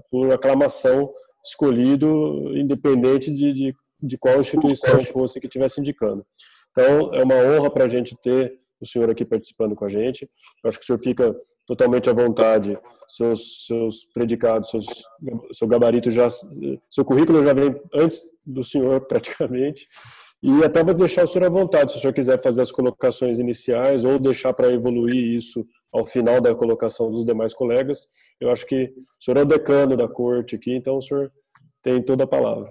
por 0.10 0.32
aclamação, 0.34 1.10
escolhido, 1.44 2.58
independente 2.58 3.34
de, 3.34 3.54
de, 3.54 3.76
de 4.02 4.18
qual 4.18 4.40
instituição 4.40 5.04
fosse 5.06 5.40
que 5.40 5.48
estivesse 5.48 5.80
indicando. 5.80 6.26
Então, 6.72 7.14
é 7.14 7.24
uma 7.24 7.36
honra 7.36 7.70
para 7.70 7.86
a 7.86 7.88
gente 7.88 8.16
ter 8.22 8.60
o 8.80 8.86
senhor 8.86 9.10
aqui 9.10 9.26
participando 9.26 9.76
com 9.76 9.86
a 9.86 9.90
gente. 9.90 10.28
Eu 10.64 10.70
acho 10.70 10.78
que 10.78 10.84
o 10.84 10.88
senhor 10.88 11.00
fica 11.00 11.36
totalmente 11.68 12.10
à 12.10 12.14
vontade, 12.14 12.78
seus, 13.08 13.66
seus 13.66 14.06
predicados, 14.14 14.70
seus, 14.72 14.86
seu 15.52 15.68
gabarito 15.68 16.10
já, 16.10 16.28
seu 16.90 17.06
currículo 17.06 17.44
já 17.44 17.54
vem 17.54 17.80
antes 17.94 18.22
do 18.46 18.64
senhor 18.64 19.02
praticamente. 19.08 19.86
E 20.42 20.64
até 20.64 20.84
vou 20.84 20.96
deixar 20.96 21.26
o 21.26 21.28
senhor 21.28 21.46
à 21.46 21.50
vontade, 21.50 21.92
se 21.92 21.98
o 21.98 22.02
senhor 22.02 22.14
quiser 22.14 22.42
fazer 22.42 22.62
as 22.62 22.72
colocações 22.72 23.40
iniciais 23.40 24.06
ou 24.06 24.18
deixar 24.18 24.54
para 24.54 24.72
evoluir 24.72 25.36
isso 25.38 25.66
ao 25.92 26.06
final 26.06 26.40
da 26.40 26.56
colocação 26.56 27.12
dos 27.12 27.26
demais 27.26 27.54
colegas. 27.54 28.08
Eu 28.40 28.50
acho 28.50 28.66
que 28.66 28.86
o 29.20 29.24
senhor 29.24 29.38
é 29.38 29.42
o 29.42 29.46
decano 29.46 29.98
da 29.98 30.08
corte 30.08 30.56
aqui, 30.56 30.74
então 30.74 30.98
o 30.98 31.02
senhor 31.02 31.32
tem 31.84 32.02
toda 32.02 32.24
a 32.24 32.28
palavra. 32.28 32.70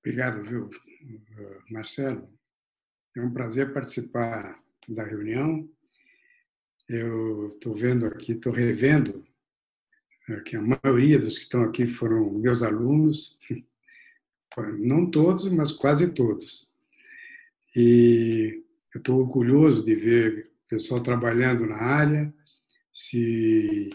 Obrigado, 0.00 0.42
viu, 0.42 0.70
Marcelo. 1.70 2.28
É 3.16 3.20
um 3.20 3.32
prazer 3.32 3.72
participar 3.72 4.62
da 4.88 5.04
reunião. 5.04 5.68
Eu 6.88 7.48
estou 7.48 7.74
vendo 7.74 8.06
aqui, 8.06 8.32
estou 8.32 8.52
revendo 8.52 9.26
que 10.44 10.56
a 10.56 10.62
maioria 10.62 11.18
dos 11.18 11.36
que 11.36 11.44
estão 11.44 11.62
aqui 11.62 11.86
foram 11.86 12.30
meus 12.32 12.62
alunos, 12.62 13.38
não 14.78 15.10
todos, 15.10 15.50
mas 15.50 15.72
quase 15.72 16.12
todos. 16.12 16.70
E 17.74 18.62
eu 18.94 18.98
estou 18.98 19.18
orgulhoso 19.20 19.82
de 19.82 19.94
ver 19.94 20.50
o 20.66 20.68
pessoal 20.68 21.02
trabalhando 21.02 21.66
na 21.66 21.76
área, 21.76 22.32
se, 22.92 23.90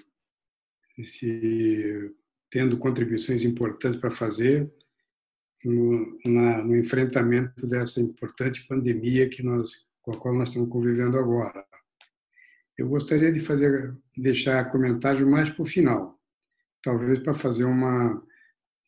se 1.03 2.13
tendo 2.49 2.77
contribuições 2.77 3.43
importantes 3.43 3.99
para 3.99 4.11
fazer 4.11 4.71
no, 5.63 6.19
na, 6.25 6.63
no, 6.63 6.75
enfrentamento 6.75 7.65
dessa 7.67 8.01
importante 8.01 8.65
pandemia 8.67 9.29
que 9.29 9.43
nós, 9.43 9.71
com 10.01 10.13
a 10.13 10.17
qual 10.17 10.33
nós 10.33 10.49
estamos 10.49 10.69
convivendo 10.69 11.17
agora. 11.17 11.65
Eu 12.77 12.89
gostaria 12.89 13.31
de 13.31 13.39
fazer, 13.39 13.95
deixar 14.17 14.71
comentário 14.71 15.29
mais 15.29 15.49
para 15.49 15.61
o 15.61 15.65
final, 15.65 16.19
talvez 16.81 17.19
para 17.19 17.33
fazer 17.33 17.65
uma 17.65 18.21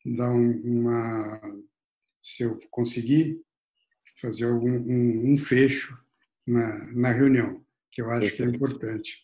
dar 0.06 0.30
uma, 0.30 1.42
se 2.22 2.44
eu 2.44 2.60
conseguir 2.70 3.42
fazer 4.22 4.46
algum 4.46 4.70
um, 4.70 5.34
um 5.34 5.38
fecho 5.38 5.98
na, 6.46 6.86
na 6.94 7.12
reunião, 7.12 7.66
que 7.92 8.04
eu 8.04 8.10
acho 8.12 8.36
que 8.36 8.44
é 8.44 8.46
importante, 8.46 9.24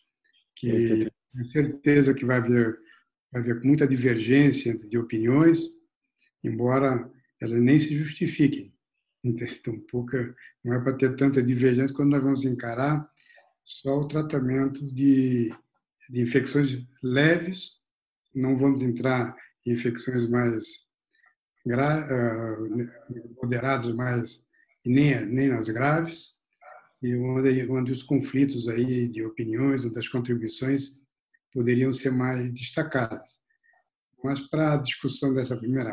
que 0.56 1.08
tenho 1.32 1.48
certeza 1.48 2.12
que 2.12 2.24
vai 2.24 2.38
haver 2.38 2.80
vai 3.32 3.40
haver 3.40 3.64
muita 3.64 3.86
divergência 3.86 4.76
de 4.76 4.98
opiniões, 4.98 5.66
embora 6.44 7.10
elas 7.42 7.60
nem 7.60 7.78
se 7.78 7.96
justifiquem. 7.96 8.72
Então, 9.24 9.46
pouca, 9.90 10.34
não 10.64 10.74
é 10.74 10.80
para 10.80 10.96
ter 10.96 11.16
tanta 11.16 11.42
divergência 11.42 11.94
quando 11.94 12.10
nós 12.10 12.22
vamos 12.22 12.44
encarar 12.44 13.10
só 13.64 13.98
o 13.98 14.06
tratamento 14.06 14.84
de, 14.92 15.52
de 16.08 16.22
infecções 16.22 16.84
leves, 17.02 17.80
não 18.34 18.56
vamos 18.56 18.82
entrar 18.82 19.36
infecções 19.66 20.28
mais 20.28 20.86
gra, 21.66 22.06
uh, 22.08 23.34
moderadas, 23.42 23.92
mais 23.94 24.44
nem, 24.84 25.24
nem 25.26 25.48
nas 25.48 25.68
graves, 25.68 26.30
e 27.02 27.14
onde, 27.16 27.70
onde 27.70 27.92
os 27.92 28.02
conflitos 28.02 28.68
aí 28.68 29.08
de 29.08 29.24
opiniões 29.24 29.84
ou 29.84 29.92
das 29.92 30.08
contribuições 30.08 31.00
poderiam 31.52 31.92
ser 31.92 32.10
mais 32.10 32.52
destacados. 32.52 33.41
Mas 34.22 34.40
para 34.40 34.74
a 34.74 34.76
discussão 34.76 35.34
dessa 35.34 35.56
primeira 35.56 35.92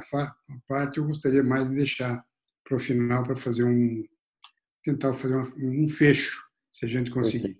parte, 0.67 0.97
eu 0.97 1.05
gostaria 1.05 1.43
mais 1.43 1.67
de 1.69 1.75
deixar 1.75 2.23
para 2.63 2.77
o 2.77 2.79
final 2.79 3.23
para 3.23 3.35
fazer 3.35 3.63
um 3.63 4.03
tentar 4.83 5.13
fazer 5.13 5.35
um, 5.35 5.87
fecho, 5.87 6.39
se 6.71 6.85
a 6.85 6.89
gente 6.89 7.11
conseguir. 7.11 7.55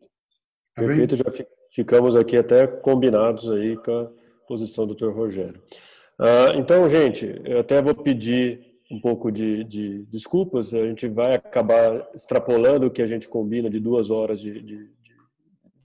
Tá 0.76 0.84
Perfeito, 0.84 1.16
bem? 1.16 1.24
já 1.26 1.46
ficamos 1.72 2.16
aqui 2.16 2.38
até 2.38 2.66
combinados 2.66 3.50
aí 3.52 3.76
com 3.78 3.92
a 3.92 4.12
posição 4.48 4.88
do 4.88 4.96
Dr. 4.96 5.10
Rogério. 5.10 5.62
Uh, 6.20 6.58
então, 6.58 6.90
gente, 6.90 7.42
eu 7.46 7.60
até 7.60 7.82
vou 7.82 7.96
pedir 7.96 8.70
um 8.92 9.00
pouco 9.00 9.32
de, 9.32 9.64
de, 9.66 10.04
desculpas, 10.06 10.74
a 10.74 10.86
gente 10.86 11.08
vai 11.08 11.36
acabar 11.36 12.10
extrapolando 12.16 12.88
o 12.88 12.92
que 12.92 13.02
a 13.02 13.08
gente 13.08 13.28
combina 13.28 13.70
de 13.70 13.80
duas 13.80 14.10
horas 14.10 14.40
de, 14.40 14.62
de, 14.62 14.90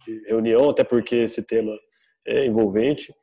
de 0.07 0.27
reunião, 0.27 0.71
até 0.71 0.83
porque 0.83 1.17
esse 1.17 1.43
tema 1.43 1.77
é 2.27 2.47
envolvente. 2.47 3.15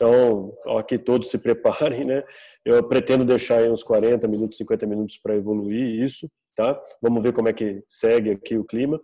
Então, 0.00 0.54
aqui 0.78 0.96
todos 0.96 1.28
se 1.28 1.36
preparem, 1.36 2.06
né? 2.06 2.24
Eu 2.64 2.82
pretendo 2.82 3.22
deixar 3.22 3.58
aí 3.58 3.70
uns 3.70 3.82
40 3.82 4.26
minutos, 4.26 4.56
50 4.56 4.86
minutos 4.86 5.18
para 5.18 5.36
evoluir 5.36 6.02
isso, 6.02 6.26
tá? 6.56 6.80
Vamos 7.02 7.22
ver 7.22 7.34
como 7.34 7.50
é 7.50 7.52
que 7.52 7.84
segue 7.86 8.30
aqui 8.30 8.56
o 8.56 8.64
clima. 8.64 8.98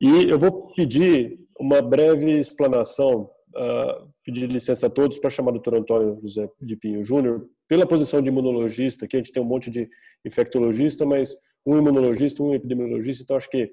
E 0.00 0.28
eu 0.28 0.36
vou 0.36 0.74
pedir 0.74 1.38
uma 1.56 1.80
breve 1.80 2.32
explanação, 2.32 3.30
uh, 3.54 4.10
pedir 4.24 4.50
licença 4.50 4.88
a 4.88 4.90
todos 4.90 5.20
para 5.20 5.30
chamar 5.30 5.50
o 5.50 5.52
doutor 5.52 5.76
Antônio 5.76 6.18
José 6.20 6.50
de 6.60 6.74
Pinho 6.74 7.04
Júnior, 7.04 7.46
pela 7.68 7.86
posição 7.86 8.20
de 8.20 8.28
imunologista, 8.28 9.06
que 9.06 9.16
a 9.16 9.20
gente 9.20 9.30
tem 9.30 9.40
um 9.40 9.46
monte 9.46 9.70
de 9.70 9.88
infectologista, 10.24 11.06
mas 11.06 11.36
um 11.64 11.78
imunologista, 11.78 12.42
um 12.42 12.52
epidemiologista, 12.52 13.22
então 13.22 13.36
acho 13.36 13.48
que, 13.48 13.72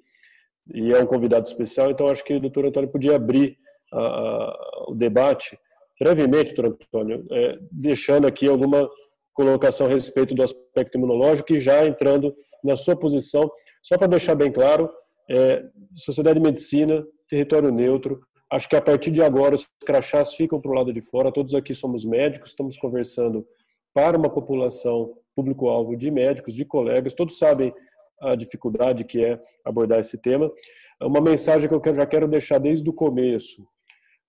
e 0.72 0.94
é 0.94 1.00
um 1.00 1.08
convidado 1.08 1.48
especial, 1.48 1.90
então 1.90 2.08
acho 2.08 2.24
que 2.24 2.36
o 2.36 2.40
doutor 2.40 2.68
Antônio 2.68 2.92
podia 2.92 3.16
abrir 3.16 3.58
uh, 3.92 4.92
o 4.92 4.94
debate 4.94 5.58
brevemente, 6.02 6.56
doutor 6.56 6.80
Antônio, 6.82 7.28
é, 7.32 7.60
deixando 7.72 8.26
aqui 8.26 8.48
alguma 8.48 8.90
colocação 9.36 9.86
a 9.86 9.90
respeito 9.90 10.34
do 10.34 10.41
aspecto 10.41 10.98
imunológico 10.98 11.53
e 11.53 11.60
já 11.60 11.86
entrando 11.86 12.36
na 12.64 12.76
sua 12.76 12.95
posição, 12.95 13.48
só 13.84 13.99
para 13.99 14.07
deixar 14.07 14.34
bem 14.34 14.52
claro, 14.52 14.90
é, 15.30 15.64
Sociedade 15.95 16.40
de 16.40 16.44
Medicina, 16.44 17.06
território 17.30 17.72
neutro, 17.72 18.19
acho 18.52 18.68
que 18.68 18.76
a 18.76 18.82
partir 18.82 19.11
de 19.11 19.22
agora 19.22 19.53
os 19.53 19.69
crachás 19.86 20.34
ficam 20.34 20.60
para 20.60 20.72
o 20.72 20.73
lado 20.73 20.91
de 20.91 21.03
fora, 21.03 21.32
todos 21.32 21.53
aqui 21.53 21.76
somos 21.76 22.03
médicos, 22.03 22.49
estamos 22.49 22.78
conversando 22.78 23.45
para 23.94 24.18
uma 24.18 24.30
população 24.30 25.14
público-alvo 25.36 25.95
de 25.95 26.10
médicos, 26.10 26.56
de 26.56 26.65
colegas, 26.65 27.14
todos 27.14 27.38
sabem 27.38 27.72
a 28.19 28.34
dificuldade 28.36 29.03
que 29.03 29.23
é 29.23 29.40
abordar 29.64 29.99
esse 29.99 30.18
tema. 30.18 30.52
Uma 30.99 31.22
mensagem 31.22 31.69
que 31.69 31.90
eu 31.90 31.94
já 31.94 32.07
quero 32.07 32.28
deixar 32.28 32.57
desde 32.57 32.90
o 32.90 32.94
começo, 32.94 33.68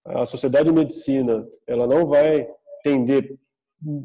a 0.05 0.27
sociedade 0.27 0.65
de 0.65 0.74
medicina, 0.74 1.47
ela 1.66 1.87
não 1.87 2.07
vai 2.07 2.49
tender 2.83 3.37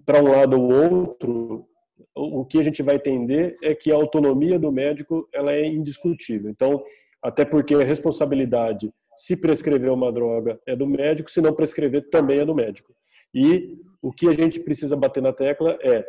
para 0.06 0.22
um 0.22 0.32
lado 0.32 0.60
ou 0.60 0.72
outro, 0.72 1.68
o 2.16 2.46
que 2.46 2.60
a 2.60 2.64
gente 2.64 2.82
vai 2.82 2.96
entender 2.96 3.58
é 3.64 3.76
que 3.76 3.92
a 3.92 3.96
autonomia 3.96 4.58
do 4.58 4.72
médico 4.72 5.28
ela 5.34 5.54
é 5.54 5.66
indiscutível. 5.66 6.50
Então, 6.50 6.84
até 7.22 7.46
porque 7.46 7.76
a 7.76 7.84
responsabilidade, 7.84 8.92
se 9.16 9.36
prescrever 9.36 9.92
uma 9.92 10.12
droga, 10.12 10.60
é 10.66 10.76
do 10.76 10.88
médico, 10.88 11.32
se 11.32 11.42
não 11.42 11.54
prescrever, 11.54 12.10
também 12.10 12.40
é 12.40 12.46
do 12.46 12.56
médico. 12.56 12.94
E 13.34 13.78
o 14.02 14.12
que 14.12 14.28
a 14.28 14.34
gente 14.34 14.60
precisa 14.60 14.96
bater 14.96 15.22
na 15.22 15.34
tecla 15.34 15.78
é 15.82 16.06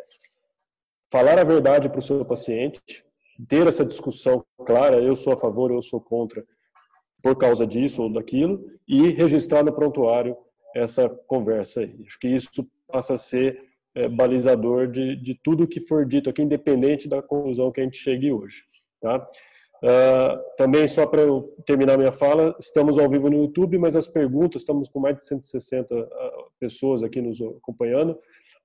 falar 1.11 1.39
a 1.39 1.45
verdade 1.45 1.89
para 1.89 1.99
o 1.99 2.03
seu 2.03 2.25
paciente, 2.25 3.05
ter 3.49 3.67
essa 3.67 3.85
discussão 3.85 4.45
clara, 4.65 5.01
eu 5.01 5.17
sou 5.17 5.33
a 5.33 5.37
favor, 5.37 5.71
eu 5.71 5.81
sou 5.81 6.01
contra, 6.01 6.45
por 7.23 7.37
causa 7.37 7.67
disso 7.67 8.03
ou 8.03 8.13
daquilo, 8.13 8.65
e 8.87 9.09
registrar 9.11 9.65
no 9.65 9.73
prontuário 9.73 10.37
essa 10.75 11.09
conversa 11.27 11.81
aí. 11.81 11.95
Acho 12.07 12.19
que 12.19 12.29
isso 12.29 12.69
passa 12.87 13.15
a 13.15 13.19
ser 13.19 13.61
é, 13.95 14.09
balizador 14.09 14.87
de, 14.87 15.17
de 15.17 15.35
tudo 15.43 15.67
que 15.67 15.81
for 15.81 16.07
dito 16.07 16.31
aqui, 16.31 16.43
independente 16.43 17.09
da 17.09 17.21
conclusão 17.21 17.73
que 17.73 17.81
a 17.81 17.85
gente 17.85 17.99
chegue 17.99 18.33
hoje. 18.33 18.65
Tá? 19.01 19.29
Uh, 19.83 20.57
também, 20.57 20.89
só 20.89 21.07
para 21.07 21.23
eu 21.23 21.55
terminar 21.65 21.97
minha 21.97 22.11
fala, 22.11 22.57
estamos 22.59 22.99
ao 22.99 23.09
vivo 23.09 23.31
no 23.31 23.43
YouTube, 23.43 23.79
mas 23.79 23.95
as 23.95 24.09
perguntas, 24.09 24.63
estamos 24.63 24.89
com 24.89 24.99
mais 24.99 25.17
de 25.17 25.25
160 25.25 25.95
ah, 25.95 26.45
pessoas 26.59 27.03
aqui 27.05 27.21
nos 27.21 27.41
acompanhando, 27.41 28.19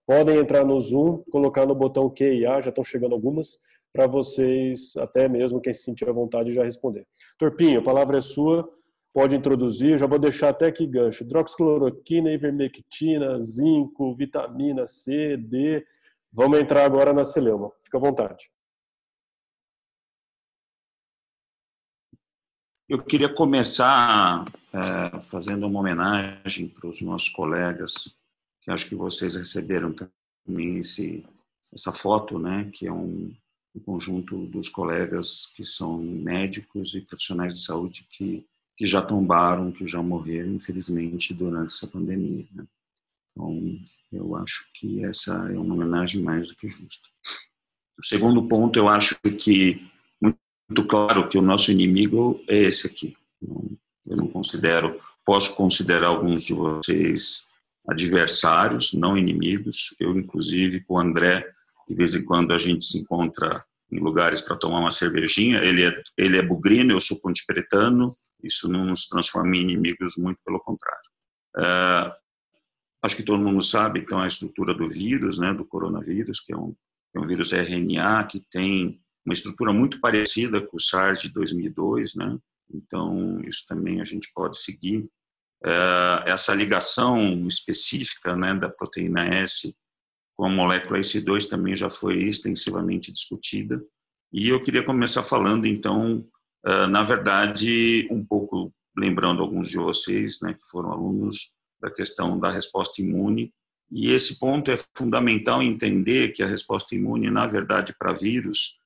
podem 0.08 0.38
entrar 0.38 0.66
no 0.66 0.80
Zoom, 0.82 1.24
colocar 1.32 1.68
no 1.68 1.76
botão 1.76 2.10
Q 2.10 2.34
e 2.34 2.48
A, 2.48 2.60
já 2.60 2.70
estão 2.70 2.84
chegando 2.84 3.14
algumas, 3.14 3.60
para 3.94 4.08
vocês, 4.08 4.98
até 4.98 5.30
mesmo 5.30 5.62
quem 5.62 5.72
se 5.72 5.84
sentir 5.84 6.10
à 6.10 6.12
vontade, 6.12 6.54
já 6.54 6.64
responder. 6.64 7.06
Torpinho, 7.38 7.80
a 7.80 7.84
palavra 7.84 8.18
é 8.18 8.22
sua, 8.22 8.68
pode 9.14 9.36
introduzir, 9.36 10.00
já 10.00 10.08
vou 10.08 10.18
deixar 10.18 10.50
até 10.50 10.66
aqui 10.66 10.88
gancho. 10.88 11.24
Hidroxicloroquina, 11.24 12.34
ivermectina, 12.34 13.40
zinco, 13.40 14.14
vitamina 14.16 14.88
C, 14.88 15.38
D. 15.38 15.86
Vamos 16.32 16.60
entrar 16.60 16.84
agora 16.84 17.14
na 17.14 17.24
celeuma. 17.24 17.72
Fica 17.84 18.00
à 18.00 18.02
vontade. 18.02 18.52
Eu 22.90 23.04
queria 23.04 23.34
começar 23.34 24.44
é, 24.74 25.22
fazendo 25.22 25.68
uma 25.68 25.80
homenagem 25.80 26.68
para 26.68 26.90
os 26.90 27.02
nossos 27.02 27.30
colegas, 27.30 28.16
que 28.62 28.72
acho 28.72 28.90
que 28.90 28.96
vocês 28.96 29.36
receberam 29.36 29.94
também 29.94 30.80
esse, 30.80 31.26
essa 31.72 31.92
foto, 31.92 32.38
né, 32.38 32.70
que 32.74 32.88
é 32.88 32.92
um, 32.92 33.34
um 33.76 33.80
conjunto 33.80 34.46
dos 34.48 34.70
colegas 34.70 35.48
que 35.56 35.64
são 35.64 35.98
médicos 35.98 36.94
e 36.94 37.02
profissionais 37.02 37.56
de 37.56 37.66
saúde 37.66 38.08
que 38.10 38.46
que 38.76 38.86
já 38.86 39.02
tombaram, 39.02 39.72
que 39.72 39.86
já 39.86 40.02
morreram, 40.02 40.54
infelizmente, 40.54 41.34
durante 41.34 41.74
essa 41.74 41.88
pandemia. 41.88 42.46
Né? 42.54 42.66
Então, 43.32 43.80
eu 44.12 44.36
acho 44.36 44.70
que 44.74 45.04
essa 45.06 45.34
é 45.52 45.58
uma 45.58 45.76
homenagem 45.76 46.22
mais 46.22 46.48
do 46.48 46.56
que 46.56 46.68
justa. 46.68 47.08
O 47.98 48.06
segundo 48.06 48.48
ponto, 48.48 48.78
eu 48.78 48.90
acho 48.90 49.20
que 49.40 49.88
muito 50.22 50.86
claro 50.88 51.30
que 51.30 51.38
o 51.38 51.42
nosso 51.42 51.72
inimigo 51.72 52.44
é 52.48 52.58
esse 52.58 52.88
aqui. 52.88 53.16
Eu 53.42 54.18
não 54.18 54.28
considero, 54.28 55.00
posso 55.24 55.56
considerar 55.56 56.08
alguns 56.08 56.44
de 56.44 56.54
vocês 56.54 57.46
adversários, 57.88 58.94
não 58.94 59.18
inimigos. 59.18 59.94
Eu, 60.00 60.18
inclusive, 60.18 60.82
com 60.82 60.96
o 60.96 61.00
André, 61.00 61.53
de 61.88 61.96
vez 61.96 62.14
em 62.16 62.24
quando 62.24 62.54
a 62.54 62.58
gente 62.58 62.84
se 62.84 62.98
encontra 63.00 63.64
em 63.92 64.00
lugares 64.00 64.42
para 64.42 64.58
tomar 64.58 64.80
uma 64.80 64.92
cervejinha. 64.92 65.60
Ele 65.60 65.86
é, 65.86 66.04
ele 66.18 66.38
é 66.38 66.42
bugrino, 66.42 66.92
eu 66.92 67.00
sou 67.00 67.20
pontepretano, 67.22 68.16
isso 68.44 68.68
não 68.68 68.86
nos 68.86 69.08
transforma 69.08 69.56
em 69.56 69.62
inimigos, 69.62 70.18
muito 70.18 70.40
pelo 70.46 70.60
contrário. 70.60 71.02
É, 71.58 72.16
acho 73.04 73.16
que 73.16 73.24
todo 73.24 73.44
mundo 73.44 73.62
sabe, 73.62 74.00
então, 74.00 74.20
a 74.20 74.28
estrutura 74.28 74.74
do 74.74 74.88
vírus, 74.88 75.38
né, 75.38 75.54
do 75.54 75.66
coronavírus, 75.66 76.40
que 76.40 76.54
é 76.54 76.58
um, 76.58 76.76
é 77.16 77.20
um 77.20 77.28
vírus 77.28 77.52
RNA 77.52 78.26
que 78.26 78.42
tem 78.52 79.00
uma 79.26 79.34
estrutura 79.34 79.72
muito 79.72 80.02
parecida 80.02 80.60
com 80.60 80.76
o 80.76 80.82
SARS 80.82 81.22
de 81.22 81.32
2002, 81.32 82.16
né? 82.16 82.38
Então, 82.74 83.40
isso 83.48 83.66
também 83.68 84.02
a 84.02 84.04
gente 84.04 84.32
pode 84.34 84.58
seguir. 84.58 85.08
É, 85.66 86.32
essa 86.32 86.54
ligação 86.54 87.48
específica 87.48 88.36
né, 88.36 88.54
da 88.54 88.70
proteína 88.70 89.24
S 89.26 89.74
com 90.36 90.46
a 90.46 90.50
molécula 90.50 91.00
S2 91.00 91.48
também 91.48 91.76
já 91.76 91.90
foi 91.90 92.24
extensivamente 92.24 93.12
discutida. 93.12 93.84
E 94.32 94.50
eu 94.50 94.62
queria 94.62 94.84
começar 94.84 95.24
falando, 95.24 95.68
então, 95.68 96.26
ah, 96.66 96.88
na 96.88 97.04
verdade, 97.04 98.08
um 98.10 98.26
pouco 98.26 98.74
lembrando 98.98 99.42
alguns 99.42 99.70
de 99.70 99.78
vocês, 99.78 100.40
né, 100.42 100.54
que 100.54 100.68
foram 100.70 100.92
alunos, 100.92 101.54
da 101.82 101.92
questão 101.92 102.40
da 102.40 102.50
resposta 102.50 103.02
imune. 103.02 103.54
E 103.92 104.12
esse 104.12 104.40
ponto 104.40 104.72
é 104.72 104.76
fundamental 104.96 105.62
entender 105.62 106.32
que 106.32 106.42
a 106.42 106.48
resposta 106.48 106.96
imune, 106.96 107.30
na 107.30 107.46
verdade, 107.46 107.94
para 107.98 108.14
vírus, 108.14 108.78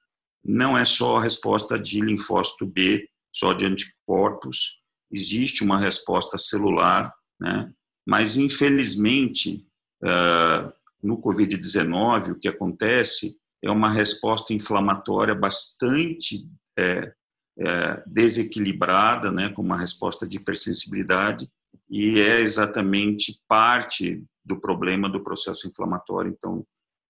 não 0.44 0.78
é 0.78 0.84
só 0.84 1.18
a 1.18 1.22
resposta 1.22 1.78
de 1.78 2.02
linfócito 2.02 2.66
B, 2.66 3.08
só 3.34 3.54
de 3.54 3.66
anticorpos. 3.66 4.82
Existe 5.12 5.64
uma 5.64 5.78
resposta 5.78 6.38
celular, 6.38 7.14
né? 7.40 7.72
mas 8.06 8.38
infelizmente, 8.38 9.66
uh, 10.04 10.74
no 11.02 11.22
Covid-19, 11.22 12.32
o 12.32 12.40
que 12.40 12.48
acontece 12.48 13.38
é 13.64 13.72
uma 13.72 13.90
resposta 13.90 14.54
inflamatória 14.54 15.36
bastante 15.36 16.48
é, 16.78 17.14
é, 17.60 18.04
desequilibrada, 18.06 19.32
né, 19.32 19.50
com 19.50 19.62
uma 19.62 19.78
resposta 19.78 20.28
de 20.28 20.38
hipersensibilidade, 20.38 21.50
e 21.90 22.20
é 22.20 22.40
exatamente 22.40 23.42
parte 23.48 24.24
do 24.44 24.60
problema 24.60 25.10
do 25.10 25.24
processo 25.24 25.68
inflamatório, 25.68 26.32
então, 26.32 26.66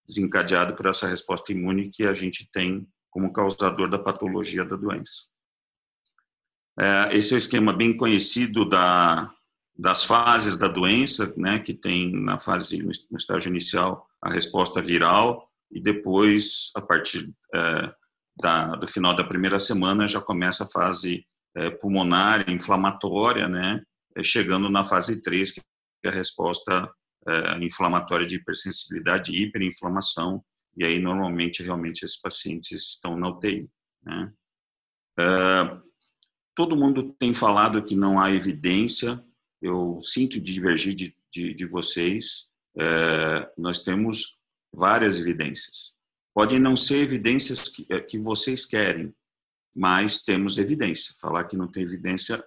desencadeado 0.08 0.76
por 0.76 0.86
essa 0.86 1.08
resposta 1.08 1.52
imune 1.52 1.90
que 1.90 2.04
a 2.04 2.14
gente 2.14 2.50
tem 2.52 2.88
como 3.10 3.34
causador 3.34 3.90
da 3.90 4.00
patologia 4.00 4.64
da 4.64 4.76
doença. 4.76 5.28
É, 6.80 7.18
esse 7.18 7.34
é 7.34 7.36
o 7.36 7.38
esquema 7.38 7.74
bem 7.74 7.96
conhecido 7.98 8.64
da, 8.64 9.32
das 9.78 10.04
fases 10.04 10.58
da 10.58 10.68
doença, 10.68 11.34
né, 11.38 11.60
que 11.60 11.74
tem 11.74 12.12
na 12.12 12.40
fase, 12.40 12.82
no 12.82 13.18
estágio 13.18 13.50
inicial, 13.50 14.08
a 14.22 14.30
resposta 14.30 14.82
viral, 14.82 15.48
e 15.72 15.82
depois, 15.82 16.72
a 16.76 16.82
partir 16.82 17.32
é, 17.54 17.94
da, 18.40 18.76
do 18.76 18.88
final 18.88 19.16
da 19.16 19.24
primeira 19.24 19.60
semana 19.60 20.08
já 20.08 20.22
começa 20.22 20.64
a 20.64 20.68
fase 20.68 21.26
é, 21.56 21.70
pulmonar, 21.70 22.50
inflamatória, 22.50 23.48
né? 23.48 23.82
É, 24.16 24.24
chegando 24.24 24.70
na 24.70 24.84
fase 24.84 25.22
3, 25.22 25.52
que 25.52 25.62
é 26.06 26.10
a 26.10 26.12
resposta 26.12 26.90
é, 27.28 27.64
inflamatória 27.64 28.26
de 28.26 28.38
hipersensibilidade 28.38 29.36
hiperinflamação, 29.36 30.44
e 30.76 30.86
aí 30.86 31.00
normalmente 31.00 31.64
realmente 31.64 32.04
esses 32.04 32.20
pacientes 32.20 32.94
estão 32.94 33.18
na 33.18 33.30
UTI. 33.30 33.70
Né? 34.04 34.32
É, 35.20 35.78
todo 36.56 36.78
mundo 36.78 37.14
tem 37.20 37.34
falado 37.34 37.84
que 37.84 37.96
não 37.96 38.20
há 38.20 38.32
evidência, 38.32 39.24
eu 39.62 40.00
sinto 40.02 40.40
divergir 40.40 40.94
de, 40.94 41.16
de, 41.32 41.54
de 41.54 41.66
vocês, 41.66 42.50
é, 42.78 43.52
nós 43.58 43.80
temos 43.80 44.40
várias 44.74 45.20
evidências. 45.20 45.96
Podem 46.34 46.60
não 46.60 46.76
ser 46.76 46.98
evidências 46.98 47.68
que, 47.68 47.86
é, 47.90 48.00
que 48.00 48.20
vocês 48.20 48.66
querem, 48.66 49.14
mas 49.76 50.22
temos 50.22 50.58
evidência. 50.58 51.16
Falar 51.20 51.46
que 51.46 51.58
não 51.58 51.70
tem 51.70 51.84
evidência 51.84 52.44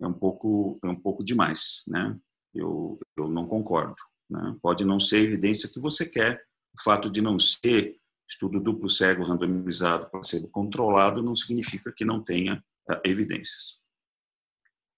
é 0.00 0.06
um 0.06 0.12
pouco 0.12 0.78
é 0.82 0.88
um 0.88 0.96
pouco 0.96 1.22
demais, 1.22 1.82
né? 1.86 2.18
Eu 2.54 2.98
eu 3.16 3.28
não 3.28 3.46
concordo. 3.46 3.96
Né? 4.30 4.56
Pode 4.62 4.84
não 4.84 4.98
ser 4.98 5.18
evidência 5.18 5.68
que 5.68 5.78
você 5.78 6.06
quer. 6.06 6.42
O 6.74 6.82
fato 6.82 7.10
de 7.10 7.20
não 7.20 7.38
ser 7.38 7.96
estudo 8.28 8.60
duplo 8.60 8.88
cego 8.88 9.22
randomizado 9.22 10.10
placebo 10.10 10.48
controlado 10.48 11.22
não 11.22 11.36
significa 11.36 11.92
que 11.92 12.04
não 12.04 12.22
tenha 12.22 12.62
uh, 12.90 13.00
evidências. 13.04 13.80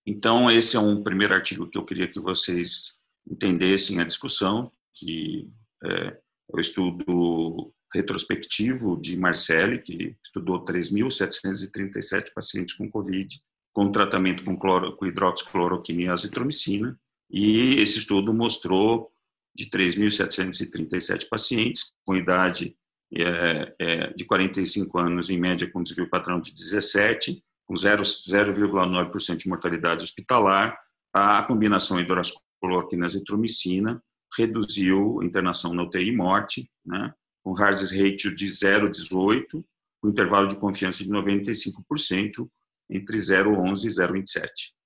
Então 0.07 0.51
esse 0.51 0.77
é 0.77 0.81
um 0.81 1.03
primeiro 1.03 1.35
artigo 1.35 1.69
que 1.69 1.77
eu 1.77 1.85
queria 1.85 2.09
que 2.09 2.21
vocês 2.21 2.99
entendessem 3.29 4.01
a 4.01 4.05
discussão 4.05 4.71
que 4.95 5.51
é, 5.85 6.19
o 6.49 6.61
estudo 6.61 7.73
retrospectivo 7.93 9.01
de 9.01 9.17
Marcelli, 9.17 9.83
que 9.83 10.17
estudou 10.25 10.65
3.737 10.65 12.33
pacientes 12.35 12.75
com 12.75 12.91
COVID, 12.91 13.41
com 13.73 13.91
tratamento 13.91 14.45
com, 14.45 14.57
cloro, 14.57 14.97
com 14.97 15.07
hidroxicloroquina 15.07 16.03
e 16.03 16.09
azitromicina, 16.09 16.99
e 17.31 17.81
esse 17.81 17.99
estudo 17.99 18.33
mostrou 18.33 19.13
de 19.55 19.67
3.737 19.67 21.29
pacientes 21.29 21.93
com 22.05 22.17
idade 22.17 22.77
é, 23.15 23.75
é, 23.79 24.13
de 24.13 24.25
45 24.25 24.99
anos, 24.99 25.31
em 25.31 25.39
média 25.39 25.71
com 25.71 25.83
desvio 25.83 26.09
padrão 26.09 26.41
de 26.41 26.53
17, 26.53 27.43
com 27.67 27.75
0,9% 27.75 29.37
de 29.37 29.49
mortalidade 29.49 30.05
hospitalar, 30.05 30.79
a 31.13 31.43
combinação 31.43 31.99
hidroxicloroquina 31.99 33.05
e 33.05 33.07
azitromicina 33.07 34.03
reduziu 34.37 35.23
internação 35.23 35.73
na 35.73 35.83
UTI 35.83 36.09
e 36.09 36.17
morte, 36.17 36.71
né, 36.85 37.13
com 37.43 37.57
hazard 37.57 37.97
ratio 37.97 38.35
de 38.35 38.47
0,18, 38.47 39.65
com 40.01 40.09
intervalo 40.09 40.49
de 40.49 40.57
confiança 40.57 41.03
de 41.03 41.11
95%, 41.11 42.49
entre 42.91 43.19
0,11 43.19 43.85
e 43.85 43.89
0,27. 43.89 44.77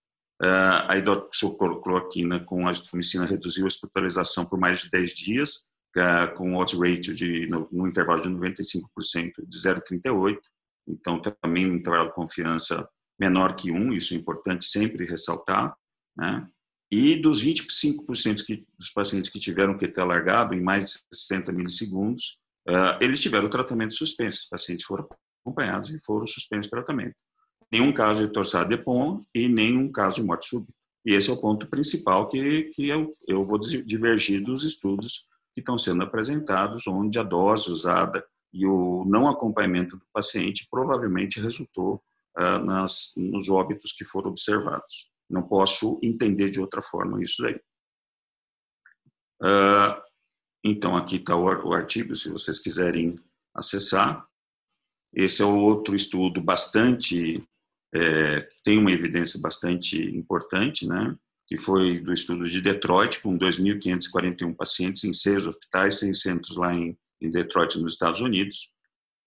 Uh, 0.43 0.89
a 0.89 0.97
hidroxicloroquina 0.97 2.40
com 2.40 2.66
azitromicina 2.66 3.27
reduziu 3.27 3.65
a 3.65 3.66
hospitalização 3.66 4.47
por 4.47 4.59
mais 4.59 4.81
de 4.81 4.90
10 4.90 5.11
dias, 5.15 5.69
uh, 5.97 6.35
com 6.35 6.55
odds 6.57 6.78
ratio 6.78 7.15
de, 7.15 7.47
no, 7.47 7.69
no, 7.70 7.86
intervalo 7.86 8.23
de 8.23 8.28
95% 8.28 8.81
de 9.47 9.59
0,38. 9.59 10.39
Então, 10.90 11.20
também 11.20 11.66
no 11.66 11.74
intervalo 11.74 12.08
de 12.08 12.14
confiança 12.14 12.88
menor 13.18 13.54
que 13.54 13.70
1, 13.70 13.92
isso 13.92 14.14
é 14.14 14.16
importante 14.16 14.64
sempre 14.64 15.04
ressaltar. 15.04 15.74
Né? 16.16 16.46
E 16.90 17.16
dos 17.16 17.44
25% 17.44 18.44
que, 18.44 18.66
dos 18.78 18.90
pacientes 18.90 19.30
que 19.30 19.38
tiveram 19.38 19.76
QT 19.76 20.00
alargado 20.00 20.54
em 20.54 20.62
mais 20.62 20.84
de 20.84 21.16
60 21.16 21.52
milissegundos, 21.52 22.38
uh, 22.68 22.96
eles 23.00 23.20
tiveram 23.20 23.48
tratamento 23.48 23.94
suspenso. 23.94 24.40
Os 24.40 24.48
pacientes 24.48 24.84
foram 24.84 25.06
acompanhados 25.44 25.90
e 25.90 26.04
foram 26.04 26.26
suspensos 26.26 26.66
o 26.66 26.70
tratamento. 26.70 27.14
Nenhum 27.70 27.92
caso 27.92 28.26
de 28.26 28.32
torsade 28.32 28.70
de 28.70 28.82
POM 28.82 29.20
e 29.34 29.48
nenhum 29.48 29.90
caso 29.92 30.16
de 30.16 30.24
morte 30.24 30.46
súbita. 30.46 30.72
E 31.04 31.14
esse 31.14 31.30
é 31.30 31.32
o 31.32 31.40
ponto 31.40 31.68
principal 31.68 32.26
que, 32.26 32.64
que 32.74 32.88
eu, 32.88 33.16
eu 33.26 33.46
vou 33.46 33.58
divergir 33.58 34.42
dos 34.42 34.64
estudos 34.64 35.26
que 35.54 35.60
estão 35.60 35.78
sendo 35.78 36.02
apresentados, 36.02 36.86
onde 36.86 37.18
a 37.18 37.22
dose 37.22 37.70
usada 37.70 38.24
e 38.52 38.66
o 38.66 39.05
não 39.06 39.28
acompanhamento 39.28 39.97
do 39.97 40.06
paciente 40.12 40.66
provavelmente 40.70 41.40
resultou 41.40 42.02
uh, 42.39 42.59
nas, 42.64 43.12
nos 43.16 43.48
óbitos 43.48 43.93
que 43.93 44.05
foram 44.05 44.31
observados. 44.31 45.10
Não 45.28 45.43
posso 45.43 46.01
entender 46.02 46.51
de 46.51 46.60
outra 46.60 46.82
forma 46.82 47.22
isso 47.22 47.43
daí. 47.43 47.60
Uh, 49.43 50.01
então, 50.64 50.97
aqui 50.97 51.16
está 51.16 51.36
o, 51.36 51.44
o 51.44 51.72
artigo, 51.72 52.14
se 52.14 52.28
vocês 52.31 52.59
quiserem 52.59 53.16
acessar. 53.55 54.27
Esse 55.12 55.43
é 55.43 55.44
outro 55.44 55.97
estudo 55.97 56.40
bastante, 56.40 57.44
é, 57.93 58.48
tem 58.62 58.78
uma 58.78 58.93
evidência 58.93 59.40
bastante 59.40 59.98
importante, 60.16 60.86
né? 60.86 61.16
que 61.51 61.56
foi 61.56 61.98
do 61.98 62.12
estudo 62.12 62.48
de 62.48 62.60
Detroit, 62.60 63.20
com 63.20 63.36
2.541 63.36 64.55
pacientes 64.55 65.02
em 65.02 65.12
seis 65.12 65.47
hospitais, 65.47 65.98
seis 65.98 66.22
centros 66.22 66.56
lá 66.56 66.72
em, 66.72 66.97
em 67.20 67.30
Detroit, 67.30 67.78
nos 67.78 67.92
Estados 67.92 68.20
Unidos. 68.20 68.70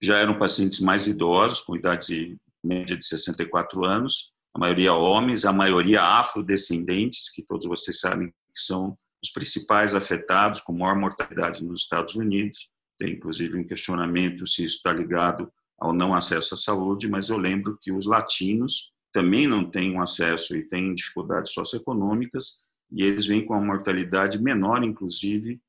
Já 0.02 0.18
eram 0.18 0.38
pacientes 0.38 0.80
mais 0.80 1.08
idosos, 1.08 1.62
com 1.62 1.76
idade 1.76 2.38
média 2.64 2.96
de 2.96 3.06
64 3.06 3.84
anos, 3.86 4.34
a 4.56 4.60
maioria 4.60 4.94
homens, 4.94 5.46
a 5.46 5.52
maioria 5.52 6.02
afrodescendentes, 6.02 7.32
que 7.32 7.44
todos 7.44 7.66
vocês 7.66 8.00
sabem 8.00 8.28
que 8.28 8.62
são 8.62 8.98
os 9.24 9.32
principais 9.32 9.96
afetados 9.96 10.62
com 10.62 10.74
maior 10.74 10.98
mortalidade 10.98 11.64
nos 11.64 11.80
Estados 11.82 12.16
Unidos. 12.16 12.70
Tem 13.00 13.14
inclusive 13.14 13.58
um 13.58 13.66
questionamento 13.66 14.46
se 14.46 14.64
isso 14.64 14.78
está 14.78 14.94
ligado 14.94 15.52
ao 15.80 15.94
não 15.94 16.14
acesso 16.14 16.54
à 16.54 16.58
saúde, 16.58 17.10
mas 17.10 17.30
eu 17.30 17.38
lembro 17.38 17.78
que 17.82 17.92
os 17.92 18.06
latinos 18.06 18.92
também 19.12 19.48
não 19.48 19.70
têm 19.70 20.00
acesso 20.00 20.56
e 20.56 20.68
têm 20.68 20.94
dificuldades 20.94 21.52
socioeconômicas 21.52 22.64
e 22.92 23.04
eles 23.04 23.26
vêm 23.26 23.46
com 23.46 23.54
uma 23.54 23.66
mortalidade 23.66 24.42
menor, 24.42 24.84
inclusive, 24.84 25.60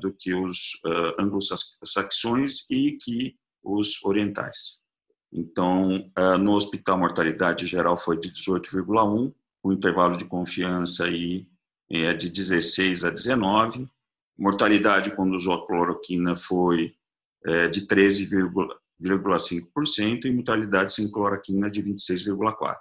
do 0.00 0.12
que 0.12 0.34
os 0.34 0.72
é, 0.84 1.22
anglo-saxões 1.22 2.66
e 2.70 2.98
que 3.00 3.36
os 3.62 4.02
orientais. 4.04 4.82
Então, 5.32 6.04
no 6.40 6.52
hospital, 6.52 6.96
a 6.96 6.98
mortalidade 6.98 7.66
geral 7.66 7.96
foi 7.96 8.18
de 8.18 8.28
18,1, 8.28 9.32
o 9.62 9.72
intervalo 9.72 10.18
de 10.18 10.26
confiança 10.26 11.04
aí 11.04 11.46
é 11.90 12.12
de 12.12 12.30
16 12.30 13.04
a 13.04 13.10
19. 13.10 13.88
Mortalidade 14.36 15.14
com 15.14 15.30
usou 15.30 15.64
cloroquina 15.66 16.34
foi 16.34 16.96
é, 17.46 17.68
de 17.68 17.86
13,5% 17.86 20.24
e 20.24 20.32
mortalidade 20.32 20.92
sem 20.92 21.08
cloroquina 21.10 21.70
de 21.70 21.80
26,4%. 21.82 22.76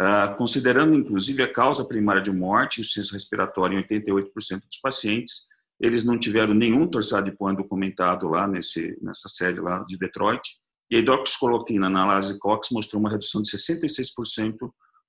Ah, 0.00 0.34
considerando, 0.38 0.94
inclusive, 0.94 1.42
a 1.42 1.52
causa 1.52 1.84
primária 1.84 2.22
de 2.22 2.30
morte, 2.30 2.80
insuficiência 2.80 3.14
respiratória 3.14 3.76
em 3.76 3.82
88% 3.82 4.60
dos 4.60 4.78
pacientes, 4.80 5.48
eles 5.80 6.04
não 6.04 6.18
tiveram 6.18 6.54
nenhum 6.54 6.88
pão 7.36 7.54
documentado 7.54 8.28
lá 8.28 8.46
nesse, 8.46 8.96
nessa 9.02 9.28
série 9.28 9.60
lá 9.60 9.84
de 9.84 9.98
Detroit, 9.98 10.42
e 10.90 10.96
a 10.96 10.98
hidroxicloroquina 11.00 11.90
na 11.90 12.06
Lasicox 12.06 12.68
mostrou 12.70 13.00
uma 13.00 13.10
redução 13.10 13.42
de 13.42 13.50
66% 13.50 14.56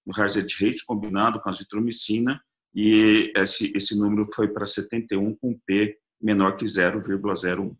no 0.05 0.21
hazard 0.21 0.53
rate 0.59 0.83
combinado 0.85 1.39
com 1.39 1.49
a 1.49 1.51
azitromicina 1.51 2.41
e 2.73 3.31
esse, 3.35 3.71
esse 3.75 3.97
número 3.97 4.25
foi 4.33 4.47
para 4.47 4.65
71 4.65 5.35
com 5.35 5.57
P 5.65 5.97
menor 6.21 6.55
que 6.55 6.65
0,01. 6.65 7.71
Uh, 7.71 7.77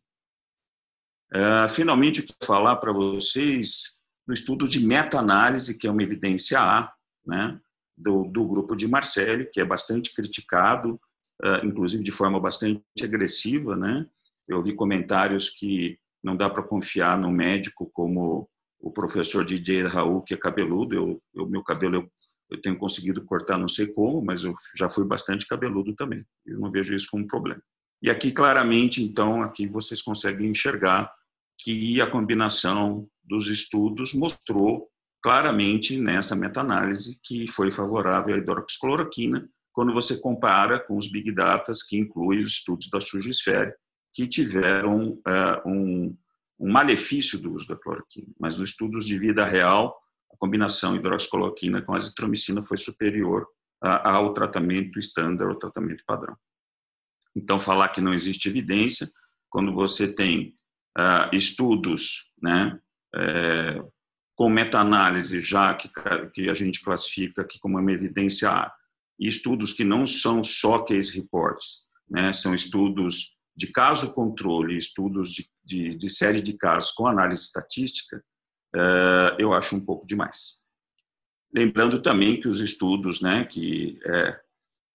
é, 1.32 1.70
finalmente, 1.70 2.22
eu 2.22 2.26
quero 2.26 2.38
falar 2.46 2.78
para 2.78 2.94
vocês 2.94 4.00
do 4.26 4.34
estudo 4.34 4.68
de 4.68 4.80
meta-análise, 4.80 5.78
que 5.78 5.86
é 5.86 5.92
uma 5.92 6.04
evidência 6.04 6.60
A, 6.60 6.92
né, 7.30 7.60
do, 7.96 8.24
do 8.26 8.46
grupo 8.46 8.76
de 8.76 8.88
Marcelli, 8.88 9.50
que 9.52 9.62
é 9.62 9.66
bastante 9.66 10.14
criticado, 10.14 11.00
uh, 11.44 11.66
inclusive 11.66 12.04
de 12.04 12.12
forma 12.12 12.40
bastante 12.40 12.84
agressiva. 13.02 13.76
Né? 13.76 14.06
Eu 14.48 14.58
ouvi 14.58 14.74
comentários 14.74 15.50
que 15.50 15.98
não 16.24 16.36
dá 16.36 16.50
para 16.50 16.64
confiar 16.64 17.18
no 17.18 17.32
médico 17.32 17.90
como 17.94 18.50
o 18.80 18.92
professor 18.92 19.44
DJ 19.46 19.84
Raul, 19.84 20.22
que 20.22 20.34
é 20.34 20.38
cabeludo. 20.38 20.96
Eu, 20.96 21.22
eu 21.36 21.48
meu 21.48 21.64
cabelo 21.64 21.98
eu, 21.98 22.12
eu, 22.50 22.62
tenho 22.62 22.78
conseguido 22.78 23.24
cortar, 23.26 23.58
não 23.58 23.68
sei 23.68 23.88
como, 23.88 24.22
mas 24.24 24.44
eu 24.44 24.54
já 24.78 24.90
fui 24.90 25.06
bastante 25.06 25.46
cabeludo 25.46 25.94
também. 25.96 26.26
Eu 26.46 26.60
não 26.60 26.70
vejo 26.70 26.96
isso 26.96 27.08
como 27.12 27.28
problema. 27.28 27.62
E 28.02 28.10
aqui 28.10 28.32
claramente, 28.32 29.04
então, 29.04 29.42
aqui 29.42 29.68
vocês 29.68 30.02
conseguem 30.02 30.50
enxergar 30.50 31.12
que 31.58 32.00
a 32.00 32.10
combinação 32.10 33.08
dos 33.22 33.48
estudos 33.48 34.14
mostrou 34.14 34.89
claramente 35.22 36.00
nessa 36.00 36.36
meta-análise 36.36 37.20
que 37.24 37.48
foi 37.48 37.72
favorável 37.72 38.36
à 38.36 38.38
hidroxicloroquina 38.38 39.50
quando 39.72 39.94
você 39.94 40.18
compara 40.18 40.80
com 40.80 40.98
os 40.98 41.10
big 41.12 41.32
data 41.32 41.72
que 41.88 41.98
incluem 41.98 42.40
os 42.40 42.50
estudos 42.50 42.90
da 42.90 43.00
Sugisfere 43.00 43.74
que 44.14 44.28
tiveram 44.28 45.12
uh, 45.12 45.70
um, 45.70 46.18
um, 46.60 46.72
malefício 46.72 47.40
do 47.40 47.54
uso 47.54 47.68
da 47.68 47.76
cloroquina. 47.76 48.28
Mas 48.40 48.58
nos 48.58 48.72
estudos 48.72 49.06
de 49.06 49.18
vida 49.18 49.46
real, 49.46 49.98
a 50.34 50.38
combinação 50.38 50.96
hidroxicloroquina 50.96 51.82
com 51.82 51.94
azitromicina 51.94 52.62
foi 52.62 52.78
superior 52.78 53.44
uh, 53.84 53.88
ao 54.04 54.34
tratamento 54.34 55.00
estándar, 55.00 55.48
ao 55.48 55.56
tratamento 55.56 56.04
padrão. 56.06 56.36
Então, 57.36 57.60
falar 57.60 57.90
que 57.90 58.02
não 58.02 58.14
existe 58.14 58.50
evidência, 58.50 59.10
quando 59.50 59.72
você 59.72 60.12
tem 60.12 60.56
uh, 60.98 61.34
estudos 61.34 62.32
né, 62.42 62.78
é, 63.16 63.82
com 64.40 64.50
meta-análise, 64.50 65.42
já 65.42 65.74
que, 65.74 65.90
que 66.32 66.50
a 66.50 66.54
gente 66.54 66.82
classifica 66.82 67.42
aqui 67.42 67.60
como 67.60 67.78
uma 67.78 67.92
evidência 67.92 68.50
A, 68.50 68.74
e 69.20 69.28
estudos 69.28 69.74
que 69.74 69.84
não 69.84 70.08
são 70.08 70.42
só 70.42 70.80
case 70.80 71.14
reports, 71.20 71.90
né, 72.10 72.32
são 72.32 72.56
estudos 72.56 73.36
de 73.54 73.68
caso 73.68 74.14
controle, 74.14 74.78
estudos 74.78 75.34
de, 75.34 75.46
de, 75.62 75.90
de 75.90 76.10
série 76.10 76.42
de 76.42 76.54
casos 76.54 76.92
com 76.92 77.06
análise 77.06 77.42
estatística, 77.42 78.24
é, 78.74 79.36
eu 79.38 79.54
acho 79.54 79.76
um 79.76 79.84
pouco 79.84 80.08
demais. 80.08 80.60
Lembrando 81.54 82.02
também 82.02 82.40
que 82.40 82.48
os 82.48 82.62
estudos 82.62 83.20
né, 83.20 83.44
que 83.44 84.00
é, 84.06 84.40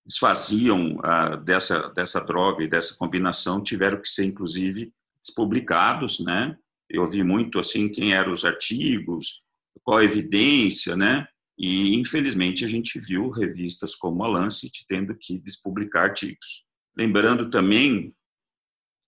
desfaziam 0.06 0.98
ah, 1.04 1.36
dessa, 1.36 1.90
dessa 1.90 2.18
droga 2.22 2.64
e 2.64 2.68
dessa 2.68 2.96
combinação 2.96 3.62
tiveram 3.62 4.00
que 4.00 4.08
ser, 4.08 4.24
inclusive, 4.24 4.90
despublicados, 5.20 6.24
né? 6.24 6.56
Eu 6.88 7.06
vi 7.06 7.22
muito, 7.22 7.58
assim, 7.58 7.88
quem 7.88 8.12
eram 8.12 8.32
os 8.32 8.44
artigos, 8.44 9.42
qual 9.82 9.98
a 9.98 10.04
evidência, 10.04 10.96
né? 10.96 11.26
E, 11.58 11.94
infelizmente, 11.96 12.64
a 12.64 12.68
gente 12.68 12.98
viu 12.98 13.30
revistas 13.30 13.94
como 13.94 14.24
a 14.24 14.28
Lancet 14.28 14.84
tendo 14.88 15.16
que 15.16 15.38
despublicar 15.38 16.04
artigos. 16.04 16.64
Lembrando 16.96 17.48
também 17.48 18.14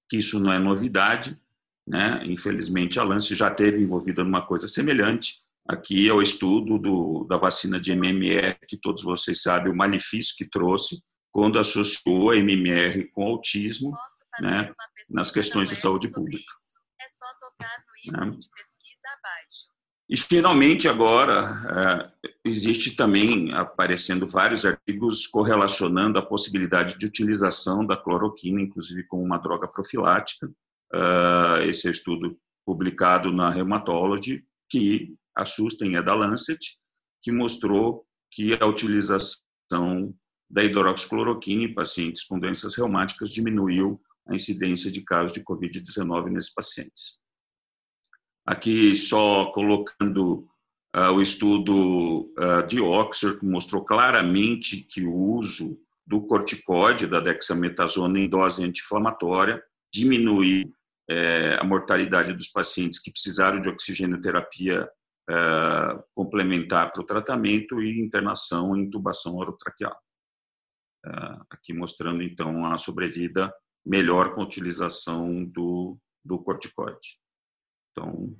que 0.09 0.19
isso 0.19 0.39
não 0.39 0.53
é 0.53 0.59
novidade, 0.59 1.41
né? 1.87 2.23
Infelizmente, 2.25 2.99
a 2.99 3.03
Lancet 3.03 3.35
já 3.35 3.51
teve 3.51 3.81
envolvida 3.83 4.23
numa 4.23 4.47
coisa 4.47 4.69
semelhante, 4.69 5.45
Aqui 5.69 6.09
é 6.09 6.13
o 6.13 6.23
estudo 6.23 6.79
do, 6.79 7.25
da 7.25 7.37
vacina 7.37 7.81
de 7.81 7.91
MMR, 7.91 8.57
que 8.69 8.77
todos 8.77 9.03
vocês 9.03 9.43
sabem 9.43 9.73
o 9.73 9.77
malefício 9.77 10.37
que 10.37 10.49
trouxe 10.49 11.03
quando 11.33 11.59
associou 11.59 12.31
a 12.31 12.37
MMR 12.37 13.11
com 13.11 13.25
autismo 13.25 13.93
né, 14.41 14.73
nas 15.11 15.33
questões 15.33 15.69
de 15.69 15.75
saúde 15.75 16.11
pública. 16.13 16.45
É 16.45 16.66
só 17.27 17.35
tocar 17.41 17.85
no 18.07 18.13
né? 18.13 18.31
de 18.31 18.49
pesquisa 18.51 19.09
abaixo. 19.19 19.77
E, 20.09 20.17
finalmente, 20.17 20.87
agora, 20.87 22.13
é, 22.23 22.31
existe 22.45 22.95
também 22.95 23.53
aparecendo 23.53 24.25
vários 24.27 24.65
artigos 24.65 25.27
correlacionando 25.27 26.19
a 26.19 26.25
possibilidade 26.25 26.97
de 26.97 27.07
utilização 27.07 27.85
da 27.85 27.97
cloroquina, 27.97 28.61
inclusive 28.61 29.03
como 29.05 29.25
uma 29.25 29.39
droga 29.39 29.67
profilática. 29.67 30.47
Uh, 30.95 31.63
esse 31.63 31.89
é 31.89 31.91
o 31.91 31.93
estudo 31.93 32.39
publicado 32.65 33.33
na 33.33 33.51
Rheumatology, 33.51 34.45
que 34.71 35.17
assustem 35.35 35.97
é 35.97 36.03
da 36.03 36.15
Lancet, 36.15 36.79
que 37.21 37.33
mostrou 37.33 38.07
que 38.31 38.57
a 38.61 38.67
utilização 38.67 40.15
da 40.49 40.63
hidroxicloroquina 40.63 41.65
em 41.65 41.75
pacientes 41.75 42.23
com 42.23 42.39
doenças 42.39 42.77
reumáticas 42.77 43.31
diminuiu 43.31 44.01
a 44.29 44.35
incidência 44.35 44.91
de 44.91 45.03
casos 45.03 45.33
de 45.33 45.43
Covid-19 45.43 46.31
nesses 46.31 46.53
pacientes. 46.53 47.19
Aqui, 48.45 48.95
só 48.95 49.51
colocando 49.53 50.49
uh, 50.95 51.13
o 51.15 51.21
estudo 51.21 52.33
uh, 52.39 52.67
de 52.67 52.81
Oxford, 52.81 53.39
que 53.39 53.47
mostrou 53.47 53.85
claramente 53.85 54.83
que 54.83 55.05
o 55.05 55.15
uso 55.15 55.79
do 56.07 56.25
corticóide, 56.27 57.07
da 57.07 57.21
dexametasona 57.21 58.21
em 58.21 58.29
dose 58.29 58.63
anti-inflamatória, 58.63 59.61
diminuiu 59.93 60.73
eh, 61.11 61.57
a 61.59 61.65
mortalidade 61.65 62.33
dos 62.33 62.47
pacientes 62.47 63.01
que 63.01 63.11
precisaram 63.11 63.61
de 63.61 63.69
oxigenoterapia 63.69 64.89
é, 65.29 65.35
complementar 66.15 66.93
para 66.93 67.03
o 67.03 67.07
tratamento 67.07 67.83
e 67.83 68.01
internação 68.01 68.77
e 68.77 68.81
intubação 68.81 69.35
orotraqueal. 69.35 69.97
Aqui 71.51 71.73
mostrando, 71.73 72.23
então, 72.23 72.65
a 72.67 72.77
sobrevida 72.77 73.53
melhor 73.87 74.35
com 74.35 74.41
a 74.41 74.45
utilização 74.45 75.45
do, 75.45 75.97
do 76.25 76.39
corticoide. 76.39 77.21
Então, 77.93 78.37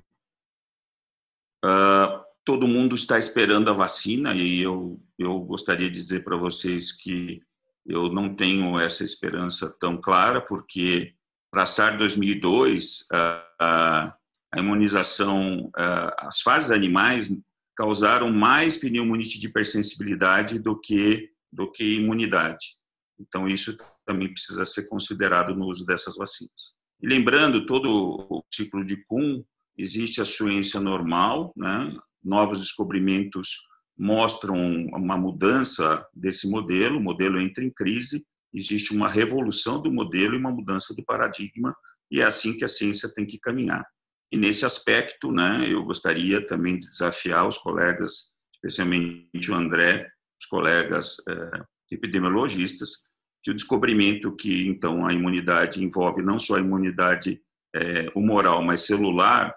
uh, 1.65 2.23
todo 2.43 2.67
mundo 2.67 2.95
está 2.95 3.17
esperando 3.17 3.69
a 3.69 3.73
vacina 3.73 4.35
e 4.35 4.61
eu, 4.61 5.01
eu 5.17 5.39
gostaria 5.39 5.89
de 5.89 5.99
dizer 5.99 6.23
para 6.23 6.35
vocês 6.35 6.91
que 6.91 7.41
eu 7.85 8.09
não 8.09 8.35
tenho 8.35 8.77
essa 8.77 9.03
esperança 9.03 9.73
tão 9.79 9.99
clara, 9.99 10.41
porque 10.41 11.15
para 11.49 11.65
SAR 11.65 11.97
2002, 11.97 13.07
uh, 13.13 13.63
uh, 13.63 14.13
a 14.51 14.59
imunização, 14.59 15.69
eh, 15.77 16.15
as 16.19 16.41
fases 16.41 16.71
animais 16.71 17.29
causaram 17.75 18.31
mais 18.31 18.77
pneumonite 18.77 19.37
de 19.37 19.47
hipersensibilidade 19.47 20.57
do 20.57 20.79
que, 20.79 21.29
do 21.51 21.69
que 21.71 21.95
imunidade. 21.95 22.75
Então, 23.19 23.47
isso 23.47 23.77
também 24.07 24.31
precisa 24.31 24.65
ser 24.65 24.87
considerado 24.87 25.53
no 25.53 25.67
uso 25.67 25.85
dessas 25.85 26.15
vacinas. 26.15 26.77
E 27.01 27.07
lembrando, 27.07 27.65
todo 27.65 27.89
o 28.29 28.43
ciclo 28.51 28.83
de 28.83 28.97
Kuhn, 29.05 29.43
existe 29.77 30.21
a 30.21 30.25
ciência 30.25 30.79
normal, 30.79 31.53
né? 31.55 31.95
novos 32.23 32.59
descobrimentos 32.59 33.57
mostram 33.97 34.55
uma 34.93 35.17
mudança 35.17 36.05
desse 36.13 36.49
modelo, 36.49 36.97
o 36.97 37.03
modelo 37.03 37.39
entra 37.39 37.63
em 37.63 37.71
crise, 37.71 38.25
existe 38.53 38.93
uma 38.93 39.09
revolução 39.09 39.81
do 39.81 39.91
modelo 39.91 40.35
e 40.35 40.37
uma 40.37 40.51
mudança 40.51 40.93
do 40.95 41.03
paradigma, 41.03 41.75
e 42.09 42.21
é 42.21 42.23
assim 42.23 42.55
que 42.55 42.63
a 42.63 42.67
ciência 42.67 43.11
tem 43.13 43.25
que 43.25 43.39
caminhar. 43.39 43.85
E 44.31 44.37
nesse 44.37 44.65
aspecto, 44.65 45.31
né, 45.31 45.65
eu 45.67 45.83
gostaria 45.83 46.45
também 46.45 46.77
de 46.77 46.87
desafiar 46.87 47.47
os 47.47 47.57
colegas, 47.57 48.31
especialmente 48.53 49.51
o 49.51 49.55
André, 49.55 50.07
os 50.39 50.45
colegas 50.45 51.17
é, 51.27 51.63
epidemiologistas, 51.91 53.07
que 53.43 53.51
o 53.51 53.53
descobrimento 53.53 54.35
que 54.35 54.67
então 54.67 55.05
a 55.05 55.13
imunidade 55.13 55.83
envolve 55.83 56.21
não 56.21 56.39
só 56.39 56.55
a 56.55 56.59
imunidade 56.59 57.41
é, 57.75 58.11
humoral, 58.15 58.63
mas 58.63 58.81
celular, 58.81 59.55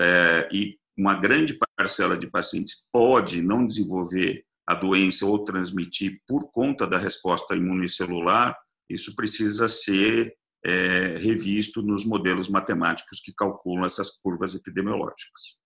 é, 0.00 0.48
e 0.52 0.78
uma 0.96 1.14
grande 1.14 1.58
parcela 1.76 2.16
de 2.16 2.26
pacientes 2.26 2.86
pode 2.92 3.40
não 3.40 3.64
desenvolver 3.64 4.44
a 4.66 4.74
doença 4.74 5.26
ou 5.26 5.44
transmitir 5.44 6.20
por 6.26 6.50
conta 6.52 6.86
da 6.86 6.96
resposta 6.96 7.56
imunicelular, 7.56 8.56
isso 8.88 9.16
precisa 9.16 9.68
ser 9.68 10.36
é, 10.64 11.16
revisto 11.16 11.82
nos 11.82 12.04
modelos 12.04 12.48
matemáticos 12.48 13.20
que 13.20 13.32
calculam 13.32 13.84
essas 13.84 14.10
curvas 14.10 14.54
epidemiológicas. 14.54 15.58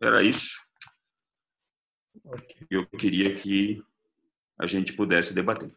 Era 0.00 0.22
isso. 0.22 0.56
Eu 2.70 2.86
queria 2.86 3.34
que 3.34 3.82
a 4.58 4.66
gente 4.66 4.92
pudesse 4.92 5.34
debater. 5.34 5.68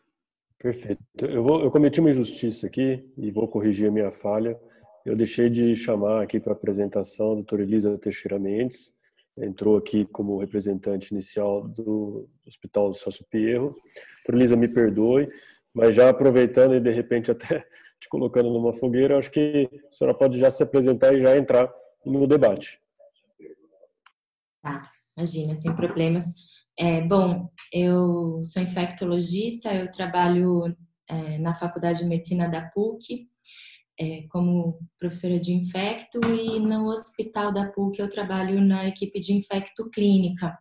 Perfeito. 0.66 1.28
Eu, 1.28 1.44
vou, 1.44 1.62
eu 1.62 1.70
cometi 1.70 2.00
uma 2.00 2.10
injustiça 2.10 2.66
aqui 2.66 3.08
e 3.20 3.30
vou 3.30 3.48
corrigir 3.48 3.88
a 3.88 3.92
minha 3.92 4.12
falha. 4.12 4.60
Eu 5.06 5.16
deixei 5.16 5.48
de 5.48 5.76
chamar 5.76 6.24
aqui 6.24 6.40
para 6.40 6.54
a 6.54 6.56
apresentação 6.56 7.34
a 7.34 7.36
doutora 7.36 7.62
Elisa 7.62 7.96
Teixeira 8.00 8.40
Mendes, 8.40 8.92
entrou 9.38 9.78
aqui 9.78 10.06
como 10.06 10.40
representante 10.40 11.12
inicial 11.12 11.68
do 11.68 12.28
Hospital 12.48 12.90
do 12.90 12.96
Celso 12.96 13.24
Pierro. 13.30 13.76
Por 14.26 14.34
Elisa, 14.34 14.56
me 14.56 14.68
perdoe, 14.68 15.30
mas 15.72 15.94
já 15.94 16.10
aproveitando 16.10 16.74
e 16.74 16.80
de 16.80 16.90
repente 16.90 17.30
até 17.30 17.64
te 18.00 18.10
colocando 18.10 18.50
numa 18.50 18.74
fogueira, 18.74 19.20
acho 19.20 19.30
que 19.30 19.70
a 19.88 19.92
senhora 19.92 20.18
pode 20.18 20.40
já 20.40 20.50
se 20.50 20.64
apresentar 20.64 21.14
e 21.14 21.20
já 21.20 21.38
entrar 21.38 21.72
no 22.04 22.26
debate. 22.26 22.82
Tá, 24.64 24.90
imagina, 25.16 25.56
sem 25.62 25.76
problemas. 25.76 26.26
É, 26.78 27.02
bom, 27.02 27.50
eu 27.72 28.42
sou 28.44 28.62
infectologista, 28.62 29.74
eu 29.74 29.90
trabalho 29.90 30.76
é, 31.08 31.38
na 31.38 31.56
Faculdade 31.56 32.00
de 32.00 32.06
Medicina 32.06 32.50
da 32.50 32.70
PUC 32.70 33.30
é, 34.00 34.24
como 34.30 34.80
professora 35.00 35.40
de 35.40 35.54
infecto 35.54 36.20
e 36.26 36.60
no 36.60 36.88
Hospital 36.88 37.54
da 37.54 37.72
PUC 37.72 38.00
eu 38.00 38.10
trabalho 38.10 38.62
na 38.62 38.88
equipe 38.88 39.20
de 39.20 39.34
infecto 39.34 39.90
clínica. 39.90 40.58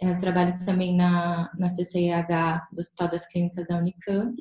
Eu 0.00 0.18
trabalho 0.18 0.58
também 0.64 0.96
na, 0.96 1.50
na 1.58 1.68
CCIH 1.68 2.68
do 2.72 2.80
Hospital 2.80 3.08
das 3.08 3.26
Clínicas 3.28 3.66
da 3.66 3.78
Unicamp 3.78 4.34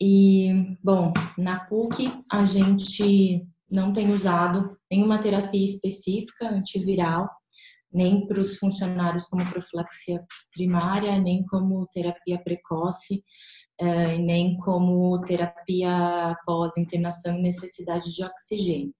e, 0.00 0.76
bom, 0.82 1.12
na 1.38 1.60
PUC 1.60 2.12
a 2.30 2.44
gente 2.44 3.46
não 3.70 3.92
tem 3.92 4.10
usado 4.10 4.76
nenhuma 4.90 5.18
terapia 5.18 5.64
específica 5.64 6.48
antiviral, 6.48 7.30
nem 7.92 8.26
para 8.26 8.40
os 8.40 8.56
funcionários 8.56 9.26
como 9.26 9.48
profilaxia 9.48 10.24
primária, 10.52 11.18
nem 11.18 11.44
como 11.46 11.86
terapia 11.92 12.38
precoce, 12.42 13.22
eh, 13.78 14.18
nem 14.18 14.56
como 14.58 15.20
terapia 15.22 16.36
pós-internação 16.46 17.38
e 17.38 17.42
necessidade 17.42 18.14
de 18.14 18.24
oxigênio. 18.24 18.94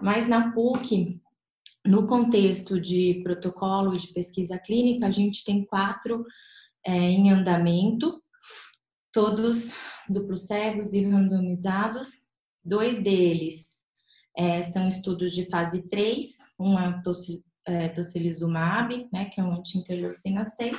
Mas 0.00 0.28
na 0.28 0.52
PUC, 0.52 1.20
no 1.86 2.06
contexto 2.06 2.80
de 2.80 3.20
protocolo 3.24 3.96
de 3.96 4.12
pesquisa 4.12 4.58
clínica, 4.58 5.06
a 5.06 5.10
gente 5.10 5.44
tem 5.44 5.64
quatro 5.64 6.24
é, 6.84 6.92
em 6.92 7.30
andamento, 7.30 8.22
todos 9.12 9.74
duplos 10.08 10.46
cegos 10.46 10.92
e 10.92 11.04
randomizados. 11.04 12.08
Dois 12.64 13.02
deles 13.02 13.76
é, 14.36 14.62
são 14.62 14.88
estudos 14.88 15.32
de 15.32 15.46
fase 15.46 15.88
3, 15.88 16.36
um 16.58 16.78
é 16.78 17.02
é, 17.66 17.88
tocilizumab, 17.88 19.08
né, 19.12 19.26
que 19.26 19.40
é 19.40 19.44
um 19.44 19.54
anti-interleucina 19.54 20.44
6, 20.44 20.78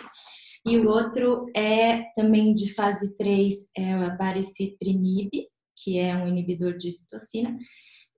e 0.66 0.78
o 0.78 0.88
outro 0.88 1.46
é 1.56 2.04
também 2.16 2.54
de 2.54 2.74
fase 2.74 3.18
3, 3.18 3.70
é 3.76 3.98
o 3.98 4.18
baricitinib, 4.18 5.30
que 5.76 5.98
é 6.00 6.16
um 6.16 6.28
inibidor 6.28 6.78
de 6.78 6.92
citocina, 6.92 7.58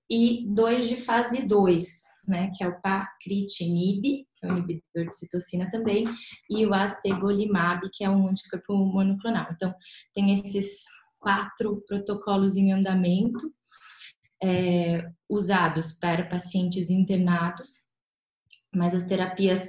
e 0.08 0.46
dois 0.48 0.88
de 0.88 0.96
fase 0.96 1.46
2, 1.46 1.86
né, 2.28 2.50
que 2.54 2.62
é 2.62 2.68
o 2.68 2.80
pacritinib, 2.80 4.02
que 4.34 4.46
é 4.46 4.52
um 4.52 4.58
inibidor 4.58 5.06
de 5.06 5.14
citocina 5.14 5.68
também, 5.70 6.04
e 6.48 6.64
o 6.64 6.72
astegolimab, 6.72 7.88
que 7.92 8.04
é 8.04 8.10
um 8.10 8.28
anticorpo 8.28 8.74
monoclonal. 8.76 9.48
Então, 9.52 9.74
tem 10.14 10.32
esses 10.32 10.84
quatro 11.18 11.82
protocolos 11.88 12.56
em 12.56 12.72
andamento, 12.72 13.52
é, 14.42 15.10
usados 15.28 15.92
para 15.92 16.28
pacientes 16.28 16.90
internados, 16.90 17.85
mas 18.74 18.94
as 18.94 19.06
terapias 19.06 19.68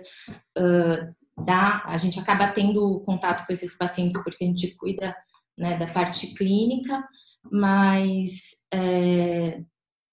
uh, 0.57 1.43
da, 1.43 1.83
a 1.85 1.97
gente 1.97 2.19
acaba 2.19 2.47
tendo 2.47 2.99
contato 3.01 3.45
com 3.45 3.53
esses 3.53 3.77
pacientes 3.77 4.21
porque 4.23 4.43
a 4.43 4.47
gente 4.47 4.75
cuida 4.75 5.15
né, 5.57 5.77
da 5.77 5.87
parte 5.87 6.33
clínica, 6.33 7.07
mas 7.51 8.57
é, 8.73 9.61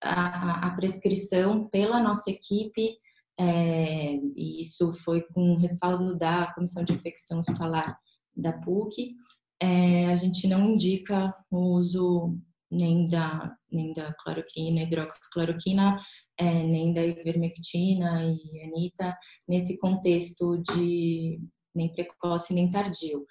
a, 0.03 0.69
a, 0.69 0.71
prescrição 0.77 1.69
pela 1.69 2.01
nossa 2.01 2.31
equipe, 2.31 2.97
é, 3.39 4.15
e 4.37 4.61
isso 4.61 4.93
foi 4.93 5.23
com 5.23 5.53
o 5.53 5.59
respaldo 5.59 6.17
da 6.17 6.53
Comissão 6.55 6.85
de 6.85 6.93
Infecção 6.93 7.39
Hospitalar 7.39 7.99
da 8.37 8.53
PUC, 8.53 9.15
é, 9.61 10.07
a 10.07 10.17
gente 10.17 10.47
não 10.47 10.71
indica 10.71 11.35
o 11.51 11.75
uso 11.75 12.39
nem 12.75 13.09
da, 13.09 13.55
nem 13.71 13.95
da 13.95 14.13
cloroquina, 14.15 14.83
hidroxicloroquina, 14.83 15.97
é, 16.39 16.45
nem 16.45 16.93
da 16.93 17.05
ivermectina 17.05 18.23
e 18.25 18.63
anita, 18.65 19.17
nesse 19.49 19.79
contexto 19.79 20.63
de 20.63 21.41
nem 21.75 21.93
precoce 21.93 22.55
nem 22.55 22.71
tardio. 22.71 23.25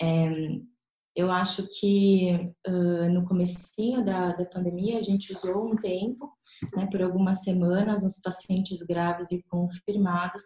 É, 0.00 0.30
eu 1.16 1.30
acho 1.32 1.66
que 1.80 2.52
uh, 2.68 3.10
no 3.10 3.24
comecinho 3.24 4.04
da, 4.04 4.34
da 4.34 4.44
pandemia 4.44 4.98
a 4.98 5.02
gente 5.02 5.32
usou 5.32 5.72
um 5.72 5.74
tempo, 5.74 6.30
né, 6.76 6.86
por 6.90 7.00
algumas 7.00 7.42
semanas, 7.42 8.02
nos 8.02 8.20
pacientes 8.20 8.82
graves 8.82 9.32
e 9.32 9.42
confirmados, 9.44 10.42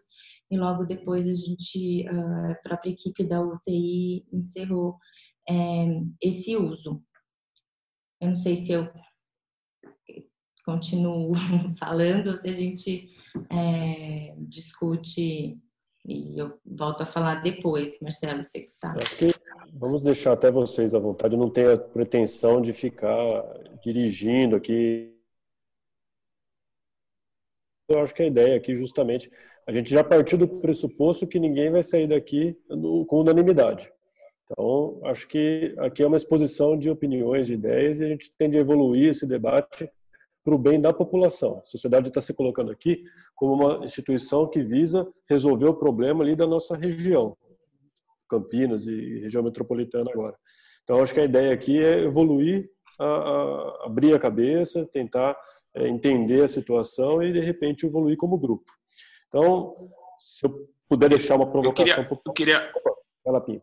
e 0.48 0.56
logo 0.56 0.85
depois 0.85 1.27
a 1.27 1.35
gente, 1.35 2.06
a 2.09 2.55
própria 2.62 2.90
equipe 2.90 3.24
da 3.24 3.40
UTI 3.40 4.24
encerrou 4.32 4.97
é, 5.48 5.86
esse 6.22 6.56
uso. 6.56 7.02
Eu 8.20 8.28
não 8.28 8.36
sei 8.36 8.56
se 8.56 8.72
eu 8.72 8.88
continuo 10.64 11.32
falando 11.78 12.28
ou 12.28 12.36
se 12.36 12.48
a 12.48 12.55
gente 12.55 13.10
é, 13.51 14.34
discute 14.38 15.59
e 16.06 16.38
eu 16.38 16.59
volto 16.64 17.02
a 17.02 17.06
falar 17.06 17.42
depois, 17.42 17.98
Marcelo, 18.01 18.42
você 18.42 18.62
que 18.62 18.70
sabe. 18.70 19.01
Que 19.18 19.32
vamos 19.72 20.01
deixar 20.01 20.32
até 20.32 20.51
vocês 20.51 20.94
à 20.94 20.98
vontade. 20.98 21.34
Eu 21.34 21.40
não 21.40 21.51
tenho 21.51 21.74
a 21.74 21.78
pretensão 21.78 22.60
de 22.60 22.72
ficar 22.72 23.42
dirigindo 23.82 24.56
aqui. 24.56 25.14
Eu 27.88 28.01
acho 28.01 28.14
que 28.14 28.22
a 28.22 28.26
ideia 28.26 28.56
aqui, 28.56 28.76
justamente, 28.76 29.30
a 29.66 29.72
gente 29.72 29.90
já 29.90 30.02
partiu 30.02 30.38
do 30.38 30.48
pressuposto 30.48 31.26
que 31.26 31.38
ninguém 31.38 31.70
vai 31.70 31.82
sair 31.82 32.06
daqui 32.06 32.59
com 33.06 33.20
unanimidade. 33.20 33.92
Então, 34.51 35.01
acho 35.05 35.28
que 35.28 35.74
aqui 35.78 36.02
é 36.02 36.06
uma 36.06 36.16
exposição 36.16 36.77
de 36.77 36.90
opiniões, 36.90 37.47
de 37.47 37.55
ideias, 37.55 38.01
e 38.01 38.05
a 38.05 38.09
gente 38.09 38.32
tende 38.36 38.56
a 38.56 38.60
evoluir 38.60 39.10
esse 39.10 39.24
debate 39.24 39.89
para 40.44 40.55
o 40.55 40.59
bem 40.59 40.81
da 40.81 40.93
população. 40.93 41.59
A 41.59 41.64
sociedade 41.64 42.09
está 42.09 42.20
se 42.20 42.35
colocando 42.35 42.72
aqui 42.72 43.05
como 43.36 43.55
uma 43.55 43.85
instituição 43.85 44.48
que 44.48 44.60
visa 44.60 45.06
resolver 45.28 45.66
o 45.66 45.74
problema 45.74 46.24
ali 46.24 46.35
da 46.35 46.47
nossa 46.47 46.77
região, 46.77 47.36
Campinas 48.28 48.86
e 48.86 49.20
região 49.20 49.43
metropolitana 49.43 50.10
agora. 50.10 50.36
Então, 50.82 51.02
acho 51.02 51.14
que 51.14 51.20
a 51.20 51.24
ideia 51.24 51.52
aqui 51.52 51.78
é 51.78 52.01
evoluir, 52.01 52.68
a, 52.98 53.05
a, 53.05 53.86
abrir 53.86 54.14
a 54.14 54.18
cabeça, 54.18 54.85
tentar 54.86 55.36
é, 55.74 55.86
entender 55.86 56.43
a 56.43 56.48
situação 56.48 57.22
e, 57.22 57.32
de 57.32 57.40
repente, 57.40 57.86
evoluir 57.86 58.16
como 58.16 58.39
grupo. 58.39 58.72
Então, 59.28 59.90
se 60.18 60.47
eu 60.47 60.68
puder 60.89 61.10
deixar 61.10 61.36
uma 61.36 61.51
provocação... 61.51 62.02
Eu 62.02 62.09
queria, 62.09 62.20
eu 62.27 62.32
queria 62.32 62.72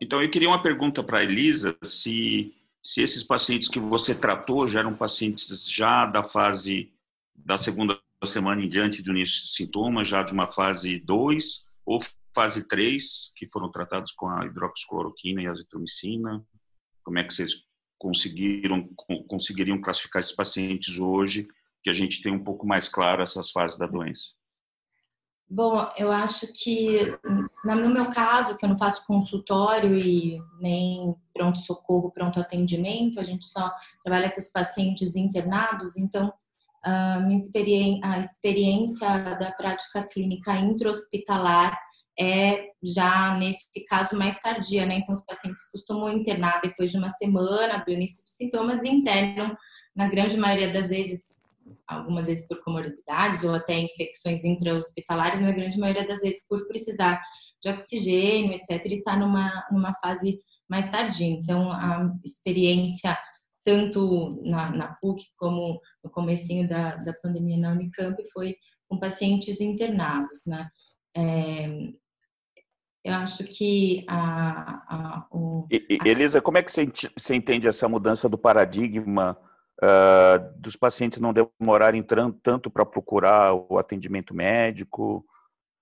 então, 0.00 0.22
eu 0.22 0.30
queria 0.30 0.48
uma 0.48 0.62
pergunta 0.62 1.02
para 1.02 1.18
a 1.18 1.24
Elisa, 1.24 1.76
se, 1.82 2.54
se 2.80 3.02
esses 3.02 3.22
pacientes 3.22 3.68
que 3.68 3.78
você 3.78 4.14
tratou 4.14 4.68
já 4.68 4.80
eram 4.80 4.94
pacientes 4.94 5.68
já 5.70 6.06
da 6.06 6.22
fase 6.22 6.92
da 7.34 7.56
segunda 7.56 7.98
semana 8.24 8.62
em 8.62 8.68
diante 8.68 9.02
do 9.02 9.10
início 9.10 9.42
de 9.42 9.48
sintomas, 9.48 10.08
já 10.08 10.22
de 10.22 10.32
uma 10.32 10.46
fase 10.46 10.98
2 11.00 11.68
ou 11.86 12.00
fase 12.34 12.66
3, 12.66 13.32
que 13.36 13.48
foram 13.48 13.70
tratados 13.70 14.12
com 14.12 14.28
a 14.28 14.44
hidroxicloroquina 14.44 15.42
e 15.42 15.46
a 15.46 15.50
azitromicina. 15.50 16.44
Como 17.02 17.18
é 17.18 17.24
que 17.24 17.32
vocês 17.32 17.64
conseguiram 17.98 18.88
conseguiriam 19.26 19.80
classificar 19.80 20.20
esses 20.20 20.34
pacientes 20.34 20.98
hoje, 20.98 21.48
que 21.82 21.90
a 21.90 21.92
gente 21.92 22.22
tem 22.22 22.32
um 22.32 22.42
pouco 22.42 22.66
mais 22.66 22.88
claro 22.88 23.22
essas 23.22 23.50
fases 23.50 23.78
da 23.78 23.86
doença? 23.86 24.34
Bom, 25.48 25.90
eu 25.96 26.12
acho 26.12 26.52
que 26.52 27.18
no 27.76 27.90
meu 27.90 28.10
caso, 28.10 28.56
que 28.56 28.64
eu 28.64 28.68
não 28.68 28.76
faço 28.76 29.06
consultório 29.06 29.96
e 29.98 30.38
nem 30.60 31.14
pronto-socorro, 31.34 32.10
pronto-atendimento, 32.10 33.20
a 33.20 33.24
gente 33.24 33.46
só 33.46 33.70
trabalha 34.02 34.30
com 34.30 34.40
os 34.40 34.48
pacientes 34.48 35.16
internados, 35.16 35.96
então 35.96 36.32
a 36.82 38.18
experiência 38.20 39.08
da 39.34 39.52
prática 39.52 40.02
clínica 40.04 40.56
intra-hospitalar 40.56 41.78
é 42.18 42.70
já 42.82 43.36
nesse 43.36 43.84
caso 43.86 44.16
mais 44.16 44.40
tardia, 44.40 44.86
né? 44.86 44.98
Então 44.98 45.12
os 45.12 45.24
pacientes 45.24 45.70
costumam 45.70 46.10
internar 46.10 46.60
depois 46.62 46.90
de 46.90 46.96
uma 46.96 47.10
semana 47.10 47.78
do 47.84 47.92
início 47.92 48.24
dos 48.24 48.32
sintomas 48.36 48.82
e 48.82 48.88
internam, 48.88 49.56
na 49.94 50.08
grande 50.08 50.36
maioria 50.36 50.72
das 50.72 50.88
vezes, 50.88 51.36
algumas 51.86 52.26
vezes 52.26 52.48
por 52.48 52.62
comorbidades 52.64 53.44
ou 53.44 53.54
até 53.54 53.78
infecções 53.78 54.44
intra-hospitalares, 54.44 55.40
na 55.40 55.52
grande 55.52 55.78
maioria 55.78 56.06
das 56.06 56.22
vezes 56.22 56.40
por 56.48 56.66
precisar 56.66 57.22
de 57.62 57.70
oxigênio, 57.70 58.52
etc., 58.52 58.84
e 58.86 58.98
está 58.98 59.16
numa, 59.16 59.66
numa 59.70 59.92
fase 59.94 60.40
mais 60.68 60.90
tardia. 60.90 61.26
Então, 61.26 61.72
a 61.72 62.12
experiência, 62.24 63.16
tanto 63.64 64.42
na, 64.44 64.70
na 64.70 64.94
PUC 64.94 65.24
como 65.36 65.80
no 66.02 66.10
comecinho 66.10 66.68
da, 66.68 66.96
da 66.96 67.12
pandemia 67.14 67.58
na 67.58 67.72
Unicamp, 67.72 68.16
foi 68.32 68.56
com 68.88 68.98
pacientes 68.98 69.60
internados, 69.60 70.40
né? 70.46 70.68
É, 71.16 71.68
eu 73.04 73.14
acho 73.14 73.44
que 73.44 74.04
a, 74.08 74.82
a, 74.88 75.26
o, 75.30 75.66
a... 75.70 76.08
Elisa, 76.08 76.40
como 76.40 76.58
é 76.58 76.62
que 76.62 76.70
você 76.70 77.34
entende 77.34 77.66
essa 77.66 77.88
mudança 77.88 78.28
do 78.28 78.36
paradigma 78.36 79.38
uh, 79.82 80.60
dos 80.60 80.76
pacientes 80.76 81.20
não 81.20 81.32
demorarem 81.32 82.02
tanto 82.42 82.70
para 82.70 82.84
procurar 82.84 83.54
o 83.54 83.78
atendimento 83.78 84.34
médico, 84.34 85.24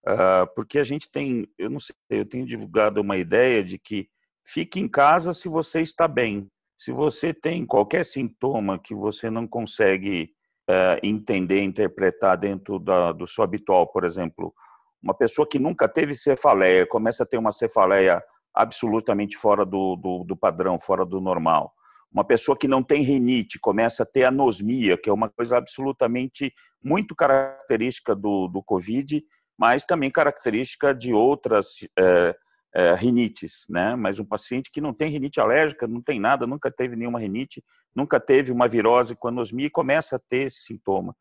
uh, 0.09 0.47
porque 0.55 0.79
a 0.79 0.85
gente 0.85 1.11
tem, 1.11 1.49
eu 1.59 1.71
não 1.71 1.81
sei, 1.81 1.95
eu 2.11 2.25
tenho 2.25 2.47
divulgado 2.47 3.01
uma 3.01 3.17
ideia 3.17 3.63
de 3.63 3.79
que 3.79 4.09
fique 4.47 4.81
em 4.81 4.89
casa 4.89 5.33
se 5.33 5.49
você 5.49 5.81
está 5.81 6.07
bem. 6.07 6.49
Se 6.79 6.93
você 6.93 7.33
tem 7.33 7.65
qualquer 7.67 8.05
sintoma 8.05 8.79
que 8.79 8.95
você 8.95 9.31
não 9.31 9.47
consegue 9.47 10.31
uh, 10.69 10.99
entender, 11.03 11.63
interpretar 11.63 12.37
dentro 12.37 12.79
da, 12.79 13.13
do 13.13 13.27
seu 13.27 13.43
habitual, 13.43 13.87
por 13.87 14.05
exemplo, 14.05 14.55
uma 15.03 15.15
pessoa 15.15 15.49
que 15.49 15.59
nunca 15.59 15.89
teve 15.89 16.15
cefaleia 16.15 16.87
começa 16.87 17.23
a 17.23 17.27
ter 17.27 17.39
uma 17.39 17.53
cefaleia 17.53 18.23
absolutamente 18.55 19.37
fora 19.37 19.65
do, 19.65 19.97
do, 19.97 20.25
do 20.25 20.37
padrão, 20.37 20.79
fora 20.79 21.05
do 21.05 21.21
normal. 21.21 21.73
Uma 22.13 22.25
pessoa 22.25 22.57
que 22.57 22.67
não 22.67 22.83
tem 22.83 23.03
rinite 23.03 23.59
começa 23.59 24.03
a 24.03 24.07
ter 24.07 24.25
anosmia, 24.25 24.97
que 24.97 25.11
é 25.11 25.13
uma 25.13 25.29
coisa 25.29 25.59
absolutamente 25.59 26.53
muito 26.83 27.15
característica 27.15 28.15
do, 28.15 28.49
do 28.49 28.63
Covid, 28.63 29.23
mas 29.59 29.85
também 29.85 30.11
característica 30.11 30.95
de 30.95 31.13
outras 31.13 31.79
é, 31.99 32.37
é, 32.75 32.95
rinites, 32.95 33.65
né? 33.69 33.97
Mas 33.97 34.21
um 34.21 34.25
paciente 34.25 34.71
que 34.71 34.81
não 34.81 34.93
tem 34.93 35.11
rinite 35.11 35.41
alérgica, 35.41 35.87
não 35.87 36.03
tem 36.03 36.21
nada, 36.21 36.47
nunca 36.47 36.71
teve 36.71 36.95
nenhuma 36.95 37.19
rinite, 37.19 37.65
nunca 37.95 38.21
teve 38.21 38.53
uma 38.53 38.69
virose 38.69 39.17
com 39.17 39.29
anosmia 39.29 39.67
e 39.67 39.71
começa 39.71 40.17
a 40.17 40.19
ter 40.19 40.47
esse 40.47 40.61
sintoma. 40.61 41.17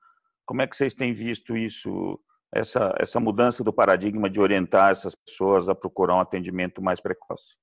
Como 0.46 0.62
é 0.62 0.68
que 0.68 0.76
vocês 0.76 0.94
têm 0.94 1.14
visto 1.14 1.56
isso, 1.56 2.20
essa, 2.54 2.94
essa 3.00 3.20
mudança 3.20 3.64
do 3.64 3.74
paradigma 3.74 4.30
de 4.30 4.40
orientar 4.40 4.92
essas 4.92 5.16
pessoas 5.16 5.70
a 5.70 5.76
procurar 5.76 6.16
um 6.16 6.22
atendimento 6.22 6.82
mais 6.82 7.00
precoce? 7.00 7.56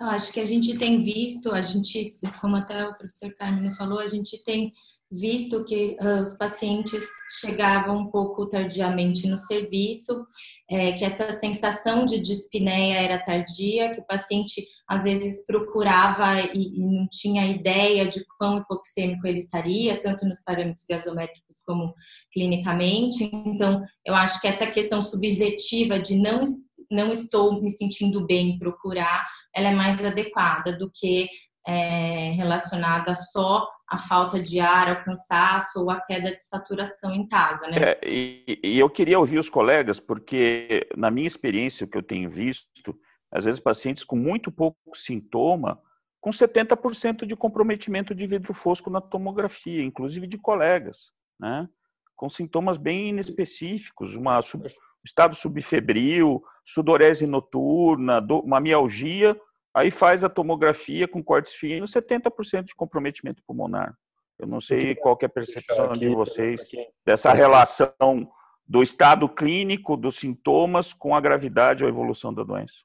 Eu 0.00 0.06
acho 0.08 0.32
que 0.32 0.40
a 0.40 0.44
gente 0.44 0.78
tem 0.78 1.02
visto, 1.02 1.52
a 1.52 1.60
gente, 1.60 2.16
como 2.40 2.56
até 2.56 2.86
o 2.86 2.94
professor 2.94 3.34
Carmen 3.34 3.72
falou, 3.72 3.98
a 3.98 4.06
gente 4.06 4.42
tem 4.44 4.72
visto 5.10 5.64
que 5.64 5.96
uh, 6.00 6.20
os 6.20 6.36
pacientes 6.36 7.02
chegavam 7.40 7.96
um 7.96 8.10
pouco 8.10 8.46
tardiamente 8.48 9.26
no 9.26 9.36
serviço, 9.36 10.24
é, 10.70 10.92
que 10.92 11.04
essa 11.04 11.32
sensação 11.32 12.04
de 12.04 12.20
dispneia 12.20 13.00
era 13.00 13.24
tardia, 13.24 13.94
que 13.94 14.00
o 14.00 14.06
paciente 14.06 14.62
às 14.86 15.04
vezes 15.04 15.46
procurava 15.46 16.40
e, 16.54 16.78
e, 16.78 16.80
não 16.80 17.08
tinha 17.10 17.46
ideia 17.46 18.06
de 18.06 18.22
quão 18.38 18.58
hipoxêmico 18.58 19.26
ele 19.26 19.38
estaria, 19.38 20.02
tanto 20.02 20.26
nos 20.26 20.42
parâmetros 20.44 20.84
gasométricos 20.88 21.62
como 21.66 21.94
clinicamente. 22.32 23.30
Então, 23.32 23.82
eu 24.04 24.14
acho 24.14 24.40
que 24.40 24.46
essa 24.46 24.66
questão 24.66 25.02
subjetiva 25.02 25.98
de 25.98 26.16
não, 26.16 26.42
não 26.90 27.12
estou 27.12 27.62
me 27.62 27.70
sentindo 27.70 28.26
bem 28.26 28.58
procurar 28.58 29.26
ela 29.54 29.70
é 29.70 29.74
mais 29.74 30.04
adequada 30.04 30.76
do 30.78 30.90
que 30.94 31.28
é, 31.66 32.30
relacionada 32.32 33.14
só 33.14 33.66
à 33.88 33.96
falta 33.96 34.38
de 34.38 34.60
ar, 34.60 34.88
ao 34.88 35.04
cansaço 35.04 35.80
ou 35.80 35.90
à 35.90 36.00
queda 36.00 36.34
de 36.34 36.42
saturação 36.42 37.12
em 37.12 37.26
casa, 37.26 37.66
né? 37.68 37.78
É, 37.80 38.00
e, 38.04 38.60
e, 38.62 38.78
eu 38.78 38.90
queria 38.90 39.18
ouvir 39.18 39.38
os 39.38 39.48
colegas, 39.48 39.98
porque 39.98 40.86
na 40.96 41.10
minha 41.10 41.26
experiência, 41.26 41.86
o 41.86 41.88
que 41.88 41.96
eu 41.96 42.02
tenho 42.02 42.28
visto, 42.28 42.98
às 43.32 43.44
vezes 43.44 43.60
pacientes 43.60 44.04
com 44.04 44.16
muito 44.16 44.52
pouco 44.52 44.78
sintoma, 44.94 45.80
com 46.20 46.30
70% 46.30 47.24
de 47.24 47.34
comprometimento 47.34 48.14
de 48.14 48.26
vidro 48.26 48.52
fosco 48.52 48.90
na 48.90 49.00
tomografia, 49.00 49.82
inclusive 49.82 50.26
de 50.26 50.36
colegas, 50.36 51.10
né? 51.40 51.68
Com 52.14 52.28
sintomas 52.28 52.76
bem 52.76 53.08
inespecíficos, 53.08 54.16
uma 54.16 54.42
sub, 54.42 54.68
estado 55.04 55.34
subfebril, 55.34 56.42
sudorese 56.64 57.26
noturna, 57.26 58.20
do, 58.20 58.40
uma 58.40 58.60
mialgia, 58.60 59.40
aí 59.74 59.90
faz 59.90 60.24
a 60.24 60.28
tomografia 60.28 61.06
com 61.06 61.22
cortes 61.22 61.52
finos, 61.52 61.92
70% 61.92 62.64
de 62.64 62.74
comprometimento 62.74 63.42
pulmonar. 63.46 63.94
Eu 64.38 64.46
não 64.46 64.60
sei 64.60 64.94
qual 64.94 65.18
é 65.20 65.26
a 65.26 65.28
percepção 65.28 65.96
de 65.96 66.08
vocês 66.08 66.70
dessa 67.04 67.32
relação 67.32 68.28
do 68.66 68.82
estado 68.82 69.28
clínico 69.28 69.96
dos 69.96 70.16
sintomas 70.16 70.92
com 70.92 71.14
a 71.14 71.20
gravidade 71.20 71.82
ou 71.82 71.88
a 71.88 71.90
evolução 71.90 72.32
da 72.32 72.44
doença. 72.44 72.84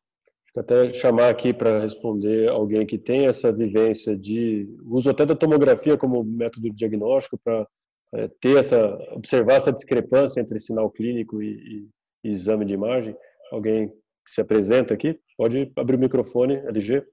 Até 0.56 0.90
chamar 0.90 1.30
aqui 1.30 1.52
para 1.52 1.80
responder 1.80 2.48
alguém 2.48 2.86
que 2.86 2.98
tem 2.98 3.26
essa 3.26 3.52
vivência 3.52 4.16
de 4.16 4.68
uso 4.86 5.10
até 5.10 5.26
da 5.26 5.36
tomografia 5.36 5.98
como 5.98 6.24
método 6.24 6.70
diagnóstico 6.70 7.40
para 7.44 7.68
é, 8.14 8.30
ter 8.40 8.58
essa 8.58 8.96
observar 9.12 9.56
essa 9.56 9.74
discrepância 9.74 10.40
entre 10.40 10.60
sinal 10.60 10.92
clínico 10.92 11.42
e, 11.42 11.48
e, 11.48 11.90
e 12.24 12.30
exame 12.30 12.66
de 12.66 12.76
imagem. 12.76 13.16
Alguém 13.52 13.90
que 13.90 14.32
se 14.32 14.42
apresenta 14.42 14.94
aqui? 14.94 15.20
Pode 15.38 15.72
abrir 15.76 15.96
o 15.96 16.00
microfone, 16.00 16.56
LG. 16.56 17.04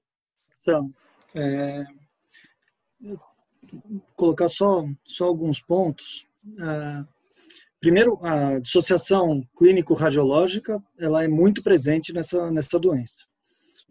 Então, 0.61 0.93
é, 1.35 1.83
colocar 4.15 4.47
só, 4.47 4.85
só 5.05 5.25
alguns 5.25 5.59
pontos. 5.59 6.27
É, 6.59 7.03
primeiro, 7.79 8.19
a 8.23 8.59
dissociação 8.59 9.43
clínico-radiológica 9.57 10.81
ela 10.99 11.23
é 11.23 11.27
muito 11.27 11.63
presente 11.63 12.13
nessa, 12.13 12.51
nessa 12.51 12.79
doença. 12.79 13.25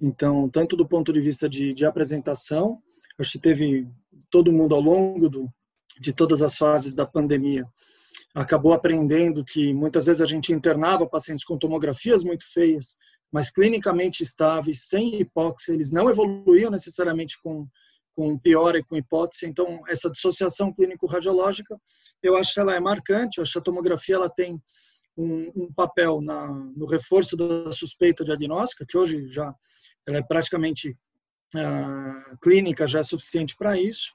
Então, 0.01 0.49
tanto 0.49 0.77
do 0.77 0.87
ponto 0.87 1.13
de 1.13 1.21
vista 1.21 1.49
de, 1.49 1.75
de 1.75 1.85
apresentação, 1.85 2.81
acho 3.19 3.33
que 3.33 3.39
teve 3.39 3.89
todo 4.31 4.53
mundo 4.53 4.75
ao 4.75 4.81
longo 4.81 5.29
do, 5.29 5.49
de 6.01 6.13
todas 6.13 6.41
as 6.41 6.57
fases 6.57 6.95
da 6.95 7.05
pandemia 7.05 7.67
acabou 8.35 8.73
aprendendo 8.73 9.45
que 9.45 9.75
muitas 9.75 10.07
vezes 10.07 10.23
a 10.23 10.27
gente 10.27 10.53
internava 10.53 11.07
pacientes 11.07 11.45
com 11.45 11.59
tomografias 11.59 12.23
muito 12.23 12.45
feias, 12.53 12.97
mas 13.33 13.51
clinicamente 13.51 14.23
estáveis, 14.23 14.89
sem 14.89 15.21
hipóxia, 15.21 15.73
eles 15.73 15.91
não 15.91 16.11
evoluíam 16.11 16.71
necessariamente 16.71 17.41
com, 17.43 17.67
com 18.15 18.39
piora 18.39 18.79
e 18.79 18.85
com 18.85 18.97
hipóxia. 18.97 19.47
Então, 19.47 19.81
essa 19.89 20.11
dissociação 20.11 20.73
clínico-radiológica, 20.73 21.77
eu 22.23 22.37
acho 22.37 22.55
que 22.55 22.61
ela 22.61 22.75
é 22.75 22.81
marcante, 22.81 23.39
eu 23.39 23.43
acho 23.43 23.53
que 23.53 23.59
a 23.59 23.63
tomografia 23.63 24.17
ela 24.17 24.29
tem 24.29 24.61
um, 25.17 25.53
um 25.55 25.73
papel 25.73 26.21
na, 26.21 26.49
no 26.49 26.87
reforço 26.87 27.37
da 27.37 27.73
suspeita 27.73 28.25
diagnóstica, 28.25 28.85
que 28.87 28.99
hoje 28.99 29.29
já 29.29 29.55
ela 30.07 30.19
é 30.19 30.23
praticamente 30.23 30.97
uh, 31.55 32.39
clínica, 32.43 32.87
já 32.87 33.01
é 33.01 33.05
suficiente 33.05 33.55
para 33.57 33.79
isso. 33.79 34.13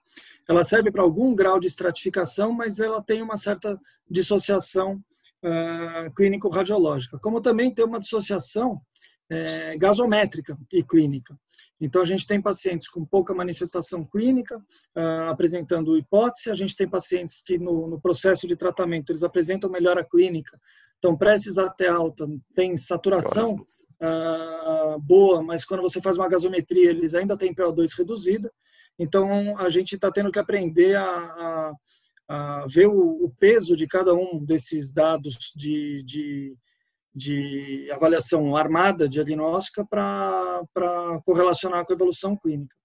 Ela 0.49 0.63
serve 0.63 0.91
para 0.91 1.03
algum 1.03 1.33
grau 1.35 1.59
de 1.59 1.67
estratificação, 1.67 2.51
mas 2.51 2.79
ela 2.79 3.01
tem 3.01 3.21
uma 3.21 3.37
certa 3.37 3.79
dissociação 4.09 5.01
uh, 5.43 6.13
clínico-radiológica, 6.15 7.19
como 7.19 7.41
também 7.41 7.73
tem 7.73 7.85
uma 7.85 7.99
dissociação 7.99 8.81
é, 9.30 9.77
gasométrica 9.77 10.57
e 10.72 10.84
clínica. 10.84 11.38
Então, 11.80 12.02
a 12.02 12.06
gente 12.06 12.26
tem 12.27 12.41
pacientes 12.41 12.88
com 12.88 13.06
pouca 13.06 13.34
manifestação 13.34 14.06
clínica, 14.06 14.57
uh, 14.57 15.30
apresentando 15.30 15.97
hipótese, 15.97 16.49
a 16.49 16.56
gente 16.56 16.76
tem 16.76 16.88
pacientes 16.88 17.41
que 17.41 17.57
no, 17.57 17.88
no, 17.88 17.99
processo 17.99 18.47
de 18.47 18.56
tratamento 18.56 19.11
eles 19.11 19.23
apresentam 19.23 19.69
melhora 19.69 20.06
clínica, 20.06 20.60
estão 20.93 21.18
prestes 21.18 21.57
até 21.57 21.88
alta, 21.88 22.26
tem 22.53 22.77
saturação 22.77 23.56
uh, 23.56 24.99
boa, 25.02 25.43
mas 25.43 25.65
quando 25.65 25.81
você 25.81 26.02
faz 26.02 26.18
uma 26.18 26.30
gasometria, 26.30 26.89
eles 26.89 27.14
ainda 27.14 27.38
têm 27.38 27.53
PO2 27.53 27.97
reduzida. 27.97 28.52
Então, 28.97 29.57
a 29.57 29.69
gente 29.69 29.95
está 29.95 30.10
tendo 30.10 30.31
que 30.31 30.39
aprender 30.39 30.95
a, 30.95 31.06
a, 31.06 31.73
a 32.30 32.65
ver 32.68 32.88
o, 32.88 33.26
o, 33.26 33.30
peso 33.38 33.76
de 33.76 33.85
cada 33.85 34.14
um 34.14 34.43
desses 34.43 34.91
dados 34.91 35.52
de, 35.53 36.02
de 36.03 36.56
de 37.15 37.89
avaliação 37.91 38.57
armada 38.57 39.07
diagnóstica 39.07 39.85
para 39.85 40.61
correlacionar 41.25 41.85
com 41.85 41.93
a 41.93 41.95
evolução 41.95 42.35
clínica. 42.35 42.75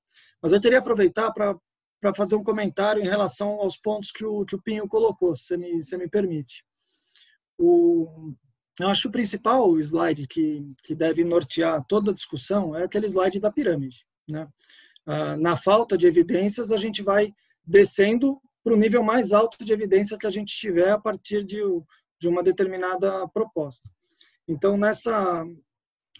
Mas 0.40 0.52
eu 0.52 0.60
queria 0.60 0.78
aproveitar 0.78 1.32
para 1.32 2.14
fazer 2.14 2.36
um 2.36 2.44
comentário 2.44 3.02
em 3.02 3.08
relação 3.08 3.48
aos 3.60 3.76
pontos 3.76 4.12
que 4.12 4.24
o, 4.24 4.44
que 4.44 4.54
o 4.54 4.62
Pinho 4.62 4.86
colocou, 4.86 5.34
se 5.34 5.56
me, 5.56 5.82
se 5.82 5.96
me 5.96 6.08
permite. 6.08 6.64
O, 7.58 8.32
eu 8.80 8.88
acho 8.88 9.02
que 9.02 9.08
o 9.08 9.12
principal 9.12 9.78
slide 9.80 10.26
que, 10.28 10.64
que 10.84 10.94
deve 10.94 11.24
nortear 11.24 11.84
toda 11.86 12.12
a 12.12 12.14
discussão 12.14 12.76
é 12.76 12.84
aquele 12.84 13.06
slide 13.06 13.40
da 13.40 13.50
pirâmide. 13.50 14.06
Né? 14.28 14.48
Ah, 15.06 15.36
na 15.36 15.56
falta 15.56 15.98
de 15.98 16.06
evidências, 16.06 16.70
a 16.70 16.76
gente 16.76 17.02
vai 17.02 17.34
descendo 17.66 18.40
para 18.62 18.74
o 18.74 18.76
nível 18.76 19.02
mais 19.02 19.32
alto 19.32 19.64
de 19.64 19.72
evidência 19.72 20.16
que 20.16 20.26
a 20.26 20.30
gente 20.30 20.56
tiver 20.56 20.90
a 20.90 20.98
partir 20.98 21.44
de, 21.44 21.60
de 22.18 22.28
uma 22.28 22.42
determinada 22.42 23.26
proposta. 23.28 23.88
Então, 24.50 24.76
nessa, 24.76 25.46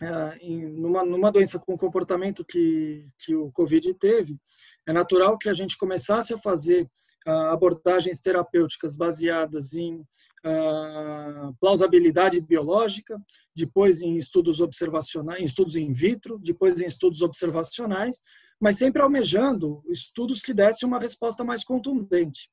é, 0.00 0.48
numa, 0.68 1.04
numa 1.04 1.32
doença 1.32 1.58
com 1.58 1.76
comportamento 1.76 2.44
que, 2.44 3.04
que 3.18 3.34
o 3.34 3.50
Covid 3.50 3.92
teve, 3.94 4.38
é 4.86 4.92
natural 4.92 5.36
que 5.36 5.48
a 5.48 5.52
gente 5.52 5.76
começasse 5.76 6.32
a 6.32 6.38
fazer 6.38 6.88
uh, 7.26 7.50
abordagens 7.52 8.20
terapêuticas 8.20 8.96
baseadas 8.96 9.74
em 9.74 9.96
uh, 9.96 11.52
plausibilidade 11.60 12.40
biológica, 12.40 13.20
depois 13.54 14.00
em 14.00 14.16
estudos 14.16 14.60
observacionais, 14.60 15.40
em 15.40 15.44
estudos 15.44 15.74
in 15.74 15.90
vitro, 15.90 16.38
depois 16.38 16.80
em 16.80 16.86
estudos 16.86 17.22
observacionais, 17.22 18.20
mas 18.60 18.78
sempre 18.78 19.02
almejando 19.02 19.82
estudos 19.88 20.40
que 20.40 20.54
dessem 20.54 20.88
uma 20.88 21.00
resposta 21.00 21.42
mais 21.42 21.64
contundente. 21.64 22.48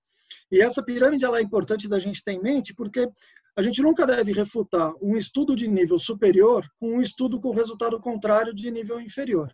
E 0.51 0.59
essa 0.59 0.83
pirâmide 0.83 1.23
ela 1.23 1.37
é 1.37 1.43
importante 1.43 1.87
da 1.87 1.99
gente 1.99 2.23
ter 2.23 2.31
em 2.31 2.41
mente 2.41 2.73
porque 2.73 3.07
a 3.57 3.61
gente 3.63 3.81
nunca 3.81 4.05
deve 4.05 4.31
refutar 4.31 4.93
um 5.01 5.17
estudo 5.17 5.55
de 5.55 5.67
nível 5.67 5.97
superior 5.97 6.63
com 6.79 6.97
um 6.97 7.01
estudo 7.01 7.41
com 7.41 7.49
resultado 7.49 7.99
contrário 7.99 8.53
de 8.53 8.69
nível 8.69 9.01
inferior. 9.01 9.51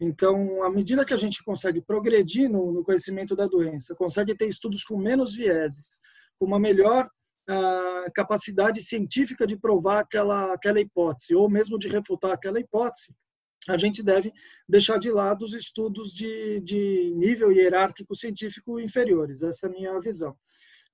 Então, 0.00 0.62
à 0.62 0.70
medida 0.70 1.04
que 1.04 1.12
a 1.12 1.16
gente 1.16 1.42
consegue 1.42 1.80
progredir 1.80 2.48
no, 2.48 2.72
no 2.72 2.84
conhecimento 2.84 3.34
da 3.34 3.48
doença, 3.48 3.96
consegue 3.96 4.36
ter 4.36 4.46
estudos 4.46 4.84
com 4.84 4.96
menos 4.96 5.34
vieses, 5.34 6.00
com 6.38 6.46
uma 6.46 6.58
melhor 6.58 7.08
uh, 7.50 8.12
capacidade 8.14 8.80
científica 8.80 9.44
de 9.44 9.56
provar 9.56 10.00
aquela, 10.00 10.52
aquela 10.52 10.80
hipótese, 10.80 11.34
ou 11.34 11.50
mesmo 11.50 11.76
de 11.78 11.88
refutar 11.88 12.30
aquela 12.30 12.60
hipótese, 12.60 13.12
a 13.68 13.76
gente 13.76 14.04
deve 14.04 14.32
deixar 14.68 14.98
de 14.98 15.10
lado 15.10 15.44
os 15.44 15.52
estudos 15.52 16.12
de, 16.12 16.60
de 16.60 17.12
nível 17.16 17.52
hierárquico 17.52 18.14
científico 18.14 18.78
inferiores. 18.78 19.42
Essa 19.42 19.66
é 19.66 19.68
a 19.68 19.72
minha 19.72 20.00
visão. 20.00 20.36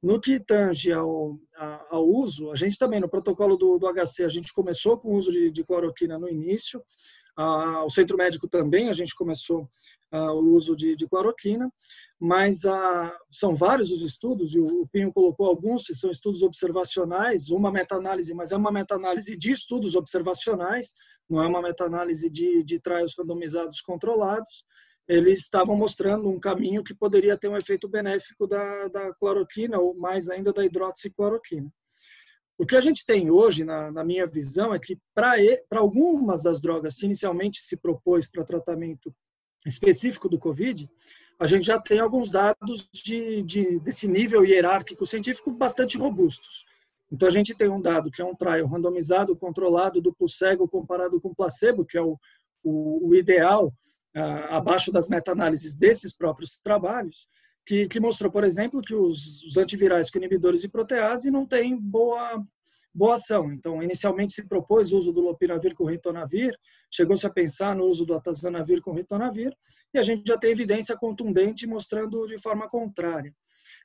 No 0.01 0.21
que 0.21 0.39
tange 0.39 0.93
ao, 0.93 1.37
ao 1.91 2.07
uso, 2.07 2.53
a 2.53 2.57
gente 2.57 2.79
também, 2.79 3.01
no 3.01 3.09
protocolo 3.09 3.57
do, 3.57 3.79
do 3.79 3.93
HC, 3.93 4.25
a 4.25 4.29
gente 4.29 4.53
começou 4.53 4.97
com 4.97 5.09
o 5.09 5.17
uso 5.17 5.33
de, 5.33 5.51
de 5.51 5.65
cloroquina 5.65 6.17
no 6.19 6.29
início, 6.29 6.81
ah, 7.37 7.85
o 7.85 7.91
centro 7.91 8.17
médico 8.17 8.49
também, 8.49 8.89
a 8.89 8.93
gente 8.93 9.15
começou 9.15 9.69
ah, 10.13 10.33
o 10.33 10.55
uso 10.55 10.77
de, 10.77 10.95
de 10.97 11.07
cloroquina, 11.07 11.69
mas 12.19 12.65
ah, 12.65 13.17
são 13.31 13.55
vários 13.55 13.91
os 13.91 14.03
estudos, 14.03 14.55
e 14.55 14.61
o, 14.61 14.83
o 14.83 14.89
Pinho 14.89 15.13
colocou 15.13 15.47
alguns, 15.47 15.85
que 15.85 15.95
são 15.95 16.11
estudos 16.11 16.43
observacionais, 16.43 17.51
uma 17.51 17.71
meta-análise, 17.71 18.33
mas 18.35 18.53
é 18.53 18.57
uma 18.57 18.73
meta-análise 18.73 19.37
de 19.37 19.51
estudos 19.51 19.97
observacionais, 19.97 20.95
não 21.29 21.43
é 21.43 21.47
uma 21.47 21.63
meta-análise 21.63 22.31
de, 22.31 22.63
de 22.63 22.81
trials 22.81 23.15
randomizados 23.19 23.81
controlados, 23.81 24.65
eles 25.09 25.39
estavam 25.39 25.75
mostrando 25.75 26.29
um 26.29 26.39
caminho 26.39 26.85
que 26.85 26.95
poderia 26.95 27.37
ter 27.37 27.49
um 27.49 27.57
efeito 27.57 27.89
benéfico 27.89 28.47
da, 28.47 28.89
da 28.89 29.15
cloroquina 29.15 29.79
ou 29.79 29.95
mais 29.95 30.29
ainda 30.29 30.53
da 30.53 30.65
hidroxicloroquina. 30.65 31.73
O 32.59 32.67
que 32.67 32.77
a 32.77 32.81
gente 32.81 33.07
tem 33.07 33.31
hoje, 33.31 33.65
na, 33.65 33.91
na 33.91 34.05
minha 34.05 34.27
visão, 34.27 34.75
é 34.75 34.79
que 34.79 34.99
para 35.15 35.37
algumas 35.71 36.43
das 36.43 36.61
drogas 36.61 36.97
que 36.97 37.07
inicialmente 37.07 37.61
se 37.61 37.77
propôs 37.77 38.29
para 38.31 38.45
tratamento 38.45 39.15
específico 39.65 40.29
do 40.29 40.39
COVID, 40.39 40.91
a 41.39 41.47
gente 41.47 41.67
já 41.67 41.81
tem 41.81 42.01
alguns 42.01 42.31
dados 42.31 42.87
de, 42.93 43.43
de, 43.43 43.79
desse 43.79 44.09
nível 44.09 44.45
hierárquico 44.45 45.07
científico 45.07 45.53
bastante 45.53 45.97
robustos. 45.97 46.65
Então, 47.11 47.29
a 47.29 47.31
gente 47.31 47.57
tem 47.57 47.69
um 47.69 47.81
dado 47.81 48.11
que 48.11 48.21
é 48.21 48.25
um 48.25 48.35
trial 48.35 48.67
randomizado, 48.67 49.37
controlado, 49.37 50.03
duplo 50.03 50.29
cego, 50.29 50.69
comparado 50.69 51.19
com 51.21 51.33
placebo, 51.33 51.85
que 51.85 51.97
é 51.97 52.03
o, 52.03 52.19
o, 52.63 53.09
o 53.09 53.15
ideal 53.15 53.73
abaixo 54.15 54.91
das 54.91 55.09
meta-análises 55.09 55.75
desses 55.75 56.15
próprios 56.15 56.59
trabalhos, 56.59 57.27
que, 57.67 57.87
que, 57.87 58.01
mostrou, 58.01 58.33
por 58.33 58.45
exemplo, 58.45 58.81
que 58.81 58.95
os, 58.95 59.43
os, 59.43 59.57
antivirais 59.59 60.11
com 60.11 60.19
inibidores 60.19 60.63
de 60.63 60.69
protease 60.69 61.31
não 61.31 61.47
têm 61.47 61.79
boa 61.79 62.43
boa 62.95 63.15
ação. 63.15 63.53
Então, 63.53 63.81
inicialmente 63.83 64.33
se 64.33 64.49
propôs 64.49 64.93
o 64.93 64.99
uso 64.99 65.13
do 65.13 65.21
lopinavir 65.21 65.75
com 65.75 65.85
ritonavir, 65.85 66.57
chegou-se 66.91 67.25
a 67.25 67.31
pensar 67.31 67.77
no 67.77 67.85
uso 67.85 68.05
do 68.05 68.15
atazanavir 68.15 68.81
com 68.81 68.93
ritonavir, 68.93 69.55
e 69.95 69.99
a 69.99 70.03
gente 70.03 70.27
já 70.27 70.37
tem 70.37 70.51
evidência 70.51 70.97
contundente 70.97 71.67
mostrando 71.67 72.27
de 72.27 72.41
forma 72.41 72.69
contrária. 72.69 73.33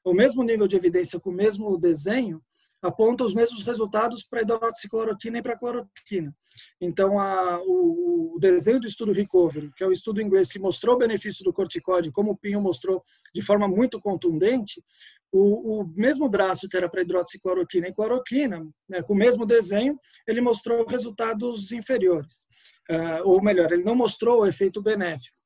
O 0.04 0.14
mesmo 0.14 0.41
nível 0.44 0.68
de 0.68 0.76
evidência 0.76 1.20
com 1.20 1.30
o 1.30 1.34
mesmo 1.34 1.78
desenho 1.78 2.41
aponta 2.84 3.23
os 3.23 3.34
mesmos 3.34 3.64
resultados 3.64 4.23
para 4.23 4.41
hidroxicloroquina 4.41 5.39
e 5.39 5.41
para 5.41 5.57
cloroquina. 5.57 6.35
Então, 6.80 7.18
a, 7.18 7.60
o, 7.64 8.35
o, 8.35 8.39
desenho 8.39 8.80
do 8.80 8.88
estudo 8.88 9.14
Recovery, 9.14 9.72
que 9.76 9.84
é 9.84 9.88
o 9.88 9.91
estudo 9.91 10.22
inglês 10.22 10.51
que 10.51 10.60
mostrou 10.60 10.95
o 10.95 10.99
benefício 10.99 11.43
do 11.45 11.53
corticóide, 11.53 12.11
como 12.11 12.31
o 12.31 12.38
Pinho 12.38 12.61
mostrou 12.61 13.01
de 13.34 13.41
forma 13.41 13.68
muito 13.68 13.99
contundente, 13.99 14.84
o, 15.31 15.81
o 15.81 15.88
mesmo 15.95 16.30
braço 16.30 16.68
que 16.69 16.77
era 16.77 16.88
para 16.89 17.01
hidroxicloroquina 17.01 17.88
e 17.88 17.93
cloroquina, 17.93 18.68
né, 18.88 19.01
com 19.01 19.14
o 19.14 19.18
mesmo 19.18 19.45
desenho, 19.45 19.97
ele 20.27 20.41
mostrou 20.41 20.85
resultados 20.85 21.72
inferiores. 21.72 22.45
Uh, 22.91 23.27
ou 23.27 23.41
melhor, 23.41 23.72
ele 23.72 23.84
não 23.84 23.95
mostrou 23.95 24.41
o 24.41 24.45
efeito 24.45 24.81
benéfico. 24.81 25.38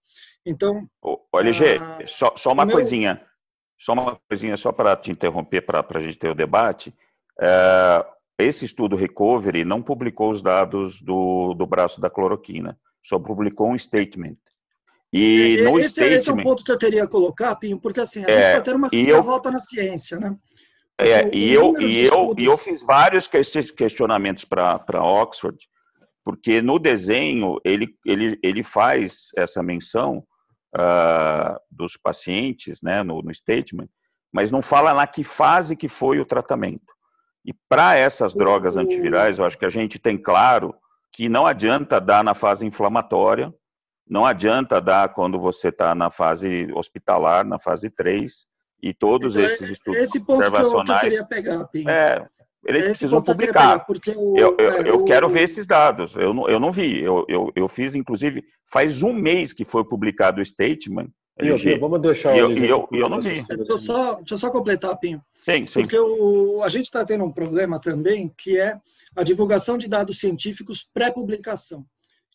Então. 0.45 0.89
LG, 1.33 1.77
uh, 1.77 2.07
só, 2.07 2.33
só 2.35 2.51
uma 2.51 2.65
meu... 2.65 2.75
coisinha. 2.75 3.25
Só 3.79 3.93
uma 3.93 4.19
coisinha, 4.27 4.57
só 4.57 4.71
para 4.71 4.95
te 4.97 5.11
interromper, 5.11 5.61
para 5.61 5.85
a 5.87 5.99
gente 5.99 6.17
ter 6.17 6.29
o 6.29 6.35
debate. 6.35 6.93
É, 7.39 8.05
esse 8.37 8.65
estudo 8.65 8.95
Recovery 8.95 9.65
não 9.65 9.81
publicou 9.81 10.31
os 10.31 10.41
dados 10.41 11.01
do, 11.01 11.53
do 11.53 11.65
braço 11.65 11.99
da 11.99 12.09
cloroquina, 12.09 12.77
só 13.01 13.17
publicou 13.17 13.71
um 13.71 13.77
statement. 13.77 14.37
E 15.11 15.57
é, 15.59 15.63
no 15.63 15.79
esse, 15.79 15.91
statement... 15.91 16.15
esse 16.15 16.29
é 16.29 16.33
um 16.33 16.43
ponto 16.43 16.63
que 16.63 16.71
eu 16.71 16.77
teria 16.77 17.03
a 17.03 17.07
colocar, 17.07 17.55
Pinho, 17.55 17.79
porque 17.79 18.01
assim, 18.01 18.23
a 18.23 18.29
é, 18.29 18.37
gente 18.37 18.47
está 18.47 18.61
tendo 18.61 18.77
uma 18.77 18.89
eu, 18.91 19.23
volta 19.23 19.49
na 19.49 19.59
ciência, 19.59 20.19
né? 20.19 20.35
É, 20.99 21.03
assim, 21.03 21.25
é, 21.25 21.29
e, 21.33 21.53
eu, 21.53 21.79
e, 21.79 22.05
eu, 22.05 22.35
e 22.37 22.45
eu 22.45 22.57
fiz 22.57 22.83
vários 22.83 23.27
questionamentos 23.27 24.45
para 24.45 25.03
Oxford, 25.03 25.57
porque 26.23 26.61
no 26.61 26.77
desenho 26.77 27.59
ele, 27.63 27.87
ele, 28.05 28.37
ele 28.43 28.63
faz 28.63 29.29
essa 29.35 29.63
menção 29.63 30.23
uh, 30.75 31.57
dos 31.71 31.95
pacientes, 31.95 32.81
né, 32.81 33.01
no, 33.03 33.21
no 33.21 33.33
statement, 33.33 33.87
mas 34.31 34.51
não 34.51 34.61
fala 34.61 34.93
na 34.93 35.07
que 35.07 35.23
fase 35.23 35.75
que 35.75 35.87
foi 35.87 36.19
o 36.19 36.25
tratamento. 36.25 36.96
E 37.47 37.53
para 37.69 37.95
essas 37.95 38.33
drogas 38.33 38.75
antivirais, 38.75 39.39
eu 39.39 39.45
acho 39.45 39.57
que 39.57 39.65
a 39.65 39.69
gente 39.69 39.97
tem 39.97 40.17
claro 40.17 40.75
que 41.13 41.29
não 41.29 41.47
adianta 41.47 42.01
dar 42.01 42.21
na 42.21 42.33
fase 42.33 42.65
inflamatória, 42.65 43.53
não 44.05 44.25
adianta 44.25 44.81
dar 44.81 45.13
quando 45.13 45.39
você 45.39 45.69
está 45.69 45.95
na 45.95 46.09
fase 46.09 46.67
hospitalar, 46.75 47.45
na 47.45 47.57
fase 47.57 47.89
3, 47.89 48.45
e 48.83 48.93
todos 48.93 49.37
então, 49.37 49.45
esses 49.45 49.69
estudos 49.69 50.01
esse 50.01 50.19
ponto 50.19 50.41
observacionais. 50.41 50.99
Que 50.99 51.07
eu, 51.07 51.11
que 51.11 51.49
eu 51.49 51.67
pegar, 51.67 51.69
é, 51.89 52.27
eles 52.65 52.81
esse 52.81 52.89
precisam 52.89 53.21
publicar. 53.21 53.85
Eu, 54.35 54.55
eu, 54.57 54.57
eu, 54.59 54.85
eu, 54.85 55.03
quero 55.05 55.29
ver 55.29 55.43
esses 55.43 55.65
dados. 55.65 56.17
Eu 56.17 56.33
não, 56.33 56.49
eu 56.49 56.59
não 56.59 56.69
vi. 56.69 57.01
Eu, 57.01 57.25
eu, 57.29 57.51
eu 57.55 57.67
fiz, 57.69 57.95
inclusive, 57.95 58.43
faz 58.69 59.01
um 59.01 59.13
mês 59.13 59.53
que 59.53 59.63
foi 59.63 59.85
publicado 59.85 60.41
o 60.41 60.45
statement 60.45 61.07
Vamos 61.79 62.01
deixar 62.01 62.35
e 62.35 62.39
eu, 62.39 62.51
e 62.51 62.65
eu, 62.67 62.87
eu 62.91 63.09
não 63.09 63.19
vi. 63.19 63.43
Deixa 63.43 63.71
eu 63.71 63.77
só, 63.77 64.15
deixa 64.15 64.33
eu 64.33 64.37
só 64.37 64.49
completar, 64.49 64.97
Pinho. 64.97 65.23
Sim, 65.35 65.67
sim. 65.67 65.81
Porque 65.81 65.97
o, 65.97 66.63
a 66.63 66.69
gente 66.69 66.85
está 66.85 67.05
tendo 67.05 67.23
um 67.23 67.29
problema 67.29 67.79
também, 67.79 68.33
que 68.35 68.59
é 68.59 68.79
a 69.15 69.23
divulgação 69.23 69.77
de 69.77 69.87
dados 69.87 70.19
científicos 70.19 70.89
pré-publicação. 70.93 71.85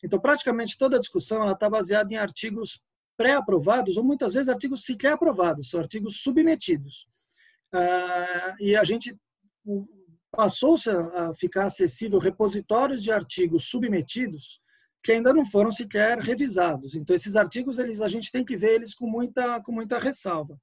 Então, 0.04 0.20
praticamente 0.20 0.78
toda 0.78 0.96
a 0.96 1.00
discussão 1.00 1.50
está 1.50 1.68
baseada 1.68 2.12
em 2.12 2.16
artigos 2.16 2.80
pré-aprovados, 3.16 3.96
ou 3.96 4.04
muitas 4.04 4.34
vezes 4.34 4.48
artigos 4.48 4.84
sequer 4.84 5.12
aprovados, 5.12 5.70
são 5.70 5.80
artigos 5.80 6.22
submetidos. 6.22 7.06
Ah, 7.72 8.54
e 8.60 8.76
a 8.76 8.84
gente 8.84 9.16
passou-se 10.30 10.88
a 10.90 11.32
ficar 11.34 11.64
acessível 11.64 12.18
repositórios 12.18 13.02
de 13.02 13.12
artigos 13.12 13.68
submetidos 13.68 14.60
que 15.02 15.12
ainda 15.12 15.32
não 15.34 15.44
foram 15.44 15.72
sequer 15.72 16.18
revisados. 16.18 16.94
Então, 16.94 17.14
esses 17.14 17.34
artigos, 17.36 17.78
eles, 17.78 18.00
a 18.00 18.08
gente 18.08 18.30
tem 18.30 18.44
que 18.44 18.56
ver 18.56 18.74
eles 18.74 18.94
com 18.94 19.06
muita, 19.06 19.60
com 19.60 19.72
muita 19.72 19.98
ressalva. 19.98 20.56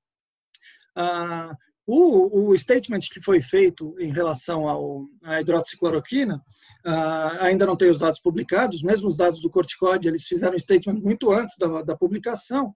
Ah, 0.95 1.55
o, 1.85 2.51
o, 2.51 2.57
statement 2.57 2.99
que 3.11 3.19
foi 3.19 3.41
feito 3.41 3.95
em 3.99 4.11
relação 4.11 4.67
ao, 4.67 5.07
à 5.23 5.41
hidroxicloroquina 5.41 6.39
ah, 6.85 7.45
ainda 7.45 7.65
não 7.65 7.75
tem 7.75 7.89
os 7.89 7.99
dados 7.99 8.19
publicados, 8.19 8.83
mesmo 8.83 9.07
os 9.07 9.17
dados 9.17 9.41
do 9.41 9.49
corticoide, 9.49 10.07
eles 10.07 10.25
fizeram 10.25 10.55
um 10.55 10.59
statement 10.59 10.99
muito 11.01 11.31
antes 11.31 11.57
da, 11.57 11.81
da 11.81 11.97
publicação, 11.97 12.75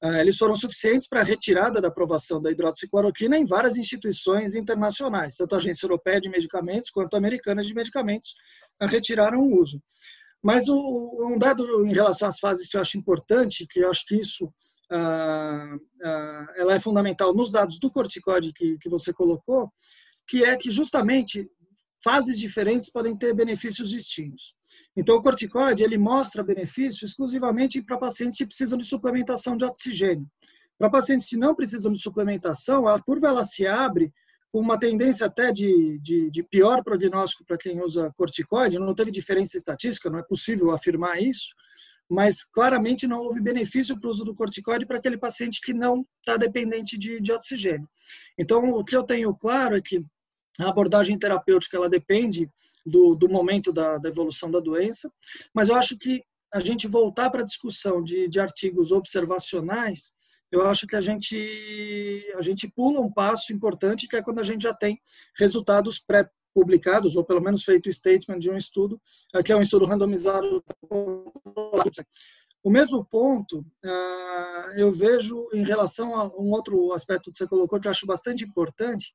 ah, 0.00 0.20
eles 0.20 0.36
foram 0.38 0.54
suficientes 0.54 1.08
para 1.08 1.20
a 1.20 1.24
retirada 1.24 1.80
da 1.80 1.88
aprovação 1.88 2.40
da 2.40 2.50
hidroxicloroquina 2.50 3.36
em 3.36 3.44
várias 3.44 3.76
instituições 3.76 4.54
internacionais, 4.54 5.34
tanto 5.34 5.54
a 5.54 5.58
Agência 5.58 5.86
Europeia 5.86 6.20
de 6.20 6.28
Medicamentos 6.28 6.90
quanto 6.90 7.14
a 7.14 7.18
Americana 7.18 7.62
de 7.62 7.74
Medicamentos 7.74 8.34
retiraram 8.80 9.40
o 9.40 9.60
uso. 9.60 9.82
Mas 10.42 10.68
o, 10.68 11.28
um 11.28 11.38
dado 11.38 11.86
em 11.86 11.92
relação 11.92 12.28
às 12.28 12.38
fases 12.38 12.68
que 12.68 12.76
eu 12.76 12.80
acho 12.80 12.98
importante, 12.98 13.66
que 13.68 13.80
eu 13.80 13.90
acho 13.90 14.04
que 14.06 14.16
isso 14.16 14.52
ah, 14.90 15.76
ah, 16.02 16.46
ela 16.56 16.74
é 16.74 16.80
fundamental 16.80 17.32
nos 17.32 17.50
dados 17.50 17.78
do 17.78 17.90
corticóide 17.90 18.52
que, 18.52 18.76
que 18.78 18.88
você 18.88 19.12
colocou, 19.12 19.70
que 20.26 20.44
é 20.44 20.56
que 20.56 20.70
justamente 20.70 21.48
fases 22.02 22.38
diferentes 22.38 22.90
podem 22.90 23.16
ter 23.16 23.32
benefícios 23.34 23.90
distintos. 23.90 24.54
Então, 24.96 25.16
o 25.16 25.22
corticóide 25.22 25.84
ele 25.84 25.96
mostra 25.96 26.42
benefício 26.42 27.04
exclusivamente 27.04 27.80
para 27.82 27.96
pacientes 27.96 28.36
que 28.36 28.46
precisam 28.46 28.76
de 28.76 28.84
suplementação 28.84 29.56
de 29.56 29.64
oxigênio. 29.64 30.26
Para 30.78 30.90
pacientes 30.90 31.26
que 31.26 31.36
não 31.36 31.54
precisam 31.54 31.92
de 31.92 32.02
suplementação, 32.02 32.88
a 32.88 33.00
curva 33.00 33.28
ela 33.28 33.44
se 33.44 33.66
abre 33.66 34.12
com 34.52 34.60
uma 34.60 34.78
tendência 34.78 35.26
até 35.26 35.50
de, 35.50 35.98
de, 36.00 36.30
de 36.30 36.42
pior 36.42 36.84
prognóstico 36.84 37.42
para 37.44 37.56
quem 37.56 37.80
usa 37.80 38.12
corticoide, 38.14 38.78
não 38.78 38.94
teve 38.94 39.10
diferença 39.10 39.56
estatística, 39.56 40.10
não 40.10 40.18
é 40.18 40.22
possível 40.22 40.70
afirmar 40.70 41.20
isso, 41.22 41.54
mas 42.08 42.44
claramente 42.44 43.06
não 43.06 43.20
houve 43.20 43.40
benefício 43.40 43.98
para 43.98 44.06
o 44.06 44.10
uso 44.10 44.24
do 44.24 44.34
corticoide 44.34 44.84
para 44.84 44.98
aquele 44.98 45.16
paciente 45.16 45.58
que 45.62 45.72
não 45.72 46.06
está 46.18 46.36
dependente 46.36 46.98
de, 46.98 47.18
de 47.18 47.32
oxigênio. 47.32 47.88
Então, 48.38 48.70
o 48.72 48.84
que 48.84 48.94
eu 48.94 49.02
tenho 49.02 49.34
claro 49.34 49.74
é 49.74 49.80
que 49.80 50.02
a 50.60 50.68
abordagem 50.68 51.18
terapêutica 51.18 51.78
ela 51.78 51.88
depende 51.88 52.46
do, 52.84 53.14
do 53.14 53.30
momento 53.30 53.72
da, 53.72 53.96
da, 53.96 54.10
evolução 54.10 54.50
da 54.50 54.60
doença, 54.60 55.10
mas 55.54 55.70
eu 55.70 55.74
acho 55.74 55.96
que 55.96 56.22
a 56.52 56.60
gente 56.60 56.86
voltar 56.86 57.30
para 57.30 57.40
a 57.40 57.46
discussão 57.46 58.02
de, 58.02 58.28
de 58.28 58.38
artigos 58.38 58.92
observacionais 58.92 60.12
eu 60.52 60.66
acho 60.66 60.86
que 60.86 60.94
a 60.94 61.00
gente 61.00 62.32
a 62.36 62.42
gente 62.42 62.68
pula 62.68 63.00
um 63.00 63.10
passo 63.10 63.52
importante 63.52 64.06
que 64.06 64.16
é 64.16 64.22
quando 64.22 64.38
a 64.38 64.44
gente 64.44 64.62
já 64.62 64.74
tem 64.74 65.00
resultados 65.36 65.98
pré 65.98 66.28
publicados 66.54 67.16
ou 67.16 67.24
pelo 67.24 67.40
menos 67.40 67.64
feito 67.64 67.88
o 67.88 67.92
statement 67.92 68.38
de 68.38 68.50
um 68.50 68.56
estudo 68.56 69.00
que 69.44 69.50
é 69.50 69.56
um 69.56 69.62
estudo 69.62 69.86
randomizado 69.86 70.62
o 72.62 72.70
mesmo 72.70 73.02
ponto 73.06 73.64
ah, 73.82 74.72
eu 74.76 74.92
vejo 74.92 75.48
em 75.54 75.64
relação 75.64 76.14
a 76.14 76.26
um 76.26 76.50
outro 76.50 76.92
aspecto 76.92 77.32
que 77.32 77.38
você 77.38 77.48
colocou 77.48 77.80
que 77.80 77.86
eu 77.86 77.90
acho 77.90 78.06
bastante 78.06 78.44
importante 78.44 79.14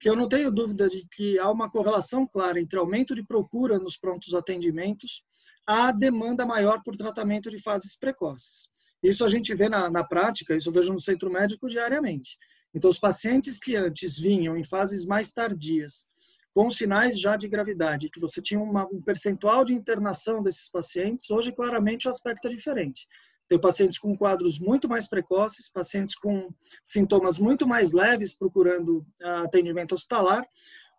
que 0.00 0.08
eu 0.08 0.16
não 0.16 0.26
tenho 0.26 0.50
dúvida 0.50 0.88
de 0.88 1.06
que 1.12 1.38
há 1.38 1.50
uma 1.50 1.70
correlação 1.70 2.26
clara 2.26 2.58
entre 2.58 2.78
aumento 2.78 3.14
de 3.14 3.22
procura 3.22 3.78
nos 3.78 3.98
prontos 3.98 4.32
atendimentos 4.32 5.22
a 5.66 5.92
demanda 5.92 6.46
maior 6.46 6.82
por 6.82 6.96
tratamento 6.96 7.50
de 7.50 7.62
fases 7.62 7.94
precoces. 7.94 8.66
Isso 9.02 9.24
a 9.24 9.28
gente 9.28 9.54
vê 9.54 9.68
na, 9.68 9.90
na 9.90 10.04
prática, 10.04 10.54
isso 10.54 10.68
eu 10.68 10.72
vejo 10.72 10.92
no 10.92 11.00
centro 11.00 11.30
médico 11.30 11.68
diariamente. 11.68 12.36
Então, 12.74 12.90
os 12.90 12.98
pacientes 12.98 13.58
que 13.58 13.74
antes 13.74 14.18
vinham 14.18 14.56
em 14.56 14.62
fases 14.62 15.04
mais 15.04 15.32
tardias, 15.32 16.08
com 16.52 16.70
sinais 16.70 17.18
já 17.18 17.36
de 17.36 17.48
gravidade, 17.48 18.10
que 18.10 18.20
você 18.20 18.42
tinha 18.42 18.60
uma, 18.60 18.84
um 18.86 19.00
percentual 19.00 19.64
de 19.64 19.74
internação 19.74 20.42
desses 20.42 20.68
pacientes, 20.68 21.30
hoje 21.30 21.52
claramente 21.52 22.08
o 22.08 22.10
aspecto 22.10 22.48
é 22.48 22.50
diferente. 22.50 23.06
Tem 23.48 23.60
pacientes 23.60 23.98
com 23.98 24.16
quadros 24.16 24.60
muito 24.60 24.88
mais 24.88 25.08
precoces, 25.08 25.68
pacientes 25.68 26.14
com 26.14 26.48
sintomas 26.84 27.38
muito 27.38 27.66
mais 27.66 27.92
leves 27.92 28.34
procurando 28.34 29.04
atendimento 29.42 29.92
hospitalar, 29.92 30.46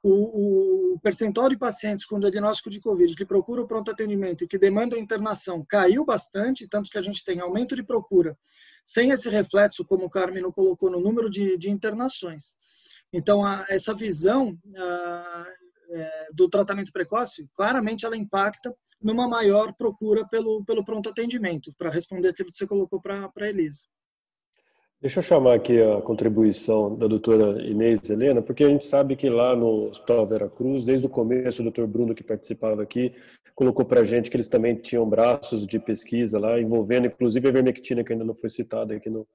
o, 0.03 0.93
o, 0.93 0.99
percentual 0.99 1.49
de 1.49 1.57
pacientes 1.57 2.05
com 2.05 2.19
diagnóstico 2.19 2.69
de 2.69 2.79
Covid 2.79 3.15
que 3.15 3.25
procuram 3.25 3.67
pronto 3.67 3.91
atendimento 3.91 4.43
e 4.43 4.47
que 4.47 4.57
demandam 4.57 4.97
internação 4.97 5.63
caiu 5.67 6.03
bastante, 6.03 6.67
tanto 6.67 6.89
que 6.89 6.97
a 6.97 7.01
gente 7.01 7.23
tem 7.23 7.39
aumento 7.39 7.75
de 7.75 7.83
procura, 7.83 8.37
sem 8.83 9.11
esse 9.11 9.29
reflexo, 9.29 9.85
como 9.85 10.05
o 10.05 10.09
Carmen 10.09 10.43
colocou, 10.51 10.89
no 10.89 10.99
número 10.99 11.29
de, 11.29 11.57
de 11.57 11.69
internações. 11.69 12.55
Então, 13.13 13.45
a, 13.45 13.65
essa 13.69 13.93
visão 13.93 14.57
a, 14.75 15.45
é, 15.91 16.27
do 16.33 16.49
tratamento 16.49 16.91
precoce, 16.91 17.47
claramente 17.53 18.05
ela 18.05 18.17
impacta 18.17 18.73
numa 19.01 19.27
maior 19.27 19.73
procura 19.73 20.27
pelo, 20.27 20.63
pelo 20.63 20.83
pronto 20.83 21.09
atendimento, 21.09 21.73
para 21.77 21.89
responder 21.89 22.29
aquilo 22.29 22.49
que 22.49 22.57
você 22.57 22.67
colocou 22.67 23.01
para 23.01 23.29
a 23.35 23.47
Elisa. 23.47 23.83
Deixa 25.01 25.17
eu 25.17 25.23
chamar 25.23 25.55
aqui 25.55 25.81
a 25.81 25.99
contribuição 25.99 26.95
da 26.95 27.07
doutora 27.07 27.59
Inês 27.63 28.07
Helena, 28.07 28.39
porque 28.39 28.63
a 28.63 28.69
gente 28.69 28.85
sabe 28.85 29.15
que 29.15 29.27
lá 29.31 29.55
no 29.55 29.89
Hospital 29.89 30.27
Vera 30.27 30.47
Cruz, 30.47 30.85
desde 30.85 31.07
o 31.07 31.09
começo, 31.09 31.59
o 31.59 31.63
doutor 31.63 31.87
Bruno, 31.87 32.13
que 32.13 32.23
participava 32.23 32.83
aqui, 32.83 33.11
colocou 33.55 33.83
para 33.83 34.01
a 34.01 34.03
gente 34.03 34.29
que 34.29 34.37
eles 34.37 34.47
também 34.47 34.75
tinham 34.75 35.09
braços 35.09 35.65
de 35.65 35.79
pesquisa 35.79 36.37
lá, 36.37 36.61
envolvendo 36.61 37.07
inclusive 37.07 37.47
a 37.47 37.49
ivermectina, 37.49 38.03
que 38.03 38.13
ainda 38.13 38.23
não 38.23 38.35
foi 38.35 38.47
citada 38.51 38.93
aqui 38.93 39.09
no, 39.09 39.27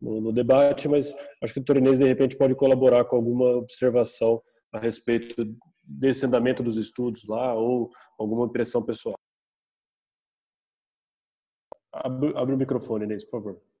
no, 0.00 0.20
no 0.20 0.32
debate, 0.32 0.88
mas 0.88 1.14
acho 1.40 1.54
que 1.54 1.60
a 1.60 1.62
doutora 1.62 1.78
Inês, 1.78 2.00
de 2.00 2.04
repente, 2.04 2.36
pode 2.36 2.56
colaborar 2.56 3.04
com 3.04 3.14
alguma 3.14 3.58
observação 3.58 4.42
a 4.72 4.80
respeito 4.80 5.56
desse 5.84 6.26
andamento 6.26 6.64
dos 6.64 6.76
estudos 6.76 7.24
lá 7.28 7.54
ou 7.54 7.92
alguma 8.18 8.46
impressão 8.46 8.82
pessoal. 8.84 9.14
Abre, 11.92 12.32
abre 12.36 12.54
o 12.56 12.58
microfone, 12.58 13.04
Inês, 13.04 13.22
por 13.22 13.30
favor. 13.30 13.72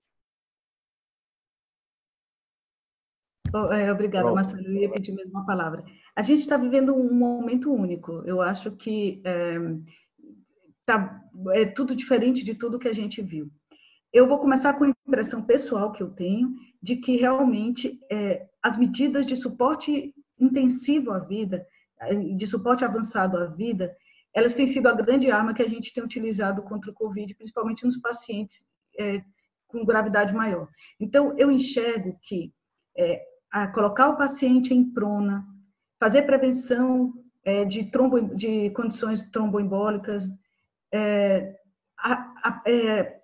É, 3.72 3.92
obrigada, 3.92 4.32
Marcelo. 4.32 4.66
Eu 4.66 4.74
ia 4.74 4.90
pedir 4.90 5.12
mesmo 5.12 5.32
uma 5.32 5.46
palavra. 5.46 5.84
A 6.16 6.22
gente 6.22 6.40
está 6.40 6.56
vivendo 6.56 6.94
um 6.94 7.12
momento 7.12 7.72
único. 7.72 8.22
Eu 8.24 8.40
acho 8.40 8.72
que 8.72 9.20
é, 9.24 9.56
tá, 10.86 11.20
é 11.50 11.66
tudo 11.66 11.94
diferente 11.94 12.42
de 12.44 12.54
tudo 12.54 12.78
que 12.78 12.88
a 12.88 12.92
gente 12.92 13.20
viu. 13.20 13.50
Eu 14.12 14.26
vou 14.26 14.38
começar 14.38 14.74
com 14.74 14.84
a 14.84 14.88
impressão 14.88 15.42
pessoal 15.42 15.92
que 15.92 16.02
eu 16.02 16.10
tenho 16.10 16.54
de 16.82 16.96
que 16.96 17.16
realmente 17.16 17.98
é, 18.10 18.46
as 18.62 18.76
medidas 18.76 19.26
de 19.26 19.36
suporte 19.36 20.14
intensivo 20.38 21.12
à 21.12 21.18
vida, 21.18 21.66
de 22.36 22.46
suporte 22.46 22.84
avançado 22.84 23.38
à 23.38 23.46
vida, 23.46 23.94
elas 24.34 24.54
têm 24.54 24.66
sido 24.66 24.88
a 24.88 24.92
grande 24.92 25.30
arma 25.30 25.54
que 25.54 25.62
a 25.62 25.68
gente 25.68 25.92
tem 25.92 26.02
utilizado 26.02 26.62
contra 26.62 26.90
o 26.90 26.94
Covid, 26.94 27.34
principalmente 27.34 27.84
nos 27.84 27.98
pacientes 27.98 28.64
é, 28.98 29.22
com 29.68 29.84
gravidade 29.84 30.34
maior. 30.34 30.68
Então, 30.98 31.36
eu 31.38 31.50
enxergo 31.50 32.18
que 32.22 32.52
é, 32.96 33.22
a 33.52 33.68
colocar 33.68 34.08
o 34.08 34.16
paciente 34.16 34.72
em 34.72 34.82
prona, 34.82 35.46
fazer 36.00 36.22
prevenção 36.22 37.12
é, 37.44 37.64
de, 37.66 37.84
trombo, 37.84 38.34
de 38.34 38.70
condições 38.70 39.22
tromboembólicas, 39.30 40.24
é, 40.92 41.54
a, 41.98 42.12
a, 42.12 42.62
é, 42.66 43.20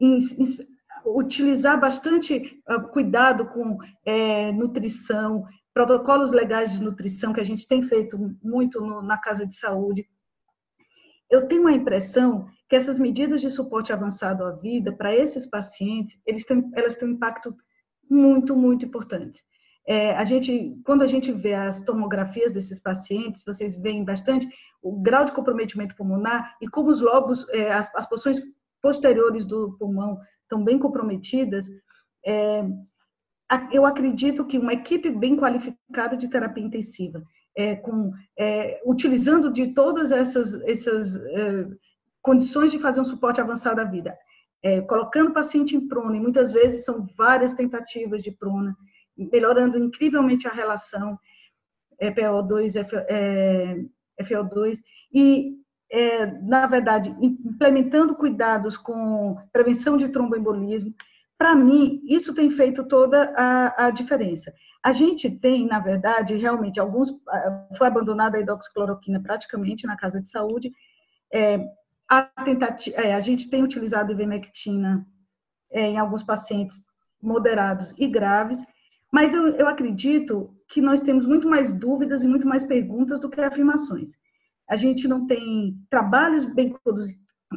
in, 0.00 0.18
in, 0.18 0.66
utilizar 1.04 1.78
bastante 1.78 2.60
uh, 2.68 2.82
cuidado 2.88 3.46
com 3.46 3.78
é, 4.04 4.52
nutrição, 4.52 5.46
protocolos 5.72 6.30
legais 6.30 6.72
de 6.72 6.82
nutrição 6.82 7.32
que 7.32 7.40
a 7.40 7.44
gente 7.44 7.68
tem 7.68 7.82
feito 7.82 8.18
muito 8.42 8.80
no, 8.80 9.02
na 9.02 9.18
casa 9.18 9.46
de 9.46 9.54
saúde. 9.54 10.08
Eu 11.30 11.46
tenho 11.46 11.66
a 11.66 11.72
impressão 11.72 12.48
que 12.68 12.74
essas 12.74 12.98
medidas 12.98 13.40
de 13.40 13.50
suporte 13.50 13.92
avançado 13.92 14.44
à 14.44 14.52
vida 14.52 14.92
para 14.92 15.14
esses 15.14 15.46
pacientes, 15.46 16.18
eles 16.26 16.44
têm, 16.44 16.70
elas 16.74 16.96
têm 16.96 17.08
um 17.08 17.12
impacto 17.12 17.54
muito, 18.10 18.56
muito 18.56 18.84
importante. 18.84 19.42
É, 19.90 20.14
a 20.14 20.22
gente, 20.22 20.78
quando 20.84 21.00
a 21.00 21.06
gente 21.06 21.32
vê 21.32 21.54
as 21.54 21.80
tomografias 21.80 22.52
desses 22.52 22.78
pacientes, 22.78 23.42
vocês 23.42 23.74
veem 23.74 24.04
bastante 24.04 24.46
o 24.82 25.00
grau 25.00 25.24
de 25.24 25.32
comprometimento 25.32 25.96
pulmonar 25.96 26.54
e 26.60 26.68
como 26.68 26.90
os 26.90 27.00
lobos, 27.00 27.48
é, 27.48 27.72
as, 27.72 27.90
as 27.94 28.06
porções 28.06 28.38
posteriores 28.82 29.46
do 29.46 29.78
pulmão 29.78 30.18
estão 30.42 30.62
bem 30.62 30.78
comprometidas. 30.78 31.66
É, 32.24 32.64
eu 33.72 33.86
acredito 33.86 34.44
que 34.44 34.58
uma 34.58 34.74
equipe 34.74 35.08
bem 35.08 35.34
qualificada 35.34 36.18
de 36.18 36.28
terapia 36.28 36.62
intensiva, 36.62 37.22
é, 37.56 37.74
com, 37.74 38.12
é, 38.38 38.82
utilizando 38.84 39.50
de 39.50 39.68
todas 39.68 40.12
essas, 40.12 40.54
essas 40.66 41.16
é, 41.16 41.66
condições 42.20 42.70
de 42.70 42.78
fazer 42.78 43.00
um 43.00 43.06
suporte 43.06 43.40
avançado 43.40 43.80
à 43.80 43.84
vida, 43.84 44.14
é, 44.62 44.82
colocando 44.82 45.30
o 45.30 45.34
paciente 45.34 45.74
em 45.74 45.88
prona, 45.88 46.14
e 46.14 46.20
muitas 46.20 46.52
vezes 46.52 46.84
são 46.84 47.06
várias 47.16 47.54
tentativas 47.54 48.22
de 48.22 48.32
prona, 48.32 48.76
melhorando 49.32 49.78
incrivelmente 49.78 50.46
a 50.46 50.52
relação 50.52 51.18
é, 51.98 52.10
PO2, 52.10 52.76
é, 53.08 53.76
FO2, 54.22 54.78
e, 55.12 55.56
é, 55.90 56.26
na 56.42 56.66
verdade, 56.66 57.14
implementando 57.20 58.14
cuidados 58.14 58.76
com 58.76 59.36
prevenção 59.52 59.96
de 59.96 60.08
tromboembolismo, 60.08 60.94
para 61.38 61.54
mim, 61.54 62.00
isso 62.04 62.34
tem 62.34 62.50
feito 62.50 62.82
toda 62.84 63.32
a, 63.36 63.86
a, 63.86 63.90
diferença. 63.90 64.52
A 64.82 64.92
gente 64.92 65.30
tem, 65.30 65.66
na 65.66 65.78
verdade, 65.78 66.34
realmente, 66.34 66.80
alguns. 66.80 67.10
Foi 67.76 67.86
abandonada 67.86 68.36
a 68.36 68.40
hidroxicloroquina 68.40 69.22
praticamente 69.22 69.86
na 69.86 69.96
casa 69.96 70.20
de 70.20 70.28
saúde. 70.28 70.72
É, 71.32 71.64
a, 72.08 72.22
tentativa, 72.44 72.96
é, 72.96 73.14
a 73.14 73.20
gente 73.20 73.48
tem 73.48 73.62
utilizado 73.62 74.10
ivermectina 74.10 75.06
é, 75.70 75.82
em 75.82 75.98
alguns 75.98 76.24
pacientes 76.24 76.82
moderados 77.22 77.94
e 77.96 78.08
graves, 78.08 78.60
mas 79.12 79.34
eu, 79.34 79.48
eu 79.48 79.66
acredito 79.66 80.54
que 80.68 80.80
nós 80.80 81.00
temos 81.00 81.26
muito 81.26 81.48
mais 81.48 81.72
dúvidas 81.72 82.22
e 82.22 82.28
muito 82.28 82.46
mais 82.46 82.64
perguntas 82.64 83.18
do 83.20 83.30
que 83.30 83.40
afirmações. 83.40 84.18
A 84.68 84.76
gente 84.76 85.08
não 85.08 85.26
tem 85.26 85.76
trabalhos 85.88 86.44
bem 86.44 86.74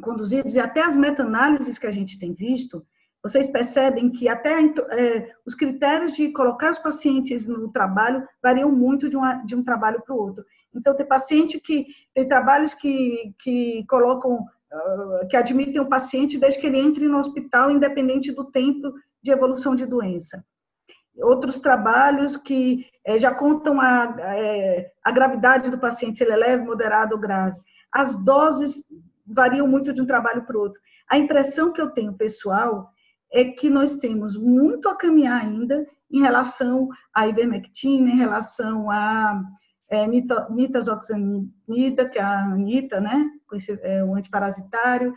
conduzidos 0.02 0.56
e 0.56 0.60
até 0.60 0.82
as 0.82 0.96
meta-análises 0.96 1.78
que 1.78 1.86
a 1.88 1.92
gente 1.92 2.18
tem 2.18 2.34
visto, 2.34 2.86
vocês 3.22 3.48
percebem 3.48 4.10
que 4.10 4.30
até 4.30 4.58
é, 4.92 5.32
os 5.46 5.54
critérios 5.54 6.14
de 6.14 6.30
colocar 6.30 6.72
os 6.72 6.80
pacientes 6.80 7.46
no 7.46 7.70
trabalho 7.72 8.26
variam 8.42 8.72
muito 8.72 9.10
de, 9.10 9.18
uma, 9.18 9.36
de 9.44 9.56
um 9.56 9.64
trabalho 9.64 10.02
para 10.02 10.16
o 10.16 10.18
outro. 10.18 10.44
Então, 10.74 10.96
tem 10.96 11.06
paciente 11.06 11.60
que 11.60 11.86
tem 12.16 12.28
trabalhos 12.28 12.74
que, 12.74 13.36
que 13.44 13.86
colocam, 13.88 14.38
uh, 14.38 15.28
que 15.30 15.36
admitem 15.36 15.82
o 15.82 15.90
paciente 15.90 16.40
desde 16.40 16.60
que 16.60 16.66
ele 16.66 16.80
entre 16.80 17.08
no 17.08 17.20
hospital, 17.20 17.70
independente 17.70 18.32
do 18.32 18.46
tempo 18.46 18.92
de 19.22 19.30
evolução 19.32 19.76
de 19.76 19.86
doença 19.86 20.44
outros 21.18 21.60
trabalhos 21.60 22.38
que 22.38 22.86
é, 23.06 23.18
já 23.18 23.34
contam 23.34 23.80
a, 23.80 24.16
é, 24.20 24.92
a 25.04 25.12
gravidade 25.12 25.70
do 25.70 25.80
paciente, 25.80 26.18
se 26.18 26.24
ele 26.24 26.34
é 26.34 26.38
leve, 26.38 26.64
moderado 26.64 27.16
ou 27.16 27.22
grave. 27.22 27.60
As 27.92 28.16
doses 28.24 28.84
variam 29.26 29.68
muito 29.68 29.94
de 29.94 30.02
um 30.02 30.06
trabalho 30.06 30.44
para 30.44 30.58
o 30.58 30.62
outro. 30.62 30.80
A 31.10 31.18
impressão 31.18 31.74
que 31.74 31.82
eu 31.82 31.90
tenho, 31.90 32.14
pessoal, 32.14 32.92
é 33.32 33.46
que 33.46 33.70
nós 33.70 33.96
temos 33.96 34.38
muito 34.38 34.90
a 34.90 34.96
caminhar 34.96 35.42
ainda 35.42 35.86
em 36.12 36.22
relação 36.22 36.90
à 37.14 37.28
ivermectina, 37.28 38.10
em 38.10 38.18
relação 38.18 38.92
a 38.92 39.42
é, 39.90 40.06
nitazoxanida, 40.08 42.08
que 42.08 42.18
é 42.18 42.22
a 42.22 42.46
anita, 42.46 43.00
né, 43.00 43.30
é, 43.82 44.04
o 44.04 44.16
antiparasitário. 44.16 45.14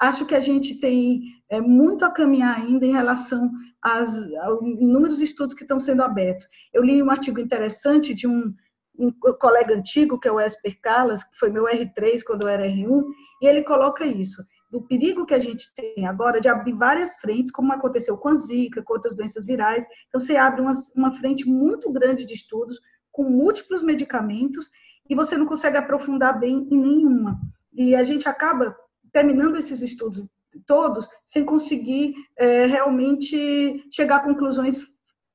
Acho 0.00 0.26
que 0.26 0.34
a 0.34 0.40
gente 0.40 0.80
tem 0.80 1.22
é, 1.48 1.60
muito 1.60 2.04
a 2.04 2.10
caminhar 2.10 2.58
ainda 2.58 2.84
em 2.84 2.92
relação 2.92 3.50
as, 3.80 4.16
inúmeros 4.62 5.20
estudos 5.20 5.54
que 5.54 5.62
estão 5.62 5.78
sendo 5.78 6.02
abertos. 6.02 6.48
Eu 6.72 6.82
li 6.82 7.02
um 7.02 7.10
artigo 7.10 7.38
interessante 7.38 8.14
de 8.14 8.26
um, 8.26 8.52
um 8.98 9.12
colega 9.38 9.74
antigo, 9.74 10.18
que 10.18 10.26
é 10.26 10.32
o 10.32 10.40
Esper 10.40 10.80
Carlas, 10.80 11.22
que 11.22 11.38
foi 11.38 11.50
meu 11.50 11.64
R3 11.64 12.22
quando 12.26 12.42
eu 12.42 12.48
era 12.48 12.66
R1, 12.66 13.04
e 13.42 13.46
ele 13.46 13.62
coloca 13.62 14.06
isso, 14.06 14.42
do 14.70 14.82
perigo 14.82 15.26
que 15.26 15.34
a 15.34 15.38
gente 15.38 15.72
tem 15.74 16.06
agora 16.06 16.40
de 16.40 16.48
abrir 16.48 16.72
várias 16.72 17.16
frentes, 17.16 17.52
como 17.52 17.72
aconteceu 17.72 18.16
com 18.16 18.30
a 18.30 18.34
Zika, 18.34 18.82
com 18.82 18.94
outras 18.94 19.14
doenças 19.14 19.46
virais. 19.46 19.84
Então, 20.08 20.20
você 20.20 20.36
abre 20.36 20.60
uma, 20.60 20.72
uma 20.96 21.12
frente 21.12 21.46
muito 21.46 21.92
grande 21.92 22.24
de 22.24 22.34
estudos, 22.34 22.80
com 23.12 23.24
múltiplos 23.24 23.82
medicamentos, 23.82 24.68
e 25.08 25.14
você 25.14 25.36
não 25.36 25.46
consegue 25.46 25.76
aprofundar 25.76 26.40
bem 26.40 26.66
em 26.70 26.76
nenhuma. 26.76 27.38
E 27.72 27.94
a 27.94 28.02
gente 28.02 28.28
acaba 28.28 28.74
terminando 29.14 29.56
esses 29.56 29.80
estudos 29.80 30.26
todos 30.66 31.08
sem 31.26 31.44
conseguir 31.44 32.14
é, 32.36 32.66
realmente 32.66 33.84
chegar 33.90 34.16
a 34.16 34.24
conclusões 34.24 34.80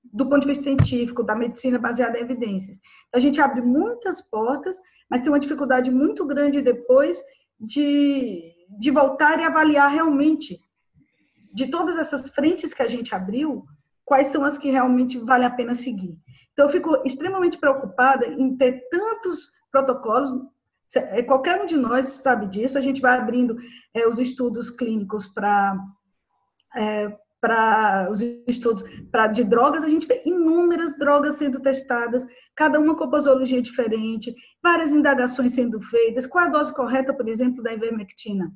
do 0.04 0.28
ponto 0.28 0.42
de 0.42 0.48
vista 0.48 0.64
científico, 0.64 1.24
da 1.24 1.36
medicina 1.36 1.78
baseada 1.78 2.18
em 2.18 2.22
evidências. 2.22 2.80
A 3.14 3.20
gente 3.20 3.40
abre 3.42 3.62
muitas 3.62 4.22
portas, 4.22 4.78
mas 5.10 5.22
tem 5.22 5.32
uma 5.32 5.40
dificuldade 5.40 5.92
muito 5.92 6.26
grande 6.26 6.62
depois 6.62 7.22
de, 7.60 8.54
de 8.80 8.92
voltar 8.92 9.40
e 9.40 9.44
avaliar 9.44 9.92
realmente, 9.92 10.60
de 11.54 11.68
todas 11.68 11.98
essas 11.98 12.30
frentes 12.30 12.74
que 12.74 12.82
a 12.82 12.88
gente 12.88 13.14
abriu, 13.14 13.66
quais 14.06 14.28
são 14.28 14.44
as 14.44 14.58
que 14.58 14.70
realmente 14.70 15.18
vale 15.20 15.46
a 15.46 15.50
pena 15.50 15.76
seguir. 15.76 16.18
Então, 16.54 16.66
eu 16.66 16.70
fico 16.70 17.02
extremamente 17.06 17.58
preocupada 17.58 18.26
em 18.26 18.56
ter 18.58 18.88
tantos 18.90 19.52
protocolos 19.72 20.30
qualquer 21.28 21.62
um 21.62 21.66
de 21.66 21.78
nós 21.78 22.08
sabe 22.08 22.48
disso, 22.48 22.78
a 22.78 22.82
gente 22.82 23.02
vai 23.02 23.18
abrindo 23.18 23.58
é, 23.94 24.08
os 24.08 24.20
estudos 24.20 24.70
clínicos 24.70 25.28
para 25.28 25.78
é, 26.76 27.16
para 27.42 28.10
os 28.12 28.20
estudos 28.48 28.84
pra, 29.12 29.28
de 29.28 29.44
drogas, 29.44 29.84
a 29.84 29.90
gente 29.90 30.06
vê 30.06 30.22
inúmeras 30.26 30.98
drogas 30.98 31.36
sendo 31.36 31.60
testadas, 31.62 32.26
cada 32.56 32.80
uma 32.80 32.96
com 32.96 33.10
posologia 33.10 33.62
diferente, 33.62 34.36
várias 34.62 34.92
indagações 34.92 35.54
sendo 35.54 35.82
feitas. 35.82 36.26
Qual 36.26 36.44
a 36.44 36.50
dose 36.50 36.74
correta, 36.74 37.14
por 37.14 37.28
exemplo, 37.30 37.64
da 37.64 37.74
ivermectina? 37.74 38.52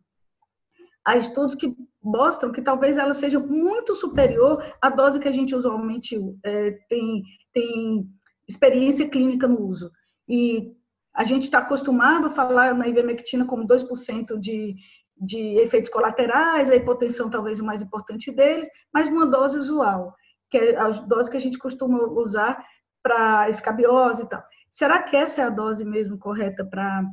Há 1.06 1.18
estudos 1.18 1.56
que 1.56 1.76
mostram 2.02 2.52
que 2.52 2.62
talvez 2.62 2.98
ela 2.98 3.14
seja 3.14 3.40
muito 3.40 3.96
superior 3.96 4.64
à 4.82 4.90
dose 4.90 5.20
que 5.20 5.28
a 5.28 5.32
gente 5.32 5.56
usualmente 5.56 6.20
é, 6.44 6.72
tem, 6.90 7.24
tem 7.54 8.06
experiência 8.48 9.08
clínica 9.10 9.48
no 9.48 9.62
uso. 9.62 9.92
E 10.28 10.74
a 11.14 11.24
gente 11.24 11.44
está 11.44 11.60
acostumado 11.60 12.28
a 12.28 12.32
falar 12.32 12.74
na 12.74 12.88
ivermectina 12.88 13.46
como 13.46 13.68
2% 13.68 14.40
de, 14.40 14.76
de 15.16 15.60
efeitos 15.60 15.92
colaterais, 15.92 16.70
a 16.70 16.76
hipotensão 16.76 17.30
talvez 17.30 17.60
o 17.60 17.66
mais 17.66 17.82
importante 17.82 18.32
deles, 18.32 18.68
mas 18.94 19.08
uma 19.08 19.26
dose 19.26 19.58
usual, 19.58 20.16
que 20.50 20.58
é 20.58 20.78
a 20.78 20.90
dose 20.90 21.30
que 21.30 21.38
a 21.38 21.40
gente 21.40 21.58
costuma 21.58 22.00
usar 22.00 22.64
para 23.02 23.50
escabiose 23.50 24.24
e 24.24 24.26
tal. 24.28 24.44
Será 24.72 25.04
que 25.04 25.16
essa 25.16 25.42
é 25.42 25.44
a 25.44 25.50
dose 25.50 25.86
mesmo 25.86 26.18
correta 26.18 26.66
para 26.66 27.04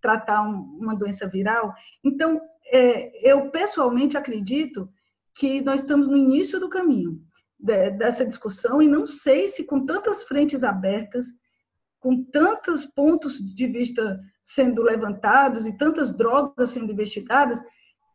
tratar 0.00 0.42
um, 0.42 0.78
uma 0.80 0.94
doença 0.94 1.26
viral? 1.26 1.74
Então, 2.04 2.40
é, 2.70 3.28
eu 3.28 3.50
pessoalmente 3.50 4.16
acredito 4.16 4.88
que 5.34 5.60
nós 5.62 5.80
estamos 5.80 6.06
no 6.06 6.16
início 6.16 6.60
do 6.60 6.68
caminho 6.68 7.20
de, 7.58 7.90
dessa 7.90 8.24
discussão 8.24 8.80
e 8.80 8.86
não 8.86 9.06
sei 9.06 9.48
se 9.48 9.64
com 9.64 9.84
tantas 9.84 10.22
frentes 10.22 10.62
abertas 10.62 11.26
com 12.00 12.24
tantos 12.24 12.84
pontos 12.84 13.38
de 13.38 13.66
vista 13.66 14.20
sendo 14.44 14.82
levantados 14.82 15.66
e 15.66 15.76
tantas 15.76 16.14
drogas 16.16 16.70
sendo 16.70 16.92
investigadas, 16.92 17.60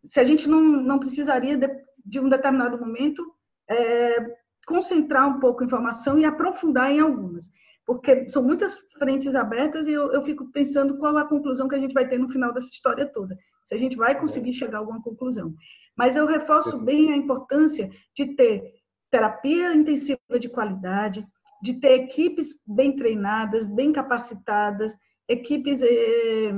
se 0.06 0.20
a 0.20 0.24
gente 0.24 0.50
não, 0.50 0.62
não 0.62 1.00
precisaria 1.00 1.58
de, 1.58 1.68
de 2.06 2.20
um 2.20 2.30
determinado 2.30 2.78
momento 2.78 3.24
é, 3.70 4.18
concentrar 4.66 5.28
um 5.28 5.40
pouco 5.40 5.62
a 5.62 5.66
informação 5.66 6.18
e 6.18 6.26
aprofundar 6.26 6.92
em 6.92 7.00
algumas, 7.00 7.50
porque 7.86 8.28
são 8.30 8.42
muitas 8.42 8.76
frentes 8.98 9.36
abertas 9.36 9.88
e 9.88 9.92
eu, 9.92 10.12
eu 10.12 10.24
fico 10.24 10.50
pensando 10.52 10.98
qual 10.98 11.18
é 11.18 11.22
a 11.22 11.28
conclusão 11.28 11.68
que 11.68 11.76
a 11.76 11.80
gente 11.80 11.94
vai 11.94 12.08
ter 12.08 12.18
no 12.18 12.30
final 12.30 12.54
dessa 12.54 12.70
história 12.70 13.06
toda, 13.06 13.38
se 13.66 13.76
a 13.76 13.78
gente 13.78 13.98
vai 13.98 14.20
conseguir 14.20 14.54
chegar 14.54 14.78
a 14.78 14.82
alguma 14.82 15.02
conclusão. 15.02 15.54
Mas 15.96 16.16
eu 16.16 16.26
reforço 16.26 16.78
bem 16.80 17.12
a 17.12 17.18
importância 17.18 17.90
de 18.16 18.36
ter 18.36 18.64
terapia 19.12 19.76
intensiva 19.76 20.40
de 20.40 20.50
qualidade, 20.50 21.26
de 21.64 21.76
ter 21.76 21.94
equipes 21.94 22.61
bem 22.68 22.94
treinadas, 22.94 23.64
bem 23.64 23.94
capacitadas, 23.94 24.94
equipes 25.30 25.81
eh, 25.81 26.52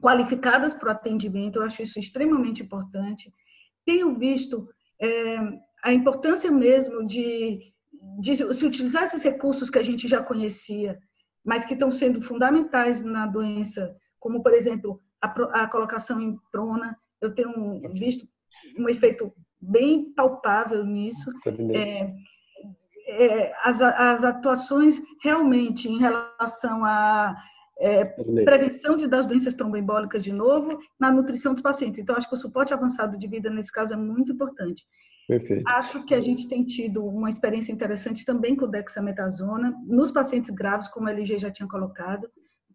qualificadas 0.00 0.72
para 0.72 0.90
o 0.90 0.92
atendimento, 0.92 1.56
eu 1.56 1.64
acho 1.64 1.82
isso 1.82 1.98
extremamente 1.98 2.62
importante. 2.62 3.32
Tenho 3.84 4.16
visto 4.16 4.68
eh, 5.00 5.58
a 5.82 5.92
importância 5.92 6.52
mesmo 6.52 7.04
de, 7.04 7.72
de 8.20 8.36
se 8.54 8.64
utilizar 8.64 9.02
esses 9.02 9.24
recursos 9.24 9.68
que 9.68 9.80
a 9.80 9.82
gente 9.82 10.06
já 10.06 10.22
conhecia, 10.22 11.00
mas 11.44 11.64
que 11.64 11.74
estão 11.74 11.90
sendo 11.90 12.22
fundamentais 12.22 13.00
na 13.00 13.26
doença, 13.26 13.92
como, 14.20 14.40
por 14.40 14.54
exemplo, 14.54 15.00
a, 15.20 15.26
a 15.64 15.66
colocação 15.66 16.20
em 16.20 16.38
prona. 16.52 16.96
Eu 17.20 17.34
tenho 17.34 17.80
visto 17.92 18.24
um 18.78 18.88
efeito 18.88 19.32
bem 19.60 20.12
palpável 20.14 20.86
nisso. 20.86 21.28
É, 21.74 22.14
é, 23.12 23.52
as, 23.62 23.80
as 23.80 24.24
atuações 24.24 25.00
realmente 25.22 25.88
em 25.88 25.98
relação 25.98 26.84
à 26.84 27.34
é, 27.78 28.04
prevenção 28.04 28.96
de, 28.96 29.06
das 29.06 29.26
doenças 29.26 29.54
tromboembólicas 29.54 30.22
de 30.22 30.32
novo 30.32 30.78
na 30.98 31.10
nutrição 31.10 31.52
dos 31.52 31.62
pacientes. 31.62 32.00
Então, 32.00 32.16
acho 32.16 32.28
que 32.28 32.34
o 32.34 32.38
suporte 32.38 32.72
avançado 32.72 33.18
de 33.18 33.26
vida 33.26 33.50
nesse 33.50 33.72
caso 33.72 33.92
é 33.92 33.96
muito 33.96 34.32
importante. 34.32 34.84
Perfeito. 35.26 35.62
Acho 35.66 36.04
que 36.04 36.14
a 36.14 36.20
gente 36.20 36.48
tem 36.48 36.64
tido 36.64 37.04
uma 37.04 37.28
experiência 37.28 37.72
interessante 37.72 38.24
também 38.24 38.56
com 38.56 38.68
dexametasona 38.68 39.74
nos 39.86 40.10
pacientes 40.10 40.50
graves, 40.50 40.88
como 40.88 41.08
a 41.08 41.12
LG 41.12 41.38
já 41.38 41.50
tinha 41.50 41.68
colocado, 41.68 42.28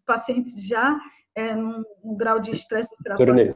pacientes 0.06 0.66
já 0.66 0.98
é, 1.34 1.54
num, 1.54 1.84
num 2.02 2.16
grau 2.16 2.40
de 2.40 2.50
estresse 2.50 2.90
respiratório. 2.90 3.54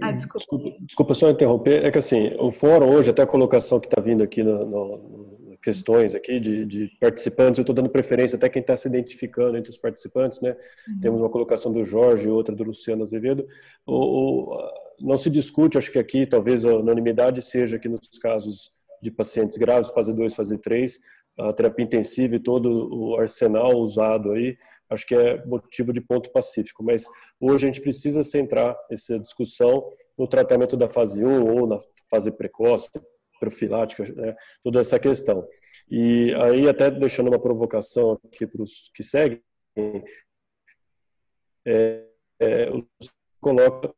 Ah, 0.00 0.12
desculpa. 0.12 0.38
desculpa. 0.38 0.76
desculpa. 0.86 1.14
só 1.14 1.30
interromper, 1.30 1.84
é 1.84 1.90
que 1.90 1.98
assim, 1.98 2.34
o 2.38 2.52
fórum 2.52 2.90
hoje, 2.90 3.10
até 3.10 3.22
a 3.22 3.26
colocação 3.26 3.80
que 3.80 3.88
está 3.88 4.00
vindo 4.00 4.22
aqui 4.22 4.42
no, 4.42 4.64
no, 4.64 5.19
questões 5.62 6.14
aqui 6.14 6.40
de, 6.40 6.64
de 6.64 6.88
participantes, 6.98 7.58
eu 7.58 7.62
estou 7.62 7.74
dando 7.74 7.90
preferência 7.90 8.36
até 8.36 8.48
quem 8.48 8.60
está 8.60 8.76
se 8.76 8.88
identificando 8.88 9.56
entre 9.56 9.70
os 9.70 9.76
participantes, 9.76 10.40
né? 10.40 10.56
Uhum. 10.88 11.00
Temos 11.00 11.20
uma 11.20 11.28
colocação 11.28 11.72
do 11.72 11.84
Jorge 11.84 12.26
e 12.26 12.30
outra 12.30 12.54
do 12.54 12.64
Luciano 12.64 13.02
Azevedo. 13.02 13.46
O, 13.86 14.54
o, 14.54 14.70
não 15.00 15.18
se 15.18 15.30
discute, 15.30 15.76
acho 15.76 15.92
que 15.92 15.98
aqui 15.98 16.26
talvez 16.26 16.64
a 16.64 16.76
unanimidade 16.76 17.42
seja 17.42 17.78
que 17.78 17.88
nos 17.88 18.00
casos 18.20 18.72
de 19.02 19.10
pacientes 19.10 19.56
graves, 19.56 19.90
fase 19.90 20.12
2, 20.12 20.34
fase 20.34 20.58
3, 20.58 20.98
a 21.38 21.52
terapia 21.52 21.84
intensiva 21.84 22.36
e 22.36 22.40
todo 22.40 22.88
o 22.92 23.16
arsenal 23.16 23.78
usado 23.78 24.32
aí, 24.32 24.56
acho 24.88 25.06
que 25.06 25.14
é 25.14 25.44
motivo 25.46 25.92
de 25.92 26.00
ponto 26.00 26.30
pacífico. 26.30 26.82
Mas 26.82 27.04
hoje 27.40 27.66
a 27.66 27.68
gente 27.68 27.80
precisa 27.80 28.22
centrar 28.22 28.76
essa 28.90 29.18
discussão 29.18 29.84
no 30.18 30.26
tratamento 30.26 30.76
da 30.76 30.88
fase 30.88 31.24
1 31.24 31.46
ou 31.46 31.66
na 31.66 31.78
fase 32.10 32.30
precoce, 32.30 32.90
profilática, 33.40 34.04
né, 34.12 34.36
toda 34.62 34.80
essa 34.80 34.98
questão. 34.98 35.46
E 35.90 36.32
aí, 36.34 36.68
até 36.68 36.90
deixando 36.90 37.28
uma 37.28 37.40
provocação 37.40 38.20
aqui 38.24 38.46
para 38.46 38.62
os 38.62 38.90
que 38.94 39.02
seguem, 39.02 39.42
é, 41.66 42.04
é, 42.38 42.68
coloca 43.40 43.92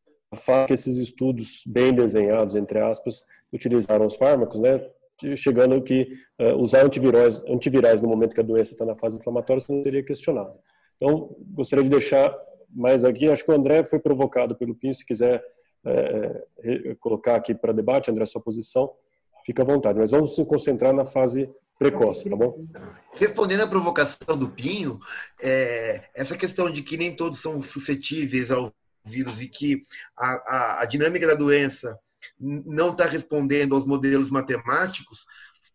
que 0.66 0.72
esses 0.72 0.96
estudos 0.96 1.62
bem 1.66 1.92
desenhados, 1.92 2.54
entre 2.54 2.78
aspas, 2.78 3.22
utilizaram 3.52 4.06
os 4.06 4.16
fármacos, 4.16 4.58
né, 4.58 4.88
chegando 5.36 5.82
que 5.82 6.08
uh, 6.40 6.56
usar 6.56 6.84
antivirais, 6.84 7.42
antivirais 7.42 8.00
no 8.00 8.08
momento 8.08 8.34
que 8.34 8.40
a 8.40 8.44
doença 8.44 8.72
está 8.72 8.84
na 8.84 8.96
fase 8.96 9.18
inflamatória, 9.18 9.62
não 9.68 9.82
seria 9.82 10.02
questionado. 10.02 10.58
Então, 10.96 11.36
gostaria 11.50 11.84
de 11.84 11.90
deixar 11.90 12.34
mais 12.70 13.04
aqui, 13.04 13.28
acho 13.28 13.44
que 13.44 13.50
o 13.50 13.54
André 13.54 13.84
foi 13.84 13.98
provocado 13.98 14.56
pelo 14.56 14.74
Pinho, 14.74 14.94
se 14.94 15.04
quiser 15.04 15.44
é, 15.84 16.94
colocar 17.00 17.36
aqui 17.36 17.54
para 17.54 17.72
debate, 17.72 18.10
André, 18.10 18.22
a 18.22 18.26
sua 18.26 18.40
posição, 18.40 18.90
fica 19.44 19.62
à 19.62 19.66
vontade. 19.66 19.98
Mas 19.98 20.10
vamos 20.10 20.34
se 20.34 20.44
concentrar 20.44 20.92
na 20.92 21.04
fase 21.04 21.48
precoce, 21.78 22.28
tá 22.30 22.36
bom? 22.36 22.64
Respondendo 23.14 23.62
à 23.62 23.66
provocação 23.66 24.36
do 24.36 24.48
Pinho, 24.48 25.00
é, 25.40 26.08
essa 26.14 26.36
questão 26.36 26.70
de 26.70 26.82
que 26.82 26.96
nem 26.96 27.14
todos 27.14 27.40
são 27.40 27.60
suscetíveis 27.62 28.50
ao 28.50 28.72
vírus 29.04 29.42
e 29.42 29.48
que 29.48 29.82
a, 30.16 30.26
a, 30.26 30.82
a 30.82 30.84
dinâmica 30.84 31.26
da 31.26 31.34
doença 31.34 31.98
não 32.38 32.90
está 32.90 33.04
respondendo 33.04 33.74
aos 33.74 33.84
modelos 33.84 34.30
matemáticos, 34.30 35.24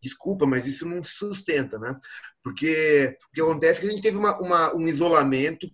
desculpa, 0.02 0.46
mas 0.46 0.66
isso 0.66 0.88
não 0.88 1.04
sustenta, 1.04 1.78
né? 1.78 1.96
Porque 2.44 3.18
o 3.30 3.34
que 3.34 3.42
acontece 3.42 3.80
é 3.80 3.82
que 3.82 3.88
a 3.88 3.92
gente 3.92 4.02
teve 4.02 4.18
uma, 4.18 4.40
uma, 4.40 4.76
um 4.76 4.88
isolamento, 4.88 5.68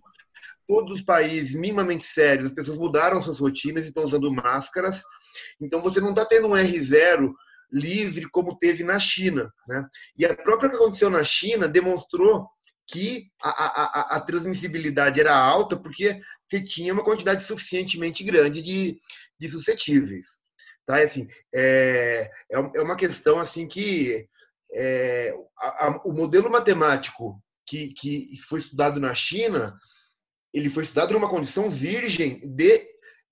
todos 0.66 0.98
os 0.98 1.02
países 1.02 1.54
minimamente 1.54 2.04
sérios, 2.04 2.46
as 2.46 2.54
pessoas 2.54 2.78
mudaram 2.78 3.22
suas 3.22 3.38
rotinas 3.38 3.84
e 3.84 3.88
estão 3.88 4.04
usando 4.04 4.32
máscaras, 4.32 5.02
então 5.60 5.80
você 5.80 6.00
não 6.00 6.10
está 6.10 6.24
tendo 6.24 6.48
um 6.48 6.52
R0 6.52 7.32
livre 7.74 8.30
como 8.30 8.56
teve 8.56 8.84
na 8.84 8.98
China. 8.98 9.52
Né? 9.68 9.86
E 10.16 10.24
a 10.24 10.34
própria 10.34 10.70
que 10.70 10.76
aconteceu 10.76 11.10
na 11.10 11.24
China 11.24 11.66
demonstrou 11.66 12.48
que 12.86 13.30
a, 13.42 13.48
a, 13.48 14.16
a, 14.16 14.20
transmissibilidade 14.20 15.18
era 15.18 15.34
alta 15.34 15.76
porque 15.76 16.20
você 16.46 16.62
tinha 16.62 16.92
uma 16.92 17.04
quantidade 17.04 17.42
suficientemente 17.42 18.22
grande 18.22 18.62
de, 18.62 19.00
de 19.40 19.48
suscetíveis. 19.48 20.26
Tá? 20.86 21.02
Assim, 21.02 21.26
é, 21.54 22.30
é, 22.52 22.56
é 22.56 22.82
uma 22.82 22.96
questão 22.96 23.38
assim 23.38 23.66
que 23.66 24.28
é, 24.72 25.34
a, 25.58 26.00
o 26.04 26.12
modelo 26.12 26.50
matemático 26.50 27.42
que, 27.66 27.92
que 27.94 28.36
foi 28.46 28.60
estudado 28.60 29.00
na 29.00 29.14
China, 29.14 29.74
ele 30.52 30.68
foi 30.68 30.84
estudado 30.84 31.14
numa 31.14 31.30
condição 31.30 31.70
virgem 31.70 32.40
de, 32.54 32.86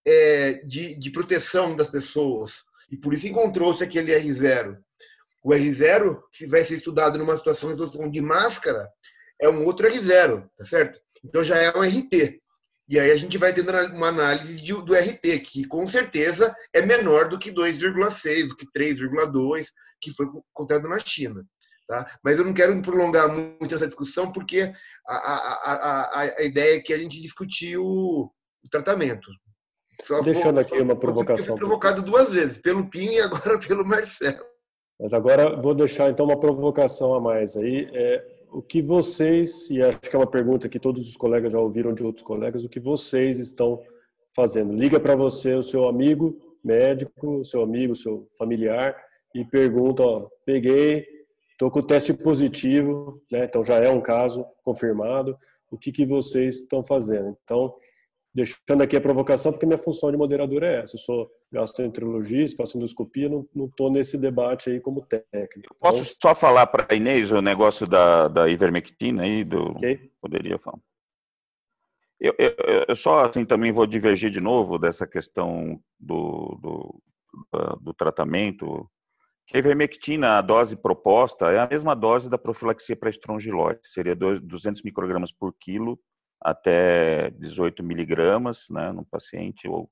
é, 0.07 0.55
de, 0.65 0.99
de 0.99 1.11
proteção 1.11 1.77
das 1.77 1.91
pessoas. 1.91 2.63
E 2.93 2.97
por 2.99 3.15
isso 3.15 3.27
encontrou-se 3.27 3.83
aquele 3.83 4.15
R0. 4.15 4.77
O 5.43 5.51
R0, 5.51 6.21
se 6.31 6.47
ser 6.65 6.75
estudado 6.75 7.19
numa 7.19 7.37
situação 7.37 7.75
de 8.11 8.21
máscara, 8.21 8.87
é 9.41 9.49
um 9.49 9.65
outro 9.65 9.89
R0, 9.89 10.47
tá 10.57 10.67
certo? 10.67 11.01
Então 11.25 11.43
já 11.43 11.57
é 11.57 11.77
um 11.77 11.83
RT. 11.83 12.41
E 12.89 13.01
aí 13.01 13.11
a 13.11 13.17
gente 13.17 13.39
vai 13.39 13.55
tendo 13.55 13.71
uma 13.95 14.09
análise 14.09 14.61
do 14.61 14.95
RT, 14.95 15.41
que 15.41 15.65
com 15.67 15.89
certeza 15.89 16.55
é 16.75 16.83
menor 16.83 17.29
do 17.29 17.39
que 17.39 17.51
2,6, 17.51 18.49
do 18.49 18.57
que 18.57 18.67
3,2, 18.67 19.69
que 20.01 20.11
foi 20.11 20.27
encontrado 20.27 20.87
na 20.87 20.99
China. 20.99 21.43
Tá? 21.89 22.19
Mas 22.23 22.39
eu 22.39 22.45
não 22.45 22.53
quero 22.53 22.81
prolongar 22.83 23.29
muito 23.29 23.73
nessa 23.73 23.87
discussão, 23.87 24.31
porque 24.31 24.73
a, 25.07 25.15
a, 25.15 25.35
a, 25.73 26.21
a, 26.21 26.43
ideia 26.43 26.77
é 26.77 26.81
que 26.81 26.93
a 26.93 26.99
gente 26.99 27.21
discutiu 27.21 27.83
o 27.85 28.31
tratamento. 28.71 29.29
Só 30.03 30.21
Deixando 30.21 30.59
aqui 30.59 30.79
uma 30.79 30.97
provocação. 30.97 31.57
provocado 31.57 32.03
duas 32.03 32.31
vezes, 32.31 32.59
pelo 32.59 32.89
Pinho 32.89 33.13
e 33.13 33.21
agora 33.21 33.59
pelo 33.61 33.85
Marcelo. 33.85 34.45
Mas 35.01 35.13
agora 35.13 35.61
vou 35.61 35.75
deixar 35.75 36.11
então 36.11 36.27
uma 36.27 36.39
provocação 36.39 37.15
a 37.15 37.21
mais 37.21 37.57
aí. 37.57 37.89
É, 37.93 38.25
o 38.51 38.61
que 38.61 38.83
vocês, 38.83 39.71
e 39.71 39.83
acho 39.83 40.01
que 40.01 40.15
é 40.15 40.19
uma 40.19 40.27
pergunta 40.27 40.69
que 40.69 40.79
todos 40.79 41.09
os 41.09 41.17
colegas 41.17 41.53
já 41.53 41.59
ouviram 41.59 41.95
de 41.95 42.05
outros 42.05 42.25
colegas, 42.25 42.65
o 42.65 42.69
que 42.69 42.79
vocês 42.79 43.39
estão 43.39 43.81
fazendo? 44.35 44.75
Liga 44.75 45.01
para 45.01 45.17
você 45.17 45.55
o 45.55 45.63
seu 45.63 45.89
amigo 45.89 46.39
médico, 46.63 47.41
o 47.41 47.45
seu 47.45 47.63
amigo, 47.63 47.95
o 47.95 47.97
seu 47.97 48.29
familiar 48.37 48.97
e 49.35 49.45
pergunta, 49.45 50.03
ó, 50.03 50.29
peguei, 50.45 51.07
estou 51.53 51.71
com 51.71 51.79
o 51.79 51.83
teste 51.83 52.13
positivo, 52.13 53.21
né? 53.31 53.45
então 53.45 53.65
já 53.65 53.77
é 53.77 53.89
um 53.89 54.01
caso 54.01 54.45
confirmado, 54.63 55.37
o 55.71 55.79
que, 55.79 55.91
que 55.91 56.05
vocês 56.05 56.57
estão 56.61 56.85
fazendo? 56.85 57.37
Então, 57.43 57.75
deixando 58.35 58.83
aqui 58.83 58.97
a 58.97 59.01
provocação, 59.01 59.53
porque 59.53 59.67
minha 59.67 59.79
função 59.79 60.11
de 60.11 60.17
moderador 60.17 60.63
é 60.63 60.81
essa. 60.81 60.97
Eu 60.97 61.01
sou 61.01 61.31
gastroenterologista, 61.53 62.63
faço 62.63 62.79
endoscopia, 62.79 63.29
não 63.29 63.67
estou 63.67 63.91
nesse 63.91 64.17
debate 64.17 64.71
aí 64.71 64.81
como 64.81 65.05
técnico. 65.05 65.77
Posso 65.79 66.03
então, 66.03 66.17
só 66.21 66.35
falar 66.35 66.67
para 66.67 66.87
a 66.89 66.95
Inês 66.95 67.31
o 67.31 67.43
negócio 67.43 67.87
da, 67.87 68.29
da 68.29 68.49
ivermectina 68.49 69.25
aí? 69.25 69.45
Do, 69.45 69.73
okay. 69.73 70.11
Poderia 70.21 70.59
falar. 70.59 70.81
Eu, 72.19 72.35
eu, 72.39 72.55
eu, 72.89 72.97
só 72.97 73.25
assim 73.25 73.45
também 73.45 73.73
vou 73.73 73.87
divergir 73.87 74.31
de 74.31 74.41
novo 74.41 74.79
dessa 74.79 75.07
questão 75.07 75.81
do, 75.99 76.57
do, 76.63 77.03
do 77.81 77.93
tratamento. 77.93 78.89
Que 79.45 79.57
a 79.57 79.59
ivermectina, 79.59 80.39
a 80.39 80.41
dose 80.41 80.77
proposta, 80.77 81.51
é 81.51 81.59
a 81.59 81.67
mesma 81.67 81.97
dose 81.97 82.31
da 82.31 82.39
profilaxia 82.39 82.97
para 82.97 83.11
estrongilose, 83.11 83.81
seria 83.83 84.15
200 84.15 84.83
microgramas 84.85 85.33
por 85.33 85.53
quilo 85.61 85.99
até 86.45 87.31
18 87.31 87.83
miligramas 87.83 88.67
né, 88.71 88.93
no 88.93 89.05
paciente, 89.05 89.69
ou, 89.69 89.91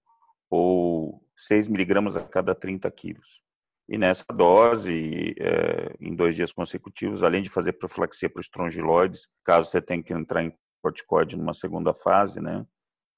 ou 0.51 1.23
6 1.37 1.69
miligramas 1.69 2.17
a 2.17 2.23
cada 2.23 2.55
30 2.55 2.91
quilos. 2.91 3.43
e 3.89 3.97
nessa 3.99 4.25
dose, 4.33 5.35
é, 5.39 5.95
em 6.01 6.15
dois 6.15 6.35
dias 6.35 6.53
consecutivos, 6.53 7.23
além 7.23 7.43
de 7.43 7.49
fazer 7.49 7.73
profilaxia 7.75 8.29
para 8.29 8.41
os 8.41 8.47
estrongiloides, 8.47 9.29
caso 9.45 9.71
você 9.71 9.81
tenha 9.81 10.03
que 10.03 10.13
entrar 10.13 10.43
em 10.43 10.53
corticoide 10.83 11.37
numa 11.37 11.55
segunda 11.55 11.93
fase, 11.93 12.41
né, 12.41 12.67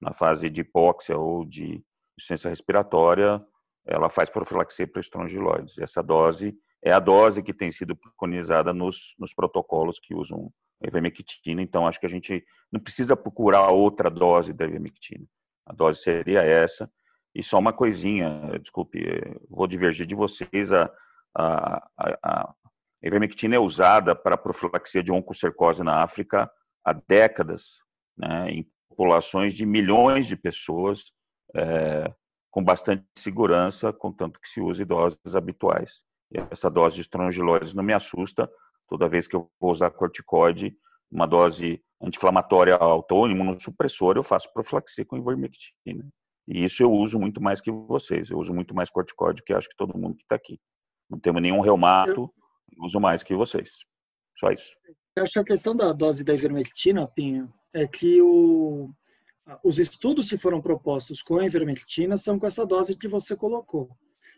na 0.01 0.13
fase 0.13 0.49
de 0.49 0.61
hipóxia 0.61 1.17
ou 1.17 1.45
de 1.45 1.83
insuficiência 2.17 2.49
respiratória, 2.49 3.43
ela 3.85 4.09
faz 4.09 4.29
profilaxia 4.29 4.87
para 4.87 4.99
estrongiloides. 4.99 5.77
Essa 5.77 6.01
dose 6.01 6.55
é 6.83 6.91
a 6.91 6.99
dose 6.99 7.41
que 7.41 7.53
tem 7.53 7.71
sido 7.71 7.95
preconizada 7.95 8.73
nos, 8.73 9.15
nos 9.17 9.33
protocolos 9.33 9.99
que 9.99 10.13
usam 10.13 10.51
ivermectina, 10.87 11.61
então 11.61 11.87
acho 11.87 11.99
que 11.99 12.05
a 12.05 12.09
gente 12.09 12.43
não 12.71 12.79
precisa 12.79 13.15
procurar 13.15 13.69
outra 13.69 14.09
dose 14.09 14.53
da 14.53 14.65
ivermectina. 14.65 15.25
A 15.65 15.73
dose 15.73 15.99
seria 15.99 16.41
essa. 16.41 16.91
E 17.35 17.41
só 17.41 17.57
uma 17.57 17.73
coisinha, 17.73 18.59
desculpe, 18.61 18.99
vou 19.49 19.65
divergir 19.65 20.05
de 20.05 20.13
vocês, 20.13 20.71
a, 20.71 20.91
a, 21.35 21.89
a, 21.97 22.13
a 22.23 22.53
ivermectina 23.01 23.55
é 23.55 23.59
usada 23.59 24.15
para 24.15 24.37
profilaxia 24.37 25.01
de 25.01 25.11
oncocercose 25.11 25.83
na 25.83 26.03
África 26.03 26.49
há 26.85 26.93
décadas, 26.93 27.79
né, 28.17 28.51
em 28.51 28.69
populações 28.89 29.53
de 29.55 29.65
milhões 29.65 30.27
de 30.27 30.35
pessoas, 30.35 31.05
é, 31.55 32.13
com 32.51 32.63
bastante 32.63 33.03
segurança, 33.17 33.91
contanto 33.91 34.39
que 34.39 34.47
se 34.47 34.61
use 34.61 34.85
doses 34.85 35.35
habituais. 35.35 36.03
E 36.31 36.39
essa 36.51 36.69
dose 36.69 36.95
de 36.95 37.01
estrongiloides 37.01 37.73
não 37.73 37.83
me 37.83 37.93
assusta 37.93 38.49
toda 38.93 39.09
vez 39.09 39.27
que 39.27 39.35
eu 39.35 39.49
vou 39.59 39.71
usar 39.71 39.89
corticoide, 39.89 40.77
uma 41.11 41.25
dose 41.25 41.81
anti-inflamatória 41.99 42.75
alta 42.75 43.15
ou 43.15 43.27
imunossupressora, 43.27 44.19
eu 44.19 44.23
faço 44.23 44.53
profilaxia 44.53 45.03
com 45.03 45.17
ivermectina. 45.17 46.07
E 46.47 46.63
isso 46.63 46.83
eu 46.83 46.91
uso 46.91 47.17
muito 47.17 47.41
mais 47.41 47.59
que 47.59 47.71
vocês. 47.71 48.29
Eu 48.29 48.37
uso 48.37 48.53
muito 48.53 48.75
mais 48.75 48.91
corticoide 48.91 49.41
que 49.43 49.51
acho 49.51 49.67
que 49.67 49.75
todo 49.75 49.97
mundo 49.97 50.15
que 50.15 50.21
está 50.21 50.35
aqui. 50.35 50.59
Não 51.09 51.19
temos 51.19 51.41
nenhum 51.41 51.59
reumato, 51.59 52.31
eu 52.77 52.83
uso 52.83 52.99
mais 52.99 53.23
que 53.23 53.33
vocês. 53.33 53.79
Só 54.37 54.51
isso. 54.51 54.77
Eu 55.15 55.23
acho 55.23 55.33
que 55.33 55.39
a 55.39 55.43
questão 55.43 55.75
da 55.75 55.91
dose 55.91 56.23
da 56.23 56.35
ivermectina, 56.35 57.07
Pinho, 57.07 57.51
é 57.73 57.87
que 57.87 58.21
o, 58.21 58.91
os 59.63 59.79
estudos 59.79 60.29
que 60.29 60.37
foram 60.37 60.61
propostos 60.61 61.23
com 61.23 61.39
a 61.39 61.45
ivermectina 61.45 62.15
são 62.15 62.37
com 62.37 62.45
essa 62.45 62.63
dose 62.63 62.95
que 62.95 63.07
você 63.07 63.35
colocou. 63.35 63.89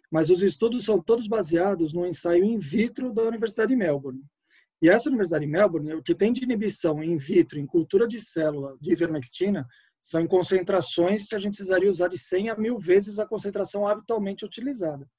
Mas 0.10 0.30
os 0.30 0.42
estudos 0.42 0.86
são 0.86 1.02
todos 1.02 1.28
baseados 1.28 1.92
no 1.92 2.08
ensaio 2.08 2.46
in 2.46 2.58
vitro 2.58 3.12
da 3.12 3.24
Universidade 3.24 3.70
de 3.70 3.76
Melbourne. 3.76 4.24
E 4.86 4.90
essa 4.90 5.10
Universidade 5.10 5.44
de 5.44 5.52
Melbourne, 5.52 5.96
o 5.96 6.04
que 6.04 6.14
tem 6.14 6.32
de 6.32 6.44
inibição 6.44 7.04
in 7.04 7.18
vitro, 7.18 7.58
em 7.58 7.66
cultura 7.66 8.08
de 8.08 8.20
célula 8.20 8.78
de 8.80 8.92
ivermectina, 8.92 9.66
são 10.00 10.22
em 10.22 10.28
concentrações 10.28 11.28
que 11.28 11.34
a 11.34 11.40
gente 11.40 11.56
precisaria 11.56 11.90
usar 11.90 12.08
de 12.08 12.20
100 12.20 12.52
a 12.52 12.56
1000 12.56 12.78
vezes 12.78 13.18
a 13.18 13.26
concentração 13.26 13.88
habitualmente 13.88 14.46
utilizada. 14.46 15.10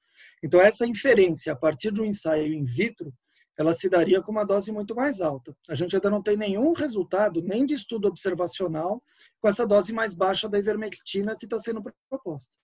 Então, 0.41 0.61
essa 0.61 0.87
inferência 0.87 1.53
a 1.53 1.57
partir 1.57 1.93
de 1.93 2.01
um 2.01 2.05
ensaio 2.05 2.55
in 2.55 2.65
vitro 2.65 3.13
ela 3.59 3.73
se 3.73 3.89
daria 3.89 4.23
com 4.23 4.31
uma 4.31 4.45
dose 4.45 4.71
muito 4.71 4.95
mais 4.95 5.21
alta. 5.21 5.53
A 5.69 5.75
gente 5.75 5.97
ainda 5.97 6.11
não 6.11 6.23
tem 6.23 6.37
nenhum 6.37 6.73
resultado, 6.73 7.43
nem 7.43 7.65
de 7.67 7.75
estudo 7.75 8.07
observacional, 8.07 9.03
com 9.41 9.49
essa 9.49 9.67
dose 9.67 9.93
mais 9.93 10.15
baixa 10.15 10.49
da 10.49 10.59
ivermectina 10.59 11.35
que 11.35 11.47
está 11.47 11.59
sendo 11.59 11.83
proposta. 12.09 12.55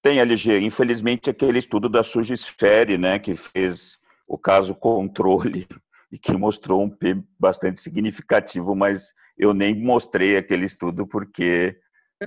Tem, 0.00 0.20
LG. 0.20 0.60
Infelizmente, 0.60 1.30
aquele 1.30 1.58
estudo 1.58 1.88
da 1.88 2.04
Sugisfere, 2.04 2.96
né, 2.96 3.18
que 3.18 3.34
fez 3.34 3.98
o 4.28 4.38
caso 4.38 4.74
controle 4.74 5.66
e 6.14 6.18
que 6.18 6.32
mostrou 6.36 6.80
um 6.80 6.88
P 6.88 7.20
bastante 7.36 7.80
significativo, 7.80 8.76
mas 8.76 9.12
eu 9.36 9.52
nem 9.52 9.74
mostrei 9.74 10.36
aquele 10.36 10.64
estudo 10.64 11.04
porque 11.04 11.76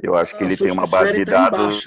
eu 0.04 0.14
acho 0.14 0.38
que 0.38 0.44
ele 0.44 0.58
tem 0.58 0.72
uma 0.72 0.86
base 0.86 1.14
de 1.14 1.24
tá 1.24 1.50
dados 1.50 1.86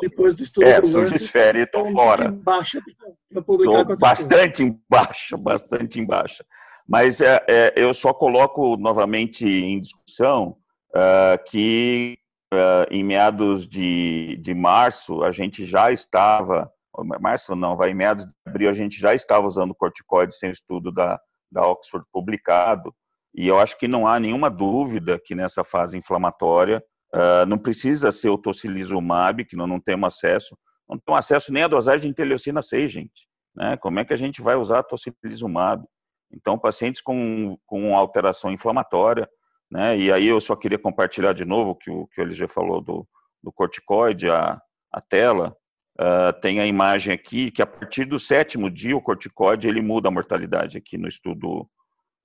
depois 0.00 0.34
do 0.34 0.42
estudo 0.42 0.66
é, 0.66 0.80
do 0.80 0.86
Sugisfere 0.86 1.58
estou 1.60 1.92
fora. 1.92 2.30
Baixa 2.30 2.82
Estou 3.30 3.96
bastante 3.98 4.62
embaixo, 4.62 5.36
bastante 5.36 6.00
embaixo. 6.00 6.42
Mas 6.88 7.20
é, 7.20 7.44
é, 7.46 7.72
eu 7.76 7.92
só 7.92 8.14
coloco 8.14 8.78
novamente 8.78 9.46
em 9.46 9.78
discussão 9.78 10.56
uh, 10.96 11.44
que 11.50 12.16
uh, 12.50 12.90
em 12.90 13.04
meados 13.04 13.68
de, 13.68 14.38
de 14.40 14.54
março 14.54 15.22
a 15.22 15.30
gente 15.30 15.66
já 15.66 15.92
estava, 15.92 16.72
março 17.20 17.54
não, 17.54 17.76
vai 17.76 17.90
em 17.90 17.94
meados 17.94 18.24
de 18.24 18.32
abril 18.46 18.70
a 18.70 18.74
gente 18.74 18.98
já 18.98 19.14
estava 19.14 19.46
usando 19.46 19.74
corticoide 19.74 20.34
sem 20.34 20.50
estudo 20.50 20.90
da, 20.90 21.20
da 21.52 21.66
Oxford 21.66 22.06
publicado, 22.12 22.94
e 23.34 23.46
eu 23.46 23.58
acho 23.58 23.78
que 23.78 23.86
não 23.86 24.06
há 24.06 24.18
nenhuma 24.18 24.50
dúvida 24.50 25.20
que 25.22 25.34
nessa 25.34 25.62
fase 25.62 25.96
inflamatória 25.96 26.82
Uh, 27.14 27.44
não 27.46 27.58
precisa 27.58 28.10
ser 28.10 28.30
o 28.30 28.38
tocilizumab, 28.38 29.44
que 29.44 29.54
nós 29.54 29.68
não 29.68 29.78
temos 29.78 30.14
acesso. 30.14 30.56
Não 30.88 30.98
temos 30.98 31.18
acesso 31.18 31.52
nem 31.52 31.62
à 31.62 31.68
dosagem 31.68 32.02
de 32.02 32.08
interleucina 32.08 32.62
6, 32.62 32.90
gente. 32.90 33.28
Né? 33.54 33.76
Como 33.76 34.00
é 34.00 34.04
que 34.04 34.14
a 34.14 34.16
gente 34.16 34.40
vai 34.40 34.56
usar 34.56 34.82
tocilizumab? 34.82 35.84
Então, 36.32 36.58
pacientes 36.58 37.02
com, 37.02 37.58
com 37.66 37.94
alteração 37.94 38.50
inflamatória, 38.50 39.28
né? 39.70 39.96
e 39.98 40.10
aí 40.10 40.26
eu 40.26 40.40
só 40.40 40.56
queria 40.56 40.78
compartilhar 40.78 41.34
de 41.34 41.44
novo 41.44 41.76
que 41.76 41.90
o 41.90 42.06
que 42.06 42.22
o 42.22 42.24
LG 42.24 42.48
falou 42.48 42.80
do, 42.80 43.06
do 43.42 43.52
corticoide, 43.52 44.30
a, 44.30 44.58
a 44.90 45.00
tela, 45.02 45.54
uh, 46.02 46.40
tem 46.40 46.60
a 46.60 46.66
imagem 46.66 47.14
aqui 47.14 47.50
que 47.50 47.62
a 47.62 47.66
partir 47.66 48.04
do 48.04 48.18
sétimo 48.18 48.68
dia 48.68 48.96
o 48.96 49.02
corticoide 49.02 49.68
ele 49.68 49.80
muda 49.80 50.08
a 50.08 50.10
mortalidade 50.10 50.76
aqui 50.76 50.98
no 50.98 51.06
estudo, 51.06 51.68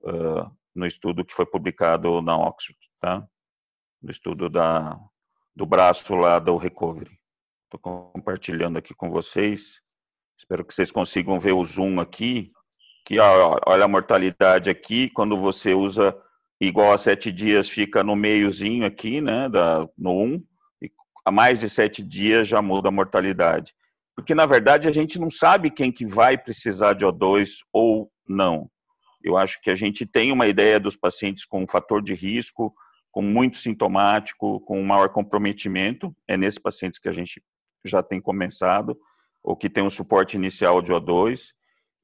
uh, 0.02 0.52
no 0.76 0.88
estudo 0.88 1.24
que 1.24 1.34
foi 1.34 1.46
publicado 1.46 2.22
na 2.22 2.36
Oxford. 2.36 2.80
Tá? 3.00 3.28
do 4.02 4.12
estudo 4.12 4.50
da, 4.50 4.98
do 5.56 5.66
braço 5.66 6.16
lá 6.16 6.40
do 6.40 6.56
recovery. 6.58 7.18
Estou 7.66 7.80
compartilhando 8.14 8.78
aqui 8.78 8.94
com 8.94 9.10
vocês. 9.10 9.82
Espero 10.38 10.64
que 10.64 10.74
vocês 10.74 10.92
consigam 10.92 11.40
ver 11.40 11.54
o 11.54 11.64
zoom 11.64 12.00
aqui. 12.00 12.52
Que 13.06 13.20
ó, 13.20 13.60
olha 13.66 13.86
a 13.86 13.88
mortalidade 13.88 14.70
aqui. 14.70 15.10
Quando 15.10 15.36
você 15.36 15.74
usa 15.74 16.16
igual 16.60 16.94
a 16.94 16.98
sete 16.98 17.32
dias, 17.32 17.70
fica 17.70 18.04
no 18.04 18.16
meiozinho 18.16 18.86
aqui, 18.86 19.20
né? 19.20 19.50
Da, 19.50 19.88
no 19.98 20.12
1. 20.12 20.24
Um, 20.24 20.44
a 21.28 21.32
mais 21.32 21.60
de 21.60 21.70
sete 21.70 22.02
dias 22.02 22.48
já 22.48 22.62
muda 22.62 22.88
a 22.88 22.92
mortalidade. 22.92 23.76
Porque, 24.16 24.34
na 24.34 24.46
verdade, 24.46 24.88
a 24.88 24.94
gente 24.94 25.20
não 25.20 25.30
sabe 25.30 25.70
quem 25.70 25.92
que 25.92 26.06
vai 26.06 26.38
precisar 26.38 26.94
de 26.94 27.06
O2 27.06 27.50
ou 27.74 28.10
não. 28.26 28.72
Eu 29.22 29.36
acho 29.36 29.62
que 29.62 29.70
a 29.70 29.76
gente 29.76 30.06
tem 30.06 30.32
uma 30.32 30.48
ideia 30.48 30.80
dos 30.80 30.96
pacientes 30.96 31.44
com 31.44 31.62
um 31.62 31.68
fator 31.68 32.02
de 32.02 32.14
risco, 32.14 32.74
com 33.12 33.22
muito 33.22 33.58
sintomático, 33.58 34.62
com 34.62 34.82
maior 34.82 35.10
comprometimento, 35.10 36.16
é 36.26 36.38
nesses 36.38 36.60
pacientes 36.60 36.98
que 36.98 37.10
a 37.10 37.12
gente 37.12 37.44
já 37.84 38.02
tem 38.02 38.22
começado, 38.22 38.98
ou 39.44 39.54
que 39.54 39.70
tem 39.70 39.84
um 39.84 39.90
suporte 39.90 40.38
inicial 40.38 40.82
de 40.82 40.94
O2. 40.94 41.50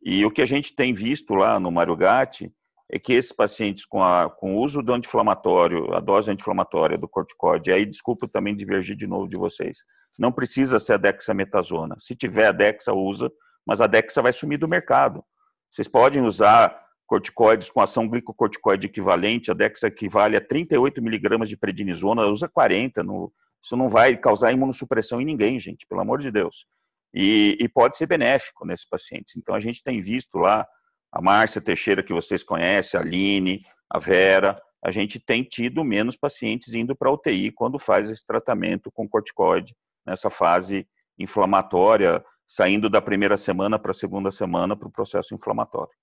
E 0.04 0.26
o 0.26 0.32
que 0.32 0.42
a 0.42 0.46
gente 0.46 0.76
tem 0.76 0.94
visto 0.94 1.34
lá 1.34 1.62
no 1.62 1.72
Marugatti 1.72 2.52
é 2.94 3.00
que 3.00 3.12
esses 3.12 3.32
pacientes 3.32 3.86
com, 3.86 4.04
a, 4.04 4.30
com 4.30 4.56
o 4.56 4.60
uso 4.60 4.84
do 4.84 4.94
anti-inflamatório, 4.94 5.96
a 5.96 6.00
dose 6.00 6.30
anti-inflamatória 6.30 6.96
do 6.96 7.08
corticoide, 7.08 7.72
aí 7.72 7.88
desculpa 7.88 8.28
também 8.28 8.56
divergir 8.56 8.96
de 8.96 9.08
novo 9.08 9.28
de 9.28 9.36
vocês, 9.36 9.80
não 10.18 10.32
precisa 10.32 10.78
ser 10.78 10.94
a 10.94 10.98
dexametasona. 10.98 11.96
Se 11.98 12.16
tiver 12.16 12.46
a 12.46 12.52
dexa, 12.52 12.94
usa, 12.94 13.32
mas 13.66 13.82
a 13.82 13.88
dexa 13.88 14.22
vai 14.22 14.32
sumir 14.32 14.60
do 14.60 14.68
mercado. 14.68 15.26
Vocês 15.72 15.88
podem 15.88 16.22
usar 16.22 16.80
corticoides 17.08 17.72
com 17.72 17.82
ação 17.82 18.08
glicocorticoide 18.08 18.86
equivalente, 18.86 19.50
a 19.50 19.56
Dex 19.56 19.82
equivale 19.82 20.38
a 20.38 20.42
38 20.42 21.02
miligramas 21.02 21.50
de 21.50 21.58
prednisona, 21.58 22.28
usa 22.28 22.48
40, 22.48 23.02
no, 23.02 23.34
isso 23.60 23.76
não 23.76 23.90
vai 23.90 24.16
causar 24.16 24.52
imunossupressão 24.52 25.20
em 25.20 25.26
ninguém, 25.26 25.60
gente, 25.60 25.88
pelo 25.88 26.02
amor 26.02 26.20
de 26.20 26.30
Deus. 26.30 26.68
E, 27.12 27.58
e 27.60 27.68
pode 27.68 27.98
ser 27.98 28.06
benéfico 28.06 28.68
nesses 28.68 28.86
pacientes. 28.86 29.36
Então, 29.36 29.56
a 29.56 29.60
gente 29.60 29.84
tem 29.84 30.00
visto 30.00 30.38
lá, 30.38 30.68
a 31.14 31.22
Márcia 31.22 31.62
Teixeira, 31.62 32.04
que 32.04 32.14
vocês 32.14 32.44
conhecem, 32.44 33.00
a 33.00 33.04
Aline, 33.04 33.64
a 33.90 34.00
Vera, 34.00 34.62
a 34.84 34.92
gente 34.92 35.20
tem 35.20 35.44
tido 35.44 35.84
menos 35.84 36.18
pacientes 36.18 36.74
indo 36.74 36.96
para 36.96 37.10
a 37.10 37.14
UTI 37.14 37.52
quando 37.52 37.78
faz 37.78 38.10
esse 38.10 38.26
tratamento 38.26 38.92
com 38.92 39.08
corticoide, 39.08 39.76
nessa 40.06 40.30
fase 40.30 40.88
inflamatória, 41.18 42.24
saindo 42.46 42.90
da 42.90 43.02
primeira 43.02 43.38
semana 43.38 43.80
para 43.80 43.92
a 43.92 43.94
segunda 43.94 44.32
semana 44.32 44.76
para 44.76 44.88
o 44.88 44.92
processo 44.92 45.34
inflamatório 45.34 45.94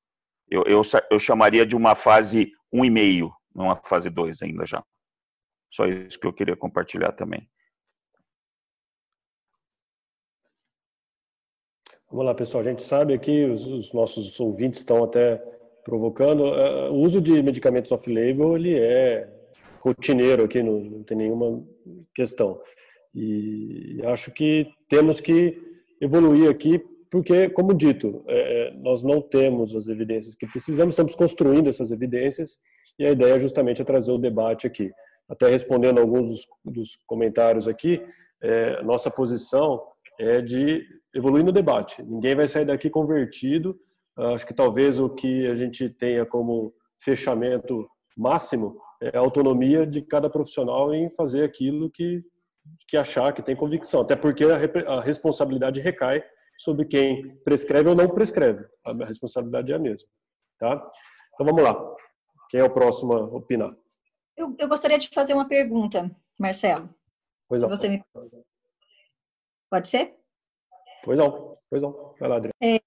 eu, 0.50 0.64
eu, 0.66 0.82
eu 1.10 1.18
chamaria 1.20 1.64
de 1.64 1.76
uma 1.76 1.94
fase 1.94 2.52
1,5, 2.74 3.32
não 3.54 3.66
uma 3.66 3.76
fase 3.76 4.10
2 4.10 4.42
ainda 4.42 4.66
já. 4.66 4.82
Só 5.70 5.86
isso 5.86 6.18
que 6.18 6.26
eu 6.26 6.32
queria 6.32 6.56
compartilhar 6.56 7.12
também. 7.12 7.48
Vamos 12.10 12.26
lá, 12.26 12.34
pessoal. 12.34 12.60
A 12.62 12.68
gente 12.68 12.82
sabe 12.82 13.14
aqui, 13.14 13.44
os, 13.44 13.64
os 13.64 13.92
nossos 13.92 14.40
ouvintes 14.40 14.80
estão 14.80 15.04
até 15.04 15.36
provocando. 15.84 16.40
Uh, 16.40 16.92
o 16.92 17.02
uso 17.02 17.20
de 17.20 17.40
medicamentos 17.40 17.92
off-label, 17.92 18.56
ele 18.56 18.76
é 18.76 19.28
rotineiro 19.78 20.42
aqui, 20.42 20.60
não, 20.60 20.80
não 20.80 21.02
tem 21.04 21.16
nenhuma 21.16 21.64
questão. 22.12 22.60
E 23.14 24.00
acho 24.06 24.32
que 24.32 24.66
temos 24.88 25.20
que 25.20 25.56
evoluir 26.00 26.50
aqui 26.50 26.82
porque, 27.08 27.48
como 27.48 27.72
dito, 27.72 28.24
é, 28.26 28.70
é, 28.70 28.74
nós 28.74 29.04
não 29.04 29.20
temos 29.20 29.76
as 29.76 29.86
evidências 29.86 30.34
que 30.34 30.48
precisamos, 30.48 30.94
estamos 30.94 31.14
construindo 31.14 31.68
essas 31.68 31.92
evidências 31.92 32.58
e 32.98 33.06
a 33.06 33.12
ideia 33.12 33.38
justamente 33.38 33.82
é 33.82 33.84
trazer 33.84 34.10
o 34.10 34.18
debate 34.18 34.66
aqui. 34.66 34.90
Até 35.28 35.48
respondendo 35.48 36.00
alguns 36.00 36.44
dos, 36.64 36.98
comentários 37.06 37.68
aqui, 37.68 38.02
nossa 38.82 39.10
posição 39.10 39.80
é 40.20 40.40
de 40.40 40.86
evoluir 41.14 41.44
no 41.44 41.50
debate. 41.50 42.02
Ninguém 42.02 42.34
vai 42.34 42.46
sair 42.46 42.64
daqui 42.64 42.90
convertido. 42.90 43.78
Acho 44.16 44.46
que 44.46 44.54
talvez 44.54 45.00
o 45.00 45.08
que 45.08 45.46
a 45.46 45.54
gente 45.54 45.88
tenha 45.88 46.26
como 46.26 46.74
fechamento 46.98 47.88
máximo 48.16 48.78
é 49.02 49.16
a 49.16 49.20
autonomia 49.20 49.86
de 49.86 50.02
cada 50.02 50.28
profissional 50.28 50.94
em 50.94 51.08
fazer 51.14 51.42
aquilo 51.42 51.90
que, 51.90 52.22
que 52.86 52.96
achar, 52.96 53.32
que 53.32 53.42
tem 53.42 53.56
convicção. 53.56 54.02
Até 54.02 54.14
porque 54.14 54.44
a, 54.44 54.92
a 54.92 55.00
responsabilidade 55.00 55.80
recai 55.80 56.22
sobre 56.58 56.84
quem 56.84 57.36
prescreve 57.38 57.88
ou 57.88 57.94
não 57.94 58.08
prescreve. 58.08 58.66
A 58.84 58.92
responsabilidade 59.06 59.72
é 59.72 59.76
a 59.76 59.78
mesma. 59.78 60.06
Tá? 60.58 60.74
Então 61.32 61.46
vamos 61.46 61.62
lá. 61.62 61.74
Quem 62.50 62.60
é 62.60 62.64
o 62.64 62.70
próximo 62.70 63.14
a 63.14 63.24
opinar? 63.24 63.74
Eu, 64.36 64.54
eu 64.58 64.68
gostaria 64.68 64.98
de 64.98 65.08
fazer 65.08 65.32
uma 65.32 65.48
pergunta, 65.48 66.10
Marcelo. 66.38 66.90
Pois 67.48 67.62
se 67.62 67.66
não. 67.66 67.74
você 67.74 67.88
me... 67.88 68.04
Pode 69.70 69.88
ser? 69.88 70.16
Pois 71.04 71.16
não, 71.16 71.56
pois 71.70 71.82
não. 71.82 72.14
Vai 72.18 72.28
lá, 72.28 72.36
Adriano. 72.36 72.54
É, 72.62 72.80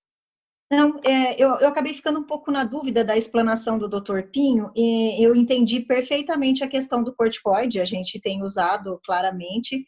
não, 0.71 0.99
é, 1.05 1.35
eu, 1.41 1.49
eu 1.59 1.67
acabei 1.67 1.93
ficando 1.93 2.19
um 2.19 2.25
pouco 2.25 2.51
na 2.51 2.63
dúvida 2.63 3.05
da 3.05 3.15
explanação 3.15 3.77
do 3.77 3.87
Dr. 3.87 4.23
Pinho, 4.31 4.71
e 4.75 5.23
eu 5.23 5.35
entendi 5.35 5.79
perfeitamente 5.79 6.63
a 6.63 6.67
questão 6.67 7.03
do 7.03 7.15
corticoide, 7.15 7.79
a 7.79 7.85
gente 7.85 8.19
tem 8.19 8.41
usado 8.41 8.99
claramente. 9.05 9.85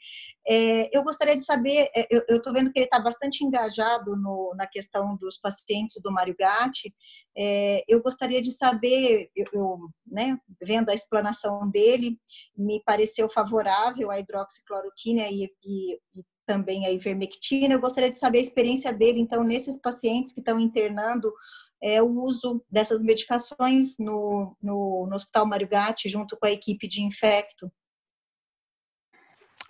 É, 0.48 0.96
eu 0.96 1.04
gostaria 1.04 1.36
de 1.36 1.44
saber, 1.44 1.90
é, 1.96 2.08
eu 2.30 2.38
estou 2.38 2.54
vendo 2.54 2.72
que 2.72 2.78
ele 2.78 2.86
está 2.86 3.00
bastante 3.00 3.44
engajado 3.44 4.16
no, 4.16 4.54
na 4.56 4.68
questão 4.68 5.18
dos 5.18 5.40
pacientes 5.40 6.00
do 6.04 6.12
Mário 6.12 6.36
Gatti, 6.38 6.94
é, 7.36 7.84
eu 7.88 8.00
gostaria 8.02 8.40
de 8.40 8.52
saber, 8.52 9.32
eu, 9.36 9.46
eu, 9.54 9.80
né, 10.06 10.38
vendo 10.62 10.90
a 10.90 10.94
explanação 10.94 11.68
dele, 11.68 12.16
me 12.56 12.80
pareceu 12.86 13.28
favorável 13.28 14.12
a 14.12 14.20
hidroxicloroquina 14.20 15.28
e, 15.30 15.50
e, 15.66 15.96
e 16.14 16.24
também 16.46 16.86
a 16.86 16.92
ivermectina. 16.92 17.74
Eu 17.74 17.82
gostaria 17.82 18.10
de 18.10 18.18
saber 18.18 18.40
a 18.40 18.42
experiência 18.42 18.94
dele, 18.94 19.20
então, 19.20 19.44
nesses 19.44 19.78
pacientes 19.78 20.34
que 20.34 20.40
estão 20.40 20.60
internando 20.60 21.34
é, 21.82 22.02
o 22.02 22.24
uso 22.24 22.64
dessas 22.70 23.04
medicações 23.04 23.98
no, 24.00 24.56
no, 24.62 25.08
no 25.08 25.16
Hospital 25.16 25.46
Mário 25.46 25.68
Gatti, 25.68 26.10
junto 26.10 26.38
com 26.38 26.46
a 26.46 26.52
equipe 26.52 26.88
de 26.88 27.04
infecto. 27.04 27.72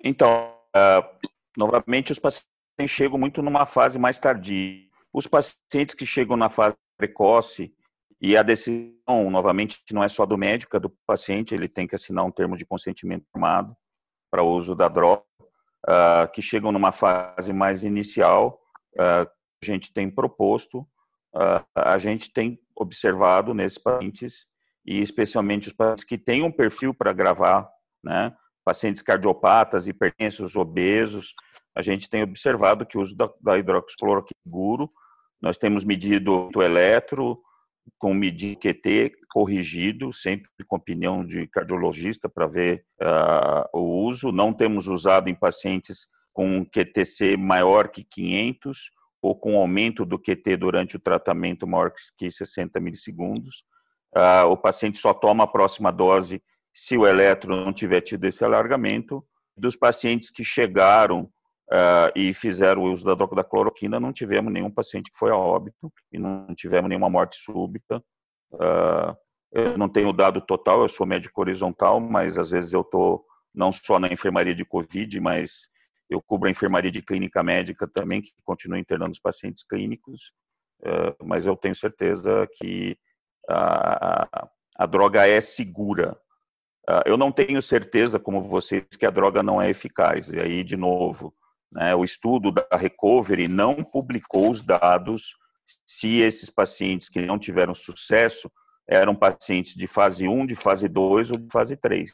Então, 0.03 0.53
uh, 0.75 1.27
novamente, 1.57 2.11
os 2.11 2.19
pacientes 2.19 2.45
chegam 2.87 3.17
muito 3.17 3.41
numa 3.41 3.65
fase 3.65 3.97
mais 3.97 4.19
tardia. 4.19 4.85
Os 5.11 5.27
pacientes 5.27 5.95
que 5.95 6.05
chegam 6.05 6.37
na 6.37 6.49
fase 6.49 6.75
precoce, 6.97 7.73
e 8.21 8.37
a 8.37 8.43
decisão, 8.43 9.29
novamente, 9.29 9.81
não 9.91 10.03
é 10.03 10.07
só 10.07 10.25
do 10.25 10.37
médico, 10.37 10.75
é 10.75 10.79
do 10.79 10.89
paciente, 11.05 11.53
ele 11.53 11.67
tem 11.67 11.85
que 11.85 11.95
assinar 11.95 12.25
um 12.25 12.31
termo 12.31 12.55
de 12.55 12.65
consentimento 12.65 13.25
formado 13.31 13.75
para 14.31 14.41
o 14.43 14.51
uso 14.51 14.75
da 14.75 14.87
droga, 14.87 15.23
uh, 15.87 16.31
que 16.31 16.41
chegam 16.41 16.71
numa 16.71 16.91
fase 16.91 17.53
mais 17.53 17.83
inicial, 17.83 18.59
uh, 18.95 19.29
a 19.61 19.65
gente 19.65 19.93
tem 19.93 20.09
proposto, 20.09 20.79
uh, 21.35 21.65
a 21.75 21.97
gente 21.97 22.31
tem 22.31 22.59
observado 22.75 23.53
nesses 23.53 23.77
pacientes, 23.77 24.47
e 24.85 25.01
especialmente 25.01 25.67
os 25.67 25.73
pacientes 25.73 26.03
que 26.03 26.17
têm 26.17 26.43
um 26.43 26.51
perfil 26.51 26.93
para 26.93 27.13
gravar, 27.13 27.67
né, 28.03 28.35
pacientes 28.63 29.01
cardiopatas, 29.01 29.87
hipertensos, 29.87 30.55
obesos, 30.55 31.33
a 31.75 31.81
gente 31.81 32.09
tem 32.09 32.23
observado 32.23 32.85
que 32.85 32.97
o 32.97 33.01
uso 33.01 33.15
da, 33.15 33.29
da 33.41 33.57
hidroxicloroquina 33.57 34.39
seguro, 34.43 34.91
nós 35.41 35.57
temos 35.57 35.83
medido 35.83 36.49
o 36.55 36.63
eletro, 36.63 37.39
com 37.97 38.13
medir 38.13 38.57
QT 38.57 39.11
corrigido, 39.29 40.11
sempre 40.11 40.49
com 40.67 40.75
opinião 40.75 41.25
de 41.25 41.47
cardiologista 41.47 42.29
para 42.29 42.47
ver 42.47 42.85
uh, 43.01 43.77
o 43.77 44.05
uso. 44.05 44.31
Não 44.31 44.53
temos 44.53 44.87
usado 44.87 45.29
em 45.29 45.35
pacientes 45.35 46.07
com 46.33 46.65
QTC 46.65 47.37
maior 47.37 47.89
que 47.89 48.03
500 48.03 48.91
ou 49.21 49.35
com 49.35 49.57
aumento 49.57 50.05
do 50.05 50.19
QT 50.19 50.57
durante 50.57 50.95
o 50.95 50.99
tratamento 50.99 51.65
maior 51.65 51.91
que 52.17 52.29
60 52.29 52.79
milissegundos. 52.79 53.63
Uh, 54.15 54.47
o 54.49 54.57
paciente 54.57 54.97
só 54.97 55.13
toma 55.13 55.43
a 55.43 55.47
próxima 55.47 55.91
dose 55.91 56.41
se 56.73 56.97
o 56.97 57.07
eletro 57.07 57.55
não 57.55 57.73
tiver 57.73 58.01
tido 58.01 58.25
esse 58.25 58.43
alargamento. 58.43 59.25
Dos 59.57 59.75
pacientes 59.75 60.29
que 60.29 60.43
chegaram 60.43 61.29
uh, 61.71 62.11
e 62.15 62.33
fizeram 62.33 62.83
o 62.83 62.91
uso 62.91 63.05
da 63.05 63.15
droga 63.15 63.35
da 63.35 63.43
cloroquina, 63.43 63.99
não 63.99 64.13
tivemos 64.13 64.51
nenhum 64.51 64.71
paciente 64.71 65.09
que 65.11 65.17
foi 65.17 65.31
a 65.31 65.37
óbito 65.37 65.91
e 66.11 66.19
não 66.19 66.53
tivemos 66.55 66.89
nenhuma 66.89 67.09
morte 67.09 67.35
súbita. 67.37 68.03
Uh, 68.53 69.15
eu 69.51 69.77
não 69.77 69.87
tenho 69.87 70.11
dado 70.11 70.41
total, 70.41 70.81
eu 70.81 70.89
sou 70.89 71.05
médico 71.05 71.39
horizontal, 71.39 71.99
mas 71.99 72.37
às 72.37 72.51
vezes 72.51 72.73
eu 72.73 72.81
estou 72.81 73.25
não 73.53 73.71
só 73.71 73.99
na 73.99 74.11
enfermaria 74.11 74.53
de 74.53 74.65
Covid, 74.65 75.19
mas 75.21 75.69
eu 76.09 76.21
cubro 76.21 76.47
a 76.47 76.51
enfermaria 76.51 76.91
de 76.91 77.01
clínica 77.01 77.41
médica 77.41 77.87
também, 77.87 78.21
que 78.21 78.31
continua 78.43 78.77
internando 78.77 79.11
os 79.11 79.19
pacientes 79.19 79.63
clínicos, 79.63 80.33
uh, 80.81 81.25
mas 81.25 81.45
eu 81.45 81.55
tenho 81.55 81.73
certeza 81.73 82.47
que 82.57 82.97
a, 83.47 84.23
a, 84.23 84.49
a 84.77 84.85
droga 84.85 85.27
é 85.27 85.39
segura. 85.39 86.17
Uh, 86.87 87.01
eu 87.05 87.17
não 87.17 87.31
tenho 87.31 87.61
certeza, 87.61 88.19
como 88.19 88.41
vocês, 88.41 88.83
que 88.99 89.05
a 89.05 89.11
droga 89.11 89.41
não 89.41 89.61
é 89.61 89.69
eficaz. 89.69 90.29
E 90.29 90.39
aí, 90.39 90.63
de 90.63 90.75
novo, 90.77 91.33
né, 91.75 91.93
o 91.93 92.05
estudo 92.05 92.51
da 92.51 92.65
Recovery 92.71 93.49
não 93.49 93.83
publicou 93.83 94.49
os 94.49 94.63
dados 94.63 95.35
se 95.85 96.19
esses 96.19 96.49
pacientes 96.49 97.09
que 97.09 97.21
não 97.21 97.37
tiveram 97.37 97.73
sucesso 97.73 98.49
eram 98.87 99.13
pacientes 99.13 99.75
de 99.75 99.85
fase 99.85 100.25
1, 100.27 100.45
de 100.45 100.55
fase 100.55 100.87
2 100.87 101.31
ou 101.31 101.37
de 101.37 101.51
fase 101.51 101.75
3. 101.75 102.11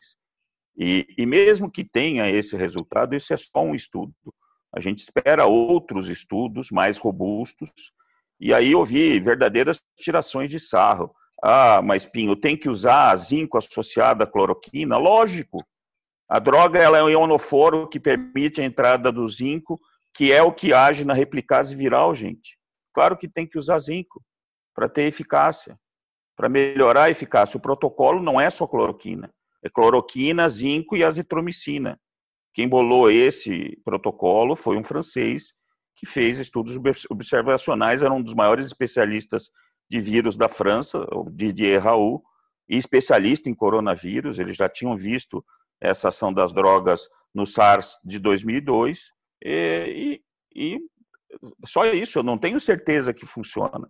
E, 0.75 1.05
e 1.15 1.25
mesmo 1.27 1.69
que 1.69 1.83
tenha 1.83 2.29
esse 2.29 2.55
resultado, 2.55 3.15
isso 3.15 3.33
é 3.33 3.37
só 3.37 3.61
um 3.61 3.75
estudo. 3.75 4.13
A 4.73 4.79
gente 4.79 4.99
espera 4.99 5.45
outros 5.45 6.09
estudos 6.09 6.71
mais 6.71 6.97
robustos. 6.97 7.69
E 8.39 8.53
aí 8.53 8.71
eu 8.71 8.83
vi 8.83 9.19
verdadeiras 9.19 9.83
tirações 9.95 10.49
de 10.49 10.59
sarro. 10.59 11.13
Ah, 11.43 11.81
mas 11.83 12.07
Pinho, 12.07 12.35
tem 12.35 12.57
que 12.57 12.69
usar 12.69 13.15
zinco 13.17 13.57
associado 13.57 14.23
à 14.23 14.27
cloroquina? 14.27 14.97
Lógico, 14.97 15.63
a 16.31 16.39
droga 16.39 16.79
ela 16.79 16.97
é 16.97 17.03
um 17.03 17.09
ionoforo 17.09 17.89
que 17.89 17.99
permite 17.99 18.61
a 18.61 18.63
entrada 18.63 19.11
do 19.11 19.27
zinco, 19.27 19.77
que 20.13 20.31
é 20.31 20.41
o 20.41 20.53
que 20.53 20.71
age 20.71 21.03
na 21.03 21.13
replicase 21.13 21.75
viral, 21.75 22.15
gente. 22.15 22.57
Claro 22.93 23.17
que 23.17 23.27
tem 23.27 23.45
que 23.45 23.57
usar 23.57 23.77
zinco 23.79 24.23
para 24.73 24.87
ter 24.87 25.01
eficácia, 25.01 25.77
para 26.37 26.47
melhorar 26.47 27.03
a 27.03 27.09
eficácia. 27.09 27.57
O 27.57 27.61
protocolo 27.61 28.23
não 28.23 28.39
é 28.39 28.49
só 28.49 28.65
cloroquina, 28.65 29.29
é 29.61 29.69
cloroquina, 29.69 30.47
zinco 30.47 30.95
e 30.95 31.03
azitromicina. 31.03 31.99
Quem 32.53 32.65
bolou 32.65 33.11
esse 33.11 33.77
protocolo 33.83 34.55
foi 34.55 34.77
um 34.77 34.83
francês 34.85 35.53
que 35.97 36.05
fez 36.05 36.39
estudos 36.39 36.79
observacionais, 37.09 38.03
era 38.03 38.13
um 38.13 38.23
dos 38.23 38.35
maiores 38.35 38.65
especialistas 38.65 39.49
de 39.89 39.99
vírus 39.99 40.37
da 40.37 40.47
França, 40.47 41.05
o 41.11 41.29
Didier 41.29 41.83
Raoult, 41.83 42.23
e 42.69 42.77
especialista 42.77 43.49
em 43.49 43.53
coronavírus. 43.53 44.39
Eles 44.39 44.55
já 44.55 44.69
tinham 44.69 44.95
visto 44.95 45.43
essa 45.81 46.09
ação 46.09 46.31
das 46.31 46.53
drogas 46.53 47.09
no 47.33 47.45
SARS 47.45 47.97
de 48.03 48.19
2002 48.19 49.11
e, 49.43 50.21
e, 50.53 50.75
e 50.75 50.79
só 51.65 51.85
isso, 51.85 52.19
eu 52.19 52.23
não 52.23 52.37
tenho 52.37 52.59
certeza 52.59 53.13
que 53.13 53.25
funciona. 53.25 53.89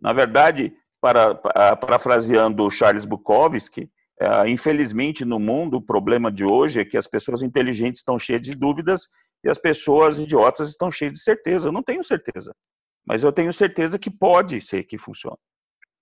Na 0.00 0.12
verdade, 0.12 0.72
para, 1.00 1.34
parafraseando 1.34 2.70
Charles 2.70 3.04
Bukowski, 3.04 3.90
é, 4.20 4.48
infelizmente 4.48 5.24
no 5.24 5.38
mundo 5.38 5.78
o 5.78 5.82
problema 5.82 6.30
de 6.30 6.44
hoje 6.44 6.80
é 6.80 6.84
que 6.84 6.98
as 6.98 7.06
pessoas 7.06 7.42
inteligentes 7.42 8.00
estão 8.00 8.18
cheias 8.18 8.42
de 8.42 8.54
dúvidas 8.54 9.08
e 9.42 9.48
as 9.48 9.58
pessoas 9.58 10.18
idiotas 10.18 10.68
estão 10.68 10.90
cheias 10.90 11.14
de 11.14 11.20
certeza. 11.20 11.68
Eu 11.68 11.72
não 11.72 11.82
tenho 11.82 12.04
certeza, 12.04 12.54
mas 13.06 13.22
eu 13.22 13.32
tenho 13.32 13.52
certeza 13.52 13.98
que 13.98 14.10
pode 14.10 14.60
ser 14.60 14.84
que 14.84 14.98
funcione. 14.98 15.38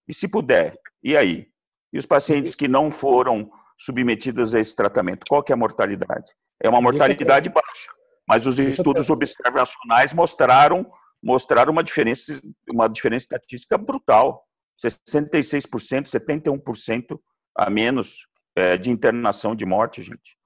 E 0.08 0.14
se 0.14 0.26
puder, 0.26 0.76
e 1.02 1.16
aí? 1.16 1.46
E 1.92 1.98
os 1.98 2.06
pacientes 2.06 2.54
que 2.54 2.66
não 2.66 2.90
foram 2.90 3.50
submetidas 3.78 4.54
a 4.54 4.60
esse 4.60 4.74
tratamento. 4.74 5.24
Qual 5.28 5.42
que 5.42 5.52
é 5.52 5.54
a 5.54 5.56
mortalidade? 5.56 6.32
É 6.62 6.68
uma 6.68 6.80
mortalidade 6.80 7.48
baixa, 7.48 7.90
mas 8.28 8.46
os 8.46 8.58
estudos 8.58 9.08
observacionais 9.08 10.12
mostraram 10.12 10.86
mostraram 11.20 11.72
uma 11.72 11.82
diferença 11.82 12.40
uma 12.72 12.88
diferença 12.88 13.24
estatística 13.24 13.76
brutal, 13.76 14.44
66%, 14.80 16.06
71% 16.06 17.18
a 17.56 17.68
menos 17.68 18.26
é, 18.56 18.76
de 18.76 18.90
internação 18.90 19.54
de 19.54 19.66
morte, 19.66 20.02
gente. 20.02 20.36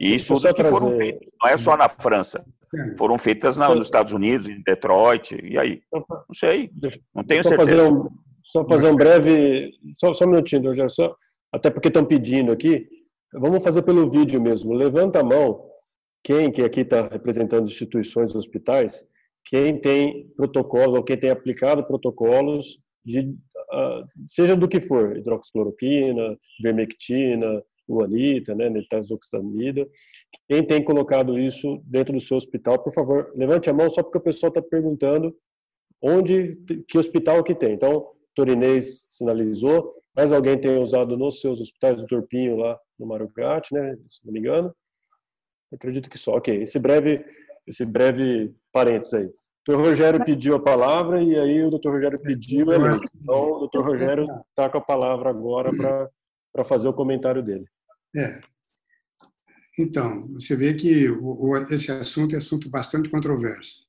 E 0.00 0.14
estudos 0.14 0.52
que 0.52 0.64
foram 0.64 0.96
feitos, 0.96 1.30
não 1.40 1.48
é 1.48 1.56
só 1.56 1.76
na 1.76 1.88
França, 1.88 2.44
foram 2.96 3.18
feitas 3.18 3.56
na, 3.56 3.72
nos 3.72 3.86
Estados 3.86 4.12
Unidos, 4.12 4.48
em 4.48 4.62
Detroit, 4.62 5.38
e 5.42 5.58
aí? 5.58 5.82
Não 5.92 6.04
sei, 6.34 6.70
não 7.14 7.22
tenho 7.22 7.42
certeza. 7.44 7.76
Fazer 7.76 7.92
um, 7.92 8.08
só 8.44 8.66
fazer 8.66 8.88
um 8.88 8.96
breve, 8.96 9.70
só, 9.96 10.12
só 10.12 10.24
um 10.24 10.28
minutinho, 10.28 10.62
Rogério, 10.62 10.90
só, 10.90 11.14
até 11.52 11.70
porque 11.70 11.88
estão 11.88 12.04
pedindo 12.04 12.50
aqui, 12.50 12.88
vamos 13.32 13.62
fazer 13.62 13.82
pelo 13.82 14.10
vídeo 14.10 14.40
mesmo. 14.40 14.72
Levanta 14.72 15.20
a 15.20 15.24
mão, 15.24 15.68
quem 16.24 16.50
que 16.50 16.62
aqui 16.62 16.80
está 16.80 17.08
representando 17.08 17.68
instituições, 17.68 18.34
hospitais, 18.34 19.06
quem 19.44 19.80
tem 19.80 20.28
protocolos 20.36 20.98
ou 20.98 21.04
quem 21.04 21.16
tem 21.16 21.30
aplicado 21.30 21.84
protocolos 21.84 22.78
de 23.04 23.20
uh, 23.20 24.06
seja 24.28 24.56
do 24.56 24.68
que 24.68 24.80
for, 24.80 25.16
hidroxicloroquina, 25.16 26.38
vermectina, 26.62 27.62
luanita, 27.88 28.54
né, 28.54 28.70
nitazoxanida. 28.70 29.86
Quem 30.48 30.64
tem 30.64 30.82
colocado 30.84 31.38
isso 31.38 31.82
dentro 31.84 32.14
do 32.14 32.20
seu 32.20 32.36
hospital, 32.36 32.82
por 32.82 32.92
favor, 32.92 33.32
levante 33.34 33.68
a 33.68 33.72
mão 33.72 33.90
só 33.90 34.02
porque 34.02 34.18
o 34.18 34.22
pessoal 34.22 34.48
está 34.48 34.62
perguntando 34.62 35.34
onde, 36.00 36.56
que 36.88 36.98
hospital 36.98 37.42
que 37.44 37.54
tem. 37.54 37.74
Então, 37.74 38.06
Torinês 38.34 39.06
sinalizou, 39.10 39.90
mais 40.14 40.32
alguém 40.32 40.58
tem 40.58 40.78
usado 40.78 41.16
nos 41.16 41.40
seus 41.40 41.60
hospitais 41.60 42.00
do 42.00 42.06
Torpinho 42.06 42.56
lá 42.56 42.78
no 42.98 43.06
Marugate, 43.06 43.74
né, 43.74 43.96
se 44.08 44.24
não 44.24 44.32
me 44.32 44.40
engano. 44.40 44.74
acredito 45.72 46.10
que 46.10 46.18
só. 46.18 46.36
Ok, 46.36 46.62
esse 46.62 46.78
breve, 46.78 47.24
esse 47.66 47.84
breve 47.84 48.54
parênteses 48.72 49.14
aí. 49.14 49.26
O 49.26 49.32
doutor 49.66 49.84
Rogério 49.90 50.24
pediu 50.24 50.56
a 50.56 50.62
palavra 50.62 51.22
e 51.22 51.38
aí 51.38 51.62
o 51.62 51.70
doutor 51.70 51.92
Rogério 51.92 52.20
pediu 52.20 52.72
a 52.72 52.76
lei. 52.76 53.00
Então, 53.14 53.52
o 53.52 53.58
doutor 53.60 53.84
Rogério 53.84 54.26
está 54.50 54.68
com 54.68 54.78
a 54.78 54.80
palavra 54.80 55.30
agora 55.30 55.70
para 56.52 56.64
fazer 56.64 56.88
o 56.88 56.92
comentário 56.92 57.42
dele. 57.42 57.64
É. 58.14 58.40
Então, 59.78 60.28
você 60.32 60.54
vê 60.56 60.74
que 60.74 61.08
o, 61.08 61.56
esse 61.70 61.90
assunto 61.90 62.34
é 62.34 62.38
assunto 62.38 62.68
bastante 62.68 63.08
controverso. 63.08 63.86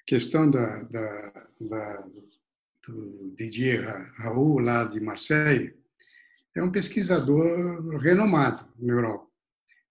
A 0.00 0.04
questão 0.06 0.50
da, 0.50 0.82
da, 0.84 1.48
da 1.60 2.04
do 2.92 3.34
Didier 3.36 3.84
Raoult, 4.16 4.64
lá 4.64 4.84
de 4.84 5.00
Marseille, 5.00 5.74
é 6.56 6.62
um 6.62 6.72
pesquisador 6.72 7.96
renomado 7.98 8.66
na 8.78 8.94
Europa. 8.94 9.28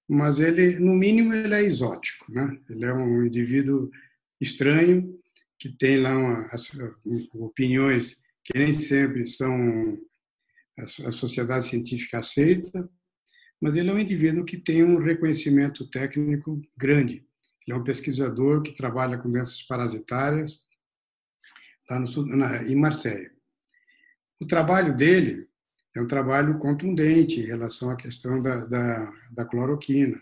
Mas 0.09 0.39
ele, 0.39 0.79
no 0.79 0.93
mínimo, 0.93 1.33
ele 1.33 1.53
é 1.53 1.63
exótico. 1.63 2.31
Né? 2.31 2.59
Ele 2.69 2.85
é 2.85 2.93
um 2.93 3.25
indivíduo 3.25 3.89
estranho 4.39 5.17
que 5.59 5.69
tem 5.69 5.99
lá 5.99 6.17
uma, 6.17 6.49
opiniões 7.33 8.21
que 8.43 8.57
nem 8.57 8.73
sempre 8.73 9.25
são 9.25 9.97
a 11.05 11.11
sociedade 11.11 11.65
científica 11.65 12.19
aceita, 12.19 12.87
mas 13.59 13.75
ele 13.75 13.89
é 13.89 13.93
um 13.93 13.99
indivíduo 13.99 14.45
que 14.45 14.57
tem 14.57 14.83
um 14.83 14.99
reconhecimento 14.99 15.89
técnico 15.89 16.61
grande. 16.77 17.25
Ele 17.65 17.75
é 17.75 17.79
um 17.79 17.83
pesquisador 17.83 18.61
que 18.61 18.73
trabalha 18.73 19.17
com 19.17 19.31
doenças 19.31 19.63
parasitárias 19.63 20.66
lá 21.89 21.99
no 21.99 22.07
sul, 22.07 22.25
na, 22.25 22.63
em 22.63 22.75
Marseille. 22.75 23.31
O 24.39 24.45
trabalho 24.45 24.95
dele 24.95 25.47
é 25.95 26.01
um 26.01 26.07
trabalho 26.07 26.57
contundente 26.59 27.39
em 27.39 27.45
relação 27.45 27.89
à 27.89 27.95
questão 27.95 28.41
da, 28.41 28.65
da, 28.65 29.11
da 29.31 29.45
cloroquina, 29.45 30.21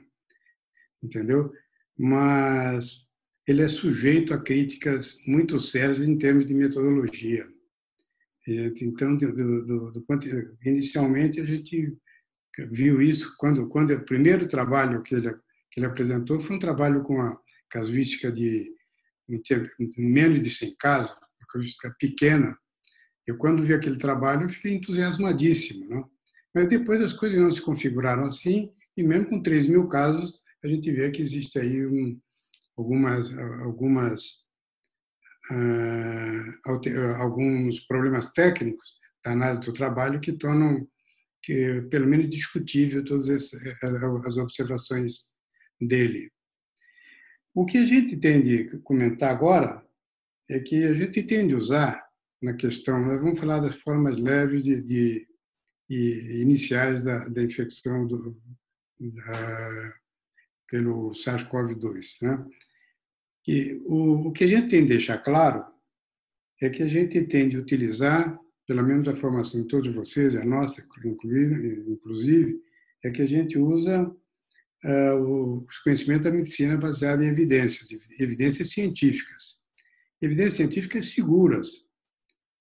entendeu? 1.04 1.52
Mas 1.98 3.06
ele 3.48 3.62
é 3.62 3.68
sujeito 3.68 4.34
a 4.34 4.42
críticas 4.42 5.20
muito 5.28 5.60
sérias 5.60 6.02
em 6.02 6.18
termos 6.18 6.46
de 6.46 6.54
metodologia. 6.54 7.48
Então, 8.48 9.18
do, 9.18 9.32
do, 9.34 9.92
do, 9.92 10.06
inicialmente 10.64 11.40
a 11.42 11.46
gente 11.46 11.98
viu 12.72 13.02
isso 13.02 13.36
quando 13.38 13.68
quando 13.68 13.92
o 13.92 14.06
primeiro 14.06 14.48
trabalho 14.48 15.02
que 15.02 15.16
ele 15.16 15.34
que 15.72 15.80
ele 15.80 15.88
apresentou 15.88 16.40
foi 16.40 16.56
um 16.56 16.60
trabalho 16.60 17.04
com 17.04 17.20
a 17.20 17.38
casuística 17.70 18.32
de 18.32 18.72
menos 19.98 20.40
de 20.42 20.50
100 20.50 20.76
casos, 20.78 21.16
casuística 21.56 21.96
pequena. 22.00 22.58
Eu 23.26 23.38
quando 23.38 23.64
vi 23.64 23.74
aquele 23.74 23.98
trabalho 23.98 24.50
fiquei 24.50 24.76
entusiasmadíssimo, 24.76 25.90
não? 25.90 26.10
Mas 26.54 26.68
depois 26.68 27.02
as 27.02 27.14
coisas 27.14 27.38
não 27.38 27.52
se 27.52 27.62
configuraram 27.62 28.26
assim 28.26 28.72
e 28.96 29.04
mesmo 29.04 29.30
com 29.30 29.42
3 29.42 29.68
mil 29.68 29.88
casos 29.88 30.40
a 30.64 30.68
gente 30.68 30.92
vê 30.92 31.12
que 31.12 31.22
existe 31.22 31.60
aí 31.60 31.86
um, 31.86 32.20
algumas 32.78 33.32
algumas 33.62 34.30
uh, 35.52 37.16
alguns 37.18 37.80
problemas 37.82 38.32
técnicos 38.32 38.96
da 39.24 39.32
análise 39.32 39.62
do 39.62 39.74
trabalho 39.74 40.20
que 40.20 40.34
tornam 40.34 40.88
que 41.44 41.82
pelo 41.92 42.08
menos 42.08 42.30
discutível 42.30 43.04
todas 43.06 43.30
as 43.30 44.38
observações 44.38 45.30
dele. 45.80 46.32
O 47.54 47.66
que 47.66 47.78
a 47.78 47.86
gente 47.86 48.18
tem 48.18 48.44
de 48.44 48.80
comentar 48.80 49.32
agora 49.32 49.85
é 50.50 50.60
que 50.60 50.84
a 50.84 50.94
gente 50.94 51.24
tem 51.24 51.48
de 51.48 51.56
usar 51.56 52.04
na 52.42 52.54
questão, 52.54 53.04
vamos 53.04 53.40
falar 53.40 53.60
das 53.60 53.80
formas 53.80 54.18
leves 54.18 54.64
de, 54.64 54.82
de, 54.82 55.28
de 55.90 56.42
iniciais 56.42 57.02
da, 57.02 57.28
da 57.28 57.44
infecção 57.44 58.06
do, 58.06 58.38
da, 59.00 59.94
pelo 60.68 61.12
SARS-CoV-2. 61.12 62.22
Né? 62.22 62.46
E 63.48 63.82
o, 63.86 64.28
o 64.28 64.32
que 64.32 64.44
a 64.44 64.48
gente 64.48 64.68
tem 64.70 64.84
de 64.84 64.90
deixar 64.90 65.18
claro 65.20 65.66
é 66.62 66.70
que 66.70 66.84
a 66.84 66.88
gente 66.88 67.24
tem 67.26 67.50
de 67.50 67.58
utilizar 67.58 68.40
pelo 68.68 68.84
menos 68.84 69.08
a 69.08 69.16
formação 69.16 69.62
de 69.62 69.68
todos 69.68 69.94
vocês, 69.94 70.36
a 70.36 70.44
nossa 70.44 70.84
inclusive, 71.06 72.60
é 73.04 73.12
que 73.12 73.22
a 73.22 73.28
gente 73.28 73.58
usa 73.60 74.04
uh, 74.04 75.66
os 75.68 75.78
conhecimentos 75.80 76.24
da 76.24 76.32
medicina 76.32 76.76
baseado 76.76 77.22
em 77.22 77.28
evidências, 77.28 77.90
evidências 78.20 78.72
científicas. 78.72 79.60
Evidências 80.26 80.54
científicas 80.54 81.12
seguras. 81.12 81.86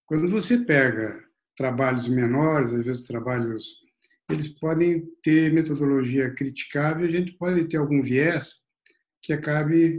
Quando 0.05 0.29
você 0.29 0.59
pega 0.59 1.25
trabalhos 1.57 2.07
menores, 2.07 2.75
às 2.75 2.85
vezes 2.85 3.07
trabalhos, 3.07 3.77
eles 4.29 4.49
podem 4.49 5.07
ter 5.23 5.51
metodologia 5.51 6.35
criticável, 6.35 7.07
a 7.07 7.11
gente 7.11 7.33
pode 7.33 7.65
ter 7.65 7.79
algum 7.79 8.03
viés 8.03 8.57
que 9.23 9.33
acabe 9.33 9.97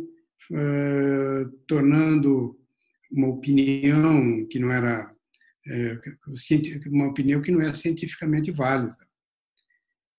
uh, 0.52 1.50
tornando 1.68 2.56
uma 3.12 3.30
opinião 3.30 4.46
que 4.46 4.60
não 4.60 4.72
era 4.72 5.10
uma 6.86 7.08
opinião 7.08 7.42
que 7.42 7.52
não 7.52 7.62
é 7.62 7.74
cientificamente 7.74 8.52
válida. 8.52 8.96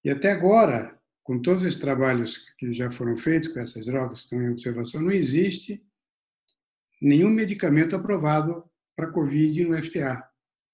E 0.05 0.11
até 0.11 0.33
agora, 0.33 0.99
com 1.23 1.41
todos 1.41 1.63
os 1.63 1.77
trabalhos 1.77 2.39
que 2.59 2.73
já 2.73 2.91
foram 2.91 3.17
feitos 3.17 3.51
com 3.51 3.61
essas 3.61 3.87
drogas 3.87 4.19
que 4.19 4.25
estão 4.25 4.43
em 4.43 4.51
observação, 4.51 5.01
não 5.01 5.13
existe 5.13 5.86
nenhum 7.01 7.31
medicamento 7.31 7.95
aprovado 7.95 8.65
para 8.95 9.11
COVID 9.11 9.65
no 9.65 9.83
FDA. 9.83 10.23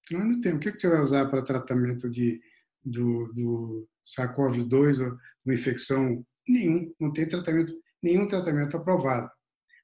Então, 0.04 0.24
não 0.24 0.40
tem. 0.40 0.54
O 0.54 0.58
que 0.58 0.74
você 0.74 0.88
vai 0.88 1.00
usar 1.00 1.26
para 1.26 1.42
tratamento 1.42 2.08
de, 2.10 2.40
do, 2.84 3.32
do 3.32 3.88
SARS-CoV-2 4.04 5.00
ou 5.00 5.18
uma 5.44 5.54
infecção? 5.54 6.24
Nenhum. 6.46 6.92
Não 7.00 7.12
tem 7.12 7.26
tratamento, 7.26 7.72
nenhum 8.02 8.26
tratamento 8.26 8.76
aprovado. 8.76 9.30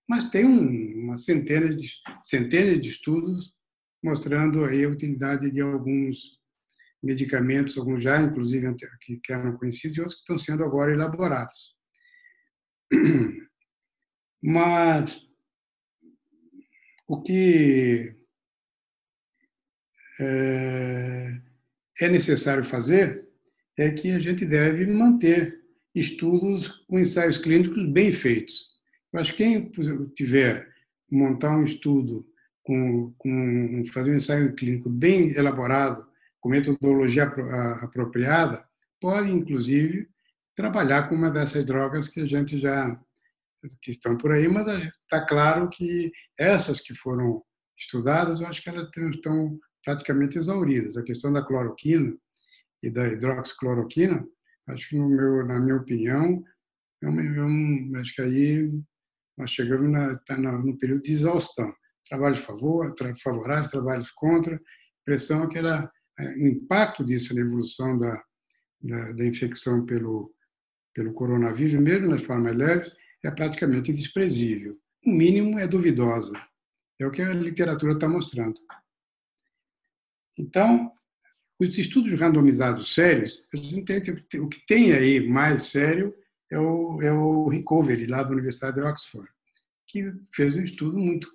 Mas 0.09 0.31
tem 0.31 0.45
um, 0.45 1.05
uma 1.05 1.17
centena 1.17 1.75
de, 1.75 1.87
centenas 2.23 2.81
de 2.81 2.89
estudos 2.89 3.55
mostrando 4.03 4.65
aí 4.65 4.85
a 4.85 4.89
utilidade 4.89 5.51
de 5.51 5.61
alguns 5.61 6.39
medicamentos, 7.03 7.77
alguns 7.77 8.03
já, 8.03 8.21
inclusive, 8.21 8.75
que 9.23 9.33
eram 9.33 9.57
conhecidos, 9.57 9.97
e 9.97 10.01
outros 10.01 10.17
que 10.17 10.23
estão 10.23 10.39
sendo 10.39 10.65
agora 10.65 10.93
elaborados. 10.93 11.77
Mas 14.43 15.21
o 17.09 17.23
que 17.23 18.15
é, 20.21 21.41
é 22.03 22.09
necessário 22.09 22.63
fazer 22.63 23.27
é 23.77 23.91
que 23.91 24.11
a 24.11 24.19
gente 24.19 24.45
deve 24.45 24.87
manter 24.87 25.59
estudos 25.95 26.69
com 26.87 26.99
ensaios 26.99 27.39
clínicos 27.39 27.91
bem 27.91 28.13
feitos. 28.13 28.77
Eu 29.13 29.21
acho 29.21 29.35
que 29.35 29.39
quem 29.39 29.73
tiver 30.15 30.69
montar 31.11 31.57
um 31.57 31.65
estudo 31.65 32.27
com, 32.63 33.13
com 33.17 33.83
fazer 33.93 34.13
um 34.13 34.17
ensaio 34.17 34.55
clínico 34.55 34.91
bem 34.91 35.31
elaborado, 35.31 36.07
com 36.41 36.51
metodologia 36.51 37.25
apropriada, 37.83 38.63
pode, 39.01 39.31
inclusive, 39.31 40.09
trabalhar 40.55 41.09
com 41.09 41.15
uma 41.15 41.31
dessas 41.31 41.65
drogas 41.65 42.07
que 42.09 42.21
a 42.21 42.27
gente 42.27 42.61
já 42.61 43.01
que 43.83 43.91
estão 43.91 44.17
por 44.17 44.33
aí, 44.33 44.49
mas 44.49 44.67
está 44.67 45.25
claro 45.27 45.69
que 45.69 46.11
essas 46.39 46.81
que 46.81 46.95
foram 46.95 47.43
estudadas, 47.79 48.41
eu 48.41 48.47
acho 48.47 48.63
que 48.63 48.69
elas 48.69 48.89
estão 48.97 49.59
praticamente 49.85 50.39
exauridas. 50.39 50.97
A 50.97 51.03
questão 51.03 51.33
da 51.33 51.45
cloroquina 51.45 52.17
e 52.83 52.91
da 52.91 53.07
hidroxicloroquina, 53.07 54.25
acho 54.69 54.89
que 54.89 54.99
meu, 54.99 55.47
na 55.47 55.61
minha 55.61 55.77
opinião, 55.77 56.43
é 57.03 57.09
um, 57.09 57.97
é 57.97 58.01
acho 58.01 58.15
que 58.15 58.23
aí 58.23 58.71
nós 59.37 59.51
chegamos 59.51 59.91
na, 59.91 60.17
tá 60.19 60.37
no 60.37 60.77
período 60.79 61.03
de 61.03 61.13
exaustão 61.13 61.73
trabalhos 62.09 62.41
favor, 62.41 62.95
favoráveis, 63.23 63.71
trabalhos 63.71 64.11
contra. 64.13 64.57
A 64.57 64.61
impressão 65.03 65.45
é 65.45 65.49
que 65.49 65.59
o 65.59 66.47
impacto 66.49 67.05
disso 67.05 67.35
na 67.35 67.43
evolução 67.43 67.97
da, 67.97 68.23
da, 68.81 69.13
da 69.13 69.27
infecção 69.27 69.85
pelo, 69.85 70.33
pelo 70.95 71.13
coronavírus, 71.13 71.75
mesmo 71.81 72.09
nas 72.09 72.25
formas 72.25 72.57
leves, 72.57 72.93
é 73.25 73.31
praticamente 73.31 73.93
desprezível. 73.93 74.79
O 75.05 75.11
mínimo 75.11 75.59
é 75.59 75.67
duvidosa. 75.67 76.33
É 77.01 77.07
o 77.07 77.11
que 77.11 77.23
a 77.23 77.33
literatura 77.33 77.93
está 77.93 78.09
mostrando. 78.09 78.59
Então, 80.37 80.93
os 81.59 81.77
estudos 81.77 82.13
randomizados 82.13 82.95
sérios, 82.95 83.45
o 83.53 84.49
que 84.49 84.67
tem 84.67 84.93
aí 84.93 85.27
mais 85.27 85.65
sério 85.65 86.15
é 86.51 86.59
o, 86.59 87.03
é 87.03 87.13
o 87.13 87.49
Recovery, 87.49 88.07
lá 88.07 88.23
da 88.23 88.31
Universidade 88.31 88.77
de 88.77 88.83
Oxford, 88.83 89.29
que 89.87 90.13
fez 90.33 90.57
um 90.57 90.63
estudo 90.63 90.97
muito 90.99 91.29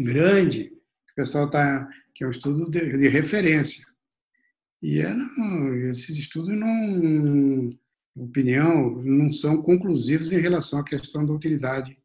grande, 0.00 0.70
que 0.70 1.12
o 1.12 1.14
pessoal 1.16 1.46
está, 1.46 1.88
que 2.14 2.24
é 2.24 2.26
um 2.26 2.30
estudo 2.30 2.68
de, 2.70 2.98
de 2.98 3.08
referência. 3.08 3.84
E 4.82 5.00
é, 5.00 5.12
não, 5.12 5.74
esses 5.90 6.16
estudos, 6.16 6.58
não, 6.58 7.78
opinião, 8.14 9.02
não 9.02 9.32
são 9.32 9.62
conclusivos 9.62 10.32
em 10.32 10.40
relação 10.40 10.80
à 10.80 10.84
questão 10.84 11.24
da 11.24 11.32
utilidade 11.32 11.96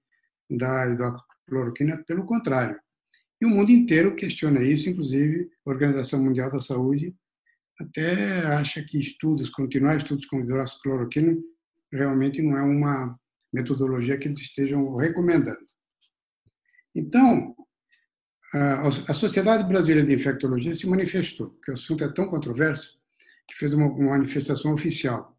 da 0.50 0.88
hidroxicloroquina, 0.88 2.04
pelo 2.08 2.26
contrário. 2.26 2.80
E 3.42 3.46
o 3.46 3.50
mundo 3.50 3.72
inteiro 3.72 4.16
questiona 4.16 4.64
isso, 4.64 4.90
inclusive 4.90 5.50
a 5.66 5.70
Organização 5.70 6.24
Mundial 6.24 6.50
da 6.50 6.60
Saúde 6.60 7.16
até 7.80 8.40
acha 8.48 8.84
que 8.84 9.00
estudos, 9.00 9.50
continuar 9.50 9.98
estudos 9.98 10.26
com 10.26 10.40
hidroxicloroquina, 10.40 11.38
realmente 11.92 12.42
não 12.42 12.58
é 12.58 12.64
uma 12.64 13.20
metodologia 13.54 14.18
que 14.18 14.28
eles 14.28 14.40
estejam 14.40 14.96
recomendando. 14.96 15.66
Então, 16.96 17.56
a 19.08 19.14
Sociedade 19.14 19.68
Brasileira 19.68 20.06
de 20.06 20.14
Infectologia 20.14 20.74
se 20.74 20.88
manifestou, 20.88 21.52
que 21.64 21.72
o 21.72 21.74
assunto 21.74 22.04
é 22.04 22.12
tão 22.12 22.28
controverso 22.28 22.98
que 23.48 23.56
fez 23.56 23.74
uma, 23.74 23.90
manifestação 23.90 24.74
oficial. 24.74 25.37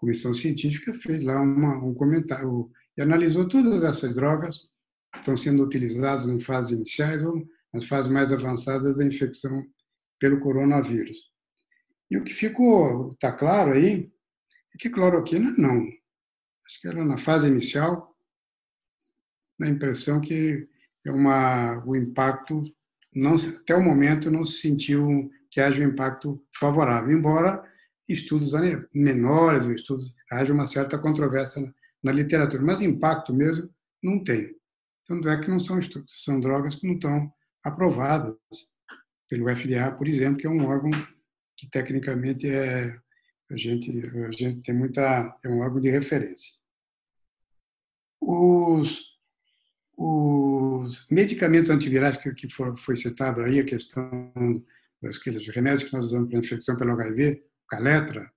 Comissão 0.00 0.32
científica 0.32 0.94
fez 0.94 1.22
lá 1.22 1.38
uma, 1.38 1.76
um 1.76 1.92
comentário 1.92 2.70
e 2.96 3.02
analisou 3.02 3.46
todas 3.46 3.84
essas 3.84 4.14
drogas 4.14 4.60
que 5.12 5.18
estão 5.18 5.36
sendo 5.36 5.62
utilizadas 5.62 6.24
em 6.24 6.40
fases 6.40 6.70
iniciais 6.70 7.22
ou 7.22 7.46
nas 7.72 7.86
fases 7.86 8.10
mais 8.10 8.32
avançadas 8.32 8.96
da 8.96 9.04
infecção 9.04 9.62
pelo 10.18 10.40
coronavírus. 10.40 11.18
E 12.10 12.16
o 12.16 12.24
que 12.24 12.32
ficou, 12.32 13.12
está 13.12 13.30
claro 13.30 13.74
aí, 13.74 14.10
é 14.74 14.78
que 14.78 14.88
cloroquina 14.88 15.54
não. 15.58 15.82
Acho 16.66 16.80
que 16.80 16.88
era 16.88 17.04
na 17.04 17.18
fase 17.18 17.46
inicial, 17.46 18.16
na 19.58 19.68
impressão 19.68 20.18
que 20.18 20.66
é 21.04 21.10
uma, 21.10 21.84
o 21.84 21.94
impacto, 21.94 22.64
não, 23.14 23.34
até 23.34 23.74
o 23.74 23.82
momento, 23.82 24.30
não 24.30 24.46
se 24.46 24.62
sentiu 24.62 25.30
que 25.50 25.60
haja 25.60 25.82
um 25.82 25.88
impacto 25.88 26.42
favorável, 26.56 27.14
embora 27.14 27.69
estudos 28.12 28.52
menores, 28.94 29.64
ou 29.64 29.72
estudos, 29.72 30.12
haja 30.30 30.52
uma 30.52 30.66
certa 30.66 30.98
controvérsia 30.98 31.62
na, 31.62 31.72
na 32.02 32.12
literatura, 32.12 32.62
mas 32.62 32.80
impacto 32.80 33.32
mesmo 33.32 33.70
não 34.02 34.22
tem. 34.22 34.54
Tanto 35.06 35.28
é 35.28 35.40
que 35.40 35.50
não 35.50 35.58
são 35.58 35.78
estudos, 35.78 36.24
são 36.24 36.40
drogas 36.40 36.76
que 36.76 36.86
não 36.86 36.94
estão 36.94 37.32
aprovadas 37.64 38.36
pelo 39.28 39.54
FDA, 39.54 39.90
por 39.92 40.08
exemplo, 40.08 40.38
que 40.38 40.46
é 40.46 40.50
um 40.50 40.66
órgão 40.66 40.90
que 41.56 41.68
tecnicamente 41.70 42.48
é 42.48 42.96
a 43.50 43.56
gente 43.56 43.90
a 44.06 44.30
gente 44.30 44.62
tem 44.62 44.74
muita 44.74 45.36
é 45.42 45.48
um 45.48 45.60
órgão 45.60 45.80
de 45.80 45.90
referência. 45.90 46.52
Os 48.20 49.10
os 50.02 51.06
medicamentos 51.10 51.70
antivirais 51.70 52.16
que, 52.16 52.32
que 52.32 52.48
for, 52.48 52.76
foi 52.78 52.96
citado 52.96 53.42
aí, 53.42 53.60
a 53.60 53.64
questão 53.64 54.32
dos 55.02 55.48
remédios 55.48 55.82
que 55.88 55.94
nós 55.94 56.06
usamos 56.06 56.30
para 56.30 56.38
infecção 56.38 56.74
pelo 56.74 56.92
HIV, 56.92 57.42
Caletra. 57.70 58.30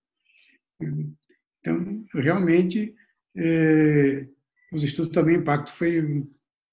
Então, 1.60 2.06
realmente, 2.14 2.96
é, 3.36 4.28
os 4.72 4.84
estudos 4.84 5.12
também, 5.12 5.38
impacto 5.38 5.72
foi 5.72 6.24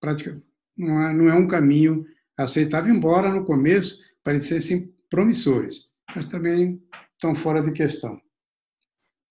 praticamente, 0.01 0.45
não 0.77 1.03
é, 1.03 1.13
não 1.13 1.29
é 1.29 1.35
um 1.35 1.49
caminho 1.49 2.07
aceitável, 2.37 2.95
embora 2.95 3.33
no 3.33 3.45
começo 3.45 3.99
parecessem 4.23 4.95
promissores, 5.09 5.91
mas 6.15 6.27
também 6.27 6.83
estão 7.13 7.35
fora 7.35 7.63
de 7.63 7.73
questão. 7.73 8.21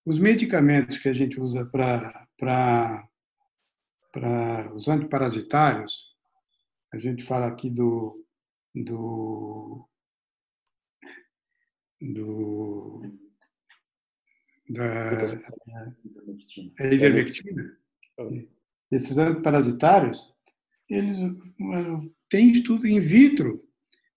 Os 0.04 0.18
medicamentos 0.18 0.98
que 0.98 1.08
a 1.08 1.12
gente 1.12 1.40
usa 1.40 1.64
para 1.66 2.26
para 4.12 4.74
os 4.74 4.88
antiparasitários, 4.88 6.10
a 6.92 6.98
gente 6.98 7.22
fala 7.22 7.46
aqui 7.46 7.70
do, 7.70 8.24
do, 8.74 9.88
do 12.00 13.02
da 14.68 14.82
é 16.78 16.94
ivermectina. 16.94 17.76
Esses 18.90 19.18
antiparasitários, 19.18 20.32
eles 20.88 21.18
têm 22.28 22.50
estudo 22.50 22.86
in 22.86 23.00
vitro, 23.00 23.64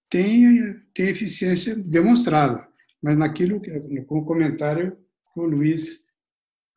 tem, 0.09 0.79
tem 0.93 1.09
eficiência 1.09 1.75
demonstrada, 1.75 2.67
mas 3.01 3.17
naquilo, 3.17 3.61
com 4.05 4.19
o 4.19 4.25
comentário 4.25 4.95
que 5.33 5.39
o 5.39 5.45
Luiz 5.45 6.03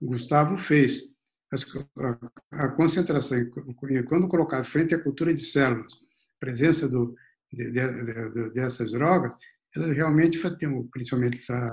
Gustavo 0.00 0.56
fez, 0.56 1.14
a, 2.50 2.68
concentração, 2.68 3.38
quando 4.06 4.28
colocar 4.28 4.64
frente 4.64 4.94
à 4.94 4.98
cultura 4.98 5.32
de 5.32 5.40
células, 5.40 5.92
presença 6.40 6.88
do, 6.88 7.14
de, 7.52 7.70
de, 7.70 8.30
de, 8.30 8.50
dessas 8.50 8.92
drogas, 8.92 9.34
realmente, 9.92 10.38
principalmente 10.90 11.46
da, 11.48 11.68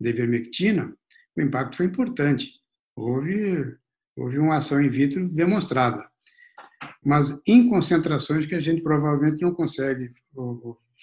da 0.00 0.10
o 1.36 1.42
impacto 1.42 1.76
foi 1.76 1.86
importante. 1.86 2.52
Houve, 2.96 3.76
houve 4.16 4.38
uma 4.38 4.56
ação 4.56 4.80
in 4.80 4.88
vitro 4.88 5.28
demonstrada. 5.28 6.08
Mas 7.04 7.40
em 7.46 7.68
concentrações 7.68 8.46
que 8.46 8.54
a 8.54 8.60
gente 8.60 8.82
provavelmente 8.82 9.42
não 9.42 9.52
consegue 9.52 10.08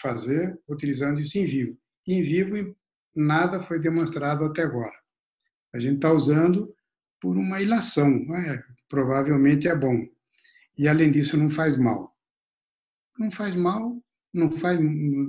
fazer 0.01 0.59
utilizando 0.67 1.19
isso 1.19 1.37
em 1.37 1.45
vivo. 1.45 1.77
Em 2.07 2.23
vivo, 2.23 2.75
nada 3.15 3.59
foi 3.59 3.79
demonstrado 3.79 4.45
até 4.45 4.63
agora. 4.63 4.93
A 5.73 5.79
gente 5.79 5.95
está 5.95 6.11
usando 6.11 6.73
por 7.19 7.37
uma 7.37 7.61
ilação. 7.61 8.09
É? 8.35 8.63
Provavelmente 8.89 9.67
é 9.67 9.75
bom. 9.75 10.07
E, 10.77 10.87
além 10.87 11.11
disso, 11.11 11.37
não 11.37 11.49
faz 11.49 11.77
mal. 11.77 12.15
Não 13.17 13.29
faz 13.29 13.55
mal, 13.55 14.01
não 14.33 14.51
faz 14.51 14.79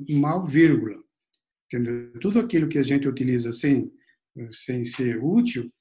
mal, 0.08 0.46
vírgula. 0.46 1.02
Entendeu? 1.66 2.12
Tudo 2.20 2.38
aquilo 2.38 2.68
que 2.68 2.78
a 2.78 2.82
gente 2.82 3.08
utiliza 3.08 3.52
sem, 3.52 3.90
sem 4.52 4.84
ser 4.84 5.22
útil, 5.22 5.72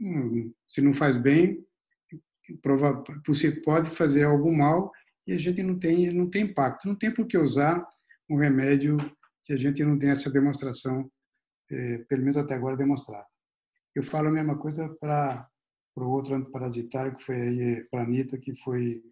hum, 0.00 0.52
se 0.68 0.80
não 0.80 0.94
faz 0.94 1.20
bem, 1.20 1.64
você 3.26 3.52
pode 3.62 3.90
fazer 3.90 4.24
algo 4.24 4.52
mal 4.56 4.90
e 5.26 5.32
a 5.32 5.38
gente 5.38 5.62
não 5.62 5.78
tem, 5.78 6.12
não 6.12 6.28
tem 6.28 6.44
impacto. 6.44 6.86
Não 6.86 6.96
tem 6.96 7.12
por 7.12 7.26
que 7.26 7.38
usar 7.38 7.86
um 8.28 8.36
remédio 8.36 8.96
que 9.44 9.52
a 9.52 9.56
gente 9.56 9.84
não 9.84 9.98
tem 9.98 10.10
essa 10.10 10.30
demonstração, 10.30 11.10
eh, 11.70 11.98
pelo 12.08 12.22
menos 12.22 12.36
até 12.36 12.54
agora, 12.54 12.76
demonstrada. 12.76 13.26
Eu 13.94 14.02
falo 14.02 14.28
a 14.28 14.32
mesma 14.32 14.56
coisa 14.58 14.88
para 15.00 15.48
o 15.96 16.04
outro 16.04 16.34
antiparasitário, 16.34 17.16
que 17.16 17.22
foi 17.22 17.86
para 17.90 18.00
a 18.00 18.04
Anitta, 18.04 18.38
que 18.38 18.54
foi 18.54 19.02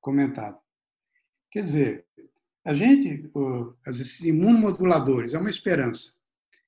comentado. 0.00 0.61
Quer 1.52 1.62
dizer, 1.62 2.06
a 2.64 2.72
gente, 2.72 3.30
esses 3.86 4.20
imunomoduladores, 4.20 5.34
é 5.34 5.38
uma 5.38 5.50
esperança. 5.50 6.14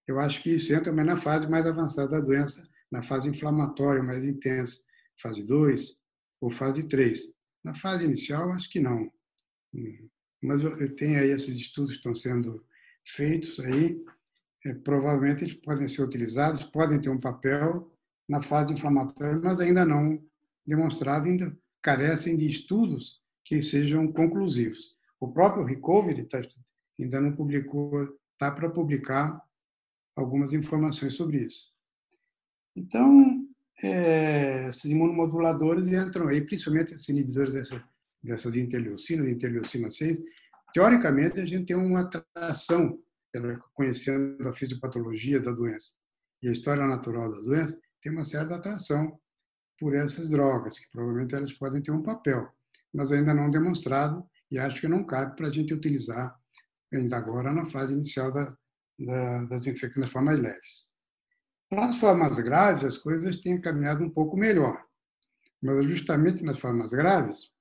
Eu 0.07 0.21
acho 0.21 0.43
que 0.43 0.51
isso 0.51 0.75
entra 0.75 0.93
na 0.93 1.17
fase 1.17 1.49
mais 1.49 1.67
avançada 1.67 2.11
da 2.11 2.21
doença, 2.21 2.69
na 2.91 3.03
fase 3.03 3.29
inflamatória 3.29 4.03
mais 4.03 4.23
intensa, 4.23 4.85
fase 5.17 5.43
2 5.43 6.03
ou 6.39 6.51
fase 6.51 6.87
3. 6.87 7.35
Na 7.65 7.75
fase 7.75 8.05
inicial, 8.05 8.53
acho 8.53 8.69
que 8.69 8.79
não. 8.79 9.11
Mas 10.43 10.61
eu 10.61 10.95
tenho 10.95 11.19
aí 11.19 11.31
esses 11.31 11.57
estudos 11.57 11.93
que 11.93 11.97
estão 11.97 12.15
sendo 12.15 12.63
feitos 13.07 13.59
aí, 13.61 13.99
é, 14.67 14.75
provavelmente 14.75 15.45
eles 15.45 15.55
podem 15.55 15.89
ser 15.89 16.03
utilizados, 16.03 16.63
podem 16.63 17.01
ter 17.01 17.09
um 17.09 17.21
papel, 17.21 17.91
na 18.29 18.43
fase 18.43 18.73
inflamatória, 18.73 19.41
mas 19.43 19.61
ainda 19.61 19.85
não 19.85 20.23
demonstrado, 20.67 21.27
ainda 21.27 21.57
carecem 21.83 22.37
de 22.37 22.47
estudos 22.47 23.24
que 23.45 23.61
sejam 23.63 24.11
conclusivos. 24.11 24.95
O 25.21 25.33
próprio 25.33 25.65
Recovery 25.65 26.25
tá, 26.25 26.41
ainda 26.99 27.21
não 27.21 27.35
publicou, 27.35 28.03
está 28.33 28.51
para 28.51 28.71
publicar 28.71 29.41
algumas 30.17 30.53
informações 30.53 31.15
sobre 31.15 31.45
isso. 31.45 31.73
Então, 32.77 33.47
é, 33.83 34.69
esses 34.69 34.85
imunomoduladores 34.85 35.89
entram 35.89 36.29
aí, 36.29 36.41
principalmente 36.41 36.95
esses 36.95 37.09
inibidores 37.09 37.55
dessa, 37.55 37.85
dessas 38.23 38.57
interleucinas, 38.57 39.29
interleucina 39.29 39.91
6. 39.91 40.21
Teoricamente, 40.73 41.41
a 41.41 41.47
gente 41.47 41.67
tem 41.67 41.77
uma 41.77 42.01
atração, 42.01 42.99
conhecendo 43.75 44.49
a 44.49 44.53
fisiopatologia 44.53 45.41
da 45.41 45.53
doença 45.53 45.91
e 46.43 46.49
a 46.49 46.53
história 46.53 46.87
natural 46.87 47.31
da 47.31 47.41
doença, 47.41 47.81
tem 48.01 48.13
uma 48.13 48.25
certa 48.25 48.57
atração 48.57 49.19
por 49.79 49.95
essas 49.95 50.31
drogas, 50.31 50.79
que 50.79 50.89
provavelmente 50.91 51.35
elas 51.35 51.53
podem 51.53 51.83
ter 51.83 51.91
um 51.91 52.03
papel, 52.03 52.49
mas 52.95 53.11
ainda 53.11 53.35
não 53.35 53.51
demonstrado 53.51 54.25
e 54.51 54.59
acho 54.59 54.81
que 54.81 54.89
não 54.89 55.05
cabe 55.05 55.35
para 55.37 55.49
a 55.49 55.51
gente 55.51 55.75
utilizar 55.75 56.35
ainda 56.93 57.17
agora 57.17 57.53
na 57.53 57.65
fase 57.65 57.93
inicial 57.93 58.33
da, 58.33 58.57
da, 58.99 59.45
das 59.47 59.67
infecções 59.67 60.11
formas 60.11 60.39
leves. 60.39 60.89
Para 61.69 61.87
as 61.87 61.99
formas 61.99 62.39
graves, 62.39 62.85
as 62.85 62.97
coisas 62.97 63.39
têm 63.39 63.61
caminhado 63.61 64.05
um 64.05 64.11
pouco 64.11 64.37
melhor, 64.37 64.81
mas 65.61 65.87
justamente 65.87 66.45
nas 66.45 66.61
formas 66.61 66.93
graves, 66.93 67.53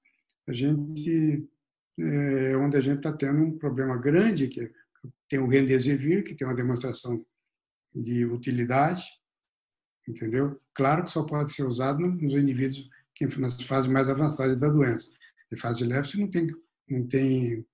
a 0.48 0.54
gente 0.54 1.50
é 1.98 2.58
onde 2.58 2.76
a 2.76 2.82
gente 2.82 2.98
está 2.98 3.14
tendo 3.14 3.40
um 3.40 3.58
problema 3.58 3.98
grande, 3.98 4.48
que 4.48 4.72
tem 5.30 5.40
o 5.40 5.48
Remdesivir, 5.48 6.24
que 6.24 6.36
tem 6.36 6.48
uma 6.48 6.56
demonstração 6.56 7.24
de 7.94 8.26
utilidade, 8.26 9.06
entendeu? 10.08 10.60
Claro 10.74 11.04
que 11.06 11.12
só 11.12 11.24
pode 11.24 11.52
ser 11.52 11.64
usado 11.64 12.00
nos 12.00 12.34
indivíduos 12.34 12.90
que 13.16 13.28
nas 13.40 13.62
fases 13.64 13.90
mais 13.90 14.10
avançadas 14.10 14.60
da 14.60 14.70
doença. 14.70 15.12
Em 15.54 15.58
fase 15.58 15.84
leve, 15.86 16.18
não 16.20 16.30
tem, 16.30 16.48
não 16.90 17.08
tem 17.08 17.66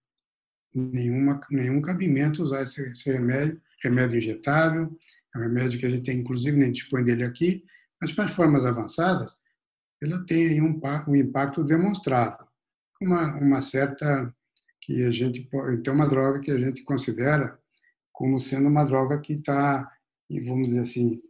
nenhuma, 0.74 1.40
nenhum 1.49 1.82
cabimento 1.82 2.43
usar 2.43 2.64
esse, 2.64 2.82
esse 2.90 3.11
remédio, 3.11 3.59
remédio 3.82 4.17
injetável, 4.17 4.98
é 5.33 5.38
um 5.38 5.41
remédio 5.41 5.80
que 5.80 5.85
a 5.85 5.90
gente 5.90 6.03
tem, 6.03 6.19
inclusive, 6.19 6.58
nem 6.58 6.72
dispõe 6.72 7.03
dele 7.03 7.24
aqui, 7.24 7.64
mas 8.01 8.11
para 8.11 8.25
as 8.25 8.33
formas 8.33 8.66
avançadas, 8.66 9.38
ela 10.01 10.24
tem 10.25 10.61
um, 10.61 10.80
um 11.08 11.16
impacto 11.16 11.64
demonstrado, 11.64 12.45
uma, 13.01 13.35
uma 13.35 13.61
certa 13.61 14.33
que 14.82 15.03
a 15.03 15.11
gente 15.11 15.48
tem 15.83 15.93
uma 15.93 16.08
droga 16.08 16.40
que 16.40 16.51
a 16.51 16.58
gente 16.58 16.83
considera 16.83 17.59
como 18.11 18.40
sendo 18.40 18.67
uma 18.67 18.83
droga 18.83 19.19
que 19.19 19.33
está, 19.33 19.90
vamos 20.45 20.69
dizer 20.69 20.82
assim, 20.82 21.22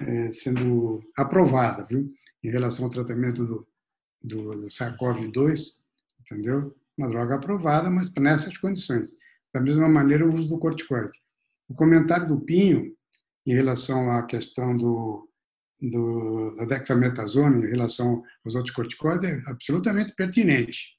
é, 0.00 0.30
sendo 0.30 1.00
aprovada, 1.16 1.84
viu, 1.84 2.12
em 2.42 2.50
relação 2.50 2.84
ao 2.84 2.90
tratamento 2.90 3.44
do, 3.46 3.68
do, 4.22 4.60
do 4.60 4.66
SARS-CoV-2, 4.66 5.83
entendeu? 6.24 6.74
Uma 6.96 7.08
droga 7.08 7.36
aprovada, 7.36 7.90
mas 7.90 8.12
nessas 8.14 8.56
condições. 8.58 9.10
Da 9.52 9.60
mesma 9.60 9.88
maneira, 9.88 10.26
o 10.26 10.34
uso 10.34 10.48
do 10.48 10.58
corticoide. 10.58 11.18
O 11.68 11.74
comentário 11.74 12.26
do 12.26 12.40
Pinho 12.40 12.94
em 13.46 13.54
relação 13.54 14.10
à 14.10 14.24
questão 14.26 14.76
do, 14.76 15.28
do, 15.80 16.54
da 16.56 16.64
dexametasona 16.64 17.66
em 17.66 17.70
relação 17.70 18.22
aos 18.44 18.54
outros 18.54 18.74
corticoides 18.74 19.28
é 19.28 19.42
absolutamente 19.46 20.14
pertinente. 20.14 20.94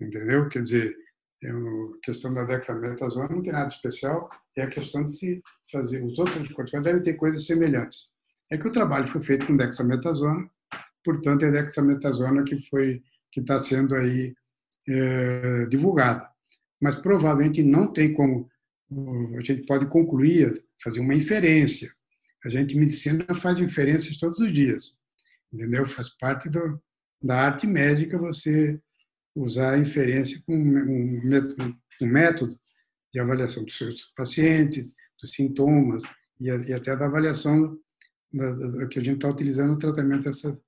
Entendeu? 0.00 0.48
Quer 0.48 0.62
dizer, 0.62 0.96
é 1.42 1.50
a 1.50 1.54
questão 2.02 2.32
da 2.32 2.44
dexametasona 2.44 3.28
não 3.28 3.42
tem 3.42 3.52
nada 3.52 3.66
especial, 3.66 4.30
é 4.56 4.62
a 4.62 4.70
questão 4.70 5.04
de 5.04 5.16
se 5.16 5.42
fazer. 5.70 6.02
Os 6.02 6.18
outros 6.18 6.36
corticoides 6.36 6.82
devem 6.82 7.02
ter 7.02 7.14
coisas 7.14 7.46
semelhantes. 7.46 8.12
É 8.50 8.58
que 8.58 8.68
o 8.68 8.72
trabalho 8.72 9.06
foi 9.06 9.20
feito 9.20 9.46
com 9.46 9.56
dexametasona, 9.56 10.48
portanto, 11.04 11.44
é 11.44 11.48
a 11.48 11.62
dexametasona 11.62 12.44
que 12.44 12.58
foi 12.68 13.02
que 13.32 13.40
está 13.40 13.58
sendo 13.58 13.94
aí 13.96 14.34
é, 14.88 15.66
divulgada. 15.66 16.28
Mas 16.80 16.96
provavelmente 16.96 17.62
não 17.62 17.92
tem 17.92 18.12
como 18.12 18.48
a 19.36 19.40
gente 19.40 19.64
pode 19.66 19.86
concluir, 19.86 20.62
fazer 20.82 21.00
uma 21.00 21.14
inferência. 21.14 21.90
A 22.44 22.48
gente, 22.48 22.76
medicina, 22.76 23.24
faz 23.34 23.58
inferências 23.58 24.16
todos 24.16 24.38
os 24.38 24.52
dias, 24.52 24.92
entendeu? 25.52 25.86
Faz 25.86 26.10
parte 26.10 26.48
do, 26.48 26.80
da 27.22 27.40
arte 27.40 27.66
médica 27.66 28.18
você 28.18 28.78
usar 29.34 29.72
a 29.72 29.78
inferência 29.78 30.40
com 30.46 30.54
um 30.54 31.20
método, 31.24 31.76
um 32.00 32.06
método 32.06 32.60
de 33.12 33.20
avaliação 33.20 33.64
dos 33.64 33.76
seus 33.76 34.12
pacientes, 34.16 34.94
dos 35.20 35.32
sintomas 35.32 36.02
e, 36.38 36.48
e 36.48 36.72
até 36.72 36.94
da 36.96 37.06
avaliação 37.06 37.78
da, 38.32 38.54
da, 38.54 38.86
que 38.86 38.98
a 38.98 39.02
gente 39.02 39.16
está 39.16 39.28
utilizando 39.28 39.72
no 39.72 39.78
tratamento 39.78 40.24
dessa, 40.24 40.60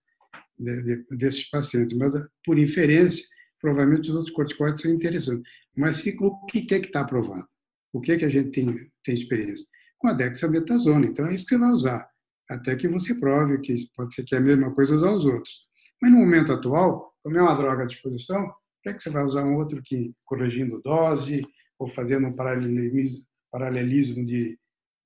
de, 0.59 0.83
de, 0.83 1.17
desses 1.17 1.49
pacientes. 1.51 1.97
Mas, 1.97 2.15
por 2.45 2.59
inferência, 2.59 3.25
provavelmente 3.61 4.11
os 4.11 4.17
outros 4.17 4.35
corticoides 4.35 4.81
são 4.81 4.91
interessantes. 4.91 5.45
Mas 5.77 5.97
se, 5.97 6.17
o 6.21 6.47
que 6.47 6.75
é 6.75 6.81
que 6.81 6.87
está 6.87 7.01
aprovado? 7.01 7.47
O 7.93 8.01
que 8.01 8.13
é 8.13 8.17
que 8.17 8.25
a 8.25 8.29
gente 8.29 8.51
tem, 8.51 8.91
tem 9.05 9.15
experiência? 9.15 9.67
Com 9.99 10.09
a 10.09 10.13
dexametasona. 10.13 11.07
Então, 11.07 11.27
é 11.27 11.35
isso 11.35 11.45
que 11.45 11.55
você 11.55 11.59
vai 11.59 11.71
usar, 11.71 12.09
até 12.51 12.77
que 12.77 12.89
você 12.89 13.15
prove 13.15 13.61
que 13.61 13.89
pode 13.97 14.15
ser 14.15 14.25
que 14.25 14.35
é 14.35 14.39
a 14.39 14.41
mesma 14.41 14.73
coisa 14.75 14.95
usar 14.95 15.13
os 15.13 15.25
outros. 15.25 15.67
Mas 16.01 16.13
no 16.13 16.19
momento 16.19 16.53
atual, 16.53 17.13
como 17.23 17.39
é 17.39 17.43
uma 17.43 17.55
droga 17.55 17.85
à 17.85 17.87
disposição, 17.87 18.47
por 18.83 18.95
que 18.95 19.01
você 19.01 19.11
vai 19.11 19.25
usar 19.25 19.45
um 19.45 19.57
outro 19.57 19.83
que 19.83 20.15
corrigindo 20.25 20.81
dose 20.83 21.43
ou 21.79 21.89
fazendo 21.89 22.29
um 22.29 22.35
paralelismo, 22.35 23.25
paralelismo 23.51 24.25
de, 24.25 24.59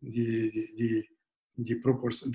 de, 0.03 0.51
de, 0.77 1.09
de, 1.57 1.77
proporção, 1.77 2.31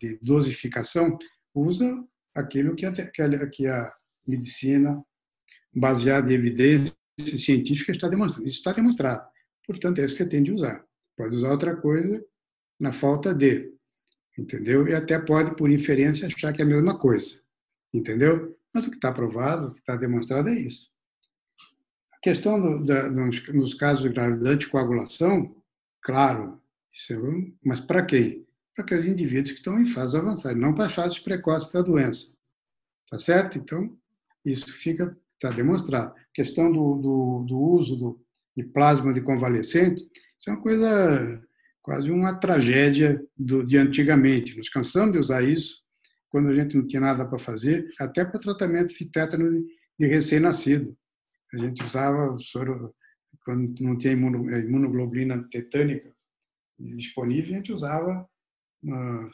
de 0.00 0.18
dosificação? 0.22 1.18
Usa 1.54 2.02
aquilo 2.34 2.74
que 2.74 2.86
a, 2.86 2.92
que 2.92 3.66
a 3.66 3.92
medicina, 4.26 5.02
baseada 5.76 6.32
em 6.32 6.34
evidência 6.34 6.94
científica, 7.16 7.92
está 7.92 8.08
demonstrando. 8.08 8.48
Isso 8.48 8.58
está 8.58 8.72
demonstrado. 8.72 9.28
Portanto, 9.66 9.98
é 9.98 10.04
isso 10.04 10.16
que 10.16 10.24
você 10.24 10.28
tem 10.28 10.42
de 10.42 10.52
usar. 10.52 10.84
Pode 11.16 11.34
usar 11.34 11.50
outra 11.50 11.76
coisa 11.76 12.24
na 12.78 12.92
falta 12.92 13.34
de, 13.34 13.72
entendeu? 14.38 14.86
E 14.88 14.94
até 14.94 15.18
pode, 15.18 15.56
por 15.56 15.70
inferência, 15.70 16.26
achar 16.26 16.52
que 16.52 16.62
é 16.62 16.64
a 16.64 16.68
mesma 16.68 16.98
coisa, 16.98 17.40
entendeu? 17.92 18.56
Mas 18.72 18.86
o 18.86 18.90
que 18.90 18.96
está 18.96 19.12
provado, 19.12 19.68
o 19.68 19.74
que 19.74 19.80
está 19.80 19.96
demonstrado 19.96 20.48
é 20.48 20.54
isso. 20.54 20.90
A 22.12 22.18
questão 22.18 22.60
do, 22.60 22.84
da, 22.84 23.10
nos, 23.10 23.46
nos, 23.48 23.74
casos 23.74 24.02
de 24.02 24.10
gravidade 24.10 24.48
anticoagulação, 24.48 25.56
claro, 26.02 26.60
isso 26.92 27.12
é 27.12 27.18
um, 27.18 27.54
mas 27.64 27.80
para 27.80 28.04
quem? 28.04 28.46
Para 28.74 28.84
aqueles 28.84 29.06
indivíduos 29.06 29.52
que 29.52 29.58
estão 29.58 29.80
em 29.80 29.86
fase 29.86 30.16
avançada, 30.16 30.54
não 30.54 30.74
para 30.74 30.90
fases 30.90 31.18
precoces 31.18 31.72
da 31.72 31.80
doença. 31.80 32.36
Tá 33.10 33.18
certo? 33.18 33.56
Então, 33.56 33.96
isso 34.44 34.72
fica, 34.74 35.16
está 35.36 35.50
demonstrado. 35.50 36.12
A 36.12 36.34
questão 36.34 36.70
do, 36.70 36.94
do, 36.98 37.44
do 37.46 37.58
uso 37.58 37.96
do, 37.96 38.20
de 38.56 38.64
plasma 38.64 39.12
de 39.12 39.20
convalescente, 39.20 40.02
isso 40.38 40.50
é 40.50 40.52
uma 40.52 40.62
coisa, 40.62 41.42
quase 41.82 42.10
uma 42.10 42.34
tragédia 42.34 43.22
do, 43.36 43.64
de 43.64 43.76
antigamente. 43.76 44.56
Nos 44.56 44.68
cansamos 44.68 45.12
de 45.12 45.18
usar 45.18 45.42
isso 45.42 45.84
quando 46.28 46.48
a 46.48 46.54
gente 46.54 46.76
não 46.76 46.86
tinha 46.86 47.00
nada 47.00 47.24
para 47.24 47.38
fazer, 47.38 47.88
até 47.98 48.24
para 48.24 48.40
tratamento 48.40 48.94
de 48.94 49.06
tétano 49.06 49.50
de, 49.50 49.66
de 49.98 50.06
recém-nascido. 50.06 50.96
A 51.54 51.58
gente 51.58 51.82
usava 51.82 52.32
o 52.32 52.40
soro, 52.40 52.94
quando 53.44 53.80
não 53.80 53.96
tinha 53.96 54.12
imunoglobulina 54.12 55.46
tetânica 55.50 56.12
disponível, 56.78 57.52
a 57.52 57.56
gente 57.56 57.72
usava 57.72 58.28
uh, 58.84 59.30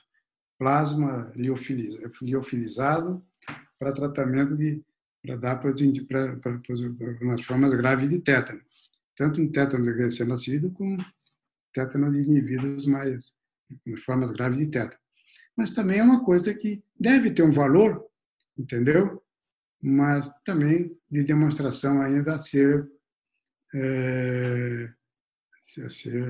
plasma 0.58 1.32
liofilizado 1.34 3.24
para 3.78 3.92
tratamento 3.92 4.56
de 4.56 4.84
para 5.23 5.36
dar 5.36 5.57
para, 5.57 5.73
as 7.34 7.42
formas 7.42 7.75
graves 7.75 8.09
de 8.09 8.20
tétano 8.20 8.60
tanto 9.17 9.41
em 9.41 9.51
tétano 9.51 9.84
de 9.84 9.92
recém-nascido 9.92 10.70
como 10.73 11.05
tétano 11.73 12.10
de 12.12 12.28
indivíduos 12.28 12.86
mais, 12.86 13.34
formas 14.05 14.31
graves 14.33 14.59
de 14.59 14.68
tétano. 14.68 15.01
Mas 15.57 15.70
também 15.70 15.99
é 15.99 16.02
uma 16.02 16.25
coisa 16.25 16.55
que 16.55 16.83
deve 16.99 17.33
ter 17.33 17.42
um 17.42 17.51
valor, 17.51 18.05
entendeu? 18.59 19.23
Mas 19.83 20.28
também 20.44 20.97
de 21.10 21.23
demonstração 21.25 22.01
ainda 22.01 22.34
a 22.34 22.39
ser, 22.39 22.89
é, 23.75 24.89
a 25.84 25.89
ser 25.89 26.25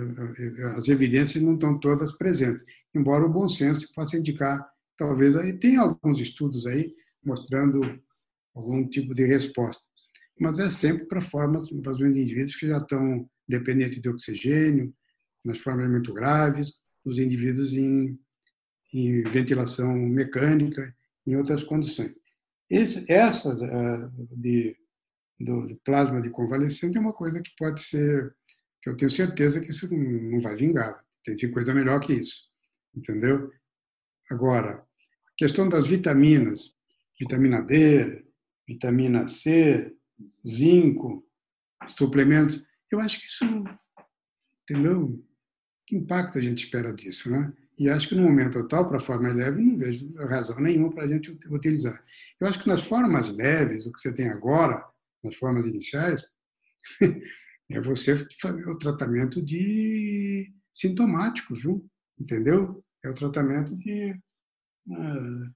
as 0.76 0.88
evidências 0.88 1.42
não 1.42 1.54
estão 1.54 1.78
todas 1.78 2.12
presentes, 2.12 2.64
embora 2.94 3.24
o 3.24 3.32
bom 3.32 3.48
senso 3.48 3.92
possa 3.94 4.16
indicar, 4.16 4.68
talvez 4.96 5.36
aí 5.36 5.52
tem 5.52 5.76
alguns 5.76 6.20
estudos 6.20 6.66
aí 6.66 6.94
mostrando 7.24 7.80
algum 8.54 8.88
tipo 8.88 9.14
de 9.14 9.24
resposta 9.24 9.88
mas 10.42 10.58
é 10.58 10.68
sempre 10.70 11.06
para 11.06 11.20
formas, 11.20 11.70
para 11.70 11.92
os 11.92 12.00
indivíduos 12.00 12.56
que 12.56 12.66
já 12.66 12.78
estão 12.78 13.28
dependentes 13.48 14.00
de 14.00 14.08
oxigênio, 14.08 14.92
nas 15.44 15.60
formas 15.60 15.88
muito 15.88 16.12
graves, 16.12 16.74
os 17.04 17.16
indivíduos 17.16 17.72
em, 17.74 18.18
em 18.92 19.22
ventilação 19.22 19.94
mecânica, 19.94 20.94
em 21.26 21.36
outras 21.36 21.62
condições. 21.62 22.18
Esse, 22.68 23.10
essas 23.10 23.60
uh, 23.60 24.10
de, 24.36 24.76
do, 25.38 25.66
do, 25.66 25.76
plasma 25.84 26.20
de 26.20 26.30
convalescente 26.30 26.96
é 26.96 27.00
uma 27.00 27.12
coisa 27.12 27.40
que 27.40 27.50
pode 27.56 27.80
ser, 27.80 28.34
que 28.82 28.90
eu 28.90 28.96
tenho 28.96 29.10
certeza 29.10 29.60
que 29.60 29.70
isso 29.70 29.88
não 29.94 30.40
vai 30.40 30.56
vingar. 30.56 31.04
Tem 31.24 31.50
coisa 31.52 31.72
melhor 31.72 32.00
que 32.00 32.14
isso, 32.14 32.50
entendeu? 32.94 33.48
Agora, 34.28 34.74
a 34.74 35.32
questão 35.36 35.68
das 35.68 35.86
vitaminas, 35.86 36.74
vitamina 37.20 37.62
D, 37.62 38.24
vitamina 38.72 39.26
C, 39.26 39.94
zinco, 40.46 41.26
suplementos. 41.86 42.64
Eu 42.90 43.00
acho 43.00 43.20
que 43.20 43.26
isso, 43.26 43.44
entendeu? 44.62 45.24
Que 45.86 45.96
impacto 45.96 46.38
a 46.38 46.40
gente 46.40 46.64
espera 46.64 46.92
disso, 46.92 47.30
né? 47.30 47.52
E 47.78 47.88
acho 47.88 48.08
que 48.08 48.14
no 48.14 48.22
momento 48.22 48.58
atual, 48.58 48.86
para 48.86 48.98
a 48.98 49.00
forma 49.00 49.32
leve, 49.32 49.60
não 49.60 49.76
vejo 49.76 50.12
razão 50.14 50.60
nenhuma 50.60 50.92
para 50.92 51.04
a 51.04 51.08
gente 51.08 51.36
utilizar. 51.50 52.04
Eu 52.40 52.46
acho 52.46 52.60
que 52.62 52.68
nas 52.68 52.86
formas 52.86 53.30
leves, 53.30 53.86
o 53.86 53.92
que 53.92 54.00
você 54.00 54.12
tem 54.12 54.28
agora, 54.28 54.84
nas 55.24 55.36
formas 55.36 55.66
iniciais, 55.66 56.34
é 57.70 57.80
você 57.80 58.16
fazer 58.40 58.68
o 58.68 58.78
tratamento 58.78 59.42
de 59.42 60.52
sintomático, 60.72 61.54
viu? 61.54 61.84
Entendeu? 62.20 62.84
É 63.04 63.08
o 63.08 63.14
tratamento 63.14 63.74
de 63.76 64.12
uh, 64.86 65.52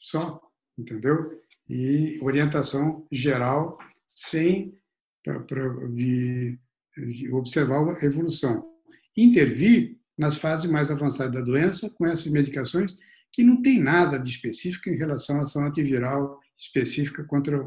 só, 0.00 0.40
entendeu? 0.76 1.40
E 1.68 2.18
orientação 2.22 3.06
geral 3.10 3.78
sem 4.06 4.78
pra, 5.22 5.40
pra, 5.40 5.88
de, 5.88 6.58
de 6.96 7.32
observar 7.32 7.96
a 7.96 8.04
evolução. 8.04 8.70
Intervir 9.16 9.98
nas 10.16 10.36
fases 10.36 10.70
mais 10.70 10.90
avançadas 10.90 11.32
da 11.32 11.40
doença 11.40 11.90
com 11.90 12.06
essas 12.06 12.26
medicações 12.26 12.96
que 13.32 13.42
não 13.42 13.60
tem 13.62 13.80
nada 13.80 14.18
de 14.18 14.30
específico 14.30 14.88
em 14.88 14.96
relação 14.96 15.38
à 15.38 15.40
ação 15.40 15.64
antiviral 15.64 16.38
específica 16.56 17.24
contra 17.24 17.60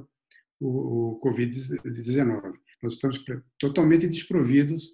o, 0.59 1.16
o 1.16 1.19
Covid-19. 1.19 2.53
Nós 2.82 2.93
estamos 2.93 3.24
totalmente 3.59 4.08
desprovidos 4.08 4.92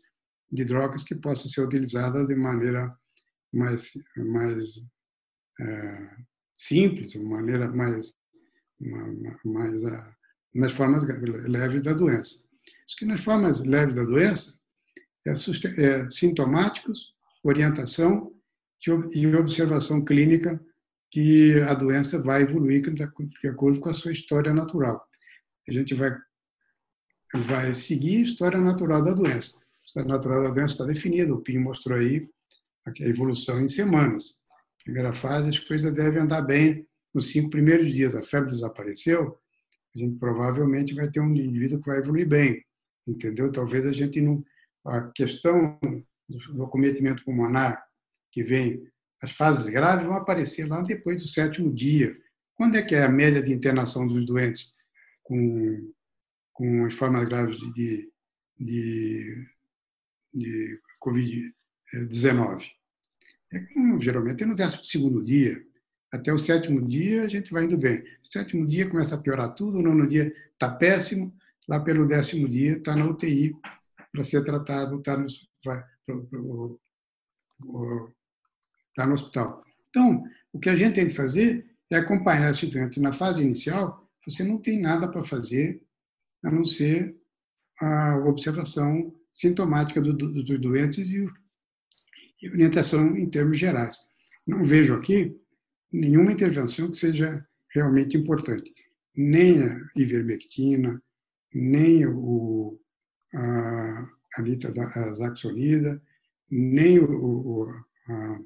de 0.52 0.64
drogas 0.64 1.04
que 1.04 1.16
possam 1.16 1.48
ser 1.48 1.62
utilizadas 1.62 2.28
de 2.28 2.36
maneira 2.36 2.96
mais, 3.54 3.92
mais 4.18 4.80
é, 5.60 6.10
simples, 6.56 7.12
de 7.12 7.20
maneira 7.20 7.68
mais, 7.72 8.14
mais, 8.90 9.38
mais 9.44 9.82
nas 10.54 10.72
formas 10.72 11.04
leves 11.06 11.82
da 11.82 11.94
doença. 11.94 12.36
Isso 12.88 12.98
que 12.98 13.06
nas 13.06 13.24
formas 13.24 13.60
leves 13.60 13.96
da 13.96 14.04
doença 14.04 14.54
é, 15.26 15.32
é 15.32 16.10
sintomáticos, 16.10 17.14
orientação 17.44 18.32
e 19.12 19.28
observação 19.36 20.04
clínica 20.04 20.60
que 21.10 21.60
a 21.62 21.74
doença 21.74 22.22
vai 22.22 22.42
evoluir 22.42 22.82
de 22.92 23.48
acordo 23.48 23.80
com 23.80 23.90
a 23.90 23.94
sua 23.94 24.12
história 24.12 24.54
natural. 24.54 25.06
A 25.68 25.72
gente 25.72 25.94
vai 25.94 26.18
vai 27.34 27.74
seguir 27.74 28.18
a 28.18 28.24
história 28.24 28.60
natural 28.60 29.04
da 29.04 29.12
doença. 29.12 29.58
A 29.58 29.86
história 29.86 30.10
natural 30.10 30.44
da 30.44 30.50
doença 30.50 30.74
está 30.74 30.86
definida, 30.86 31.34
o 31.34 31.42
PIN 31.42 31.58
mostrou 31.58 31.98
aí 31.98 32.30
a 32.86 32.92
evolução 33.02 33.60
em 33.60 33.68
semanas. 33.68 34.44
Primeira 34.84 35.14
fase, 35.14 35.50
as 35.50 35.60
coisas 35.60 35.94
devem 35.94 36.22
andar 36.22 36.42
bem 36.42 36.86
nos 37.14 37.32
cinco 37.32 37.50
primeiros 37.50 37.92
dias. 37.92 38.16
A 38.16 38.24
febre 38.24 38.52
desapareceu, 38.52 39.38
a 39.96 40.00
gente 40.00 40.18
provavelmente 40.18 40.94
vai 40.94 41.10
ter 41.10 41.20
um 41.20 41.34
indivíduo 41.36 41.80
que 41.80 41.88
vai 41.88 42.00
evoluir 42.00 42.28
bem, 42.28 42.66
entendeu? 43.08 43.52
Talvez 43.52 43.86
a 43.86 43.92
gente 43.92 44.20
não. 44.20 44.44
A 44.86 45.10
questão 45.12 45.80
do 46.54 46.68
cometimento 46.68 47.24
pulmonar, 47.24 47.82
que 48.32 48.44
vem, 48.44 48.86
as 49.22 49.32
fases 49.32 49.72
graves 49.72 50.06
vão 50.06 50.18
aparecer 50.18 50.68
lá 50.68 50.82
depois 50.82 51.22
do 51.22 51.28
sétimo 51.28 51.72
dia. 51.72 52.18
Quando 52.56 52.76
é 52.76 52.82
que 52.82 52.94
é 52.94 53.04
a 53.04 53.10
média 53.10 53.42
de 53.42 53.54
internação 53.54 54.06
dos 54.06 54.26
doentes 54.26 54.76
com, 55.22 55.94
com 56.52 56.86
as 56.86 56.94
formas 56.96 57.30
graves 57.30 57.58
de, 57.74 58.12
de, 58.60 59.48
de 60.34 60.82
Covid-19? 61.02 62.72
É, 63.54 63.66
geralmente 64.02 64.44
é 64.44 64.46
no 64.46 64.56
décimo 64.56 64.84
segundo 64.84 65.24
dia, 65.24 65.64
até 66.14 66.32
o 66.32 66.38
sétimo 66.38 66.80
dia 66.88 67.24
a 67.24 67.28
gente 67.28 67.52
vai 67.52 67.64
indo 67.64 67.76
bem. 67.76 68.04
Sétimo 68.22 68.68
dia 68.68 68.88
começa 68.88 69.16
a 69.16 69.18
piorar 69.18 69.56
tudo, 69.56 69.80
o 69.80 69.82
nono 69.82 70.08
dia 70.08 70.32
está 70.54 70.70
péssimo, 70.70 71.36
lá 71.68 71.80
pelo 71.80 72.06
décimo 72.06 72.48
dia 72.48 72.78
está 72.78 72.96
na 72.96 73.04
UTI 73.08 73.56
para 74.12 74.24
ser 74.24 74.44
tratado, 74.44 75.00
está 75.00 75.18
no, 75.18 76.80
tá 78.96 79.08
no 79.08 79.14
hospital. 79.14 79.66
Então, 79.90 80.24
o 80.52 80.60
que 80.60 80.70
a 80.70 80.76
gente 80.76 80.94
tem 80.94 81.08
que 81.08 81.16
fazer 81.16 81.66
é 81.90 81.98
acompanhar 81.98 82.52
esse 82.52 82.68
doente 82.68 83.00
na 83.00 83.12
fase 83.12 83.42
inicial, 83.42 84.08
você 84.24 84.44
não 84.44 84.60
tem 84.60 84.80
nada 84.80 85.08
para 85.08 85.24
fazer 85.24 85.82
a 86.44 86.52
não 86.52 86.64
ser 86.64 87.16
a 87.82 88.18
observação 88.18 89.12
sintomática 89.32 90.00
dos 90.00 90.16
do, 90.16 90.44
do 90.44 90.60
doentes 90.60 91.08
e, 91.08 91.28
e 92.40 92.50
orientação 92.52 93.18
em 93.18 93.28
termos 93.28 93.58
gerais. 93.58 93.98
Não 94.46 94.62
vejo 94.62 94.94
aqui 94.94 95.36
nenhuma 95.94 96.32
intervenção 96.32 96.90
que 96.90 96.98
seja 96.98 97.46
realmente 97.74 98.18
importante. 98.18 98.74
Nem 99.16 99.64
a 99.64 99.80
ivermectina, 99.96 101.02
nem 101.54 102.06
o, 102.08 102.80
a 103.36 104.10
a 104.36 104.42
nem 106.50 107.00
o, 107.00 107.68
a 108.10 108.40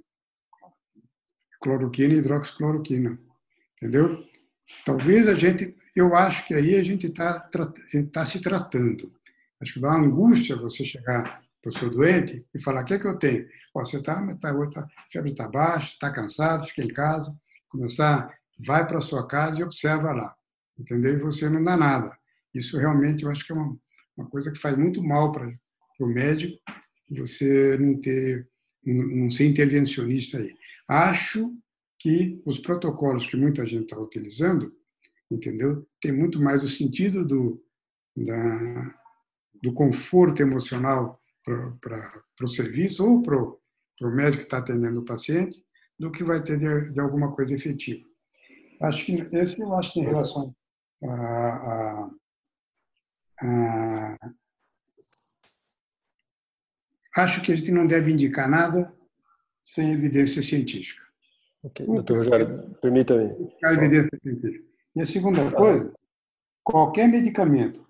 cloroquina 1.62 2.14
e 2.14 2.18
hidroxicloroquina, 2.18 3.18
entendeu? 3.78 4.24
Talvez 4.86 5.28
a 5.28 5.34
gente, 5.34 5.76
eu 5.96 6.14
acho 6.14 6.46
que 6.46 6.54
aí 6.54 6.76
a 6.76 6.84
gente 6.84 7.08
está 7.08 7.50
tá 8.12 8.26
se 8.26 8.42
tratando. 8.42 9.14
Acho 9.62 9.74
que 9.74 9.80
dá 9.80 9.94
angústia 9.94 10.56
você 10.56 10.86
chegar 10.86 11.42
seu 11.72 11.90
doente 11.90 12.46
e 12.54 12.62
falar: 12.62 12.82
o 12.82 12.86
que 12.86 12.94
é 12.94 13.00
que 13.00 13.08
eu 13.08 13.18
tenho? 13.18 13.46
Você 13.74 13.98
está, 13.98 14.16
tá, 14.38 14.54
tá, 14.54 14.82
a 14.82 15.10
febre 15.12 15.32
está 15.32 15.48
baixa, 15.48 15.94
está 15.94 16.12
cansado, 16.12 16.66
fica 16.66 16.84
em 16.84 16.88
casa. 16.88 17.36
Começar, 17.70 18.34
vai 18.66 18.88
para 18.88 18.98
a 18.98 19.02
sua 19.02 19.28
casa 19.28 19.60
e 19.60 19.64
observa 19.64 20.12
lá, 20.14 20.36
entendeu? 20.80 21.14
E 21.14 21.22
você 21.22 21.50
não 21.50 21.64
dá 21.64 21.78
nada. 21.78 22.18
Isso 22.54 22.78
realmente 22.78 23.24
eu 23.24 23.30
acho 23.30 23.46
que 23.46 23.52
é 23.52 23.56
uma, 23.56 23.78
uma 24.16 24.30
coisa 24.30 24.52
que 24.52 24.58
faz 24.58 24.78
muito 24.78 25.04
mal 25.04 25.32
para 25.32 25.48
o 26.00 26.08
médico, 26.08 26.58
você 27.10 27.78
não 27.78 28.00
ter, 28.00 28.48
não 28.84 29.30
ser 29.30 29.48
intervencionista 29.48 30.38
aí. 30.38 30.56
Acho 30.88 31.54
que 32.00 32.42
os 32.46 32.58
protocolos 32.58 33.26
que 33.26 33.38
muita 33.38 33.66
gente 33.66 33.84
está 33.84 34.00
utilizando, 34.00 34.74
entendeu? 35.30 35.88
Tem 36.02 36.12
muito 36.12 36.42
mais 36.42 36.64
o 36.64 36.70
sentido 36.70 37.26
do, 37.26 37.64
da, 38.16 38.96
do 39.62 39.74
conforto 39.74 40.42
emocional 40.42 41.22
para 41.80 42.24
o 42.42 42.48
serviço 42.48 43.06
ou 43.06 43.22
para 43.22 43.38
o 43.38 44.12
médico 44.12 44.38
que 44.38 44.44
está 44.44 44.58
atendendo 44.58 45.00
o 45.00 45.06
paciente 45.06 45.64
do 45.98 46.12
que 46.12 46.24
vai 46.24 46.44
ter 46.44 46.60
de, 46.60 46.92
de 46.92 47.00
alguma 47.00 47.34
coisa 47.34 47.54
efetiva. 47.56 48.06
Acho 48.82 49.06
que 49.06 49.28
esse 49.36 49.62
eu 49.62 49.74
acho 49.74 49.94
que 49.94 50.00
em 50.00 50.04
relação 50.04 50.56
a, 51.04 51.08
a, 51.08 52.12
a 53.42 54.18
acho 57.18 57.42
que 57.42 57.52
a 57.52 57.56
gente 57.56 57.72
não 57.72 57.88
deve 57.88 58.12
indicar 58.12 58.48
nada 58.48 58.94
sem 59.62 59.94
evidência 59.94 60.42
científica. 60.42 61.02
Ok, 61.64 61.86
doutor 61.86 62.18
Rogério, 62.18 62.76
permita-me. 62.82 63.52
A 63.64 63.74
evidência 63.74 64.12
científica. 64.22 64.66
E 64.96 65.02
a 65.02 65.06
segunda 65.06 65.52
coisa, 65.52 65.94
qualquer 66.64 67.08
medicamento 67.08 67.87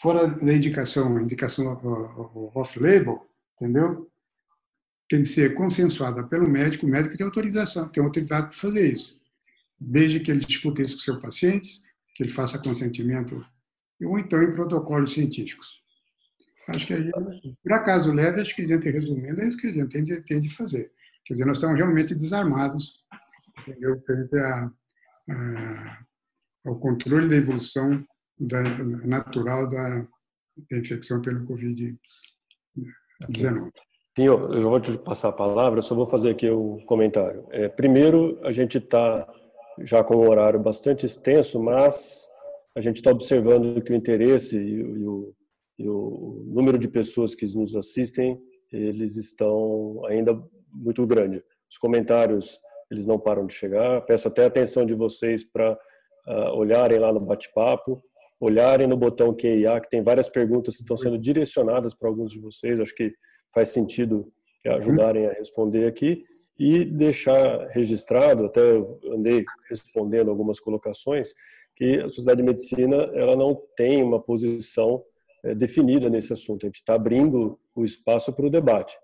fora 0.00 0.26
da 0.28 0.52
indicação, 0.52 1.18
indicação 1.20 1.66
off-label, 2.54 3.26
entendeu? 3.54 4.10
Tem 5.08 5.22
que 5.22 5.28
ser 5.28 5.54
consensuada 5.54 6.22
pelo 6.24 6.48
médico, 6.48 6.86
o 6.86 6.88
médico 6.88 7.16
tem 7.16 7.24
autorização, 7.24 7.88
tem 7.90 8.02
autoridade 8.02 8.48
para 8.48 8.56
fazer 8.56 8.92
isso. 8.92 9.20
Desde 9.78 10.20
que 10.20 10.30
ele 10.30 10.40
discute 10.40 10.82
isso 10.82 10.96
com 10.96 11.02
seu 11.02 11.20
paciente, 11.20 11.70
que 12.14 12.22
ele 12.22 12.30
faça 12.30 12.58
consentimento, 12.58 13.44
ou 14.02 14.18
então 14.18 14.42
em 14.42 14.52
protocolos 14.52 15.12
científicos. 15.12 15.80
Acho 16.68 16.86
que 16.86 16.94
a 16.94 17.00
gente, 17.00 17.56
por 17.62 17.72
acaso 17.72 18.12
leve, 18.12 18.40
acho 18.40 18.54
que 18.54 18.62
a 18.62 18.66
gente, 18.66 18.90
resumindo, 18.90 19.40
é 19.40 19.46
isso 19.46 19.56
que 19.56 19.68
a 19.68 19.72
gente 19.72 19.88
tem 19.88 20.02
de, 20.02 20.20
tem 20.22 20.40
de 20.40 20.50
fazer. 20.50 20.90
Quer 21.24 21.34
dizer, 21.34 21.44
nós 21.44 21.58
estamos 21.58 21.76
realmente 21.76 22.14
desarmados, 22.14 23.04
entendeu? 23.60 24.00
frente 24.00 24.36
a, 24.36 24.70
a, 25.30 25.98
ao 26.64 26.78
controle 26.78 27.28
da 27.28 27.36
evolução 27.36 28.04
da, 28.38 28.62
natural 29.04 29.68
da, 29.68 30.06
infecção 30.72 31.20
pelo 31.22 31.46
Covid-19. 31.46 31.96
Pinho, 34.14 34.54
eu 34.54 34.60
já 34.60 34.68
vou 34.68 34.80
te 34.80 34.96
passar 34.98 35.28
a 35.28 35.32
palavra, 35.32 35.82
só 35.82 35.94
vou 35.94 36.06
fazer 36.06 36.30
aqui 36.30 36.50
um 36.50 36.78
comentário. 36.86 37.46
É, 37.50 37.68
primeiro, 37.68 38.38
a 38.42 38.50
gente 38.50 38.78
está 38.78 39.30
já 39.80 40.02
com 40.02 40.16
um 40.16 40.28
horário 40.28 40.58
bastante 40.58 41.04
extenso, 41.04 41.62
mas 41.62 42.26
a 42.74 42.80
gente 42.80 42.96
está 42.96 43.10
observando 43.10 43.82
que 43.82 43.92
o 43.92 43.96
interesse 43.96 44.56
e, 44.56 44.80
e, 44.80 45.06
o, 45.06 45.34
e, 45.78 45.88
o, 45.88 46.44
número 46.46 46.78
de 46.78 46.88
pessoas 46.88 47.34
que 47.34 47.44
nos 47.54 47.76
assistem, 47.76 48.40
eles 48.72 49.16
estão 49.16 50.02
ainda 50.06 50.42
muito 50.72 51.06
grande. 51.06 51.44
Os 51.70 51.76
comentários, 51.76 52.58
eles 52.90 53.04
não 53.04 53.18
param 53.18 53.46
de 53.46 53.52
chegar. 53.52 54.00
Peço 54.02 54.28
até 54.28 54.44
a 54.44 54.46
atenção 54.46 54.86
de 54.86 54.94
vocês 54.94 55.44
para 55.44 55.72
uh, 55.72 55.76
ah, 56.26 56.54
olharem 56.54 56.98
lá 56.98 57.12
no 57.12 57.20
bate-papo 57.20 58.02
olharem 58.40 58.86
no 58.86 58.96
botão 58.96 59.34
QIA, 59.34 59.80
que 59.80 59.88
tem 59.88 60.02
várias 60.02 60.28
perguntas 60.28 60.76
que 60.76 60.82
estão 60.82 60.96
sendo 60.96 61.18
direcionadas 61.18 61.94
para 61.94 62.08
alguns 62.08 62.30
de 62.32 62.38
vocês, 62.38 62.80
acho 62.80 62.94
que 62.94 63.12
faz 63.52 63.70
sentido 63.70 64.30
ajudarem 64.64 65.26
a 65.26 65.32
responder 65.32 65.86
aqui, 65.86 66.22
e 66.58 66.84
deixar 66.84 67.68
registrado, 67.68 68.46
até 68.46 68.60
andei 69.12 69.44
respondendo 69.68 70.30
algumas 70.30 70.58
colocações, 70.58 71.34
que 71.74 72.00
a 72.00 72.08
Sociedade 72.08 72.40
de 72.40 72.46
Medicina 72.46 72.96
ela 73.14 73.36
não 73.36 73.54
tem 73.76 74.02
uma 74.02 74.20
posição 74.20 75.02
é, 75.44 75.54
definida 75.54 76.08
nesse 76.08 76.32
assunto, 76.32 76.64
a 76.64 76.68
gente 76.68 76.76
está 76.76 76.94
abrindo 76.94 77.58
o 77.74 77.84
espaço 77.84 78.32
para 78.32 78.46
o 78.46 78.50
debate. 78.50 78.96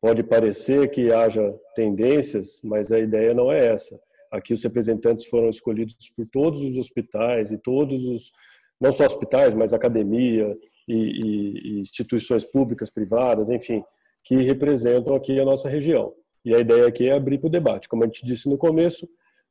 Pode 0.00 0.22
parecer 0.22 0.88
que 0.90 1.12
haja 1.12 1.52
tendências, 1.74 2.60
mas 2.62 2.90
a 2.92 2.98
ideia 2.98 3.34
não 3.34 3.52
é 3.52 3.66
essa. 3.66 4.00
Aqui 4.30 4.54
os 4.54 4.62
representantes 4.62 5.26
foram 5.26 5.48
escolhidos 5.48 5.96
por 6.16 6.24
todos 6.26 6.62
os 6.62 6.78
hospitais 6.78 7.50
e 7.50 7.58
todos 7.58 8.04
os 8.04 8.32
não 8.80 8.92
só 8.92 9.04
hospitais, 9.04 9.54
mas 9.54 9.72
academia 9.72 10.52
e, 10.88 10.94
e, 10.94 11.76
e 11.76 11.80
instituições 11.80 12.44
públicas, 12.44 12.90
privadas, 12.90 13.50
enfim, 13.50 13.82
que 14.24 14.36
representam 14.36 15.14
aqui 15.14 15.38
a 15.38 15.44
nossa 15.44 15.68
região. 15.68 16.12
E 16.44 16.54
a 16.54 16.58
ideia 16.58 16.86
aqui 16.86 17.08
é 17.08 17.12
abrir 17.12 17.38
para 17.38 17.48
o 17.48 17.50
debate. 17.50 17.88
Como 17.88 18.02
a 18.02 18.06
gente 18.06 18.24
disse 18.24 18.48
no 18.48 18.56
começo, 18.56 19.08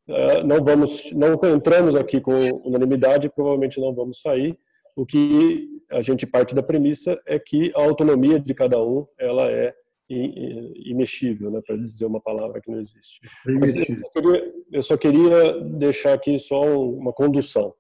eh, 0.08 0.44
não 0.44 0.64
vamos, 0.64 1.12
não 1.12 1.40
entramos 1.56 1.96
aqui 1.96 2.20
com 2.20 2.34
unanimidade, 2.66 3.30
provavelmente 3.30 3.80
não 3.80 3.94
vamos 3.94 4.22
sair. 4.22 4.58
O 4.96 5.06
que 5.06 5.70
a 5.92 6.02
gente 6.02 6.26
parte 6.26 6.56
da 6.56 6.64
premissa 6.64 7.20
é 7.26 7.38
que 7.38 7.72
a 7.76 7.82
autonomia 7.82 8.40
de 8.40 8.54
cada 8.54 8.82
um 8.84 9.06
ela 9.18 9.50
é 9.52 9.74
imexível, 10.10 11.52
né, 11.52 11.62
para 11.66 11.78
dizer 11.78 12.06
uma 12.06 12.20
palavra 12.20 12.60
que 12.60 12.72
não 12.72 12.80
existe. 12.80 13.20
Eu 13.46 13.68
só, 13.68 14.10
queria, 14.10 14.54
eu 14.72 14.84
só 14.84 14.98
queria 14.98 15.62
deixar 15.62 16.14
aqui 16.14 16.40
só 16.40 16.64
uma 16.84 17.14
condução. 17.14 17.76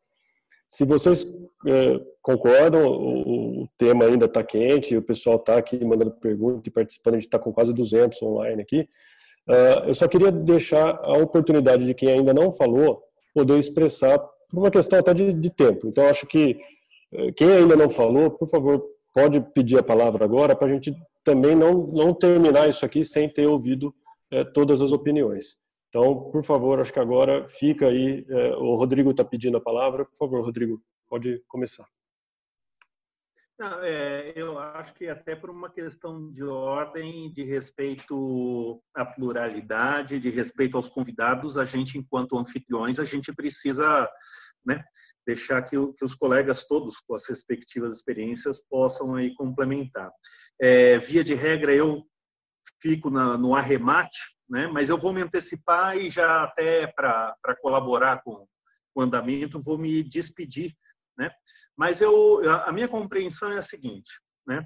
Se 0.69 0.85
vocês 0.85 1.25
é, 1.65 1.99
concordam, 2.21 2.87
o, 2.87 3.63
o, 3.63 3.69
tema 3.77 4.05
ainda 4.05 4.25
está 4.25 4.43
quente, 4.43 4.95
o 4.95 5.01
pessoal 5.01 5.37
está 5.37 5.57
aqui 5.57 5.83
mandando 5.83 6.11
perguntas 6.11 6.61
e 6.67 6.71
participando, 6.71 7.15
a 7.15 7.17
gente 7.17 7.27
está 7.27 7.39
com 7.39 7.51
quase 7.51 7.73
200 7.73 8.21
online 8.21 8.61
aqui. 8.61 8.87
Uh, 9.47 9.87
eu 9.87 9.95
só 9.95 10.07
queria 10.07 10.31
deixar 10.31 10.99
a 11.01 11.17
oportunidade 11.17 11.83
de 11.83 11.93
quem 11.95 12.09
ainda 12.09 12.33
não 12.33 12.51
falou 12.51 13.01
poder 13.33 13.57
expressar 13.57 14.19
por 14.19 14.59
uma 14.59 14.69
questão 14.69 14.99
até 14.99 15.13
de, 15.13 15.33
de 15.33 15.49
tempo. 15.49 15.87
Então, 15.87 16.05
acho 16.05 16.27
que 16.27 16.59
quem 17.35 17.51
ainda 17.51 17.75
não 17.75 17.89
falou, 17.89 18.29
por 18.29 18.47
favor, 18.47 18.83
pode 19.13 19.41
pedir 19.53 19.79
a 19.79 19.83
palavra 19.83 20.23
agora 20.23 20.55
para 20.55 20.67
a 20.67 20.71
gente 20.71 20.95
também 21.23 21.55
não, 21.55 21.87
não 21.87 22.13
terminar 22.13 22.69
isso 22.69 22.85
aqui 22.85 23.03
sem 23.03 23.27
ter 23.27 23.45
ouvido 23.47 23.93
é, 24.31 24.43
todas 24.43 24.81
as 24.81 24.91
opiniões. 24.91 25.57
Então, 25.89 26.29
por 26.31 26.43
favor, 26.43 26.79
acho 26.79 26.93
que 26.93 26.99
agora 26.99 27.47
fica 27.47 27.87
aí. 27.87 28.25
É, 28.29 28.55
o 28.55 28.75
Rodrigo 28.75 29.11
está 29.11 29.25
pedindo 29.25 29.57
a 29.57 29.61
palavra. 29.61 30.05
Por 30.05 30.15
favor, 30.15 30.43
Rodrigo, 30.45 30.81
pode 31.07 31.43
começar. 31.47 31.87
Não, 33.59 33.83
é, 33.83 34.31
eu 34.37 34.57
acho 34.57 34.93
que 34.93 35.09
até 35.09 35.35
por 35.35 35.49
uma 35.49 35.69
questão 35.69 36.31
de 36.31 36.43
ordem, 36.43 37.29
de 37.33 37.43
respeito 37.43 38.81
à 38.95 39.03
pluralidade, 39.03 40.17
de 40.17 40.29
respeito 40.29 40.77
aos 40.77 40.87
convidados, 40.87 41.57
a 41.57 41.65
gente, 41.65 41.97
enquanto 41.97 42.37
anfitriões, 42.37 42.99
a 42.99 43.03
gente 43.03 43.33
precisa 43.33 44.09
né, 44.65 44.81
deixar 45.27 45.61
que, 45.63 45.75
que, 45.93 46.05
os 46.05 46.15
colegas 46.15 46.63
todos, 46.63 47.01
com 47.01 47.15
as 47.15 47.27
respectivas 47.27 47.97
experiências, 47.97 48.63
possam 48.69 49.15
aí 49.15 49.33
complementar. 49.35 50.09
É, 50.61 50.97
via 50.97 51.23
de 51.23 51.35
regra, 51.35 51.75
eu 51.75 52.05
fico 52.81 53.09
na, 53.09 53.37
no 53.37 53.55
arremate, 53.55 54.19
né, 54.49 54.67
mas 54.67 54.89
eu 54.89 54.97
vou 54.97 55.13
me 55.13 55.21
antecipar 55.21 55.97
e 55.97 56.09
já 56.09 56.43
até 56.43 56.87
para 56.87 57.35
colaborar 57.61 58.21
com 58.23 58.47
o 58.95 59.01
andamento, 59.01 59.61
vou 59.61 59.77
me 59.77 60.03
despedir 60.03 60.75
né? 61.19 61.29
Mas 61.77 61.99
eu, 61.99 62.49
a 62.49 62.71
minha 62.71 62.87
compreensão 62.87 63.51
é 63.51 63.57
a 63.57 63.61
seguinte, 63.61 64.09
né? 64.47 64.65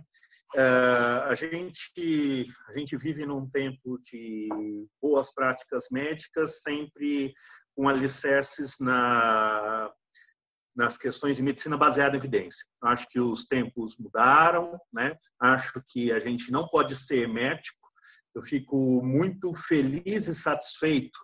É, 0.55 0.61
a 0.61 1.33
gente 1.33 2.47
a 2.69 2.77
gente 2.77 2.95
vive 2.95 3.25
num 3.25 3.49
tempo 3.49 3.99
de 4.03 4.47
boas 5.01 5.33
práticas 5.33 5.87
médicas, 5.91 6.61
sempre 6.61 7.33
com 7.75 7.89
alicerces 7.89 8.77
na 8.79 9.91
nas 10.75 10.97
questões 10.97 11.37
de 11.37 11.43
medicina 11.43 11.77
baseada 11.77 12.15
em 12.15 12.19
evidência. 12.19 12.65
Acho 12.83 13.07
que 13.07 13.19
os 13.19 13.45
tempos 13.45 13.95
mudaram, 13.97 14.79
né? 14.91 15.15
Acho 15.39 15.81
que 15.87 16.11
a 16.11 16.19
gente 16.19 16.51
não 16.51 16.67
pode 16.67 16.95
ser 16.95 17.27
médico. 17.27 17.82
Eu 18.35 18.41
fico 18.41 19.01
muito 19.03 19.53
feliz 19.53 20.27
e 20.27 20.35
satisfeito 20.35 21.19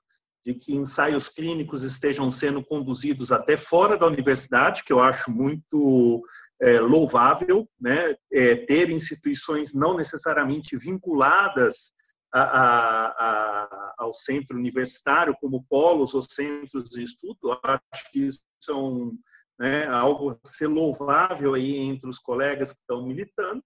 de 0.45 0.53
que 0.53 0.75
ensaios 0.75 1.27
clínicos 1.27 1.83
estejam 1.83 2.31
sendo 2.31 2.63
conduzidos 2.63 3.31
até 3.31 3.57
fora 3.57 3.97
da 3.97 4.07
universidade, 4.07 4.83
que 4.83 4.93
eu 4.93 5.01
acho 5.01 5.29
muito 5.29 6.23
é, 6.61 6.79
louvável, 6.79 7.67
né? 7.79 8.15
É, 8.31 8.55
ter 8.55 8.89
instituições 8.89 9.73
não 9.73 9.97
necessariamente 9.97 10.77
vinculadas 10.77 11.91
a, 12.31 12.41
a, 12.41 13.07
a, 13.07 13.93
ao 13.97 14.13
centro 14.13 14.57
universitário, 14.57 15.35
como 15.41 15.65
polos 15.67 16.13
ou 16.13 16.21
centros 16.21 16.89
de 16.89 17.03
estudo, 17.03 17.38
eu 17.43 17.59
acho 17.63 18.11
que 18.11 18.27
isso 18.27 18.43
é 18.69 18.73
um, 18.73 19.17
né, 19.59 19.88
algo 19.88 20.31
a 20.31 20.47
ser 20.47 20.67
louvável 20.67 21.53
aí 21.53 21.75
entre 21.75 22.09
os 22.09 22.19
colegas 22.19 22.71
que 22.71 22.79
estão 22.79 23.05
militando. 23.05 23.63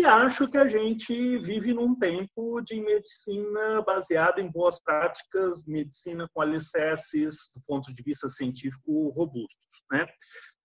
E 0.00 0.04
acho 0.06 0.48
que 0.48 0.56
a 0.56 0.66
gente 0.66 1.36
vive 1.40 1.74
num 1.74 1.94
tempo 1.94 2.62
de 2.62 2.80
medicina 2.80 3.82
baseada 3.82 4.40
em 4.40 4.50
boas 4.50 4.82
práticas, 4.82 5.62
medicina 5.66 6.26
com 6.32 6.40
alicerces 6.40 7.50
do 7.54 7.60
ponto 7.66 7.92
de 7.92 8.02
vista 8.02 8.26
científico 8.26 9.10
robustos. 9.10 9.82
Né? 9.92 10.06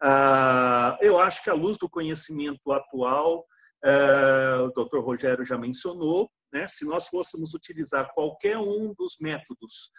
Ah, 0.02 0.98
eu 1.02 1.20
acho 1.20 1.44
que 1.44 1.50
à 1.50 1.54
luz 1.54 1.78
do 1.78 1.90
conhecimento 1.90 2.72
atual, 2.72 3.46
eh, 3.84 4.56
o 4.62 4.72
Dr. 4.72 5.00
Rogério 5.00 5.46
já 5.46 5.58
mencionou, 5.58 6.32
né? 6.54 6.66
se 6.70 6.86
nós 6.86 7.10
fôssemos 7.10 7.54
utilizar 7.54 8.14
qualquer 8.14 8.58
um 8.58 8.94
dos 8.98 9.18
métodos 9.20 9.92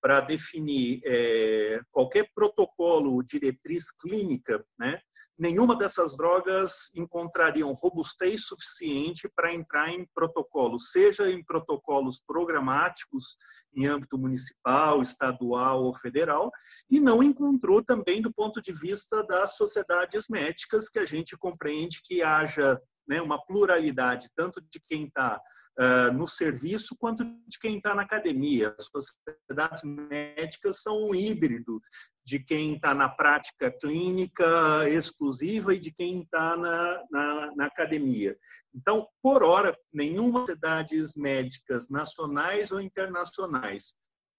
para 0.00 0.20
definir 0.20 1.00
é, 1.04 1.80
qualquer 1.90 2.28
protocolo, 2.32 3.24
diretriz 3.24 3.90
clínica, 3.90 4.62
né, 4.78 5.00
nenhuma 5.38 5.76
dessas 5.76 6.16
drogas 6.16 6.90
encontrariam 6.94 7.72
robustez 7.72 8.46
suficiente 8.46 9.28
para 9.34 9.52
entrar 9.52 9.90
em 9.90 10.06
protocolos, 10.14 10.90
seja 10.90 11.28
em 11.30 11.44
protocolos 11.44 12.20
programáticos 12.26 13.36
em 13.74 13.86
âmbito 13.86 14.16
municipal, 14.16 15.02
estadual 15.02 15.82
ou 15.84 15.94
federal, 15.96 16.50
e 16.88 17.00
não 17.00 17.22
encontrou 17.22 17.82
também 17.82 18.22
do 18.22 18.32
ponto 18.32 18.62
de 18.62 18.72
vista 18.72 19.22
das 19.24 19.56
sociedades 19.56 20.26
médicas, 20.28 20.88
que 20.88 20.98
a 20.98 21.04
gente 21.04 21.36
compreende 21.36 22.00
que 22.04 22.22
haja 22.22 22.80
né, 23.06 23.20
uma 23.20 23.44
pluralidade, 23.44 24.30
tanto 24.34 24.60
de 24.70 24.80
quem 24.80 25.06
está 25.06 25.40
uh, 25.78 26.12
no 26.12 26.26
serviço 26.26 26.96
quanto 26.96 27.24
de 27.24 27.58
quem 27.58 27.76
está 27.76 27.94
na 27.94 28.02
academia. 28.02 28.74
As 28.78 28.86
sociedades 28.86 29.82
médicas 29.82 30.80
são 30.80 31.08
um 31.08 31.14
híbrido 31.14 31.80
de 32.24 32.38
quem 32.38 32.74
está 32.74 32.94
na 32.94 33.08
prática 33.08 33.70
clínica 33.70 34.88
exclusiva 34.88 35.74
e 35.74 35.80
de 35.80 35.92
quem 35.92 36.22
está 36.22 36.56
na, 36.56 37.02
na, 37.10 37.56
na, 37.56 37.66
academia. 37.66 38.36
Então, 38.74 39.06
por 39.22 39.42
hora, 39.42 39.76
nenhuma 39.92 40.40
sociedades 40.40 41.14
médicas 41.14 41.88
nacionais 41.88 42.72
ou 42.72 42.80
internacionais 42.80 43.94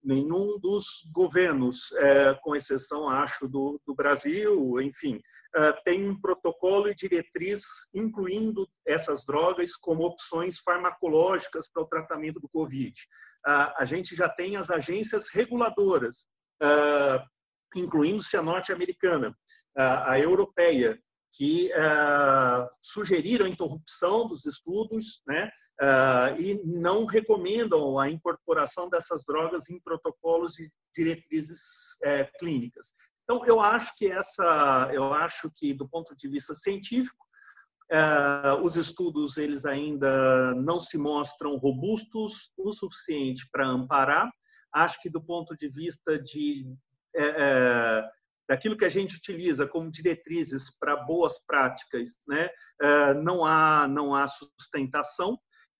nenhum 0.06 0.60
dos 0.60 1.10
governos, 1.12 1.92
é, 1.94 2.36
com 2.36 2.56
exceção, 2.56 3.10
acho, 3.10 3.48
do, 3.48 3.82
do 3.86 3.96
Brasil, 3.96 4.80
enfim, 4.80 5.20
é, 5.56 5.72
tem 5.84 6.08
um 6.08 6.20
protocolo 6.20 6.88
e 6.88 6.96
diretriz 6.96 7.64
incluindo 7.94 8.70
essas 8.86 9.26
drogas 9.26 9.76
como 9.76 10.06
opções 10.06 10.60
farmacológicas 10.60 11.68
para 11.68 11.82
o 11.82 11.88
tratamento 11.88 12.40
do 12.40 12.48
Covid. 12.48 12.94
a 13.44 13.86
gente 13.86 14.16
já 14.16 14.30
tem 14.30 14.56
as 14.58 14.70
agências 14.70 15.28
reguladoras, 15.28 16.28
é, 16.62 17.24
incluindo-se 17.80 18.38
a 18.38 18.42
norte-americana, 18.42 19.36
a 19.76 20.20
europeia, 20.20 20.98
que 21.36 21.70
uh, 21.74 22.70
sugeriram 22.82 23.46
a 23.46 23.50
interrupção 23.50 24.28
dos 24.28 24.46
estudos 24.46 25.22
né, 25.28 25.52
uh, 25.82 26.42
e 26.42 26.62
não 26.64 27.06
recomendam 27.06 28.00
a 28.00 28.10
incorporação 28.10 28.90
dessas 28.90 29.24
drogas 29.26 29.70
em 29.70 29.80
protocolos 29.80 30.58
e 30.60 30.72
diretrizes 30.96 31.98
uh, 32.06 32.38
clínicas. 32.40 32.94
Então, 33.24 33.46
eu 33.46 33.60
acho 33.60 33.94
que 33.98 34.10
essa, 34.10 34.90
eu 34.94 35.14
acho 35.14 35.52
que 35.56 35.74
do 35.74 35.88
ponto 35.88 36.16
de 36.16 36.28
vista 36.28 36.54
científico, 36.54 37.26
os 38.64 38.78
estudos 38.78 39.38
eles 39.38 39.64
ainda 39.64 40.56
não 40.56 40.80
se 40.80 40.98
mostram 40.98 41.56
robustos 41.56 42.52
o 42.58 42.72
suficiente 42.72 43.48
para 43.52 43.68
amparar. 43.68 44.28
Acho 44.74 45.00
que 45.02 45.10
do 45.10 45.22
ponto 45.22 45.56
de 45.56 45.70
vista 45.70 46.18
de 46.18 46.66
daquilo 48.48 48.78
que 48.78 48.86
a 48.86 48.90
gente 48.90 49.16
utiliza 49.16 49.68
como 49.68 49.92
diretrizes 49.92 50.70
para 50.80 50.96
boas 50.96 51.40
práticas, 51.46 52.16
né, 52.28 52.50
é, 52.82 53.14
não 53.16 53.46
há 53.46 53.88
não 53.88 54.16
há 54.16 54.28
sustentação. 54.28 55.38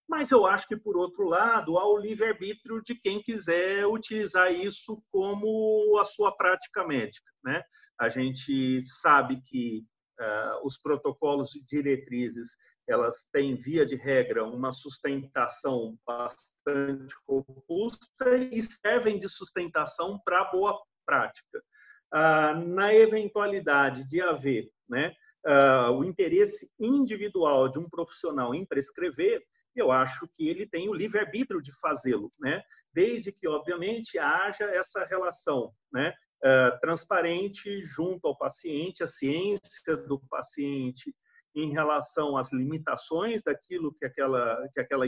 Mas 0.08 0.30
eu 0.30 0.46
acho 0.46 0.68
que, 0.68 0.78
por 0.78 0.96
outro 0.96 1.24
lado, 1.28 1.80
há 1.80 1.88
o 1.88 1.98
livre-arbítrio 1.98 2.80
de 2.84 2.94
quem 2.94 3.24
quiser 3.24 3.88
utilizar 3.88 4.54
isso 4.54 5.02
como 5.12 5.98
a 6.00 6.04
sua 6.04 6.36
prática 6.36 6.86
médica. 6.86 7.26
Né? 7.44 7.64
A 8.00 8.08
gente 8.08 8.84
sabe 8.84 9.42
que 9.46 9.84
uh, 10.20 10.64
os 10.64 10.78
protocolos 10.78 11.56
e 11.56 11.66
diretrizes 11.66 12.50
elas 12.88 13.28
têm, 13.34 13.56
via 13.56 13.84
de 13.84 13.96
regra, 13.96 14.44
uma 14.46 14.72
sustentação 14.72 15.98
bastante 16.06 17.16
robusta 17.28 18.38
e 18.52 18.62
servem 18.62 19.18
de 19.18 19.28
sustentação 19.28 20.20
para 20.24 20.44
boa 20.52 20.80
prática. 21.06 21.62
Ah, 22.12 22.54
na 22.54 22.94
eventualidade 22.94 24.08
de 24.08 24.22
haver 24.22 24.70
né, 24.88 25.14
ah, 25.46 25.92
o 25.92 26.04
interesse 26.04 26.70
individual 26.80 27.70
de 27.70 27.80
um 27.80 27.90
profissional 27.90 28.54
em 28.56 28.66
prescrever, 28.66 29.44
eu 29.76 29.92
acho 29.92 30.28
que 30.34 30.48
ele 30.48 30.66
tem 30.66 30.88
o 30.88 30.94
livre-arbítrio 30.94 31.62
de 31.62 31.78
fazê-lo, 31.80 32.32
né? 32.40 32.62
desde 32.94 33.32
que, 33.32 33.46
obviamente, 33.48 34.18
haja 34.18 34.64
essa 34.66 35.04
relação 35.04 35.74
né? 35.92 36.14
Uh, 36.44 36.80
transparente 36.80 37.82
junto 37.82 38.28
ao 38.28 38.38
paciente, 38.38 39.04
a 39.04 39.08
ciência 39.08 39.98
do 39.98 40.20
paciente 40.30 41.14
em 41.56 41.72
relação 41.72 42.38
às 42.38 42.54
limitações 42.54 43.42
daquilo 43.42 43.94
que 43.94 44.06
aquela, 44.06 44.68
que 44.72 44.80
aquela 44.80 45.06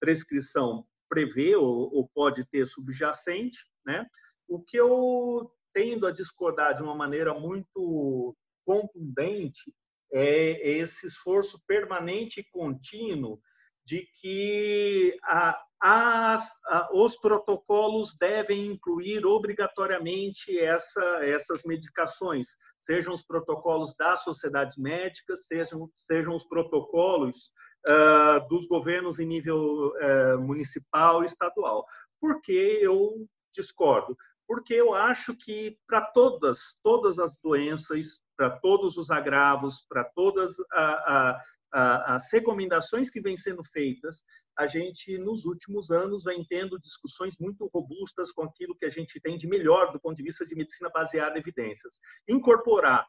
prescrição 0.00 0.86
prevê 1.08 1.54
ou, 1.54 1.94
ou, 1.94 2.08
pode 2.08 2.44
ter 2.46 2.66
subjacente, 2.66 3.58
né? 3.84 4.06
O 4.48 4.62
que 4.62 4.76
eu 4.76 5.50
tendo 5.72 6.06
a 6.06 6.12
discordar 6.12 6.74
de 6.74 6.82
uma 6.82 6.94
maneira 6.94 7.34
muito 7.34 8.36
contundente 8.64 9.74
é 10.12 10.68
esse 10.78 11.06
esforço 11.06 11.60
permanente 11.66 12.40
e 12.40 12.50
contínuo 12.50 13.40
de 13.84 14.08
que 14.20 15.16
a, 15.24 15.60
as, 15.80 16.50
a, 16.66 16.88
os 16.94 17.16
protocolos 17.16 18.16
devem 18.18 18.66
incluir 18.66 19.26
obrigatoriamente 19.26 20.58
essa, 20.58 21.02
essas 21.22 21.62
medicações, 21.64 22.56
sejam 22.80 23.12
os 23.12 23.22
protocolos 23.22 23.94
das 23.94 24.22
sociedades 24.22 24.78
médicas, 24.78 25.46
sejam, 25.46 25.90
sejam 25.94 26.34
os 26.34 26.46
protocolos 26.46 27.50
uh, 27.86 28.48
dos 28.48 28.66
governos 28.66 29.18
em 29.18 29.26
nível 29.26 29.88
uh, 29.88 30.40
municipal 30.40 31.22
e 31.22 31.26
estadual. 31.26 31.84
Porque 32.18 32.78
eu 32.80 33.28
discordo? 33.52 34.16
Porque 34.46 34.74
eu 34.74 34.94
acho 34.94 35.34
que 35.34 35.78
para 35.86 36.00
todas, 36.00 36.78
todas 36.82 37.18
as 37.18 37.36
doenças, 37.42 38.20
para 38.36 38.50
todos 38.50 38.96
os 38.96 39.10
agravos, 39.10 39.84
para 39.88 40.04
todas 40.04 40.56
a, 40.72 41.40
a, 41.72 42.14
as 42.14 42.32
recomendações 42.32 43.10
que 43.10 43.20
vêm 43.20 43.36
sendo 43.36 43.62
feitas, 43.64 44.22
a 44.56 44.66
gente, 44.66 45.18
nos 45.18 45.44
últimos 45.44 45.90
anos, 45.90 46.24
vem 46.24 46.44
tendo 46.48 46.78
discussões 46.78 47.36
muito 47.40 47.66
robustas 47.72 48.30
com 48.30 48.44
aquilo 48.44 48.76
que 48.76 48.86
a 48.86 48.90
gente 48.90 49.20
tem 49.20 49.36
de 49.36 49.48
melhor 49.48 49.92
do 49.92 50.00
ponto 50.00 50.16
de 50.16 50.22
vista 50.22 50.46
de 50.46 50.54
medicina 50.54 50.90
baseada 50.90 51.36
em 51.36 51.40
evidências. 51.40 51.98
Incorporar 52.28 53.06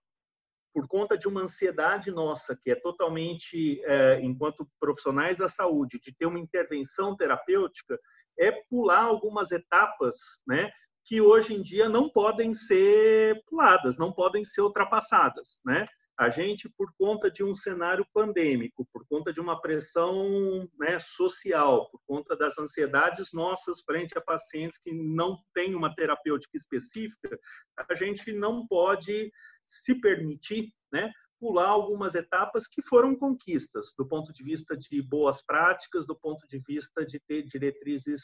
por 0.73 0.87
conta 0.87 1.17
de 1.17 1.27
uma 1.27 1.41
ansiedade 1.41 2.11
nossa, 2.11 2.57
que 2.61 2.69
é 2.69 2.75
totalmente, 2.75 3.81
é, 3.85 4.19
enquanto 4.21 4.67
profissionais 4.77 5.37
da 5.37 5.47
saúde, 5.47 6.01
de 6.01 6.13
ter 6.13 6.25
uma 6.25 6.37
intervenção 6.37 7.15
terapêutica, 7.15 7.97
é 8.37 8.51
pular 8.69 9.03
algumas 9.03 9.51
etapas, 9.51 10.17
né, 10.45 10.69
que 11.05 11.21
hoje 11.21 11.53
em 11.53 11.61
dia 11.61 11.87
não 11.87 12.09
podem 12.09 12.53
ser 12.53 13.41
puladas, 13.45 13.97
não 13.97 14.11
podem 14.11 14.43
ser 14.43 14.61
ultrapassadas, 14.61 15.61
né? 15.63 15.85
A 16.17 16.29
gente, 16.29 16.69
por 16.69 16.93
conta 16.97 17.29
de 17.29 17.43
um 17.43 17.53
cenário 17.53 18.07
pandêmico, 18.13 18.87
por 18.91 19.05
conta 19.05 19.33
de 19.33 19.41
uma 19.41 19.61
pressão 19.61 20.67
né, 20.79 20.97
social, 20.97 21.89
por 21.91 21.99
conta 22.07 22.37
das 22.37 22.57
ansiedades 22.57 23.33
nossas 23.33 23.81
frente 23.81 24.17
a 24.17 24.21
pacientes 24.21 24.79
que 24.79 24.93
não 24.93 25.37
têm 25.53 25.75
uma 25.75 25.93
terapêutica 25.93 26.55
específica, 26.55 27.37
a 27.77 27.93
gente 27.95 28.31
não 28.31 28.65
pode 28.65 29.29
se 29.65 29.99
permitir 29.99 30.73
né, 30.89 31.11
pular 31.39 31.67
algumas 31.67 32.15
etapas 32.15 32.67
que 32.67 32.81
foram 32.81 33.15
conquistas, 33.15 33.93
do 33.97 34.07
ponto 34.07 34.31
de 34.31 34.43
vista 34.43 34.75
de 34.75 35.01
boas 35.01 35.41
práticas, 35.41 36.05
do 36.05 36.15
ponto 36.15 36.47
de 36.47 36.59
vista 36.59 37.05
de 37.05 37.19
ter 37.19 37.43
diretrizes 37.43 38.21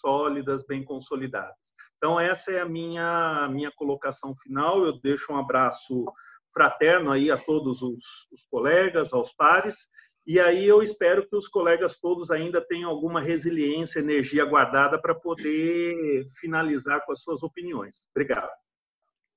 sólidas, 0.00 0.64
bem 0.64 0.84
consolidadas. 0.84 1.74
Então, 1.96 2.18
essa 2.18 2.52
é 2.52 2.60
a 2.60 2.68
minha, 2.68 3.48
minha 3.50 3.72
colocação 3.72 4.34
final. 4.36 4.84
Eu 4.84 5.00
deixo 5.00 5.32
um 5.32 5.38
abraço 5.38 6.04
fraterno 6.52 7.10
aí 7.10 7.30
a 7.30 7.36
todos 7.36 7.82
os, 7.82 8.04
os 8.32 8.44
colegas, 8.50 9.12
aos 9.12 9.32
pares, 9.34 9.88
e 10.26 10.40
aí 10.40 10.66
eu 10.66 10.82
espero 10.82 11.28
que 11.28 11.36
os 11.36 11.48
colegas 11.48 11.98
todos 12.00 12.30
ainda 12.30 12.58
tenham 12.66 12.88
alguma 12.88 13.20
resiliência, 13.20 13.98
energia 13.98 14.44
guardada 14.46 14.98
para 14.98 15.14
poder 15.14 16.24
finalizar 16.40 17.04
com 17.04 17.12
as 17.12 17.20
suas 17.20 17.42
opiniões. 17.42 18.06
Obrigado. 18.14 18.50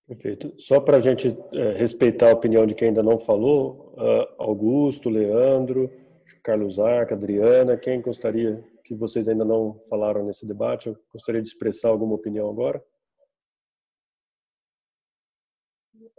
Perfeito. 0.08 0.54
Só 0.58 0.80
para 0.80 0.98
a 0.98 1.00
gente 1.02 1.38
é, 1.52 1.74
respeitar 1.74 2.30
a 2.30 2.34
opinião 2.34 2.66
de 2.66 2.74
quem 2.74 2.88
ainda 2.88 3.04
não 3.04 3.20
falou, 3.20 3.94
uh, 3.98 4.42
Augusto, 4.42 5.10
Leandro, 5.10 5.92
Carlos 6.42 6.80
Arca, 6.80 7.14
Adriana, 7.14 7.76
quem 7.76 8.02
gostaria 8.02 8.64
que 8.86 8.96
vocês 8.96 9.28
ainda 9.28 9.44
não 9.44 9.78
falaram 9.90 10.26
nesse 10.26 10.48
debate, 10.48 10.88
eu 10.88 10.98
gostaria 11.12 11.42
de 11.42 11.48
expressar 11.50 11.90
alguma 11.90 12.16
opinião 12.16 12.50
agora? 12.50 12.82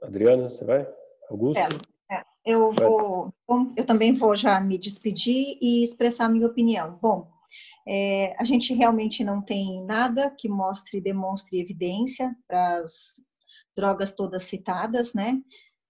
Adriana, 0.02 0.50
você 0.50 0.66
vai? 0.66 0.86
Augusto? 1.30 1.58
É, 2.10 2.14
é, 2.14 2.24
eu 2.44 2.70
vou, 2.72 3.32
bom, 3.48 3.72
eu 3.74 3.86
também 3.86 4.12
vou 4.12 4.36
já 4.36 4.60
me 4.60 4.76
despedir 4.76 5.56
e 5.62 5.82
expressar 5.82 6.26
a 6.26 6.28
minha 6.28 6.46
opinião. 6.46 6.98
Bom, 7.00 7.26
é, 7.86 8.36
a 8.38 8.44
gente 8.44 8.74
realmente 8.74 9.24
não 9.24 9.40
tem 9.40 9.82
nada 9.86 10.30
que 10.30 10.46
mostre, 10.46 11.00
demonstre 11.00 11.58
evidência 11.58 12.36
para 12.46 12.82
as 12.82 13.14
drogas 13.78 14.10
todas 14.10 14.42
citadas, 14.42 15.14
né? 15.14 15.40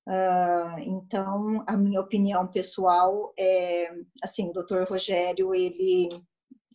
Uh, 0.06 0.78
então, 0.80 1.64
a 1.66 1.76
minha 1.76 2.00
opinião 2.00 2.46
pessoal 2.46 3.32
é, 3.38 3.90
assim, 4.22 4.50
o 4.50 4.52
doutor 4.52 4.86
Rogério, 4.86 5.54
ele 5.54 6.08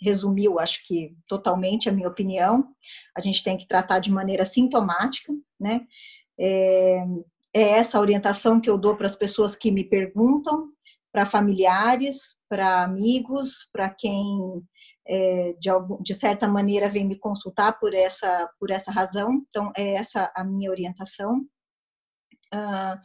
resumiu, 0.01 0.59
acho 0.59 0.85
que 0.85 1.15
totalmente 1.27 1.87
a 1.87 1.91
minha 1.91 2.07
opinião. 2.07 2.67
A 3.15 3.21
gente 3.21 3.43
tem 3.43 3.55
que 3.55 3.67
tratar 3.67 3.99
de 3.99 4.11
maneira 4.11 4.45
sintomática, 4.45 5.31
né? 5.59 5.85
É, 6.39 7.03
é 7.53 7.61
essa 7.61 7.99
orientação 7.99 8.59
que 8.59 8.69
eu 8.69 8.77
dou 8.77 8.95
para 8.97 9.05
as 9.05 9.15
pessoas 9.15 9.55
que 9.55 9.71
me 9.71 9.83
perguntam, 9.83 10.69
para 11.11 11.27
familiares, 11.27 12.35
para 12.49 12.83
amigos, 12.83 13.69
para 13.71 13.87
quem 13.87 14.63
é, 15.07 15.53
de, 15.59 15.69
algum, 15.69 16.01
de 16.01 16.13
certa 16.13 16.47
maneira 16.47 16.89
vem 16.89 17.05
me 17.05 17.17
consultar 17.17 17.79
por 17.79 17.93
essa 17.93 18.49
por 18.59 18.71
essa 18.71 18.91
razão. 18.91 19.43
Então 19.49 19.71
é 19.75 19.95
essa 19.95 20.31
a 20.35 20.43
minha 20.43 20.69
orientação. 20.69 21.45
Uh, 22.53 22.99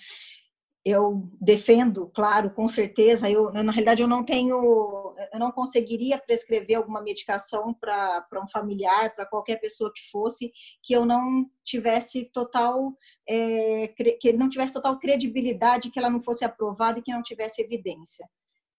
eu 0.89 1.28
defendo, 1.41 2.10
claro, 2.15 2.51
com 2.51 2.67
certeza. 2.67 3.31
Eu, 3.31 3.52
na 3.52 3.73
realidade, 3.73 4.01
eu 4.01 4.09
não 4.09 4.25
tenho, 4.25 5.15
eu 5.33 5.39
não 5.39 5.52
conseguiria 5.52 6.18
prescrever 6.18 6.77
alguma 6.77 7.02
medicação 7.02 7.75
para 7.75 8.27
um 8.43 8.49
familiar, 8.49 9.15
para 9.15 9.27
qualquer 9.27 9.60
pessoa 9.60 9.93
que 9.94 10.01
fosse, 10.10 10.51
que 10.83 10.94
eu 10.94 11.05
não 11.05 11.44
tivesse 11.65 12.31
total, 12.33 12.94
é, 13.28 13.89
que 14.18 14.33
não 14.33 14.49
tivesse 14.49 14.73
total 14.73 14.99
credibilidade, 14.99 15.91
que 15.91 15.99
ela 15.99 16.10
não 16.10 16.23
fosse 16.23 16.44
aprovada 16.44 16.99
e 16.99 17.02
que 17.02 17.12
não 17.12 17.23
tivesse 17.23 17.60
evidência. 17.60 18.27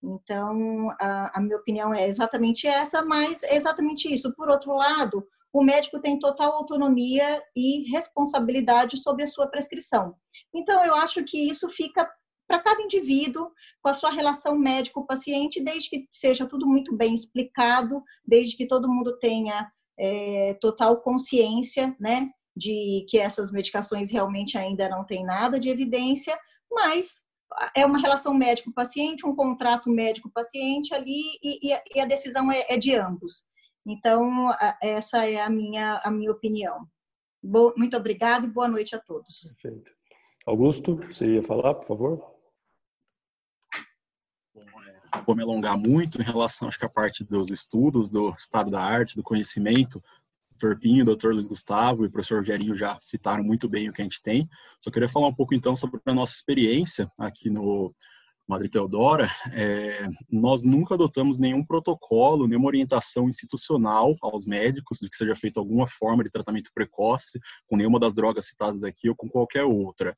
Então, 0.03 0.89
a, 0.99 1.37
a 1.37 1.41
minha 1.41 1.57
opinião 1.57 1.93
é 1.93 2.07
exatamente 2.07 2.67
essa, 2.67 3.03
mas 3.03 3.43
é 3.43 3.55
exatamente 3.55 4.13
isso. 4.13 4.33
Por 4.33 4.49
outro 4.49 4.73
lado, 4.73 5.25
o 5.51 5.63
médico 5.63 5.99
tem 5.99 6.17
total 6.19 6.53
autonomia 6.53 7.41
e 7.55 7.89
responsabilidade 7.91 8.97
sobre 8.97 9.23
a 9.23 9.27
sua 9.27 9.47
prescrição. 9.47 10.15
Então, 10.53 10.83
eu 10.85 10.95
acho 10.95 11.23
que 11.23 11.49
isso 11.49 11.69
fica 11.69 12.09
para 12.47 12.59
cada 12.59 12.81
indivíduo, 12.81 13.51
com 13.79 13.89
a 13.89 13.93
sua 13.93 14.09
relação 14.09 14.57
médico-paciente, 14.57 15.63
desde 15.63 15.89
que 15.89 16.07
seja 16.11 16.47
tudo 16.47 16.65
muito 16.65 16.95
bem 16.95 17.13
explicado, 17.13 18.03
desde 18.25 18.57
que 18.57 18.67
todo 18.67 18.89
mundo 18.89 19.19
tenha 19.19 19.71
é, 19.99 20.55
total 20.59 20.99
consciência, 21.01 21.95
né, 21.99 22.27
de 22.55 23.05
que 23.07 23.19
essas 23.19 23.51
medicações 23.51 24.09
realmente 24.09 24.57
ainda 24.57 24.89
não 24.89 25.05
têm 25.05 25.23
nada 25.23 25.59
de 25.59 25.69
evidência, 25.69 26.37
mas 26.71 27.21
é 27.75 27.85
uma 27.85 27.99
relação 27.99 28.33
médico-paciente, 28.33 29.25
um 29.25 29.35
contrato 29.35 29.89
médico-paciente 29.89 30.93
ali 30.93 31.21
e, 31.43 31.73
e, 31.95 31.99
a 31.99 32.05
decisão 32.05 32.51
é, 32.51 32.65
é 32.69 32.77
de 32.77 32.95
ambos. 32.95 33.45
Então, 33.85 34.53
essa 34.81 35.25
é 35.27 35.41
a 35.41 35.49
minha, 35.49 35.99
a 36.03 36.11
minha 36.11 36.31
opinião. 36.31 36.87
muito 37.75 37.97
obrigada 37.97 38.45
e 38.45 38.49
boa 38.49 38.67
noite 38.67 38.95
a 38.95 38.99
todos. 38.99 39.51
Perfeito. 39.61 39.91
Augusto, 40.45 40.95
você 40.95 41.35
ia 41.35 41.43
falar, 41.43 41.75
por 41.75 41.85
favor? 41.85 42.35
É, 44.55 45.21
vou 45.25 45.35
me 45.35 45.43
alongar 45.43 45.77
muito 45.77 46.21
em 46.21 46.25
relação, 46.25 46.67
acho 46.67 46.77
que 46.77 46.85
a 46.85 46.89
parte 46.89 47.23
dos 47.23 47.49
estudos, 47.49 48.09
do 48.09 48.29
estado 48.31 48.69
da 48.69 48.81
arte, 48.81 49.15
do 49.15 49.23
conhecimento. 49.23 50.03
Dr. 50.59 50.75
Pinho, 50.79 51.05
Dr. 51.05 51.29
Luiz 51.33 51.47
Gustavo 51.47 52.03
e 52.03 52.07
o 52.07 52.11
professor 52.11 52.43
Gerinho 52.43 52.75
já 52.75 52.97
citaram 52.99 53.43
muito 53.43 53.69
bem 53.69 53.89
o 53.89 53.93
que 53.93 54.01
a 54.01 54.03
gente 54.03 54.21
tem. 54.21 54.47
Só 54.79 54.91
queria 54.91 55.07
falar 55.07 55.27
um 55.27 55.33
pouco, 55.33 55.55
então, 55.55 55.75
sobre 55.75 55.99
a 56.05 56.13
nossa 56.13 56.33
experiência 56.33 57.09
aqui 57.17 57.49
no, 57.49 57.93
Madre 58.49 58.67
Teodora, 58.67 59.29
é, 59.53 60.07
nós 60.27 60.65
nunca 60.65 60.95
adotamos 60.95 61.37
nenhum 61.37 61.63
protocolo, 61.63 62.47
nenhuma 62.47 62.65
orientação 62.65 63.29
institucional 63.29 64.15
aos 64.23 64.43
médicos 64.43 64.97
de 64.97 65.07
que 65.07 65.15
seja 65.15 65.35
feita 65.35 65.59
alguma 65.59 65.87
forma 65.87 66.23
de 66.23 66.31
tratamento 66.31 66.71
precoce 66.73 67.39
com 67.67 67.77
nenhuma 67.77 67.99
das 67.99 68.15
drogas 68.15 68.47
citadas 68.47 68.83
aqui 68.83 69.07
ou 69.07 69.15
com 69.15 69.29
qualquer 69.29 69.65
outra. 69.65 70.15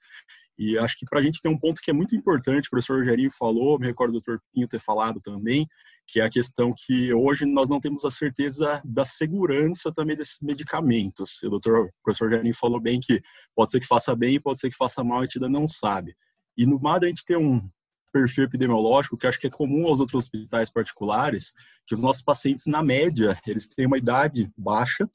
E 0.57 0.77
acho 0.77 0.97
que 0.97 1.05
para 1.05 1.19
a 1.19 1.21
gente 1.21 1.41
tem 1.41 1.51
um 1.51 1.59
ponto 1.59 1.81
que 1.81 1.91
é 1.91 1.93
muito 1.93 2.15
importante, 2.15 2.67
o 2.67 2.69
professor 2.69 2.99
Rogerinho 2.99 3.29
falou, 3.37 3.77
me 3.77 3.87
recordo 3.87 4.13
do 4.13 4.21
doutor 4.21 4.41
Pinho 4.53 4.65
ter 4.65 4.79
falado 4.79 5.19
também, 5.19 5.67
que 6.07 6.21
é 6.21 6.23
a 6.23 6.29
questão 6.29 6.71
que 6.73 7.13
hoje 7.13 7.45
nós 7.45 7.67
não 7.67 7.81
temos 7.81 8.05
a 8.05 8.11
certeza 8.11 8.81
da 8.85 9.03
segurança 9.03 9.91
também 9.91 10.15
desses 10.15 10.39
medicamentos. 10.41 11.43
O 11.43 11.49
doutor, 11.49 11.87
o 11.87 11.91
professor 12.01 12.29
Rogerinho 12.29 12.55
falou 12.55 12.79
bem 12.79 13.01
que 13.01 13.19
pode 13.53 13.71
ser 13.71 13.81
que 13.81 13.87
faça 13.87 14.15
bem, 14.15 14.39
pode 14.39 14.57
ser 14.57 14.69
que 14.69 14.77
faça 14.77 15.03
mal, 15.03 15.19
a 15.19 15.25
gente 15.25 15.37
ainda 15.37 15.49
não 15.49 15.67
sabe. 15.67 16.15
E 16.57 16.65
no 16.65 16.79
MAD 16.79 17.05
a 17.05 17.09
gente 17.09 17.25
tem 17.25 17.35
um, 17.35 17.69
perfil 18.11 18.43
epidemiológico 18.43 19.17
que 19.17 19.27
acho 19.27 19.39
que 19.39 19.47
é 19.47 19.49
comum 19.49 19.87
aos 19.87 19.99
outros 19.99 20.25
hospitais 20.25 20.69
particulares, 20.69 21.53
que 21.85 21.93
os 21.93 22.01
nossos 22.01 22.21
pacientes, 22.21 22.65
na 22.65 22.83
média, 22.83 23.39
eles 23.47 23.67
têm 23.67 23.87
uma 23.87 23.97
idade 23.97 24.51
baixa 24.57 25.09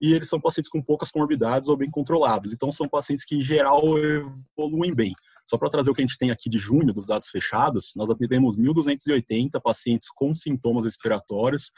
e 0.00 0.12
eles 0.12 0.28
são 0.28 0.40
pacientes 0.40 0.70
com 0.70 0.82
poucas 0.82 1.10
comorbidades 1.10 1.68
ou 1.68 1.76
bem 1.76 1.90
controlados. 1.90 2.52
Então, 2.52 2.70
são 2.70 2.88
pacientes 2.88 3.24
que, 3.24 3.34
em 3.34 3.42
geral, 3.42 3.82
evoluem 3.98 4.94
bem. 4.94 5.12
Só 5.44 5.56
para 5.56 5.70
trazer 5.70 5.90
o 5.90 5.94
que 5.94 6.02
a 6.02 6.06
gente 6.06 6.18
tem 6.18 6.30
aqui 6.30 6.48
de 6.48 6.58
junho, 6.58 6.92
dos 6.92 7.06
dados 7.06 7.28
fechados, 7.28 7.94
nós 7.96 8.10
atendemos 8.10 8.56
1.280 8.56 9.60
pacientes 9.62 10.08
com 10.10 10.34
sintomas 10.34 10.84
respiratórios. 10.84 11.72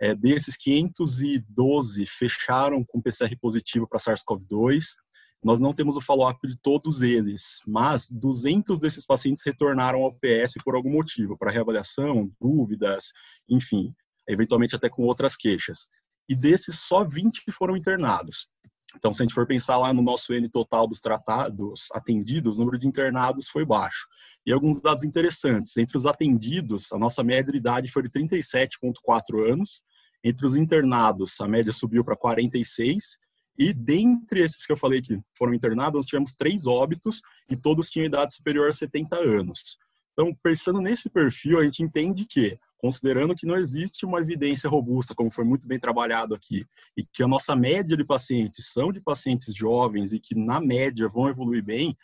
É, 0.00 0.14
desses, 0.14 0.56
512 0.56 2.06
fecharam 2.06 2.84
com 2.84 3.02
PCR 3.02 3.36
positivo 3.40 3.88
para 3.88 3.98
SARS-CoV-2, 3.98 4.94
nós 5.42 5.60
não 5.60 5.72
temos 5.72 5.96
o 5.96 6.00
follow-up 6.00 6.46
de 6.46 6.56
todos 6.58 7.00
eles, 7.00 7.60
mas 7.66 8.08
200 8.10 8.78
desses 8.78 9.06
pacientes 9.06 9.42
retornaram 9.44 10.00
ao 10.00 10.12
PS 10.12 10.54
por 10.64 10.74
algum 10.74 10.90
motivo, 10.90 11.36
para 11.38 11.50
reavaliação, 11.50 12.30
dúvidas, 12.40 13.12
enfim, 13.48 13.94
eventualmente 14.28 14.74
até 14.74 14.88
com 14.88 15.02
outras 15.02 15.36
queixas. 15.36 15.88
E 16.28 16.34
desses, 16.34 16.80
só 16.80 17.04
20 17.04 17.44
foram 17.52 17.76
internados. 17.76 18.48
Então, 18.96 19.12
se 19.12 19.22
a 19.22 19.24
gente 19.24 19.34
for 19.34 19.46
pensar 19.46 19.78
lá 19.78 19.92
no 19.92 20.02
nosso 20.02 20.32
N 20.32 20.48
total 20.48 20.86
dos 20.86 21.00
tratados 21.00 21.88
atendidos, 21.92 22.56
o 22.56 22.60
número 22.60 22.78
de 22.78 22.88
internados 22.88 23.48
foi 23.48 23.64
baixo. 23.64 24.06
E 24.44 24.52
alguns 24.52 24.80
dados 24.80 25.04
interessantes. 25.04 25.76
Entre 25.76 25.96
os 25.96 26.06
atendidos, 26.06 26.90
a 26.92 26.98
nossa 26.98 27.22
média 27.22 27.52
de 27.52 27.58
idade 27.58 27.90
foi 27.90 28.02
de 28.02 28.08
37,4 28.08 29.52
anos. 29.52 29.82
Entre 30.24 30.44
os 30.44 30.56
internados, 30.56 31.40
a 31.40 31.46
média 31.46 31.72
subiu 31.72 32.02
para 32.02 32.16
46 32.16 33.18
E 33.58 33.72
dentre 33.72 34.40
esses 34.40 34.64
que 34.64 34.72
eu 34.72 34.76
falei 34.76 35.02
que 35.02 35.18
foram 35.36 35.52
internados, 35.52 35.98
nós 35.98 36.06
tivemos 36.06 36.32
três 36.32 36.66
óbitos 36.66 37.20
e 37.50 37.56
todos 37.56 37.90
tinham 37.90 38.06
idade 38.06 38.34
superior 38.34 38.68
a 38.68 38.72
70 38.72 39.16
anos. 39.16 39.76
Então, 40.12 40.36
pensando 40.42 40.80
nesse 40.80 41.08
perfil, 41.08 41.60
a 41.60 41.64
gente 41.64 41.82
entende 41.82 42.24
que, 42.24 42.58
considerando 42.78 43.34
que 43.34 43.46
não 43.46 43.56
existe 43.56 44.04
uma 44.04 44.20
evidência 44.20 44.68
robusta, 44.68 45.14
como 45.14 45.30
foi 45.30 45.44
muito 45.44 45.66
bem 45.66 45.78
trabalhado 45.78 46.34
aqui, 46.34 46.64
e 46.96 47.04
que 47.04 47.22
a 47.22 47.28
nossa 47.28 47.54
média 47.54 47.96
de 47.96 48.04
pacientes 48.04 48.72
são 48.72 48.90
de 48.90 49.00
pacientes 49.00 49.54
jovens 49.54 50.12
e 50.12 50.18
que, 50.18 50.34
na 50.34 50.60
média, 50.60 51.08
vão 51.08 51.28
evoluir 51.28 51.64
bem, 51.64 51.96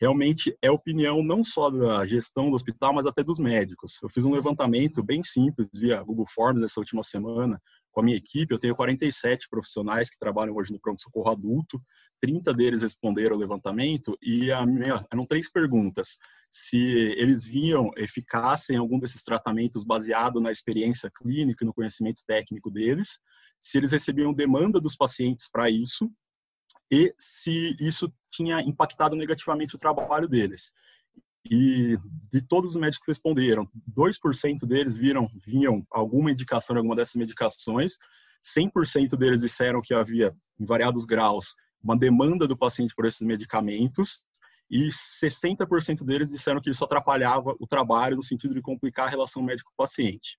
realmente 0.00 0.56
é 0.62 0.70
opinião 0.70 1.22
não 1.22 1.44
só 1.44 1.68
da 1.70 2.06
gestão 2.06 2.48
do 2.48 2.56
hospital, 2.56 2.94
mas 2.94 3.06
até 3.06 3.22
dos 3.22 3.38
médicos. 3.38 3.98
Eu 4.02 4.08
fiz 4.08 4.24
um 4.24 4.32
levantamento 4.32 5.02
bem 5.02 5.22
simples 5.22 5.68
via 5.74 6.02
Google 6.02 6.26
Forms 6.26 6.62
essa 6.62 6.80
última 6.80 7.02
semana 7.02 7.60
com 7.92 8.00
a 8.00 8.02
minha 8.02 8.16
equipe. 8.16 8.54
Eu 8.54 8.58
tenho 8.58 8.74
47 8.74 9.48
profissionais 9.50 10.08
que 10.08 10.18
trabalham 10.18 10.56
hoje 10.56 10.72
no 10.72 10.80
pronto-socorro 10.80 11.30
adulto. 11.30 11.82
30 12.20 12.54
deles 12.54 12.82
responderam 12.82 13.34
ao 13.34 13.40
levantamento 13.40 14.16
e 14.22 14.50
a 14.50 14.64
minha, 14.64 15.04
eram 15.12 15.26
três 15.26 15.50
perguntas. 15.50 16.16
Se 16.50 16.78
eles 16.78 17.44
viam 17.44 17.90
eficácia 17.96 18.72
em 18.72 18.76
algum 18.76 18.98
desses 18.98 19.22
tratamentos 19.22 19.84
baseado 19.84 20.40
na 20.40 20.50
experiência 20.50 21.10
clínica 21.10 21.62
e 21.62 21.66
no 21.66 21.74
conhecimento 21.74 22.22
técnico 22.26 22.70
deles, 22.70 23.18
se 23.60 23.76
eles 23.76 23.92
recebiam 23.92 24.32
demanda 24.32 24.80
dos 24.80 24.96
pacientes 24.96 25.46
para 25.50 25.68
isso 25.68 26.10
e 26.90 27.14
se 27.18 27.76
isso 27.78 28.12
tinha 28.28 28.60
impactado 28.60 29.14
negativamente 29.14 29.74
o 29.74 29.78
trabalho 29.78 30.28
deles. 30.28 30.72
E 31.44 31.96
de 32.30 32.42
todos 32.42 32.70
os 32.70 32.76
médicos 32.76 33.06
que 33.06 33.10
responderam, 33.10 33.68
2% 33.96 34.66
deles 34.66 34.96
viram 34.96 35.28
vinham 35.44 35.86
alguma 35.90 36.30
indicação 36.30 36.74
de 36.74 36.78
alguma 36.78 36.96
dessas 36.96 37.14
medicações, 37.14 37.96
100% 38.42 39.16
deles 39.16 39.40
disseram 39.40 39.80
que 39.80 39.94
havia, 39.94 40.34
em 40.58 40.64
variados 40.64 41.04
graus, 41.04 41.54
uma 41.82 41.96
demanda 41.96 42.46
do 42.46 42.56
paciente 42.56 42.94
por 42.94 43.06
esses 43.06 43.22
medicamentos, 43.22 44.22
e 44.70 44.88
60% 44.88 46.04
deles 46.04 46.30
disseram 46.30 46.60
que 46.60 46.70
isso 46.70 46.84
atrapalhava 46.84 47.56
o 47.58 47.66
trabalho 47.66 48.16
no 48.16 48.22
sentido 48.22 48.54
de 48.54 48.62
complicar 48.62 49.06
a 49.06 49.10
relação 49.10 49.42
médico-paciente. 49.42 50.38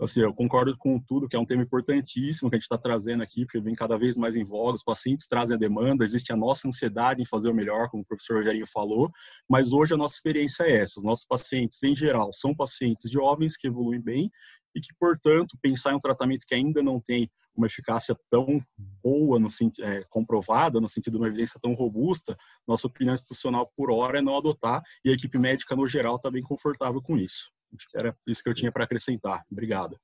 Então, 0.00 0.06
assim, 0.06 0.22
eu 0.22 0.32
concordo 0.32 0.74
com 0.78 0.98
tudo, 0.98 1.28
que 1.28 1.36
é 1.36 1.38
um 1.38 1.44
tema 1.44 1.62
importantíssimo 1.62 2.48
que 2.48 2.56
a 2.56 2.58
gente 2.58 2.64
está 2.64 2.78
trazendo 2.78 3.22
aqui, 3.22 3.44
porque 3.44 3.60
vem 3.60 3.74
cada 3.74 3.98
vez 3.98 4.16
mais 4.16 4.34
em 4.34 4.42
voga, 4.42 4.76
os 4.76 4.82
pacientes 4.82 5.26
trazem 5.26 5.56
a 5.56 5.58
demanda, 5.58 6.06
existe 6.06 6.32
a 6.32 6.36
nossa 6.36 6.66
ansiedade 6.66 7.20
em 7.20 7.26
fazer 7.26 7.50
o 7.50 7.54
melhor, 7.54 7.90
como 7.90 8.02
o 8.02 8.06
professor 8.06 8.38
Rogerinho 8.38 8.66
falou, 8.66 9.10
mas 9.46 9.74
hoje 9.74 9.92
a 9.92 9.98
nossa 9.98 10.14
experiência 10.14 10.62
é 10.62 10.78
essa, 10.78 10.98
os 11.00 11.04
nossos 11.04 11.26
pacientes, 11.26 11.82
em 11.82 11.94
geral, 11.94 12.32
são 12.32 12.54
pacientes 12.54 13.10
jovens 13.10 13.58
que 13.58 13.66
evoluem 13.66 14.00
bem 14.00 14.30
e 14.74 14.80
que, 14.80 14.88
portanto, 14.98 15.58
pensar 15.60 15.92
em 15.92 15.96
um 15.96 16.00
tratamento 16.00 16.46
que 16.48 16.54
ainda 16.54 16.82
não 16.82 16.98
tem 16.98 17.30
uma 17.54 17.66
eficácia 17.66 18.16
tão 18.30 18.58
boa, 19.04 19.38
no, 19.38 19.48
é, 19.82 20.02
comprovada, 20.08 20.80
no 20.80 20.88
sentido 20.88 21.18
de 21.18 21.18
uma 21.18 21.28
evidência 21.28 21.60
tão 21.60 21.74
robusta, 21.74 22.34
nossa 22.66 22.86
opinião 22.86 23.14
institucional 23.14 23.70
por 23.76 23.90
hora 23.90 24.20
é 24.20 24.22
não 24.22 24.34
adotar 24.34 24.82
e 25.04 25.10
a 25.10 25.12
equipe 25.12 25.36
médica, 25.38 25.76
no 25.76 25.86
geral, 25.86 26.16
está 26.16 26.30
bem 26.30 26.42
confortável 26.42 27.02
com 27.02 27.18
isso. 27.18 27.50
Acho 27.74 27.88
que 27.88 27.98
era 27.98 28.16
isso 28.26 28.42
que 28.42 28.48
eu 28.48 28.54
tinha 28.54 28.72
para 28.72 28.84
acrescentar. 28.84 29.44
Obrigado. 29.50 29.98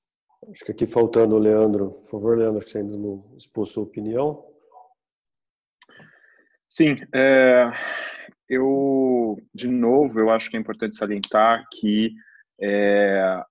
Acho 0.50 0.64
que 0.64 0.72
aqui 0.72 0.86
faltando 0.86 1.34
o 1.34 1.38
Leandro. 1.38 1.92
Por 1.92 2.06
favor, 2.06 2.38
Leandro, 2.38 2.64
que 2.64 2.70
você 2.70 2.78
ainda 2.78 2.96
não 2.96 3.34
expôs 3.36 3.70
sua 3.70 3.82
opinião. 3.82 4.44
Sim, 6.68 6.96
é, 7.14 7.66
eu, 8.48 9.36
de 9.54 9.68
novo, 9.68 10.20
eu 10.20 10.30
acho 10.30 10.50
que 10.50 10.56
é 10.56 10.60
importante 10.60 10.96
salientar 10.96 11.64
que 11.72 12.12
é, 12.60 13.42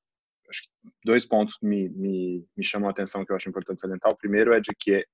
dois 1.03 1.26
pontos 1.26 1.58
me, 1.61 1.90
me, 1.90 2.45
me 2.56 2.64
chamam 2.64 2.88
a 2.88 2.92
atenção 2.92 3.26
que 3.26 3.32
eu 3.32 3.35
acho 3.35 3.50
importante 3.50 3.82
salientar. 3.82 4.11
O 4.11 4.18
primeiro 4.18 4.53
é 4.53 4.60
de 4.60 4.72
que 4.77 4.94
é, 4.94 5.06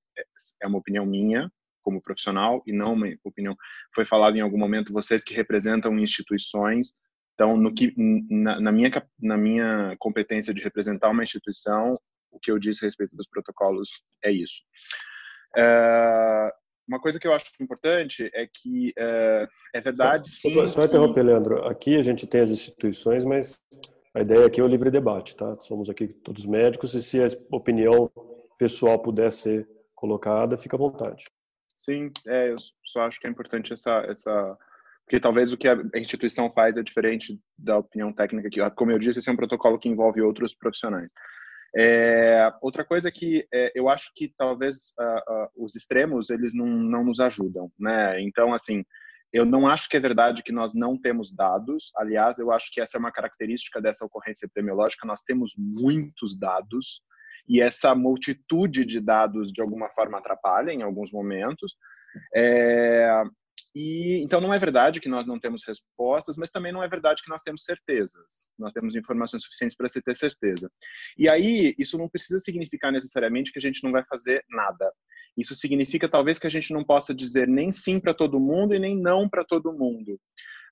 é 0.62 0.66
uma 0.66 0.78
opinião 0.78 1.06
minha, 1.06 1.50
como 1.82 2.02
profissional, 2.02 2.62
e 2.66 2.72
não 2.72 2.92
uma 2.92 3.08
opinião. 3.24 3.56
Foi 3.94 4.04
falado 4.04 4.36
em 4.36 4.40
algum 4.40 4.58
momento, 4.58 4.92
vocês 4.92 5.24
que 5.24 5.34
representam 5.34 5.98
instituições, 5.98 6.94
então, 7.34 7.56
no 7.56 7.72
que, 7.72 7.94
na, 7.96 8.60
na, 8.60 8.72
minha, 8.72 8.90
na 9.20 9.36
minha 9.36 9.96
competência 9.98 10.52
de 10.52 10.62
representar 10.62 11.10
uma 11.10 11.22
instituição, 11.22 11.98
o 12.30 12.38
que 12.38 12.50
eu 12.50 12.58
disse 12.58 12.84
a 12.84 12.86
respeito 12.86 13.16
dos 13.16 13.28
protocolos 13.28 13.88
é 14.24 14.30
isso. 14.30 14.62
É, 15.56 16.50
uma 16.88 17.00
coisa 17.00 17.18
que 17.18 17.26
eu 17.26 17.32
acho 17.32 17.46
importante 17.60 18.30
é 18.34 18.46
que 18.46 18.92
é, 18.96 19.48
é 19.74 19.80
verdade, 19.80 20.28
só, 20.28 20.48
sim. 20.48 20.54
Só, 20.54 20.66
só 20.66 20.84
interromper, 20.84 21.22
Leandro. 21.22 21.66
Aqui 21.66 21.96
a 21.96 22.02
gente 22.02 22.26
tem 22.26 22.40
as 22.40 22.50
instituições, 22.50 23.24
mas 23.24 23.60
a 24.14 24.20
ideia 24.20 24.46
aqui 24.46 24.60
é 24.60 24.64
o 24.64 24.68
livre 24.68 24.90
debate, 24.90 25.36
tá? 25.36 25.54
Somos 25.60 25.88
aqui 25.88 26.08
todos 26.08 26.44
médicos 26.44 26.94
e 26.94 27.02
se 27.02 27.20
a 27.20 27.26
opinião 27.50 28.10
pessoal 28.58 28.98
puder 28.98 29.32
ser 29.32 29.68
colocada, 29.94 30.56
fica 30.56 30.76
à 30.76 30.78
vontade. 30.78 31.24
Sim, 31.76 32.10
é, 32.26 32.52
eu 32.52 32.56
só 32.84 33.02
acho 33.02 33.18
que 33.18 33.26
é 33.26 33.30
importante 33.30 33.72
essa, 33.72 34.04
essa 34.08 34.58
porque 35.12 35.20
talvez 35.20 35.52
o 35.52 35.58
que 35.58 35.68
a 35.68 35.76
instituição 35.96 36.50
faz 36.50 36.78
é 36.78 36.82
diferente 36.82 37.38
da 37.58 37.76
opinião 37.76 38.10
técnica 38.10 38.48
que, 38.48 38.70
como 38.70 38.92
eu 38.92 38.98
disse, 38.98 39.18
esse 39.18 39.28
é 39.28 39.32
um 39.32 39.36
protocolo 39.36 39.78
que 39.78 39.86
envolve 39.86 40.22
outros 40.22 40.54
profissionais. 40.54 41.12
É, 41.76 42.50
outra 42.62 42.82
coisa 42.82 43.12
que 43.12 43.46
é, 43.52 43.70
eu 43.74 43.90
acho 43.90 44.10
que 44.14 44.32
talvez 44.38 44.94
uh, 44.98 45.34
uh, 45.34 45.64
os 45.64 45.76
extremos 45.76 46.30
eles 46.30 46.54
não, 46.54 46.66
não 46.66 47.04
nos 47.04 47.20
ajudam, 47.20 47.70
né? 47.78 48.22
Então, 48.22 48.54
assim, 48.54 48.82
eu 49.30 49.44
não 49.44 49.68
acho 49.68 49.86
que 49.86 49.98
é 49.98 50.00
verdade 50.00 50.42
que 50.42 50.50
nós 50.50 50.72
não 50.74 50.98
temos 50.98 51.30
dados. 51.30 51.92
Aliás, 51.94 52.38
eu 52.38 52.50
acho 52.50 52.72
que 52.72 52.80
essa 52.80 52.96
é 52.96 52.98
uma 52.98 53.12
característica 53.12 53.82
dessa 53.82 54.06
ocorrência 54.06 54.46
epidemiológica. 54.46 55.06
Nós 55.06 55.20
temos 55.20 55.52
muitos 55.58 56.34
dados 56.38 57.02
e 57.46 57.60
essa 57.60 57.94
multitude 57.94 58.86
de 58.86 58.98
dados 58.98 59.52
de 59.52 59.60
alguma 59.60 59.90
forma 59.90 60.16
atrapalha 60.16 60.72
em 60.72 60.80
alguns 60.80 61.12
momentos. 61.12 61.74
É, 62.34 63.24
e 63.74 64.22
então 64.22 64.40
não 64.40 64.52
é 64.52 64.58
verdade 64.58 65.00
que 65.00 65.08
nós 65.08 65.26
não 65.26 65.38
temos 65.38 65.62
respostas, 65.66 66.36
mas 66.36 66.50
também 66.50 66.72
não 66.72 66.82
é 66.82 66.88
verdade 66.88 67.22
que 67.22 67.30
nós 67.30 67.42
temos 67.42 67.64
certezas. 67.64 68.48
Nós 68.58 68.72
temos 68.72 68.94
informações 68.94 69.42
suficientes 69.42 69.76
para 69.76 69.88
se 69.88 70.02
ter 70.02 70.14
certeza. 70.14 70.70
E 71.16 71.28
aí 71.28 71.74
isso 71.78 71.96
não 71.96 72.08
precisa 72.08 72.38
significar 72.38 72.92
necessariamente 72.92 73.50
que 73.50 73.58
a 73.58 73.62
gente 73.62 73.82
não 73.82 73.90
vai 73.90 74.04
fazer 74.04 74.44
nada. 74.50 74.92
Isso 75.36 75.54
significa 75.54 76.08
talvez 76.08 76.38
que 76.38 76.46
a 76.46 76.50
gente 76.50 76.72
não 76.74 76.84
possa 76.84 77.14
dizer 77.14 77.48
nem 77.48 77.72
sim 77.72 77.98
para 77.98 78.12
todo 78.12 78.38
mundo 78.38 78.74
e 78.74 78.78
nem 78.78 78.94
não 78.94 79.28
para 79.28 79.44
todo 79.44 79.72
mundo. 79.72 80.20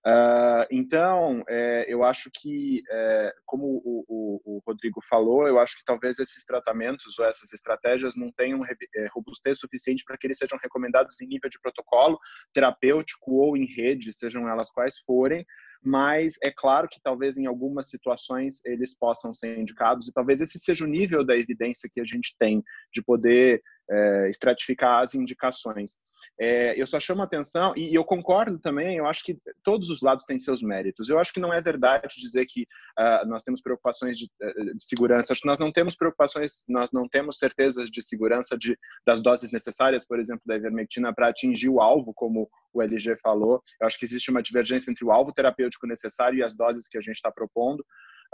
Uh, 0.06 0.64
então, 0.70 1.44
é, 1.46 1.84
eu 1.86 2.02
acho 2.02 2.30
que, 2.32 2.82
é, 2.90 3.34
como 3.44 3.66
o, 3.84 4.04
o, 4.08 4.40
o, 4.56 4.62
Rodrigo 4.66 4.98
falou, 5.06 5.46
eu 5.46 5.58
acho 5.58 5.76
que 5.76 5.84
talvez 5.84 6.18
esses 6.18 6.42
tratamentos 6.42 7.18
ou 7.18 7.26
essas 7.26 7.52
estratégias 7.52 8.16
não 8.16 8.32
tenham 8.32 8.64
é, 8.64 9.06
robustez 9.12 9.58
suficiente 9.58 10.02
para 10.06 10.16
que 10.16 10.26
eles 10.26 10.38
sejam 10.38 10.58
recomendados 10.62 11.20
em 11.20 11.26
nível 11.26 11.50
de 11.50 11.60
protocolo 11.60 12.18
terapêutico 12.54 13.32
ou 13.32 13.58
em 13.58 13.66
rede, 13.66 14.10
sejam 14.14 14.48
elas 14.48 14.70
quais 14.70 14.98
forem, 15.00 15.44
mas 15.82 16.34
é 16.42 16.50
claro 16.50 16.88
que 16.88 17.00
talvez 17.02 17.36
em 17.36 17.46
algumas 17.46 17.90
situações 17.90 18.64
eles 18.64 18.96
possam 18.96 19.34
ser 19.34 19.58
indicados 19.58 20.08
e 20.08 20.12
talvez 20.14 20.40
esse 20.40 20.58
seja 20.58 20.84
o 20.84 20.88
nível 20.88 21.24
da 21.24 21.36
evidência 21.36 21.90
que 21.92 22.00
a 22.00 22.04
gente 22.04 22.34
tem 22.38 22.62
de 22.92 23.02
poder 23.02 23.62
é, 23.90 24.30
estratificar 24.30 25.02
as 25.02 25.14
indicações. 25.14 25.96
É, 26.38 26.80
eu 26.80 26.86
só 26.86 26.98
chamo 26.98 27.22
atenção, 27.22 27.72
e 27.76 27.94
eu 27.94 28.04
concordo 28.04 28.58
também, 28.58 28.96
eu 28.96 29.06
acho 29.06 29.24
que 29.24 29.38
todos 29.62 29.90
os 29.90 30.00
lados 30.00 30.24
têm 30.24 30.38
seus 30.38 30.62
méritos. 30.62 31.08
Eu 31.08 31.18
acho 31.18 31.32
que 31.32 31.40
não 31.40 31.52
é 31.52 31.60
verdade 31.60 32.20
dizer 32.20 32.46
que 32.46 32.62
uh, 32.62 33.26
nós 33.26 33.42
temos 33.42 33.60
preocupações 33.60 34.16
de, 34.16 34.28
eh, 34.40 34.74
de, 34.74 34.84
segurança. 34.84 35.32
Acho 35.32 35.42
que 35.42 35.46
nós 35.46 35.58
não 35.58 35.72
temos 35.72 35.96
preocupações, 35.96 36.64
nós 36.68 36.90
não 36.92 37.08
temos 37.08 37.38
certezas 37.38 37.90
de 37.90 38.02
segurança 38.02 38.56
de, 38.56 38.76
das 39.06 39.20
doses 39.20 39.50
necessárias, 39.50 40.06
por 40.06 40.18
exemplo, 40.18 40.42
da 40.46 40.56
ivermectina 40.56 41.14
para 41.14 41.28
atingir 41.28 41.68
o 41.68 41.80
alvo, 41.80 42.12
como 42.14 42.48
o 42.72 42.82
LG 42.82 43.16
falou. 43.22 43.60
Eu 43.80 43.86
acho 43.86 43.98
que 43.98 44.04
existe 44.04 44.30
uma 44.30 44.42
divergência 44.42 44.90
entre 44.90 45.04
o 45.04 45.10
alvo 45.10 45.32
terapêutico 45.32 45.86
necessário 45.86 46.38
e 46.38 46.42
as 46.42 46.54
doses 46.54 46.88
que 46.88 46.98
a 46.98 47.00
gente 47.00 47.16
está 47.16 47.30
propondo. 47.30 47.84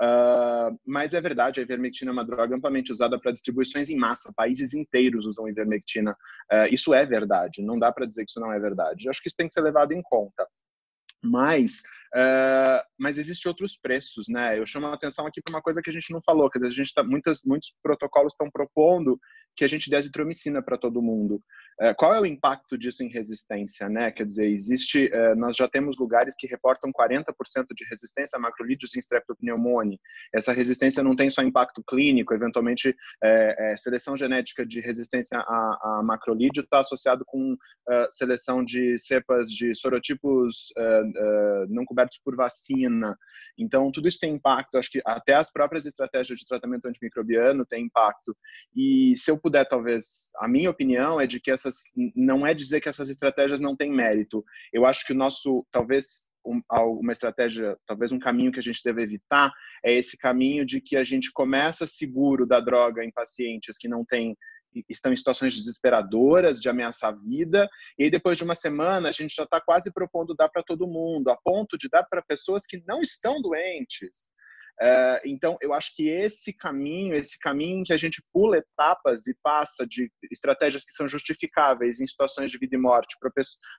Uh, 0.00 0.78
mas 0.84 1.15
é 1.15 1.20
verdade, 1.20 1.58
a 1.58 1.62
ivermectina 1.62 2.10
é 2.10 2.12
uma 2.12 2.25
droga 2.25 2.55
amplamente 2.55 2.92
usada 2.92 3.18
para 3.18 3.33
distribuições 3.33 3.89
em 3.89 3.97
massa. 3.97 4.33
Países 4.34 4.75
inteiros 4.75 5.26
usam 5.26 5.49
ivermectina. 5.49 6.12
Uh, 6.52 6.66
isso 6.70 6.94
é 6.94 7.07
verdade, 7.07 7.62
não 7.62 7.78
dá 7.78 7.91
para 7.91 8.07
dizer 8.07 8.25
que 8.25 8.31
isso 8.31 8.41
não 8.41 8.52
é 8.52 8.58
verdade. 8.58 9.07
Eu 9.07 9.10
acho 9.10 9.23
que 9.23 9.28
isso 9.28 9.36
tem 9.36 9.47
que 9.47 9.52
ser 9.52 9.62
levado 9.62 9.92
em 9.92 10.02
conta. 10.02 10.47
Mas, 11.23 11.83
uh, 12.14 12.82
mas 12.98 13.18
existem 13.18 13.48
outros 13.48 13.76
preços, 13.76 14.26
né? 14.28 14.58
Eu 14.58 14.66
chamo 14.66 14.86
a 14.86 14.94
atenção 14.94 15.26
aqui 15.26 15.40
para 15.42 15.54
uma 15.54 15.62
coisa 15.62 15.80
que 15.82 15.90
a 15.90 15.92
gente 15.92 16.12
não 16.12 16.20
falou, 16.22 16.50
que 16.50 16.58
a 16.58 16.70
gente 16.70 16.92
tá, 16.94 17.02
muitas, 17.02 17.40
muitos 17.44 17.72
protocolos 17.82 18.32
estão 18.32 18.50
propondo 18.50 19.18
que 19.56 19.64
a 19.64 19.68
gente 19.68 19.88
dê 19.88 19.96
azitromicina 19.96 20.62
para 20.62 20.76
todo 20.76 21.02
mundo. 21.02 21.40
Uh, 21.80 21.94
qual 21.96 22.14
é 22.14 22.20
o 22.20 22.26
impacto 22.26 22.78
disso 22.78 23.02
em 23.02 23.08
resistência, 23.08 23.88
né? 23.88 24.10
Quer 24.10 24.24
dizer, 24.24 24.46
existe, 24.46 25.06
uh, 25.06 25.34
nós 25.36 25.56
já 25.56 25.68
temos 25.68 25.98
lugares 25.98 26.34
que 26.38 26.46
reportam 26.46 26.90
40% 26.90 27.24
de 27.74 27.84
resistência 27.90 28.36
a 28.36 28.40
macrolídeos 28.40 28.94
e 28.94 28.98
streptopneumone. 28.98 29.98
Essa 30.34 30.52
resistência 30.52 31.02
não 31.02 31.16
tem 31.16 31.28
só 31.28 31.42
impacto 31.42 31.82
clínico, 31.86 32.34
eventualmente 32.34 32.94
é, 33.22 33.72
é, 33.72 33.76
seleção 33.76 34.16
genética 34.16 34.64
de 34.64 34.80
resistência 34.80 35.38
a, 35.38 35.98
a 35.98 36.02
macrolídeo 36.02 36.62
está 36.62 36.80
associado 36.80 37.24
com 37.26 37.56
seleção 38.10 38.64
de 38.64 38.98
cepas 38.98 39.48
de 39.48 39.72
sorotipos 39.74 40.72
não 41.68 41.84
cobertos 41.97 42.20
por 42.23 42.36
vacina. 42.36 43.16
Então, 43.58 43.91
tudo 43.91 44.07
isso 44.07 44.20
tem 44.20 44.34
impacto. 44.34 44.76
Acho 44.76 44.91
que 44.91 45.02
até 45.05 45.34
as 45.34 45.50
próprias 45.50 45.86
estratégias 45.86 46.39
de 46.39 46.44
tratamento 46.44 46.86
antimicrobiano 46.86 47.65
têm 47.65 47.84
impacto. 47.84 48.36
E 48.75 49.16
se 49.16 49.31
eu 49.31 49.41
puder, 49.41 49.66
talvez, 49.66 50.31
a 50.39 50.47
minha 50.47 50.70
opinião 50.70 51.18
é 51.18 51.26
de 51.26 51.41
que 51.41 51.50
essas, 51.50 51.76
não 52.15 52.47
é 52.47 52.52
dizer 52.52 52.81
que 52.81 52.89
essas 52.89 53.08
estratégias 53.08 53.60
não 53.60 53.75
têm 53.75 53.91
mérito. 53.91 54.44
Eu 54.73 54.84
acho 54.84 55.07
que 55.07 55.12
o 55.12 55.16
nosso, 55.16 55.66
talvez, 55.73 56.28
uma 56.44 57.12
estratégia, 57.12 57.76
talvez 57.86 58.12
um 58.12 58.18
caminho 58.18 58.52
que 58.52 58.60
a 58.60 58.62
gente 58.62 58.83
deve 58.84 59.02
evitar 59.02 59.52
é 59.84 59.92
esse 59.92 60.16
caminho 60.16 60.65
de 60.65 60.81
que 60.81 60.97
a 60.97 61.02
gente 61.02 61.33
começa 61.33 61.86
seguro 61.86 62.47
da 62.47 62.60
droga 62.60 63.05
em 63.05 63.10
pacientes 63.10 63.76
que 63.78 63.89
não 63.89 64.05
têm 64.05 64.36
estão 64.88 65.12
em 65.12 65.16
situações 65.16 65.55
desesperadoras 65.55 66.60
de 66.60 66.68
ameaçar 66.68 67.12
a 67.12 67.16
vida 67.16 67.68
e 67.98 68.10
depois 68.10 68.36
de 68.36 68.44
uma 68.44 68.55
semana 68.55 69.08
a 69.08 69.12
gente 69.12 69.34
já 69.34 69.44
está 69.44 69.60
quase 69.60 69.92
propondo 69.92 70.34
dar 70.34 70.48
para 70.48 70.62
todo 70.62 70.86
mundo 70.86 71.28
a 71.30 71.36
ponto 71.36 71.78
de 71.78 71.88
dar 71.88 72.05
para 72.05 72.22
pessoas 72.22 72.66
que 72.66 72.82
não 72.86 73.00
estão 73.00 73.40
doentes. 73.40 74.30
Uh, 74.80 75.20
então, 75.24 75.56
eu 75.62 75.72
acho 75.72 75.96
que 75.96 76.06
esse 76.06 76.52
caminho, 76.52 77.14
esse 77.14 77.38
caminho 77.38 77.82
que 77.82 77.94
a 77.94 77.96
gente 77.96 78.22
pula 78.30 78.58
etapas 78.58 79.26
e 79.26 79.34
passa 79.42 79.86
de 79.86 80.10
estratégias 80.30 80.84
que 80.84 80.92
são 80.92 81.08
justificáveis 81.08 81.98
em 81.98 82.06
situações 82.06 82.50
de 82.50 82.58
vida 82.58 82.76
e 82.76 82.78
morte 82.78 83.16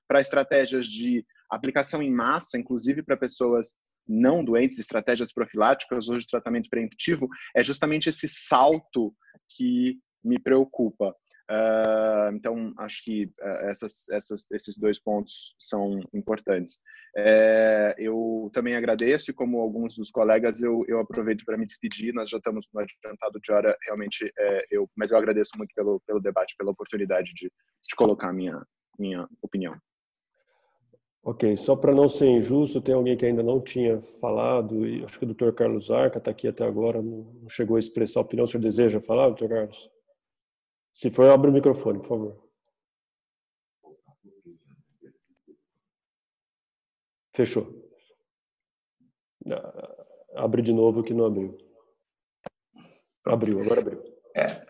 para 0.07 0.21
estratégias 0.21 0.87
de 0.87 1.23
aplicação 1.51 2.01
em 2.01 2.11
massa, 2.11 2.57
inclusive 2.57 3.03
para 3.03 3.15
pessoas 3.15 3.67
não 4.07 4.43
doentes, 4.43 4.79
estratégias 4.79 5.31
profiláticas 5.31 6.09
ou 6.09 6.17
de 6.17 6.25
tratamento 6.25 6.69
preemptivo, 6.69 7.27
é 7.55 7.63
justamente 7.63 8.09
esse 8.09 8.27
salto 8.27 9.13
que 9.49 9.99
me 10.27 10.39
preocupa. 10.39 11.15
Uh, 11.49 12.35
então, 12.35 12.73
acho 12.77 13.03
que 13.05 13.25
uh, 13.25 13.69
essas, 13.69 14.09
essas, 14.09 14.51
esses 14.51 14.77
dois 14.77 14.99
pontos 14.99 15.55
são 15.57 16.01
importantes. 16.13 16.81
É, 17.15 17.95
eu 17.97 18.51
também 18.53 18.75
agradeço, 18.75 19.31
e 19.31 19.33
como 19.33 19.59
alguns 19.59 19.95
dos 19.95 20.11
colegas, 20.11 20.61
eu, 20.61 20.83
eu 20.87 20.99
aproveito 20.99 21.45
para 21.45 21.57
me 21.57 21.65
despedir. 21.65 22.13
Nós 22.13 22.29
já 22.29 22.37
estamos 22.37 22.67
no 22.73 22.81
adiantado 22.81 23.39
de 23.41 23.51
hora, 23.51 23.75
realmente, 23.85 24.31
é, 24.37 24.65
eu, 24.69 24.89
mas 24.95 25.11
eu 25.11 25.17
agradeço 25.17 25.51
muito 25.57 25.73
pelo, 25.73 26.01
pelo 26.05 26.19
debate, 26.19 26.55
pela 26.57 26.71
oportunidade 26.71 27.33
de, 27.33 27.47
de 27.47 27.95
colocar 27.95 28.33
minha, 28.33 28.61
minha 28.99 29.27
opinião. 29.41 29.75
Ok, 31.23 31.57
só 31.57 31.75
para 31.75 31.93
não 31.93 32.07
ser 32.07 32.27
injusto, 32.27 32.81
tem 32.81 32.93
alguém 32.93 33.17
que 33.17 33.25
ainda 33.25 33.43
não 33.43 33.59
tinha 33.59 34.01
falado, 34.21 34.87
e 34.87 35.03
acho 35.03 35.17
que 35.19 35.25
o 35.25 35.33
Dr. 35.33 35.51
Carlos 35.51 35.89
Arca 35.89 36.19
está 36.19 36.31
aqui 36.31 36.47
até 36.47 36.65
agora, 36.65 37.01
não 37.01 37.49
chegou 37.49 37.77
a 37.77 37.79
expressar 37.79 38.19
a 38.19 38.23
opinião. 38.23 38.45
O 38.45 38.47
senhor 38.47 38.61
deseja 38.61 39.01
falar, 39.01 39.29
Dr. 39.31 39.47
Carlos? 39.47 39.89
Se 40.97 41.11
for, 41.11 41.29
abre 41.29 41.51
o 41.51 41.53
microfone, 41.53 41.99
por 41.99 42.07
favor. 42.07 42.49
Fechou. 47.35 47.67
Ah, 49.47 50.05
abre 50.37 50.63
de 50.63 50.73
novo 50.73 51.03
que 51.03 51.13
não 51.13 51.27
abriu. 51.27 51.55
Abriu, 53.23 53.61
agora 53.61 53.81
abriu. 53.81 54.03
É, 54.35 54.65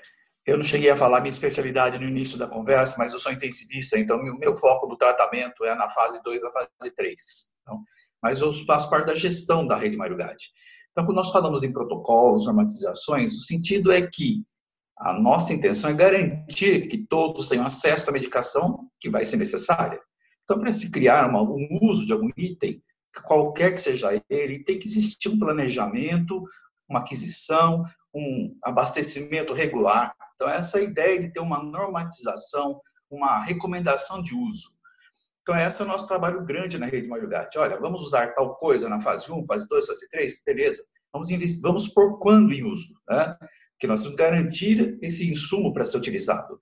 eu 0.45 0.57
não 0.57 0.65
cheguei 0.65 0.89
a 0.89 0.97
falar 0.97 1.21
minha 1.21 1.29
especialidade 1.29 1.97
no 1.97 2.09
início 2.09 2.37
da 2.37 2.45
conversa, 2.45 2.97
mas 2.97 3.13
eu 3.13 3.19
sou 3.19 3.31
intensivista, 3.31 3.97
então 3.97 4.17
o 4.17 4.37
meu 4.37 4.57
foco 4.57 4.85
do 4.85 4.97
tratamento 4.97 5.63
é 5.63 5.75
na 5.75 5.87
fase 5.87 6.21
2 6.23 6.43
e 6.43 6.51
fase 6.51 6.93
3. 6.93 7.21
Então, 7.61 7.81
mas 8.21 8.41
eu 8.41 8.51
faço 8.65 8.89
parte 8.89 9.05
da 9.05 9.15
gestão 9.15 9.65
da 9.65 9.77
rede 9.77 9.95
Mário 9.95 10.17
Gatti. 10.17 10.51
Então, 10.91 11.05
quando 11.05 11.19
nós 11.19 11.31
falamos 11.31 11.63
em 11.63 11.71
protocolos, 11.71 12.47
normatizações, 12.47 13.33
o 13.33 13.45
sentido 13.45 13.93
é 13.93 14.05
que 14.05 14.45
a 14.99 15.13
nossa 15.13 15.53
intenção 15.53 15.89
é 15.89 15.93
garantir 15.93 16.87
que 16.87 16.97
todos 16.97 17.47
tenham 17.47 17.65
acesso 17.65 18.09
à 18.09 18.13
medicação 18.13 18.89
que 18.99 19.09
vai 19.09 19.25
ser 19.25 19.37
necessária. 19.37 19.99
Então, 20.43 20.59
para 20.59 20.71
se 20.71 20.91
criar 20.91 21.29
uma, 21.29 21.41
um 21.41 21.79
uso 21.81 22.05
de 22.05 22.13
algum 22.13 22.29
item, 22.35 22.81
qualquer 23.25 23.73
que 23.73 23.81
seja 23.81 24.21
ele, 24.29 24.63
tem 24.63 24.79
que 24.79 24.87
existir 24.87 25.29
um 25.29 25.37
planejamento, 25.37 26.43
uma 26.89 26.99
aquisição, 26.99 27.83
um 28.13 28.55
abastecimento 28.63 29.53
regular. 29.53 30.15
Então, 30.35 30.49
essa 30.49 30.81
ideia 30.81 31.19
de 31.19 31.31
ter 31.31 31.39
uma 31.39 31.61
normatização, 31.61 32.81
uma 33.09 33.39
recomendação 33.43 34.21
de 34.21 34.33
uso. 34.33 34.71
Então, 35.41 35.55
esse 35.55 35.81
é 35.81 35.85
o 35.85 35.87
nosso 35.87 36.07
trabalho 36.07 36.43
grande 36.43 36.77
na 36.77 36.87
rede 36.87 37.07
Mariugate. 37.07 37.57
Olha, 37.57 37.79
vamos 37.79 38.01
usar 38.01 38.33
tal 38.33 38.55
coisa 38.55 38.89
na 38.89 38.99
fase 38.99 39.31
1, 39.31 39.45
fase 39.45 39.67
2, 39.67 39.85
fase 39.85 40.09
3? 40.09 40.43
Beleza. 40.45 40.83
Vamos, 41.13 41.29
vamos 41.61 41.87
por 41.87 42.19
quando 42.19 42.53
em 42.53 42.63
uso. 42.63 42.93
Né? 43.07 43.37
Que 43.79 43.87
nós 43.87 44.05
que 44.05 44.15
garantir 44.15 44.97
esse 45.01 45.29
insumo 45.29 45.73
para 45.73 45.85
ser 45.85 45.97
utilizado. 45.97 46.59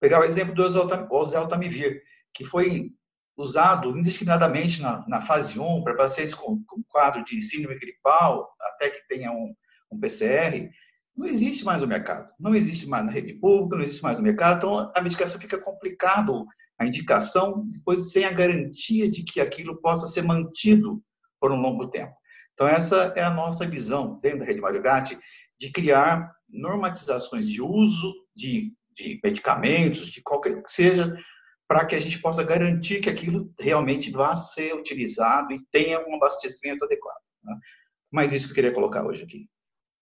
Pegar 0.00 0.20
o 0.20 0.24
exemplo 0.24 0.54
do 0.54 0.62
oseltamivir, 1.10 2.02
que 2.32 2.44
foi 2.44 2.92
usado 3.36 3.96
indiscriminadamente 3.96 4.82
na, 4.82 5.06
na 5.08 5.22
fase 5.22 5.58
1 5.58 5.82
para 5.82 5.94
pacientes 5.94 6.34
com, 6.34 6.62
com, 6.64 6.82
quadro 6.88 7.24
de 7.24 7.40
síndrome 7.40 7.78
gripal, 7.78 8.52
até 8.60 8.90
que 8.90 9.06
tenha 9.08 9.30
um, 9.30 9.54
um 9.92 9.98
PCR, 9.98 10.68
não 11.16 11.26
existe 11.26 11.64
mais 11.64 11.80
no 11.80 11.86
mercado. 11.86 12.28
Não 12.38 12.54
existe 12.54 12.88
mais 12.88 13.04
na 13.04 13.12
rede 13.12 13.34
pública, 13.34 13.76
não 13.76 13.82
existe 13.82 14.02
mais 14.02 14.16
no 14.16 14.22
mercado, 14.22 14.56
então 14.56 14.92
a 14.94 15.00
medicação 15.00 15.40
fica 15.40 15.58
complicado, 15.58 16.44
a 16.78 16.86
indicação, 16.86 17.64
depois 17.70 18.12
sem 18.12 18.24
a 18.24 18.32
garantia 18.32 19.10
de 19.10 19.22
que 19.24 19.40
aquilo 19.40 19.80
possa 19.80 20.06
ser 20.06 20.22
mantido 20.22 21.02
por 21.40 21.52
um 21.52 21.60
longo 21.60 21.88
tempo. 21.88 22.14
Então 22.54 22.66
essa 22.66 23.12
é 23.16 23.22
a 23.22 23.30
nossa 23.30 23.66
visão 23.66 24.18
dentro 24.20 24.40
da 24.40 24.44
rede 24.44 24.60
Mário 24.60 24.82
Gatti, 24.82 25.18
de 25.58 25.70
criar 25.70 26.32
normatizações 26.48 27.48
de 27.48 27.60
uso 27.60 28.14
de, 28.34 28.72
de 28.96 29.20
medicamentos, 29.22 30.10
de 30.10 30.22
qualquer 30.22 30.62
que 30.62 30.70
seja, 30.70 31.16
para 31.66 31.84
que 31.84 31.94
a 31.94 32.00
gente 32.00 32.20
possa 32.20 32.42
garantir 32.42 33.00
que 33.00 33.10
aquilo 33.10 33.52
realmente 33.60 34.10
vá 34.10 34.34
ser 34.34 34.74
utilizado 34.74 35.52
e 35.52 35.62
tenha 35.70 36.00
um 36.06 36.14
abastecimento 36.14 36.84
adequado. 36.84 37.20
Né? 37.44 37.54
Mas 38.10 38.32
isso 38.32 38.46
que 38.46 38.52
eu 38.52 38.54
queria 38.54 38.72
colocar 38.72 39.04
hoje 39.04 39.24
aqui. 39.24 39.46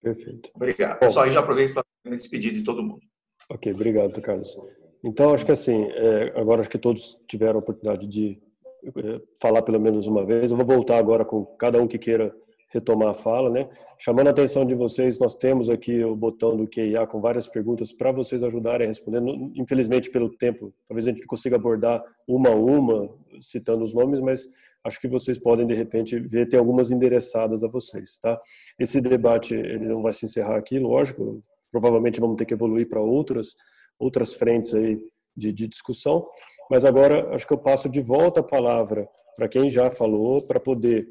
Perfeito. 0.01 0.49
Obrigado. 0.55 1.01
Bom, 1.01 1.11
Só 1.11 1.29
já 1.29 1.41
aproveito 1.41 1.75
para 1.75 1.85
me 2.05 2.17
despedir 2.17 2.53
de 2.53 2.63
todo 2.63 2.83
mundo. 2.83 3.03
Ok, 3.49 3.73
obrigado, 3.73 4.21
Carlos. 4.23 4.57
Então, 5.03 5.35
acho 5.35 5.45
que 5.45 5.53
assim, 5.53 5.85
é, 5.91 6.33
agora 6.37 6.61
acho 6.61 6.71
que 6.71 6.79
todos 6.79 7.19
tiveram 7.29 7.57
a 7.57 7.63
oportunidade 7.63 8.07
de 8.07 8.41
é, 8.85 9.21
falar 9.41 9.63
pelo 9.63 9.81
menos 9.81 10.07
uma 10.07 10.25
vez. 10.25 10.51
Eu 10.51 10.57
vou 10.57 10.67
voltar 10.67 10.99
agora 10.99 11.25
com 11.25 11.45
cada 11.45 11.81
um 11.81 11.89
que 11.89 11.99
queira 11.99 12.35
retomar 12.69 13.09
a 13.09 13.15
fala, 13.15 13.51
né? 13.51 13.69
Chamando 13.99 14.29
a 14.29 14.31
atenção 14.31 14.65
de 14.67 14.75
vocês, 14.75 15.19
nós 15.19 15.35
temos 15.35 15.71
aqui 15.71 16.05
o 16.05 16.15
botão 16.15 16.57
do 16.57 16.67
QIA 16.67 17.07
com 17.07 17.21
várias 17.21 17.47
perguntas 17.47 17.93
para 17.93 18.13
vocês 18.13 18.43
ajudarem 18.43 18.87
a 18.87 18.89
responder. 18.89 19.23
Infelizmente, 19.55 20.11
pelo 20.11 20.29
tempo, 20.29 20.73
talvez 20.87 21.07
a 21.07 21.13
gente 21.13 21.27
consiga 21.27 21.57
abordar 21.57 22.05
uma 22.27 22.51
a 22.51 22.55
uma, 22.55 23.09
citando 23.41 23.85
os 23.85 23.95
nomes, 23.95 24.21
mas 24.21 24.47
acho 24.85 25.01
que 25.01 25.09
vocês 25.09 25.39
podem, 25.39 25.67
de 25.67 25.75
repente, 25.75 26.19
ver, 26.19 26.49
tem 26.49 26.59
algumas 26.59 26.91
endereçadas 26.91 27.65
a 27.65 27.69
vocês, 27.69 28.19
tá? 28.19 28.39
Esse 28.79 29.01
debate, 29.01 29.55
ele 29.55 29.87
não 29.87 30.03
vai 30.03 30.13
se 30.13 30.27
encerrar 30.27 30.57
aqui, 30.57 30.79
lógico, 30.79 31.43
provavelmente 31.73 32.21
vamos 32.21 32.37
ter 32.37 32.45
que 32.45 32.55
evoluir 32.55 32.89
para 32.89 33.01
outras, 33.01 33.57
outras 33.99 34.35
frentes 34.35 34.75
aí 34.75 35.01
de, 35.37 35.53
de 35.53 35.67
discussão, 35.67 36.27
mas 36.71 36.85
agora 36.85 37.35
acho 37.35 37.47
que 37.47 37.53
eu 37.53 37.59
passo 37.59 37.89
de 37.89 38.01
volta 38.01 38.41
a 38.41 38.45
palavra 38.45 39.09
para 39.37 39.49
quem 39.49 39.71
já 39.71 39.91
falou, 39.91 40.47
para 40.47 40.59
poder 40.59 41.07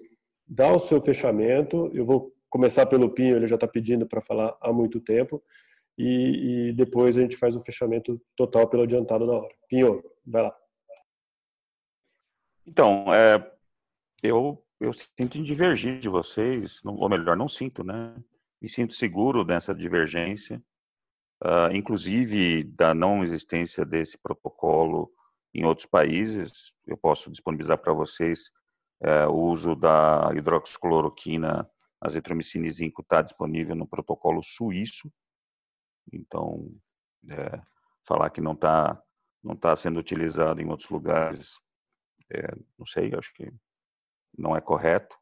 dá 0.48 0.72
o 0.72 0.80
seu 0.80 1.02
fechamento. 1.02 1.90
Eu 1.94 2.06
vou 2.06 2.34
começar 2.50 2.86
pelo 2.86 3.10
Pinho, 3.10 3.36
ele 3.36 3.48
já 3.48 3.56
está 3.56 3.68
pedindo 3.68 4.08
para 4.08 4.22
falar 4.22 4.56
há 4.62 4.72
muito 4.72 5.00
tempo. 5.00 5.44
E, 5.98 6.70
e, 6.70 6.74
depois 6.74 7.18
a 7.18 7.22
gente 7.22 7.38
faz 7.38 7.56
o 7.56 7.62
fechamento 7.62 8.22
total 8.36 8.68
pelo 8.68 8.84
adiantado 8.84 9.26
da 9.26 9.34
hora. 9.34 9.56
Pinho, 9.68 10.04
vai 10.26 10.44
lá. 10.44 10.56
Então, 12.66 13.14
é, 13.14 13.52
eu, 14.22 14.62
eu 14.80 14.92
sinto 14.92 15.42
divergir 15.42 16.00
de 16.00 16.10
vocês, 16.10 16.82
ou 16.84 17.10
melhor, 17.10 17.38
não 17.38 17.48
sinto, 17.48 17.84
né? 17.84 18.16
Me 18.62 18.68
sinto 18.68 18.94
seguro 18.94 19.46
nessa 19.46 19.74
divergência, 19.74 20.62
uh, 21.44 21.72
inclusive 21.74 22.64
da 22.64 22.94
não 22.94 23.24
existência 23.24 23.86
desse 23.86 24.18
protocolo 24.18 25.14
em 25.54 25.66
outros 25.66 25.86
países. 25.86 26.74
Eu 26.86 26.98
posso 26.98 27.30
disponibilizar 27.30 27.78
para 27.78 27.94
vocês 27.94 28.52
é, 29.06 29.28
o 29.28 29.36
uso 29.36 29.76
da 29.76 30.32
hidroxicloroquina, 30.36 31.70
azitromicina 32.02 32.66
e 32.66 32.72
zinco 32.72 33.04
está 33.04 33.22
disponível 33.22 33.76
no 33.76 33.88
protocolo 33.88 34.42
suíço. 34.42 35.12
Então, 36.12 36.72
é, 37.30 37.62
falar 38.04 38.32
que 38.32 38.42
não 38.42 38.54
está 38.54 39.00
não 39.44 39.56
tá 39.56 39.76
sendo 39.76 40.00
utilizado 40.00 40.60
em 40.60 40.68
outros 40.68 40.90
lugares, 40.90 41.60
é, 42.32 42.52
não 42.80 42.86
sei, 42.86 43.14
acho 43.16 43.32
que 43.32 43.54
não 44.36 44.56
é 44.56 44.60
correto. 44.60 45.16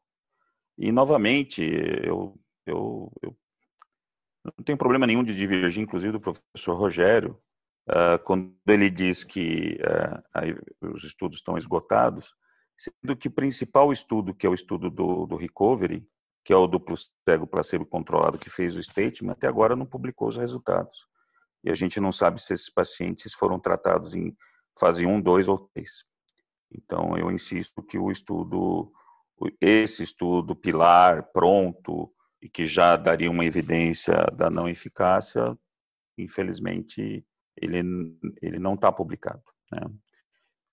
E, 0.78 0.90
novamente, 0.90 1.62
eu, 1.62 2.34
eu, 2.64 3.12
eu 3.22 3.36
não 4.56 4.64
tenho 4.64 4.78
problema 4.78 5.06
nenhum 5.06 5.22
de 5.22 5.36
divergir, 5.36 5.82
inclusive, 5.82 6.10
do 6.10 6.20
professor 6.20 6.74
Rogério, 6.74 7.38
uh, 7.90 8.18
quando 8.24 8.56
ele 8.66 8.88
diz 8.88 9.22
que 9.22 9.78
uh, 9.82 10.90
os 10.90 11.04
estudos 11.04 11.36
estão 11.36 11.58
esgotados, 11.58 12.34
sendo 12.76 13.16
que 13.16 13.28
o 13.28 13.32
principal 13.32 13.92
estudo, 13.92 14.34
que 14.34 14.46
é 14.46 14.50
o 14.50 14.54
estudo 14.54 14.90
do, 14.90 15.26
do 15.26 15.36
Recovery, 15.36 16.06
que 16.44 16.52
é 16.52 16.56
o 16.56 16.66
duplo 16.66 16.96
cego 17.26 17.46
placebo 17.46 17.86
controlado 17.86 18.38
que 18.38 18.50
fez 18.50 18.76
o 18.76 18.82
statement, 18.82 19.32
até 19.32 19.46
agora 19.46 19.74
não 19.74 19.86
publicou 19.86 20.28
os 20.28 20.36
resultados. 20.36 21.06
E 21.64 21.70
a 21.70 21.74
gente 21.74 21.98
não 21.98 22.12
sabe 22.12 22.42
se 22.42 22.52
esses 22.52 22.68
pacientes 22.68 23.32
foram 23.32 23.58
tratados 23.58 24.14
em 24.14 24.36
fase 24.78 25.06
1, 25.06 25.20
2 25.22 25.48
ou 25.48 25.58
3. 25.74 26.04
Então, 26.70 27.16
eu 27.16 27.30
insisto 27.30 27.82
que 27.82 27.96
o 27.96 28.10
estudo, 28.10 28.92
esse 29.60 30.02
estudo 30.02 30.54
pilar 30.54 31.22
pronto 31.32 32.12
e 32.42 32.48
que 32.48 32.66
já 32.66 32.96
daria 32.96 33.30
uma 33.30 33.46
evidência 33.46 34.14
da 34.34 34.50
não 34.50 34.68
eficácia, 34.68 35.56
infelizmente 36.18 37.24
ele, 37.56 37.80
ele 38.42 38.58
não 38.58 38.74
está 38.74 38.92
publicado. 38.92 39.42
Né? 39.72 39.80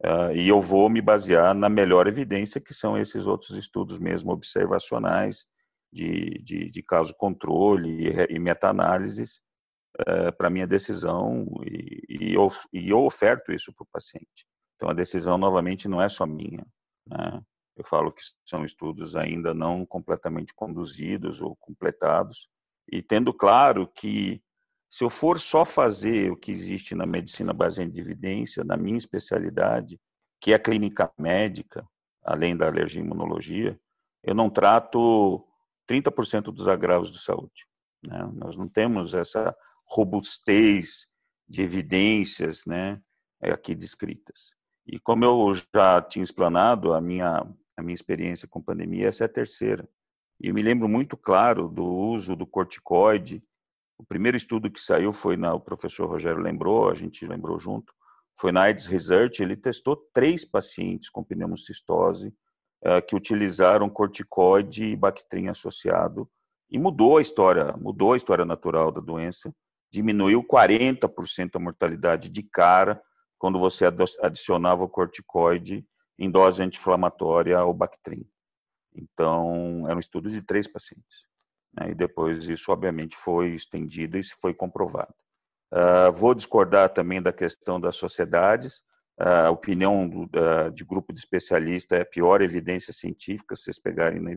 Uh, 0.03 0.35
e 0.35 0.47
eu 0.47 0.59
vou 0.59 0.89
me 0.89 0.99
basear 0.99 1.53
na 1.53 1.69
melhor 1.69 2.07
evidência, 2.07 2.59
que 2.59 2.73
são 2.73 2.97
esses 2.97 3.27
outros 3.27 3.51
estudos 3.51 3.99
mesmo 3.99 4.31
observacionais, 4.31 5.45
de, 5.93 6.41
de, 6.43 6.71
de 6.71 6.83
caso 6.83 7.13
controle 7.15 8.07
e, 8.07 8.35
e 8.35 8.39
meta-análises, 8.39 9.41
uh, 10.01 10.35
para 10.35 10.49
minha 10.49 10.65
decisão, 10.65 11.45
e, 11.63 12.01
e, 12.09 12.33
eu, 12.33 12.47
e 12.73 12.89
eu 12.89 13.05
oferto 13.05 13.51
isso 13.51 13.71
para 13.73 13.83
o 13.83 13.89
paciente. 13.91 14.47
Então, 14.75 14.89
a 14.89 14.93
decisão, 14.93 15.38
novamente, 15.38 15.88
não 15.88 16.01
é 16.01 16.09
só 16.09 16.25
minha. 16.25 16.65
Né? 17.07 17.41
Eu 17.77 17.83
falo 17.85 18.11
que 18.11 18.21
são 18.43 18.65
estudos 18.65 19.15
ainda 19.15 19.53
não 19.53 19.85
completamente 19.85 20.53
conduzidos 20.55 21.41
ou 21.41 21.55
completados, 21.57 22.49
e 22.91 23.03
tendo 23.03 23.31
claro 23.31 23.88
que 23.88 24.41
se 24.91 25.05
eu 25.05 25.09
for 25.09 25.39
só 25.39 25.63
fazer 25.63 26.29
o 26.29 26.35
que 26.35 26.51
existe 26.51 26.93
na 26.93 27.05
medicina 27.05 27.53
baseada 27.53 27.89
em 27.89 27.97
evidência, 27.97 28.61
na 28.61 28.75
minha 28.75 28.97
especialidade, 28.97 29.97
que 30.41 30.51
é 30.51 30.55
a 30.55 30.59
clínica 30.59 31.09
médica, 31.17 31.87
além 32.21 32.57
da 32.57 32.67
alergia 32.67 33.01
e 33.01 33.05
imunologia, 33.05 33.79
eu 34.21 34.35
não 34.35 34.49
trato 34.49 35.47
30% 35.89 36.51
dos 36.51 36.67
agravos 36.67 37.09
de 37.09 37.19
saúde. 37.19 37.65
Né? 38.05 38.29
Nós 38.33 38.57
não 38.57 38.67
temos 38.67 39.13
essa 39.13 39.55
robustez 39.85 41.07
de 41.47 41.61
evidências 41.61 42.65
né, 42.65 43.01
aqui 43.41 43.73
descritas. 43.73 44.57
E 44.85 44.99
como 44.99 45.23
eu 45.23 45.55
já 45.73 46.01
tinha 46.01 46.23
explanado, 46.23 46.93
a 46.93 46.99
minha, 46.99 47.47
a 47.77 47.81
minha 47.81 47.95
experiência 47.95 48.45
com 48.45 48.61
pandemia, 48.61 49.07
essa 49.07 49.23
é 49.23 49.25
a 49.25 49.29
terceira. 49.29 49.87
E 50.37 50.49
eu 50.49 50.53
me 50.53 50.61
lembro 50.61 50.89
muito 50.89 51.15
claro 51.15 51.69
do 51.69 51.85
uso 51.85 52.35
do 52.35 52.45
corticoide 52.45 53.41
o 54.01 54.05
primeiro 54.05 54.35
estudo 54.35 54.71
que 54.71 54.81
saiu 54.81 55.13
foi 55.13 55.38
na, 55.38 55.53
o 55.53 55.59
professor 55.59 56.09
Rogério 56.09 56.41
lembrou, 56.41 56.89
a 56.89 56.95
gente 56.95 57.23
lembrou 57.27 57.59
junto, 57.59 57.93
foi 58.35 58.51
na 58.51 58.63
AIDS 58.63 58.88
Research, 58.88 59.43
ele 59.43 59.55
testou 59.55 59.95
três 60.11 60.43
pacientes 60.43 61.07
com 61.07 61.23
pneumocistose 61.23 62.33
uh, 62.83 63.05
que 63.07 63.15
utilizaram 63.15 63.88
corticoide 63.88 64.85
e 64.85 64.95
Bactrim 64.95 65.49
associado 65.49 66.27
e 66.67 66.80
mudou 66.80 67.17
a 67.17 67.21
história, 67.21 67.75
mudou 67.77 68.13
a 68.13 68.17
história 68.17 68.43
natural 68.43 68.91
da 68.91 68.99
doença, 68.99 69.53
diminuiu 69.91 70.43
40% 70.43 71.55
a 71.55 71.59
mortalidade 71.59 72.27
de 72.27 72.41
cara 72.41 72.99
quando 73.38 73.59
você 73.59 73.85
adicionava 74.19 74.83
o 74.83 74.89
corticoide 74.89 75.85
em 76.17 76.31
dose 76.31 76.63
anti-inflamatória 76.63 77.55
ao 77.55 77.71
Bactrim. 77.71 78.25
Então, 78.95 79.83
era 79.85 79.95
um 79.95 79.99
estudo 79.99 80.27
de 80.30 80.41
três 80.41 80.67
pacientes. 80.67 81.27
Né, 81.74 81.91
e 81.91 81.95
depois 81.95 82.48
isso, 82.50 82.72
obviamente, 82.72 83.16
foi 83.16 83.50
estendido 83.50 84.17
e 84.17 84.24
foi 84.24 84.53
comprovado. 84.53 85.14
Uh, 85.72 86.11
vou 86.11 86.33
discordar 86.33 86.90
também 86.90 87.22
da 87.22 87.32
questão 87.32 87.80
das 87.80 87.95
sociedades. 87.95 88.80
Uh, 89.19 89.48
a 89.48 89.51
opinião 89.51 90.08
do, 90.08 90.30
de 90.74 90.83
grupo 90.83 91.14
de 91.14 91.19
especialista 91.19 91.95
é 91.95 92.01
a 92.01 92.06
pior 92.06 92.41
evidência 92.41 92.93
científica, 92.93 93.56
se 93.56 93.64
vocês 93.64 93.80
pegarem 93.80 94.19
na, 94.19 94.32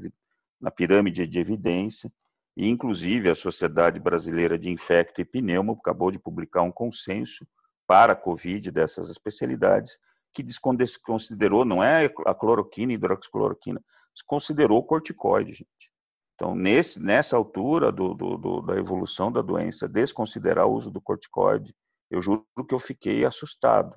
na 0.60 0.70
pirâmide 0.70 1.26
de 1.26 1.38
evidência. 1.38 2.10
E, 2.56 2.68
inclusive, 2.68 3.28
a 3.28 3.34
Sociedade 3.34 3.98
Brasileira 3.98 4.56
de 4.56 4.70
Infecto 4.70 5.20
e 5.20 5.24
Pneumo 5.24 5.72
acabou 5.72 6.10
de 6.10 6.20
publicar 6.20 6.62
um 6.62 6.70
consenso 6.70 7.44
para 7.86 8.12
a 8.12 8.16
COVID 8.16 8.70
dessas 8.70 9.10
especialidades, 9.10 9.98
que 10.32 10.42
desconsiderou, 10.42 11.64
não 11.64 11.82
é 11.82 12.10
a 12.26 12.34
cloroquina 12.34 12.92
e 12.92 12.94
hidroxicloroquina, 12.94 13.80
considerou 14.26 14.82
corticoide, 14.82 15.52
gente. 15.52 15.93
Então, 16.34 16.54
nesse, 16.54 17.00
nessa 17.00 17.36
altura 17.36 17.92
do, 17.92 18.12
do, 18.12 18.36
do, 18.36 18.60
da 18.60 18.76
evolução 18.76 19.30
da 19.30 19.40
doença, 19.40 19.88
desconsiderar 19.88 20.66
o 20.66 20.72
uso 20.72 20.90
do 20.90 21.00
corticoide, 21.00 21.74
eu 22.10 22.20
juro 22.20 22.44
que 22.68 22.74
eu 22.74 22.78
fiquei 22.78 23.24
assustado. 23.24 23.94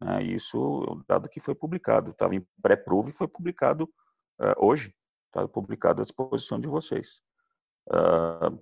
Né? 0.00 0.24
Isso, 0.24 0.58
o 0.58 1.04
dado 1.06 1.28
que 1.28 1.40
foi 1.40 1.54
publicado, 1.54 2.10
estava 2.10 2.34
em 2.34 2.44
pré-prove 2.60 3.10
e 3.10 3.14
foi 3.14 3.28
publicado 3.28 3.84
uh, 4.40 4.54
hoje, 4.58 4.94
está 5.26 5.46
publicado 5.46 6.02
à 6.02 6.04
disposição 6.04 6.58
de 6.58 6.66
vocês. 6.66 7.20
Uh, 7.88 8.60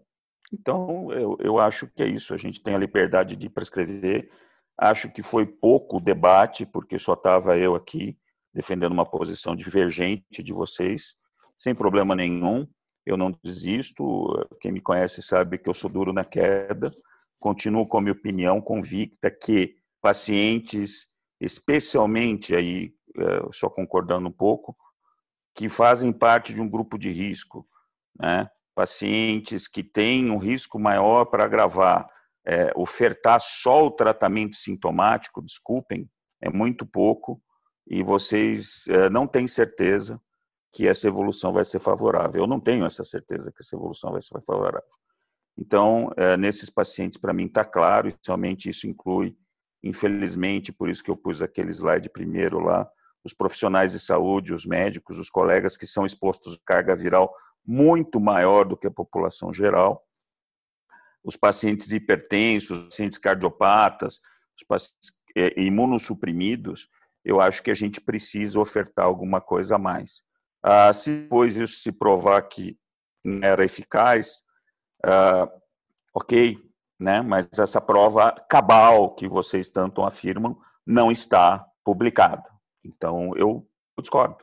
então, 0.53 1.11
eu, 1.13 1.37
eu 1.41 1.59
acho 1.59 1.87
que 1.89 2.03
é 2.03 2.07
isso. 2.07 2.35
A 2.35 2.37
gente 2.37 2.63
tem 2.63 2.75
a 2.75 2.79
liberdade 2.79 3.37
de 3.37 3.49
prescrever. 3.49 4.31
Acho 4.77 5.11
que 5.11 5.23
foi 5.23 5.47
pouco 5.47 6.01
debate, 6.01 6.67
porque 6.67 6.99
só 6.99 7.15
estava 7.15 7.57
eu 7.57 7.75
aqui 7.75 8.19
defendendo 8.53 8.93
uma 8.93 9.05
posição 9.07 9.55
divergente 9.57 10.43
de 10.43 10.53
vocês, 10.53 11.17
sem 11.57 11.75
problema 11.75 12.15
nenhum 12.15 12.67
eu 13.09 13.17
não 13.17 13.33
desisto. 13.43 14.47
Quem 14.61 14.71
me 14.71 14.81
conhece 14.81 15.23
sabe 15.23 15.59
que 15.59 15.69
eu 15.69 15.75
sou 15.75 15.91
duro 15.91 16.13
na 16.13 16.25
queda. 16.25 16.91
Continuo 17.41 17.87
com 17.87 17.99
a 17.99 18.01
minha 18.03 18.13
opinião 18.13 18.61
convicta 18.61 19.31
que 19.31 19.77
pacientes, 20.01 21.09
especialmente 21.41 22.55
aí, 22.55 22.93
é, 23.17 23.49
só 23.53 23.71
concordando 23.71 24.29
um 24.29 24.33
pouco, 24.33 24.77
que 25.55 25.69
fazem 25.69 26.13
parte 26.13 26.53
de 26.53 26.61
um 26.61 26.69
grupo 26.69 26.99
de 26.99 27.11
risco, 27.11 27.67
né? 28.19 28.49
pacientes 28.75 29.67
que 29.67 29.83
têm 29.83 30.31
um 30.31 30.39
risco 30.39 30.79
maior 30.79 31.25
para 31.25 31.45
agravar, 31.45 32.07
é, 32.47 32.71
ofertar 32.77 33.41
só 33.41 33.87
o 33.87 33.91
tratamento 33.91 34.55
sintomático, 34.55 35.43
desculpem, 35.43 36.09
é 36.41 36.49
muito 36.49 36.87
pouco, 36.87 37.43
e 37.87 38.03
vocês 38.03 38.87
é, 38.89 39.09
não 39.11 39.27
têm 39.27 39.49
certeza 39.49 40.21
que 40.73 40.87
essa 40.87 41.09
evolução 41.09 41.53
vai 41.53 41.65
ser 41.65 41.79
favorável. 41.79 42.43
Eu 42.43 42.47
não 42.47 42.61
tenho 42.61 42.85
essa 42.85 43.05
certeza 43.05 43.51
que 43.51 43.63
essa 43.63 43.75
evolução 43.75 44.13
vai 44.13 44.23
ser 44.23 44.41
favorável. 44.43 44.83
Então, 45.57 46.11
é, 46.17 46.37
nesses 46.37 46.71
pacientes, 46.71 47.19
para 47.19 47.33
mim, 47.33 47.47
está 47.47 47.65
claro, 47.65 48.09
e 48.09 48.15
somente 48.25 48.69
isso 48.69 48.87
inclui, 48.87 49.37
infelizmente, 49.83 50.73
por 50.73 50.89
isso 50.89 51.03
que 51.03 51.11
eu 51.11 51.17
pus 51.17 51.43
aquele 51.43 51.71
slide 51.73 52.09
primeiro 52.11 52.61
lá, 52.61 52.89
os 53.25 53.35
profissionais 53.35 53.93
de 53.93 53.99
saúde, 53.99 54.55
os 54.55 54.65
médicos, 54.65 55.19
os 55.19 55.29
colegas 55.29 55.77
que 55.77 55.87
são 55.87 56.07
expostos 56.07 56.55
a 56.55 56.65
carga 56.65 56.95
viral 56.95 57.35
muito 57.67 58.21
maior 58.21 58.65
do 58.65 58.77
que 58.77 58.87
a 58.87 58.91
população 58.91 59.53
geral, 59.53 60.07
os 61.23 61.37
pacientes 61.37 61.91
hipertensos, 61.93 62.79
os 62.79 62.85
pacientes 62.85 63.19
cardiopatas, 63.19 64.21
os 64.57 64.67
pacientes 64.67 65.13
é, 65.37 65.61
imunossuprimidos, 65.61 66.89
eu 67.25 67.41
acho 67.41 67.63
que 67.63 67.71
a 67.71 67.75
gente 67.75 68.01
precisa 68.01 68.59
ofertar 68.59 69.05
alguma 69.05 69.41
coisa 69.41 69.75
a 69.77 69.79
mais. 69.79 70.25
Ah, 70.71 70.93
se 70.93 71.23
depois 71.23 71.57
isso 71.57 71.77
se 71.77 71.91
provar 71.91 72.43
que 72.43 72.79
não 73.25 73.43
era 73.43 73.65
eficaz, 73.65 74.43
ah, 75.03 75.51
ok, 76.13 76.59
né? 77.01 77.23
mas 77.23 77.49
essa 77.59 77.81
prova 77.81 78.33
cabal 78.51 79.15
que 79.15 79.27
vocês 79.27 79.71
tanto 79.71 80.03
afirmam 80.03 80.61
não 80.87 81.11
está 81.11 81.67
publicada. 81.83 82.45
Então, 82.85 83.35
eu, 83.35 83.67
discordo. 83.99 84.37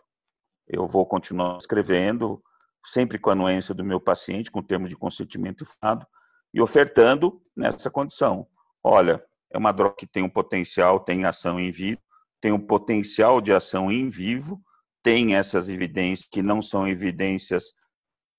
Eu 0.67 0.87
vou 0.87 1.05
continuar 1.05 1.59
escrevendo, 1.59 2.41
sempre 2.83 3.19
com 3.19 3.29
a 3.29 3.33
anuência 3.33 3.75
do 3.75 3.85
meu 3.85 3.99
paciente, 3.99 4.49
com 4.49 4.61
o 4.61 4.65
termo 4.65 4.87
de 4.89 4.95
consentimento 4.95 5.63
informado, 5.63 6.07
e 6.51 6.59
ofertando 6.59 7.39
nessa 7.55 7.91
condição. 7.91 8.47
Olha, 8.83 9.23
é 9.51 9.59
uma 9.59 9.71
droga 9.71 9.93
que 9.95 10.07
tem 10.07 10.23
um 10.23 10.29
potencial, 10.29 10.99
tem 10.99 11.23
ação 11.23 11.59
em 11.59 11.69
vivo, 11.69 12.01
tem 12.41 12.51
um 12.51 12.59
potencial 12.59 13.39
de 13.39 13.53
ação 13.53 13.91
em 13.91 14.09
vivo, 14.09 14.59
tem 15.05 15.35
essas 15.35 15.69
evidências 15.69 16.27
que 16.27 16.41
não 16.41 16.63
são 16.63 16.87
evidências 16.87 17.65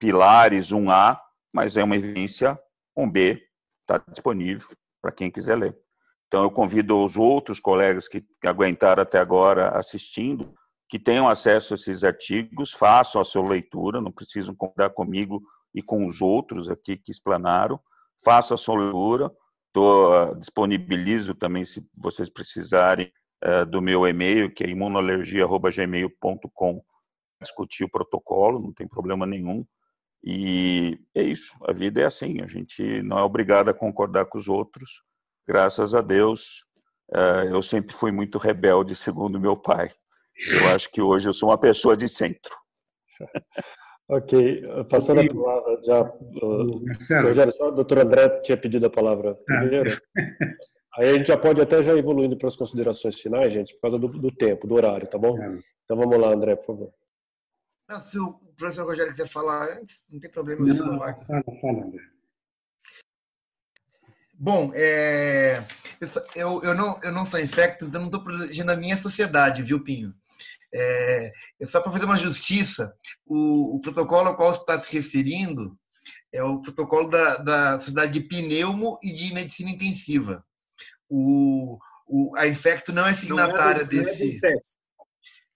pilares 0.00 0.72
1A, 0.72 1.16
mas 1.54 1.76
é 1.76 1.84
uma 1.84 1.94
evidência 1.94 2.58
1B, 2.98 3.40
está 3.82 4.02
disponível 4.10 4.66
para 5.00 5.12
quem 5.12 5.30
quiser 5.30 5.56
ler. 5.56 5.78
Então, 6.26 6.42
eu 6.42 6.50
convido 6.50 6.98
os 6.98 7.16
outros 7.16 7.60
colegas 7.60 8.08
que 8.08 8.26
aguentaram 8.44 9.00
até 9.00 9.20
agora 9.20 9.78
assistindo, 9.78 10.52
que 10.88 10.98
tenham 10.98 11.28
acesso 11.28 11.72
a 11.72 11.76
esses 11.76 12.02
artigos, 12.02 12.72
façam 12.72 13.20
a 13.20 13.24
sua 13.24 13.48
leitura, 13.48 14.00
não 14.00 14.10
precisam 14.10 14.52
concordar 14.52 14.90
comigo 14.90 15.40
e 15.72 15.80
com 15.80 16.04
os 16.04 16.20
outros 16.20 16.68
aqui 16.68 16.96
que 16.96 17.12
explanaram, 17.12 17.78
façam 18.24 18.56
a 18.56 18.58
sua 18.58 18.76
leitura, 18.76 19.30
tô, 19.72 20.10
uh, 20.12 20.34
disponibilizo 20.34 21.32
também, 21.32 21.64
se 21.64 21.88
vocês 21.96 22.28
precisarem, 22.28 23.12
uh, 23.44 23.66
do 23.66 23.82
meu 23.82 24.06
e-mail, 24.06 24.52
que 24.52 24.64
é 24.64 24.68
imunoalergia.gmail.com, 24.68 26.84
discutir 27.40 27.84
o 27.84 27.90
protocolo, 27.90 28.60
não 28.60 28.72
tem 28.72 28.86
problema 28.86 29.26
nenhum. 29.26 29.64
E 30.24 30.98
é 31.14 31.22
isso, 31.22 31.56
a 31.62 31.72
vida 31.72 32.00
é 32.00 32.04
assim, 32.04 32.40
a 32.42 32.46
gente 32.46 33.02
não 33.02 33.18
é 33.18 33.22
obrigado 33.22 33.68
a 33.68 33.74
concordar 33.74 34.26
com 34.26 34.38
os 34.38 34.48
outros. 34.48 35.02
Graças 35.46 35.94
a 35.94 36.00
Deus, 36.00 36.64
uh, 37.12 37.46
eu 37.48 37.62
sempre 37.62 37.94
fui 37.94 38.10
muito 38.10 38.38
rebelde, 38.38 38.94
segundo 38.96 39.40
meu 39.40 39.56
pai. 39.56 39.88
Eu 40.50 40.68
acho 40.74 40.90
que 40.90 41.00
hoje 41.00 41.28
eu 41.28 41.32
sou 41.32 41.50
uma 41.50 41.58
pessoa 41.58 41.96
de 41.96 42.08
centro. 42.08 42.54
Ok, 44.08 44.62
passando 44.88 45.20
a 45.20 45.26
palavra 45.26 45.82
já. 45.82 46.00
Uh, 46.40 46.80
Rogério, 47.24 47.52
só 47.52 47.70
o 47.70 47.72
doutor 47.72 47.98
André 47.98 48.28
tinha 48.40 48.56
pedido 48.56 48.86
a 48.86 48.90
palavra 48.90 49.36
ah. 49.50 49.64
Aí 50.96 51.10
a 51.10 51.12
gente 51.14 51.26
já 51.26 51.36
pode 51.36 51.60
até 51.60 51.82
já 51.82 51.94
evoluindo 51.94 52.36
para 52.36 52.48
as 52.48 52.56
considerações 52.56 53.20
finais, 53.20 53.52
gente, 53.52 53.74
por 53.74 53.82
causa 53.82 53.98
do, 53.98 54.08
do 54.08 54.30
tempo, 54.30 54.66
do 54.66 54.74
horário, 54.74 55.06
tá 55.06 55.18
bom? 55.18 55.38
É. 55.40 55.58
Então 55.84 55.96
vamos 55.96 56.18
lá, 56.18 56.32
André, 56.32 56.56
por 56.56 56.66
favor. 56.66 56.94
Não, 57.88 58.00
se 58.00 58.18
o 58.18 58.32
professor 58.56 58.86
Rogério 58.86 59.12
quiser 59.12 59.28
falar 59.28 59.78
antes, 59.78 60.04
não 60.10 60.18
tem 60.18 60.30
problema. 60.30 60.66
Não, 60.66 60.74
não, 60.74 60.98
fala, 60.98 61.14
fala, 61.60 61.84
André. 61.84 62.02
Bom, 64.38 64.70
é, 64.74 65.62
eu, 66.34 66.62
eu, 66.62 66.74
não, 66.74 67.00
eu 67.02 67.12
não 67.12 67.24
sou 67.24 67.40
infecto, 67.40 67.86
então 67.86 68.00
não 68.00 68.08
estou 68.08 68.22
protegendo 68.22 68.72
a 68.72 68.76
minha 68.76 68.96
sociedade, 68.96 69.62
viu, 69.62 69.82
Pinho? 69.82 70.12
É, 70.74 71.32
só 71.64 71.80
para 71.80 71.92
fazer 71.92 72.04
uma 72.04 72.18
justiça, 72.18 72.94
o, 73.24 73.76
o, 73.76 73.80
protocolo 73.80 74.28
ao 74.28 74.36
qual 74.36 74.52
você 74.52 74.60
está 74.60 74.78
se 74.78 74.92
referindo 74.92 75.78
é 76.32 76.42
o 76.42 76.60
protocolo 76.60 77.08
da, 77.08 77.36
da 77.38 77.78
Sociedade 77.78 78.12
de 78.12 78.20
Pneumo 78.20 78.98
e 79.02 79.12
de 79.12 79.32
Medicina 79.32 79.70
Intensiva. 79.70 80.44
O, 81.08 81.78
o, 82.06 82.36
a 82.36 82.46
Infecto 82.46 82.92
não 82.92 83.06
é 83.06 83.14
signatária 83.14 83.82
não 83.82 83.82
é, 83.82 83.84
desse. 83.84 84.40
Não 84.42 84.50
é, 84.50 84.56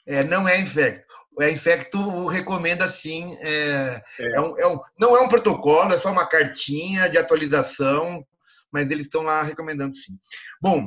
é, 0.06 0.24
não 0.24 0.48
é 0.48 0.60
Infecto. 0.60 1.06
A 1.38 1.50
Infecto 1.50 2.26
recomenda 2.26 2.88
sim. 2.88 3.36
É, 3.40 4.02
é. 4.18 4.36
é. 4.36 4.40
Um, 4.40 4.58
é 4.58 4.66
um, 4.66 4.80
não 4.98 5.16
é 5.16 5.20
um 5.20 5.28
protocolo, 5.28 5.92
é 5.92 5.98
só 5.98 6.10
uma 6.10 6.26
cartinha 6.26 7.08
de 7.08 7.18
atualização, 7.18 8.26
mas 8.70 8.90
eles 8.90 9.06
estão 9.06 9.22
lá 9.22 9.42
recomendando 9.42 9.94
sim. 9.94 10.18
Bom, 10.60 10.86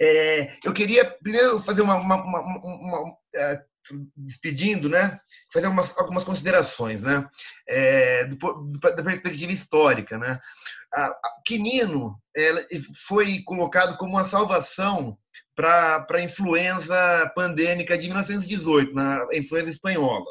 é, 0.00 0.56
eu 0.64 0.72
queria 0.72 1.04
primeiro 1.04 1.60
fazer 1.60 1.82
uma, 1.82 1.96
uma, 1.96 2.16
uma, 2.16 2.40
uma 2.40 3.16
é, 3.34 3.64
despedindo, 4.16 4.88
né? 4.88 5.18
Fazer 5.52 5.66
algumas, 5.66 5.96
algumas 5.98 6.24
considerações, 6.24 7.02
né? 7.02 7.28
É, 7.68 8.24
do, 8.26 8.36
da 8.80 9.02
perspectiva 9.02 9.52
histórica, 9.52 10.18
né? 10.18 10.38
A, 10.94 11.06
a 11.06 11.42
quinino 11.44 12.20
ela 12.34 12.60
foi 13.06 13.42
colocado 13.44 13.96
como 13.96 14.12
uma 14.12 14.24
salvação 14.24 15.18
para 15.54 16.06
a 16.08 16.22
influenza 16.22 17.32
pandêmica 17.34 17.98
de 17.98 18.06
1918, 18.06 18.94
na 18.94 19.26
influenza 19.32 19.70
espanhola. 19.70 20.24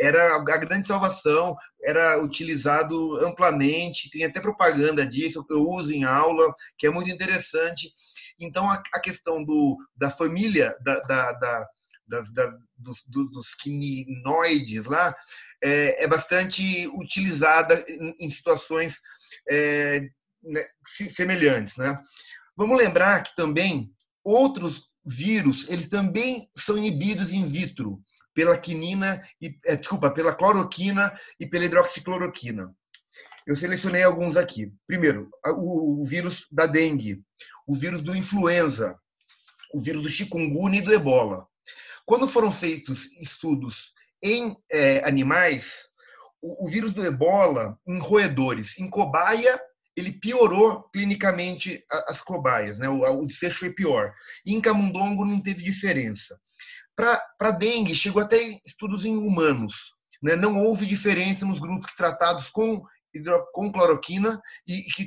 Era 0.00 0.36
a 0.36 0.56
grande 0.56 0.86
salvação, 0.86 1.56
era 1.82 2.22
utilizado 2.22 3.16
amplamente, 3.24 4.10
tem 4.10 4.24
até 4.24 4.40
propaganda 4.40 5.04
disso, 5.04 5.44
que 5.44 5.52
eu 5.52 5.68
uso 5.68 5.92
em 5.92 6.04
aula, 6.04 6.54
que 6.78 6.86
é 6.86 6.90
muito 6.90 7.10
interessante. 7.10 7.92
Então, 8.38 8.70
a, 8.70 8.80
a 8.94 9.00
questão 9.00 9.44
do, 9.44 9.76
da 9.96 10.10
família, 10.10 10.76
da, 10.82 11.00
da, 11.00 11.32
da 11.32 11.68
das, 12.08 12.32
das, 12.32 12.54
dos, 12.76 12.98
dos 13.30 13.54
quininoides 13.54 14.84
lá, 14.86 15.14
é, 15.62 16.04
é 16.04 16.08
bastante 16.08 16.86
utilizada 16.88 17.84
em, 17.88 18.14
em 18.20 18.30
situações 18.30 19.00
é, 19.48 20.08
né, 20.42 20.64
semelhantes. 20.86 21.76
Né? 21.76 22.00
Vamos 22.56 22.78
lembrar 22.78 23.22
que 23.22 23.36
também 23.36 23.92
outros 24.24 24.88
vírus, 25.04 25.68
eles 25.68 25.88
também 25.88 26.48
são 26.56 26.76
inibidos 26.76 27.32
in 27.32 27.46
vitro 27.46 28.00
pela 28.34 28.56
quinina, 28.56 29.22
e, 29.40 29.58
é, 29.66 29.74
desculpa, 29.74 30.10
pela 30.10 30.34
cloroquina 30.34 31.12
e 31.40 31.46
pela 31.46 31.64
hidroxicloroquina. 31.64 32.72
Eu 33.46 33.56
selecionei 33.56 34.02
alguns 34.02 34.36
aqui. 34.36 34.72
Primeiro, 34.86 35.30
o, 35.44 36.02
o 36.02 36.04
vírus 36.04 36.46
da 36.52 36.66
dengue, 36.66 37.22
o 37.66 37.74
vírus 37.74 38.02
do 38.02 38.14
influenza, 38.14 38.96
o 39.72 39.80
vírus 39.80 40.02
do 40.02 40.10
chikungunya 40.10 40.78
e 40.78 40.82
do 40.82 40.92
ebola. 40.92 41.46
Quando 42.08 42.26
foram 42.26 42.50
feitos 42.50 43.12
estudos 43.20 43.92
em 44.24 44.56
é, 44.72 45.06
animais, 45.06 45.90
o, 46.40 46.64
o, 46.64 46.68
vírus 46.70 46.94
do 46.94 47.04
ebola 47.04 47.78
em 47.86 47.98
roedores, 47.98 48.78
em 48.78 48.88
cobaia, 48.88 49.60
ele 49.94 50.12
piorou 50.12 50.84
clinicamente 50.84 51.84
as 52.06 52.22
cobaias, 52.22 52.78
né? 52.78 52.88
o, 52.88 53.02
o 53.02 53.26
desfecho 53.26 53.58
foi 53.58 53.74
pior. 53.74 54.14
E 54.46 54.54
em 54.54 54.60
camundongo 54.60 55.26
não 55.26 55.42
teve 55.42 55.62
diferença. 55.62 56.40
Para 56.96 57.50
dengue, 57.50 57.94
chegou 57.94 58.22
até 58.22 58.38
estudos 58.64 59.04
em 59.04 59.14
humanos. 59.14 59.92
Né? 60.22 60.34
Não 60.34 60.58
houve 60.64 60.86
diferença 60.86 61.44
nos 61.44 61.60
grupos 61.60 61.92
tratados 61.92 62.48
com 62.48 62.82
com 63.52 63.72
cloroquina 63.72 64.40
e, 64.66 64.82
que, 64.94 65.06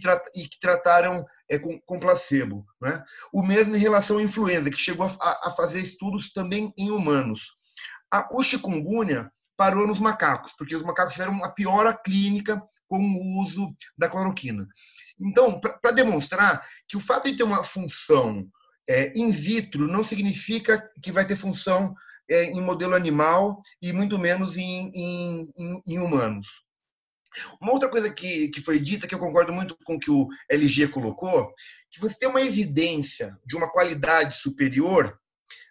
trataram 0.59 1.25
é, 1.49 1.59
com, 1.59 1.99
placebo. 1.99 2.65
Né? 2.81 3.03
O 3.31 3.43
mesmo 3.43 3.75
em 3.75 3.79
relação 3.79 4.17
à 4.17 4.23
influenza, 4.23 4.69
que 4.69 4.77
chegou 4.77 5.05
a, 5.19 5.49
a 5.49 5.51
fazer 5.51 5.79
estudos 5.79 6.31
também 6.31 6.73
em 6.77 6.91
humanos. 6.91 7.55
A, 8.11 8.27
o 8.31 8.43
chikungunya 8.43 9.31
parou 9.55 9.85
nos 9.85 9.99
macacos, 9.99 10.53
porque 10.57 10.75
os 10.75 10.83
macacos 10.83 11.13
tiveram 11.13 11.33
uma 11.33 11.53
piora 11.53 11.93
clínica 11.93 12.61
com 12.87 12.99
o 12.99 13.41
uso 13.41 13.73
da 13.97 14.09
cloroquina. 14.09 14.67
Então, 15.19 15.59
para 15.59 15.91
demonstrar 15.91 16.65
que 16.87 16.97
o 16.97 16.99
fato 16.99 17.29
de 17.29 17.37
ter 17.37 17.43
uma 17.43 17.63
função 17.63 18.45
é, 18.89 19.13
in 19.15 19.31
vitro 19.31 19.87
não 19.87 20.03
significa 20.03 20.89
que 21.01 21.11
vai 21.11 21.25
ter 21.25 21.35
função 21.35 21.93
é, 22.29 22.45
em 22.45 22.61
modelo 22.61 22.95
animal 22.95 23.61
e 23.81 23.93
muito 23.93 24.17
menos 24.17 24.57
em, 24.57 24.91
em, 24.95 25.51
em, 25.57 25.81
em 25.85 25.99
humanos. 25.99 26.47
Uma 27.61 27.73
outra 27.73 27.89
coisa 27.89 28.09
que, 28.09 28.49
que 28.49 28.61
foi 28.61 28.79
dita, 28.79 29.07
que 29.07 29.15
eu 29.15 29.19
concordo 29.19 29.53
muito 29.53 29.77
com 29.83 29.95
o 29.95 29.99
que 29.99 30.11
o 30.11 30.27
LG 30.49 30.89
colocou, 30.89 31.53
que 31.89 31.99
você 31.99 32.17
tem 32.17 32.29
uma 32.29 32.41
evidência 32.41 33.37
de 33.45 33.55
uma 33.55 33.71
qualidade 33.71 34.37
superior, 34.37 35.17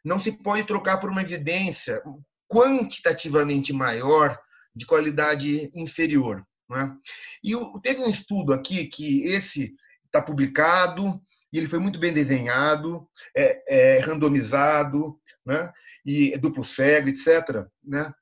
não 0.04 0.20
se 0.20 0.32
pode 0.32 0.66
trocar 0.66 0.98
por 0.98 1.10
uma 1.10 1.22
evidência 1.22 2.02
quantitativamente 2.48 3.72
maior 3.72 4.38
de 4.74 4.86
qualidade 4.86 5.70
inferior. 5.74 6.44
Né? 6.68 6.96
E 7.42 7.52
teve 7.82 8.00
um 8.00 8.10
estudo 8.10 8.52
aqui 8.52 8.86
que 8.86 9.24
esse 9.24 9.74
está 10.06 10.22
publicado 10.22 11.20
e 11.52 11.58
ele 11.58 11.66
foi 11.66 11.78
muito 11.78 11.98
bem 11.98 12.12
desenhado, 12.12 13.08
é, 13.36 13.96
é 13.96 13.98
randomizado, 14.00 15.18
né? 15.44 15.70
e 16.04 16.32
é 16.32 16.38
duplo 16.38 16.64
cego, 16.64 17.08
etc. 17.08 17.66
Né? 17.84 18.12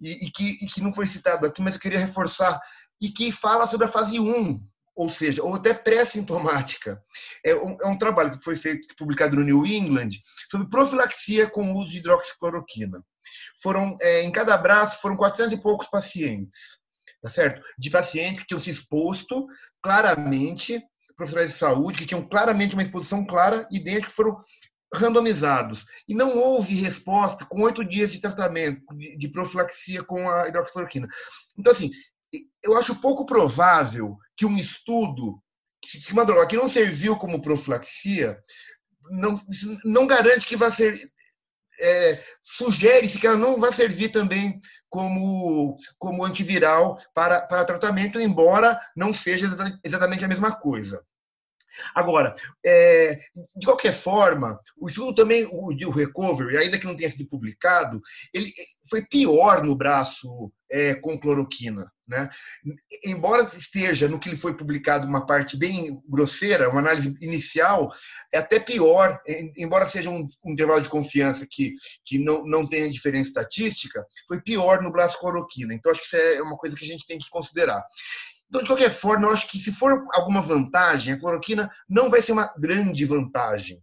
E, 0.00 0.26
e, 0.26 0.30
que, 0.30 0.50
e 0.62 0.66
que 0.66 0.80
não 0.80 0.94
foi 0.94 1.06
citado 1.06 1.46
aqui, 1.46 1.60
mas 1.60 1.74
eu 1.74 1.80
queria 1.80 1.98
reforçar 1.98 2.58
e 3.00 3.10
que 3.10 3.32
fala 3.32 3.66
sobre 3.66 3.86
a 3.86 3.90
fase 3.90 4.20
1, 4.20 4.60
ou 4.94 5.10
seja, 5.10 5.42
ou 5.42 5.54
até 5.54 5.72
pré-sintomática. 5.72 7.02
É 7.44 7.54
um, 7.54 7.76
é 7.80 7.86
um 7.86 7.96
trabalho 7.96 8.36
que 8.36 8.44
foi 8.44 8.56
feito, 8.56 8.94
publicado 8.96 9.36
no 9.36 9.42
New 9.42 9.66
England, 9.66 10.10
sobre 10.50 10.68
profilaxia 10.68 11.48
com 11.48 11.72
o 11.72 11.78
uso 11.78 11.88
de 11.88 11.98
hidroxicloroquina. 11.98 13.02
Foram, 13.62 13.96
é, 14.00 14.22
em 14.22 14.30
cada 14.30 14.56
braço, 14.58 15.00
foram 15.00 15.16
400 15.16 15.52
e 15.52 15.62
poucos 15.62 15.88
pacientes, 15.88 16.78
tá 17.22 17.30
certo? 17.30 17.62
De 17.78 17.88
pacientes 17.88 18.42
que 18.42 18.48
tinham 18.48 18.60
se 18.60 18.70
exposto 18.70 19.46
claramente, 19.82 20.82
profissionais 21.16 21.52
de 21.52 21.58
saúde, 21.58 21.98
que 21.98 22.06
tinham 22.06 22.26
claramente 22.26 22.74
uma 22.74 22.82
exposição 22.82 23.24
clara 23.24 23.66
e 23.70 23.78
dentro 23.78 24.08
que 24.08 24.16
foram 24.16 24.42
randomizados. 24.92 25.86
E 26.08 26.14
não 26.14 26.36
houve 26.36 26.74
resposta 26.74 27.46
com 27.46 27.62
oito 27.62 27.84
dias 27.84 28.10
de 28.10 28.20
tratamento 28.20 28.82
de, 28.96 29.16
de 29.16 29.28
profilaxia 29.28 30.02
com 30.02 30.28
a 30.28 30.48
hidroxicloroquina. 30.48 31.08
Então, 31.56 31.72
assim, 31.72 31.90
eu 32.64 32.76
acho 32.76 33.00
pouco 33.00 33.24
provável 33.24 34.16
que 34.36 34.46
um 34.46 34.56
estudo 34.56 35.40
que 35.82 36.12
uma 36.12 36.26
droga 36.26 36.46
que 36.46 36.56
não 36.56 36.68
serviu 36.68 37.16
como 37.16 37.40
profilaxia 37.40 38.38
não, 39.10 39.40
não 39.84 40.06
garante 40.06 40.46
que 40.46 40.56
vai 40.56 40.70
ser 40.70 40.94
é, 41.80 42.22
sugere-se 42.42 43.18
que 43.18 43.26
ela 43.26 43.38
não 43.38 43.58
vai 43.58 43.72
servir 43.72 44.10
também 44.10 44.60
como, 44.88 45.76
como 45.98 46.24
antiviral 46.24 47.00
para, 47.14 47.40
para 47.40 47.64
tratamento, 47.64 48.20
embora 48.20 48.78
não 48.94 49.14
seja 49.14 49.46
exatamente 49.82 50.24
a 50.24 50.28
mesma 50.28 50.52
coisa. 50.52 51.02
Agora, 51.94 52.34
é, 52.64 53.20
de 53.56 53.66
qualquer 53.66 53.92
forma, 53.92 54.58
o 54.76 54.88
estudo 54.88 55.14
também, 55.14 55.44
o, 55.50 55.68
o 55.68 55.90
Recovery, 55.90 56.56
ainda 56.56 56.78
que 56.78 56.86
não 56.86 56.96
tenha 56.96 57.10
sido 57.10 57.28
publicado, 57.28 58.00
ele 58.32 58.50
foi 58.88 59.02
pior 59.02 59.62
no 59.62 59.76
braço 59.76 60.52
é, 60.70 60.94
com 60.94 61.18
cloroquina. 61.18 61.90
Né? 62.10 62.28
Embora 63.04 63.42
esteja 63.42 64.08
no 64.08 64.18
que 64.18 64.34
foi 64.34 64.56
publicado 64.56 65.06
uma 65.06 65.24
parte 65.24 65.56
bem 65.56 66.02
grosseira, 66.08 66.68
uma 66.68 66.80
análise 66.80 67.14
inicial, 67.20 67.92
é 68.32 68.38
até 68.38 68.58
pior, 68.58 69.20
embora 69.56 69.86
seja 69.86 70.10
um, 70.10 70.26
um 70.44 70.52
intervalo 70.52 70.80
de 70.80 70.88
confiança 70.88 71.46
que, 71.48 71.74
que 72.04 72.18
não, 72.18 72.44
não 72.44 72.68
tenha 72.68 72.90
diferença 72.90 73.28
estatística, 73.28 74.04
foi 74.26 74.40
pior 74.42 74.82
no 74.82 74.90
braço 74.90 75.20
cloroquina. 75.20 75.72
Então, 75.72 75.92
acho 75.92 76.00
que 76.00 76.16
isso 76.16 76.16
é 76.16 76.42
uma 76.42 76.56
coisa 76.56 76.76
que 76.76 76.84
a 76.84 76.88
gente 76.88 77.06
tem 77.06 77.18
que 77.18 77.30
considerar. 77.30 77.80
Então, 78.50 78.62
de 78.62 78.68
qualquer 78.68 78.90
forma, 78.90 79.28
eu 79.28 79.32
acho 79.32 79.48
que 79.48 79.60
se 79.60 79.70
for 79.70 80.04
alguma 80.12 80.42
vantagem, 80.42 81.14
a 81.14 81.18
cloroquina 81.18 81.70
não 81.88 82.10
vai 82.10 82.20
ser 82.20 82.32
uma 82.32 82.52
grande 82.58 83.06
vantagem. 83.06 83.80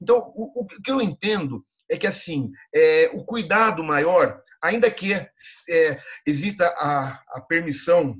Então, 0.00 0.18
o, 0.36 0.62
o 0.62 0.66
que 0.66 0.90
eu 0.90 1.00
entendo 1.00 1.64
é 1.90 1.96
que, 1.96 2.06
assim, 2.06 2.52
é, 2.74 3.10
o 3.14 3.24
cuidado 3.24 3.82
maior, 3.82 4.38
ainda 4.62 4.90
que 4.90 5.14
é, 5.14 5.98
exista 6.26 6.66
a, 6.78 7.18
a 7.30 7.40
permissão, 7.40 8.14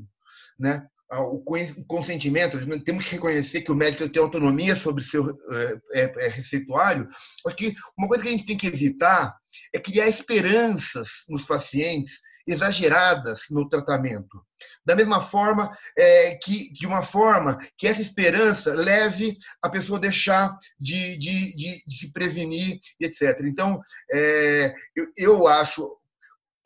né, 0.59 0.87
o 1.13 1.43
consentimento, 1.87 2.59
temos 2.85 3.05
que 3.05 3.17
reconhecer 3.17 3.63
que 3.63 3.73
o 3.73 3.75
médico 3.75 4.09
tem 4.09 4.23
autonomia 4.23 4.77
sobre 4.77 5.03
o 5.03 5.05
seu 5.05 5.29
é, 5.51 5.81
é, 5.93 6.27
é, 6.27 6.29
receituário. 6.29 7.09
Acho 7.45 7.57
que 7.57 7.75
uma 7.99 8.07
coisa 8.07 8.23
que 8.23 8.29
a 8.29 8.33
gente 8.33 8.47
tem 8.47 8.57
que 8.57 8.69
evitar 8.69 9.37
é 9.75 9.81
criar 9.81 10.09
esperanças 10.09 11.25
nos 11.29 11.45
pacientes 11.45 12.21
exageradas 12.47 13.43
no 13.51 13.69
tratamento. 13.69 14.45
Da 14.85 14.95
mesma 14.95 15.21
forma 15.21 15.71
é, 15.97 16.37
que, 16.37 16.73
de 16.73 16.87
uma 16.87 17.03
forma 17.03 17.59
que 17.79 17.87
essa 17.87 18.03
esperança 18.03 18.75
leve 18.75 19.37
a 19.63 19.69
pessoa 19.69 19.99
a 19.99 20.03
deixar 20.03 20.57
de, 20.79 21.17
de, 21.17 21.57
de, 21.57 21.85
de 21.87 21.97
se 21.97 22.13
prevenir, 22.13 22.79
etc. 23.01 23.41
Então, 23.45 23.81
é, 24.13 24.75
eu, 24.95 25.07
eu 25.17 25.47
acho 25.49 25.99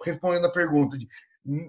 respondendo 0.05 0.47
a 0.47 0.53
pergunta 0.53 0.99
de 0.99 1.09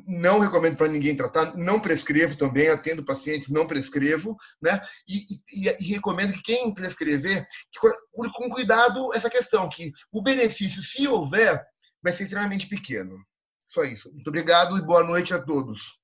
não 0.08 0.40
recomendo 0.40 0.78
para 0.78 0.88
ninguém 0.88 1.16
tratar, 1.16 1.56
não 1.58 1.82
prescrevo 1.82 2.38
também, 2.38 2.70
atendo 2.70 3.04
pacientes, 3.04 3.50
não 3.50 3.68
prescrevo, 3.68 4.38
né? 4.62 4.82
E, 5.08 5.26
e, 5.54 5.68
e 5.68 5.94
recomendo 5.94 6.32
que 6.34 6.42
quem 6.42 6.74
prescrever, 6.74 7.46
que, 7.72 7.80
com 8.14 8.50
cuidado 8.50 9.14
essa 9.14 9.30
questão, 9.30 9.68
que 9.68 9.92
o 10.12 10.22
benefício, 10.22 10.82
se 10.82 11.06
houver, 11.08 11.62
vai 12.02 12.14
ser 12.14 12.24
extremamente 12.24 12.68
pequeno. 12.68 13.18
Só 13.76 13.84
isso. 13.84 14.10
Muito 14.10 14.30
obrigado 14.30 14.78
e 14.78 14.82
boa 14.82 15.04
noite 15.04 15.34
a 15.34 15.42
todos. 15.42 16.00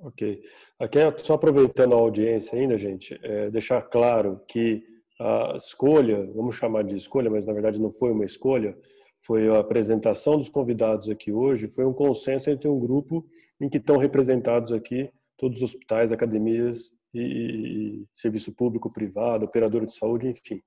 Ok. 0.00 0.42
Aqui, 0.78 0.98
só 1.22 1.32
aproveitando 1.32 1.94
a 1.94 1.96
audiência 1.96 2.58
ainda, 2.58 2.76
gente, 2.76 3.18
é 3.22 3.50
deixar 3.50 3.80
claro 3.80 4.38
que 4.46 4.82
a 5.18 5.54
escolha, 5.56 6.30
vamos 6.34 6.56
chamar 6.56 6.84
de 6.84 6.96
escolha, 6.96 7.30
mas 7.30 7.46
na 7.46 7.54
verdade 7.54 7.80
não 7.80 7.90
foi 7.90 8.10
uma 8.10 8.26
escolha, 8.26 8.76
foi 9.22 9.48
a 9.48 9.60
apresentação 9.60 10.36
dos 10.36 10.50
convidados 10.50 11.08
aqui 11.08 11.32
hoje, 11.32 11.68
foi 11.68 11.86
um 11.86 11.92
consenso 11.92 12.50
entre 12.50 12.68
um 12.68 12.78
grupo 12.78 13.26
em 13.58 13.70
que 13.70 13.78
estão 13.78 13.96
representados 13.96 14.70
aqui 14.70 15.10
todos 15.38 15.62
os 15.62 15.70
hospitais, 15.70 16.12
academias 16.12 16.92
e, 17.14 17.22
e 17.22 18.06
serviço 18.12 18.54
público, 18.54 18.92
privado, 18.92 19.46
operador 19.46 19.86
de 19.86 19.94
saúde, 19.94 20.28
enfim. 20.28 20.60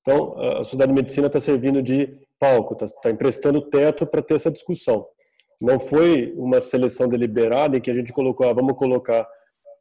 Então, 0.00 0.38
a 0.38 0.64
Sociedade 0.64 0.92
de 0.92 0.96
Medicina 0.96 1.26
está 1.26 1.40
servindo 1.40 1.82
de 1.82 2.18
palco, 2.38 2.72
está 2.72 2.86
tá 3.02 3.10
emprestando 3.10 3.60
teto 3.68 4.06
para 4.06 4.22
ter 4.22 4.34
essa 4.34 4.50
discussão. 4.50 5.06
Não 5.60 5.78
foi 5.78 6.32
uma 6.36 6.60
seleção 6.60 7.08
deliberada 7.08 7.76
em 7.76 7.80
que 7.80 7.90
a 7.90 7.94
gente 7.94 8.12
colocou, 8.12 8.48
ah, 8.48 8.52
vamos 8.52 8.76
colocar 8.76 9.26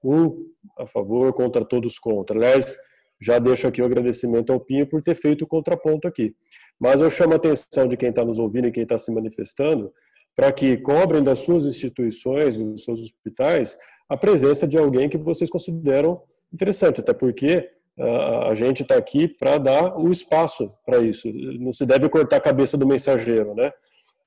um 0.04 0.46
a 0.78 0.86
favor 0.86 1.32
contra 1.34 1.64
todos 1.64 1.98
contra. 1.98 2.38
Aliás, 2.38 2.78
já 3.22 3.40
deixo 3.40 3.68
aqui 3.68 3.82
o 3.82 3.86
agradecimento 3.86 4.52
ao 4.52 4.60
Pinho 4.60 4.86
por 4.86 5.02
ter 5.02 5.16
feito 5.16 5.44
o 5.44 5.48
contraponto 5.48 6.08
aqui. 6.08 6.36
Mas 6.80 7.00
eu 7.00 7.10
chamo 7.10 7.34
a 7.34 7.36
atenção 7.38 7.88
de 7.88 7.96
quem 7.96 8.10
está 8.10 8.26
nos 8.26 8.38
ouvindo 8.38 8.68
e 8.68 8.72
quem 8.72 8.84
está 8.84 8.98
se 8.98 9.12
manifestando 9.12 9.94
para 10.36 10.52
que 10.52 10.78
cobrem 10.78 11.24
das 11.24 11.40
suas 11.40 11.66
instituições, 11.66 12.58
dos 12.58 12.84
seus 12.84 13.00
hospitais, 13.00 13.78
a 14.10 14.18
presença 14.18 14.68
de 14.68 14.78
alguém 14.78 15.08
que 15.08 15.18
vocês 15.18 15.50
consideram 15.50 16.22
interessante, 16.52 17.02
até 17.02 17.14
porque 17.14 17.70
uh, 17.98 18.48
a 18.50 18.54
gente 18.54 18.82
está 18.82 18.96
aqui 18.96 19.28
para 19.28 19.58
dar 19.58 19.98
o 19.98 20.12
espaço 20.12 20.72
para 20.86 21.00
isso. 21.00 21.32
Não 21.60 21.72
se 21.72 21.86
deve 21.86 22.10
cortar 22.10 22.38
a 22.38 22.42
cabeça 22.42 22.78
do 22.78 22.88
mensageiro, 22.88 23.54
né? 23.54 23.72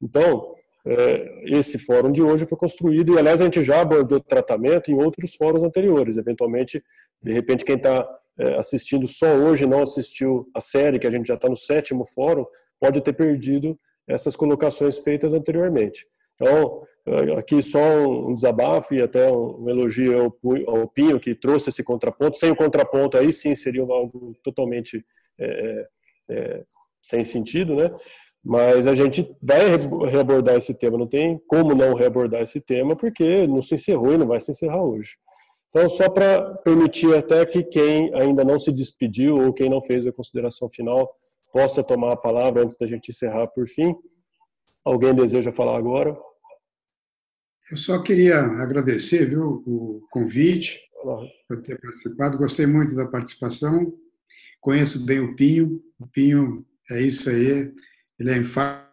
Então, 0.01 0.55
esse 1.43 1.79
fórum 1.79 2.13
de 2.13 2.23
hoje 2.23 2.47
foi 2.47 2.57
construído 2.57 3.15
e, 3.15 3.19
aliás, 3.19 3.41
a 3.41 3.45
gente 3.45 3.63
já 3.63 3.81
abordou 3.81 4.21
tratamento 4.21 4.91
em 4.91 4.95
outros 4.95 5.35
fóruns 5.35 5.63
anteriores. 5.63 6.17
Eventualmente, 6.17 6.83
de 7.21 7.33
repente, 7.33 7.65
quem 7.65 7.77
está 7.77 8.09
é, 8.39 8.55
assistindo 8.57 9.07
só 9.09 9.35
hoje, 9.35 9.67
não 9.67 9.83
assistiu 9.83 10.49
a 10.55 10.61
série, 10.61 10.99
que 10.99 11.07
a 11.07 11.11
gente 11.11 11.27
já 11.27 11.35
está 11.35 11.49
no 11.49 11.57
sétimo 11.57 12.05
fórum, 12.05 12.45
pode 12.79 13.01
ter 13.01 13.15
perdido 13.15 13.79
essas 14.07 14.37
colocações 14.37 14.99
feitas 14.99 15.33
anteriormente. 15.33 16.07
Então, 16.35 16.83
é, 17.07 17.33
aqui 17.39 17.63
só 17.63 17.79
um 17.79 18.35
desabafo 18.35 18.95
e 18.95 19.03
até 19.03 19.31
um 19.31 19.69
elogio 19.69 20.35
ao, 20.67 20.87
Pinho, 20.89 21.19
que 21.19 21.35
trouxe 21.35 21.71
esse 21.71 21.83
contraponto. 21.83 22.37
Sem 22.37 22.51
o 22.51 22.57
contraponto, 22.57 23.17
aí 23.17 23.33
sim 23.33 23.55
seria 23.55 23.83
algo 23.83 24.37
totalmente 24.43 25.05
é, 25.39 25.87
é, 26.31 26.59
sem 27.03 27.25
sentido, 27.25 27.75
né? 27.75 27.91
Mas 28.49 28.87
a 28.87 28.95
gente 28.95 29.29
vai 29.43 29.75
reabordar 30.09 30.55
esse 30.55 30.73
tema, 30.73 30.97
não 30.97 31.09
tem 31.09 31.37
como 31.49 31.75
não 31.75 31.95
reabordar 31.95 32.43
esse 32.43 32.61
tema, 32.61 32.95
porque 32.95 33.45
não 33.45 33.61
se 33.61 33.75
encerrou 33.75 34.15
e 34.15 34.19
não 34.19 34.29
vai 34.29 34.41
se 34.41 34.53
encerrar 34.53 34.85
hoje. 34.85 35.17
Então, 35.71 35.89
só 35.89 36.09
para 36.09 36.55
permitir 36.59 37.13
até 37.17 37.45
que 37.45 37.65
quem 37.65 38.15
ainda 38.15 38.45
não 38.45 38.57
se 38.57 38.71
despediu 38.71 39.37
ou 39.37 39.53
quem 39.53 39.69
não 39.69 39.83
fez 39.83 40.07
a 40.07 40.13
consideração 40.13 40.71
final 40.71 41.11
possa 41.53 41.83
tomar 41.83 42.13
a 42.13 42.17
palavra 42.17 42.63
antes 42.63 42.77
da 42.79 42.87
gente 42.87 43.11
encerrar 43.11 43.49
por 43.49 43.67
fim. 43.67 43.93
Alguém 44.85 45.13
deseja 45.13 45.51
falar 45.51 45.77
agora? 45.77 46.17
Eu 47.69 47.77
só 47.77 48.01
queria 48.01 48.39
agradecer 48.39 49.29
viu, 49.29 49.61
o 49.67 50.07
convite, 50.13 50.81
por 51.49 51.63
ter 51.65 51.81
participado. 51.81 52.39
Gostei 52.39 52.65
muito 52.65 52.95
da 52.95 53.07
participação. 53.07 53.93
Conheço 54.61 55.05
bem 55.05 55.19
o 55.19 55.35
Pinho. 55.35 55.83
O 55.99 56.07
Pinho 56.07 56.65
é 56.93 57.03
isso 57.03 57.29
aí. 57.29 57.73
Ele 58.19 58.31
é 58.31 58.39
enfático 58.39 58.86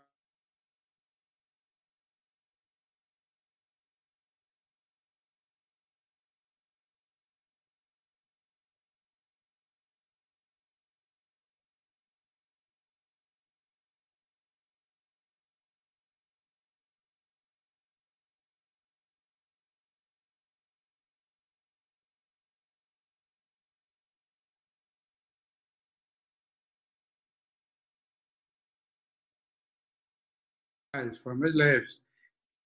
as 30.94 31.20
formas 31.20 31.54
leves. 31.56 32.02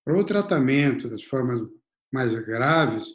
Para 0.04 0.16
o 0.16 0.24
tratamento 0.24 1.08
das 1.08 1.24
formas 1.24 1.60
mais 2.12 2.34
graves, 2.44 3.14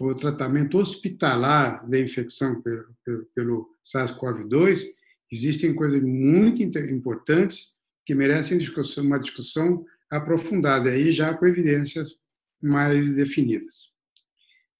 o 0.00 0.14
tratamento 0.14 0.78
hospitalar 0.78 1.88
da 1.88 2.00
infecção 2.00 2.60
pelo, 2.62 2.86
pelo, 3.04 3.26
pelo 3.34 3.78
SARS-CoV-2, 3.84 4.84
existem 5.30 5.74
coisas 5.74 6.02
muito 6.02 6.62
importantes 6.62 7.72
que 8.06 8.14
merecem 8.14 8.56
discussão, 8.56 9.04
uma 9.04 9.18
discussão 9.18 9.84
aprofundada, 10.10 10.90
aí 10.90 11.12
já 11.12 11.34
com 11.34 11.46
evidências 11.46 12.16
mais 12.62 13.12
definidas. 13.14 13.94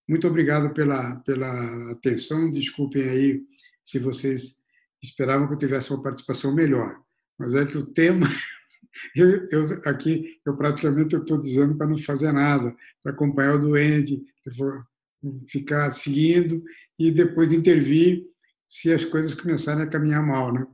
Muito 0.09 0.27
obrigado 0.27 0.73
pela, 0.73 1.17
pela 1.17 1.93
atenção. 1.93 2.51
Desculpem 2.51 3.03
aí 3.03 3.43
se 3.85 3.99
vocês 3.99 4.57
esperavam 5.03 5.47
que 5.47 5.55
eu 5.55 5.59
tivesse 5.59 5.91
uma 5.91 6.03
participação 6.03 6.55
melhor, 6.55 6.99
mas 7.39 7.53
é 7.53 7.67
que 7.67 7.77
o 7.77 7.87
tema 7.87 8.27
Eu, 9.15 9.49
eu 9.51 9.65
aqui, 9.85 10.39
eu 10.47 10.57
praticamente 10.57 11.17
estou 11.17 11.39
dizendo 11.39 11.77
para 11.77 11.87
não 11.87 11.99
fazer 11.99 12.33
nada, 12.33 12.75
para 13.03 13.13
acompanhar 13.13 13.57
o 13.57 13.61
doente, 13.61 14.25
ficar 15.49 15.91
seguindo 15.91 16.63
e 16.99 17.11
depois 17.11 17.53
intervir 17.53 18.25
se 18.69 18.93
as 18.93 19.05
coisas 19.05 19.35
começarem 19.35 19.83
a 19.83 19.89
caminhar 19.89 20.25
mal, 20.25 20.53
né? 20.53 20.67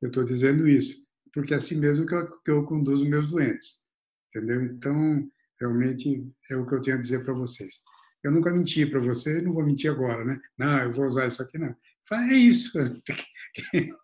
Eu 0.00 0.08
estou 0.08 0.24
dizendo 0.24 0.68
isso, 0.68 0.94
porque 1.32 1.54
é 1.54 1.56
assim 1.56 1.78
mesmo 1.80 2.06
que 2.06 2.14
eu, 2.14 2.40
que 2.42 2.50
eu 2.50 2.64
conduzo 2.64 3.08
meus 3.08 3.28
doentes, 3.28 3.82
entendeu? 4.28 4.62
Então, 4.64 5.28
realmente 5.60 6.26
é 6.50 6.56
o 6.56 6.66
que 6.66 6.74
eu 6.74 6.82
tenho 6.82 6.96
a 6.96 7.00
dizer 7.00 7.24
para 7.24 7.34
vocês. 7.34 7.74
Eu 8.22 8.30
nunca 8.30 8.52
menti 8.52 8.84
para 8.86 9.00
você, 9.00 9.40
não 9.40 9.52
vou 9.52 9.64
mentir 9.64 9.90
agora, 9.90 10.24
né? 10.24 10.40
Não, 10.56 10.78
eu 10.78 10.92
vou 10.92 11.06
usar 11.06 11.26
isso 11.26 11.42
aqui, 11.42 11.58
não. 11.58 11.74
É 12.12 12.34
isso. 12.34 12.72
Muito 13.72 13.96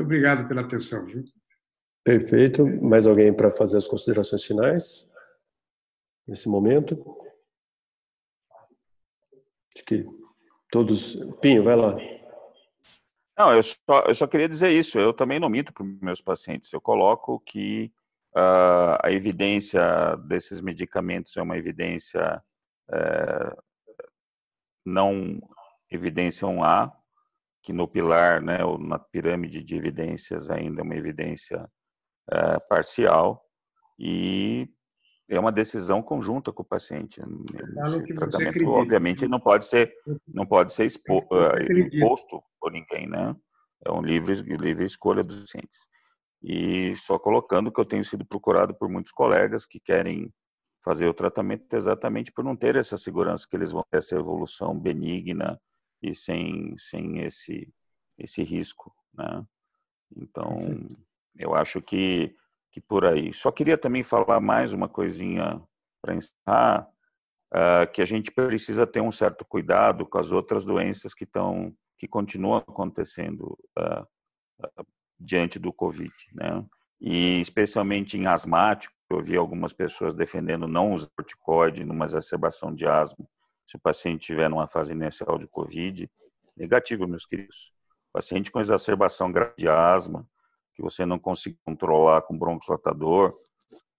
obrigado 0.00 0.48
pela 0.48 0.62
atenção, 0.62 1.06
viu? 1.06 1.24
Perfeito. 2.04 2.66
Mais 2.82 3.06
alguém 3.06 3.34
para 3.34 3.50
fazer 3.50 3.78
as 3.78 3.88
considerações 3.88 4.44
finais? 4.44 5.10
Nesse 6.28 6.48
momento? 6.48 7.02
Acho 9.74 9.84
que 9.84 10.06
todos. 10.70 11.16
Pinho, 11.40 11.64
vai 11.64 11.74
lá. 11.74 11.96
Não, 13.36 13.52
eu 13.52 13.62
só, 13.62 14.04
eu 14.06 14.14
só 14.14 14.26
queria 14.26 14.48
dizer 14.48 14.70
isso. 14.70 14.98
Eu 14.98 15.12
também 15.12 15.40
não 15.40 15.48
minto 15.48 15.72
para 15.72 15.82
os 15.82 16.00
meus 16.00 16.20
pacientes. 16.20 16.72
Eu 16.72 16.80
coloco 16.80 17.40
que 17.40 17.90
uh, 18.36 19.00
a 19.02 19.10
evidência 19.10 20.16
desses 20.28 20.60
medicamentos 20.60 21.36
é 21.36 21.42
uma 21.42 21.56
evidência 21.56 22.42
uh, 22.90 23.62
não 24.84 25.40
evidência 25.90 26.46
1A, 26.46 26.92
que 27.62 27.72
no 27.72 27.88
pilar, 27.88 28.42
né, 28.42 28.64
ou 28.64 28.78
na 28.78 28.98
pirâmide 28.98 29.62
de 29.62 29.76
evidências 29.76 30.50
ainda 30.50 30.80
é 30.80 30.84
uma 30.84 30.96
evidência 30.96 31.70
é, 32.30 32.58
parcial 32.60 33.44
e 33.98 34.68
é 35.28 35.38
uma 35.38 35.52
decisão 35.52 36.02
conjunta 36.02 36.52
com 36.52 36.62
o 36.62 36.66
paciente. 36.66 37.20
Esse 37.86 38.14
tratamento, 38.14 38.68
obviamente, 38.68 39.26
não 39.26 39.40
pode 39.40 39.64
ser 39.64 39.94
não 40.26 40.46
pode 40.46 40.72
ser 40.72 40.84
expo, 40.84 41.18
uh, 41.18 41.72
imposto 41.72 42.42
por 42.60 42.70
ninguém, 42.70 43.08
né? 43.08 43.34
É 43.84 43.90
um 43.90 44.02
livre 44.02 44.34
livre 44.56 44.84
escolha 44.84 45.22
dos 45.22 45.40
pacientes. 45.40 45.88
E 46.42 46.94
só 46.96 47.18
colocando 47.18 47.72
que 47.72 47.80
eu 47.80 47.86
tenho 47.86 48.04
sido 48.04 48.24
procurado 48.24 48.74
por 48.74 48.88
muitos 48.88 49.12
colegas 49.12 49.64
que 49.64 49.80
querem 49.80 50.32
fazer 50.82 51.08
o 51.08 51.14
tratamento 51.14 51.74
exatamente 51.74 52.30
por 52.30 52.44
não 52.44 52.54
ter 52.54 52.76
essa 52.76 52.98
segurança 52.98 53.46
que 53.48 53.56
eles 53.56 53.70
vão 53.70 53.82
ter 53.90 53.98
essa 53.98 54.14
evolução 54.16 54.78
benigna 54.78 55.58
e 56.02 56.14
sem 56.14 56.76
sem 56.76 57.20
esse 57.20 57.72
esse 58.18 58.42
risco, 58.42 58.94
né? 59.14 59.44
Então, 60.16 60.54
eu 61.36 61.54
acho 61.54 61.80
que, 61.80 62.34
que 62.70 62.80
por 62.80 63.04
aí. 63.04 63.32
Só 63.32 63.50
queria 63.50 63.78
também 63.78 64.02
falar 64.02 64.40
mais 64.40 64.72
uma 64.72 64.88
coisinha 64.88 65.60
para 66.02 66.14
encerrar, 66.14 66.88
uh, 67.52 67.90
que 67.92 68.02
a 68.02 68.04
gente 68.04 68.30
precisa 68.30 68.86
ter 68.86 69.00
um 69.00 69.12
certo 69.12 69.44
cuidado 69.44 70.06
com 70.06 70.18
as 70.18 70.30
outras 70.30 70.64
doenças 70.64 71.14
que 71.14 71.24
estão 71.24 71.74
que 71.96 72.08
continuam 72.08 72.58
acontecendo 72.58 73.56
uh, 73.78 74.02
uh, 74.62 74.86
diante 75.18 75.58
do 75.58 75.72
Covid, 75.72 76.12
né? 76.34 76.64
e 77.00 77.40
especialmente 77.40 78.16
em 78.16 78.26
asmático, 78.26 78.94
eu 79.10 79.20
vi 79.20 79.36
algumas 79.36 79.72
pessoas 79.72 80.14
defendendo 80.14 80.66
não 80.66 80.94
usar 80.94 81.08
corticoide 81.16 81.84
numa 81.84 82.04
exacerbação 82.04 82.74
de 82.74 82.86
asma, 82.86 83.26
se 83.66 83.76
o 83.76 83.80
paciente 83.80 84.22
estiver 84.22 84.48
numa 84.48 84.66
fase 84.66 84.92
inicial 84.92 85.38
de 85.38 85.46
COVID. 85.46 86.10
Negativo, 86.56 87.06
meus 87.06 87.26
queridos. 87.26 87.72
Paciente 88.12 88.50
com 88.50 88.60
exacerbação 88.60 89.30
grave 89.30 89.54
de 89.58 89.68
asma, 89.68 90.26
que 90.74 90.82
você 90.82 91.06
não 91.06 91.18
consegue 91.18 91.58
controlar 91.64 92.22
com 92.22 92.36
broncolatador, 92.36 93.34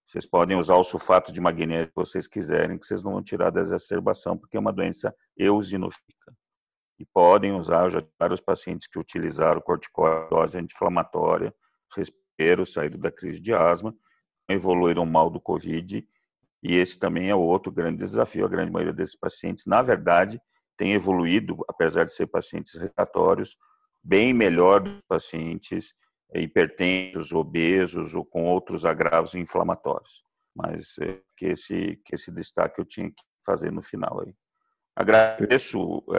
vocês 0.06 0.24
podem 0.24 0.56
usar 0.56 0.76
o 0.76 0.84
sulfato 0.84 1.32
de 1.32 1.40
magnésio 1.40 1.88
que 1.88 1.96
vocês 1.96 2.28
quiserem, 2.28 2.78
que 2.78 2.86
vocês 2.86 3.02
não 3.02 3.12
vão 3.12 3.22
tirar 3.22 3.50
da 3.50 3.60
exacerbação, 3.60 4.38
porque 4.38 4.56
é 4.56 4.60
uma 4.60 4.72
doença 4.72 5.14
eosinofílica. 5.36 6.32
E 6.98 7.04
podem 7.04 7.52
usar, 7.52 7.90
já 7.90 8.00
vários 8.18 8.40
pacientes 8.40 8.86
que 8.86 8.98
utilizaram 8.98 9.60
corticoide 9.60 10.58
anti-inflamatória, 10.58 11.52
respiro, 11.94 12.64
saíram 12.64 12.98
da 12.98 13.10
crise 13.10 13.40
de 13.40 13.52
asma, 13.52 13.94
evoluíram 14.48 15.04
mal 15.04 15.28
do 15.28 15.40
Covid, 15.40 16.06
e 16.62 16.76
esse 16.76 16.98
também 16.98 17.28
é 17.28 17.34
outro 17.34 17.72
grande 17.72 17.98
desafio. 17.98 18.46
A 18.46 18.48
grande 18.48 18.70
maioria 18.70 18.94
desses 18.94 19.16
pacientes, 19.16 19.66
na 19.66 19.82
verdade, 19.82 20.40
tem 20.76 20.92
evoluído, 20.92 21.56
apesar 21.68 22.04
de 22.04 22.12
ser 22.12 22.26
pacientes 22.28 22.74
respiratórios, 22.74 23.56
bem 24.02 24.32
melhor 24.32 24.80
dos 24.80 25.00
pacientes 25.08 25.94
hipertensos, 26.34 27.32
obesos 27.32 28.14
ou 28.14 28.24
com 28.24 28.44
outros 28.44 28.84
agravos 28.84 29.34
inflamatórios. 29.34 30.24
Mas 30.54 30.96
é 31.00 31.20
que 31.36 31.46
esse 31.46 32.00
que 32.04 32.14
esse 32.14 32.30
destaque 32.32 32.80
eu 32.80 32.84
tinha 32.84 33.08
que 33.10 33.22
fazer 33.44 33.70
no 33.70 33.82
final 33.82 34.20
aí. 34.20 34.34
Agradeço 34.94 36.02
é, 36.12 36.18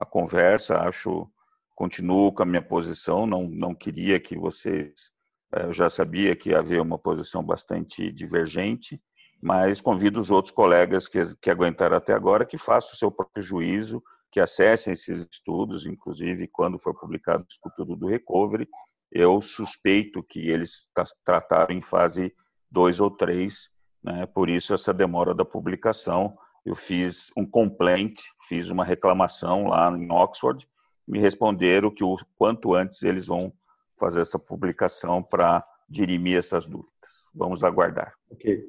a 0.00 0.04
conversa, 0.04 0.80
acho 0.80 1.30
continuo 1.74 2.32
com 2.32 2.42
a 2.42 2.46
minha 2.46 2.62
posição, 2.62 3.26
não 3.26 3.48
não 3.48 3.74
queria 3.74 4.18
que 4.18 4.36
vocês 4.36 5.12
é, 5.54 5.64
eu 5.64 5.72
já 5.72 5.88
sabia 5.88 6.34
que 6.34 6.54
havia 6.54 6.82
uma 6.82 6.98
posição 6.98 7.42
bastante 7.42 8.10
divergente, 8.10 9.00
mas 9.40 9.80
convido 9.80 10.18
os 10.18 10.30
outros 10.30 10.52
colegas 10.52 11.08
que, 11.08 11.18
que 11.40 11.50
aguentaram 11.50 11.96
até 11.96 12.12
agora 12.12 12.44
que 12.44 12.58
façam 12.58 12.92
o 12.92 12.96
seu 12.96 13.10
próprio 13.10 13.42
juízo, 13.42 14.02
que 14.30 14.40
acessem 14.40 14.92
esses 14.92 15.26
estudos, 15.30 15.86
inclusive 15.86 16.48
quando 16.48 16.78
for 16.78 16.94
publicado 16.94 17.44
o 17.44 17.68
estudo 17.68 17.96
do 17.96 18.08
Recovery, 18.08 18.68
eu 19.10 19.40
suspeito 19.40 20.22
que 20.22 20.48
eles 20.48 20.88
trataram 21.24 21.74
em 21.74 21.82
fase 21.82 22.34
2 22.70 23.00
ou 23.00 23.10
3, 23.10 23.70
né? 24.02 24.26
por 24.26 24.48
isso 24.48 24.74
essa 24.74 24.92
demora 24.92 25.34
da 25.34 25.44
publicação. 25.44 26.36
Eu 26.64 26.74
fiz 26.74 27.30
um 27.36 27.46
complaint, 27.46 28.18
fiz 28.48 28.70
uma 28.70 28.84
reclamação 28.84 29.68
lá 29.68 29.90
em 29.96 30.10
Oxford, 30.10 30.66
me 31.06 31.18
responderam 31.18 31.90
que 31.90 32.02
o 32.02 32.16
quanto 32.36 32.74
antes 32.74 33.02
eles 33.02 33.26
vão 33.26 33.52
fazer 33.98 34.20
essa 34.20 34.38
publicação 34.38 35.22
para 35.22 35.64
dirimir 35.88 36.38
essas 36.38 36.66
dúvidas. 36.66 36.92
Vamos 37.34 37.62
aguardar. 37.62 38.14
Ok. 38.30 38.64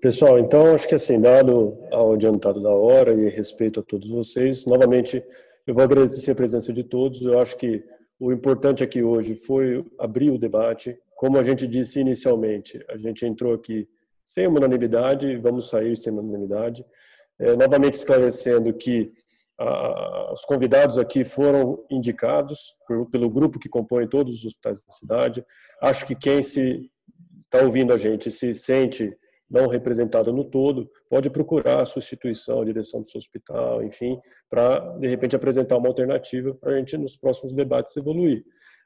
Pessoal, 0.00 0.38
então 0.38 0.74
acho 0.74 0.86
que 0.86 0.94
assim, 0.94 1.18
dado 1.18 1.74
ao 1.90 2.12
adiantado 2.12 2.62
da 2.62 2.70
hora 2.70 3.14
e 3.14 3.30
respeito 3.30 3.80
a 3.80 3.82
todos 3.82 4.08
vocês, 4.10 4.66
novamente 4.66 5.24
eu 5.66 5.74
vou 5.74 5.82
agradecer 5.82 6.30
a 6.30 6.34
presença 6.34 6.72
de 6.72 6.84
todos. 6.84 7.22
Eu 7.22 7.40
acho 7.40 7.56
que 7.56 7.82
o 8.18 8.32
importante 8.32 8.82
aqui 8.82 9.02
hoje 9.02 9.34
foi 9.34 9.84
abrir 9.98 10.30
o 10.30 10.38
debate. 10.38 10.98
Como 11.16 11.38
a 11.38 11.42
gente 11.42 11.66
disse 11.66 12.00
inicialmente, 12.00 12.84
a 12.88 12.96
gente 12.96 13.24
entrou 13.24 13.54
aqui 13.54 13.88
sem 14.24 14.46
unanimidade, 14.46 15.36
vamos 15.36 15.68
sair 15.68 15.96
sem 15.96 16.12
unanimidade. 16.12 16.84
É, 17.38 17.56
novamente 17.56 17.94
esclarecendo 17.94 18.72
que 18.74 19.12
ah, 19.58 20.32
os 20.32 20.44
convidados 20.44 20.98
aqui 20.98 21.24
foram 21.24 21.84
indicados 21.90 22.76
por, 22.86 23.08
pelo 23.10 23.30
grupo 23.30 23.58
que 23.58 23.68
compõe 23.68 24.08
todos 24.08 24.34
os 24.34 24.44
hospitais 24.46 24.82
da 24.82 24.92
cidade. 24.92 25.44
Acho 25.80 26.06
que 26.06 26.14
quem 26.14 26.42
se 26.42 26.90
está 27.44 27.64
ouvindo 27.64 27.92
a 27.92 27.96
gente 27.96 28.30
se 28.30 28.52
sente 28.54 29.16
não 29.50 29.66
representado 29.66 30.32
no 30.32 30.44
todo, 30.44 30.90
pode 31.08 31.30
procurar 31.30 31.82
a 31.82 31.86
substituição, 31.86 32.60
a 32.60 32.64
direção 32.64 33.00
do 33.00 33.08
seu 33.08 33.18
hospital, 33.18 33.82
enfim, 33.82 34.20
para, 34.48 34.78
de 34.98 35.08
repente, 35.08 35.34
apresentar 35.34 35.76
uma 35.76 35.88
alternativa 35.88 36.54
para 36.54 36.72
a 36.72 36.78
gente, 36.78 36.96
nos 36.96 37.16
próximos 37.16 37.52
debates, 37.54 37.96
evoluir. 37.96 38.44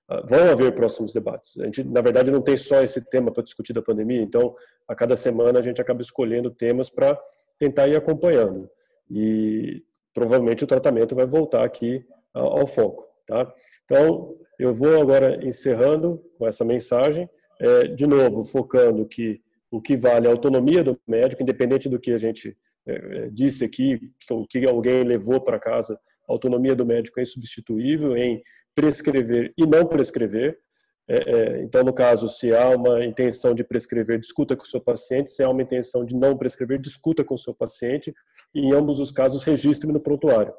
Ah, 0.09 0.23
vão 0.25 0.51
haver 0.51 0.75
próximos 0.75 1.13
debates. 1.13 1.59
A 1.59 1.65
gente, 1.65 1.83
na 1.85 2.01
verdade, 2.01 2.31
não 2.31 2.43
tem 2.43 2.57
só 2.57 2.83
esse 2.83 3.03
tema 3.09 3.33
para 3.33 3.43
discutir 3.43 3.73
da 3.73 3.83
pandemia, 3.83 4.23
então, 4.23 4.55
a 4.87 4.95
cada 4.95 5.17
semana 5.17 5.59
a 5.59 5.63
gente 5.63 5.81
acaba 5.81 6.03
escolhendo 6.03 6.51
temas 6.51 6.91
para 6.91 7.19
tentar 7.59 7.89
ir 7.89 7.97
acompanhando. 7.97 8.69
E 9.11 9.83
provavelmente 10.15 10.65
o 10.65 10.67
tratamento 10.67 11.15
vai 11.15 11.27
voltar 11.27 11.65
aqui 11.65 12.05
ao, 12.33 12.61
ao 12.61 12.67
foco. 12.67 13.07
Tá? 13.27 13.53
Então, 13.85 14.37
eu 14.59 14.75
vou 14.75 15.01
agora 15.01 15.45
encerrando 15.45 16.23
com 16.39 16.47
essa 16.47 16.65
mensagem, 16.65 17.29
é, 17.61 17.87
de 17.89 18.07
novo, 18.07 18.45
focando 18.45 19.07
que 19.07 19.41
o 19.73 19.81
que 19.81 19.97
vale 19.97 20.29
a 20.29 20.31
autonomia 20.31 20.85
do 20.85 21.01
médico, 21.09 21.43
independente 21.43 21.89
do 21.89 21.99
que 21.99 22.13
a 22.13 22.19
gente 22.19 22.55
é, 22.87 22.93
é 22.95 23.31
disse 23.31 23.65
aqui, 23.65 23.99
o 24.31 24.47
que 24.47 24.67
alguém 24.67 25.03
levou 25.03 25.41
para 25.41 25.59
casa, 25.59 25.99
a 26.29 26.33
autonomia 26.33 26.77
do 26.77 26.85
médico 26.85 27.19
é 27.19 27.23
insubstituível 27.23 28.15
em 28.15 28.43
prescrever 28.75 29.53
e 29.57 29.67
não 29.67 29.87
prescrever. 29.87 30.59
É, 31.09 31.63
então, 31.63 31.83
no 31.83 31.93
caso, 31.93 32.29
se 32.29 32.55
há 32.55 32.69
uma 32.69 33.05
intenção 33.05 33.55
de 33.55 33.65
prescrever, 33.65 34.21
discuta 34.21 34.55
com 34.55 34.63
o 34.63 34.67
seu 34.67 34.81
paciente. 34.81 35.31
Se 35.31 35.43
há 35.43 35.49
uma 35.49 35.63
intenção 35.63 36.05
de 36.05 36.15
não 36.15 36.37
prescrever, 36.37 36.79
discuta 36.79 37.25
com 37.25 37.35
o 37.35 37.39
seu 37.39 37.55
paciente. 37.55 38.15
E, 38.55 38.61
em 38.61 38.73
ambos 38.73 39.01
os 39.01 39.11
casos, 39.11 39.43
registre 39.43 39.91
no 39.91 40.01
prontuário, 40.01 40.53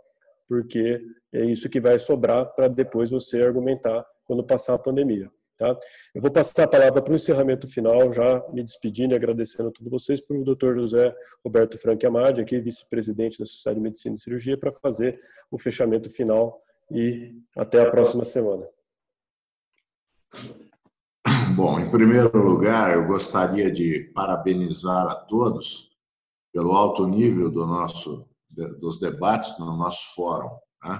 porque 0.48 1.02
é 1.32 1.46
isso 1.46 1.70
que 1.70 1.80
vai 1.80 1.98
sobrar 2.00 2.54
para 2.56 2.68
depois 2.68 3.12
você 3.12 3.42
argumentar 3.42 4.06
quando 4.26 4.44
passar 4.44 4.74
a 4.74 4.80
pandemia. 4.80 5.30
Tá? 5.58 5.78
Eu 6.14 6.22
vou 6.22 6.32
passar 6.32 6.64
a 6.64 6.68
palavra 6.68 7.02
para 7.02 7.12
o 7.12 7.16
encerramento 7.16 7.68
final, 7.68 8.12
já 8.12 8.44
me 8.52 8.64
despedindo 8.64 9.14
e 9.14 9.16
agradecendo 9.16 9.70
a 9.70 9.72
todos 9.72 9.92
vocês, 9.92 10.20
para 10.20 10.36
o 10.36 10.44
Dr. 10.44 10.74
José 10.74 11.16
Roberto 11.44 11.78
Frank 11.78 12.04
Amadi, 12.06 12.42
aqui 12.42 12.60
vice-presidente 12.60 13.38
da 13.38 13.46
Sociedade 13.46 13.80
de 13.80 13.84
Medicina 13.84 14.16
e 14.16 14.20
Cirurgia, 14.20 14.58
para 14.58 14.72
fazer 14.72 15.20
o 15.52 15.58
fechamento 15.60 16.10
final 16.10 16.62
e 16.92 17.36
até 17.56 17.82
a 17.82 17.90
próxima 17.90 18.26
semana. 18.26 18.68
Bom, 21.56 21.80
em 21.80 21.92
primeiro 21.92 22.36
lugar, 22.36 22.96
eu 22.96 23.06
gostaria 23.06 23.72
de 23.72 24.12
parabenizar 24.16 25.06
a 25.06 25.16
todos 25.16 25.92
pelo 26.52 26.72
alto 26.72 27.08
nível 27.08 27.50
do 27.50 27.66
nosso, 27.66 28.28
dos 28.80 29.00
debates 29.00 29.58
no 29.60 29.78
nosso 29.78 30.16
fórum. 30.16 30.50
Né? 30.84 31.00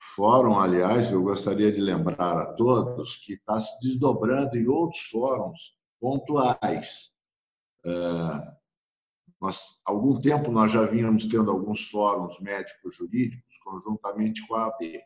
Fórum, 0.00 0.58
aliás, 0.58 1.10
eu 1.12 1.22
gostaria 1.22 1.70
de 1.70 1.80
lembrar 1.80 2.36
a 2.38 2.54
todos 2.54 3.16
que 3.16 3.34
está 3.34 3.60
se 3.60 3.78
desdobrando 3.80 4.56
em 4.56 4.66
outros 4.66 5.02
fóruns 5.02 5.76
pontuais. 6.00 7.12
É, 7.84 7.90
nós, 9.40 9.78
algum 9.84 10.18
tempo 10.18 10.50
nós 10.50 10.70
já 10.72 10.86
vínhamos 10.86 11.26
tendo 11.26 11.50
alguns 11.50 11.88
fóruns 11.90 12.40
médicos 12.40 12.96
jurídicos 12.96 13.58
conjuntamente 13.62 14.46
com 14.46 14.54
a 14.54 14.66
AB. 14.66 15.02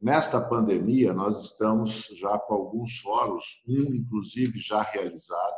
Nesta 0.00 0.40
pandemia, 0.40 1.12
nós 1.14 1.44
estamos 1.46 2.06
já 2.12 2.38
com 2.38 2.54
alguns 2.54 2.98
fóruns, 2.98 3.62
um 3.66 3.94
inclusive 3.94 4.58
já 4.58 4.82
realizado, 4.82 5.56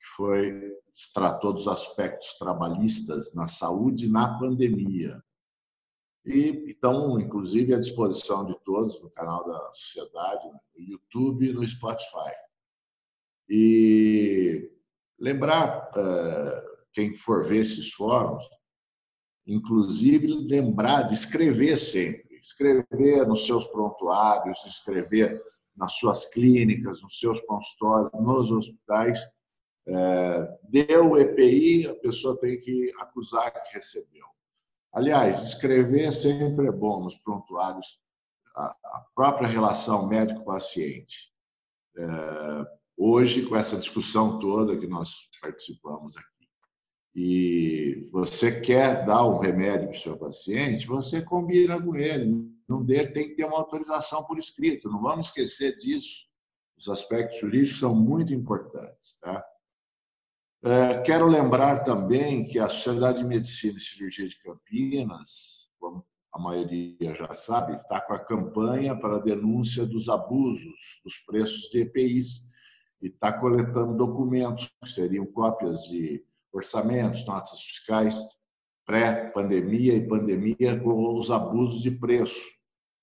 que 0.00 0.06
foi 0.16 0.72
tratou 1.12 1.52
dos 1.52 1.68
aspectos 1.68 2.38
trabalhistas 2.38 3.34
na 3.34 3.48
saúde 3.48 4.08
na 4.08 4.38
pandemia. 4.38 5.22
E 6.26 6.66
estão, 6.66 7.20
inclusive, 7.20 7.72
à 7.72 7.78
disposição 7.78 8.44
de 8.44 8.58
todos 8.64 9.00
no 9.00 9.10
canal 9.10 9.46
da 9.46 9.72
Sociedade, 9.72 10.48
no 10.48 10.60
YouTube 10.76 11.48
e 11.48 11.52
no 11.52 11.64
Spotify. 11.64 12.34
E 13.48 14.68
lembrar, 15.18 15.88
eh, 15.96 16.64
quem 16.92 17.14
for 17.14 17.44
ver 17.44 17.60
esses 17.60 17.92
fóruns, 17.92 18.42
inclusive 19.46 20.26
lembrar 20.26 21.02
de 21.02 21.14
escrever 21.14 21.76
sempre. 21.76 22.26
Escrever 22.40 23.26
nos 23.26 23.46
seus 23.46 23.66
prontuários, 23.66 24.64
escrever 24.66 25.40
nas 25.76 25.92
suas 25.94 26.30
clínicas, 26.30 27.02
nos 27.02 27.18
seus 27.20 27.40
consultórios, 27.42 28.12
nos 28.14 28.50
hospitais. 28.50 29.20
É, 29.88 30.58
deu 30.64 31.16
EPI, 31.16 31.86
a 31.86 31.94
pessoa 31.96 32.38
tem 32.40 32.58
que 32.58 32.92
acusar 32.98 33.52
que 33.52 33.74
recebeu. 33.74 34.26
Aliás, 34.96 35.42
escrever 35.48 36.10
sempre 36.10 36.68
é 36.68 36.72
bom 36.72 37.02
nos 37.02 37.16
prontuários, 37.16 38.00
a 38.56 39.04
própria 39.14 39.46
relação 39.46 40.08
médico-paciente. 40.08 41.30
É, 41.98 42.04
hoje, 42.96 43.44
com 43.44 43.54
essa 43.54 43.76
discussão 43.76 44.38
toda 44.38 44.78
que 44.78 44.86
nós 44.86 45.28
participamos 45.38 46.16
aqui, 46.16 46.48
e 47.14 48.08
você 48.10 48.58
quer 48.58 49.04
dar 49.04 49.26
um 49.26 49.38
remédio 49.38 49.88
para 49.88 49.98
o 49.98 50.00
seu 50.00 50.16
paciente, 50.16 50.86
você 50.86 51.20
combina 51.20 51.78
com 51.78 51.94
ele. 51.94 52.50
Não 52.66 52.82
dê, 52.82 53.06
tem 53.06 53.28
que 53.28 53.34
ter 53.34 53.44
uma 53.44 53.58
autorização 53.58 54.24
por 54.24 54.38
escrito. 54.38 54.88
Não 54.88 55.02
vamos 55.02 55.26
esquecer 55.26 55.76
disso. 55.76 56.26
Os 56.74 56.88
aspectos 56.88 57.38
jurídicos 57.38 57.80
são 57.80 57.94
muito 57.94 58.32
importantes. 58.32 59.18
Tá? 59.20 59.44
É, 60.68 61.00
quero 61.02 61.28
lembrar 61.28 61.84
também 61.84 62.44
que 62.44 62.58
a 62.58 62.68
Sociedade 62.68 63.18
de 63.18 63.24
Medicina 63.24 63.78
e 63.78 63.80
Cirurgia 63.80 64.26
de 64.26 64.36
Campinas, 64.40 65.70
como 65.78 66.04
a 66.32 66.40
maioria 66.40 67.14
já 67.14 67.32
sabe, 67.32 67.74
está 67.74 68.00
com 68.00 68.12
a 68.12 68.18
campanha 68.18 68.98
para 68.98 69.14
a 69.14 69.20
denúncia 69.20 69.86
dos 69.86 70.08
abusos 70.08 71.00
dos 71.04 71.18
preços 71.18 71.70
de 71.70 71.82
EPIs. 71.82 72.52
e 73.00 73.06
está 73.06 73.32
coletando 73.32 73.96
documentos, 73.96 74.68
que 74.82 74.90
seriam 74.90 75.24
cópias 75.26 75.82
de 75.82 76.24
orçamentos, 76.52 77.24
notas 77.26 77.60
fiscais, 77.60 78.20
pré-pandemia 78.84 79.94
e 79.94 80.08
pandemia, 80.08 80.80
com 80.80 81.14
os 81.14 81.30
abusos 81.30 81.80
de 81.80 81.92
preço, 81.92 82.44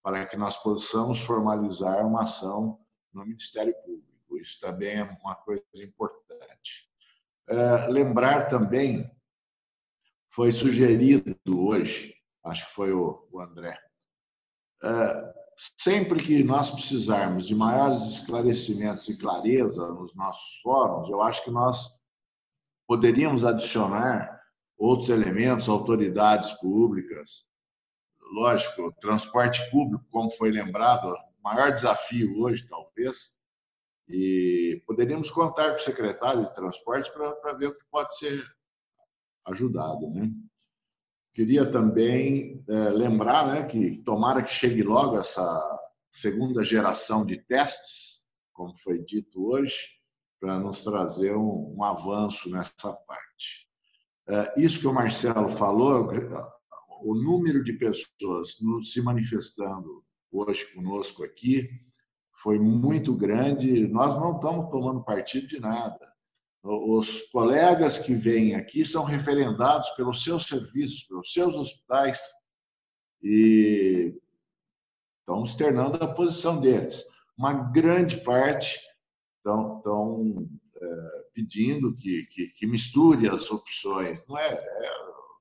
para 0.03 0.25
que 0.25 0.35
nós 0.35 0.57
possamos 0.57 1.21
formalizar 1.21 2.05
uma 2.05 2.23
ação 2.23 2.77
no 3.13 3.23
Ministério 3.23 3.73
Público. 3.85 4.37
Isso 4.37 4.59
também 4.59 4.97
é 4.97 5.17
uma 5.23 5.35
coisa 5.35 5.63
importante. 5.81 6.22
É, 7.47 7.87
lembrar 7.87 8.47
também, 8.47 9.09
foi 10.29 10.51
sugerido 10.51 11.35
hoje, 11.47 12.15
acho 12.43 12.65
que 12.67 12.73
foi 12.73 12.93
o, 12.93 13.27
André, 13.39 13.77
é, 14.83 15.33
sempre 15.77 16.21
que 16.23 16.43
nós 16.43 16.71
precisarmos 16.71 17.45
de 17.45 17.53
maiores 17.53 18.01
esclarecimentos 18.01 19.07
e 19.09 19.17
clareza 19.17 19.87
nos 19.89 20.15
nossos 20.15 20.61
fóruns, 20.61 21.09
eu 21.09 21.21
acho 21.21 21.43
que 21.43 21.51
nós 21.51 21.89
poderíamos 22.87 23.43
adicionar 23.43 24.41
outros 24.77 25.09
elementos, 25.09 25.69
autoridades 25.69 26.51
públicas. 26.53 27.45
Lógico, 28.33 28.91
transporte 28.99 29.69
público, 29.69 30.03
como 30.09 30.31
foi 30.31 30.51
lembrado, 30.51 31.07
o 31.07 31.43
maior 31.43 31.71
desafio 31.71 32.39
hoje, 32.39 32.67
talvez, 32.67 33.37
e 34.07 34.81
poderíamos 34.85 35.31
contar 35.31 35.69
com 35.69 35.75
o 35.75 35.79
secretário 35.79 36.45
de 36.45 36.53
transporte 36.53 37.11
para 37.11 37.53
ver 37.53 37.67
o 37.67 37.77
que 37.77 37.85
pode 37.89 38.17
ser 38.17 38.43
ajudado. 39.45 40.09
Né? 40.09 40.31
Queria 41.33 41.69
também 41.69 42.63
é, 42.67 42.89
lembrar 42.89 43.47
né, 43.47 43.63
que 43.67 44.03
tomara 44.03 44.43
que 44.43 44.53
chegue 44.53 44.83
logo 44.83 45.17
essa 45.17 45.79
segunda 46.11 46.63
geração 46.63 47.25
de 47.25 47.37
testes, 47.37 48.25
como 48.51 48.77
foi 48.77 49.03
dito 49.03 49.47
hoje, 49.47 49.89
para 50.39 50.59
nos 50.59 50.83
trazer 50.83 51.35
um, 51.35 51.75
um, 51.77 51.83
avanço 51.83 52.49
nessa 52.49 52.93
parte. 52.93 53.67
É, 54.27 54.61
isso 54.61 54.79
que 54.79 54.87
o 54.87 54.93
Marcelo 54.93 55.49
falou, 55.49 56.11
o 57.01 57.15
número 57.15 57.63
de 57.63 57.73
pessoas 57.73 58.57
se 58.83 59.01
manifestando 59.01 60.03
hoje 60.31 60.65
conosco 60.73 61.23
aqui 61.23 61.69
foi 62.43 62.59
muito 62.59 63.15
grande. 63.15 63.87
Nós 63.87 64.17
não 64.17 64.35
estamos 64.35 64.69
tomando 64.69 65.03
partido 65.03 65.47
de 65.47 65.59
nada. 65.61 66.11
Os 66.61 67.23
colegas 67.31 67.99
que 67.99 68.13
vêm 68.13 68.55
aqui 68.55 68.85
são 68.85 69.05
referendados 69.05 69.89
pelos 69.91 70.23
seus 70.23 70.45
serviços, 70.45 71.03
pelos 71.03 71.31
seus 71.31 71.55
hospitais 71.55 72.21
e 73.21 74.13
estão 75.19 75.43
externando 75.43 76.03
a 76.03 76.13
posição 76.13 76.59
deles. 76.59 77.05
Uma 77.37 77.71
grande 77.71 78.17
parte 78.23 78.77
estão, 79.37 79.77
estão 79.77 80.49
é, 80.81 81.23
pedindo 81.33 81.95
que, 81.95 82.25
que, 82.27 82.47
que, 82.47 82.67
misture 82.67 83.27
as 83.27 83.49
opções. 83.49 84.25
Não 84.27 84.37
é, 84.37 84.53
é 84.53 84.91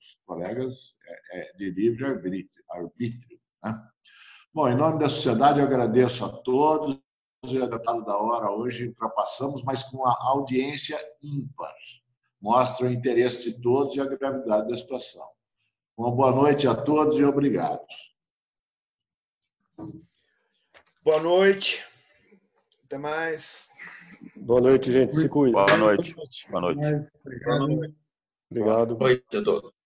os 0.01 0.19
colegas 0.25 0.97
é, 1.07 1.41
é 1.41 1.53
de 1.57 1.71
livre 1.71 2.05
arbítrio. 2.05 2.65
arbítrio 2.71 3.41
né? 3.63 3.89
Bom, 4.55 4.69
em 4.69 4.77
nome 4.77 4.99
da 4.99 5.09
sociedade, 5.09 5.61
eu 5.61 5.65
agradeço 5.65 6.25
a 6.25 6.29
todos 6.29 7.01
já 7.45 7.65
estado 7.65 8.05
da 8.05 8.17
hora 8.17 8.51
hoje, 8.53 8.87
ultrapassamos, 8.87 9.65
mas 9.65 9.83
com 9.83 10.07
a 10.07 10.17
audiência 10.29 10.97
ímpar. 11.23 11.75
Mostra 12.41 12.87
o 12.87 12.91
interesse 12.91 13.51
de 13.51 13.61
todos 13.61 13.95
e 13.97 14.01
a 14.01 14.05
gravidade 14.05 14.69
da 14.69 14.77
situação. 14.77 15.27
Uma 15.97 16.11
boa 16.11 16.31
noite 16.33 16.69
a 16.69 16.75
todos 16.75 17.19
e 17.19 17.25
obrigado. 17.25 17.85
Boa 21.05 21.21
noite. 21.21 21.85
Até 22.85 22.99
mais. 22.99 23.69
Boa 24.37 24.61
noite, 24.61 24.93
gente. 24.93 25.17
Se 25.17 25.29
cuida. 25.29 25.65
Boa 25.65 25.77
noite. 25.77 26.15
Boa 26.49 26.61
noite. 26.61 27.11
Obrigado. 28.51 28.97
Boa 28.97 29.09
noite 29.09 29.37
a 29.37 29.43
todos. 29.43 29.82